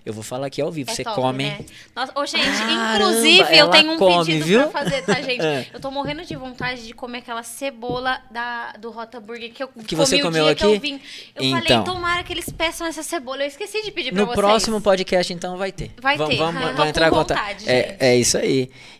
eu 0.06 0.12
vou 0.12 0.22
falar 0.22 0.46
aqui 0.46 0.60
ao 0.62 0.70
vivo, 0.72 0.90
É 0.90 0.94
você 0.94 1.04
top, 1.04 1.16
come, 1.16 1.44
né? 1.44 1.60
Nossa, 1.94 2.12
ô, 2.18 2.24
gente, 2.26 2.42
Caramba, 2.44 2.96
inclusive 2.96 3.56
eu 3.56 3.68
tenho 3.70 3.92
um 3.92 3.98
come, 3.98 4.24
pedido 4.26 4.44
viu? 4.44 4.68
pra 4.68 4.82
fazer, 4.84 5.02
tá, 5.02 5.14
gente? 5.20 5.42
É. 5.42 5.66
Eu 5.72 5.80
tô 5.80 5.90
morrendo 5.90 6.24
de 6.24 6.36
vontade 6.36 6.86
de 6.86 6.94
comer 6.94 7.18
aquela 7.18 7.42
cebola 7.42 8.20
da, 8.30 8.72
do 8.74 8.90
Rota 8.90 9.18
Burger 9.20 9.52
que 9.52 9.62
eu 9.62 9.68
Que 9.68 9.96
você 9.96 10.20
comeu 10.20 10.46
aqui? 10.46 10.64
eu 10.64 10.78
vim. 10.78 11.00
Eu 11.34 11.42
Então. 11.44 11.60
falei, 11.62 11.84
tomara 11.84 12.22
que 12.22 12.32
eles 12.32 12.48
peçam 12.48 12.86
essa 12.86 13.02
cebola. 13.02 13.42
Eu 13.42 13.48
esqueci 13.48 13.82
de 13.82 13.90
pedir 13.90 14.12
pra 14.12 14.20
No 14.20 14.26
vocês. 14.26 14.38
próximo 14.38 14.80
podcast, 14.80 15.32
então, 15.32 15.56
vai 15.56 15.72
ter. 15.72 15.90
Vai 16.00 16.16
vamos, 16.16 16.32
ter. 16.34 16.38
Vamos, 16.38 16.62
Ah, 16.62 16.72
vamos 16.72 16.88
entrar 16.88 17.10
com 17.10 17.16
vontade, 17.16 17.68
é, 17.68 17.96
é 17.98 18.16
isso 18.16 18.38
aí. 18.38 18.51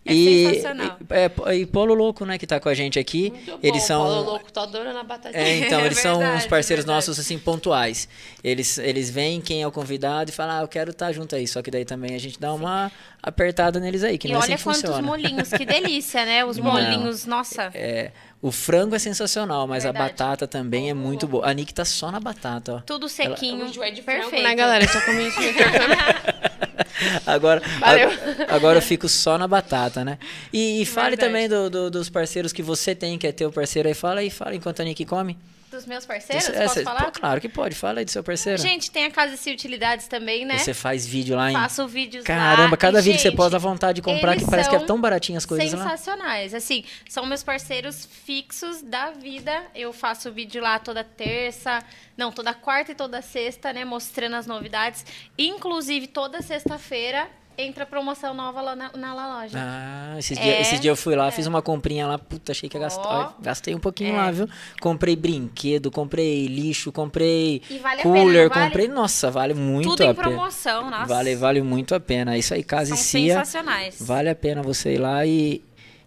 É 0.05 0.13
e, 0.15 0.47
sensacional. 0.49 0.97
E, 1.01 1.15
é, 1.51 1.57
e 1.57 1.67
Polo 1.67 1.95
Louco, 1.95 2.25
né, 2.25 2.39
que 2.39 2.47
tá 2.47 2.59
com 2.59 2.69
a 2.69 2.75
gente 2.75 2.99
aqui. 2.99 3.31
Muito 3.31 3.59
eles 3.63 3.83
bom, 3.83 3.87
são. 3.87 4.03
Paulo 4.03 4.23
Louco, 4.31 4.53
tô 4.53 4.61
adorando 4.61 4.99
a 4.99 5.03
batatinha. 5.05 5.43
É, 5.43 5.59
então, 5.59 5.81
É 5.83 5.87
eles 5.87 5.99
são 5.99 6.15
uns 6.17 6.19
verdade, 6.21 6.49
parceiros 6.49 6.85
verdade. 6.85 6.97
nossos, 7.07 7.19
assim, 7.19 7.39
pontuais. 7.39 8.09
Eles, 8.43 8.79
eles 8.79 9.11
veem 9.11 9.41
quem 9.41 9.63
é 9.63 9.67
o 9.67 9.73
convidado 9.73 10.31
e 10.31 10.33
falam, 10.33 10.59
ah, 10.59 10.63
eu 10.63 10.69
quero 10.69 10.91
estar 10.91 11.13
junto 11.13 11.35
aí. 11.37 11.47
Só 11.47 11.63
que 11.63 11.71
daí 11.71 11.85
também 11.85 12.15
a 12.15 12.19
gente 12.19 12.39
dá 12.41 12.53
uma 12.53 12.91
apertada 13.23 13.79
neles 13.79 14.03
aí, 14.03 14.19
que 14.19 14.27
E 14.29 14.33
não 14.33 14.41
é 14.41 14.43
olha 14.43 14.55
assim 14.55 14.59
que 14.59 14.65
quantos 14.65 14.81
funciona. 14.83 15.03
molinhos, 15.07 15.49
que 15.51 15.65
delícia, 15.65 16.25
né? 16.25 16.45
Os 16.45 16.57
Não. 16.59 16.65
molinhos, 16.65 17.25
nossa. 17.27 17.71
É, 17.75 18.11
o 18.43 18.51
frango 18.53 18.95
é 18.95 18.99
sensacional, 18.99 19.67
mas 19.69 19.85
a 19.87 19.93
Verdade. 19.93 20.11
batata 20.13 20.47
também 20.49 20.91
é 20.91 20.95
muito 20.95 21.27
boa. 21.29 21.49
A 21.49 21.53
Nick 21.55 21.73
tá 21.73 21.85
só 21.85 22.11
na 22.11 22.19
batata, 22.21 22.75
ó. 22.75 22.81
Tudo 22.81 23.07
Eu 23.07 23.09
sequinho, 23.09 23.65
enjoei 23.67 23.93
de 23.93 24.03
frango, 24.03 24.23
perfeito. 24.23 24.43
né, 24.43 24.55
galera? 24.55 24.87
Só 24.89 25.01
comi 25.01 25.29
isso. 25.29 25.39
Agora, 27.27 27.61
Valeu. 27.81 28.09
a- 28.49 28.55
agora 28.55 28.79
eu 28.79 28.83
fico 28.83 29.09
só 29.09 29.37
na 29.39 29.49
batata, 29.49 30.05
né? 30.05 30.19
E, 30.53 30.83
e 30.83 30.87
fale 30.87 31.17
Verdade. 31.17 31.29
também 31.29 31.49
do- 31.49 31.71
do- 31.71 31.91
dos 31.91 32.09
parceiros 32.09 32.53
que 32.53 32.63
você 32.63 32.95
tem, 32.95 33.19
que 33.19 33.27
é 33.27 33.33
teu 33.33 33.51
parceiro 33.51 33.89
aí. 33.89 33.95
Fala 33.95 34.21
aí, 34.21 34.31
fala 34.31 34.55
enquanto 34.55 34.81
a 34.81 34.85
Nick 34.85 35.05
come. 35.05 35.37
Dos 35.73 35.87
meus 35.87 36.05
parceiros, 36.05 36.49
É, 36.51 36.65
posso 36.65 36.83
falar? 36.83 37.05
pô, 37.07 37.13
claro 37.13 37.41
que 37.41 37.49
pode, 37.49 37.75
fala 37.75 38.01
aí 38.01 38.05
do 38.05 38.11
seu 38.11 38.23
parceiro. 38.23 38.61
Gente, 38.61 38.91
tem 38.91 39.07
a 39.07 39.11
Casa 39.11 39.37
de 39.37 39.51
Utilidades 39.51 40.07
também, 40.07 40.45
né? 40.45 40.59
Você 40.59 40.75
faz 40.75 41.07
vídeo 41.07 41.35
lá 41.35 41.51
em. 41.51 41.55
Faço 41.55 41.89
vídeos 41.89 42.25
lá. 42.25 42.35
Caramba, 42.35 42.77
cada 42.77 42.99
E, 42.99 43.03
vídeo 43.03 43.17
que 43.17 43.23
você 43.23 43.29
gente, 43.29 43.37
posta 43.37 43.53
dá 43.53 43.59
vontade 43.59 43.97
de 43.97 44.03
comprar, 44.03 44.37
que 44.37 44.45
parece 44.45 44.69
que 44.69 44.77
é 44.77 44.81
tão 44.81 45.01
baratinho 45.01 45.39
as 45.39 45.47
coisas 45.47 45.73
lá. 45.73 45.83
Sensacionais. 45.83 46.53
Assim, 46.53 46.85
são 47.09 47.25
meus 47.25 47.43
parceiros 47.43 48.07
fixos 48.07 48.83
da 48.83 49.13
vida. 49.13 49.65
Eu 49.75 49.95
faço 49.95 50.31
vídeo 50.31 50.61
lá 50.63 50.79
toda 50.79 51.03
terça, 51.03 51.83
não, 52.19 52.31
toda 52.31 52.53
quarta 52.53 52.93
e 52.93 52.95
toda 52.95 53.23
sexta, 53.23 53.73
né? 53.73 53.83
Mostrando 53.85 54.37
as 54.37 54.47
novidades. 54.47 55.07
Inclusive, 55.39 56.07
toda 56.07 56.43
sexta-feira 56.43 57.29
entra 57.59 57.85
promoção 57.87 58.35
nova 58.35 58.61
lá 58.61 58.75
na, 58.77 58.91
na 58.97 59.15
Loja. 59.41 59.59
Ah, 59.59 60.15
esses, 60.19 60.37
É, 60.39 60.43
dias, 60.43 60.61
esses 60.61 60.81
dias 60.81 60.93
eu 60.99 61.03
fui 61.03 61.15
lá, 61.17 61.31
fiz 61.31 61.47
uma 61.47 61.63
comprinha 61.63 62.07
lá, 62.07 62.19
puta, 62.19 62.53
achei 62.53 62.69
que 62.69 62.77
ia 62.77 62.81
gastar. 62.81 63.35
Ó, 63.39 63.43
Gastei 63.43 63.75
um 63.75 63.79
pouquinho 63.79 64.15
É. 64.15 64.17
lá, 64.17 64.31
viu? 64.31 64.49
Comprei 64.81 65.17
brinquedo, 65.17 65.91
comprei 65.91 66.47
lixo, 66.47 66.91
comprei 66.93 67.63
vale 67.83 68.03
pena, 68.03 68.15
cooler, 68.15 68.49
vale? 68.49 68.65
comprei. 68.67 68.89
Nossa, 68.89 69.31
vale 69.31 69.55
muito 69.55 69.89
Tudo 69.91 70.03
a 70.03 70.07
em 70.07 70.15
pena. 70.15 70.29
promoção, 70.29 70.91
nossa. 70.91 71.07
Vale, 71.07 71.37
vale 71.37 71.63
muito 71.63 71.95
a 71.95 72.01
pena. 72.01 72.37
Isso 72.37 72.55
aí, 72.55 72.63
Casa 72.63 72.91
São 72.91 72.97
e 72.97 73.01
Cia. 73.01 73.35
sensacionais. 73.39 73.97
Vale 74.01 74.29
a 74.31 74.35
pena 74.35 74.63
você 74.63 74.95
ir 74.95 74.99
lá 74.99 75.25
e, 75.27 75.63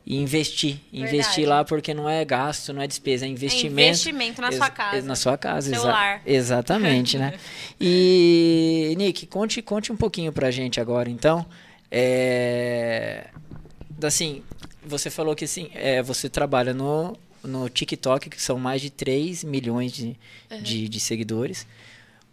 e 0.05 0.17
investir. 0.17 0.77
Investir 0.93 1.35
Verdade. 1.43 1.45
lá 1.45 1.65
porque 1.65 1.93
não 1.93 2.07
é 2.07 2.23
gasto, 2.23 2.71
não 2.71 2.81
é 2.81 2.87
despesa, 2.87 3.25
é 3.25 3.29
investimento. 3.29 3.79
investimento 3.81 4.41
na 4.41 4.51
sua 4.51 4.69
casa. 4.69 5.01
Na 5.07 5.15
sua 5.15 5.37
casa, 5.37 5.73
exa- 5.73 5.87
lar. 5.87 6.21
Exatamente, 6.25 7.17
né? 7.17 7.33
E, 7.81 8.93
Nick, 8.97 9.25
conte, 9.25 9.61
conte 9.61 9.91
um 9.91 9.97
pouquinho 9.97 10.31
pra 10.31 10.51
gente 10.51 10.79
agora, 10.79 11.09
então. 11.09 11.45
É, 11.91 13.27
assim, 14.03 14.43
você 14.85 15.09
falou 15.09 15.35
que 15.35 15.45
assim, 15.45 15.69
é, 15.73 16.01
você 16.01 16.29
trabalha 16.29 16.73
no, 16.73 17.17
no 17.43 17.67
TikTok, 17.69 18.29
que 18.29 18.41
são 18.41 18.57
mais 18.57 18.81
de 18.81 18.89
3 18.89 19.43
milhões 19.43 19.91
de, 19.91 20.15
de, 20.61 20.87
de 20.87 20.99
seguidores. 20.99 21.65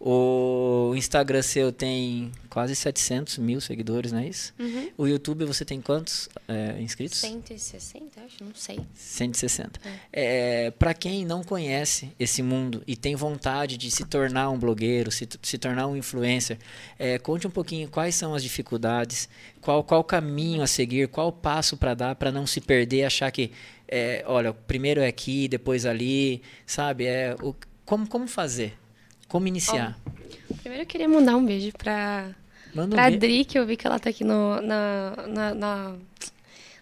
O 0.05 0.93
Instagram 0.97 1.41
seu 1.41 1.71
tem 1.71 2.29
quase 2.49 2.75
700 2.75 3.37
mil 3.37 3.61
seguidores, 3.61 4.11
não 4.11 4.19
é 4.19 4.27
isso? 4.27 4.53
Uhum. 4.59 4.91
O 4.97 5.07
YouTube 5.07 5.45
você 5.45 5.63
tem 5.63 5.79
quantos 5.79 6.27
é, 6.45 6.75
inscritos? 6.81 7.19
160, 7.19 8.19
acho, 8.19 8.43
não 8.43 8.53
sei. 8.53 8.81
160. 8.93 9.79
É, 10.11 10.71
para 10.71 10.93
quem 10.93 11.23
não 11.23 11.41
conhece 11.41 12.11
esse 12.19 12.43
mundo 12.43 12.83
e 12.85 12.97
tem 12.97 13.15
vontade 13.15 13.77
de 13.77 13.89
se 13.89 14.03
tornar 14.03 14.49
um 14.49 14.59
blogueiro, 14.59 15.09
se, 15.09 15.25
se 15.41 15.57
tornar 15.57 15.87
um 15.87 15.95
influencer, 15.95 16.57
é, 16.99 17.17
conte 17.17 17.47
um 17.47 17.51
pouquinho 17.51 17.87
quais 17.87 18.13
são 18.13 18.35
as 18.35 18.43
dificuldades, 18.43 19.29
qual 19.61 19.85
qual 19.85 20.03
caminho 20.03 20.61
a 20.61 20.67
seguir, 20.67 21.07
qual 21.07 21.31
passo 21.31 21.77
para 21.77 21.93
dar 21.93 22.15
para 22.15 22.29
não 22.29 22.45
se 22.45 22.59
perder, 22.59 23.05
achar 23.05 23.31
que, 23.31 23.51
é, 23.87 24.21
olha, 24.27 24.51
primeiro 24.51 24.99
é 24.99 25.07
aqui, 25.07 25.47
depois 25.47 25.85
ali, 25.85 26.41
sabe? 26.65 27.05
É, 27.05 27.37
o, 27.41 27.55
como, 27.85 28.05
como 28.05 28.27
fazer? 28.27 28.82
Como 29.33 29.47
iniciar? 29.47 29.97
Primeiro 30.61 30.83
eu 30.83 30.87
queria 30.87 31.09
mandar 31.09 31.35
um 31.35 31.43
beijo 31.43 31.71
pra, 31.75 32.27
Manda 32.71 32.93
um 32.93 32.95
pra 32.99 33.09
be- 33.09 33.15
Adri, 33.15 33.43
que 33.45 33.57
eu 33.57 33.65
vi 33.65 33.75
que 33.75 33.87
ela 33.87 33.97
tá 33.97 34.11
aqui 34.11 34.23
no, 34.23 34.61
na, 34.61 35.13
na- 35.27 35.53
na- 35.55 35.95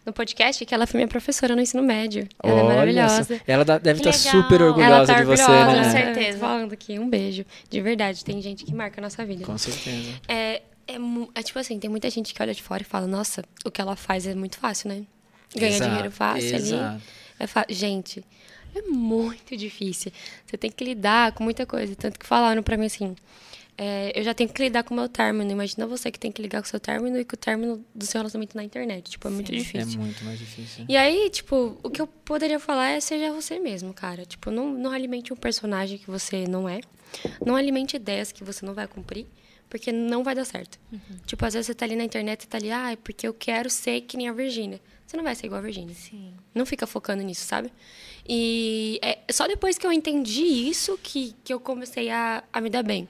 no 0.06 0.12
podcast, 0.12 0.66
que 0.66 0.76
ela 0.76 0.86
foi 0.86 0.98
minha 0.98 1.08
professora 1.08 1.56
no 1.56 1.62
ensino 1.62 1.82
médio. 1.82 2.28
Ela 2.44 2.52
é 2.60 2.64
Olha 2.64 2.64
maravilhosa. 2.74 3.24
só. 3.24 3.44
Ela 3.48 3.64
deve 3.64 4.02
estar 4.02 4.10
legal. 4.12 4.44
super 4.44 4.60
Ela 4.60 4.68
orgulhosa 4.70 5.14
tá 5.14 5.20
de 5.22 5.26
você, 5.26 5.44
orgulhosa, 5.44 5.72
né? 5.72 5.82
Com 5.84 5.88
é, 5.88 5.92
certeza. 5.92 6.34
tô 6.34 6.46
Falando 6.46 6.74
aqui, 6.74 7.00
um 7.00 7.10
beijo. 7.10 7.46
De 7.70 7.80
verdade, 7.82 8.26
tem 8.26 8.42
gente 8.42 8.66
que 8.66 8.74
marca 8.74 9.00
a 9.00 9.04
nossa 9.04 9.24
vida. 9.26 9.46
Com 9.46 9.58
certeza. 9.58 10.10
É, 10.28 10.62
é, 10.90 10.96
é 11.36 11.42
tipo 11.44 11.58
assim, 11.58 11.80
tem 11.80 11.90
muita 11.90 12.10
gente 12.10 12.34
que 12.34 12.42
olha 12.44 12.54
de 12.54 12.62
fora 12.62 12.82
e 12.82 12.86
fala, 12.86 13.08
nossa, 13.08 13.46
o 13.64 13.72
que 13.72 13.80
ela 13.80 13.96
faz 13.96 14.28
é 14.28 14.36
muito 14.36 14.58
fácil, 14.58 14.90
né? 14.90 15.04
Ganha 15.56 15.70
Exato, 15.74 15.90
dinheiro 15.90 16.12
fácil 16.12 16.54
exato. 16.56 16.84
ali. 16.96 17.02
É 17.40 17.48
fa- 17.48 17.66
gente, 17.70 18.24
é 18.76 18.82
muito 18.84 19.56
difícil. 19.58 20.12
Você 20.46 20.58
tem 20.58 20.72
que 20.72 20.84
lidar 20.84 21.32
com 21.34 21.44
muita 21.44 21.66
coisa. 21.66 21.96
Tanto 21.96 22.20
que 22.20 22.26
falaram 22.26 22.62
pra 22.64 22.78
mim 22.78 22.86
assim, 22.86 23.16
é, 23.78 24.12
eu 24.18 24.24
já 24.24 24.34
tenho 24.34 24.50
que 24.50 24.62
lidar 24.62 24.84
com 24.84 24.94
o 24.94 24.98
meu 24.98 25.10
término. 25.10 25.50
Imagina 25.52 25.88
você 25.88 26.12
que 26.12 26.20
tem 26.20 26.32
que 26.32 26.42
lidar 26.42 26.62
com 26.62 26.68
o 26.68 26.70
seu 26.70 26.80
término 26.80 27.18
e 27.20 27.26
com 27.26 27.36
o 27.36 27.38
término 27.38 27.84
do 27.96 28.06
seu 28.06 28.20
relacionamento 28.20 28.56
na 28.56 28.64
internet. 28.64 29.10
Tipo, 29.12 29.28
é 29.28 29.32
muito 29.32 29.52
É 29.52 29.58
difícil. 29.58 30.00
muito 30.00 30.24
mais 30.24 30.38
difícil. 30.38 30.86
E 30.88 30.96
aí, 30.96 31.30
tipo, 31.30 31.78
o 31.84 31.90
que 31.90 32.02
eu 32.02 32.08
poderia 32.08 32.60
falar 32.60 32.90
é 32.92 33.00
seja 33.00 33.32
você 33.32 33.60
mesmo, 33.60 33.94
cara. 33.94 34.26
Tipo, 34.26 34.52
não, 34.52 34.72
não 34.72 34.92
alimente 34.92 35.34
um 35.34 35.36
personagem 35.38 35.98
que 35.98 36.10
você 36.10 36.46
não 36.48 36.68
é. 36.70 36.82
Não 37.46 37.56
alimente 37.56 37.96
ideias 37.96 38.32
que 38.32 38.44
você 38.44 38.66
não 38.66 38.74
vai 38.74 38.88
cumprir, 38.88 39.26
porque 39.70 39.92
não 39.92 40.24
vai 40.24 40.34
dar 40.36 40.46
certo. 40.46 40.80
Tipo, 41.26 41.46
às 41.46 41.54
vezes 41.54 41.68
você 41.68 41.74
tá 41.74 41.84
ali 41.86 41.96
na 41.96 42.04
internet 42.06 42.44
e 42.44 42.48
tá 42.48 42.58
ali, 42.58 42.72
ah, 42.72 42.92
é 42.92 42.96
porque 42.96 43.28
eu 43.28 43.34
quero 43.34 43.70
ser 43.70 44.02
que 44.02 44.16
nem 44.16 44.30
a 44.30 44.34
Virgínia. 44.34 44.80
Você 45.06 45.18
não 45.18 45.24
vai 45.26 45.36
ser 45.36 45.48
igual 45.48 45.60
a 45.60 45.64
Virgínia. 45.64 45.94
Sim. 45.94 46.34
Não 46.56 46.66
fica 46.66 46.88
focando 46.88 47.22
nisso, 47.22 47.46
sabe? 47.46 47.70
E 48.28 49.00
é 49.02 49.20
só 49.32 49.48
depois 49.48 49.78
que 49.78 49.86
eu 49.86 49.92
entendi 49.92 50.44
isso 50.44 50.98
que, 51.02 51.36
que 51.44 51.54
eu 51.54 51.60
comecei 51.60 52.10
a, 52.10 52.44
a 52.52 52.62
me 52.62 52.70
dar 52.70 52.84
bem. 52.84 53.08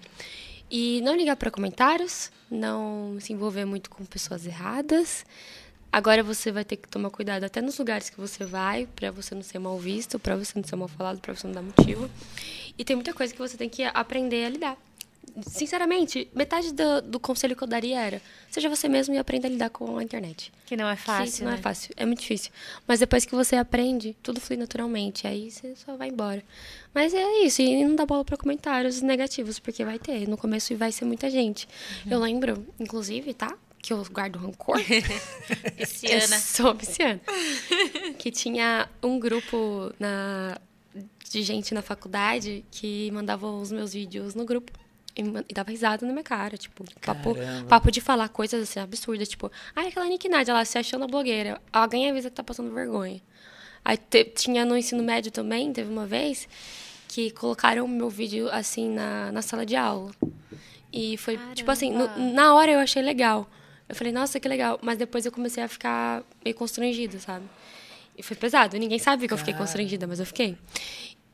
E 0.70 1.02
não 1.02 1.16
ligar 1.16 1.36
para 1.36 1.52
comentários, 1.52 2.32
não 2.50 3.18
se 3.20 3.34
envolver 3.34 3.66
muito 3.66 3.90
com 3.90 4.06
pessoas 4.06 4.46
erradas. 4.46 5.26
Agora 5.92 6.24
você 6.24 6.54
vai 6.54 6.64
ter 6.64 6.78
que 6.78 6.88
tomar 6.88 7.10
cuidado 7.10 7.44
até 7.44 7.62
nos 7.62 7.78
lugares 7.78 8.10
que 8.10 8.18
você 8.18 8.46
vai, 8.46 8.88
para 8.96 9.12
você 9.12 9.36
não 9.36 9.44
ser 9.44 9.60
mal 9.60 9.78
visto, 9.78 10.18
para 10.18 10.38
você 10.38 10.54
não 10.58 10.64
ser 10.64 10.78
mal 10.78 10.88
falado, 10.88 11.20
para 11.20 11.36
você 11.36 11.46
não 11.46 11.54
dar 11.54 11.62
motivo. 11.62 12.10
E 12.78 12.86
tem 12.86 12.96
muita 12.96 13.14
coisa 13.14 13.34
que 13.34 13.40
você 13.40 13.58
tem 13.58 13.68
que 13.68 13.84
aprender 13.84 14.46
a 14.46 14.50
lidar. 14.50 14.78
Sinceramente, 15.48 16.28
metade 16.36 16.74
do, 16.74 17.02
do 17.04 17.20
conselho 17.20 17.56
que 17.56 17.64
eu 17.64 17.68
daria 17.68 18.00
era: 18.02 18.22
seja 18.50 18.68
você 18.70 18.90
mesmo 18.90 19.14
e 19.16 19.18
aprenda 19.18 19.48
a 19.48 19.50
lidar 19.50 19.70
com 19.70 19.98
a 19.98 20.04
internet. 20.04 20.52
Que 20.66 20.76
não 20.76 20.90
é 20.90 20.96
Que 20.96 21.02
fácil, 21.04 21.46
não 21.46 21.52
né? 21.52 21.58
é 21.58 21.62
fácil, 21.62 21.94
é 21.96 22.06
muito 22.06 22.20
difícil. 22.20 22.52
Mas 22.86 23.00
depois 23.00 23.24
que 23.24 23.34
você 23.34 23.56
aprende, 23.56 24.16
tudo 24.22 24.42
flui 24.42 24.58
naturalmente. 24.58 25.26
Aí 25.26 25.50
você 25.50 25.74
só 25.76 25.96
vai 25.96 26.10
embora. 26.10 26.44
Mas 26.94 27.14
é 27.14 27.44
isso, 27.44 27.62
e 27.62 27.84
não 27.84 27.96
dá 27.96 28.06
bola 28.06 28.26
para 28.26 28.36
comentários 28.36 29.02
negativos, 29.02 29.58
porque 29.58 29.86
vai 29.86 29.98
ter. 29.98 30.28
No 30.28 30.38
começo 30.38 30.76
vai 30.76 30.92
ser 30.92 31.06
muita 31.06 31.30
gente. 31.30 31.68
Eu 32.10 32.20
lembro, 32.20 32.66
inclusive, 32.80 33.34
tá? 33.34 33.56
Que 33.82 33.94
eu 33.94 34.04
guardo 34.12 34.38
rancor. 34.38 34.78
Pisciana. 35.78 36.36
Eu 36.36 36.40
sou 36.40 36.76
pisciana. 36.76 37.20
que 38.20 38.30
tinha 38.30 38.88
um 39.02 39.18
grupo 39.20 39.92
na, 40.00 40.60
de 41.30 41.42
gente 41.42 41.74
na 41.74 41.82
faculdade 41.82 42.64
que 42.70 43.10
mandava 43.12 43.48
os 43.50 43.72
meus 43.72 43.94
vídeos 43.94 44.36
no 44.36 44.46
grupo. 44.46 44.72
E, 45.16 45.22
e 45.50 45.54
dava 45.54 45.70
risada 45.72 46.06
na 46.06 46.12
minha 46.14 46.24
cara, 46.24 46.58
tipo, 46.58 46.86
papo, 47.06 47.36
Caramba. 47.36 47.68
papo 47.68 47.92
de 47.92 48.00
falar 48.00 48.30
coisas 48.30 48.62
assim 48.64 48.80
absurdas, 48.80 49.28
tipo, 49.28 49.52
ai, 49.76 49.88
aquela 49.90 50.06
Nick 50.08 50.28
Nadia 50.30 50.54
lá 50.54 50.64
se 50.64 50.78
achando 50.78 51.06
blogueira. 51.08 51.62
Alguém 51.72 52.10
avisa 52.10 52.30
que 52.30 52.36
tá 52.36 52.44
passando 52.44 52.74
vergonha. 52.74 53.22
Aí 53.84 53.98
te- 53.98 54.24
tinha 54.26 54.64
no 54.64 54.78
ensino 54.78 55.04
médio 55.04 55.32
também, 55.32 55.74
teve 55.74 55.92
uma 55.92 56.06
vez, 56.06 56.48
que 57.08 57.32
colocaram 57.32 57.88
meu 57.88 58.10
vídeo 58.10 58.48
assim 58.52 58.90
na, 58.90 59.32
na 59.32 59.42
sala 59.42 59.66
de 59.66 59.76
aula. 59.76 60.12
E 60.94 61.18
foi, 61.18 61.38
tipo 61.56 61.70
assim, 61.72 61.92
no- 61.92 62.08
Caramba. 62.08 62.34
na 62.34 62.54
hora 62.56 62.72
eu 62.72 62.80
achei 62.80 63.02
legal. 63.02 63.50
Eu 63.90 63.96
falei, 63.96 64.14
nossa, 64.14 64.40
que 64.40 64.48
legal. 64.48 64.80
Mas 64.82 64.98
depois 64.98 65.26
eu 65.26 65.32
comecei 65.32 65.62
a 65.62 65.68
ficar 65.68 66.24
meio 66.46 66.56
constrangida, 66.56 67.20
sabe? 67.20 67.44
E 68.18 68.24
foi 68.24 68.38
pesado. 68.38 68.78
Ninguém 68.78 69.00
sabe 69.00 69.28
que 69.28 69.34
eu 69.34 69.38
fiquei 69.38 69.54
Cara. 69.54 69.66
constrangida, 69.66 70.08
mas 70.08 70.20
eu 70.22 70.26
fiquei. 70.26 70.58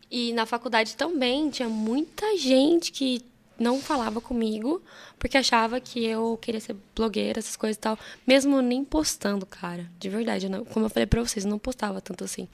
E 0.10 0.32
na 0.34 0.45
faculdade 0.45 0.95
também 0.95 1.49
tinha 1.49 1.68
muita 1.70 2.38
gente 2.38 2.91
que 2.91 3.22
não 3.60 3.80
falava 3.82 4.20
comigo 4.22 4.82
porque 5.20 5.38
achava 5.38 5.80
que 5.80 6.06
eu 6.06 6.38
queria 6.42 6.60
ser 6.62 6.76
blogueira, 6.96 7.40
essas 7.40 7.56
coisas 7.56 7.76
e 7.78 7.80
tal. 7.80 7.98
Mesmo 8.26 8.62
nem 8.62 8.84
postando, 8.84 9.46
cara. 9.46 9.90
De 10.00 10.10
verdade. 10.10 10.46
eu 10.46 10.50
não- 10.50 10.66
como 10.66 10.86
eu 10.86 10.90
falei 10.90 11.06
pra 11.08 11.22
vocês, 11.22 11.44
eu 11.46 11.50
não 11.52 11.58
postava 11.60 12.00
tanto 12.02 12.24
assim. 12.24 12.48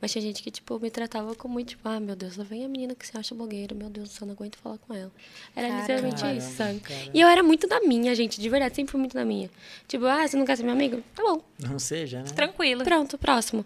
Mas 0.00 0.12
tinha 0.12 0.20
gente 0.20 0.42
que, 0.42 0.50
tipo, 0.50 0.78
me 0.78 0.90
tratava 0.90 1.34
com 1.34 1.48
muito, 1.48 1.70
tipo, 1.70 1.88
ah, 1.88 1.98
meu 1.98 2.14
Deus, 2.14 2.36
lá 2.36 2.44
vem 2.44 2.64
a 2.64 2.68
menina 2.68 2.94
que 2.94 3.06
se 3.06 3.16
acha 3.16 3.34
blogueira. 3.34 3.74
Meu 3.74 3.88
Deus 3.88 4.10
céu, 4.10 4.26
não 4.26 4.34
aguento 4.34 4.56
falar 4.58 4.76
com 4.78 4.92
ela. 4.92 5.10
Era 5.56 5.68
Caramba. 5.68 5.80
literalmente 5.80 6.20
Caramba, 6.20 6.38
isso, 6.38 6.56
sabe? 6.56 6.80
caramba. 6.80 7.10
E 7.14 7.20
eu 7.20 7.28
era 7.28 7.42
muito 7.42 7.66
da 7.66 7.80
minha, 7.80 8.14
gente. 8.14 8.38
De 8.40 8.48
verdade, 8.50 8.76
sempre 8.76 8.90
fui 8.92 9.00
muito 9.00 9.14
da 9.14 9.24
minha. 9.24 9.50
Tipo, 9.88 10.04
ah, 10.06 10.26
você 10.28 10.36
não 10.36 10.44
quer 10.44 10.56
ser 10.56 10.64
meu 10.64 10.72
amigo? 10.72 11.02
Tá 11.14 11.22
bom. 11.22 11.40
Não 11.58 11.78
seja, 11.78 12.22
né? 12.22 12.28
Tranquilo. 12.34 12.84
Pronto, 12.84 13.16
próximo. 13.16 13.64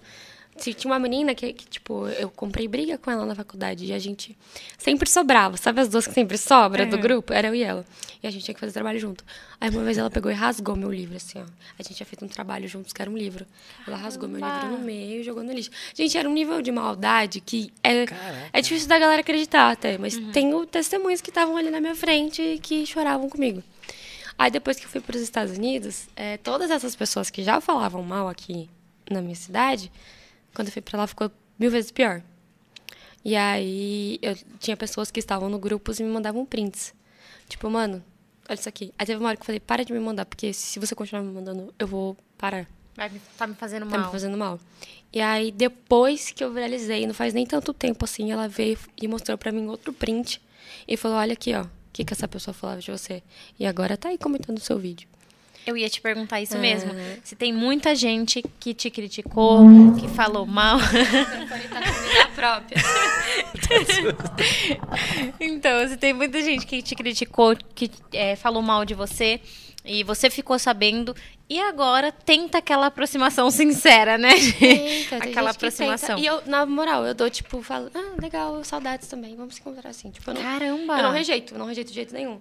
Se 0.59 0.75
tinha 0.75 0.93
uma 0.93 0.99
menina 0.99 1.35
que, 1.35 1.53
que, 1.53 1.67
tipo, 1.67 2.07
eu 2.09 2.29
comprei 2.31 2.67
briga 2.67 2.99
com 2.99 3.11
ela 3.11 3.25
na 3.25 3.35
faculdade 3.35 3.85
e 3.85 3.93
a 3.93 3.99
gente 3.99 4.37
sempre 4.77 5.09
sobrava. 5.09 5.57
Sabe 5.57 5.81
as 5.81 5.89
duas 5.89 6.07
que 6.07 6.15
sempre 6.15 6.37
sobra 6.37 6.85
do 6.85 6.99
grupo? 6.99 7.33
Era 7.33 7.49
eu 7.49 7.55
e 7.55 7.63
ela. 7.63 7.85
E 8.23 8.27
a 8.27 8.31
gente 8.31 8.45
tinha 8.45 8.55
que 8.55 8.61
fazer 8.61 8.73
trabalho 8.73 8.99
junto. 8.99 9.25
Aí 9.61 9.71
uma 9.71 9.85
vez 9.85 9.97
ela 9.97 10.11
pegou 10.11 10.31
e 10.31 10.35
rasgou 10.35 10.75
meu 10.75 10.93
livro, 10.93 11.17
assim, 11.17 11.39
ó. 11.39 11.45
A 11.79 11.83
gente 11.83 11.95
tinha 11.95 12.07
feito 12.07 12.25
um 12.25 12.29
trabalho 12.29 12.67
juntos, 12.67 12.93
que 12.93 13.01
era 13.01 13.11
um 13.11 13.17
livro. 13.17 13.47
Ela 13.87 13.97
rasgou 13.97 14.29
meu 14.29 14.41
livro 14.41 14.69
no 14.69 14.79
meio 14.79 15.21
e 15.21 15.23
jogou 15.23 15.43
no 15.43 15.53
lixo. 15.53 15.71
Gente, 15.95 16.19
era 16.19 16.29
um 16.29 16.33
nível 16.33 16.61
de 16.61 16.73
maldade 16.73 17.41
que 17.41 17.73
é, 17.83 18.07
Caraca. 18.07 18.51
é 18.53 18.61
difícil 18.61 18.89
da 18.89 18.99
galera 18.99 19.21
acreditar 19.21 19.71
até. 19.71 19.97
Mas 19.97 20.17
tenho 20.33 20.67
testemunhas 20.67 21.21
que 21.21 21.31
estavam 21.31 21.57
ali 21.57 21.71
na 21.71 21.81
minha 21.81 21.95
frente 21.95 22.43
e 22.43 22.59
que 22.59 22.85
choravam 22.85 23.29
comigo. 23.29 23.63
Aí 24.39 24.51
depois 24.51 24.79
que 24.79 24.87
eu 24.87 24.91
fui 24.91 25.01
para 25.01 25.17
os 25.17 25.23
Estados 25.23 25.57
Unidos, 25.57 26.07
eh, 26.15 26.37
todas 26.39 26.71
essas 26.71 26.95
pessoas 26.95 27.29
que 27.29 27.43
já 27.43 27.61
falavam 27.61 28.03
mal 28.03 28.29
aqui 28.29 28.69
na 29.11 29.21
minha 29.21 29.35
cidade, 29.35 29.91
quando 30.55 30.69
eu 30.69 30.73
fui 30.73 30.83
para 30.83 30.99
lá 30.99 31.07
ficou 31.07 31.31
mil 31.59 31.71
vezes 31.71 31.91
pior. 31.91 32.23
E 33.25 33.35
aí 33.37 34.19
eu 34.23 34.37
tinha 34.59 34.77
pessoas 34.77 35.11
que 35.11 35.21
estavam 35.21 35.49
no 35.49 35.59
grupos 35.59 35.99
e 36.01 36.03
me 36.03 36.11
mandavam 36.11 36.47
prints. 36.47 36.95
Tipo, 37.49 37.69
mano, 37.69 38.03
olha 38.49 38.59
isso 38.59 38.69
aqui. 38.69 38.93
Aí 38.99 39.07
teve 39.07 39.19
uma 39.19 39.29
hora 39.29 39.37
que 39.37 39.43
eu 39.43 39.47
falei, 39.47 39.61
para 39.61 39.85
de 39.85 39.93
me 39.93 39.99
mandar, 40.01 40.25
porque 40.25 40.53
se 40.53 40.79
você 40.79 40.95
continuar 40.95 41.23
me 41.23 41.33
mandando, 41.33 41.73
eu 41.79 41.87
vou 41.87 42.17
parar. 42.37 42.67
Vai 42.97 43.11
tá 43.37 43.47
me 43.47 43.55
fazendo 43.55 43.87
Tá 43.89 43.97
mal. 43.99 44.07
me 44.07 44.13
fazendo 44.13 44.37
mal. 44.37 44.61
E 45.13 45.21
aí, 45.21 45.51
depois 45.53 46.31
que 46.31 46.43
eu 46.43 46.53
viralizei, 46.53 47.07
não 47.07 47.15
faz 47.15 47.33
nem 47.33 47.47
tanto 47.47 47.73
tempo 47.73 48.05
assim, 48.05 48.31
ela 48.33 48.49
veio 48.49 48.79
e 49.01 49.07
mostrou 49.09 49.39
pra 49.39 49.53
mim 49.53 49.67
outro 49.69 49.93
print 49.93 50.41
e 50.87 50.97
falou: 50.97 51.17
Olha 51.19 51.33
aqui, 51.33 51.55
ó, 51.55 51.63
o 51.63 51.71
que, 51.93 52.05
que 52.05 52.13
essa 52.13 52.27
pessoa 52.29 52.53
falava 52.53 52.81
de 52.81 52.91
você. 52.91 53.23
E 53.59 53.67
agora 53.67 53.97
tá 53.97 54.09
aí 54.09 54.19
comentando 54.19 54.59
o 54.59 54.61
seu 54.61 54.79
vídeo. 54.79 55.09
Eu 55.69 55.77
ia 55.77 55.91
te 55.91 56.01
perguntar 56.01 56.41
isso 56.41 56.57
É. 56.57 56.59
mesmo. 56.59 56.93
Se 57.23 57.37
tem 57.37 57.53
muita 57.53 57.95
gente 57.95 58.43
que 58.59 58.73
te 58.73 58.89
criticou, 58.89 59.61
que 60.01 60.09
falou 60.09 60.47
mal. 60.47 60.79
própria. 62.35 62.79
então, 65.39 65.87
se 65.87 65.99
tem 65.99 66.15
muita 66.15 66.41
gente 66.41 66.67
que 66.67 66.81
te 66.81 66.95
criticou, 66.95 67.55
que 67.75 67.91
é, 68.15 68.35
falou 68.35 68.63
mal 68.63 68.87
de 68.87 68.95
você, 68.95 69.41
e 69.85 70.03
você 70.03 70.31
ficou 70.31 70.59
sabendo, 70.59 71.15
e 71.51 71.61
agora 71.61 72.11
tenta 72.11 72.59
aquela 72.59 72.87
aproximação 72.87 73.51
sincera, 73.51 74.17
né? 74.17 74.31
Tenta, 74.59 75.17
aquela 75.17 75.51
aproximação. 75.51 76.19
E 76.19 76.25
eu, 76.25 76.43
na 76.47 76.65
moral, 76.65 77.07
eu 77.07 77.15
dou, 77.15 77.29
tipo, 77.29 77.61
falo, 77.63 77.91
ah, 77.95 78.15
legal, 78.21 78.65
saudades 78.65 79.07
também, 79.07 79.37
vamos 79.37 79.55
se 79.55 79.61
encontrar 79.61 79.91
assim. 79.91 80.11
Tipo, 80.11 80.31
eu 80.31 80.35
não, 80.35 80.43
Caramba! 80.43 80.97
eu 80.97 81.03
não 81.03 81.13
rejeito, 81.13 81.59
não 81.59 81.67
rejeito 81.67 81.89
de 81.89 81.95
jeito 81.95 82.15
nenhum. 82.15 82.41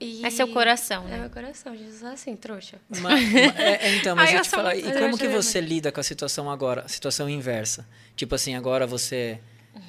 E- 0.00 0.24
É 0.24 0.30
seu 0.30 0.48
coração, 0.48 1.04
né? 1.04 1.16
É 1.16 1.20
meu 1.20 1.30
coração, 1.30 1.76
Jesus 1.76 2.02
é 2.02 2.08
assim, 2.08 2.34
trouxa. 2.36 2.78
Ma- 2.88 3.10
ma- 3.10 3.18
é, 3.60 3.86
é, 3.86 3.96
então, 3.96 4.16
mas 4.16 4.30
Ai, 4.30 4.38
eu 4.38 4.42
te 4.42 4.48
falar, 4.48 4.74
e 4.76 4.82
Mas 4.82 4.98
como 4.98 5.16
que 5.18 5.28
você 5.28 5.60
lida 5.60 5.92
com 5.92 6.00
a 6.00 6.02
situação 6.02 6.50
agora, 6.50 6.82
a 6.82 6.88
situação 6.88 7.28
inversa? 7.28 7.86
Tipo 8.16 8.34
assim, 8.34 8.54
agora 8.54 8.86
você 8.86 9.38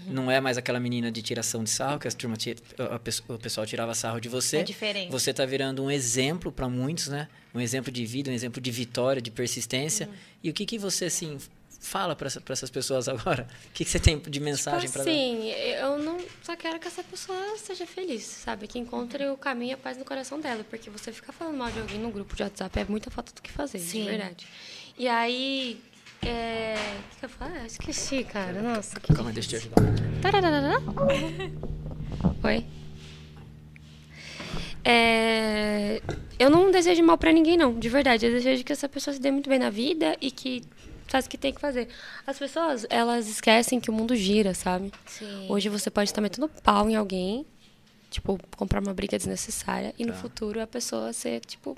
não 0.07 0.29
é 0.29 0.39
mais 0.41 0.57
aquela 0.57 0.79
menina 0.79 1.11
de 1.11 1.21
tiração 1.21 1.63
de 1.63 1.69
sarro, 1.69 1.99
que 1.99 2.07
as 2.07 2.13
turma 2.13 2.35
ti- 2.35 2.55
a 2.77 2.99
pesso- 2.99 3.23
o 3.27 3.37
pessoal 3.37 3.65
tirava 3.65 3.93
sarro 3.93 4.19
de 4.19 4.27
você. 4.29 4.57
É 4.57 4.63
diferente. 4.63 5.11
Você 5.11 5.33
tá 5.33 5.45
virando 5.45 5.83
um 5.83 5.89
exemplo 5.89 6.51
para 6.51 6.67
muitos, 6.67 7.07
né? 7.07 7.27
Um 7.53 7.61
exemplo 7.61 7.91
de 7.91 8.05
vida, 8.05 8.29
um 8.29 8.33
exemplo 8.33 8.59
de 8.61 8.71
vitória, 8.71 9.21
de 9.21 9.31
persistência. 9.31 10.07
Uhum. 10.07 10.13
E 10.43 10.49
o 10.49 10.53
que 10.53 10.65
que 10.65 10.77
você 10.77 11.05
assim 11.05 11.37
fala 11.85 12.15
para 12.15 12.27
essas 12.27 12.69
pessoas 12.69 13.07
agora? 13.07 13.47
O 13.67 13.71
que 13.71 13.85
que 13.85 13.89
você 13.89 13.99
tem 13.99 14.19
de 14.19 14.39
mensagem 14.39 14.81
tipo 14.81 14.93
para 14.93 15.01
assim, 15.03 15.49
eu 15.51 15.97
não 15.99 16.19
só 16.43 16.55
quero 16.55 16.79
que 16.79 16.87
essa 16.87 17.03
pessoa 17.03 17.57
seja 17.57 17.85
feliz, 17.85 18.23
sabe? 18.23 18.67
Que 18.67 18.79
encontre 18.79 19.27
o 19.27 19.37
caminho 19.37 19.71
e 19.71 19.73
a 19.73 19.77
paz 19.77 19.97
no 19.97 20.03
coração 20.03 20.39
dela. 20.39 20.65
Porque 20.69 20.89
você 20.89 21.11
ficar 21.11 21.31
falando 21.31 21.57
mal 21.57 21.71
de 21.71 21.79
alguém 21.79 21.99
no 21.99 22.11
grupo 22.11 22.35
de 22.35 22.43
WhatsApp 22.43 22.79
é 22.79 22.85
muita 22.85 23.09
falta 23.09 23.33
do 23.33 23.41
que 23.41 23.51
fazer, 23.51 23.79
Sim. 23.79 24.03
de 24.03 24.09
verdade. 24.09 24.47
E 24.97 25.07
aí. 25.07 25.81
É... 26.21 26.75
O 26.75 27.09
que, 27.09 27.19
que 27.19 27.25
eu 27.25 27.29
falo? 27.29 27.53
Ah, 27.55 27.65
esqueci, 27.65 28.23
cara. 28.23 28.61
Nossa, 28.61 28.99
que 28.99 29.13
Calma, 29.13 29.31
deixa 29.31 29.55
eu 29.55 29.59
te 29.61 29.67
ajudar. 29.67 29.83
Oi? 32.43 32.65
É, 34.87 35.99
Eu 36.37 36.49
não 36.49 36.69
desejo 36.69 37.03
mal 37.03 37.17
pra 37.17 37.31
ninguém, 37.31 37.57
não, 37.57 37.77
de 37.77 37.89
verdade. 37.89 38.25
Eu 38.25 38.31
desejo 38.31 38.63
que 38.63 38.71
essa 38.71 38.87
pessoa 38.87 39.13
se 39.13 39.19
dê 39.19 39.31
muito 39.31 39.49
bem 39.49 39.57
na 39.57 39.69
vida 39.69 40.15
e 40.21 40.29
que 40.29 40.63
faça 41.15 41.27
o 41.27 41.29
que 41.31 41.37
tem 41.37 41.53
que 41.53 41.61
fazer. 41.61 41.87
As 42.27 42.37
pessoas, 42.37 42.85
elas 42.89 43.27
esquecem 43.27 43.79
que 43.79 43.89
o 43.89 43.93
mundo 43.93 44.15
gira, 44.15 44.53
sabe? 44.53 44.91
Sim. 45.05 45.45
Hoje 45.49 45.69
você 45.69 45.89
pode 45.89 46.09
estar 46.09 46.21
metendo 46.21 46.49
pau 46.63 46.89
em 46.89 46.95
alguém, 46.95 47.45
tipo, 48.09 48.39
comprar 48.57 48.81
uma 48.81 48.93
briga 48.93 49.17
desnecessária, 49.17 49.93
e 49.97 50.05
no 50.05 50.13
Tá. 50.13 50.19
futuro 50.19 50.61
a 50.61 50.67
pessoa 50.67 51.13
ser, 51.13 51.39
tipo, 51.41 51.77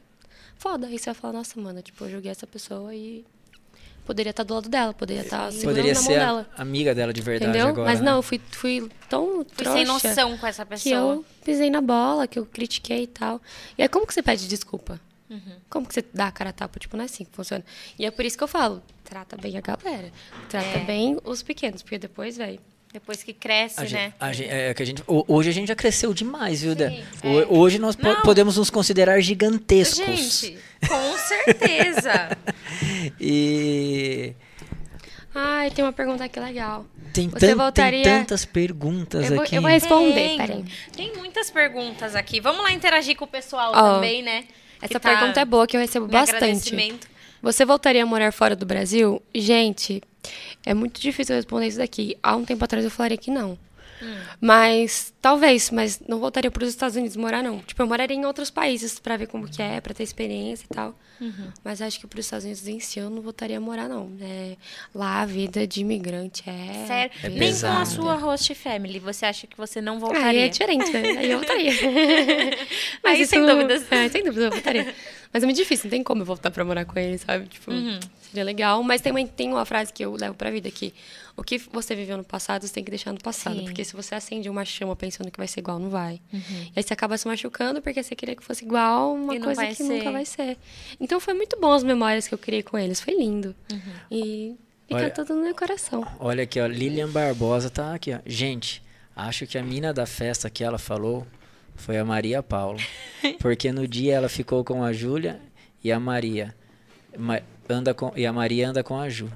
foda. 0.57 0.87
Aí 0.87 0.97
você 0.97 1.05
vai 1.05 1.13
falar, 1.15 1.33
nossa, 1.33 1.59
mano, 1.59 1.81
tipo, 1.81 2.03
eu 2.05 2.09
joguei 2.11 2.31
essa 2.31 2.47
pessoa 2.47 2.93
e 2.95 3.25
poderia 4.05 4.29
estar 4.31 4.43
do 4.43 4.53
lado 4.53 4.69
dela, 4.69 4.93
poderia 4.93 5.21
estar 5.23 5.51
segurando 5.51 5.75
Poderia 5.75 5.93
na 5.93 5.99
mão 5.99 6.07
ser 6.07 6.15
a 6.15 6.25
dela. 6.25 6.49
amiga 6.57 6.95
dela 6.95 7.13
de 7.13 7.21
verdade 7.21 7.49
Entendeu? 7.51 7.67
agora. 7.69 7.89
Mas 7.89 7.99
né? 7.99 8.05
não, 8.09 8.17
eu 8.17 8.21
fui, 8.23 8.39
fui 8.51 8.89
tão 9.09 9.45
Fui 9.51 9.65
sem 9.65 9.85
noção 9.85 10.37
com 10.37 10.47
essa 10.47 10.63
que 10.65 10.69
pessoa. 10.69 10.95
eu 11.15 11.25
pisei 11.43 11.69
na 11.69 11.81
bola, 11.81 12.25
que 12.27 12.39
eu 12.39 12.45
critiquei 12.45 13.03
e 13.03 13.07
tal. 13.07 13.41
E 13.77 13.81
aí, 13.83 13.89
como 13.89 14.07
que 14.07 14.13
você 14.13 14.23
pede 14.23 14.47
desculpa? 14.47 14.99
Uhum. 15.29 15.41
Como 15.69 15.85
que 15.85 15.93
você 15.93 16.05
dá 16.13 16.27
a 16.27 16.31
cara 16.31 16.51
a 16.51 16.53
tapa? 16.53 16.79
Tipo, 16.79 16.95
não 16.95 17.03
é 17.03 17.05
assim 17.05 17.25
que 17.25 17.31
funciona. 17.33 17.61
E 17.99 18.05
é 18.05 18.09
por 18.11 18.23
isso 18.23 18.37
que 18.37 18.43
eu 18.45 18.47
falo, 18.47 18.81
trata 19.09 19.37
bem 19.37 19.57
a 19.57 19.61
galera. 19.61 20.11
Trata 20.49 20.65
É. 20.77 20.83
bem 20.83 21.17
os 21.23 21.41
pequenos, 21.41 21.81
porque 21.81 21.97
depois, 21.97 22.37
velho... 22.37 22.59
Depois 22.93 23.21
que 23.21 23.33
cresce, 23.33 23.79
A 23.81 23.83
né? 23.83 23.87
gente, 23.89 24.13
a 24.17 24.33
gente- 24.33 24.49
é 24.49 24.73
que 24.73 24.81
a 24.81 24.85
gente, 24.85 25.03
ho- 25.05 25.25
hoje 25.27 25.49
a 25.49 25.51
gente 25.51 25.67
já 25.67 25.75
cresceu 25.75 26.13
demais, 26.13 26.61
viu, 26.61 26.73
Dé? 26.73 27.03
é. 27.21 27.27
Ho- 27.27 27.59
Hoje 27.59 27.77
nós 27.77 27.97
po- 27.97 28.21
podemos 28.23 28.55
nos 28.57 28.69
considerar 28.69 29.19
gigantescos. 29.19 30.39
Gente, 30.41 30.57
com 30.87 31.17
certeza. 31.17 32.29
E 33.19 34.33
Ai, 35.35 35.69
tem 35.69 35.83
uma 35.85 35.93
pergunta 35.93 36.23
aqui 36.23 36.39
legal. 36.39 36.85
tem, 37.13 37.29
Você 37.29 37.47
tan- 37.49 37.55
voltaria- 37.57 38.03
tem 38.03 38.19
tantas 38.19 38.45
perguntas 38.45 39.25
Eu 39.29 39.35
vou, 39.35 39.43
aqui. 39.43 39.55
eu 39.55 39.61
vou 39.61 39.69
responder, 39.69 40.13
Tem. 40.13 40.37
peraí. 40.37 40.65
Tem 40.95 41.13
muitas 41.17 41.51
perguntas 41.51 42.15
aqui. 42.15 42.39
Vamos 42.39 42.63
lá 42.63 42.71
interagir 42.71 43.15
com 43.15 43.25
o 43.25 43.27
pessoal 43.27 43.71
Ó, 43.75 43.95
também, 43.95 44.23
né? 44.23 44.45
Essa 44.81 44.99
tá 44.99 45.13
pergunta 45.15 45.39
é 45.41 45.45
boa, 45.45 45.67
que 45.67 45.75
eu 45.75 45.81
recebo 45.81 46.07
bastante. 46.07 46.37
agradecimento. 46.43 47.07
Você 47.41 47.65
voltaria 47.65 48.03
a 48.03 48.05
morar 48.05 48.31
fora 48.31 48.55
do 48.55 48.65
Brasil? 48.65 49.21
Gente, 49.33 50.01
é 50.65 50.73
muito 50.73 50.99
difícil 50.99 51.35
responder 51.35 51.67
isso 51.67 51.77
daqui. 51.77 52.17
Há 52.21 52.35
um 52.35 52.43
tempo 52.43 52.63
atrás 52.63 52.83
eu 52.83 52.91
falaria 52.91 53.17
que 53.17 53.31
não. 53.31 53.57
Mas, 54.39 55.13
talvez, 55.21 55.69
mas 55.71 55.99
não 56.07 56.19
voltaria 56.19 56.51
para 56.51 56.63
os 56.63 56.69
Estados 56.69 56.95
Unidos 56.95 57.15
morar, 57.17 57.41
não. 57.43 57.59
Tipo, 57.59 57.81
eu 57.81 57.87
moraria 57.87 58.15
em 58.15 58.25
outros 58.25 58.49
países 58.49 58.99
para 58.99 59.17
ver 59.17 59.27
como 59.27 59.47
que 59.47 59.61
é, 59.61 59.81
para 59.81 59.93
ter 59.93 60.03
experiência 60.03 60.65
e 60.69 60.73
tal. 60.73 60.97
Mas 61.63 61.81
acho 61.81 61.99
que 61.99 62.05
para 62.05 62.19
os 62.19 62.25
Estados 62.27 62.45
Unidos 62.45 62.67
em 62.67 62.79
si 62.79 62.99
eu 62.99 63.09
não 63.09 63.21
voltaria 63.23 63.57
a 63.57 63.59
morar, 63.59 63.89
não. 63.89 64.11
É, 64.21 64.55
lá 64.93 65.21
a 65.21 65.25
vida 65.25 65.65
de 65.65 65.81
imigrante 65.81 66.43
é. 66.47 66.85
Sério, 66.85 67.11
É 67.23 67.29
nem 67.29 67.59
com 67.59 67.65
a 67.67 67.85
sua 67.85 68.15
host 68.17 68.53
family, 68.53 68.99
você 68.99 69.25
acha 69.25 69.47
que 69.47 69.57
você 69.57 69.81
não 69.81 69.95
Aí 69.95 69.99
voltaria? 69.99 70.45
é 70.45 70.47
diferente, 70.47 70.91
né? 70.91 71.01
Aí 71.17 71.31
eu 71.31 71.39
voltaria. 71.39 71.71
Aí, 73.03 73.25
sem 73.25 73.43
dúvidas. 73.45 73.91
É, 73.91 74.07
sem 74.09 74.23
dúvidas, 74.23 74.45
eu 74.45 74.51
voltaria. 74.51 74.93
Mas 75.33 75.43
é 75.43 75.45
muito 75.45 75.57
difícil, 75.57 75.85
não 75.85 75.91
tem 75.91 76.03
como 76.03 76.21
eu 76.21 76.25
voltar 76.25 76.51
pra 76.51 76.63
morar 76.63 76.85
com 76.85 76.97
ele, 76.99 77.17
sabe? 77.17 77.47
Tipo, 77.47 77.71
Uhum. 77.71 77.99
seria 78.21 78.43
legal. 78.43 78.81
Mas 78.83 79.01
também 79.01 79.25
tem 79.25 79.49
uma 79.51 79.65
frase 79.65 79.91
que 79.91 80.03
eu 80.05 80.13
levo 80.13 80.35
pra 80.35 80.51
vida 80.51 80.69
que 80.71 80.93
o 81.37 81.43
que 81.43 81.57
você 81.71 81.95
viveu 81.95 82.17
no 82.17 82.23
passado, 82.23 82.65
você 82.67 82.73
tem 82.73 82.83
que 82.83 82.89
deixar 82.89 83.13
no 83.13 83.19
passado. 83.21 83.53
Sim. 83.53 83.59
Uhum. 83.59 83.65
Porque 83.65 83.85
se 83.85 83.93
você 83.95 84.15
acende 84.15 84.49
uma 84.49 84.65
chama 84.65 84.95
pensando 84.95 85.29
que 85.31 85.37
vai 85.37 85.47
ser 85.47 85.59
igual, 85.59 85.77
não 85.79 85.89
vai. 85.89 86.19
E 86.33 86.71
aí 86.75 86.83
você 86.83 86.93
acaba 86.93 87.17
se 87.17 87.27
machucando 87.27 87.81
porque 87.81 88.01
você 88.01 88.15
queria 88.15 88.35
que 88.35 88.43
fosse 88.43 88.65
igual 88.65 89.13
uma 89.13 89.39
coisa 89.39 89.67
que 89.67 89.75
ser. 89.75 89.83
nunca 89.83 90.11
vai 90.11 90.25
ser. 90.25 90.57
Então 90.99 91.19
foi 91.19 91.33
muito 91.35 91.57
bom 91.59 91.71
as 91.71 91.83
memórias 91.83 92.27
que 92.27 92.33
eu 92.33 92.37
criei 92.39 92.63
com 92.63 92.77
eles. 92.77 92.99
Foi 92.99 93.13
lindo. 93.15 93.55
Uhum. 93.71 93.79
E 94.11 94.55
fica 94.87 94.99
Olha- 94.99 95.09
tudo 95.11 95.35
no 95.35 95.43
meu 95.43 95.53
coração. 95.55 96.03
Olha 96.19 96.43
aqui, 96.43 96.59
ó, 96.59 96.65
Lilian 96.65 97.09
Barbosa 97.09 97.69
tá 97.69 97.93
aqui, 97.93 98.11
ó. 98.13 98.19
Gente, 98.25 98.81
acho 99.15 99.45
que 99.45 99.57
a 99.57 99.63
mina 99.63 99.93
da 99.93 100.05
festa 100.07 100.49
que 100.49 100.63
ela 100.63 100.79
falou 100.79 101.25
foi 101.75 101.97
a 101.99 102.03
Maria 102.03 102.41
Paula. 102.41 102.79
Porque 103.39 103.71
no 103.71 103.87
dia 103.87 104.15
ela 104.15 104.27
ficou 104.29 104.63
com 104.63 104.83
a 104.83 104.91
Júlia 104.91 105.39
e 105.83 105.91
a 105.91 105.99
Maria. 105.99 106.55
Ma- 107.15 107.41
anda 107.69 107.93
com, 107.93 108.11
e 108.15 108.25
a 108.25 108.33
Maria 108.33 108.69
anda 108.69 108.83
com 108.83 108.97
a 108.99 109.07
Ju. 109.07 109.29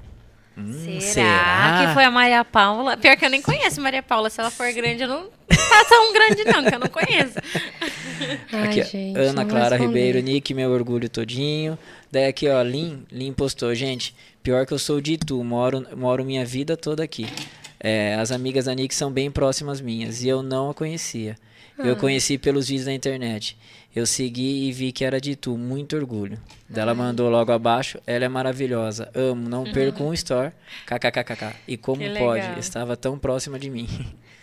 Hum, 0.56 1.00
será, 1.00 1.86
que 1.86 1.94
foi 1.94 2.04
a 2.04 2.10
Maria 2.10 2.44
Paula? 2.44 2.96
Pior 2.96 3.16
que 3.16 3.24
eu 3.24 3.30
nem 3.30 3.40
conheço 3.40 3.80
Maria 3.80 4.02
Paula. 4.02 4.28
Se 4.28 4.40
ela 4.40 4.50
for 4.50 4.70
grande, 4.72 5.02
eu 5.02 5.08
não 5.08 5.30
tá 5.48 5.84
tão 5.88 6.12
grande, 6.12 6.44
não, 6.44 6.62
que 6.64 6.74
eu 6.74 6.78
não 6.78 6.88
conheço. 6.88 7.38
Ai, 8.52 8.64
Aqui, 8.64 8.82
gente, 8.84 9.18
Ana 9.18 9.44
Clara. 9.44 9.76
Ribeiro, 9.76 10.20
Nick, 10.20 10.52
meu 10.52 10.70
orgulho 10.70 11.08
todinho. 11.08 11.78
Daí 12.10 12.26
aqui, 12.26 12.48
ó, 12.48 12.62
Lin, 12.62 13.04
Lin 13.10 13.32
postou, 13.32 13.74
gente, 13.74 14.14
pior 14.42 14.66
que 14.66 14.72
eu 14.72 14.78
sou 14.78 15.00
de 15.00 15.14
Itu, 15.14 15.42
moro, 15.42 15.86
moro 15.96 16.24
minha 16.24 16.44
vida 16.44 16.76
toda 16.76 17.02
aqui. 17.02 17.26
É, 17.80 18.14
as 18.14 18.30
amigas 18.30 18.66
da 18.66 18.74
Nick 18.74 18.94
são 18.94 19.10
bem 19.10 19.30
próximas 19.30 19.80
minhas 19.80 20.22
e 20.22 20.28
eu 20.28 20.42
não 20.42 20.70
a 20.70 20.74
conhecia. 20.74 21.36
Ah. 21.78 21.86
Eu 21.86 21.96
conheci 21.96 22.38
pelos 22.38 22.68
vídeos 22.68 22.86
da 22.86 22.92
internet. 22.92 23.56
Eu 23.94 24.06
segui 24.06 24.68
e 24.68 24.72
vi 24.72 24.90
que 24.90 25.04
era 25.04 25.20
de 25.20 25.36
Tu, 25.36 25.56
muito 25.56 25.94
orgulho. 25.96 26.38
Dela 26.66 26.94
mandou 26.94 27.28
logo 27.28 27.52
abaixo, 27.52 28.00
ela 28.06 28.24
é 28.24 28.28
maravilhosa, 28.28 29.10
amo, 29.14 29.48
não 29.48 29.64
perco 29.64 30.02
um 30.02 30.14
store, 30.14 30.52
kkkk. 30.86 31.54
E 31.68 31.76
como 31.76 32.02
pode, 32.18 32.58
estava 32.58 32.96
tão 32.96 33.18
próxima 33.18 33.58
de 33.58 33.68
mim. 33.68 33.86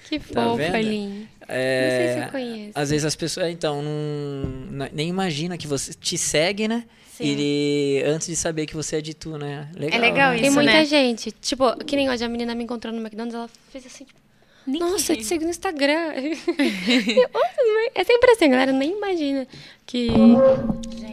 Que 0.07 0.19
Tá 0.33 0.43
fofa? 0.43 0.79
Lin. 0.79 1.27
É, 1.47 1.81
Não 1.81 1.97
sei 1.97 2.13
se 2.13 2.27
eu 2.27 2.31
conheço. 2.31 2.71
Às 2.75 2.89
vezes 2.91 3.05
as 3.05 3.15
pessoas, 3.15 3.47
é, 3.47 3.49
então, 3.49 3.81
não, 3.81 4.87
nem 4.93 5.09
imagina 5.09 5.57
que 5.57 5.65
você 5.65 5.93
te 5.93 6.15
segue, 6.15 6.67
né? 6.67 6.85
Sim. 7.11 7.35
E 7.37 8.03
antes 8.05 8.27
de 8.27 8.35
saber 8.35 8.65
que 8.65 8.75
você 8.75 8.97
é 8.97 9.01
de 9.01 9.13
tu, 9.13 9.37
né? 9.37 9.67
Legal, 9.75 9.99
legal 9.99 10.29
né? 10.29 10.35
isso. 10.35 10.43
Tem 10.43 10.51
muita 10.51 10.71
né? 10.71 10.85
gente. 10.85 11.31
Tipo, 11.31 11.75
que 11.83 11.95
nem 11.95 12.09
hoje 12.09 12.23
a 12.23 12.29
menina 12.29 12.55
me 12.55 12.63
encontrou 12.63 12.93
no 12.93 13.01
McDonald's, 13.01 13.35
ela 13.35 13.49
fez 13.71 13.85
assim, 13.85 14.05
tipo, 14.05 14.19
nossa, 14.77 15.13
eu 15.13 15.17
te 15.17 15.23
sigo 15.25 15.43
no 15.43 15.49
Instagram. 15.49 16.11
É 17.95 18.03
sempre 18.03 18.31
assim, 18.31 18.45
a 18.45 18.49
galera 18.49 18.71
nem 18.71 18.91
imagina 18.97 19.47
que 19.85 20.09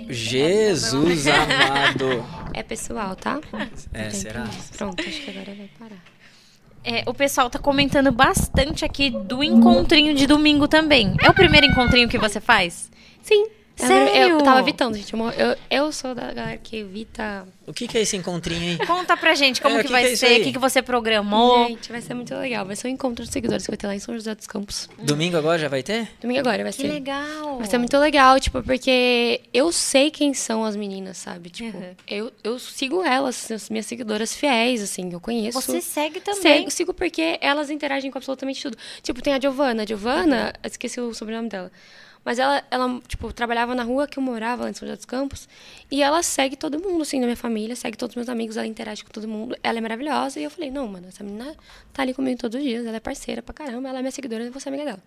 Jesus 0.09 1.27
amado. 1.27 2.25
é 2.55 2.63
pessoal, 2.63 3.17
tá? 3.17 3.41
É, 3.93 4.03
Tem 4.03 4.11
será? 4.11 4.43
que- 4.43 4.77
Pronto, 4.79 5.01
acho 5.07 5.21
que 5.23 5.31
agora 5.31 5.55
vai 5.55 5.71
parar. 5.79 6.05
É, 6.85 7.03
o 7.07 7.13
pessoal 7.15 7.51
tá 7.51 7.59
comentando 7.59 8.13
bastante 8.13 8.85
aqui 8.85 9.11
do 9.11 9.43
encontrinho 9.43 10.15
de 10.15 10.27
domingo 10.27 10.69
também. 10.69 11.17
É 11.21 11.29
o 11.29 11.35
primeiro 11.35 11.67
encontrinho 11.67 12.09
que 12.09 12.17
você 12.19 12.41
faz? 12.41 12.91
Sim. 13.23 13.47
Sério? 13.77 14.09
Eu, 14.17 14.29
eu 14.31 14.43
tava 14.43 14.61
evitando, 14.61 14.97
gente. 14.97 15.13
Eu, 15.13 15.21
eu, 15.31 15.57
eu 15.71 15.93
sou 15.93 16.15
da 16.15 16.33
galera 16.33 16.57
que 16.57 16.77
evita. 16.79 17.47
O 17.67 17.75
que, 17.75 17.87
que 17.87 17.99
é 17.99 18.01
esse 18.01 18.17
encontrinho 18.17 18.79
aí? 18.81 18.87
Conta 18.87 19.17
pra 19.17 19.35
gente 19.35 19.61
como 19.61 19.77
É, 19.77 19.81
que, 19.81 19.87
que 19.87 19.93
vai 19.93 20.05
que 20.05 20.13
é 20.13 20.17
ser, 20.17 20.41
o 20.41 20.45
que, 20.45 20.53
que 20.53 20.59
você 20.59 20.81
programou. 20.81 21.67
Gente, 21.69 21.91
vai 21.93 22.01
ser 22.01 22.15
muito 22.15 22.35
legal. 22.35 22.65
Vai 22.65 22.75
ser 22.75 22.89
um 22.89 22.91
encontro 22.91 23.25
de 23.25 23.31
seguidores 23.31 23.65
que 23.67 23.71
vai 23.71 23.77
ter 23.77 23.87
lá 23.87 23.95
em 23.95 23.99
São 23.99 24.15
José 24.15 24.35
dos 24.35 24.47
Campos. 24.47 24.89
Domingo 24.99 25.37
agora 25.37 25.59
já 25.59 25.69
vai 25.69 25.83
ter? 25.83 26.09
Domingo 26.23 26.41
agora 26.41 26.63
vai 26.63 26.73
Que 26.73 26.83
ser. 26.83 26.89
legal. 26.89 27.59
Vai 27.59 27.67
ser 27.67 27.77
muito 27.79 27.99
legal, 27.99 28.41
tipo, 28.41 28.63
porque 28.63 29.43
eu 29.53 29.71
sei 29.73 30.11
quem 30.11 30.33
são 30.33 30.65
as 30.65 30.75
meninas, 30.75 31.19
sabe? 31.19 31.51
Tipo, 31.51 31.77
Uhum. 31.77 31.95
eu, 32.09 32.33
eu 32.43 32.59
sigo 32.59 33.03
elas, 33.03 33.51
as 33.51 33.69
minhas 33.69 33.85
seguidoras 33.87 34.35
fiéis, 34.35 34.81
assim, 34.83 35.13
eu 35.13 35.21
conheço. 35.21 35.61
Você 35.61 35.81
segue 35.83 36.21
também. 36.21 36.59
Sigo, 36.61 36.71
sigo 36.71 36.95
porque 36.95 37.37
elas 37.43 37.69
interagem 37.69 38.11
com 38.11 38.17
absolutamente 38.19 38.63
tudo. 38.63 38.79
Tipo, 39.03 39.21
tem 39.21 39.35
a 39.35 39.41
Giovana. 39.41 39.83
A 39.83 39.87
Giovana, 39.87 40.47
Uhum. 40.47 40.61
esqueci 40.71 40.99
o 41.01 41.13
sobrenome 41.13 41.49
dela. 41.51 41.71
Mas 42.27 42.41
ela, 42.41 42.61
ela, 42.73 43.01
tipo, 43.07 43.33
trabalhava 43.33 43.73
na 43.73 43.85
rua 43.85 44.09
que 44.09 44.19
eu 44.19 44.23
morava, 44.23 44.65
lá 44.65 44.71
em 44.71 44.73
São 44.75 44.85
José 44.87 44.97
dos 44.97 45.05
Campos. 45.05 45.49
E 45.89 46.03
ela 46.03 46.25
segue 46.25 46.57
todo 46.57 46.81
mundo, 46.81 47.03
assim, 47.03 47.21
da 47.21 47.27
minha 47.27 47.37
família. 47.37 47.77
Segue 47.77 47.97
todos 47.97 48.13
os 48.13 48.17
meus 48.17 48.29
amigos, 48.29 48.57
ela 48.57 48.67
interage 48.67 49.05
com 49.05 49.11
todo 49.13 49.29
mundo. 49.29 49.57
Ela 49.63 49.79
é 49.79 49.81
maravilhosa. 49.81 50.41
E 50.41 50.43
eu 50.43 50.51
falei, 50.51 50.69
não, 50.69 50.89
mano, 50.89 51.07
essa 51.07 51.23
menina 51.23 51.55
tá 51.93 52.03
ali 52.03 52.13
comigo 52.13 52.37
todos 52.41 52.59
os 52.59 52.63
dias. 52.67 52.85
Ela 52.85 52.97
é 52.97 53.01
parceira 53.01 53.43
pra 53.43 53.55
caramba. 53.55 53.89
Ela 53.89 54.01
é 54.01 54.03
minha 54.03 54.11
seguidora, 54.11 54.43
eu 54.43 54.51
vou 54.51 54.61
ser 54.61 54.71
amiga 54.71 54.85
dela. 54.85 54.99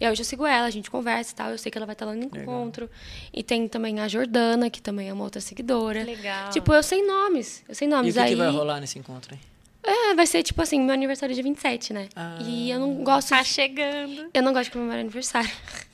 E 0.00 0.04
aí 0.04 0.10
hoje 0.10 0.20
eu 0.22 0.24
sigo 0.24 0.44
ela, 0.44 0.66
a 0.66 0.70
gente 0.70 0.90
conversa 0.90 1.32
e 1.32 1.36
tal. 1.36 1.50
Eu 1.52 1.58
sei 1.58 1.70
que 1.70 1.78
ela 1.78 1.86
vai 1.86 1.92
estar 1.92 2.06
lá 2.06 2.14
no 2.14 2.24
encontro. 2.24 2.90
E 3.32 3.42
tem 3.44 3.68
também 3.68 4.00
a 4.00 4.08
Jordana, 4.08 4.68
que 4.68 4.82
também 4.82 5.08
é 5.08 5.12
uma 5.12 5.22
outra 5.22 5.40
seguidora. 5.40 6.02
Legal. 6.02 6.50
Tipo, 6.50 6.74
eu 6.74 6.82
sei 6.82 7.06
nomes. 7.06 7.62
Eu 7.68 7.74
sei 7.76 7.86
E 7.86 7.90
o 7.92 7.94
nomes. 7.94 8.14
que, 8.14 8.20
aí... 8.20 8.30
que 8.30 8.34
vai 8.36 8.50
rolar 8.50 8.80
nesse 8.80 8.98
encontro 8.98 9.32
aí? 9.34 9.40
É, 9.80 10.14
vai 10.14 10.26
ser 10.26 10.42
tipo 10.42 10.60
assim, 10.60 10.80
meu 10.80 10.92
aniversário 10.92 11.32
é 11.32 11.34
dia 11.34 11.42
27, 11.42 11.92
né? 11.92 12.08
Ah. 12.16 12.36
E 12.42 12.68
eu 12.70 12.80
não 12.80 12.94
gosto. 13.04 13.28
Tá 13.30 13.42
de- 13.42 13.48
chegando. 13.48 14.28
Eu 14.34 14.42
não 14.42 14.52
gosto 14.52 14.64
de 14.64 14.70
comemorar 14.72 14.98
aniversário. 15.00 15.48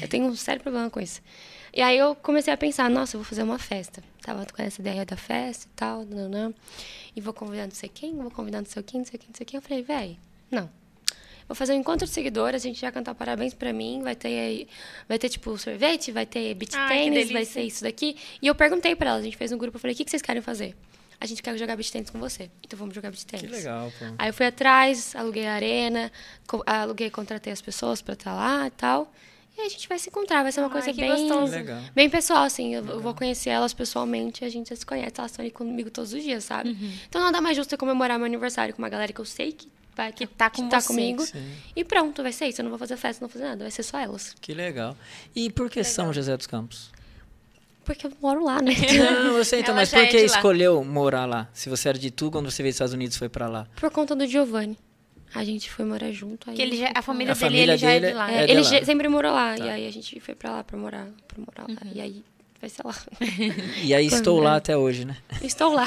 eu 0.00 0.08
tenho 0.08 0.26
um 0.26 0.36
sério 0.36 0.62
problema 0.62 0.90
com 0.90 1.00
isso. 1.00 1.20
E 1.72 1.82
aí 1.82 1.98
eu 1.98 2.14
comecei 2.14 2.52
a 2.52 2.56
pensar, 2.56 2.88
nossa, 2.88 3.16
eu 3.16 3.20
vou 3.20 3.28
fazer 3.28 3.42
uma 3.42 3.58
festa. 3.58 4.02
Tava 4.22 4.46
com 4.46 4.62
essa 4.62 4.80
ideia 4.80 5.04
da 5.04 5.16
festa 5.16 5.66
e 5.66 5.70
tal, 5.74 6.04
nanã. 6.04 6.54
E 7.16 7.20
vou 7.20 7.34
convidar 7.34 7.64
não 7.64 7.74
sei 7.74 7.88
quem, 7.88 8.16
vou 8.16 8.30
convidar 8.30 8.58
não 8.58 8.66
sei 8.66 8.82
quem, 8.82 9.00
não 9.00 9.04
sei 9.04 9.18
quem, 9.18 9.28
não 9.28 9.34
sei 9.34 9.44
quem. 9.44 9.58
Eu 9.58 9.62
falei, 9.62 9.82
véi, 9.82 10.18
não. 10.50 10.70
Vou 11.46 11.54
fazer 11.54 11.74
um 11.74 11.76
encontro 11.76 12.06
de 12.06 12.12
seguidores, 12.12 12.62
a 12.62 12.68
gente 12.68 12.80
vai 12.80 12.90
cantar 12.90 13.14
parabéns 13.14 13.52
pra 13.52 13.72
mim, 13.72 14.00
vai 14.02 14.14
ter 14.14 14.28
aí, 14.28 14.68
vai 15.08 15.18
ter 15.18 15.28
tipo 15.28 15.58
sorvete, 15.58 16.10
vai 16.10 16.24
ter 16.24 16.54
beach 16.54 16.74
Ai, 16.74 16.88
tênis, 16.88 17.30
vai 17.30 17.44
ser 17.44 17.62
isso 17.62 17.82
daqui. 17.82 18.16
E 18.40 18.46
eu 18.46 18.54
perguntei 18.54 18.96
pra 18.96 19.10
elas, 19.10 19.20
a 19.20 19.24
gente 19.24 19.36
fez 19.36 19.52
um 19.52 19.58
grupo, 19.58 19.76
eu 19.76 19.80
falei, 19.80 19.94
o 19.94 19.96
que, 19.96 20.04
que 20.04 20.10
vocês 20.10 20.22
querem 20.22 20.40
fazer? 20.40 20.74
A 21.20 21.26
gente 21.26 21.42
quer 21.42 21.56
jogar 21.58 21.76
beach 21.76 21.92
tênis 21.92 22.08
com 22.08 22.18
você. 22.18 22.50
Então 22.62 22.78
vamos 22.78 22.94
jogar 22.94 23.10
beach 23.10 23.26
tênis. 23.26 23.46
Que 23.46 23.52
legal, 23.52 23.92
pô. 23.98 24.04
Aí 24.16 24.28
eu 24.28 24.34
fui 24.34 24.46
atrás, 24.46 25.14
aluguei 25.14 25.46
a 25.46 25.54
arena, 25.54 26.10
aluguei, 26.66 27.10
contratei 27.10 27.52
as 27.52 27.60
pessoas 27.60 28.00
pra 28.00 28.14
estar 28.14 28.34
lá 28.34 28.66
e 28.66 28.70
tal. 28.70 29.12
E 29.56 29.60
aí 29.60 29.66
a 29.66 29.70
gente 29.70 29.88
vai 29.88 29.98
se 29.98 30.08
encontrar, 30.08 30.42
vai 30.42 30.50
ser 30.50 30.60
uma 30.60 30.66
Ai, 30.66 30.72
coisa 30.72 30.92
que 30.92 31.00
bem, 31.00 31.10
gostoso. 31.10 31.52
Legal. 31.52 31.80
bem 31.94 32.10
pessoal, 32.10 32.42
assim. 32.42 32.74
Eu, 32.74 32.84
eu 32.86 33.00
vou 33.00 33.14
conhecer 33.14 33.50
elas 33.50 33.72
pessoalmente, 33.72 34.44
a 34.44 34.48
gente 34.48 34.70
já 34.70 34.76
se 34.76 34.84
conhece, 34.84 35.12
elas 35.16 35.30
estão 35.30 35.44
ali 35.44 35.52
comigo 35.52 35.90
todos 35.90 36.12
os 36.12 36.22
dias, 36.22 36.42
sabe? 36.44 36.70
Uhum. 36.70 36.92
Então 37.08 37.20
nada 37.20 37.40
mais 37.40 37.56
justo 37.56 37.72
eu 37.72 37.78
comemorar 37.78 38.18
meu 38.18 38.26
aniversário 38.26 38.74
com 38.74 38.82
uma 38.82 38.88
galera 38.88 39.12
que 39.12 39.20
eu 39.20 39.24
sei 39.24 39.52
que 39.52 39.68
vai 39.94 40.12
Que 40.12 40.26
tá 40.26 40.50
com 40.50 40.68
tá 40.68 40.80
você. 40.80 40.88
comigo. 40.88 41.24
Sim. 41.24 41.44
E 41.76 41.84
pronto, 41.84 42.20
vai 42.22 42.32
ser 42.32 42.46
isso. 42.46 42.60
Eu 42.60 42.64
não 42.64 42.70
vou 42.70 42.78
fazer 42.78 42.96
festa, 42.96 43.22
não 43.22 43.28
vou 43.28 43.32
fazer 43.32 43.44
nada, 43.48 43.64
vai 43.64 43.70
ser 43.70 43.84
só 43.84 43.96
elas. 43.98 44.34
Que 44.40 44.52
legal. 44.52 44.96
E 45.36 45.48
por 45.50 45.70
que 45.70 45.84
São 45.84 46.12
José 46.12 46.36
dos 46.36 46.48
Campos? 46.48 46.90
Porque 47.84 48.06
eu 48.06 48.12
moro 48.20 48.42
lá, 48.42 48.62
né? 48.62 48.72
Não, 48.96 49.36
eu 49.36 49.44
sei, 49.44 49.60
então, 49.60 49.72
Ela 49.72 49.82
mas 49.82 49.90
por 49.90 49.98
é 49.98 50.06
que 50.06 50.16
escolheu 50.16 50.82
morar 50.82 51.26
lá? 51.26 51.48
Se 51.52 51.68
você 51.68 51.90
era 51.90 51.98
de 51.98 52.10
Tu, 52.10 52.30
quando 52.30 52.50
você 52.50 52.62
veio 52.62 52.70
dos 52.72 52.76
Estados 52.76 52.94
Unidos, 52.94 53.14
foi 53.18 53.28
pra 53.28 53.46
lá. 53.46 53.66
Por 53.76 53.90
conta 53.90 54.16
do 54.16 54.26
Giovanni. 54.26 54.78
A 55.34 55.44
gente 55.44 55.68
foi 55.70 55.84
morar 55.84 56.12
junto. 56.12 56.48
Aí 56.48 56.56
Que 56.56 56.62
ele 56.62 56.76
já- 56.76 56.92
a 56.94 57.02
família 57.02 57.32
A 57.32 57.34
dele, 57.34 57.46
família 57.46 57.72
ele 57.72 57.76
já 57.76 57.90
é 57.90 58.00
de 58.00 58.12
lá. 58.12 58.30
é 58.30 58.34
É, 58.42 58.46
de 58.46 58.52
ele 58.52 58.60
lá. 58.62 58.68
já- 58.70 58.84
sempre 58.84 59.08
morou 59.08 59.32
lá. 59.32 59.56
Tá. 59.56 59.66
E 59.66 59.70
aí 59.70 59.86
a 59.86 59.90
gente 59.92 60.20
foi 60.20 60.34
pra 60.34 60.50
lá 60.52 60.64
pra 60.64 60.78
morar, 60.78 61.08
pra 61.26 61.38
morar 61.38 61.66
lá. 61.68 61.90
E 61.92 62.00
aí 62.00 62.22
vai 62.64 62.68
ser 62.70 62.82
lá. 62.84 62.94
E 63.82 63.94
aí 63.94 64.06
estou 64.06 64.40
é. 64.40 64.44
lá 64.44 64.56
até 64.56 64.76
hoje, 64.76 65.04
né? 65.04 65.16
Estou 65.42 65.72
lá. 65.72 65.86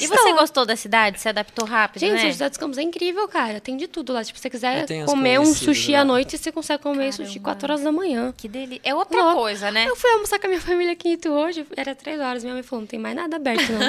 E 0.00 0.04
Estou 0.04 0.16
você 0.16 0.32
gostou 0.32 0.64
da 0.64 0.76
cidade? 0.76 1.20
Se 1.20 1.28
adaptou 1.28 1.66
rápido, 1.66 2.00
Gente, 2.00 2.12
né? 2.12 2.20
São 2.20 2.30
José 2.30 2.48
dos 2.48 2.58
Campos 2.58 2.78
é 2.78 2.82
incrível, 2.82 3.26
cara. 3.28 3.60
Tem 3.60 3.76
de 3.76 3.88
tudo 3.88 4.12
lá. 4.12 4.22
Tipo, 4.22 4.38
se 4.38 4.42
você 4.42 4.50
quiser 4.50 4.86
comer 5.06 5.40
um 5.40 5.52
sushi 5.52 5.92
lá. 5.92 6.00
à 6.00 6.04
noite, 6.04 6.38
você 6.38 6.52
consegue 6.52 6.82
comer 6.82 7.12
sushi 7.12 7.40
Caramba. 7.40 7.60
4 7.60 7.72
horas 7.72 7.84
da 7.84 7.92
manhã. 7.92 8.32
Que 8.36 8.48
delícia. 8.48 8.80
É 8.84 8.94
outra 8.94 9.22
Louco. 9.22 9.40
coisa, 9.40 9.70
né? 9.70 9.86
Eu 9.88 9.96
fui 9.96 10.10
almoçar 10.10 10.38
com 10.38 10.46
a 10.46 10.50
minha 10.50 10.60
família 10.60 10.92
aqui 10.92 11.08
em 11.08 11.12
Itu 11.14 11.30
hoje, 11.30 11.66
era 11.76 11.94
3 11.94 12.20
horas. 12.20 12.44
Minha 12.44 12.54
mãe 12.54 12.62
falou, 12.62 12.82
não 12.82 12.86
tem 12.86 12.98
mais 12.98 13.16
nada 13.16 13.36
aberto, 13.36 13.72
não. 13.72 13.82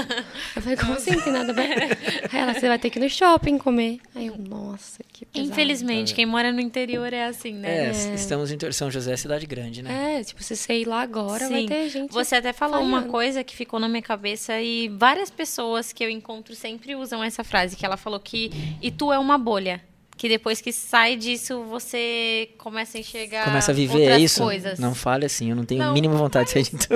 eu 0.56 0.62
falei, 0.62 0.78
como 0.78 0.94
assim 0.94 1.12
não 1.12 1.22
tem 1.22 1.34
nada 1.34 1.52
aberto? 1.52 1.98
Aí 2.32 2.40
ela, 2.40 2.54
você 2.54 2.68
vai 2.68 2.80
ter 2.80 2.90
que 2.90 2.98
ir 3.00 3.02
no 3.02 3.10
shopping 3.10 3.58
comer. 3.58 4.00
Aí 4.16 4.28
eu, 4.28 4.38
nossa, 4.38 5.04
que 5.12 5.26
pesado. 5.26 5.52
Infelizmente, 5.52 6.14
quem 6.16 6.26
mora 6.26 6.52
no 6.52 6.62
interior 6.62 7.12
é 7.14 7.26
assim, 7.26 7.54
né? 7.54 7.88
É, 7.88 8.16
estamos 8.16 8.52
em 8.52 8.58
São 8.72 8.90
José, 8.90 9.14
é 9.14 9.18
cidade 9.18 9.46
grande, 9.46 9.82
né? 9.82 10.20
É, 10.20 10.24
tipo, 10.24 10.42
se 10.42 10.56
você 10.56 10.74
ir 10.74 10.88
lá 10.88 11.02
agora, 11.02 11.48
vai 11.50 11.62
Sim. 11.62 11.68
ter 11.68 11.90
gente... 11.90 12.12
Você 12.12 12.23
até 12.32 12.54
falou 12.54 12.82
uma 12.82 12.98
falhando. 12.98 13.12
coisa 13.12 13.44
que 13.44 13.56
ficou 13.56 13.80
na 13.80 13.88
minha 13.90 14.02
cabeça 14.02 14.60
e 14.62 14.90
várias 14.90 15.30
pessoas 15.30 15.92
que 15.92 16.04
eu 16.04 16.10
encontro 16.10 16.56
sempre 16.56 16.96
usam 16.96 17.24
essa 17.24 17.44
frase, 17.44 17.76
que 17.76 17.86
ela 17.86 17.98
falou 17.98 18.20
que 18.20 18.52
e 18.82 18.92
tu 18.92 19.12
é 19.12 19.20
uma 19.20 19.38
bolha. 19.38 19.82
Que 20.24 20.30
depois 20.30 20.62
que 20.62 20.72
sai 20.72 21.18
disso, 21.18 21.64
você 21.66 22.48
começa 22.58 22.98
a 22.98 23.02
enxergar 23.02 23.44
Começa 23.44 23.72
a 23.72 23.76
viver, 23.76 23.94
outras 24.04 24.18
é 24.18 24.20
isso? 24.22 24.42
coisas. 24.42 24.80
Não 24.80 24.96
fale 24.96 25.26
assim, 25.26 25.50
eu 25.50 25.56
não 25.58 25.66
tenho 25.66 25.84
a 25.84 25.92
mínima 25.92 26.16
vontade 26.16 26.46
de 26.46 26.52
sair 26.52 26.64
de 26.64 26.70
Tu. 26.78 26.88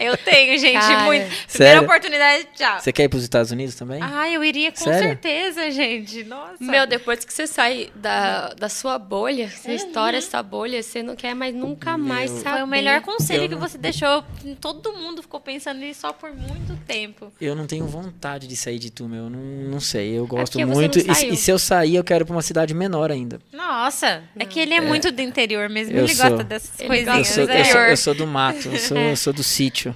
Eu 0.00 0.16
tenho, 0.16 0.58
gente, 0.58 0.72
Cara, 0.80 1.04
muito. 1.04 1.22
Primeira 1.28 1.44
sério? 1.46 1.82
oportunidade, 1.82 2.48
tchau. 2.56 2.80
Você 2.80 2.92
quer 2.92 3.04
ir 3.04 3.08
para 3.08 3.16
os 3.18 3.22
Estados 3.22 3.52
Unidos 3.52 3.76
também? 3.76 4.00
Ah, 4.02 4.28
eu 4.28 4.42
iria 4.42 4.72
com 4.72 4.78
Sério? 4.82 5.06
certeza, 5.06 5.70
gente. 5.70 6.24
Nossa. 6.24 6.56
Meu, 6.58 6.84
depois 6.84 7.24
que 7.24 7.32
você 7.32 7.46
sai 7.46 7.90
da, 7.94 8.48
da 8.54 8.68
sua 8.68 8.98
bolha, 8.98 9.48
você 9.48 9.68
Uhum. 9.68 9.74
estoura 9.76 10.16
essa 10.16 10.42
bolha, 10.42 10.82
você 10.82 11.00
não 11.00 11.14
quer 11.14 11.32
mais 11.32 11.54
nunca 11.54 11.96
mais 11.96 12.32
Meu. 12.32 12.42
saber. 12.42 12.54
Foi 12.56 12.62
o 12.64 12.66
melhor 12.66 13.00
conselho 13.02 13.44
Eu 13.44 13.48
que 13.50 13.54
não- 13.54 13.60
você 13.60 13.78
deixou. 13.78 14.24
Todo 14.60 14.92
mundo 14.94 15.22
ficou 15.22 15.38
pensando 15.38 15.78
nisso 15.78 16.00
só 16.00 16.12
por 16.12 16.32
muito 16.34 16.76
tempo. 16.88 17.32
Eu 17.40 17.54
não 17.54 17.68
tenho 17.68 17.86
vontade 17.86 18.48
de 18.48 18.56
sair 18.56 18.80
de 18.80 18.90
Tu, 18.90 19.08
meu. 19.08 19.30
Não, 19.30 19.38
não 19.38 19.78
sei, 19.78 20.18
eu 20.18 20.26
gosto 20.26 20.58
muito. 20.66 20.98
E, 20.98 21.32
e 21.32 21.36
se 21.36 21.52
eu 21.52 21.58
sair, 21.60 21.94
eu 21.94 22.02
quero 22.02 22.24
ir 22.24 22.26
para 22.26 22.34
uma 22.34 22.42
cidade 22.42 22.63
menor 22.72 23.10
ainda. 23.10 23.38
Nossa, 23.52 24.22
é 24.38 24.44
que 24.46 24.58
ele 24.60 24.72
é, 24.74 24.80
muito 24.80 25.10
do 25.12 25.20
interior 25.20 25.68
mesmo. 25.68 25.94
Eu 25.96 26.04
Ele 26.04 26.14
sou. 26.14 26.30
gosta 26.30 26.44
dessas 26.44 26.78
Ele 26.80 26.88
coisinhas. 26.88 27.18
Eu 27.28 27.34
sou, 27.34 27.46
do 27.46 27.52
eu, 27.52 27.64
sou, 27.64 27.80
eu 27.80 27.96
sou 27.96 28.14
do 28.14 28.26
mato, 28.26 28.68
eu 28.68 28.78
sou, 28.78 28.96
eu 28.96 29.16
sou 29.16 29.32
do 29.32 29.42
sítio. 29.42 29.94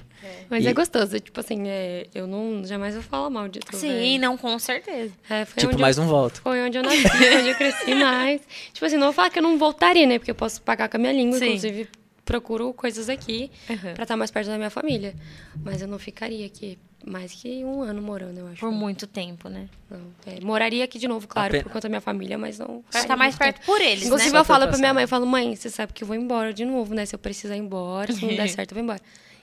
Mas 0.49 0.65
E- 0.65 0.67
é 0.67 0.73
gostoso, 0.73 1.19
tipo 1.19 1.39
assim, 1.39 1.67
é, 1.67 2.07
eu 2.13 2.25
não 2.27 2.63
jamais 2.65 2.93
vou 2.95 3.03
falar 3.03 3.29
mal 3.29 3.47
de 3.47 3.59
tudo. 3.59 3.77
Sim, 3.77 4.17
não, 4.17 4.35
com 4.35 4.57
certeza. 4.59 5.13
É, 5.29 5.45
foi 5.45 5.61
Tipo, 5.61 5.79
mas 5.79 5.97
eu, 5.97 6.03
não 6.03 6.09
volto. 6.09 6.41
foi 6.41 6.59
onde 6.61 6.77
eu 6.77 6.83
nasci, 6.83 7.05
onde 7.37 7.49
eu 7.49 7.55
cresci 7.55 7.93
mais. 7.95 8.41
Tipo 8.73 8.85
assim, 8.85 8.97
não 8.97 9.05
vou 9.07 9.13
falar 9.13 9.29
que 9.29 9.39
eu 9.39 9.43
não 9.43 9.57
voltaria, 9.57 10.05
né? 10.07 10.17
Porque 10.19 10.31
eu 10.31 10.35
posso 10.35 10.61
pagar 10.61 10.89
com 10.89 10.97
a 10.97 10.99
minha 10.99 11.13
língua, 11.13 11.37
Sim. 11.37 11.45
inclusive 11.45 11.87
procuro 12.25 12.73
coisas 12.73 13.09
aqui 13.09 13.49
Uhum. 13.69 13.93
pra 13.93 14.03
estar 14.03 14.17
mais 14.17 14.29
perto 14.31 14.47
da 14.47 14.57
minha 14.57 14.69
família. 14.71 15.15
Mas 15.63 15.81
eu 15.83 15.87
não 15.87 15.99
ficaria 15.99 16.45
aqui 16.47 16.77
mais 17.09 17.33
que 17.33 17.63
um 17.65 17.81
ano 17.81 18.01
morando, 18.01 18.39
eu 18.39 18.47
acho. 18.47 18.59
Por 18.59 18.71
muito 18.71 19.07
tempo, 19.07 19.49
né? 19.49 19.67
Não, 19.89 19.99
é, 20.27 20.39
moraria 20.41 20.83
aqui 20.83 20.99
de 20.99 21.07
novo, 21.07 21.27
claro, 21.27 21.49
Apen- 21.49 21.63
por 21.63 21.71
conta 21.71 21.87
da 21.87 21.89
minha 21.89 22.01
família, 22.01 22.37
mas 22.37 22.59
não. 22.59 22.83
Ficaria 22.83 23.03
estar 23.05 23.15
mais 23.17 23.35
tempo. 23.35 23.43
perto 23.53 23.65
por 23.65 23.81
eles, 23.81 24.05
Inclusive, 24.05 24.31
né? 24.31 24.39
eu 24.39 24.45
falo 24.45 24.67
pra 24.67 24.77
minha 24.77 24.93
mãe, 24.93 25.03
eu 25.03 25.07
falo, 25.07 25.25
mãe, 25.25 25.55
você 25.55 25.69
sabe 25.69 25.91
que 25.91 26.03
eu 26.03 26.07
vou 26.07 26.15
embora 26.15 26.53
de 26.53 26.63
novo, 26.65 26.93
né? 26.93 27.05
Se 27.05 27.15
eu 27.15 27.19
precisar 27.19 27.55
ir 27.55 27.59
embora, 27.59 28.13
se 28.13 28.21
não 28.25 28.35
der 28.35 28.47
certo, 28.49 28.71
eu 28.71 28.75
vou 28.75 28.83
embora. 28.83 29.01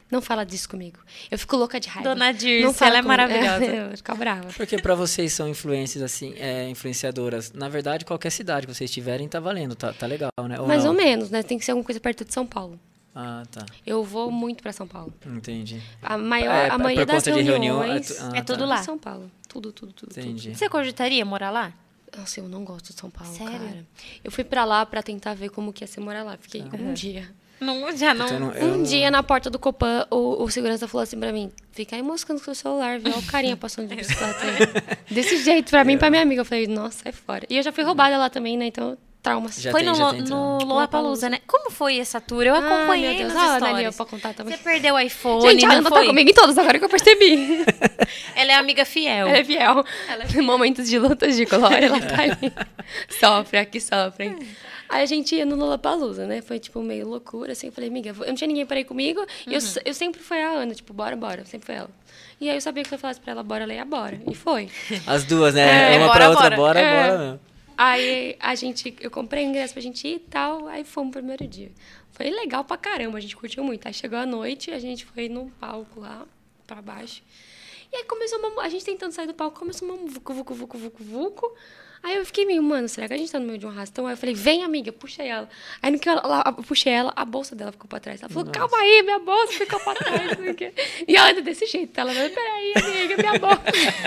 Não 0.09 0.23
fala 0.23 0.47
disso 0.47 0.69
comigo. 0.69 1.01
Eu 1.29 1.37
fico 1.37 1.57
louca 1.57 1.81
de 1.81 1.89
raiva. 1.89 2.09
Dona 2.11 2.33
Dirce, 2.33 2.65
Não 2.65 2.73
fala 2.73 2.91
ela 2.91 2.99
é 2.99 3.03
maravilhosa. 3.03 3.65
eu 3.67 3.87
vou 3.89 3.97
ficar 3.97 4.15
brava. 4.15 4.49
Porque 4.57 4.79
pra 4.79 4.95
vocês 4.95 5.33
são 5.33 5.49
influências, 5.49 6.01
assim, 6.01 6.33
é, 6.37 6.69
influenciadoras. 6.69 7.53
Na 7.53 7.69
verdade, 7.69 8.05
qualquer 8.05 8.31
cidade 8.31 8.69
que 8.69 8.73
vocês 8.75 8.89
tiverem 8.89 9.27
tá 9.27 9.41
valendo, 9.41 9.75
tá, 9.75 9.93
tá 9.93 10.07
legal, 10.07 10.31
né? 10.49 10.61
Mais 10.61 10.85
não? 10.85 10.93
ou 10.93 10.97
menos, 10.97 11.29
né? 11.31 11.43
Tem 11.43 11.59
que 11.59 11.65
ser 11.65 11.73
alguma 11.73 11.85
coisa 11.85 11.99
perto 11.99 12.25
de 12.25 12.33
São 12.33 12.47
Paulo. 12.47 12.79
Ah, 13.19 13.43
tá. 13.51 13.65
Eu 13.87 14.05
vou 14.05 14.31
muito 14.31 14.63
pra 14.63 14.73
São 14.75 14.87
Paulo. 14.87 15.13
Entendi. 15.27 15.81
A 16.03 16.19
maior, 16.19 16.53
É, 16.55 16.69
a 16.69 16.77
maioria 16.77 17.07
das 17.07 17.23
de 17.25 17.31
reunião, 17.31 17.83
é 17.83 17.87
reuniões 17.87 18.09
tu- 18.09 18.17
ah, 18.23 18.31
é 18.35 18.43
tá. 18.43 18.53
tudo 18.53 18.67
lá. 18.67 18.83
São 18.83 18.99
Paulo. 18.99 19.31
Tudo, 19.49 19.73
tudo, 19.73 19.93
tudo. 19.95 20.11
tudo. 20.11 20.21
Entendi. 20.21 20.55
Você 20.55 20.69
cogitaria 20.69 21.25
morar 21.25 21.51
lá? 21.51 21.73
Nossa, 22.17 22.41
eu 22.41 22.49
não 22.49 22.63
gosto 22.63 22.93
de 22.93 23.01
São 23.01 23.09
Paulo, 23.11 23.33
Sério? 23.35 23.53
cara. 23.59 23.87
Eu 24.23 24.31
fui 24.31 24.45
pra 24.45 24.65
lá 24.67 24.85
pra 24.85 25.03
tentar 25.03 25.33
ver 25.35 25.49
como 25.49 25.73
que 25.73 25.83
ia 25.83 25.89
ser 25.89 26.01
morar 26.01 26.23
lá. 26.25 26.37
Fiquei 26.39 26.63
um 26.63 26.93
dia. 26.93 27.27
Não, 27.59 27.91
já 27.97 28.13
não. 28.13 28.27
Então, 28.27 28.39
não- 28.41 28.53
eu 28.53 28.75
Um 28.75 28.83
dia 28.83 29.11
na 29.11 29.23
porta 29.23 29.49
do 29.49 29.59
Copan, 29.59 30.07
o, 30.11 30.43
o 30.45 30.51
segurança 30.51 30.87
falou 30.87 31.03
assim 31.03 31.19
pra 31.19 31.33
mim: 31.33 31.51
fica 31.73 31.97
aí 31.97 32.03
moscando 32.03 32.39
com 32.39 32.45
seu 32.45 32.55
celular, 32.55 32.99
viu? 33.01 33.11
Olha 33.11 33.19
o 33.19 33.23
carinha 33.27 33.57
passando 33.57 33.89
de 33.89 33.97
bicicleta. 33.97 34.99
Desse 35.11 35.43
jeito, 35.43 35.71
pra 35.71 35.83
mim 35.83 35.95
e 35.95 35.97
pra 35.97 36.11
minha 36.11 36.23
amiga. 36.23 36.43
Eu 36.43 36.45
falei, 36.45 36.67
nossa, 36.67 37.05
sai 37.05 37.13
fora. 37.13 37.47
E 37.49 37.57
eu 37.57 37.63
já 37.63 37.73
fui 37.73 37.83
roubada 37.83 38.19
lá 38.19 38.29
também, 38.29 38.59
né? 38.59 38.67
Então, 38.67 38.99
trauma. 39.27 39.49
Já 39.57 39.71
Foi 39.73 39.81
tem, 39.83 39.91
no, 39.91 39.97
já 39.97 40.11
tem 40.13 40.23
no. 40.23 40.59
Lollapalooza, 40.65 41.29
né? 41.29 41.39
Como 41.47 41.71
foi 41.71 41.99
essa 41.99 42.21
tour? 42.21 42.45
Eu 42.45 42.55
acompanhei 42.55 43.09
ah, 43.09 43.11
meu 43.11 43.19
Deus. 43.19 43.35
nas 43.35 43.43
Ah, 43.43 43.47
a 43.47 43.57
Ana 43.57 43.67
ali, 43.67 43.77
stories. 43.79 43.97
pra 43.97 44.07
contar 44.07 44.35
também. 44.35 44.57
Você 44.57 44.63
perdeu 44.63 44.95
o 44.95 44.99
iPhone, 45.01 45.43
Gente, 45.51 45.65
a 45.67 45.81
não 45.81 45.91
foi? 45.91 46.01
tá 46.03 46.07
comigo 46.07 46.31
em 46.31 46.35
todas, 46.35 46.57
agora 46.57 46.79
que 46.79 46.85
eu 46.85 46.89
percebi. 46.89 47.65
Ela 48.37 48.53
é 48.53 48.55
amiga 48.55 48.85
fiel. 48.85 49.27
Ela 49.29 49.39
é 49.39 49.45
fiel. 49.45 49.85
Em 50.37 50.41
momentos 50.43 50.89
de 50.89 50.99
lutas 50.99 51.37
de 51.37 51.45
glória, 51.45 51.87
ela 51.87 52.01
tá 52.01 52.23
ali. 52.23 52.53
Sofre, 53.19 53.59
aqui 53.59 53.81
sofrem. 53.81 54.39
Aí 54.89 55.03
a 55.03 55.07
gente 55.07 55.35
ia 55.35 55.45
no 55.45 55.57
Lollapalooza, 55.57 56.27
né? 56.27 56.41
Foi, 56.41 56.61
tipo, 56.61 56.81
meio 56.81 57.09
loucura, 57.09 57.53
assim. 57.53 57.67
Eu 57.67 57.73
falei, 57.73 57.91
amiga, 57.91 58.11
eu 58.21 58.27
não 58.29 58.35
tinha 58.37 58.47
ninguém 58.47 58.65
pra 58.65 58.79
ir 58.79 58.85
comigo. 58.85 59.25
E 59.47 59.53
eu, 59.55 59.61
eu 59.85 59.93
sempre 59.95 60.21
fui 60.23 60.41
a 60.41 60.49
Ana, 60.51 60.75
tipo, 60.75 60.93
bora, 60.93 61.17
bora. 61.17 61.45
Sempre 61.45 61.67
foi 61.67 61.75
ela. 61.75 61.91
E 62.41 62.49
aí 62.49 62.57
eu 62.57 62.61
sabia 62.61 62.83
que 62.85 62.89
se 62.89 62.95
eu 62.95 62.99
falasse 62.99 63.21
pra 63.21 63.33
ela, 63.33 63.43
bora, 63.43 63.65
ela 63.65 63.75
ia, 63.75 63.85
bora. 63.85 64.21
E 64.31 64.35
foi. 64.35 64.69
As 65.07 65.25
duas, 65.25 65.55
né? 65.55 65.95
É, 65.95 65.99
Uma 65.99 66.07
bora, 66.07 66.19
pra 66.19 66.29
outra, 66.31 66.51
bora. 66.51 66.57
bora, 66.57 66.81
É. 66.81 67.09
bora. 67.09 67.41
Aí 67.77 68.37
a 68.41 68.55
gente, 68.55 68.95
eu 69.01 69.11
comprei 69.11 69.45
ingresso 69.45 69.75
pra 69.75 69.83
gente 69.83 70.07
ir 70.09 70.15
e 70.17 70.19
tal, 70.19 70.67
aí 70.67 70.83
fomos 70.85 71.13
pro 71.13 71.21
primeiro 71.21 71.47
dia. 71.47 71.71
Foi 72.13 72.31
legal 72.31 72.65
pra 72.65 72.77
caramba, 72.79 73.19
a 73.19 73.21
gente 73.21 73.37
curtiu 73.37 73.63
muito. 73.63 73.87
Aí 73.87 73.93
chegou 73.93 74.19
a 74.19 74.25
noite, 74.25 74.71
a 74.71 74.79
gente 74.79 75.05
foi 75.05 75.29
num 75.29 75.51
palco 75.51 76.01
lá, 76.01 76.25
pra 76.67 76.81
baixo. 76.81 77.23
E 77.93 77.97
aí 77.97 78.05
começou 78.05 78.39
uma, 78.39 78.63
a 78.63 78.69
gente 78.69 78.85
tentando 78.85 79.13
sair 79.13 79.27
do 79.27 79.35
palco, 79.35 79.59
começou 79.59 79.87
uma 79.89 79.97
vucu, 80.09 80.33
vucu, 80.33 80.55
vucu, 80.55 80.79
vucu, 80.79 81.05
vucu. 81.05 81.55
Aí 82.03 82.17
eu 82.17 82.25
fiquei 82.27 82.45
meio, 82.47 82.63
mano, 82.63 82.89
será 82.89 83.09
que 83.09 83.15
a 83.15 83.17
gente 83.19 83.33
tá 83.33 83.39
no 83.41 83.47
meio 83.47 83.59
de 83.59 83.67
um 83.67 83.69
arrastão? 83.69 84.07
Aí 84.07 84.13
eu 84.13 84.17
falei, 84.17 84.35
vem, 84.35 84.63
amiga, 84.63 84.93
puxa 84.93 85.23
ela. 85.25 85.49
Aí 85.83 85.91
no 85.91 85.99
que 85.99 86.09
eu, 86.09 86.13
ela- 86.13 86.45
eu 86.57 86.63
puxei 86.63 86.93
ela, 86.93 87.13
a 87.17 87.25
bolsa 87.25 87.57
dela 87.57 87.73
ficou 87.73 87.89
pra 87.89 87.99
trás. 87.99 88.21
Ela 88.23 88.29
falou, 88.29 88.45
calma 88.53 88.77
aí, 88.79 89.03
minha 89.03 89.19
bolsa 89.19 89.53
ficou 89.55 89.81
pra 89.81 89.95
trás. 89.95 90.31
e 91.09 91.17
ela 91.17 91.31
anda 91.31 91.43
desse 91.43 91.67
jeito. 91.67 91.99
Ela 91.99 92.13
falou, 92.15 92.31
peraí, 92.31 92.73
amiga, 92.77 93.17
minha 93.17 93.39
bolsa. 93.39 93.63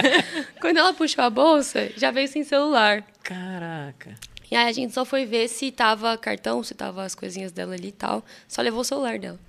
Quando 0.61 0.77
ela 0.77 0.93
puxou 0.93 1.23
a 1.23 1.29
bolsa, 1.29 1.91
já 1.97 2.09
veio 2.11 2.27
sem 2.27 2.43
celular. 2.43 3.05
Caraca. 3.29 4.15
E 4.51 4.55
aí 4.55 4.67
a 4.67 4.71
gente 4.71 4.91
só 4.91 5.05
foi 5.05 5.23
ver 5.25 5.47
se 5.47 5.71
tava 5.71 6.17
cartão, 6.17 6.63
se 6.63 6.73
tava 6.73 7.03
as 7.03 7.13
coisinhas 7.13 7.51
dela 7.51 7.75
ali 7.75 7.89
e 7.89 7.91
tal. 7.91 8.25
Só 8.47 8.61
levou 8.63 8.81
o 8.81 8.83
celular 8.83 9.19
dela. 9.19 9.39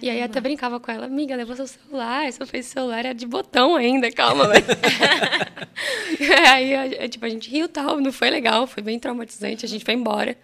E 0.00 0.08
aí 0.08 0.22
até 0.22 0.40
brincava 0.40 0.80
com 0.80 0.90
ela, 0.90 1.04
amiga, 1.06 1.36
levou 1.36 1.54
seu 1.54 1.66
celular, 1.66 2.32
só 2.32 2.44
fez 2.46 2.66
celular, 2.66 3.00
era 3.00 3.14
de 3.14 3.26
botão 3.26 3.76
ainda, 3.76 4.10
calma, 4.10 4.48
velho. 4.48 4.64
aí, 6.50 6.74
a- 6.74 7.08
tipo, 7.08 7.24
a 7.24 7.28
gente 7.28 7.48
riu 7.50 7.66
e 7.66 7.68
tal, 7.68 8.00
não 8.00 8.10
foi 8.10 8.30
legal, 8.30 8.66
foi 8.66 8.82
bem 8.82 8.98
traumatizante, 8.98 9.64
a 9.64 9.68
gente 9.68 9.84
foi 9.84 9.94
embora. 9.94 10.36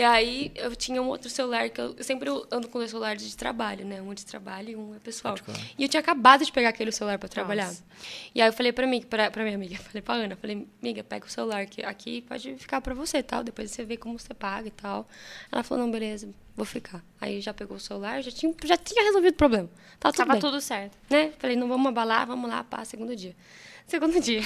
E 0.00 0.02
aí 0.02 0.50
eu 0.54 0.74
tinha 0.74 1.02
um 1.02 1.08
outro 1.08 1.28
celular, 1.28 1.68
que 1.68 1.78
eu, 1.78 1.94
eu 1.94 2.02
sempre 2.02 2.30
ando 2.50 2.68
com 2.68 2.78
dois 2.78 2.88
celulares 2.88 3.22
de 3.22 3.36
trabalho, 3.36 3.84
né? 3.84 4.00
Um 4.00 4.14
de 4.14 4.24
trabalho 4.24 4.70
e 4.70 4.74
um 4.74 4.94
é 4.94 4.98
pessoal. 4.98 5.34
Particular. 5.34 5.60
E 5.76 5.82
eu 5.82 5.90
tinha 5.90 6.00
acabado 6.00 6.42
de 6.42 6.50
pegar 6.50 6.70
aquele 6.70 6.90
celular 6.90 7.18
para 7.18 7.28
trabalhar. 7.28 7.66
Nossa. 7.66 7.84
E 8.34 8.40
aí 8.40 8.48
eu 8.48 8.52
falei 8.54 8.72
pra 8.72 8.86
mim, 8.86 9.02
pra, 9.02 9.30
pra 9.30 9.42
minha 9.42 9.56
amiga, 9.56 9.76
falei 9.84 10.00
pra 10.00 10.14
Ana, 10.14 10.36
falei, 10.36 10.66
amiga, 10.80 11.04
pega 11.04 11.26
o 11.26 11.28
celular 11.28 11.66
que 11.66 11.84
aqui 11.84 12.22
pode 12.22 12.56
ficar 12.56 12.80
pra 12.80 12.94
você, 12.94 13.22
tal. 13.22 13.44
Depois 13.44 13.70
você 13.70 13.84
vê 13.84 13.98
como 13.98 14.18
você 14.18 14.32
paga 14.32 14.68
e 14.68 14.70
tal. 14.70 15.06
Ela 15.52 15.62
falou, 15.62 15.84
não, 15.84 15.92
beleza, 15.92 16.30
vou 16.56 16.64
ficar. 16.64 17.04
Aí 17.20 17.42
já 17.42 17.52
pegou 17.52 17.76
o 17.76 17.80
celular, 17.80 18.22
já 18.22 18.30
tinha, 18.30 18.54
já 18.64 18.78
tinha 18.78 19.04
resolvido 19.04 19.34
o 19.34 19.36
problema. 19.36 19.68
Tava 19.98 20.14
tudo 20.14 20.16
Tava 20.16 20.32
bem 20.32 20.40
tudo 20.40 20.62
certo. 20.62 20.96
né? 21.10 21.30
Falei, 21.38 21.56
não 21.56 21.68
vamos 21.68 21.86
abalar, 21.88 22.26
vamos 22.26 22.48
lá, 22.48 22.64
pá, 22.64 22.82
segundo 22.86 23.14
dia. 23.14 23.36
Segundo 23.86 24.16
dia. 24.24 24.42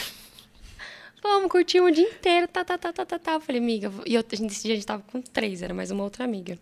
Vamos 1.26 1.51
curtir 1.51 1.80
o 1.80 1.90
dia 1.90 2.06
inteiro, 2.06 2.46
tá, 2.46 2.62
tá, 2.62 2.76
tá, 2.76 2.92
tá, 2.92 3.06
tá, 3.06 3.18
tá. 3.18 3.32
Eu 3.32 3.40
falei, 3.40 3.59
amiga, 3.59 3.90
e 4.05 4.14
eu, 4.14 4.22
a 4.30 4.36
gente, 4.36 4.70
a 4.70 4.74
gente 4.74 4.86
tava 4.86 5.02
com 5.10 5.22
três, 5.22 5.62
era 5.62 5.72
mais 5.72 5.90
uma 5.90 6.05
outra 6.05 6.22
amiga. 6.22 6.59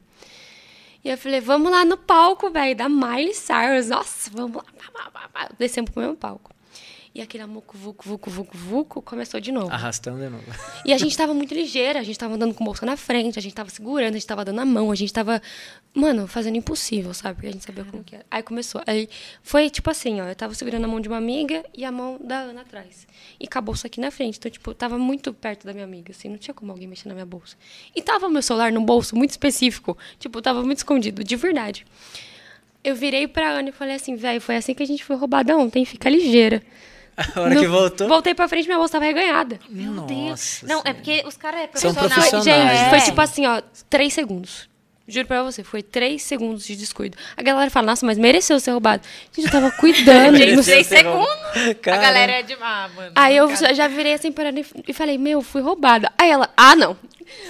E 1.04 1.10
eu 1.10 1.18
falei, 1.18 1.40
vamos 1.40 1.72
lá 1.72 1.84
no 1.84 1.96
palco, 1.96 2.48
velho, 2.48 2.76
da 2.76 2.88
Miley 2.88 3.34
Cyrus. 3.34 3.88
Nossa, 3.88 4.30
vamos 4.32 4.62
lá. 4.62 5.48
Descemos 5.58 5.90
pro 5.90 6.00
mesmo 6.00 6.16
palco. 6.16 6.52
E 7.14 7.20
aquele 7.20 7.42
amuco, 7.42 7.76
vucu, 7.76 8.08
vucu, 8.08 8.30
vucu, 8.30 8.56
vucu, 8.56 9.02
começou 9.02 9.38
de 9.38 9.52
novo. 9.52 9.70
Arrastando 9.70 10.18
de 10.18 10.30
novo. 10.30 10.44
E 10.82 10.94
a 10.94 10.98
gente 10.98 11.14
tava 11.14 11.34
muito 11.34 11.52
ligeira, 11.52 12.00
a 12.00 12.02
gente 12.02 12.18
tava 12.18 12.34
andando 12.34 12.54
com 12.54 12.64
bolsa 12.64 12.86
na 12.86 12.96
frente, 12.96 13.38
a 13.38 13.42
gente 13.42 13.54
tava 13.54 13.68
segurando, 13.68 14.14
a 14.14 14.18
gente 14.18 14.26
tava 14.26 14.42
dando 14.46 14.60
a 14.62 14.64
mão, 14.64 14.90
a 14.90 14.94
gente 14.94 15.12
tava, 15.12 15.42
mano, 15.92 16.26
fazendo 16.26 16.56
impossível, 16.56 17.12
sabe? 17.12 17.34
Porque 17.34 17.48
a 17.48 17.52
gente 17.52 17.66
sabia 17.66 17.84
como 17.84 18.02
que 18.02 18.14
era. 18.14 18.24
Aí 18.30 18.42
começou. 18.42 18.82
Aí 18.86 19.10
foi 19.42 19.68
tipo 19.68 19.90
assim, 19.90 20.22
ó, 20.22 20.24
eu 20.24 20.34
tava 20.34 20.54
segurando 20.54 20.86
a 20.86 20.88
mão 20.88 21.00
de 21.00 21.08
uma 21.08 21.18
amiga 21.18 21.62
e 21.76 21.84
a 21.84 21.92
mão 21.92 22.18
da 22.18 22.38
Ana 22.38 22.62
atrás. 22.62 23.06
E 23.38 23.46
com 23.46 23.58
a 23.58 23.60
bolsa 23.60 23.88
aqui 23.88 24.00
na 24.00 24.10
frente. 24.10 24.38
Então, 24.38 24.50
tipo, 24.50 24.70
eu 24.70 24.74
tava 24.74 24.96
muito 24.96 25.34
perto 25.34 25.66
da 25.66 25.74
minha 25.74 25.84
amiga, 25.84 26.12
assim, 26.12 26.30
não 26.30 26.38
tinha 26.38 26.54
como 26.54 26.72
alguém 26.72 26.88
mexer 26.88 27.08
na 27.08 27.14
minha 27.14 27.26
bolsa. 27.26 27.58
E 27.94 28.00
tava 28.00 28.26
meu 28.30 28.40
celular 28.40 28.72
num 28.72 28.82
bolso 28.82 29.14
muito 29.14 29.32
específico, 29.32 29.98
tipo, 30.18 30.40
tava 30.40 30.62
muito 30.62 30.78
escondido, 30.78 31.22
de 31.22 31.36
verdade. 31.36 31.84
Eu 32.82 32.96
virei 32.96 33.28
pra 33.28 33.50
Ana 33.50 33.68
e 33.68 33.72
falei 33.72 33.96
assim, 33.96 34.16
velho, 34.16 34.40
foi 34.40 34.56
assim 34.56 34.72
que 34.72 34.82
a 34.82 34.86
gente 34.86 35.04
foi 35.04 35.14
roubada 35.14 35.54
ontem, 35.58 35.84
fica 35.84 36.08
ligeira. 36.08 36.62
A 37.34 37.40
hora 37.40 37.54
que 37.56 37.66
No- 37.66 37.70
voltou. 37.72 38.08
Voltei 38.08 38.34
pra 38.34 38.48
frente, 38.48 38.66
minha 38.66 38.78
bolsa 38.78 38.92
tava 38.92 39.04
reganhada. 39.04 39.58
Meu 39.68 39.92
Nossa 39.92 40.06
Deus. 40.14 40.60
Não, 40.64 40.82
é 40.84 40.92
porque 40.92 41.22
os 41.26 41.36
caras 41.36 41.60
é 41.60 41.78
São 41.78 41.92
profissional. 41.94 42.30
profissionais, 42.30 42.44
Gente, 42.44 42.82
né? 42.84 42.88
foi 42.90 42.98
É. 42.98 43.00
tipo 43.02 43.20
assim, 43.20 43.46
ó, 43.46 43.62
três 43.90 44.12
segundos. 44.12 44.70
Juro 45.08 45.26
pra 45.26 45.42
você, 45.42 45.64
foi 45.64 45.82
três 45.82 46.22
segundos 46.22 46.64
de 46.64 46.76
descuido. 46.76 47.18
A 47.36 47.42
galera 47.42 47.68
fala, 47.70 47.86
nossa, 47.88 48.06
mas 48.06 48.16
mereceu 48.16 48.58
ser 48.60 48.70
roubado. 48.70 49.02
Gente, 49.36 49.46
eu 49.46 49.50
tava 49.50 49.70
cuidando. 49.78 50.36
Gente, 50.36 50.62
três 50.64 50.86
segundos. 50.86 51.26
A 51.70 51.74
Cara. 51.74 52.00
galera 52.00 52.32
é 52.32 52.42
de... 52.42 52.54
Ah, 52.60 52.88
mano. 52.94 53.12
Aí 53.16 53.36
eu 53.36 53.48
cara. 53.48 53.74
já 53.74 53.88
virei 53.88 54.14
assim 54.14 54.30
parando 54.30 54.60
e- 54.60 54.66
e 54.88 54.92
falei, 54.92 55.18
meu, 55.18 55.42
fui 55.42 55.60
roubada. 55.60 56.10
Aí 56.16 56.30
ela, 56.30 56.48
ah, 56.56 56.76
não. 56.76 56.96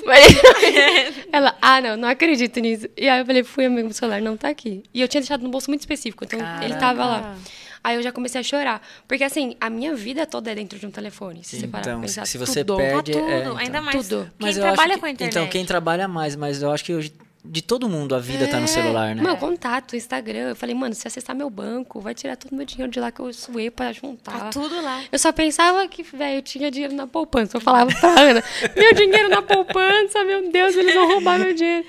Ela, 1.32 1.57
ah, 1.61 1.81
não, 1.81 1.97
não 1.97 2.09
acredito 2.09 2.61
nisso. 2.61 2.89
E 2.97 3.09
aí 3.09 3.20
eu 3.20 3.27
falei, 3.27 3.43
fui, 3.43 3.66
amigo, 3.66 3.89
o 3.89 3.93
celular 3.93 4.20
não 4.20 4.36
tá 4.36 4.49
aqui. 4.49 4.82
E 4.93 5.01
eu 5.01 5.09
tinha 5.09 5.20
deixado 5.20 5.43
num 5.43 5.51
bolso 5.51 5.70
muito 5.70 5.81
específico, 5.81 6.24
então 6.24 6.39
ele 6.62 6.74
tava 6.77 7.05
lá. 7.05 7.36
Aí 7.84 7.96
eu 7.96 8.02
já 8.02 8.12
comecei 8.12 8.40
a 8.40 8.44
chorar. 8.44 8.80
Porque 9.09 9.24
assim, 9.24 9.56
a 9.60 9.68
minha 9.68 9.94
vida 9.94 10.24
toda 10.26 10.50
é 10.52 10.54
dentro 10.54 10.78
de 10.78 10.86
um 10.86 10.90
telefone. 10.90 11.42
Se 11.42 11.56
Sim, 11.56 11.60
você 11.62 11.66
parar 11.68 11.82
pra 11.82 11.92
então, 11.92 12.00
pensar, 12.02 12.26
se 12.26 12.38
você 12.38 12.64
tudo. 12.64 12.76
perde- 12.76 13.12
Tá 13.12 13.18
tudo, 13.18 13.30
é, 13.32 13.40
então. 13.40 13.56
ainda 13.56 13.80
mais 13.80 13.96
Tudo. 14.09 14.22
quem 14.24 14.32
Mas 14.38 14.56
eu 14.56 14.62
trabalha 14.62 14.94
que, 14.94 15.00
com 15.00 15.06
a 15.06 15.10
internet. 15.10 15.32
Então, 15.36 15.48
quem 15.48 15.64
trabalha 15.64 16.06
mais, 16.06 16.36
mas 16.36 16.62
eu 16.62 16.70
acho 16.70 16.84
que 16.84 16.94
hoje, 16.94 17.12
de 17.44 17.60
todo 17.60 17.88
mundo 17.88 18.14
a 18.14 18.20
vida 18.20 18.46
tá 18.46 18.60
no 18.60 18.68
celular, 18.68 19.16
né? 19.16 19.20
Meu 19.22 19.36
contato, 19.36 19.96
Instagram. 19.96 20.50
Eu 20.50 20.54
falei, 20.56 20.76
mano, 20.76 20.94
se 20.94 21.09
acessar 21.09 21.34
meu 21.34 21.50
banco, 21.50 22.00
vai 22.00 22.14
tirar 22.14 22.36
todo 22.36 22.52
o 22.52 22.54
meu 22.54 22.64
dinheiro 22.64 22.92
de 22.92 23.00
lá 23.00 23.10
que 23.10 23.18
eu 23.18 23.32
suei 23.32 23.68
pra 23.68 23.92
juntar. 23.92 24.38
Tá 24.38 24.48
tudo 24.50 24.80
lá. 24.80 25.02
Eu 25.10 25.18
só 25.18 25.32
pensava 25.32 25.88
que, 25.88 26.04
velho, 26.04 26.36
eu 26.38 26.42
tinha 26.42 26.70
dinheiro 26.70 26.94
na 26.94 27.09
poupança. 27.09 27.56
Eu 27.56 27.60
falava 27.60 27.90
pra 27.98 28.10
Ana, 28.20 28.44
meu 28.76 28.94
dinheiro 28.94 29.28
na 29.28 29.42
poupança, 29.42 30.24
meu 30.24 30.52
Deus, 30.52 30.76
eles 30.76 30.94
vão 30.94 31.09
roubar 31.09 31.36
meu 31.40 31.52
dinheiro. 31.52 31.84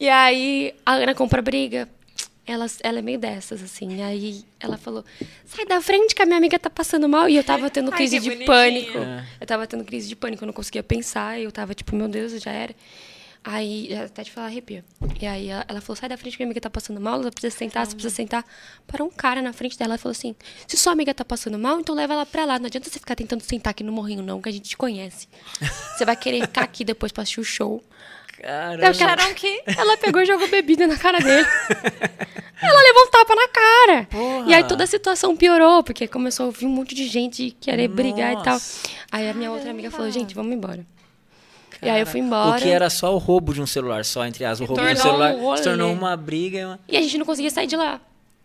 E 0.00 0.08
aí, 0.08 0.74
a 0.84 0.94
Ana 0.94 1.14
compra 1.14 1.42
briga. 1.42 1.86
Ela, 2.46 2.66
ela 2.82 3.00
é 3.00 3.02
meio 3.02 3.18
dessas, 3.18 3.62
assim. 3.62 4.00
Aí 4.02 4.44
ela 4.60 4.76
falou, 4.78 5.04
sai 5.44 5.66
da 5.66 5.80
frente 5.80 6.14
que 6.14 6.22
a 6.22 6.26
minha 6.26 6.38
amiga 6.38 6.58
tá 6.58 6.70
passando 6.70 7.08
mal. 7.08 7.28
E 7.28 7.36
eu 7.36 7.42
tava 7.42 7.68
tendo 7.68 7.90
Ai, 7.92 7.96
crise 7.96 8.16
que 8.16 8.22
de 8.22 8.28
bonitinha. 8.30 8.46
pânico. 8.46 8.98
É. 8.98 9.26
Eu 9.40 9.46
tava 9.46 9.66
tendo 9.66 9.84
crise 9.84 10.08
de 10.08 10.14
pânico, 10.14 10.44
eu 10.44 10.46
não 10.46 10.52
conseguia 10.54 10.82
pensar. 10.82 11.40
Eu 11.40 11.50
tava 11.50 11.74
tipo, 11.74 11.94
meu 11.96 12.08
Deus, 12.08 12.40
já 12.40 12.52
era. 12.52 12.74
Aí, 13.48 13.94
até 13.94 14.24
te 14.24 14.32
falar, 14.32 14.48
arrepia. 14.48 14.84
E 15.20 15.24
aí 15.24 15.48
ela, 15.48 15.64
ela 15.68 15.80
falou, 15.80 15.96
sai 15.96 16.08
da 16.08 16.16
frente 16.16 16.36
que 16.36 16.42
minha 16.42 16.48
amiga 16.48 16.60
tá 16.60 16.68
passando 16.68 17.00
mal, 17.00 17.20
ela 17.20 17.30
precisa 17.30 17.56
sentar, 17.56 17.86
você 17.86 17.94
precisa 17.94 18.12
sentar. 18.12 18.44
Parou 18.88 19.06
um 19.06 19.10
cara 19.10 19.40
na 19.40 19.52
frente 19.52 19.78
dela 19.78 19.94
e 19.94 19.98
falou 19.98 20.10
assim, 20.10 20.34
se 20.66 20.76
sua 20.76 20.92
amiga 20.92 21.14
tá 21.14 21.24
passando 21.24 21.56
mal, 21.56 21.78
então 21.78 21.94
leva 21.94 22.14
ela 22.14 22.26
pra 22.26 22.44
lá. 22.44 22.58
Não 22.58 22.66
adianta 22.66 22.90
você 22.90 22.98
ficar 22.98 23.14
tentando 23.14 23.42
sentar 23.42 23.70
aqui 23.70 23.84
no 23.84 23.92
morrinho, 23.92 24.20
não, 24.20 24.42
que 24.42 24.48
a 24.48 24.52
gente 24.52 24.68
te 24.70 24.76
conhece. 24.76 25.28
Você 25.96 26.04
vai 26.04 26.16
querer 26.16 26.40
ficar 26.42 26.62
aqui 26.62 26.84
depois 26.84 27.12
pra 27.12 27.22
assistir 27.22 27.38
o 27.40 27.44
show. 27.44 27.84
Caramba. 28.40 28.88
Acharam 28.88 29.34
que... 29.34 29.62
Ela 29.66 29.96
pegou 29.96 30.22
e 30.22 30.26
jogou 30.26 30.48
bebida 30.48 30.86
na 30.86 30.96
cara 30.96 31.18
dele. 31.18 31.46
Ela 32.62 32.80
levou 32.82 33.02
um 33.02 33.10
tapa 33.10 33.34
na 33.34 33.48
cara. 33.48 34.04
Porra. 34.10 34.48
E 34.48 34.54
aí 34.54 34.64
toda 34.64 34.84
a 34.84 34.86
situação 34.86 35.36
piorou, 35.36 35.82
porque 35.82 36.08
começou 36.08 36.44
a 36.44 36.46
ouvir 36.46 36.66
um 36.66 36.70
monte 36.70 36.94
de 36.94 37.06
gente 37.06 37.50
querer 37.60 37.88
brigar 37.88 38.32
e 38.32 38.42
tal. 38.42 38.54
Nossa. 38.54 38.88
Aí 39.12 39.28
a 39.28 39.34
minha 39.34 39.50
outra 39.50 39.70
amiga 39.70 39.90
falou, 39.90 40.10
gente, 40.10 40.34
vamos 40.34 40.52
embora. 40.52 40.84
E 41.82 41.88
aí 41.90 42.00
eu 42.00 42.06
fui 42.06 42.20
embora. 42.20 42.56
O 42.56 42.62
que 42.62 42.68
era 42.68 42.88
só 42.88 43.14
o 43.14 43.18
roubo 43.18 43.52
de 43.52 43.60
um 43.60 43.66
celular, 43.66 44.04
só 44.04 44.24
entre 44.24 44.44
as, 44.44 44.60
o 44.60 44.64
roubo 44.64 44.82
de 44.82 44.92
um 44.92 44.96
celular, 44.96 45.34
um 45.34 45.56
se 45.56 45.62
tornou 45.62 45.92
uma 45.92 46.16
briga. 46.16 46.58
e 46.58 46.64
Uma... 46.64 46.80
E 46.88 46.96
a 46.96 47.02
gente 47.02 47.18
não 47.18 47.26
conseguia 47.26 47.50
sair 47.50 47.66
de 47.66 47.76
lá. 47.76 48.00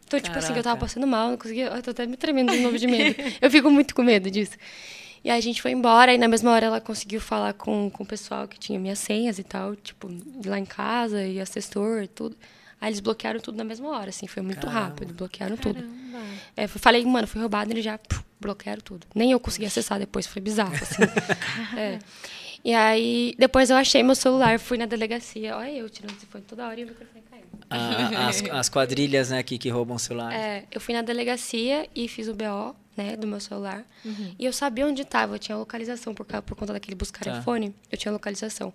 Então, 0.06 0.20
tipo 0.20 0.38
assim, 0.38 0.52
que 0.52 0.60
eu 0.60 0.64
tava 0.64 0.76
Caraca. 0.76 0.86
passando 0.88 1.08
mal, 1.08 1.30
não 1.30 1.38
conseguia. 1.38 1.68
Eu 1.68 1.82
tô 1.82 1.92
até 1.92 2.06
me 2.06 2.18
tremendo 2.18 2.52
de 2.52 2.60
novo 2.60 2.78
de 2.78 2.86
medo. 2.86 3.16
Eu 3.40 3.50
fico 3.50 3.72
muito 3.72 3.96
com 3.96 4.04
medo 4.04 4.30
disso. 4.30 4.58
E 5.24 5.30
aí 5.30 5.38
a 5.38 5.42
gente 5.42 5.62
foi 5.62 5.72
embora, 5.72 6.14
e 6.14 6.18
na 6.18 6.28
mesma 6.28 6.52
hora 6.52 6.66
ela 6.66 6.82
conseguiu 6.82 7.22
falar 7.22 7.54
com, 7.54 7.90
com 7.90 8.04
o 8.04 8.06
pessoal 8.06 8.48
que 8.48 8.60
tinha 8.60 8.80
minhas 8.80 9.00
senhas 9.00 9.38
e 9.38 9.44
tal, 9.44 9.76
tipo, 9.76 10.08
lá 10.46 10.58
em 10.58 10.66
casa, 10.66 11.24
e 11.24 11.40
assessor 11.40 12.04
e 12.04 12.08
tudo. 12.08 12.36
Aí 12.80 12.90
eles 12.90 13.00
bloquearam 13.00 13.40
tudo 13.40 13.56
na 13.56 13.64
mesma 13.64 13.90
hora, 13.90 14.10
assim, 14.10 14.26
foi 14.26 14.42
muito 14.42 14.66
Caramba. 14.66 14.80
rápido, 14.80 15.14
bloquearam 15.14 15.56
tudo. 15.56 15.76
Caramba. 15.76 16.02
É, 16.58 16.64
eu 16.64 16.70
falei, 16.70 17.06
mano, 17.06 17.28
fui 17.28 17.40
roubado, 17.40 17.72
eles 17.72 17.84
já 17.84 18.00
puf, 18.00 18.24
bloquearam 18.40 18.82
tudo. 18.82 19.06
Nem 19.14 19.32
eu 19.32 19.40
consegui 19.40 19.68
acessar 19.68 20.00
depois, 20.00 20.26
foi 20.26 20.42
bizarro, 20.42 20.74
assim. 20.74 21.04
É. 21.78 22.00
E 22.64 22.74
aí, 22.76 23.36
depois 23.40 23.72
eu 23.72 23.76
achei 23.76 24.04
meu 24.04 24.14
celular, 24.14 24.60
fui 24.60 24.78
na 24.78 24.86
delegacia. 24.86 25.58
Olha 25.58 25.72
eu 25.72 25.90
tirando 25.90 26.16
esse 26.16 26.28
fone 26.28 26.44
toda 26.44 26.68
hora 26.68 26.80
e 26.80 26.84
o 26.84 26.88
microfone. 26.88 27.24
A- 27.72 28.28
as, 28.28 28.44
as 28.44 28.70
quadrilhas, 28.70 29.30
né, 29.30 29.42
que, 29.44 29.58
que 29.58 29.70
roubam 29.70 29.98
celular. 29.98 30.34
É, 30.34 30.66
eu 30.72 30.80
fui 30.82 30.94
na 30.94 31.02
delegacia 31.02 31.88
e 31.96 32.08
fiz 32.08 32.28
o 32.28 32.34
BO, 32.34 32.76
né, 32.98 33.16
do 33.16 33.26
meu 33.28 33.40
celular. 33.40 33.84
E 34.38 34.46
eu 34.46 34.52
sabia 34.54 34.86
onde 34.86 35.02
estava, 35.04 35.36
eu 35.36 35.40
tinha 35.40 35.58
localização 35.58 36.14
por, 36.14 36.26
por 36.26 36.56
conta 36.56 36.74
daquele 36.74 36.96
buscar 36.96 37.24
Tá. 37.24 37.40
iPhone, 37.40 37.74
eu 37.92 37.98
tinha 37.98 38.12
localização. 38.12 38.74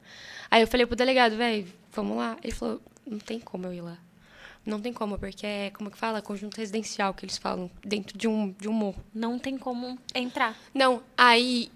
Aí 0.51 0.63
eu 0.63 0.67
falei 0.67 0.87
pro 0.87 0.97
delegado, 0.97 1.37
velho, 1.37 1.67
vamos 1.93 2.17
lá. 2.17 2.37
Ele 2.43 2.53
falou, 2.55 2.81
não 3.07 3.19
tem 3.19 3.39
como 3.41 3.67
eu 3.67 3.73
ir 3.75 3.81
lá. 3.83 3.99
Não 4.65 4.81
tem 4.81 4.93
como, 4.93 5.17
porque 5.17 5.47
é, 5.47 5.71
como 5.71 5.91
que 5.91 5.97
fala? 5.97 6.21
Conjunto 6.21 6.57
residencial 6.57 7.15
que 7.15 7.25
eles 7.25 7.39
falam, 7.39 7.71
dentro 7.85 8.19
de 8.19 8.27
um, 8.27 8.51
de 8.59 8.69
um 8.69 8.73
morro. 8.73 9.01
Não 9.15 9.39
tem 9.39 9.57
como 9.57 9.97
entrar. 10.13 10.57
Não, 10.75 11.03
aí 11.17 11.71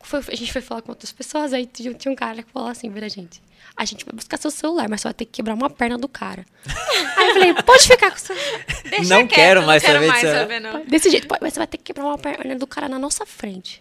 foi- 0.00 0.20
a 0.28 0.34
gente 0.36 0.52
foi 0.52 0.62
falar 0.62 0.80
com 0.82 0.92
outras 0.92 1.10
pessoas, 1.10 1.52
aí 1.52 1.66
tinha, 1.66 1.92
tinha 1.94 2.12
um 2.12 2.14
cara 2.14 2.42
que 2.44 2.52
falou 2.52 2.68
assim 2.68 2.88
pra 2.90 3.08
gente. 3.08 3.42
A 3.76 3.84
gente 3.84 4.04
vai 4.04 4.14
buscar 4.14 4.38
seu 4.38 4.50
celular, 4.50 4.88
mas 4.88 5.00
você 5.02 5.08
vai 5.08 5.14
ter 5.14 5.24
que 5.26 5.32
quebrar 5.32 5.54
uma 5.54 5.68
perna 5.68 5.98
do 5.98 6.08
cara. 6.08 6.46
aí 7.16 7.28
eu 7.28 7.34
falei, 7.34 7.54
pode 7.62 7.82
ficar 7.86 8.10
com 8.10 8.16
o 8.16 8.20
celular. 8.20 8.64
Deixa 8.88 9.04
Não 9.14 9.26
quieto, 9.26 9.34
quero 9.36 9.62
mais 9.66 9.82
não 9.82 9.88
quero 9.90 9.98
saber 9.98 10.06
mais 10.08 10.20
disso. 10.22 10.34
saber, 10.34 10.60
não. 10.60 10.84
Desse 10.86 11.10
jeito, 11.10 11.26
pode, 11.28 11.40
mas 11.42 11.52
você 11.52 11.60
vai 11.60 11.66
ter 11.66 11.76
que 11.76 11.84
quebrar 11.84 12.04
uma 12.06 12.18
perna 12.18 12.56
do 12.56 12.66
cara 12.66 12.88
na 12.88 12.98
nossa 12.98 13.26
frente. 13.26 13.80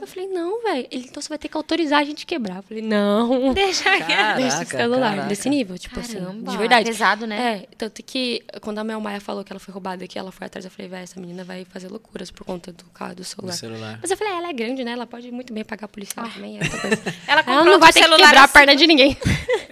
Eu 0.00 0.08
falei, 0.08 0.28
não, 0.28 0.60
velho. 0.64 0.86
Então 0.90 1.22
você 1.22 1.28
vai 1.28 1.38
ter 1.38 1.48
que 1.48 1.56
autorizar 1.56 2.00
a 2.00 2.04
gente 2.04 2.26
quebrar. 2.26 2.56
Eu 2.56 2.62
falei, 2.64 2.82
não. 2.82 3.54
Deixa 3.54 3.84
quieto. 3.84 4.06
Caraca, 4.08 4.40
Deixa 4.40 4.62
o 4.62 4.66
celular. 4.66 5.10
caraca. 5.10 5.28
Desse 5.28 5.48
nível, 5.48 5.78
tipo 5.78 5.98
assim, 6.00 6.18
Caramba, 6.18 6.50
de 6.50 6.58
verdade. 6.58 6.84
pesado, 6.90 7.26
né? 7.28 7.62
É, 7.62 7.68
tanto 7.78 8.02
que 8.02 8.42
quando 8.60 8.78
a 8.80 8.84
Mel 8.84 9.00
Maia 9.00 9.20
falou 9.20 9.44
que 9.44 9.52
ela 9.52 9.60
foi 9.60 9.72
roubada, 9.72 10.06
que 10.06 10.18
ela 10.18 10.32
foi 10.32 10.46
atrás, 10.48 10.64
eu 10.64 10.70
falei, 10.70 10.90
velho, 10.90 11.04
essa 11.04 11.18
menina 11.20 11.44
vai 11.44 11.64
fazer 11.64 11.88
loucuras 11.88 12.30
por 12.30 12.44
conta 12.44 12.72
do 12.72 12.84
carro, 12.86 13.14
do 13.14 13.16
Do 13.18 13.24
celular. 13.24 13.52
celular. 13.54 13.98
Mas 14.02 14.10
eu 14.10 14.16
falei, 14.16 14.32
ah, 14.32 14.36
ela 14.38 14.48
é 14.48 14.52
grande, 14.52 14.84
né? 14.84 14.92
Ela 14.92 15.06
pode 15.06 15.30
muito 15.30 15.54
bem 15.54 15.64
pagar 15.64 15.86
policial 15.88 16.28
também, 16.28 16.58
essa 16.60 16.76
coisa. 16.76 16.96
Ela 17.26 17.44
ela 17.46 17.64
não 17.64 17.78
vai 17.78 17.92
ter 17.92 18.00
que 18.00 18.04
celular 18.06 18.26
quebrar 18.26 18.40
a 18.40 18.44
assim. 18.44 18.52
perna 18.52 18.76
de 18.76 18.86
ninguém. 18.88 19.16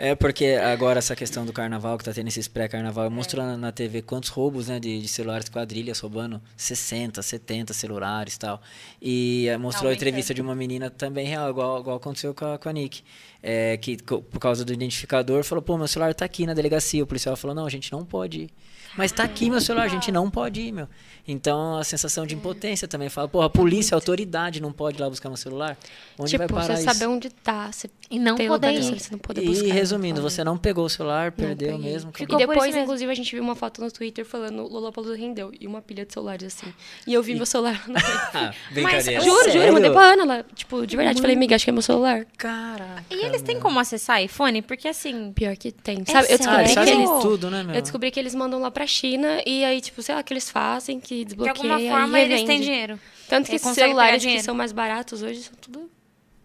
É 0.04 0.16
porque 0.16 0.58
agora 0.60 0.98
essa 0.98 1.14
questão 1.14 1.46
do 1.46 1.52
carnaval, 1.52 1.96
que 1.96 2.02
tá 2.02 2.12
tendo 2.12 2.26
esses 2.26 2.48
pré-carnaval, 2.48 3.08
mostrou 3.08 3.46
na, 3.46 3.56
na 3.56 3.70
TV 3.70 4.02
quantos 4.02 4.30
roubos 4.30 4.66
né, 4.66 4.80
de, 4.80 5.00
de 5.00 5.06
celulares, 5.06 5.48
quadrilhas 5.48 6.00
roubando 6.00 6.42
60, 6.56 7.22
70 7.22 7.72
celulares 7.72 8.34
e 8.34 8.38
tal. 8.40 8.60
E 9.00 9.46
eh, 9.46 9.56
mostrou 9.56 9.90
a 9.90 9.94
entrevista 9.94 10.34
de 10.34 10.42
uma 10.42 10.56
menina 10.56 10.90
também 10.90 11.26
real, 11.26 11.48
igual, 11.48 11.80
igual 11.80 11.96
aconteceu 11.98 12.34
com 12.34 12.44
a, 12.46 12.58
com 12.58 12.68
a 12.68 12.72
Nick. 12.72 13.04
É, 13.40 13.76
que 13.76 13.96
por 13.96 14.40
causa 14.40 14.64
do 14.64 14.72
identificador, 14.72 15.44
falou, 15.44 15.62
pô, 15.62 15.78
meu 15.78 15.86
celular 15.86 16.12
tá 16.14 16.24
aqui 16.24 16.46
na 16.46 16.54
delegacia. 16.54 17.04
O 17.04 17.06
policial 17.06 17.36
falou, 17.36 17.54
não, 17.54 17.66
a 17.66 17.70
gente 17.70 17.92
não 17.92 18.04
pode 18.04 18.42
ir. 18.42 18.50
Mas 18.96 19.10
tá 19.12 19.22
aqui 19.24 19.48
meu 19.48 19.60
celular, 19.60 19.84
a 19.84 19.88
gente 19.88 20.10
não 20.12 20.30
pode 20.30 20.60
ir, 20.60 20.72
meu. 20.72 20.88
Então 21.26 21.76
a 21.78 21.84
sensação 21.84 22.26
de 22.26 22.34
impotência 22.34 22.88
também 22.88 23.08
fala, 23.08 23.28
pô, 23.28 23.42
a 23.42 23.48
polícia, 23.48 23.94
a 23.94 23.96
autoridade 23.96 24.60
não 24.60 24.72
pode 24.72 24.98
ir 24.98 25.00
lá 25.02 25.08
buscar 25.08 25.28
meu 25.28 25.36
celular? 25.36 25.76
Onde 26.18 26.36
vai 26.36 26.46
tipo, 26.48 26.58
parar 26.60 26.76
você 26.76 26.82
isso? 26.82 26.92
saber 26.92 27.06
onde 27.06 27.30
tá, 27.30 27.70
você 27.70 27.88
E 28.10 28.18
não 28.18 28.36
poder 28.36 28.72
ir. 28.72 28.82
você 29.00 29.12
não 29.12 29.18
poder 29.18 29.42
E 29.42 29.46
buscar. 29.46 29.72
resumindo, 29.72 30.20
não 30.20 30.28
você 30.28 30.42
não 30.44 30.58
pegou 30.58 30.84
o 30.84 30.90
celular, 30.90 31.30
perdeu 31.32 31.78
mesmo. 31.78 32.10
Ficou 32.12 32.38
e 32.40 32.44
depois, 32.46 32.74
inclusive, 32.74 33.10
a 33.10 33.14
gente 33.14 33.32
viu 33.34 33.42
uma 33.42 33.54
foto 33.54 33.80
no 33.80 33.90
Twitter 33.90 34.24
falando 34.24 34.64
Lollapalooza 34.66 35.16
rendeu 35.16 35.52
e 35.60 35.66
uma 35.66 35.80
pilha 35.80 36.04
de 36.04 36.12
celulares 36.12 36.44
assim. 36.54 36.72
E 37.06 37.14
eu 37.14 37.22
vi 37.22 37.34
meu 37.34 37.46
celular. 37.46 37.80
No... 37.88 37.94
Ah, 38.34 38.52
brincadeira. 38.72 39.20
juro, 39.20 39.50
juro, 39.50 39.64
eu 39.64 39.72
mandei 39.74 39.90
pra 39.90 40.12
Ana, 40.12 40.22
ela, 40.22 40.46
tipo, 40.54 40.86
de 40.86 40.96
verdade, 40.96 41.20
falei, 41.20 41.36
amiga, 41.36 41.54
acho 41.54 41.64
que 41.64 41.70
é 41.70 41.72
meu 41.72 41.82
celular. 41.82 42.26
Caraca. 42.36 43.04
E 43.10 43.24
eles 43.26 43.42
têm 43.42 43.60
como 43.60 43.78
acessar 43.78 44.22
iPhone? 44.22 44.62
Porque 44.62 44.88
assim. 44.88 45.32
Pior 45.32 45.56
que 45.56 45.70
tem. 45.70 46.02
É 46.06 46.10
Sabe, 46.12 46.28
eu 46.30 46.34
Ah, 46.34 46.62
descobri 46.62 46.62
eles 46.62 46.74
que 46.84 46.90
eles. 46.90 47.22
tudo, 47.22 47.50
né, 47.50 47.62
meu? 47.62 47.74
Eu 47.76 47.82
descobri 47.82 48.10
que 48.10 48.18
eles 48.18 48.34
mandam 48.34 48.58
lá 48.60 48.70
pra 48.70 48.81
China 48.86 49.42
e 49.46 49.64
aí, 49.64 49.80
tipo, 49.80 50.02
sei 50.02 50.14
lá, 50.14 50.22
que 50.22 50.32
eles 50.32 50.50
fazem, 50.50 51.00
que 51.00 51.18
De 51.18 51.24
desbloqueia 51.26 51.54
alguma 51.72 51.80
e 51.80 51.88
forma 51.88 52.20
eles 52.20 52.40
revende. 52.40 52.46
têm 52.46 52.60
dinheiro. 52.60 53.00
Tanto 53.28 53.46
que 53.46 53.52
Eles 53.52 53.62
esses 53.62 53.74
celulares 53.74 54.24
que 54.24 54.42
são 54.42 54.54
mais 54.54 54.72
baratos 54.72 55.22
hoje 55.22 55.42
são 55.42 55.54
tudo 55.60 55.90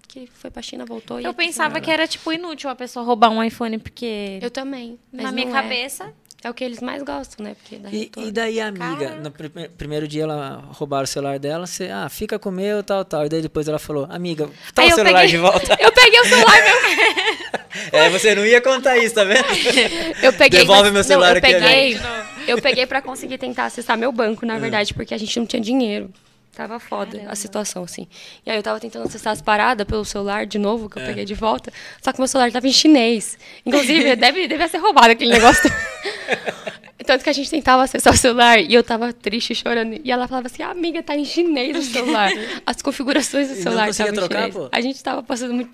que 0.08 0.28
foi 0.34 0.50
pra 0.50 0.62
China, 0.62 0.86
voltou 0.86 1.20
e 1.20 1.24
Eu 1.24 1.30
é 1.30 1.34
tudo 1.34 1.38
pensava 1.46 1.80
que 1.82 1.92
era, 1.92 2.08
tipo, 2.08 2.32
inútil 2.32 2.70
a 2.70 2.76
pessoa 2.76 3.06
roubar 3.06 3.30
um 3.30 3.44
iPhone, 3.44 3.78
porque. 3.78 4.40
Eu 4.42 4.50
também. 4.50 4.98
na 5.12 5.32
minha 5.32 5.48
é. 5.48 5.52
É 6.44 6.50
o 6.50 6.54
que 6.54 6.64
eles 6.64 6.80
mais 6.82 7.02
gostam, 7.02 7.44
né? 7.46 7.56
Porque 7.60 7.78
dá 7.78 7.90
E, 7.92 8.12
e 8.18 8.32
daí 8.32 8.62
a 8.62 8.68
amiga, 8.68 9.08
Cara. 9.10 9.16
no 9.22 9.32
prime- 9.32 9.70
primeiro 9.70 10.08
dia 10.08 10.24
ela 10.24 10.64
roubaram 10.70 11.04
o 11.04 11.08
celular 11.08 11.40
dela, 11.40 11.66
você, 11.66 11.90
ah, 11.90 12.08
fica 12.10 12.38
com 12.38 12.50
o 12.50 12.52
meu, 12.52 12.84
tal, 12.84 13.04
tal. 13.04 13.26
E 13.26 13.30
daí 13.30 13.42
depois 13.42 13.68
ela 13.68 13.80
falou, 13.80 14.08
amiga, 14.10 14.48
tá 14.74 14.84
Aí 14.84 14.92
o 14.92 14.96
celular 14.96 15.22
peguei- 15.22 15.28
de 15.32 15.38
volta. 15.38 15.78
Eu 15.82 15.92
peguei 15.92 16.20
o 16.20 16.26
celular 16.26 16.58
meu. 16.64 17.60
é, 18.00 18.10
você 18.12 18.36
não 18.36 18.46
ia 18.46 18.62
contar 18.62 18.98
isso, 18.98 19.16
tá 19.16 19.24
vendo? 19.24 19.44
Eu 20.22 20.32
peguei. 20.32 20.60
Devolve 20.60 20.84
mas- 20.84 20.94
meu 20.94 21.04
celular 21.04 21.28
não, 21.30 21.34
eu 21.36 21.38
aqui, 21.40 21.54
peguei, 21.54 21.96
amigo. 21.96 22.28
Eu 22.48 22.62
peguei 22.62 22.86
pra 22.86 23.02
conseguir 23.02 23.38
tentar 23.40 23.66
acessar 23.66 23.98
meu 23.98 24.12
banco, 24.12 24.46
na 24.46 24.58
verdade, 24.60 24.94
porque 24.94 25.14
a 25.14 25.18
gente 25.18 25.38
não 25.40 25.46
tinha 25.46 25.62
dinheiro. 25.62 26.10
Tava 26.58 26.80
foda 26.80 27.12
Caramba. 27.12 27.32
a 27.32 27.36
situação, 27.36 27.84
assim. 27.84 28.08
E 28.44 28.50
aí 28.50 28.58
eu 28.58 28.64
tava 28.64 28.80
tentando 28.80 29.06
acessar 29.06 29.32
as 29.32 29.44
paradas 29.44 29.86
pelo 29.86 30.04
celular 30.04 30.48
de 30.48 30.58
novo, 30.58 30.88
É. 30.88 30.90
que 30.90 31.00
eu 31.00 31.06
peguei 31.06 31.24
de 31.24 31.36
volta. 31.36 31.72
Só 32.02 32.12
que 32.12 32.20
meu 32.20 32.28
celular 32.28 32.52
tava 32.52 32.68
em 32.68 32.72
chinês. 32.74 33.38
Inclusive, 33.64 34.16
deve, 34.18 34.48
deve 34.48 34.68
ser 34.68 34.80
roubado 34.80 35.12
aquele 35.12 35.32
negócio. 35.34 35.70
Tanto 37.06 37.24
que 37.24 37.30
a 37.30 37.34
gente 37.34 37.50
tentava 37.50 37.84
acessar 37.84 38.12
o 38.12 38.18
celular 38.18 38.60
e 38.60 38.74
eu 38.74 38.84
tava 38.84 39.14
triste, 39.14 39.54
chorando. 39.54 40.02
E 40.04 40.12
ela 40.12 40.28
falava 40.28 40.48
assim, 40.48 40.64
amiga, 40.64 41.02
tá 41.04 41.16
em 41.16 41.24
chinês 41.24 41.78
o 41.78 41.82
celular. 41.94 42.32
As 42.66 42.82
configurações 42.82 43.48
do 43.50 43.56
celular 43.56 43.90
estavam 43.90 44.14
em 44.14 44.16
trocar, 44.16 44.38
chinês. 44.40 44.56
pô? 44.56 44.68
A 44.72 44.82
gente 44.82 45.02
tava 45.04 45.22
passando 45.24 45.54
muito 45.54 45.70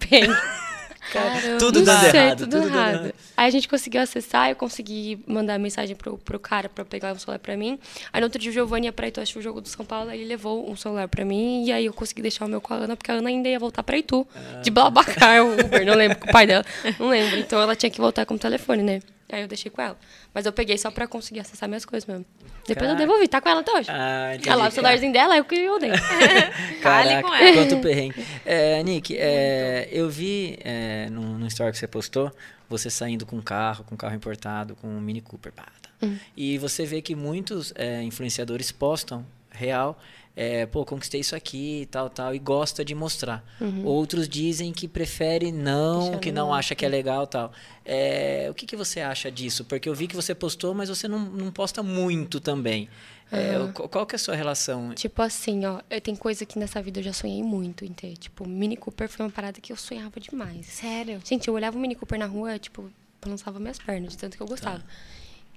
Tudo 1.60 1.82
dando 1.82 2.10
sei, 2.12 2.20
errado. 2.20 2.38
tudo, 2.40 2.50
tudo 2.52 2.68
errado. 2.68 2.94
errado. 2.94 3.14
Aí 3.36 3.48
a 3.48 3.50
gente 3.50 3.68
conseguiu 3.68 4.02
acessar, 4.02 4.50
eu 4.50 4.56
consegui 4.56 5.24
mandar 5.28 5.58
mensagem 5.58 5.96
pro, 5.96 6.18
pro 6.18 6.40
cara 6.40 6.70
pra 6.70 6.86
pegar 6.86 7.14
um 7.14 7.20
celular 7.20 7.40
pra 7.40 7.58
mim. 7.58 7.80
Aí 8.12 8.22
no 8.22 8.26
outro 8.26 8.40
dia 8.40 8.52
o 8.52 8.54
Giovanni 8.54 8.88
ia 8.88 8.94
pra 8.94 9.08
Itu, 9.08 9.20
assistiu 9.20 9.40
o 9.40 9.44
jogo 9.44 9.62
do 9.62 9.68
São 9.68 9.86
Paulo, 9.86 10.10
aí 10.10 10.20
ele 10.20 10.28
levou 10.28 10.70
um 10.70 10.76
celular 10.76 11.08
pra 11.08 11.24
mim. 11.26 11.66
E 11.66 11.72
aí 11.72 11.86
eu 11.86 11.94
consegui 11.94 12.22
deixar 12.22 12.46
o 12.46 12.48
meu 12.50 12.62
com 12.62 12.74
a 12.74 12.78
Ana, 12.78 12.96
porque 12.96 13.12
a 13.12 13.16
Ana 13.16 13.30
ainda 13.30 13.50
ia 13.50 13.60
voltar 13.60 13.84
pra 13.84 13.98
Itu. 13.98 14.28
Ah. 14.36 14.62
De 14.62 14.70
Blabacar, 14.70 15.44
o 15.44 15.54
Uber, 15.54 15.86
não 15.86 15.96
lembro, 15.96 16.18
com 16.20 16.30
o 16.30 16.32
pai 16.32 16.48
dela. 16.48 16.66
Não 17.00 17.10
lembro. 17.10 17.38
Então 17.40 17.62
ela 17.62 17.76
tinha 17.76 17.90
que 17.90 18.00
voltar 18.00 18.26
com 18.26 18.36
o 18.36 18.40
telefone, 18.40 18.84
né? 18.84 19.02
Aí 19.34 19.42
eu 19.42 19.48
deixei 19.48 19.72
com 19.72 19.82
ela. 19.82 19.98
Mas 20.34 20.46
eu 20.46 20.54
peguei 20.54 20.78
só 20.78 20.92
pra 20.92 21.08
conseguir 21.08 21.40
acessar 21.40 21.68
minhas 21.68 21.86
coisas 21.86 22.08
mesmo. 22.08 22.26
Depois 22.68 22.76
Caraca. 22.76 22.94
eu 22.94 22.96
devolvi, 22.96 23.28
tá 23.28 23.42
com 23.42 23.50
ela 23.50 23.62
até 23.62 23.72
hoje. 23.72 23.90
Ah, 23.92 24.36
entendi. 24.36 24.56
Lá, 24.56 24.68
o 24.68 24.72
celularzinho 24.72 25.12
dela, 25.12 25.36
eu 25.36 25.44
que 25.44 25.56
eu 25.56 25.80
dei. 25.80 25.92
Fale 25.98 26.82
Caraca, 26.82 27.28
com 27.28 27.34
ela. 27.34 27.54
quanto 27.54 27.82
perrengue. 27.82 28.26
É, 28.46 28.84
Nick, 28.84 29.16
é, 29.18 29.88
eu 29.92 30.10
vi 30.10 30.60
é, 30.64 31.10
no, 31.10 31.40
no 31.40 31.48
story 31.48 31.72
que 31.72 31.78
você 31.78 31.88
postou, 31.88 32.32
você 32.70 32.90
saindo 32.90 33.26
com 33.26 33.38
um 33.38 33.42
carro, 33.42 33.84
com 33.86 33.96
um 33.96 33.98
carro 33.98 34.16
importado, 34.16 34.76
com 34.76 34.88
um 34.88 35.00
Mini 35.00 35.22
Cooper. 35.22 35.52
pá, 35.52 35.66
tá. 35.82 35.90
Hum. 36.02 36.18
E 36.36 36.58
você 36.58 36.86
vê 36.86 37.02
que 37.02 37.16
muitos 37.16 37.74
é, 37.76 38.04
influenciadores 38.04 38.72
postam 38.72 39.26
real, 39.50 39.98
é, 40.36 40.66
pô, 40.66 40.84
conquistei 40.84 41.22
isso 41.22 41.36
aqui 41.36 41.82
e 41.82 41.86
tal, 41.86 42.10
tal, 42.10 42.34
e 42.34 42.40
gosta 42.40 42.84
de 42.84 42.96
mostrar. 42.96 43.44
Outros 43.84 44.28
dizem 44.28 44.72
que 44.74 44.88
prefere 44.88 45.52
não, 45.52 45.94
Uhum. 46.00 46.04
Deixar 46.06 46.20
que 46.20 46.32
não 46.32 46.54
acha 46.54 46.74
que 46.76 46.86
é 46.86 46.90
legal 46.90 47.28
tal. 47.28 47.52
É, 47.86 48.48
o 48.50 48.54
que, 48.54 48.66
que 48.66 48.76
você 48.76 49.00
acha 49.02 49.32
disso? 49.32 49.64
Porque 49.66 49.88
eu 49.88 49.94
vi 49.94 50.08
que 50.08 50.16
você 50.16 50.34
postou, 50.34 50.74
mas 50.74 50.90
você 50.90 51.08
não, 51.08 51.20
não 51.20 51.52
posta 51.52 51.84
muito 51.84 52.40
também. 52.40 52.90
É, 53.32 53.58
Uhum. 53.60 53.72
qual- 53.72 53.90
qual 53.90 54.06
que 54.06 54.16
é 54.16 54.18
a 54.18 54.20
sua 54.20 54.36
relação? 54.36 54.94
Tipo 54.94 55.22
assim, 55.22 55.66
ó, 55.66 55.82
eu 55.90 56.00
tenho 56.02 56.18
coisa 56.18 56.46
que 56.46 56.58
nessa 56.60 56.82
vida 56.82 57.00
eu 57.00 57.04
já 57.04 57.14
sonhei 57.14 57.42
muito 57.44 57.84
em 57.86 57.92
ter. 57.92 58.16
Tipo, 58.18 58.48
Mini 58.48 58.78
Cooper 58.78 59.08
foi 59.10 59.26
uma 59.26 59.32
parada 59.32 59.60
que 59.60 59.72
eu 59.72 59.78
sonhava 59.78 60.20
demais. 60.20 60.66
Sério? 60.68 61.20
Gente, 61.26 61.48
eu 61.48 61.54
olhava 61.54 61.78
o 61.78 61.80
Mini 61.80 61.96
Cooper 61.96 62.18
na 62.20 62.26
rua, 62.28 62.58
tipo, 62.60 62.92
balançava 63.22 63.60
minhas 63.60 63.80
pernas, 63.80 64.12
de 64.12 64.18
tanto 64.18 64.36
que 64.38 64.44
eu 64.44 64.48
gostava. 64.48 64.84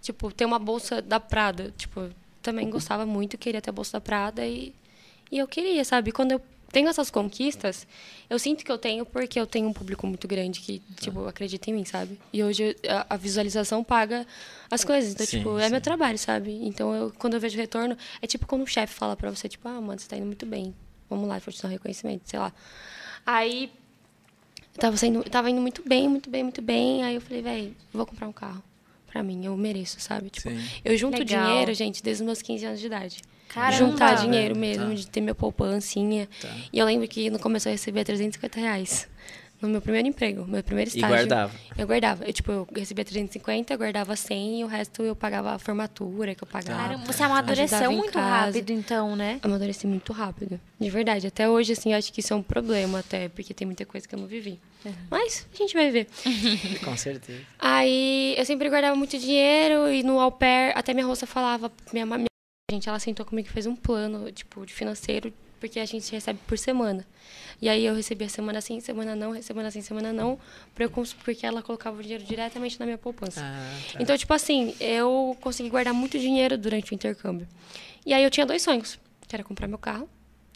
Tipo, 0.01 0.31
ter 0.33 0.45
uma 0.45 0.59
bolsa 0.59 1.03
da 1.03 1.19
Prada, 1.21 1.73
tipo, 1.77 2.09
também 2.47 2.71
gostava 2.71 3.05
muito, 3.05 3.37
queria 3.37 3.61
ter 3.61 3.71
a 3.71 3.73
bolsa 3.73 3.95
da 3.95 4.01
Prada 4.01 4.47
e, 4.47 4.73
e 5.33 5.39
eu 5.39 5.49
queria, 5.49 5.85
sabe? 5.85 6.13
Quando 6.13 6.31
eu 6.31 6.41
tenho 6.71 6.89
essas 6.89 7.11
conquistas, 7.11 7.87
eu 8.31 8.39
sinto 8.39 8.65
que 8.65 8.71
eu 8.71 8.79
tenho 8.79 9.05
porque 9.05 9.41
eu 9.41 9.47
tenho 9.47 9.69
um 9.69 9.73
público 9.73 10.07
muito 10.07 10.29
grande 10.29 10.61
que, 10.61 10.81
tipo, 11.01 11.27
acredita 11.27 11.71
em 11.71 11.75
mim, 11.75 11.85
sabe? 11.85 12.17
E 12.33 12.45
hoje 12.45 12.77
a, 12.89 13.15
a 13.15 13.17
visualização 13.17 13.83
paga 13.83 14.25
as 14.71 14.85
coisas. 14.85 15.13
Então, 15.13 15.27
Sim, 15.27 15.39
tipo, 15.39 15.59
é 15.59 15.65
sim. 15.65 15.71
meu 15.71 15.81
trabalho, 15.81 16.19
sabe? 16.19 16.53
Então, 16.63 16.95
eu, 16.95 17.13
quando 17.19 17.35
eu 17.35 17.41
vejo 17.41 17.57
retorno, 17.57 17.97
é 18.23 18.27
tipo 18.27 18.47
quando 18.47 18.63
um 18.63 18.67
chefe 18.67 18.95
fala 18.95 19.17
pra 19.17 19.31
você, 19.31 19.49
tipo, 19.49 19.67
ah, 19.67 19.81
mano, 19.81 19.99
você 19.99 20.09
tá 20.09 20.17
indo 20.17 20.27
muito 20.27 20.47
bem. 20.47 20.73
Vamos 21.11 21.29
lá, 21.29 21.39
vou 21.39 21.53
te 21.53 21.61
dar 21.61 21.69
um 21.69 21.73
reconhecimento, 21.73 22.23
sei 22.27 22.39
lá. 22.39 22.53
Aí, 23.25 23.73
eu 24.75 24.81
tava, 24.81 24.97
saindo, 24.97 25.19
eu 25.19 25.31
tava 25.31 25.51
indo 25.51 25.61
muito 25.61 25.83
bem, 25.87 26.09
muito 26.09 26.31
bem, 26.31 26.45
muito 26.45 26.63
bem. 26.63 27.03
Aí 27.03 27.17
eu 27.17 27.21
falei, 27.21 27.43
velho, 27.43 27.77
vou 27.93 28.07
comprar 28.07 28.29
um 28.29 28.33
carro. 28.33 28.63
Pra 29.17 29.23
mim, 29.23 29.47
eu 29.47 29.57
mereço, 29.57 29.99
sabe? 29.99 30.29
Tipo, 30.29 30.51
Sim. 30.51 30.63
eu 30.85 30.95
junto 30.99 31.19
Legal. 31.19 31.47
dinheiro, 31.47 31.73
gente, 31.73 32.03
desde 32.03 32.23
os 32.23 32.27
meus 32.27 32.43
15 32.43 32.67
anos 32.67 32.81
de 32.81 32.85
idade. 32.87 33.23
Caramba. 33.49 33.73
Juntar 33.73 34.15
dinheiro 34.17 34.55
mesmo, 34.55 34.89
Tá. 34.89 34.95
de 34.95 35.07
ter 35.09 35.23
minha 35.23 35.35
poupancinha. 35.35 36.29
Tá. 36.43 36.55
E 36.71 36.79
eu 36.79 36.85
lembro 36.85 37.09
que 37.09 37.31
no 37.31 37.39
começo 37.39 37.67
eu 37.67 37.73
recebia 37.73 38.05
350 38.05 38.61
reais 38.61 39.09
no 39.61 39.69
meu 39.69 39.81
primeiro 39.81 40.07
emprego, 40.09 40.45
meu 40.47 40.63
primeiro 40.63 40.91
E 40.91 40.95
estágio. 40.97 41.17
guardava. 41.17 41.53
Eu 41.79 41.87
guardava. 41.87 42.25
Eu, 42.25 42.33
tipo, 42.33 42.51
eu 42.53 42.69
recebia 42.77 43.05
350, 43.05 43.73
eu 43.73 43.79
guardava 43.79 44.15
100 44.15 44.61
e 44.61 44.65
o 44.65 44.67
resto 44.67 45.03
eu 45.03 45.17
pagava 45.17 45.53
a 45.53 45.59
formatura 45.59 46.35
que 46.35 46.43
eu 46.45 46.47
pagava. 46.49 46.79
Caramba, 46.83 47.05
você 47.07 47.23
amadureceu 47.23 47.77
Ajudava 47.79 47.93
em 47.93 47.97
muito 47.97 48.13
casa. 48.13 48.47
rápido, 48.47 48.71
então, 48.71 49.17
né? 49.17 49.39
Amadureci 49.43 49.87
muito 49.87 50.13
rápido. 50.13 50.61
De 50.79 50.91
verdade. 50.91 51.27
Até 51.27 51.49
hoje, 51.49 51.73
assim, 51.73 51.93
eu 51.93 51.99
acho 51.99 52.13
que 52.13 52.21
isso 52.21 52.33
é 52.33 52.37
um 52.37 52.43
problema 52.43 52.99
até, 53.01 53.29
porque 53.29 53.55
tem 53.55 53.67
muita 53.67 53.85
coisa 53.87 54.07
que 54.07 54.15
eu 54.15 54.19
não 54.19 54.27
vivi. 54.27 54.59
Mas 55.11 55.47
a 55.53 55.57
gente 55.57 55.75
vai 55.75 55.91
ver. 55.91 56.07
Com 56.85 56.97
certeza. 56.97 57.41
Aí 57.59 58.35
eu 58.39 58.45
sempre 58.45 58.69
guardava 58.69 58.95
muito 58.95 59.19
dinheiro 59.19 59.89
e 59.91 60.03
no 60.03 60.21
au 60.21 60.31
pair, 60.31 60.73
até 60.77 60.93
minha 60.95 61.07
roça 61.07 61.27
falava, 61.27 61.73
minha, 61.93 62.07
minha 62.07 62.27
gente, 62.71 62.89
ela 62.89 62.99
sentou 62.99 63.25
comigo 63.27 63.49
e 63.49 63.53
fez 63.53 63.67
um 63.67 63.75
plano, 63.75 64.31
tipo, 64.31 64.65
de 64.67 64.73
financeiro, 64.73 65.33
porque 65.59 65.81
a 65.81 65.85
gente 65.85 66.11
recebe 66.13 66.39
por 66.47 66.59
semana. 66.59 67.07
E 67.61 67.69
aí 67.69 67.85
eu 67.85 67.95
recebia 67.95 68.29
semana 68.29 68.61
sim, 68.61 68.81
semana 68.81 69.17
não, 69.17 69.41
semana 69.43 69.71
sim, 69.71 69.81
semana 69.81 70.13
não, 70.13 70.39
eu 70.75 71.17
porque 71.25 71.47
ela 71.47 71.63
colocava 71.63 71.99
o 71.99 72.03
dinheiro 72.03 72.25
diretamente 72.25 72.79
na 72.79 72.87
minha 72.87 72.99
poupança. 72.99 73.41
Ah, 73.43 73.93
tá. 73.93 74.03
Então, 74.03 74.17
tipo 74.17 74.33
assim, 74.35 74.75
eu 74.79 75.37
consegui 75.41 75.71
guardar 75.71 75.95
muito 75.95 76.19
dinheiro 76.19 76.59
durante 76.59 76.93
o 76.93 76.95
intercâmbio. 76.95 77.49
E 78.05 78.13
aí 78.13 78.23
eu 78.23 78.31
tinha 78.31 78.45
dois 78.45 78.63
sonhos, 78.63 78.99
que 79.27 79.35
era 79.35 79.43
comprar 79.43 79.67
meu 79.67 79.79
carro 79.79 80.09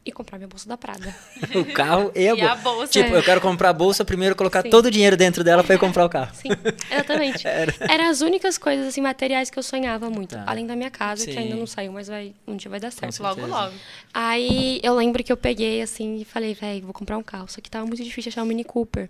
e 0.04 0.10
comprar 0.10 0.38
minha 0.38 0.48
bolsa 0.48 0.68
da 0.68 0.76
Prada. 0.78 1.14
o 1.54 1.64
carro 1.72 2.10
e 2.14 2.26
a, 2.28 2.34
E 2.34 2.40
a 2.40 2.54
bolsa. 2.54 2.90
Tipo, 2.90 3.14
É. 3.14 3.18
eu 3.18 3.22
quero 3.22 3.40
comprar 3.40 3.68
a 3.68 3.72
bolsa, 3.72 4.04
primeiro 4.04 4.34
colocar 4.34 4.62
Sim. 4.62 4.70
todo 4.70 4.86
o 4.86 4.90
dinheiro 4.90 5.16
dentro 5.16 5.44
dela 5.44 5.62
pra 5.62 5.74
ir 5.74 5.78
comprar 5.78 6.04
o 6.06 6.08
carro. 6.08 6.34
Sim, 6.34 6.48
exatamente. 6.90 7.46
Eram 7.46 8.08
as 8.08 8.20
únicas 8.22 8.56
coisas, 8.56 8.86
assim, 8.88 9.00
materiais 9.02 9.50
que 9.50 9.58
eu 9.58 9.62
sonhava 9.62 10.08
muito. 10.08 10.34
Tá. 10.34 10.44
Além 10.46 10.66
da 10.66 10.74
minha 10.74 10.90
casa, 10.90 11.26
que 11.26 11.32
Sim. 11.32 11.38
ainda 11.38 11.56
não 11.56 11.66
saiu, 11.66 11.92
mas 11.92 12.08
vai, 12.08 12.32
um 12.46 12.56
dia 12.56 12.70
vai 12.70 12.80
dar 12.80 12.90
certo. 12.90 13.22
Logo, 13.22 13.46
logo. 13.46 13.74
Aí 14.12 14.80
eu 14.82 14.94
lembro 14.94 15.22
que 15.22 15.30
eu 15.30 15.36
peguei 15.36 15.82
assim 15.82 16.20
e 16.20 16.24
falei, 16.24 16.54
velho, 16.54 16.84
vou 16.84 16.92
comprar 16.94 17.18
um 17.18 17.22
carro. 17.22 17.46
Só 17.48 17.60
que 17.60 17.70
tava 17.70 17.84
muito 17.86 18.02
difícil 18.02 18.30
achar 18.30 18.42
um 18.42 18.46
Mini 18.46 18.64
Cooper. 18.64 19.08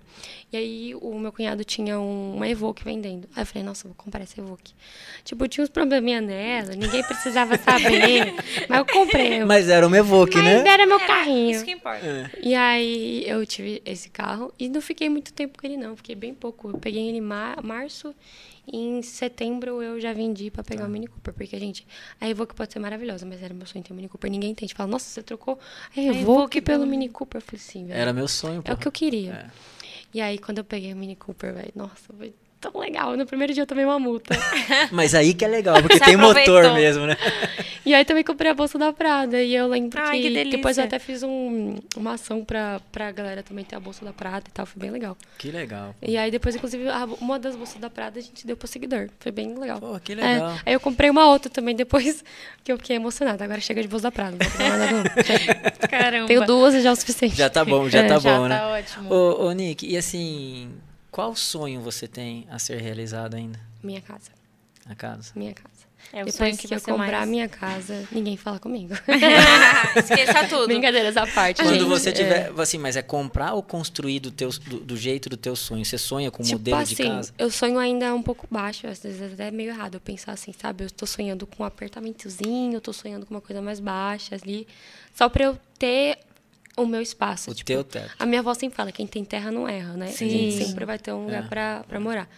E 0.52 0.56
aí 0.56 0.94
o 0.96 1.18
meu 1.18 1.30
cunhado 1.32 1.64
tinha 1.64 1.98
um, 2.00 2.34
uma 2.36 2.48
Evoque 2.48 2.84
vendendo. 2.84 3.28
Aí 3.36 3.42
eu 3.42 3.46
falei, 3.46 3.62
nossa, 3.62 3.86
vou 3.86 3.94
comprar 3.94 4.22
essa 4.22 4.40
Evoque. 4.40 4.74
Tipo, 5.24 5.46
tinha 5.46 5.62
uns 5.64 5.70
probleminha 5.70 6.20
nela, 6.20 6.74
ninguém 6.74 7.02
precisava 7.04 7.56
saber. 7.56 8.34
mas 8.68 8.78
eu 8.78 8.86
comprei. 8.86 9.44
Mas 9.44 9.68
era 9.68 9.86
uma 9.86 9.96
Evoque, 9.96 10.36
Mas 10.36 10.62
né? 10.64 10.68
era 10.68 10.79
meu 10.86 10.98
Era 10.98 11.06
carrinho. 11.06 11.50
Isso 11.50 11.64
que 11.64 11.72
importa. 11.72 12.30
E 12.42 12.54
aí 12.54 13.24
eu 13.26 13.44
tive 13.46 13.82
esse 13.84 14.08
carro 14.08 14.52
e 14.58 14.68
não 14.68 14.80
fiquei 14.80 15.08
muito 15.08 15.32
tempo 15.32 15.58
com 15.58 15.66
ele, 15.66 15.76
não. 15.76 15.96
Fiquei 15.96 16.14
bem 16.14 16.34
pouco. 16.34 16.70
Eu 16.70 16.78
peguei 16.78 17.08
ele 17.08 17.18
em 17.18 17.20
mar 17.20 17.62
março 17.62 18.14
e 18.66 18.76
em 18.76 19.02
setembro 19.02 19.82
eu 19.82 20.00
já 20.00 20.12
vendi 20.12 20.50
pra 20.50 20.62
pegar 20.62 20.86
o 20.86 20.88
Mini 20.88 21.06
Cooper. 21.06 21.34
Porque, 21.34 21.58
gente, 21.58 21.86
a 22.20 22.28
Evoque 22.28 22.54
pode 22.54 22.72
ser 22.72 22.78
maravilhosa, 22.78 23.26
mas 23.26 23.42
era 23.42 23.52
meu 23.52 23.66
sonho 23.66 23.84
ter 23.84 23.92
um 23.92 23.96
Mini 23.96 24.08
Cooper. 24.08 24.30
Ninguém 24.30 24.50
entende. 24.50 24.74
Fala, 24.74 24.90
nossa, 24.90 25.06
você 25.06 25.22
trocou 25.22 25.58
a 25.96 26.00
Evoque, 26.00 26.18
Evoque 26.20 26.60
pelo 26.60 26.86
Mini 26.86 27.08
Cooper. 27.08 27.40
Eu 27.40 27.44
falei, 27.44 27.60
sim, 27.60 27.86
velho. 27.86 27.98
Era 27.98 28.12
meu 28.12 28.28
sonho, 28.28 28.62
É 28.64 28.72
o 28.72 28.76
que 28.76 28.86
eu 28.86 28.92
queria. 28.92 29.32
É. 29.32 29.50
E 30.12 30.20
aí, 30.20 30.38
quando 30.38 30.58
eu 30.58 30.64
peguei 30.64 30.92
o 30.92 30.96
Mini 30.96 31.16
Cooper, 31.16 31.54
velho, 31.54 31.72
nossa, 31.74 32.12
foi 32.16 32.34
tão 32.60 32.78
legal. 32.78 33.16
No 33.16 33.24
primeiro 33.26 33.52
dia 33.54 33.62
eu 33.62 33.66
tomei 33.66 33.84
uma 33.84 33.98
multa. 33.98 34.36
Mas 34.92 35.14
aí 35.14 35.32
que 35.34 35.44
é 35.44 35.48
legal, 35.48 35.80
porque 35.80 35.98
Você 35.98 36.04
tem 36.04 36.16
motor 36.16 36.72
mesmo, 36.74 37.06
né? 37.06 37.16
E 37.82 37.94
aí 37.94 38.04
também 38.04 38.22
comprei 38.22 38.50
a 38.50 38.54
bolsa 38.54 38.78
da 38.78 38.92
Prada. 38.92 39.42
E 39.42 39.54
eu 39.54 39.66
lembro 39.66 39.98
Ai, 40.00 40.20
que, 40.20 40.30
que 40.30 40.50
depois 40.50 40.76
eu 40.76 40.84
até 40.84 40.98
fiz 40.98 41.22
um- 41.22 41.76
uma 41.96 42.12
ação 42.12 42.44
pra, 42.44 42.78
pra 42.92 43.10
galera 43.10 43.42
também 43.42 43.64
ter 43.64 43.74
a 43.74 43.80
bolsa 43.80 44.04
da 44.04 44.12
Prada 44.12 44.44
e 44.48 44.52
tal. 44.52 44.66
Foi 44.66 44.78
bem 44.80 44.90
legal. 44.90 45.16
Que 45.38 45.50
legal. 45.50 45.94
E 46.02 46.16
aí 46.16 46.30
depois, 46.30 46.54
inclusive, 46.54 46.86
a- 46.88 47.08
uma 47.20 47.38
das 47.38 47.56
bolsas 47.56 47.80
da 47.80 47.88
Prada 47.88 48.18
a 48.20 48.22
gente 48.22 48.46
deu 48.46 48.54
pro 48.56 48.68
seguidor. 48.68 49.08
Foi 49.18 49.32
bem 49.32 49.58
legal. 49.58 49.80
Pô, 49.80 49.98
que 49.98 50.12
É, 50.12 50.14
legal. 50.14 50.56
aí 50.64 50.72
eu 50.74 50.78
comprei 50.78 51.08
uma 51.08 51.26
outra 51.26 51.50
também 51.50 51.74
depois, 51.74 52.22
que 52.62 52.70
eu 52.70 52.76
fiquei 52.76 52.94
emocionada. 52.96 53.42
Agora 53.42 53.60
chega 53.62 53.80
de 53.80 53.88
bolsa 53.88 54.04
da 54.04 54.12
Prada. 54.12 54.36
Não 54.58 54.68
nada, 54.68 54.92
não. 54.92 55.88
Caramba. 55.88 56.26
Tenho 56.26 56.44
duas 56.46 56.74
e 56.74 56.82
já 56.82 56.90
é 56.90 56.92
o 56.92 56.96
suficiente. 56.96 57.34
Já 57.34 57.48
tá 57.48 57.64
bom, 57.64 57.88
já 57.88 58.00
É, 58.00 58.08
tá 58.08 58.18
Já 58.18 58.36
bom, 58.38 58.46
né? 58.46 58.56
tá 58.58 58.68
ótimo. 58.68 59.12
Ô, 59.12 59.46
ô, 59.46 59.52
Nick, 59.52 59.86
e 59.90 59.96
assim, 59.96 60.70
qual 61.10 61.34
sonho 61.34 61.80
você 61.80 62.06
tem 62.08 62.46
a 62.50 62.58
ser 62.58 62.80
realizado 62.80 63.34
ainda 63.34 63.58
Minha 63.82 64.00
casa. 64.00 64.30
na 64.86 64.94
casa? 64.94 65.32
Minha 65.34 65.54
casa. 65.54 65.68
É 66.12 66.22
o 66.22 66.24
Depois 66.24 66.34
sonho 66.34 66.56
que, 66.56 66.66
que, 66.66 66.74
eu 66.74 66.80
comprar 66.80 67.18
mais... 67.18 67.28
minha 67.28 67.46
casa, 67.48 68.08
ninguém 68.10 68.34
fala 68.36 68.58
comigo. 68.58 68.94
Esqueça 69.96 70.48
tudo. 70.48 70.66
Brincadeiras 70.66 71.16
à 71.16 71.26
parte, 71.26 71.62
Quando 71.62 71.74
gente. 71.78 71.84
você 71.88 72.08
É. 72.08 72.12
tiver, 72.12 72.52
assim, 72.58 72.78
mas 72.78 72.96
é 72.96 73.02
comprar 73.02 73.52
ou 73.52 73.62
construir 73.62 74.18
do, 74.20 74.30
teu, 74.30 74.48
do, 74.50 74.80
do 74.80 74.96
jeito 74.96 75.28
do 75.28 75.36
teu 75.36 75.54
sonho? 75.54 75.84
Você 75.84 75.98
sonha 75.98 76.30
com 76.30 76.42
um 76.42 76.46
Tipo 76.46 76.58
modelo 76.58 76.78
assim, 76.78 76.94
de 76.94 77.02
casa? 77.04 77.34
eu 77.38 77.50
sonho 77.50 77.78
ainda 77.78 78.14
um 78.14 78.22
pouco 78.22 78.46
baixo, 78.50 78.86
às 78.86 79.02
vezes 79.02 79.32
até 79.34 79.48
é 79.48 79.50
meio 79.50 79.70
errado 79.70 79.94
eu 79.96 80.00
pensar 80.00 80.32
assim, 80.32 80.52
sabe? 80.58 80.84
Eu 80.84 80.90
tô 80.90 81.06
sonhando 81.06 81.46
com 81.46 81.62
um 81.62 81.66
apartamentozinho, 81.66 82.74
eu 82.74 82.80
tô 82.80 82.92
sonhando 82.92 83.26
com 83.26 83.34
uma 83.34 83.40
coisa 83.42 83.60
mais 83.60 83.78
baixa 83.78 84.36
ali, 84.42 84.66
só 85.14 85.28
pra 85.28 85.44
eu 85.44 85.58
ter 85.78 86.18
o 86.82 86.86
meu 86.86 87.00
espaço. 87.02 87.50
O 87.50 87.54
tipo, 87.54 87.66
teu 87.66 87.84
teto. 87.84 88.10
A 88.18 88.26
minha 88.26 88.40
avó 88.40 88.52
sempre 88.54 88.76
fala, 88.76 88.90
quem 88.92 89.06
tem 89.06 89.24
terra 89.24 89.50
não 89.50 89.68
erra, 89.68 89.94
né? 89.94 90.08
Sim. 90.08 90.26
A 90.26 90.30
gente 90.30 90.64
sempre 90.64 90.84
vai 90.84 90.98
ter 90.98 91.12
um 91.12 91.24
lugar 91.24 91.44
É. 91.44 91.48
pra, 91.48 91.84
pra 91.88 92.00
morar. 92.00 92.28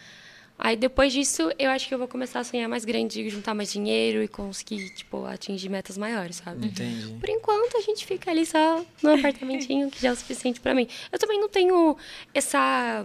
Aí 0.58 0.76
depois 0.76 1.12
disso, 1.12 1.50
eu 1.58 1.70
acho 1.70 1.88
que 1.88 1.94
eu 1.94 1.98
vou 1.98 2.06
começar 2.06 2.38
a 2.38 2.44
sonhar 2.44 2.68
mais 2.68 2.84
grande, 2.84 3.28
juntar 3.28 3.52
mais 3.52 3.72
dinheiro 3.72 4.22
e 4.22 4.28
conseguir, 4.28 4.90
tipo, 4.90 5.24
atingir 5.24 5.68
metas 5.68 5.98
maiores, 5.98 6.36
sabe? 6.36 6.66
Entendi. 6.68 7.14
Por 7.18 7.28
enquanto, 7.28 7.76
a 7.76 7.80
gente 7.80 8.06
fica 8.06 8.30
ali 8.30 8.46
só 8.46 8.84
no 9.02 9.14
apartamentinho, 9.14 9.90
que 9.90 10.00
já 10.00 10.08
é 10.10 10.12
o 10.12 10.16
suficiente 10.16 10.60
pra 10.60 10.72
mim. 10.72 10.86
Eu 11.10 11.18
também 11.18 11.40
não 11.40 11.48
tenho 11.48 11.96
essa 12.32 13.04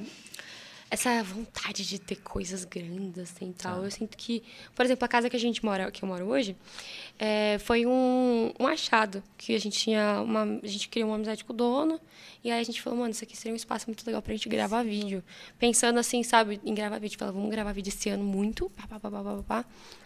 essa 0.90 1.22
vontade 1.24 1.86
de 1.86 2.00
ter 2.00 2.16
coisas 2.18 2.64
grandes 2.64 3.20
assim 3.20 3.52
tal. 3.52 3.84
Eu 3.84 3.92
sinto 3.92 4.18
que, 4.18 4.42
por 4.76 4.86
exemplo, 4.86 5.04
a 5.04 5.08
casa 5.08 5.30
que 5.30 5.36
a 5.36 5.40
gente 5.40 5.64
mora, 5.64 5.92
que 5.92 6.04
eu 6.04 6.08
moro 6.08 6.26
hoje, 6.26 6.56
é, 7.20 7.58
foi 7.60 7.86
um, 7.86 8.54
um 8.60 8.68
achado 8.68 9.22
que 9.38 9.54
a 9.54 9.60
gente 9.60 9.78
tinha 9.78 10.22
uma, 10.22 10.60
a 10.64 10.68
gente 10.68 10.88
criou 10.88 11.10
uma 11.10 11.16
amizade 11.16 11.44
com 11.44 11.52
o 11.52 11.56
dono 11.56 12.00
e 12.44 12.52
aí 12.52 12.60
a 12.60 12.64
gente 12.64 12.82
falou, 12.82 13.00
mano, 13.00 13.12
isso 13.12 13.24
aqui 13.24 13.36
seria 13.36 13.54
um 13.54 13.58
espaço 13.58 13.88
muito 13.88 14.06
legal 14.06 14.22
pra 14.22 14.34
gente 14.34 14.48
gravar 14.48 14.84
vídeo. 14.84 15.24
Pensando 15.60 16.00
assim, 16.00 16.24
sabe, 16.24 16.62
em 16.64 16.74
gravar 16.74 17.00
vídeo, 17.00 17.18
falava, 17.18 17.38
vamos 17.38 17.52
gravar 17.52 17.74
vídeo 17.74 17.90
esse 17.90 18.10
ano 18.10 18.24
muito, 18.24 18.70
pá, 18.70 18.88
pá, 18.88 19.00
pá, 19.00 19.12
pá, 19.12 19.24
pá, 19.24 19.44
pá, 19.44 19.66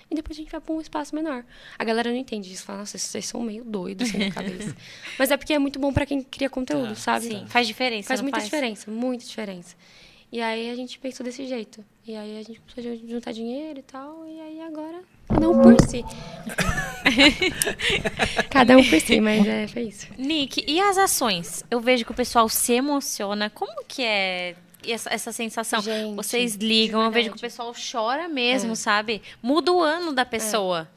e 0.09 0.15
depois 0.15 0.37
a 0.37 0.41
gente 0.41 0.51
vai 0.51 0.59
pra 0.59 0.73
um 0.73 0.81
espaço 0.81 1.15
menor. 1.15 1.45
A 1.79 1.83
galera 1.85 2.09
não 2.09 2.17
entende 2.17 2.51
isso, 2.51 2.63
fala, 2.63 2.79
nossa, 2.79 2.97
vocês 2.97 3.25
são 3.25 3.41
meio 3.41 3.63
doidos 3.63 4.09
assim 4.09 4.17
na 4.17 4.31
cabeça. 4.33 4.75
Mas 5.17 5.31
é 5.31 5.37
porque 5.37 5.53
é 5.53 5.59
muito 5.59 5.79
bom 5.79 5.93
pra 5.93 6.05
quem 6.05 6.21
cria 6.21 6.49
conteúdo, 6.49 6.89
Tá, 6.89 6.95
sabe? 6.95 7.27
Sim, 7.27 7.45
faz 7.47 7.67
diferença. 7.67 8.07
Faz 8.07 8.19
muita 8.21 8.41
diferença, 8.41 8.91
muita 8.91 9.23
diferença. 9.25 9.75
E 10.31 10.41
aí 10.41 10.71
a 10.71 10.75
gente 10.75 10.97
pensou 10.97 11.25
desse 11.25 11.45
jeito. 11.45 11.83
E 12.07 12.15
aí 12.15 12.39
a 12.39 12.43
gente 12.43 12.61
precisou 12.61 12.95
de 12.95 13.11
juntar 13.11 13.33
dinheiro 13.33 13.79
e 13.79 13.83
tal. 13.83 14.25
E 14.25 14.39
aí 14.39 14.61
agora, 14.61 15.01
cada 15.27 15.49
um 15.49 15.61
por 15.61 15.75
si. 15.89 16.05
cada 18.49 18.77
um 18.77 18.89
por 18.89 18.99
si, 19.01 19.19
mas 19.19 19.45
é, 19.45 19.67
foi 19.67 19.83
isso. 19.83 20.07
Nick, 20.17 20.63
e 20.67 20.79
as 20.79 20.97
ações? 20.97 21.63
Eu 21.69 21.79
vejo 21.79 22.05
que 22.05 22.11
o 22.11 22.15
pessoal 22.15 22.47
se 22.47 22.73
emociona. 22.73 23.49
Como 23.49 23.83
que 23.87 24.03
é 24.03 24.55
essa, 24.87 25.09
essa 25.13 25.31
sensação? 25.31 25.81
Gente, 25.81 26.15
Vocês 26.15 26.55
ligam, 26.55 27.03
eu 27.03 27.11
vejo 27.11 27.31
que 27.31 27.37
o 27.37 27.41
pessoal 27.41 27.73
chora 27.91 28.27
mesmo, 28.27 28.71
É. 28.71 28.75
sabe? 28.75 29.21
Muda 29.43 29.71
o 29.71 29.81
ano 29.81 30.13
da 30.13 30.25
pessoa. 30.25 30.87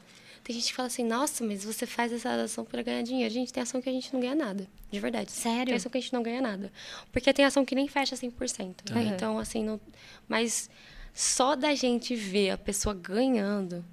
Tem 0.45 0.55
gente 0.55 0.67
que 0.67 0.73
fala 0.75 0.85
assim, 0.85 1.03
nossa, 1.03 1.43
mas 1.43 1.65
você 1.65 1.87
faz 1.87 2.13
essa 2.13 2.31
ação 2.43 2.63
para 2.63 2.83
ganhar 2.83 3.01
dinheiro. 3.01 3.33
Gente, 3.33 3.51
tem 3.51 3.63
ação 3.63 3.81
que 3.81 3.89
a 3.89 3.91
gente 3.91 4.13
não 4.13 4.19
ganha 4.19 4.35
nada. 4.35 4.67
De 4.91 4.99
verdade. 4.99 5.31
Sério? 5.31 5.65
Tem 5.65 5.75
ação 5.75 5.91
que 5.91 5.97
a 5.97 6.01
gente 6.01 6.13
não 6.13 6.21
ganha 6.21 6.39
nada. 6.39 6.71
Porque 7.11 7.33
tem 7.33 7.43
ação 7.43 7.65
que 7.65 7.73
nem 7.73 7.87
fecha 7.87 8.15
100%. 8.15 8.91
Uhum. 8.91 9.01
Então, 9.01 9.39
assim, 9.39 9.63
não... 9.63 9.81
Mas 10.27 10.69
só 11.15 11.55
da 11.55 11.73
gente 11.73 12.15
ver 12.15 12.51
a 12.51 12.57
pessoa 12.59 12.93
ganhando... 12.93 13.83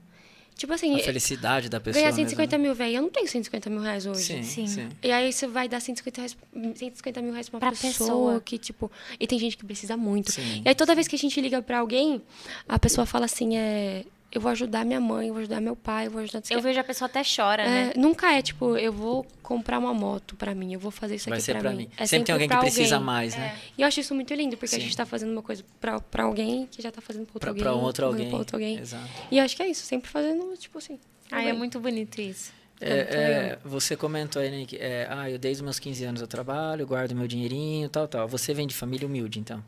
Tipo 0.55 0.75
assim, 0.75 0.95
A 0.95 0.99
felicidade 0.99 1.71
da 1.71 1.81
pessoa. 1.81 2.03
ganhar 2.03 2.13
mesmo, 2.15 2.29
150 2.29 2.59
né? 2.59 2.63
mil, 2.63 2.75
velho. 2.75 2.97
Eu 2.97 3.03
não 3.03 3.11
tenho 3.11 3.27
150 3.27 3.71
mil 3.71 3.81
reais 3.81 4.05
hoje. 4.05 4.23
Sim, 4.23 4.43
Sim. 4.43 4.67
sim. 4.67 4.89
E 5.03 5.11
aí 5.11 5.33
você 5.33 5.47
vai 5.47 5.67
dar 5.67 5.81
150, 5.81 6.21
reais, 6.21 6.37
150 6.77 7.23
mil 7.23 7.33
reais 7.33 7.49
pra 7.49 7.57
uma 7.57 7.61
Pra 7.61 7.71
pessoa, 7.71 7.91
pessoa. 7.91 8.41
que, 8.43 8.59
tipo... 8.59 8.93
E 9.19 9.27
tem 9.27 9.39
gente 9.39 9.57
que 9.57 9.65
precisa 9.65 9.97
muito. 9.97 10.31
Sim, 10.31 10.61
e 10.63 10.69
aí 10.69 10.75
toda 10.75 10.95
vez 10.95 11.09
que 11.09 11.17
a 11.17 11.19
gente 11.19 11.41
liga 11.41 11.63
pra 11.63 11.79
alguém, 11.79 12.21
a 12.69 12.79
pessoa 12.79 13.07
fala 13.07 13.25
assim, 13.25 13.57
é... 13.57 14.05
Eu 14.33 14.41
vou 14.41 14.51
ajudar 14.51 14.85
minha 14.85 14.99
mãe, 15.01 15.29
eu 15.29 15.35
vou 15.35 15.41
ajudar 15.43 15.61
meu 15.61 15.77
pai, 15.77 16.07
eu 16.07 16.11
vou 16.11 16.23
ajudar... 16.23 16.43
Eu 16.51 16.63
vejo 16.63 16.81
a 16.81 16.85
pessoa 16.85 17.07
até 17.07 17.21
chora, 17.23 17.65
né? 17.69 17.93
É, 17.95 17.99
nunca 17.99 18.33
é, 18.33 18.41
tipo, 18.41 18.79
eu 18.79 18.91
vou 18.91 19.27
comprar 19.43 19.79
uma 19.79 19.93
moto 19.93 20.35
pra 20.37 20.55
mim, 20.55 20.73
eu 20.73 20.81
vou 20.81 20.91
fazer 20.91 21.17
isso 21.17 21.29
Vai 21.29 21.37
aqui 21.39 21.45
ser 21.45 21.53
pra, 21.53 21.61
pra 21.61 21.71
mim. 21.73 21.77
mim. 21.77 21.89
É 21.99 22.07
sempre 22.07 22.25
tem 22.27 22.33
alguém 22.33 22.49
que 22.49 22.57
precisa 22.57 22.95
alguém. 22.97 23.07
mais, 23.07 23.37
né? 23.37 23.55
E 23.77 23.83
eu 23.83 23.87
acho 23.89 24.01
isso 24.01 24.15
muito 24.15 24.33
lindo, 24.33 24.57
porque 24.57 24.75
a 24.75 24.79
Sim. 24.79 24.85
gente 24.85 24.97
tá 24.97 25.05
fazendo 25.05 25.33
uma 25.33 25.43
coisa 25.43 25.63
pra, 25.79 26.01
pra 26.01 26.25
alguém 26.25 26.67
que 26.71 26.81
já 26.81 26.91
tá 26.91 27.03
fazendo 27.03 27.27
pra 27.27 27.33
outro 27.35 27.41
Pra, 27.41 27.51
alguém. 27.51 27.63
pra 27.63 27.77
um 27.77 27.81
outro 27.83 28.07
alguém. 28.07 28.29
Pra 28.31 28.39
outro 28.39 28.57
alguém. 28.57 28.79
Exato. 28.79 29.07
E 29.31 29.37
eu 29.37 29.45
acho 29.45 29.55
que 29.55 29.63
é 29.63 29.69
isso, 29.69 29.85
sempre 29.85 30.09
fazendo, 30.11 30.57
tipo 30.57 30.79
assim. 30.79 30.99
Ai, 31.31 31.51
é 31.51 31.53
muito 31.53 31.79
bonito 31.79 32.19
isso. 32.21 32.53
É 32.81 32.89
É, 32.89 32.99
é, 33.01 33.59
você 33.65 33.95
comentou 33.97 34.41
aí, 34.43 34.51
né, 34.51 34.65
que 34.67 34.77
é, 34.77 35.07
ah, 35.11 35.31
eu 35.31 35.39
desde 35.39 35.61
os 35.61 35.65
meus 35.65 35.79
15 35.79 36.05
anos 36.05 36.21
eu 36.23 36.27
trabalho, 36.27 36.87
guardo 36.87 37.15
meu 37.15 37.29
dinheirinho, 37.29 37.89
tal, 37.89 38.09
tal. 38.09 38.27
Você 38.29 38.53
vem 38.55 38.67
de 38.67 38.75
família 38.75 39.07
humilde, 39.07 39.39
então? 39.39 39.63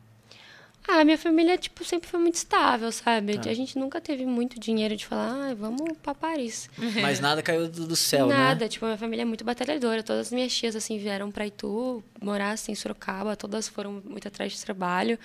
Ah, 0.87 1.03
minha 1.03 1.17
família, 1.17 1.57
tipo, 1.57 1.83
sempre 1.83 2.07
foi 2.07 2.19
muito 2.19 2.35
estável, 2.35 2.91
sabe? 2.91 3.39
Tá. 3.39 3.49
A 3.49 3.53
gente 3.53 3.77
nunca 3.77 3.99
teve 3.99 4.25
muito 4.25 4.59
dinheiro 4.59 4.95
de 4.95 5.05
falar, 5.05 5.49
ah, 5.51 5.55
vamos 5.55 5.97
pra 5.97 6.13
Paris. 6.13 6.69
Mas 7.01 7.19
nada 7.19 7.41
caiu 7.41 7.67
do, 7.67 7.95
céu, 7.95 8.27
Nada, 8.27 8.65
né? 8.65 8.69
tipo, 8.69 8.85
minha 8.85 8.97
família 8.97 9.23
é 9.23 9.25
muito 9.25 9.43
batalhadora. 9.43 10.03
Todas 10.03 10.27
as 10.27 10.31
minhas 10.33 10.53
tias, 10.55 10.75
assim, 10.75 10.97
vieram 10.97 11.31
pra 11.31 11.47
Itu, 11.47 12.03
morar, 12.21 12.51
assim, 12.51 12.71
em 12.71 12.75
Sorocaba. 12.75 13.35
Todas 13.35 13.67
foram 13.67 14.01
muito 14.05 14.27
atrás 14.27 14.51
de 14.53 14.61
trabalho. 14.61 15.17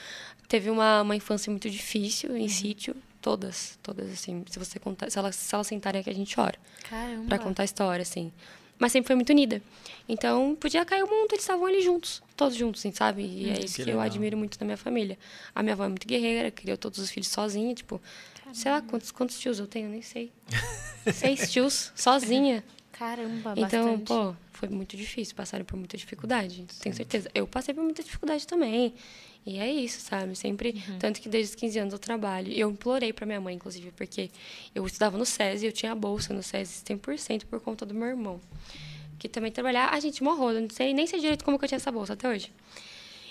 Teve 0.49 0.71
uma, 0.71 1.03
uma 1.03 1.15
infância 1.15 1.51
muito 1.51 1.69
difícil 1.69 2.37
em 2.37 2.49
sítio. 2.49 2.97
Todas, 3.21 3.79
todas, 3.83 4.11
assim. 4.11 4.43
Se 4.49 4.59
você 4.59 4.79
contar, 4.79 5.11
se 5.11 5.19
elas, 5.19 5.37
se 5.37 5.55
elas 5.55 5.67
sentarem 5.67 6.01
aqui, 6.01 6.09
a 6.09 6.15
gente 6.15 6.35
chora. 6.35 6.59
Caramba. 6.89 7.27
Pra 7.27 7.39
contar 7.39 7.63
a 7.63 7.67
história, 7.67 8.03
assim. 8.03 8.33
Mas 8.81 8.91
sempre 8.91 9.07
foi 9.07 9.15
muito 9.15 9.31
unida. 9.31 9.63
Então, 10.09 10.57
podia 10.59 10.85
cair 10.85 11.05
o 11.05 11.07
mundo, 11.07 11.29
eles 11.31 11.43
estavam 11.45 11.67
ali 11.67 11.83
juntos, 11.83 12.21
todos 12.37 12.57
juntos, 12.57 12.81
assim, 12.81 12.91
sabe? 12.91 13.23
E 13.23 13.51
é 13.51 13.65
isso 13.65 13.77
que 13.77 13.85
que, 13.85 13.91
eu 13.91 14.01
admiro 14.01 14.37
muito 14.37 14.59
da 14.59 14.65
minha 14.65 14.77
família. 14.77 15.17
A 15.55 15.63
minha 15.63 15.75
avó 15.75 15.85
é 15.85 15.89
muito 15.89 16.09
guerreira, 16.09 16.51
criou 16.51 16.77
todos 16.77 16.99
os 16.99 17.11
filhos 17.11 17.29
sozinha, 17.29 17.73
tipo, 17.75 18.01
sei 18.53 18.73
lá 18.73 18.81
quantos, 18.81 19.13
quantos 19.13 19.39
tios 19.39 19.61
eu 19.61 19.67
tenho, 19.69 19.89
nem 19.89 20.03
sei. 20.03 20.33
Seis 21.13 21.53
tios, 21.53 21.93
sozinha. 21.95 22.65
Caramba, 22.93 23.55
Então, 23.57 23.99
bastante. 23.99 24.05
pô, 24.09 24.35
foi 24.53 24.69
muito 24.69 24.97
difícil, 24.97 25.35
passaram 25.35 25.65
por 25.65 25.77
muita 25.77 25.97
dificuldade, 25.97 26.67
tenho 26.81 26.95
certeza. 26.95 27.31
Eu 27.35 27.47
passei 27.47 27.73
por 27.73 27.85
muita 27.85 28.03
dificuldade 28.03 28.47
também. 28.47 28.95
E 29.47 29.59
é 29.59 29.71
isso, 29.73 30.01
sabe? 30.01 30.37
Sempre, 30.37 30.83
Uhum. 30.89 30.99
tanto 30.99 31.21
que 31.21 31.29
desde 31.29 31.51
os 31.51 31.55
15 31.55 31.79
anos 31.79 31.93
eu 31.95 31.99
trabalho. 31.99 32.53
Eu 32.53 32.71
implorei 32.71 33.13
pra 33.13 33.25
minha 33.25 33.41
mãe, 33.41 33.55
inclusive, 33.55 33.91
porque 33.93 34.31
eu 34.75 34.87
estudava 34.87 35.17
no 35.17 35.25
SESI, 35.25 35.67
eu 35.67 35.73
tinha 35.73 35.95
bolsa 35.95 36.35
no 36.35 36.43
SESI 36.43 36.83
100% 36.85 37.47
por 37.47 37.59
conta 37.61 37.87
do 37.87 37.95
meu 37.95 38.07
irmão. 38.09 38.41
Que 39.19 39.29
também 39.29 39.51
trabalhava, 39.51 39.95
a 39.97 40.01
gente 40.01 40.23
morrou, 40.23 40.53
eu 40.53 40.61
não 40.63 40.71
sei 40.71 40.93
nem 40.93 41.07
sei 41.07 41.21
direito 41.21 41.45
como 41.45 41.59
que 41.59 41.65
eu 41.65 41.69
tinha 41.69 41.77
essa 41.77 41.91
bolsa 41.91 42.13
até 42.13 42.29
hoje. 42.29 42.53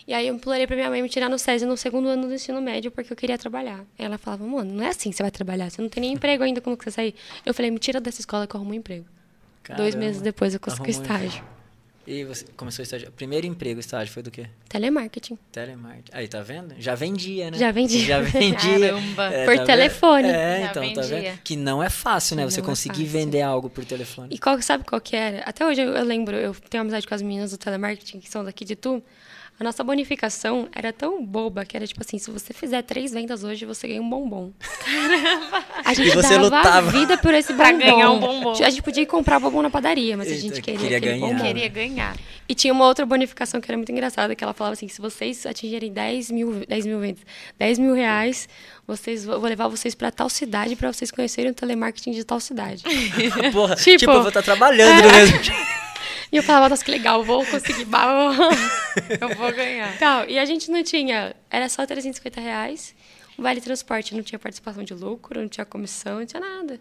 E 0.07 0.13
aí 0.13 0.27
eu 0.27 0.33
implorei 0.33 0.65
pra 0.65 0.75
minha 0.75 0.89
mãe 0.89 1.01
me 1.03 1.09
tirar 1.09 1.29
no 1.29 1.37
SESI 1.37 1.65
no 1.67 1.77
segundo 1.77 2.09
ano 2.09 2.27
do 2.27 2.33
ensino 2.33 2.59
médio, 2.59 2.89
porque 2.89 3.13
eu 3.13 3.17
queria 3.17 3.37
trabalhar. 3.37 3.85
Ela 3.97 4.17
falava, 4.17 4.43
mano, 4.43 4.73
não 4.73 4.83
é 4.83 4.87
assim 4.89 5.11
que 5.11 5.15
você 5.15 5.21
vai 5.21 5.31
trabalhar, 5.31 5.69
você 5.69 5.79
não 5.81 5.89
tem 5.89 6.01
nem 6.01 6.13
emprego 6.13 6.43
ainda, 6.43 6.59
como 6.59 6.75
que 6.75 6.83
você 6.83 6.91
sair? 6.91 7.13
Eu 7.45 7.53
falei, 7.53 7.69
me 7.69 7.77
tira 7.77 7.99
dessa 8.01 8.19
escola 8.19 8.47
que 8.47 8.55
eu 8.55 8.57
arrumo 8.59 8.71
um 8.71 8.75
emprego. 8.75 9.05
Dois 9.77 9.93
Caramba. 9.93 9.97
meses 9.97 10.21
depois 10.23 10.55
eu 10.55 10.59
consegui 10.59 10.89
Arrumou 10.91 11.03
estágio. 11.03 11.43
E 12.11 12.23
você 12.23 12.43
começou 12.57 12.81
a 12.81 12.83
estagiar. 12.83 13.11
Primeiro 13.11 13.45
emprego, 13.45 13.79
estágio, 13.79 14.11
foi 14.11 14.23
do 14.23 14.31
quê? 14.31 14.47
Telemarketing. 14.67 15.37
Telemarketing. 15.51 16.09
Aí, 16.11 16.27
tá 16.27 16.41
vendo? 16.41 16.73
Já 16.79 16.95
vendia, 16.95 17.51
né? 17.51 17.57
Já 17.59 17.71
vendia. 17.71 18.03
Já 18.03 18.19
vendia. 18.25 18.55
Caramba. 18.89 19.31
Por 19.45 19.55
vendo? 19.57 19.65
telefone. 19.67 20.27
É, 20.27 20.61
Já 20.61 20.69
então, 20.71 20.93
tá 20.93 21.01
vendo? 21.03 21.39
Que 21.43 21.55
não 21.55 21.83
é 21.83 21.89
fácil, 21.89 22.35
né? 22.35 22.45
Que 22.45 22.51
Você 22.51 22.61
não 22.61 22.65
é 22.65 22.67
conseguir 22.67 23.05
fácil. 23.05 23.11
vender 23.11 23.41
algo 23.43 23.69
por 23.69 23.85
telefone. 23.85 24.33
E 24.33 24.39
qual, 24.39 24.59
sabe 24.63 24.83
qual 24.85 24.99
que 24.99 25.15
era? 25.15 25.43
Até 25.43 25.63
hoje 25.63 25.81
eu, 25.81 25.89
eu 25.93 26.03
lembro, 26.03 26.35
eu 26.35 26.55
tenho 26.67 26.81
amizade 26.81 27.05
com 27.07 27.13
as 27.13 27.21
meninas 27.21 27.51
do 27.51 27.57
telemarketing, 27.59 28.19
que 28.19 28.27
são 28.29 28.43
daqui 28.43 28.65
de 28.65 28.75
Tu. 28.75 29.03
A 29.59 29.63
nossa 29.63 29.83
bonificação 29.83 30.69
era 30.73 30.93
tão 30.93 31.21
boba 31.25 31.65
que 31.65 31.75
era 31.75 31.85
tipo 31.85 31.99
assim, 32.01 32.17
se 32.17 32.31
você 32.31 32.53
fizer 32.53 32.81
três 32.81 33.11
vendas 33.11 33.43
hoje, 33.43 33.65
você 33.65 33.89
ganha 33.89 34.01
um 34.01 34.09
bombom. 34.09 34.53
Caramba! 34.85 35.65
A 35.83 35.93
gente 35.93 36.07
E 36.07 36.11
você 36.11 36.29
dava 36.35 36.43
lutava. 36.43 36.77
a 36.77 36.81
vida 36.91 37.17
por 37.17 37.33
esse 37.33 37.51
bombom. 37.51 37.63
Pra 37.63 37.71
ganhar 37.73 38.11
um 38.11 38.19
bombom. 38.19 38.51
A 38.51 38.69
gente 38.69 38.81
podia 38.81 39.05
comprar 39.05 39.37
bombom 39.37 39.61
na 39.61 39.69
padaria, 39.69 40.15
mas 40.15 40.31
a 40.31 40.35
gente 40.35 40.61
queria, 40.61 40.79
queria 40.79 40.99
ganhar. 40.99 41.27
bombom. 41.27 41.43
Queria 41.43 41.67
ganhar. 41.67 42.15
E 42.47 42.55
tinha 42.55 42.71
uma 42.73 42.85
outra 42.87 43.05
bonificação 43.05 43.59
que 43.59 43.69
era 43.69 43.77
muito 43.77 43.91
engraçada, 43.91 44.33
que 44.33 44.41
ela 44.43 44.53
falava 44.53 44.73
assim, 44.73 44.87
se 44.87 45.01
vocês 45.01 45.45
atingirem 45.45 45.91
10 45.91 46.31
mil, 46.31 46.65
10 46.65 46.85
mil 46.85 46.99
vendas, 47.01 47.21
10 47.59 47.79
mil 47.79 47.93
reais, 47.93 48.47
vocês, 48.87 49.25
eu 49.25 49.41
vou 49.41 49.49
levar 49.49 49.67
vocês 49.67 49.93
para 49.93 50.09
tal 50.09 50.29
cidade 50.29 50.75
para 50.77 50.91
vocês 50.91 51.11
conhecerem 51.11 51.51
o 51.51 51.53
telemarketing 51.53 52.11
de 52.11 52.23
tal 52.23 52.39
cidade. 52.39 52.83
Porra, 53.51 53.75
Tipo, 53.75 53.97
tipo, 53.99 54.11
eu 54.11 54.19
vou 54.21 54.29
estar 54.29 54.41
trabalhando 54.41 55.03
no 55.03 55.09
é. 55.09 55.11
mesmo 55.19 55.37
dia. 55.39 55.53
E 56.31 56.37
eu 56.37 56.43
falava, 56.43 56.69
nossa, 56.69 56.83
que 56.83 56.91
legal, 56.91 57.23
vou 57.23 57.45
conseguir. 57.45 57.87
Eu 59.19 59.35
vou 59.35 59.51
ganhar. 59.53 59.97
Tal. 59.97 60.29
E 60.29 60.37
a 60.37 60.45
gente 60.45 60.69
não 60.69 60.83
tinha, 60.83 61.35
era 61.49 61.67
só 61.69 61.85
350 61.85 62.39
reais. 62.39 62.93
O 63.37 63.41
Vale 63.41 63.61
Transporte 63.61 64.13
não 64.13 64.21
tinha 64.21 64.37
participação 64.37 64.83
de 64.83 64.93
lucro, 64.93 65.41
não 65.41 65.47
tinha 65.47 65.65
comissão, 65.65 66.19
não 66.19 66.25
tinha 66.25 66.39
nada. 66.39 66.79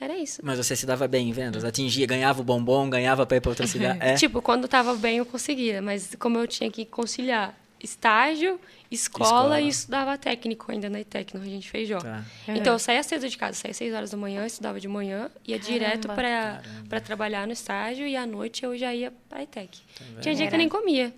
Era 0.00 0.16
isso. 0.16 0.40
Mas 0.44 0.58
você 0.58 0.76
se 0.76 0.86
dava 0.86 1.08
bem 1.08 1.28
em 1.28 1.32
vendas? 1.32 1.64
Atingia, 1.64 2.06
ganhava 2.06 2.40
o 2.40 2.44
bombom, 2.44 2.88
ganhava 2.88 3.26
pra 3.26 3.36
ir 3.36 3.40
pra 3.40 3.50
outra 3.50 3.66
cidade. 3.66 3.98
É. 4.00 4.14
Tipo, 4.14 4.40
quando 4.40 4.68
tava 4.68 4.94
bem 4.94 5.18
eu 5.18 5.26
conseguia, 5.26 5.82
mas 5.82 6.14
como 6.18 6.38
eu 6.38 6.46
tinha 6.46 6.70
que 6.70 6.84
conciliar 6.84 7.58
estágio, 7.80 8.60
escola, 8.90 9.26
Escola. 9.26 9.60
e 9.60 9.68
estudava 9.68 10.18
técnico 10.18 10.70
ainda 10.72 10.88
na 10.88 11.00
ETEC, 11.00 11.34
no 11.34 11.42
Regente 11.42 11.70
Feijó. 11.70 11.98
Tá. 11.98 12.24
Então 12.48 12.72
eu 12.74 12.78
saía 12.78 13.02
cedo 13.02 13.28
de 13.28 13.36
casa, 13.36 13.54
saía 13.54 13.74
6 13.74 13.94
horas 13.94 14.10
da 14.10 14.16
manhã, 14.16 14.44
estudava 14.46 14.80
de 14.80 14.88
manhã, 14.88 15.30
ia 15.46 15.58
direto 15.58 16.08
para 16.08 17.00
trabalhar 17.00 17.46
no 17.46 17.52
estágio 17.52 18.06
e 18.06 18.16
à 18.16 18.26
noite 18.26 18.64
eu 18.64 18.76
já 18.76 18.94
ia 18.94 19.12
para 19.28 19.38
a 19.38 19.42
ETEC. 19.42 19.80
Tinha 20.20 20.34
dia 20.34 20.46
que 20.48 20.54
eu 20.54 20.58
nem 20.58 20.68
comia. 20.68 21.14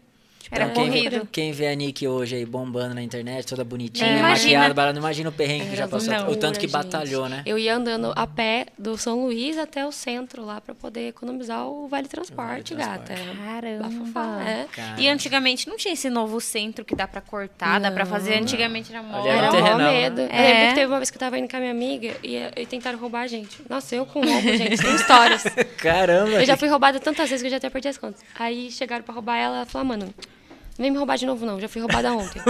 Era 0.51 0.65
Então, 0.67 0.83
quem, 0.83 0.93
corrido. 1.05 1.29
quem 1.31 1.53
vê 1.53 1.69
a 1.69 1.75
Nick 1.75 2.07
hoje 2.09 2.35
aí 2.35 2.45
bombando 2.45 2.95
na 2.95 3.03
internet, 3.03 3.47
toda 3.47 3.63
bonitinha, 3.63 4.19
imagina. 4.19 4.29
maquiada, 4.59 4.75
bala, 4.75 4.93
não 4.93 4.99
imagina 5.01 5.29
o 5.29 5.33
perrengue 5.33 5.67
que 5.71 5.77
já 5.77 5.83
Era 5.85 5.89
passou. 5.91 6.13
loucura, 6.13 6.33
o 6.33 6.37
tanto 6.37 6.59
que 6.59 6.67
gente. 6.67 6.73
batalhou, 6.73 7.29
né? 7.29 7.43
Eu 7.47 7.57
ia 7.57 7.75
andando 7.77 8.13
a 8.17 8.27
pé 8.27 8.67
do 8.77 8.99
São 8.99 9.23
Luís 9.25 9.57
até 9.57 9.87
o 9.87 9.93
centro 9.93 10.45
lá 10.45 10.61
para 10.61 10.75
poder 10.75 11.09
economizar 11.09 11.67
o 11.69 11.87
Vale 11.87 12.09
Transporte, 12.09 12.75
Transporte. 12.75 12.99
gata. 13.07 13.13
Era 13.13 13.35
Caramba. 13.37 13.89
bafafá, 13.89 14.43
é. 14.49 14.67
Cara. 14.73 15.01
E 15.01 15.09
antigamente 15.09 15.69
não 15.69 15.77
tinha 15.77 15.95
esse 15.95 16.11
novo 16.11 16.41
centro 16.41 16.85
que 16.85 16.97
dá 16.97 17.07
pra 17.07 17.21
cortar, 17.21 17.79
dá 17.79 17.91
pra 17.93 18.05
fazer. 18.05 18.35
Antigamente 18.35 18.93
era 18.93 19.03
mó. 19.03 19.25
Era 19.25 19.29
Era 19.37 19.47
mó 19.47 19.53
terrenão, 19.53 19.93
medo. 19.93 20.17
né? 20.23 20.29
Eu 20.33 20.37
lembro 20.43 20.57
É. 20.65 20.69
que 20.69 20.75
teve 20.75 20.87
uma 20.87 20.99
vez 20.99 21.11
que 21.11 21.17
eu 21.17 21.21
tava 21.21 21.39
indo 21.39 21.49
com 21.49 21.57
a 21.57 21.61
minha 21.61 21.71
amiga 21.73 22.17
e, 22.25 22.37
e 22.57 22.67
tentaram 22.67 22.99
roubar 22.99 23.23
a 23.23 23.27
gente. 23.29 23.57
Nossa, 23.69 23.95
eu 23.95 24.05
com 24.05 24.21
roubo, 24.21 24.49
gente, 24.57 24.83
tem 24.83 24.95
histórias. 24.97 25.45
Caramba! 25.79 26.33
Eu 26.41 26.45
já 26.45 26.57
fui 26.57 26.69
roubada 26.69 26.99
tantas 26.99 27.29
vezes 27.31 27.41
que 27.43 27.47
eu 27.47 27.51
já 27.53 27.57
até 27.59 27.71
perdi 27.71 27.87
as 27.89 27.97
contas. 27.99 28.21
Aí 28.37 28.69
chegaram 28.73 29.05
pra 29.05 29.15
roubar 29.15 29.37
ela, 29.37 29.57
ela 29.59 29.67
falou, 29.67 29.85
ah, 29.85 29.89
mano, 29.89 30.15
não 30.79 30.83
vem 30.85 30.91
me 30.91 30.97
roubar 30.99 31.17
de 31.19 31.27
novo 31.27 31.45
não, 31.45 31.61
já 31.61 31.69
fui 31.69 31.81
roubada 31.81 32.13
ontem. 32.15 32.41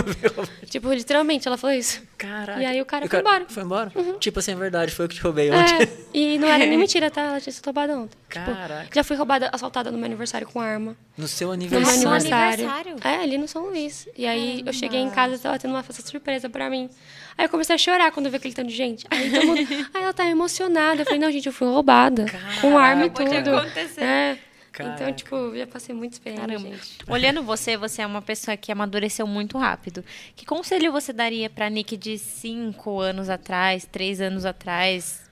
tipo, 0.67 0.93
literalmente, 0.93 1.49
ela 1.49 1.57
falou 1.57 1.75
isso. 1.77 2.01
Caraca. 2.17 2.61
E 2.63 2.67
aí 2.67 2.81
o 2.81 2.85
cara 2.85 3.07
E 3.07 3.09
foi 3.09 3.21
embora. 3.21 3.45
Foi 3.49 3.63
embora? 3.63 3.93
Tipo 4.21 4.39
assim, 4.39 4.53
é 4.53 4.55
verdade, 4.55 4.93
foi 4.93 5.05
eu 5.07 5.09
que 5.09 5.17
te 5.17 5.21
roubei 5.23 5.51
ontem. 5.51 5.83
É, 5.83 5.89
e 6.15 6.39
não 6.39 6.49
era 6.49 6.65
nem 6.67 6.77
mentira, 6.79 7.11
tá? 7.11 7.23
Ela 7.23 7.41
tinha 7.41 7.53
sido 7.53 7.65
roubada 7.65 7.97
ontem. 7.97 8.17
Tipo, 8.31 8.47
Caraca. 8.55 8.89
já 8.95 9.03
fui 9.03 9.17
roubada, 9.17 9.49
assaltada 9.53 9.91
no 9.91 9.97
meu 9.99 10.07
aniversário 10.07 10.47
com 10.47 10.61
arma. 10.61 10.97
No 11.19 11.27
seu 11.27 11.49
No 11.49 11.57
meu 11.57 11.67
aniversário. 11.67 12.09
aniversário. 12.09 12.67
aniversário? 12.67 12.97
É, 13.05 13.23
ali 13.25 13.37
no 13.39 13.49
São 13.49 13.65
Luís. 13.67 14.09
E 14.17 14.27
aí 14.27 14.63
eu 14.65 14.73
cheguei 14.73 15.01
em 15.01 15.11
casa 15.11 15.35
e 15.35 15.39
tava 15.39 15.59
tendo 15.59 15.73
uma 15.73 15.83
festa 15.83 16.03
surpresa 16.09 16.49
pra 16.49 16.71
mim. 16.71 16.89
Aí 17.37 17.47
eu 17.47 17.49
comecei 17.49 17.75
a 17.75 17.79
chorar 17.79 18.13
quando 18.13 18.27
eu 18.27 18.31
vi 18.33 18.37
aquele 18.37 18.55
tanto 18.55 18.69
de 18.69 18.77
gente. 18.77 19.07
Aí 19.11 19.31
todo 19.31 19.47
mundo. 19.47 19.59
Aí 19.95 20.03
ela 20.03 20.13
tá 20.13 20.27
emocionada. 20.27 21.01
Eu 21.03 21.05
falei, 21.07 21.19
não, 21.21 21.31
gente, 21.33 21.47
eu 21.47 21.53
fui 21.53 21.67
roubada. 21.67 22.27
com 22.61 22.77
arma 22.79 23.07
e 23.07 23.11
tudo. 23.11 23.57
acontecer. 23.57 24.03
É. 24.03 24.39
Caraca. 24.73 25.03
Então, 25.03 25.13
tipo, 25.13 25.35
eu 25.35 25.59
já 25.59 25.67
passei 25.67 25.95
muito 25.95 26.13
experiência, 26.13 26.59
gente. 26.59 26.99
Olhando 27.09 27.43
você, 27.43 27.77
você 27.77 28.03
é 28.03 28.07
uma 28.07 28.23
pessoa 28.23 28.57
que 28.57 28.71
amadureceu 28.71 29.27
muito 29.27 29.59
rápido. 29.59 30.05
Que 30.37 30.47
conselho 30.47 30.93
você 30.93 31.13
daria 31.13 31.51
pra 31.51 31.69
Nick 31.69 31.97
de 31.97 32.17
cinco 32.19 33.01
anos 33.01 33.29
atrás, 33.29 33.85
três 33.91 34.21
anos 34.21 34.45
atrás? 34.45 35.23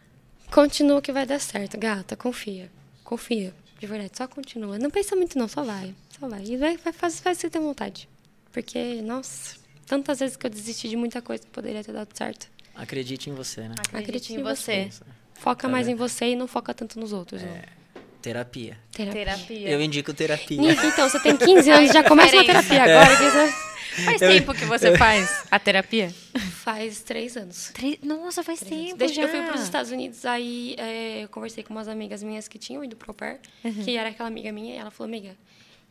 Continua 0.51 1.01
que 1.01 1.13
vai 1.13 1.25
dar 1.27 1.39
certo, 1.39 1.79
gata. 1.79 2.17
Confia. 2.17 2.71
Confia. 3.05 3.55
De 3.79 3.87
verdade, 3.87 4.13
só 4.17 4.27
continua. 4.27 4.79
Não 4.79 4.91
pensa 4.91 5.15
muito, 5.15 5.39
não, 5.39 5.47
só 5.47 5.63
vai. 5.63 5.95
Só 6.19 6.27
vai. 6.29 6.43
E 6.45 6.57
vai, 6.57 6.77
vai 6.77 6.93
faz, 6.93 7.21
faz 7.21 7.39
você 7.39 7.49
ter 7.49 7.61
vontade. 7.61 8.09
Porque, 8.51 9.01
nossa, 9.03 9.57
tantas 9.87 10.19
vezes 10.19 10.37
que 10.37 10.45
eu 10.47 10.51
desisti 10.51 10.89
de 10.89 10.97
muita 10.97 11.23
coisa 11.23 11.45
que 11.45 11.51
poderia 11.51 11.85
ter 11.85 11.93
dado 11.93 12.09
certo. 12.13 12.49
Acredite 12.75 13.31
em 13.31 13.35
você, 13.35 13.69
né? 13.69 13.75
Acredite 13.93 14.33
em 14.35 14.41
em 14.41 14.43
você. 14.43 14.89
Foca 15.35 15.63
Tá 15.63 15.69
mais 15.69 15.87
vendo? 15.87 15.95
em 15.95 15.99
você 15.99 16.27
e 16.31 16.37
não 16.37 16.49
foca 16.49 16.75
tanto 16.75 16.99
nos 16.99 17.13
outros. 17.13 17.41
não. 17.43 17.78
Terapia. 18.23 18.77
Terapia. 18.93 19.25
Terapia. 19.25 19.69
Eu 19.71 19.81
indico 19.81 20.13
terapia. 20.13 20.61
Nick, 20.61 20.85
então, 20.87 21.09
você 21.09 21.21
tem 21.21 21.37
15 21.37 21.71
anos, 21.71 21.93
já 21.93 22.03
começa 22.03 22.37
Diferença. 22.37 22.69
terapia 22.69 22.83
agora. 22.97 23.17
que 23.17 23.25
você- 23.31 23.69
Faz 24.05 24.19
tempo 24.21 24.55
que 24.55 24.65
você 24.65 24.97
faz 24.97 25.45
a 25.51 25.59
terapia? 25.59 26.15
Faz 26.63 27.01
três 27.01 27.37
anos. 27.37 27.71
Três- 27.75 27.99
Nossa, 28.01 28.45
faz 28.45 28.61
Três 28.61 28.87
tempo 28.87 28.97
Desde 28.97 29.17
já. 29.17 29.23
que 29.23 29.29
eu 29.29 29.33
fui 29.41 29.47
para 29.49 29.57
os 29.57 29.63
Estados 29.63 29.91
Unidos, 29.91 30.25
aí 30.25 30.77
é, 30.79 31.25
eu 31.25 31.29
conversei 31.29 31.65
com 31.65 31.75
umas 31.75 31.89
amigas 31.89 32.23
minhas 32.23 32.47
que 32.47 32.59
tinham 32.59 32.85
ido 32.85 32.95
pro 32.95 33.11
au 33.11 33.15
pair, 33.15 33.41
Uhum. 33.65 33.73
que 33.85 33.97
era 33.97 34.11
aquela 34.11 34.29
amiga 34.29 34.53
minha, 34.53 34.75
e 34.75 34.79
ela 34.79 34.91
falou, 34.93 35.09
amiga, 35.09 35.35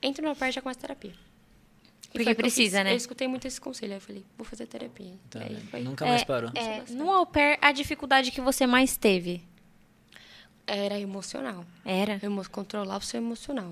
entra 0.01 0.21
no 0.23 0.29
au 0.29 0.35
pair 0.37 0.51
e 0.51 0.53
já 0.53 0.61
começa 0.61 0.79
terapia. 0.79 1.11
E 1.11 2.17
Porque 2.17 2.29
eu 2.29 2.35
precisa, 2.35 2.77
fiz. 2.77 2.85
né? 2.85 2.93
Eu 2.93 2.97
escutei 2.97 3.27
muito 3.27 3.45
esse 3.45 3.59
conselho, 3.59 3.91
aí 3.91 3.97
eu 3.97 4.01
falei, 4.01 4.23
vou 4.37 4.45
fazer 4.45 4.65
terapia. 4.67 5.11
Tá 5.29 5.41
aí 5.73 5.83
Nunca 5.83 6.05
mais 6.05 6.23
parou. 6.23 6.49
É, 6.55 6.83
no 6.91 7.11
au 7.11 7.25
pair, 7.25 7.57
a 7.61 7.73
dificuldade 7.73 8.31
que 8.31 8.39
você 8.39 8.65
mais 8.65 8.95
teve? 8.95 9.41
Era 10.67 10.99
emocional. 10.99 11.65
Era? 11.85 12.19
Emo 12.21 12.47
controlar 12.49 12.97
o 12.97 13.01
seu 13.01 13.17
emocional. 13.19 13.71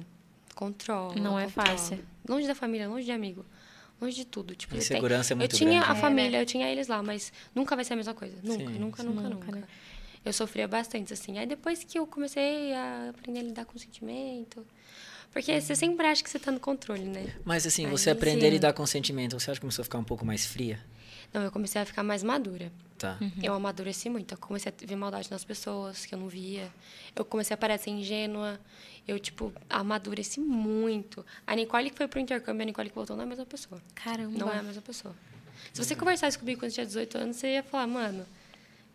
Controla. 0.55 1.13
Não 1.15 1.37
é 1.37 1.45
controla. 1.45 1.69
fácil. 1.69 1.99
Longe 2.27 2.47
da 2.47 2.55
família, 2.55 2.87
longe 2.87 3.05
de 3.05 3.11
amigo. 3.11 3.45
Longe 4.01 4.15
de 4.15 4.25
tudo. 4.25 4.55
Tipo, 4.55 4.75
A 4.75 4.79
você 4.81 4.87
tem- 4.89 4.97
insegurança 4.97 5.33
é 5.33 5.35
muito 5.35 5.53
Eu 5.53 5.57
tinha 5.57 5.71
grande. 5.81 5.91
a 5.91 5.97
É, 5.97 6.01
família, 6.01 6.41
eu 6.41 6.45
tinha 6.45 6.69
eles 6.71 6.87
lá, 6.87 7.03
mas 7.03 7.31
nunca 7.53 7.75
vai 7.75 7.83
ser 7.85 7.93
a 7.93 7.95
mesma 7.97 8.13
coisa. 8.13 8.35
Nunca, 8.41 8.71
Sim, 8.71 8.79
nunca, 8.79 9.03
sim. 9.03 9.09
nunca, 9.09 9.21
Nunca, 9.29 9.45
nunca. 9.45 9.59
né? 9.59 9.67
Eu 10.23 10.33
sofria 10.33 10.67
bastante, 10.67 11.13
assim. 11.13 11.37
Aí 11.37 11.45
depois 11.45 11.83
que 11.83 11.99
eu 11.99 12.07
comecei 12.07 12.73
a 12.73 13.09
aprender 13.09 13.39
a 13.39 13.43
lidar 13.43 13.65
com 13.65 13.75
o 13.75 13.79
sentimento. 13.79 14.65
Porque 15.31 15.59
você 15.61 15.75
sempre 15.75 16.07
acha 16.07 16.23
que 16.23 16.29
você 16.29 16.39
tá 16.39 16.49
no 16.51 16.59
controle, 16.61 17.03
né? 17.03 17.35
Mas 17.43 17.67
assim, 17.67 17.85
Aí, 17.85 17.91
você 17.91 18.09
aprender 18.09 18.45
a 18.45 18.49
sim. 18.49 18.53
lidar 18.55 18.73
com 18.73 18.85
sentimento, 18.85 19.37
você 19.39 19.51
acha 19.51 19.59
que 19.59 19.61
começou 19.61 19.81
a 19.81 19.85
ficar 19.85 19.97
um 19.99 20.03
pouco 20.03 20.25
mais 20.25 20.45
fria? 20.45 20.79
Não, 21.33 21.41
eu 21.41 21.51
comecei 21.51 21.81
a 21.81 21.85
ficar 21.85 22.03
mais 22.03 22.23
madura. 22.23 22.71
Tá. 22.97 23.17
Uhum. 23.19 23.31
Eu 23.43 23.53
amadureci 23.53 24.09
muito. 24.09 24.33
Eu 24.33 24.37
comecei 24.37 24.71
a 24.71 24.85
ver 24.85 24.95
maldade 24.95 25.29
nas 25.29 25.43
pessoas 25.43 26.05
que 26.05 26.15
eu 26.15 26.19
não 26.19 26.27
via. 26.27 26.71
Eu 27.15 27.25
comecei 27.25 27.53
a 27.53 27.57
parecer 27.57 27.89
ingênua. 27.89 28.59
Eu, 29.07 29.19
tipo, 29.19 29.53
amadureci 29.69 30.39
muito. 30.39 31.25
A 31.45 31.55
Nicole 31.55 31.89
que 31.89 31.97
foi 31.97 32.07
pro 32.07 32.19
intercâmbio, 32.19 32.63
a 32.63 32.65
Nicole 32.65 32.89
que 32.89 32.95
voltou 32.95 33.15
não 33.15 33.23
é 33.23 33.25
a 33.25 33.29
mesma 33.29 33.45
pessoa. 33.45 33.81
Caramba. 33.93 34.37
Não 34.37 34.51
é 34.51 34.59
a 34.59 34.63
mesma 34.63 34.81
pessoa. 34.81 35.13
Se 35.73 35.83
você 35.83 35.95
conversasse 35.95 36.37
comigo 36.39 36.59
quando 36.59 36.69
eu 36.69 36.73
tinha 36.73 36.85
18 36.85 37.17
anos, 37.17 37.35
você 37.35 37.53
ia 37.53 37.63
falar, 37.63 37.87
mano, 37.87 38.25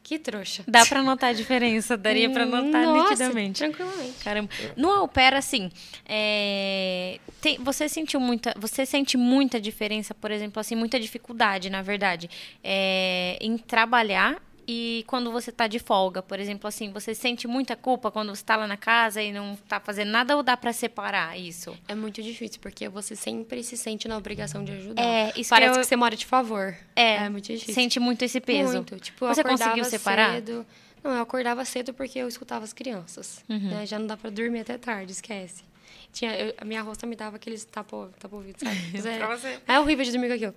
que 0.02 0.18
trouxa. 0.18 0.64
Dá 0.66 0.84
pra 0.86 1.02
notar 1.02 1.30
a 1.30 1.32
diferença, 1.32 1.96
daria 1.96 2.28
pra 2.30 2.44
notar 2.44 2.84
Nossa, 2.84 3.10
nitidamente. 3.10 3.58
tranquilamente. 3.58 4.24
Caramba. 4.24 4.48
No 4.76 5.06
pair, 5.06 5.34
assim, 5.34 5.70
é, 6.08 7.18
tem- 7.40 7.58
você 7.58 7.88
sentiu 7.88 8.18
muita. 8.20 8.52
Você 8.58 8.84
sente 8.84 9.16
muita 9.16 9.60
diferença, 9.60 10.12
por 10.14 10.30
exemplo, 10.30 10.58
assim, 10.60 10.74
muita 10.74 10.98
dificuldade, 10.98 11.70
na 11.70 11.82
verdade, 11.82 12.28
é, 12.64 13.38
em 13.40 13.56
trabalhar 13.56 14.36
e 14.72 15.02
quando 15.08 15.32
você 15.32 15.50
tá 15.50 15.66
de 15.66 15.80
folga, 15.80 16.22
por 16.22 16.38
exemplo, 16.38 16.68
assim, 16.68 16.92
você 16.92 17.12
sente 17.12 17.48
muita 17.48 17.74
culpa 17.74 18.08
quando 18.08 18.32
você 18.32 18.44
tá 18.44 18.54
lá 18.54 18.68
na 18.68 18.76
casa 18.76 19.20
e 19.20 19.32
não 19.32 19.56
tá 19.68 19.80
fazendo 19.80 20.12
nada 20.12 20.36
ou 20.36 20.44
dá 20.44 20.56
para 20.56 20.72
separar 20.72 21.36
isso? 21.36 21.76
É 21.88 21.94
muito 21.96 22.22
difícil, 22.22 22.60
porque 22.60 22.88
você 22.88 23.16
sempre 23.16 23.64
se 23.64 23.76
sente 23.76 24.06
na 24.06 24.16
obrigação 24.16 24.62
de 24.62 24.70
ajudar. 24.70 25.02
É, 25.02 25.32
isso 25.36 25.50
Parece 25.50 25.72
que, 25.72 25.78
eu... 25.78 25.82
que 25.82 25.88
você 25.88 25.96
mora 25.96 26.14
de 26.14 26.24
favor. 26.24 26.76
É, 26.94 27.16
é 27.16 27.28
muito 27.28 27.46
difícil. 27.46 27.74
Sente 27.74 27.98
muito 27.98 28.24
esse 28.24 28.40
peso. 28.40 28.74
Muito. 28.74 29.00
Tipo, 29.00 29.26
você 29.26 29.42
conseguiu 29.42 29.84
separar? 29.84 30.34
Cedo. 30.34 30.64
Não, 31.02 31.16
eu 31.16 31.22
acordava 31.22 31.64
cedo 31.64 31.92
porque 31.92 32.20
eu 32.20 32.28
escutava 32.28 32.64
as 32.64 32.72
crianças. 32.72 33.44
Uhum. 33.48 33.70
Né? 33.70 33.86
Já 33.86 33.98
não 33.98 34.06
dá 34.06 34.16
para 34.16 34.30
dormir 34.30 34.60
até 34.60 34.78
tarde, 34.78 35.10
esquece. 35.10 35.64
Tinha, 36.12 36.32
eu, 36.36 36.54
a 36.56 36.64
minha 36.64 36.80
rosta 36.80 37.08
me 37.08 37.16
dava 37.16 37.34
aqueles 37.34 37.64
tapa, 37.64 38.08
tapa 38.20 38.36
ouvido, 38.36 38.60
sabe? 38.60 38.78
É, 39.66 39.74
é 39.74 39.80
horrível 39.80 40.04
de 40.04 40.12
dormir 40.12 40.28
com 40.28 40.34
aquilo. 40.34 40.54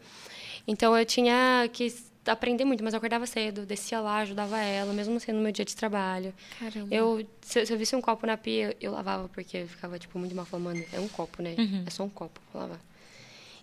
Então 0.68 0.96
eu 0.96 1.04
tinha 1.04 1.68
que 1.74 1.92
aprender 2.26 2.66
muito, 2.66 2.84
mas 2.84 2.94
eu 2.94 2.98
acordava 2.98 3.26
cedo, 3.26 3.66
descia 3.66 4.00
lá, 4.00 4.20
ajudava 4.20 4.60
ela, 4.60 4.94
mesmo 4.94 5.20
sendo 5.20 5.40
meu 5.40 5.52
dia 5.52 5.66
de 5.66 5.76
trabalho. 5.76 6.34
Caramba. 6.60 6.94
Eu, 6.94 7.26
se, 7.42 7.66
se 7.66 7.74
eu 7.74 7.78
visse 7.78 7.96
um 7.96 8.02
copo 8.02 8.26
na 8.26 8.38
pia, 8.38 8.76
eu 8.80 8.92
lavava, 8.92 9.30
porque 9.30 9.66
ficava, 9.66 10.00
tipo, 10.00 10.18
muito 10.18 10.36
mal 10.36 10.46
falando. 10.46 10.84
É 10.94 11.00
um 11.00 11.08
copo, 11.08 11.42
né? 11.42 11.56
Uhum. 11.58 11.84
É 11.86 11.90
só 11.90 12.04
um 12.04 12.10
copo 12.10 12.40
pra 12.52 12.62
lavar. 12.62 12.80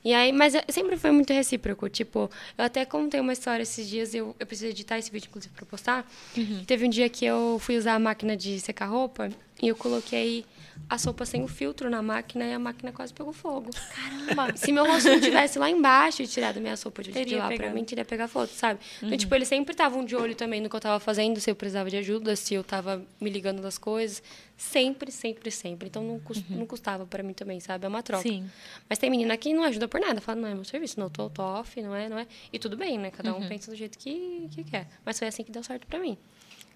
E 0.03 0.15
aí, 0.15 0.33
mas 0.33 0.55
sempre 0.69 0.97
foi 0.97 1.11
muito 1.11 1.33
recíproco. 1.33 1.89
Tipo, 1.89 2.31
eu 2.57 2.65
até 2.65 2.85
contei 2.85 3.21
uma 3.21 3.33
história 3.33 3.63
esses 3.63 3.89
dias, 3.89 4.15
eu, 4.15 4.35
eu 4.39 4.47
preciso 4.47 4.71
editar 4.71 4.99
esse 4.99 5.11
vídeo, 5.11 5.29
inclusive, 5.29 5.53
pra 5.55 5.67
postar. 5.67 6.11
Uhum. 6.37 6.65
Teve 6.65 6.87
um 6.87 6.89
dia 6.89 7.09
que 7.09 7.25
eu 7.25 7.59
fui 7.61 7.77
usar 7.77 7.95
a 7.95 7.99
máquina 7.99 8.37
de 8.37 8.59
secar 8.61 8.87
roupa 8.87 9.31
e 9.63 9.69
eu 9.69 9.77
coloquei 9.77 10.45
a 10.89 10.99
sopa 10.99 11.25
sem 11.25 11.43
o 11.43 11.49
filtro 11.49 11.89
na 11.89 12.03
máquina 12.03 12.45
e 12.45 12.53
a 12.53 12.59
máquina 12.59 12.93
quase 12.93 13.13
pegou 13.13 13.33
fogo. 13.33 13.71
Caramba! 13.95 14.57
Se 14.57 14.73
meu 14.73 14.85
rosto 14.85 15.09
não 15.09 15.21
tivesse 15.21 15.59
lá 15.59 15.71
embaixo 15.71 16.23
e 16.23 16.27
tirado 16.27 16.61
minha 16.61 16.77
sopa 16.77 17.03
de, 17.03 17.13
de 17.13 17.37
lá 17.37 17.49
pegado. 17.49 17.71
pra 17.71 17.73
mim, 17.73 17.85
teria 17.85 18.05
pegar 18.05 18.27
foto, 18.27 18.51
sabe? 18.51 18.81
Então, 18.81 19.03
uhum. 19.03 19.09
Então, 19.09 19.19
tipo, 19.19 19.35
eles 19.35 19.49
sempre 19.49 19.73
estavam 19.73 20.05
de 20.05 20.17
olho 20.17 20.35
também 20.35 20.61
no 20.61 20.69
que 20.69 20.77
eu 20.77 20.81
tava 20.81 20.99
fazendo, 20.99 21.41
se 21.41 21.51
eu 21.51 21.55
precisava 21.55 21.89
de 21.89 21.97
ajuda, 21.97 22.35
se 22.35 22.55
eu 22.55 22.65
tava 22.65 23.05
me 23.21 23.31
ligando 23.31 23.63
das 23.63 23.79
coisas. 23.79 24.23
Sempre, 24.57 25.11
sempre, 25.11 25.51
sempre. 25.51 25.89
Então, 25.89 26.03
não, 26.03 26.21
cust, 26.21 26.45
uhum. 26.51 26.59
não 26.59 26.67
custava 26.67 27.07
para 27.07 27.23
mim 27.23 27.33
também, 27.33 27.61
sabe? 27.61 27.87
É 27.87 27.89
uma 27.89 28.03
troca. 28.03 28.23
Sim. 28.23 28.51
Mas 28.89 28.99
tem 28.99 29.09
menina 29.09 29.37
que 29.37 29.55
não 29.55 29.65
ajuda 29.65 29.89
por 29.89 30.01
nada. 30.01 30.21
Fala, 30.21 30.41
não 30.41 30.49
é 30.49 30.55
meu 30.55 30.65
serviço, 30.65 31.01
não, 31.01 31.09
tô, 31.09 31.31
tô 31.31 31.43
off, 31.43 31.81
não 31.81 31.95
é, 31.95 32.09
não 32.09 32.19
é. 32.19 32.27
E 32.53 32.59
tudo 32.59 32.77
bem, 32.77 32.99
né? 32.99 33.11
Cada 33.11 33.35
um 33.35 33.41
uhum. 33.41 33.49
pensa 33.49 33.71
do 33.71 33.77
jeito 33.77 33.97
que, 33.97 34.49
que 34.51 34.65
quer. 34.65 34.87
Mas 35.05 35.19
foi 35.19 35.29
assim 35.29 35.45
que 35.45 35.51
deu 35.51 35.63
certo 35.63 35.87
para 35.87 35.99
mim. 35.99 36.19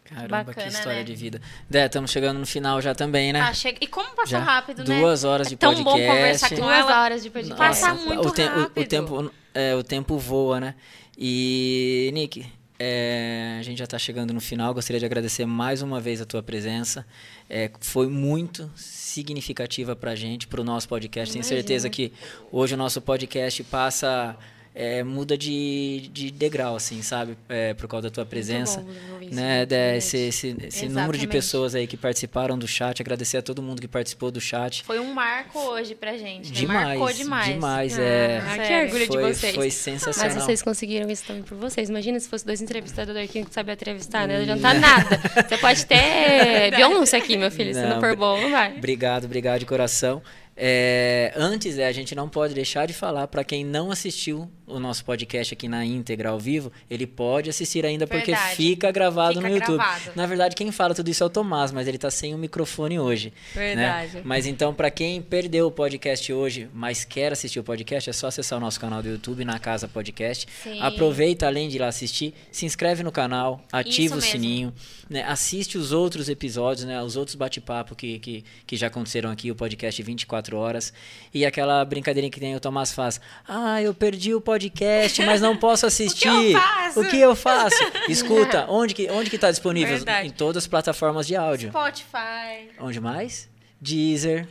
Caramba, 0.04 0.44
Bacana, 0.44 0.66
que 0.66 0.72
história 0.72 0.98
né? 0.98 1.04
de 1.04 1.14
vida. 1.14 1.40
Dé, 1.68 1.86
estamos 1.86 2.10
chegando 2.10 2.38
no 2.38 2.44
final 2.44 2.80
já 2.82 2.94
também, 2.94 3.32
né? 3.32 3.40
Ah, 3.40 3.54
chega... 3.54 3.78
E 3.80 3.86
como 3.86 4.10
passou 4.10 4.38
já 4.38 4.40
rápido, 4.40 4.84
né? 4.84 5.00
Duas 5.00 5.24
horas 5.24 5.46
é 5.46 5.50
de 5.50 5.56
tão 5.56 5.70
podcast. 5.74 5.96
Tão 5.96 6.06
bom 6.06 6.14
conversar 6.14 6.48
com 6.50 6.56
Duas 6.56 6.78
ela. 6.78 7.02
horas 7.02 7.22
de 7.22 7.30
podcast. 7.30 7.58
Passa 7.58 7.94
muito 7.94 8.28
o 8.28 8.30
te 8.30 8.42
rápido. 8.42 8.76
O, 8.76 8.80
o, 8.80 8.86
tempo, 8.86 9.32
é, 9.54 9.74
o 9.74 9.82
tempo 9.82 10.18
voa, 10.18 10.60
né? 10.60 10.74
E, 11.16 12.10
Nick, 12.12 12.44
é, 12.78 13.56
a 13.58 13.62
gente 13.62 13.78
já 13.78 13.84
está 13.84 13.98
chegando 13.98 14.34
no 14.34 14.42
final. 14.42 14.74
Gostaria 14.74 15.00
de 15.00 15.06
agradecer 15.06 15.46
mais 15.46 15.80
uma 15.80 16.00
vez 16.00 16.20
a 16.20 16.26
tua 16.26 16.42
presença. 16.42 17.06
É, 17.48 17.70
foi 17.80 18.06
muito 18.06 18.70
significativa 18.76 19.96
para 19.96 20.10
a 20.10 20.14
gente, 20.14 20.46
para 20.46 20.60
o 20.60 20.64
nosso 20.64 20.86
podcast. 20.86 21.32
Tenho 21.32 21.44
certeza 21.44 21.88
que 21.88 22.12
hoje 22.52 22.74
o 22.74 22.76
nosso 22.76 23.00
podcast 23.00 23.64
passa 23.64 24.36
é, 24.74 25.04
muda 25.04 25.38
de, 25.38 26.10
de 26.12 26.32
degrau, 26.32 26.74
assim, 26.74 27.00
sabe? 27.00 27.38
É, 27.48 27.74
por 27.74 27.86
causa 27.86 28.08
da 28.08 28.10
tua 28.10 28.26
presença. 28.26 28.80
Bom, 28.80 29.26
né? 29.30 29.64
né? 29.64 29.96
esse, 29.96 30.16
esse, 30.16 30.56
esse 30.62 30.88
número 30.88 31.16
de 31.16 31.28
pessoas 31.28 31.76
aí 31.76 31.86
que 31.86 31.96
participaram 31.96 32.58
do 32.58 32.66
chat. 32.66 33.00
Agradecer 33.00 33.36
a 33.36 33.42
todo 33.42 33.62
mundo 33.62 33.80
que 33.80 33.86
participou 33.86 34.32
do 34.32 34.40
chat. 34.40 34.82
Foi 34.82 34.98
um 34.98 35.14
marco 35.14 35.58
hoje 35.60 35.94
pra 35.94 36.16
gente. 36.16 36.50
Né? 36.50 36.56
Demais. 36.56 36.88
Marcou 36.88 37.12
demais. 37.12 37.54
Demais, 37.54 37.98
ah, 37.98 38.02
é. 38.02 38.38
Ah, 38.38 38.58
que 38.58 38.84
orgulho 38.84 39.06
foi, 39.06 39.16
de 39.16 39.34
vocês. 39.34 39.54
Foi 39.54 39.70
sensacional. 39.70 40.34
Mas 40.34 40.44
vocês 40.44 40.62
conseguiram 40.62 41.08
isso 41.08 41.24
também 41.24 41.42
por 41.44 41.56
vocês. 41.56 41.88
Imagina 41.88 42.18
se 42.18 42.28
fosse 42.28 42.44
dois 42.44 42.60
entrevistadores 42.60 43.30
aqui 43.30 43.44
que 43.44 43.54
sabia 43.54 43.74
entrevistar, 43.74 44.26
né? 44.26 44.34
Não 44.36 44.42
adianta 44.42 44.74
nada. 44.74 45.20
Você 45.48 45.56
pode 45.58 45.86
ter 45.86 46.72
Beyoncé 46.74 47.16
aqui, 47.16 47.36
meu 47.36 47.50
filho, 47.50 47.72
não, 47.72 47.80
se 47.80 47.86
não 47.86 48.00
for 48.00 48.16
bom, 48.16 48.40
não 48.40 48.50
vai. 48.50 48.76
Obrigado, 48.76 49.26
obrigado 49.26 49.60
de 49.60 49.66
coração. 49.66 50.20
É, 50.56 51.32
antes, 51.34 51.78
é, 51.78 51.86
a 51.86 51.92
gente 51.92 52.14
não 52.14 52.28
pode 52.28 52.54
deixar 52.54 52.86
de 52.86 52.92
falar 52.92 53.26
para 53.26 53.42
quem 53.42 53.64
não 53.64 53.90
assistiu 53.90 54.48
o 54.66 54.80
nosso 54.80 55.04
podcast 55.04 55.52
aqui 55.52 55.68
na 55.68 55.84
íntegra 55.84 56.30
ao 56.30 56.38
vivo, 56.38 56.72
ele 56.90 57.06
pode 57.06 57.50
assistir 57.50 57.84
ainda 57.84 58.06
Verdade. 58.06 58.32
porque 58.32 58.56
fica 58.56 58.90
gravado 58.90 59.34
fica 59.34 59.48
no 59.48 59.54
YouTube. 59.54 59.76
Gravado. 59.76 60.12
Na 60.14 60.26
verdade, 60.26 60.56
quem 60.56 60.72
fala 60.72 60.94
tudo 60.94 61.10
isso 61.10 61.22
é 61.22 61.26
o 61.26 61.30
Tomás, 61.30 61.70
mas 61.70 61.86
ele 61.86 61.96
está 61.96 62.10
sem 62.10 62.34
o 62.34 62.38
microfone 62.38 62.98
hoje. 62.98 63.32
Né? 63.54 63.74
Verdade. 63.74 64.14
Né? 64.16 64.22
Mas 64.24 64.46
então, 64.46 64.72
para 64.72 64.90
quem 64.90 65.20
perdeu 65.20 65.66
o 65.66 65.70
podcast 65.70 66.32
hoje, 66.32 66.68
mas 66.72 67.04
quer 67.04 67.32
assistir 67.32 67.60
o 67.60 67.64
podcast, 67.64 68.08
é 68.08 68.12
só 68.12 68.28
acessar 68.28 68.58
o 68.58 68.60
nosso 68.60 68.80
canal 68.80 69.02
do 69.02 69.08
YouTube, 69.08 69.44
na 69.44 69.58
Casa 69.58 69.86
Podcast. 69.86 70.46
Sim. 70.62 70.80
Aproveita, 70.80 71.46
além 71.46 71.68
de 71.68 71.76
ir 71.76 71.80
lá 71.80 71.88
assistir, 71.88 72.34
se 72.50 72.64
inscreve 72.64 73.02
no 73.02 73.12
canal, 73.12 73.62
ativa 73.70 74.16
o 74.16 74.20
sininho, 74.20 74.72
né? 75.10 75.22
assiste 75.24 75.76
os 75.76 75.92
outros 75.92 76.28
episódios, 76.28 76.86
né? 76.86 77.02
os 77.02 77.16
outros 77.16 77.34
bate-papo 77.34 77.94
que, 77.94 78.18
que, 78.18 78.44
que 78.66 78.76
já 78.76 78.86
aconteceram 78.86 79.30
aqui, 79.30 79.50
o 79.50 79.54
podcast 79.54 80.02
24 80.02 80.56
horas. 80.56 80.92
E 81.32 81.44
aquela 81.44 81.84
brincadeirinha 81.84 82.30
que 82.30 82.40
tem 82.40 82.56
o 82.56 82.60
Tomás 82.60 82.92
faz. 82.92 83.20
Ah, 83.46 83.82
eu 83.82 83.92
perdi 83.92 84.34
o 84.34 84.40
podcast 84.40 84.53
podcast, 84.54 85.24
mas 85.24 85.40
não 85.40 85.56
posso 85.56 85.84
assistir. 85.84 86.28
o 86.28 86.40
que 86.40 86.52
eu 86.52 86.60
faço? 86.60 87.00
O 87.00 87.04
que 87.08 87.20
eu 87.20 87.36
faço? 87.36 87.92
Escuta, 88.08 88.66
onde 88.68 88.94
que 88.94 89.10
onde 89.10 89.28
que 89.28 89.36
está 89.36 89.50
disponível? 89.50 89.96
Verdade. 89.96 90.28
Em 90.28 90.30
todas 90.30 90.62
as 90.62 90.66
plataformas 90.66 91.26
de 91.26 91.34
áudio. 91.34 91.70
Spotify. 91.70 92.70
Onde 92.78 93.00
mais? 93.00 93.48
Deezer. 93.80 94.46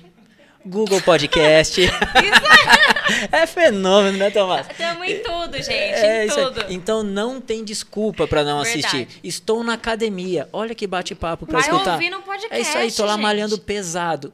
Google 0.66 1.02
Podcast. 1.02 1.82
é 3.32 3.46
fenômeno, 3.46 4.18
né, 4.18 4.30
Tomás? 4.30 4.66
Estamos 4.70 5.08
em 5.10 5.20
tudo, 5.20 5.58
gente. 5.58 5.70
É, 5.72 6.26
em 6.26 6.30
tudo. 6.30 6.66
Então 6.70 7.04
não 7.04 7.42
tem 7.42 7.66
desculpa 7.66 8.26
para 8.26 8.46
não 8.46 8.64
Verdade. 8.64 8.88
assistir. 8.88 9.20
Estou 9.22 9.62
na 9.62 9.74
academia. 9.74 10.48
Olha 10.54 10.74
que 10.74 10.88
bate-papo 10.88 11.46
para 11.46 11.60
escutar. 11.60 11.94
Ouvir 11.94 12.10
no 12.10 12.22
podcast, 12.22 12.56
é 12.56 12.62
isso 12.62 12.78
aí, 12.78 12.92
tô 12.92 13.04
lá 13.04 13.14
gente. 13.14 13.22
malhando 13.24 13.58
pesado 13.60 14.34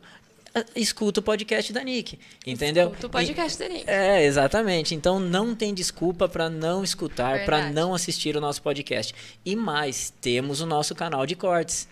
escuta 0.76 1.20
o 1.20 1.24
podcast 1.24 1.72
da 1.72 1.84
Nick, 1.84 2.20
entendeu? 2.46 2.88
Escuta 2.88 3.08
o 3.08 3.10
podcast 3.10 3.62
e, 3.62 3.68
da 3.68 3.74
Nick. 3.74 3.90
É, 3.90 4.26
exatamente. 4.26 4.96
Então 4.96 5.20
não 5.20 5.56
tem 5.56 5.74
desculpa 5.74 6.28
para 6.28 6.50
não 6.50 6.84
escutar, 6.84 7.46
para 7.46 7.70
não 7.72 7.94
assistir 7.94 8.36
o 8.36 8.42
nosso 8.42 8.62
podcast. 8.62 9.14
E 9.46 9.56
mais, 9.56 10.14
temos 10.22 10.62
o 10.62 10.66
nosso 10.66 10.96
canal 10.96 11.26
de 11.26 11.36
cortes. 11.36 11.88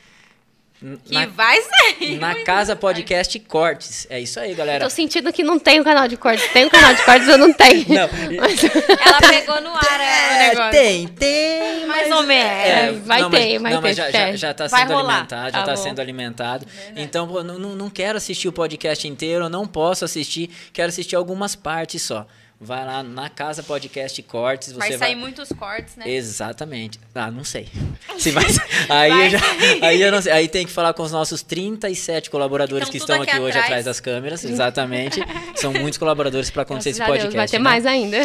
Que 0.80 1.14
na, 1.14 1.26
vai 1.26 1.60
sair. 1.60 2.20
Na 2.20 2.44
Casa 2.44 2.76
Podcast 2.76 3.40
Cortes. 3.40 4.06
É 4.12 4.20
isso 4.20 4.40
aí, 4.40 4.54
galera. 4.54 4.84
Tô 4.84 4.90
sentindo 4.92 5.34
que 5.34 5.42
não 5.42 5.58
tem 5.58 5.80
o 5.80 5.82
um 5.82 5.84
canal 5.84 6.08
de 6.08 6.16
cortes. 6.16 6.48
Tem 6.54 6.66
o 6.66 6.68
um 6.68 6.70
canal 6.70 6.94
de 6.94 7.04
cortes, 7.04 7.28
eu 7.28 7.38
não 7.38 7.52
tenho. 7.52 7.86
Não. 7.90 8.08
Mas... 8.40 8.64
Ela 8.64 9.20
pegou 9.28 9.62
no 9.62 9.76
ar 9.76 10.00
é, 10.00 10.30
o 10.36 10.50
negócio. 10.50 10.72
Tem, 10.72 11.08
tem. 11.08 11.86
Mais 11.88 12.12
ou 12.12 12.24
menos. 12.24 12.52
É, 12.52 12.92
vai 12.92 13.22
não, 13.22 13.30
ter, 13.32 13.60
mas, 13.60 13.74
não, 13.74 13.82
mas 13.82 13.98
já, 13.98 14.12
já, 14.12 14.36
já 14.36 14.54
tá 14.54 14.70
sendo 14.70 14.94
rolar. 14.94 15.14
alimentado, 15.14 15.52
já 15.52 15.60
tá, 15.60 15.66
tá 15.66 15.76
sendo 15.76 16.00
alimentado. 16.00 16.66
Verdade. 16.66 17.02
Então, 17.02 17.44
não, 17.44 17.58
não 17.76 17.90
quero 17.90 18.18
assistir 18.18 18.48
o 18.48 18.52
podcast 18.52 19.08
inteiro, 19.08 19.50
não 19.50 19.66
posso 19.66 20.06
assistir, 20.06 20.50
quero 20.72 20.90
assistir 20.90 21.16
algumas 21.16 21.56
partes 21.56 22.02
só. 22.04 22.28
Vai 22.60 22.84
lá 22.84 23.04
na 23.04 23.30
Casa 23.30 23.62
Podcast 23.62 24.20
Cortes. 24.24 24.70
Você 24.70 24.80
vai 24.80 24.90
sair 24.90 24.98
vai... 24.98 25.16
muitos 25.16 25.50
cortes, 25.50 25.96
né? 25.96 26.10
Exatamente. 26.10 27.00
Ah, 27.14 27.30
não 27.30 27.44
sei. 27.44 27.68
Se 28.18 28.32
vai... 28.32 28.46
aí, 28.90 29.10
vai. 29.12 29.26
Eu 29.26 29.30
já... 29.30 29.40
aí 29.84 30.02
eu 30.02 30.12
não 30.12 30.22
sei. 30.22 30.32
Aí 30.32 30.48
tem 30.48 30.66
que 30.66 30.72
falar 30.72 30.92
com 30.94 31.04
os 31.04 31.12
nossos 31.12 31.44
37 31.44 32.32
colaboradores 32.32 32.88
então, 32.88 32.92
que 32.92 32.98
estão 32.98 33.22
aqui, 33.22 33.30
aqui 33.30 33.40
hoje 33.40 33.60
atrás 33.60 33.86
das 33.86 34.00
câmeras. 34.00 34.44
Exatamente. 34.44 35.20
São 35.56 35.72
muitos 35.72 36.00
colaboradores 36.00 36.50
para 36.50 36.64
acontecer 36.64 36.90
esse 36.90 37.00
podcast. 37.00 37.26
Deus, 37.26 37.36
vai 37.36 37.48
ter 37.48 37.60
né? 37.60 37.64
mais 37.64 37.86
ainda. 37.86 38.18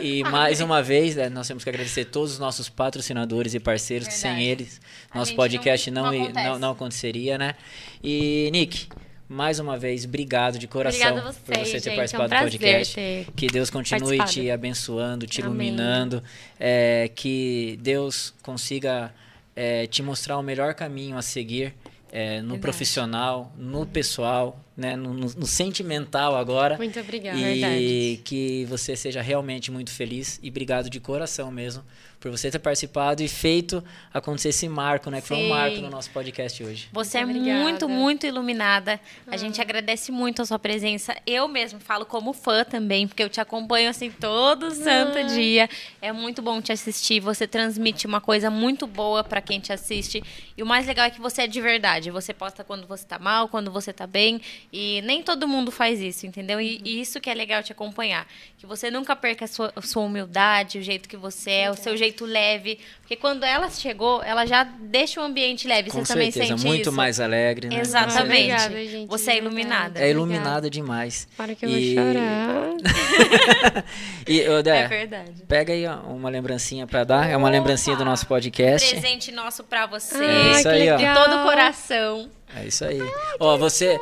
E, 0.00 0.20
e, 0.20 0.24
mais 0.30 0.60
uma 0.60 0.80
vez, 0.80 1.16
né, 1.16 1.28
nós 1.28 1.48
temos 1.48 1.64
que 1.64 1.70
agradecer 1.70 2.04
todos 2.04 2.34
os 2.34 2.38
nossos 2.38 2.68
patrocinadores 2.68 3.52
e 3.52 3.58
parceiros, 3.58 4.06
Verdade. 4.06 4.22
que 4.22 4.40
sem 4.40 4.48
eles, 4.48 4.80
nosso 5.12 5.34
podcast 5.34 5.90
não, 5.90 6.12
não, 6.12 6.28
não, 6.28 6.58
não 6.58 6.70
aconteceria, 6.70 7.36
né? 7.36 7.56
E, 8.00 8.48
Nick, 8.52 8.86
mais 9.32 9.58
uma 9.58 9.78
vez, 9.78 10.04
obrigado 10.04 10.58
de 10.58 10.68
coração 10.68 11.16
vocês, 11.16 11.38
por 11.38 11.56
você 11.56 11.72
ter 11.72 11.80
gente, 11.80 11.96
participado 11.96 12.34
é 12.34 12.36
um 12.36 12.40
do 12.40 12.50
podcast. 12.50 13.26
Que 13.34 13.46
Deus 13.46 13.70
continue 13.70 14.24
te 14.26 14.50
abençoando, 14.50 15.26
te 15.26 15.40
Amém. 15.40 15.68
iluminando. 15.68 16.22
É, 16.60 17.10
que 17.14 17.78
Deus 17.82 18.34
consiga 18.42 19.12
é, 19.56 19.86
te 19.86 20.02
mostrar 20.02 20.38
o 20.38 20.42
melhor 20.42 20.74
caminho 20.74 21.16
a 21.16 21.22
seguir 21.22 21.74
é, 22.12 22.36
no 22.36 22.40
verdade. 22.40 22.60
profissional, 22.60 23.52
no 23.56 23.86
pessoal, 23.86 24.60
né, 24.76 24.96
no, 24.96 25.12
no, 25.12 25.26
no, 25.26 25.46
sentimental 25.46 26.34
agora. 26.36 26.76
Muito 26.76 26.98
obrigada, 26.98 27.38
e 27.38 27.42
verdade. 27.42 28.20
que 28.24 28.64
você 28.66 28.96
seja 28.96 29.20
realmente 29.20 29.70
muito 29.70 29.90
feliz 29.90 30.38
e 30.42 30.48
obrigado 30.48 30.88
de 30.88 30.98
coração 31.00 31.50
mesmo 31.50 31.82
por 32.22 32.30
você 32.30 32.52
ter 32.52 32.60
participado 32.60 33.20
e 33.20 33.26
feito 33.26 33.82
acontecer 34.14 34.50
esse 34.50 34.68
marco, 34.68 35.10
né? 35.10 35.20
Que 35.20 35.26
Sim. 35.26 35.34
foi 35.34 35.44
um 35.44 35.48
marco 35.48 35.80
no 35.80 35.90
nosso 35.90 36.08
podcast 36.10 36.62
hoje. 36.62 36.88
Você 36.92 37.18
muito 37.24 37.36
é 37.36 37.40
obrigada. 37.40 37.62
muito, 37.62 37.88
muito 37.88 38.26
iluminada. 38.26 39.00
A 39.26 39.36
gente 39.36 39.60
ah. 39.60 39.64
agradece 39.64 40.12
muito 40.12 40.40
a 40.40 40.46
sua 40.46 40.58
presença. 40.58 41.16
Eu 41.26 41.48
mesmo 41.48 41.80
falo 41.80 42.06
como 42.06 42.32
fã 42.32 42.64
também, 42.64 43.08
porque 43.08 43.24
eu 43.24 43.28
te 43.28 43.40
acompanho 43.40 43.90
assim 43.90 44.08
todo 44.08 44.70
santo 44.70 45.18
ah. 45.18 45.22
dia. 45.22 45.68
É 46.00 46.12
muito 46.12 46.40
bom 46.40 46.62
te 46.62 46.70
assistir. 46.70 47.18
Você 47.18 47.44
transmite 47.44 48.06
uma 48.06 48.20
coisa 48.20 48.48
muito 48.48 48.86
boa 48.86 49.24
para 49.24 49.40
quem 49.40 49.58
te 49.58 49.72
assiste. 49.72 50.22
E 50.56 50.62
o 50.62 50.66
mais 50.66 50.86
legal 50.86 51.06
é 51.06 51.10
que 51.10 51.20
você 51.20 51.42
é 51.42 51.46
de 51.48 51.60
verdade. 51.60 52.12
Você 52.12 52.32
posta 52.32 52.62
quando 52.62 52.86
você 52.86 53.04
tá 53.04 53.18
mal, 53.18 53.48
quando 53.48 53.68
você 53.68 53.92
tá 53.92 54.06
bem. 54.06 54.40
E 54.72 55.02
nem 55.02 55.22
todo 55.22 55.46
mundo 55.46 55.70
faz 55.70 56.00
isso, 56.00 56.26
entendeu? 56.26 56.58
E, 56.58 56.80
e 56.82 56.98
isso 57.02 57.20
que 57.20 57.28
é 57.28 57.34
legal 57.34 57.62
te 57.62 57.72
acompanhar. 57.72 58.26
Que 58.56 58.64
você 58.64 58.90
nunca 58.90 59.14
perca 59.14 59.44
a 59.44 59.48
sua, 59.48 59.70
a 59.76 59.82
sua 59.82 60.02
humildade, 60.02 60.78
o 60.78 60.82
jeito 60.82 61.06
que 61.10 61.16
você 61.16 61.50
é, 61.50 61.70
o 61.70 61.74
seu 61.74 61.94
jeito 61.94 62.24
leve. 62.24 62.78
Porque 63.02 63.14
quando 63.14 63.44
ela 63.44 63.68
chegou, 63.68 64.22
ela 64.22 64.46
já 64.46 64.64
deixa 64.64 65.20
o 65.20 65.24
ambiente 65.24 65.68
leve. 65.68 65.90
Com 65.90 66.02
você 66.02 66.14
também 66.14 66.30
certeza, 66.30 66.56
sente 66.56 66.66
muito 66.66 66.82
isso? 66.88 66.92
mais 66.92 67.20
alegre, 67.20 67.68
né? 67.68 67.80
Exatamente. 67.80 68.22
Obrigada, 68.24 68.84
gente, 68.86 69.08
você 69.08 69.32
é 69.32 69.36
iluminada. 69.38 70.00
É 70.00 70.10
iluminada 70.10 70.70
demais. 70.70 71.28
Para 71.36 71.54
que 71.54 71.66
eu 71.66 71.68
E- 71.68 71.94
vou 71.94 72.04
chorar. 72.04 73.82
E, 74.26 74.48
ô, 74.48 74.62
Dé, 74.62 74.78
É 74.84 74.88
verdade. 74.88 75.42
pega 75.48 75.72
aí 75.72 75.84
uma 76.06 76.30
lembrancinha 76.30 76.86
pra 76.86 77.04
dar. 77.04 77.28
É 77.28 77.36
uma 77.36 77.50
lembrancinha 77.50 77.96
do 77.96 78.04
nosso 78.04 78.26
podcast. 78.26 78.88
Presente 78.90 79.32
nosso 79.32 79.64
pra 79.64 79.84
você. 79.86 80.14
Ah, 80.16 80.52
isso 80.52 80.62
que 80.62 80.68
aí, 80.68 80.90
ó. 80.90 80.96
De 80.96 81.12
todo 81.12 81.40
o 81.40 81.42
coração. 81.42 82.30
É 82.56 82.66
isso 82.66 82.84
aí. 82.84 83.00
Ó, 83.40 83.56
você 83.56 83.98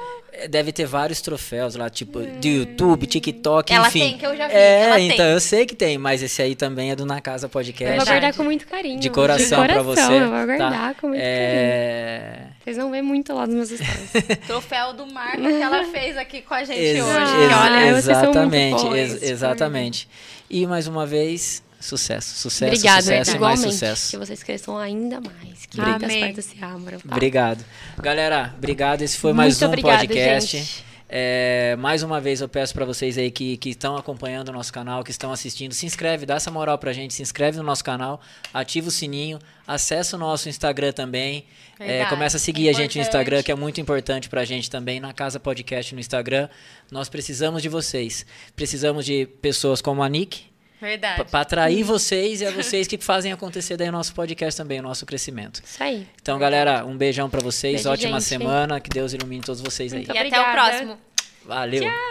deve 0.48 0.72
ter 0.72 0.86
vários 0.86 1.20
troféus 1.20 1.74
lá, 1.74 1.90
tipo, 1.90 2.20
de 2.38 2.48
YouTube, 2.48 3.06
TikTok, 3.06 3.72
Ela 3.72 3.88
enfim. 3.88 4.00
tem, 4.00 4.18
que 4.18 4.24
eu 4.26 4.36
já 4.36 4.46
vi, 4.48 4.54
É, 4.54 4.80
ela 4.82 5.00
então, 5.00 5.16
tem. 5.18 5.26
eu 5.34 5.40
sei 5.40 5.66
que 5.66 5.74
tem, 5.74 5.98
mas 5.98 6.22
esse 6.22 6.40
aí 6.40 6.54
também 6.54 6.90
é 6.90 6.96
do 6.96 7.04
Na 7.04 7.20
Casa 7.20 7.46
Eu 7.46 7.50
Podcast. 7.50 7.84
vou 7.84 7.90
Verdade. 8.04 8.10
guardar 8.10 8.34
com 8.36 8.44
muito 8.44 8.66
carinho. 8.66 8.98
De 9.00 9.10
coração, 9.10 9.64
pra 9.66 9.82
você. 9.82 10.00
Eu 10.00 10.20
vou 10.30 10.46
guardar 10.46 10.72
tá? 10.72 10.94
com 11.00 11.08
muito 11.08 11.20
carinho. 11.20 11.34
é... 11.36 12.46
Vocês 12.64 12.76
vão 12.76 12.90
ver 12.90 13.02
muito 13.02 13.32
lá 13.34 13.46
nos 13.46 13.54
meus 13.56 13.68
stories. 13.70 14.38
Troféu 14.46 14.92
do 14.94 15.06
Marco 15.06 15.42
que 15.42 15.62
ela 15.62 15.84
fez 15.84 16.16
aqui 16.16 16.42
com 16.42 16.54
a 16.54 16.64
gente 16.64 16.78
Ex- 16.78 17.04
hoje. 17.04 17.42
ex- 17.42 17.52
olha, 17.54 18.00
vocês 18.00 18.04
são 18.04 18.24
muito 18.24 18.30
exatamente, 18.38 18.82
bons, 18.84 18.94
ex- 18.96 19.20
de 19.20 19.26
exatamente. 19.26 20.08
E 20.48 20.66
mais 20.66 20.86
uma 20.86 21.06
vez, 21.06 21.62
sucesso, 21.80 22.36
sucesso, 22.36 22.72
Obrigada, 22.72 23.02
sucesso 23.02 23.40
mais 23.40 23.60
sucesso. 23.60 24.10
Que 24.10 24.18
vocês 24.18 24.42
cresçam 24.42 24.76
ainda 24.78 25.20
mais. 25.20 25.66
Que 25.66 25.80
muitas 25.80 26.14
portas 26.14 26.44
se 26.44 26.62
abram. 26.62 26.98
tá? 27.00 27.12
Obrigado. 27.12 27.64
Galera, 28.00 28.54
obrigado. 28.56 29.02
Esse 29.02 29.16
foi 29.16 29.32
Muito 29.32 29.36
mais 29.38 29.62
um 29.62 29.66
obrigada, 29.66 30.06
podcast. 30.06 30.56
gente. 30.58 30.90
É, 31.12 31.74
mais 31.76 32.04
uma 32.04 32.20
vez 32.20 32.40
eu 32.40 32.48
peço 32.48 32.72
pra 32.72 32.84
vocês 32.84 33.18
aí 33.18 33.32
que, 33.32 33.56
que 33.56 33.70
estão 33.70 33.96
acompanhando 33.96 34.50
o 34.50 34.52
nosso 34.52 34.72
canal, 34.72 35.02
que 35.02 35.10
estão 35.10 35.32
assistindo, 35.32 35.74
se 35.74 35.84
inscreve, 35.84 36.24
dá 36.24 36.36
essa 36.36 36.52
moral 36.52 36.78
pra 36.78 36.92
gente, 36.92 37.12
se 37.12 37.20
inscreve 37.20 37.58
no 37.58 37.64
nosso 37.64 37.82
canal, 37.82 38.20
ativa 38.54 38.86
o 38.86 38.90
sininho, 38.92 39.40
acessa 39.66 40.14
o 40.14 40.20
nosso 40.20 40.48
Instagram 40.48 40.92
também. 40.92 41.46
É, 41.80 42.04
começa 42.04 42.36
a 42.36 42.40
seguir 42.40 42.68
é 42.68 42.70
a 42.70 42.72
gente 42.74 42.96
no. 42.96 43.02
Instagram, 43.02 43.42
que 43.42 43.50
é 43.50 43.56
muito 43.56 43.80
importante 43.80 44.28
pra 44.28 44.44
gente 44.44 44.70
também, 44.70 45.00
na 45.00 45.12
Casa 45.12 45.40
Podcast 45.40 45.92
no 45.94 46.00
Instagram. 46.00 46.48
Nós 46.92 47.08
precisamos 47.08 47.60
de 47.60 47.68
vocês. 47.68 48.24
Precisamos 48.54 49.04
de 49.04 49.26
pessoas 49.40 49.82
como 49.82 50.04
a 50.04 50.08
Nick, 50.08 50.44
Verdade. 50.80 51.24
para 51.24 51.40
atrair 51.40 51.82
vocês 51.82 52.40
e 52.40 52.44
é 52.44 52.50
vocês 52.52 52.86
que 52.86 52.96
fazem 52.98 53.32
acontecer 53.32 53.76
daí 53.76 53.88
o 53.88 53.92
nosso 53.92 54.14
podcast 54.14 54.56
também, 54.56 54.80
o 54.80 54.82
nosso 54.82 55.04
crescimento. 55.04 55.62
Isso 55.64 55.82
aí. 55.82 56.06
Então, 56.20 56.38
galera, 56.38 56.84
um 56.84 56.96
beijão 56.96 57.28
pra 57.28 57.40
vocês, 57.40 57.74
Beijo, 57.74 57.90
ótima 57.90 58.18
gente. 58.20 58.28
semana, 58.28 58.80
que 58.80 58.88
Deus 58.90 59.12
ilumine 59.12 59.42
todos 59.42 59.60
vocês 59.60 59.92
aí. 59.92 59.98
Muito 60.06 60.14
E 60.14 60.18
até 60.18 60.38
o 60.38 60.42
Obrigada. 60.42 60.52
próximo. 60.70 60.98
Valeu! 61.44 62.09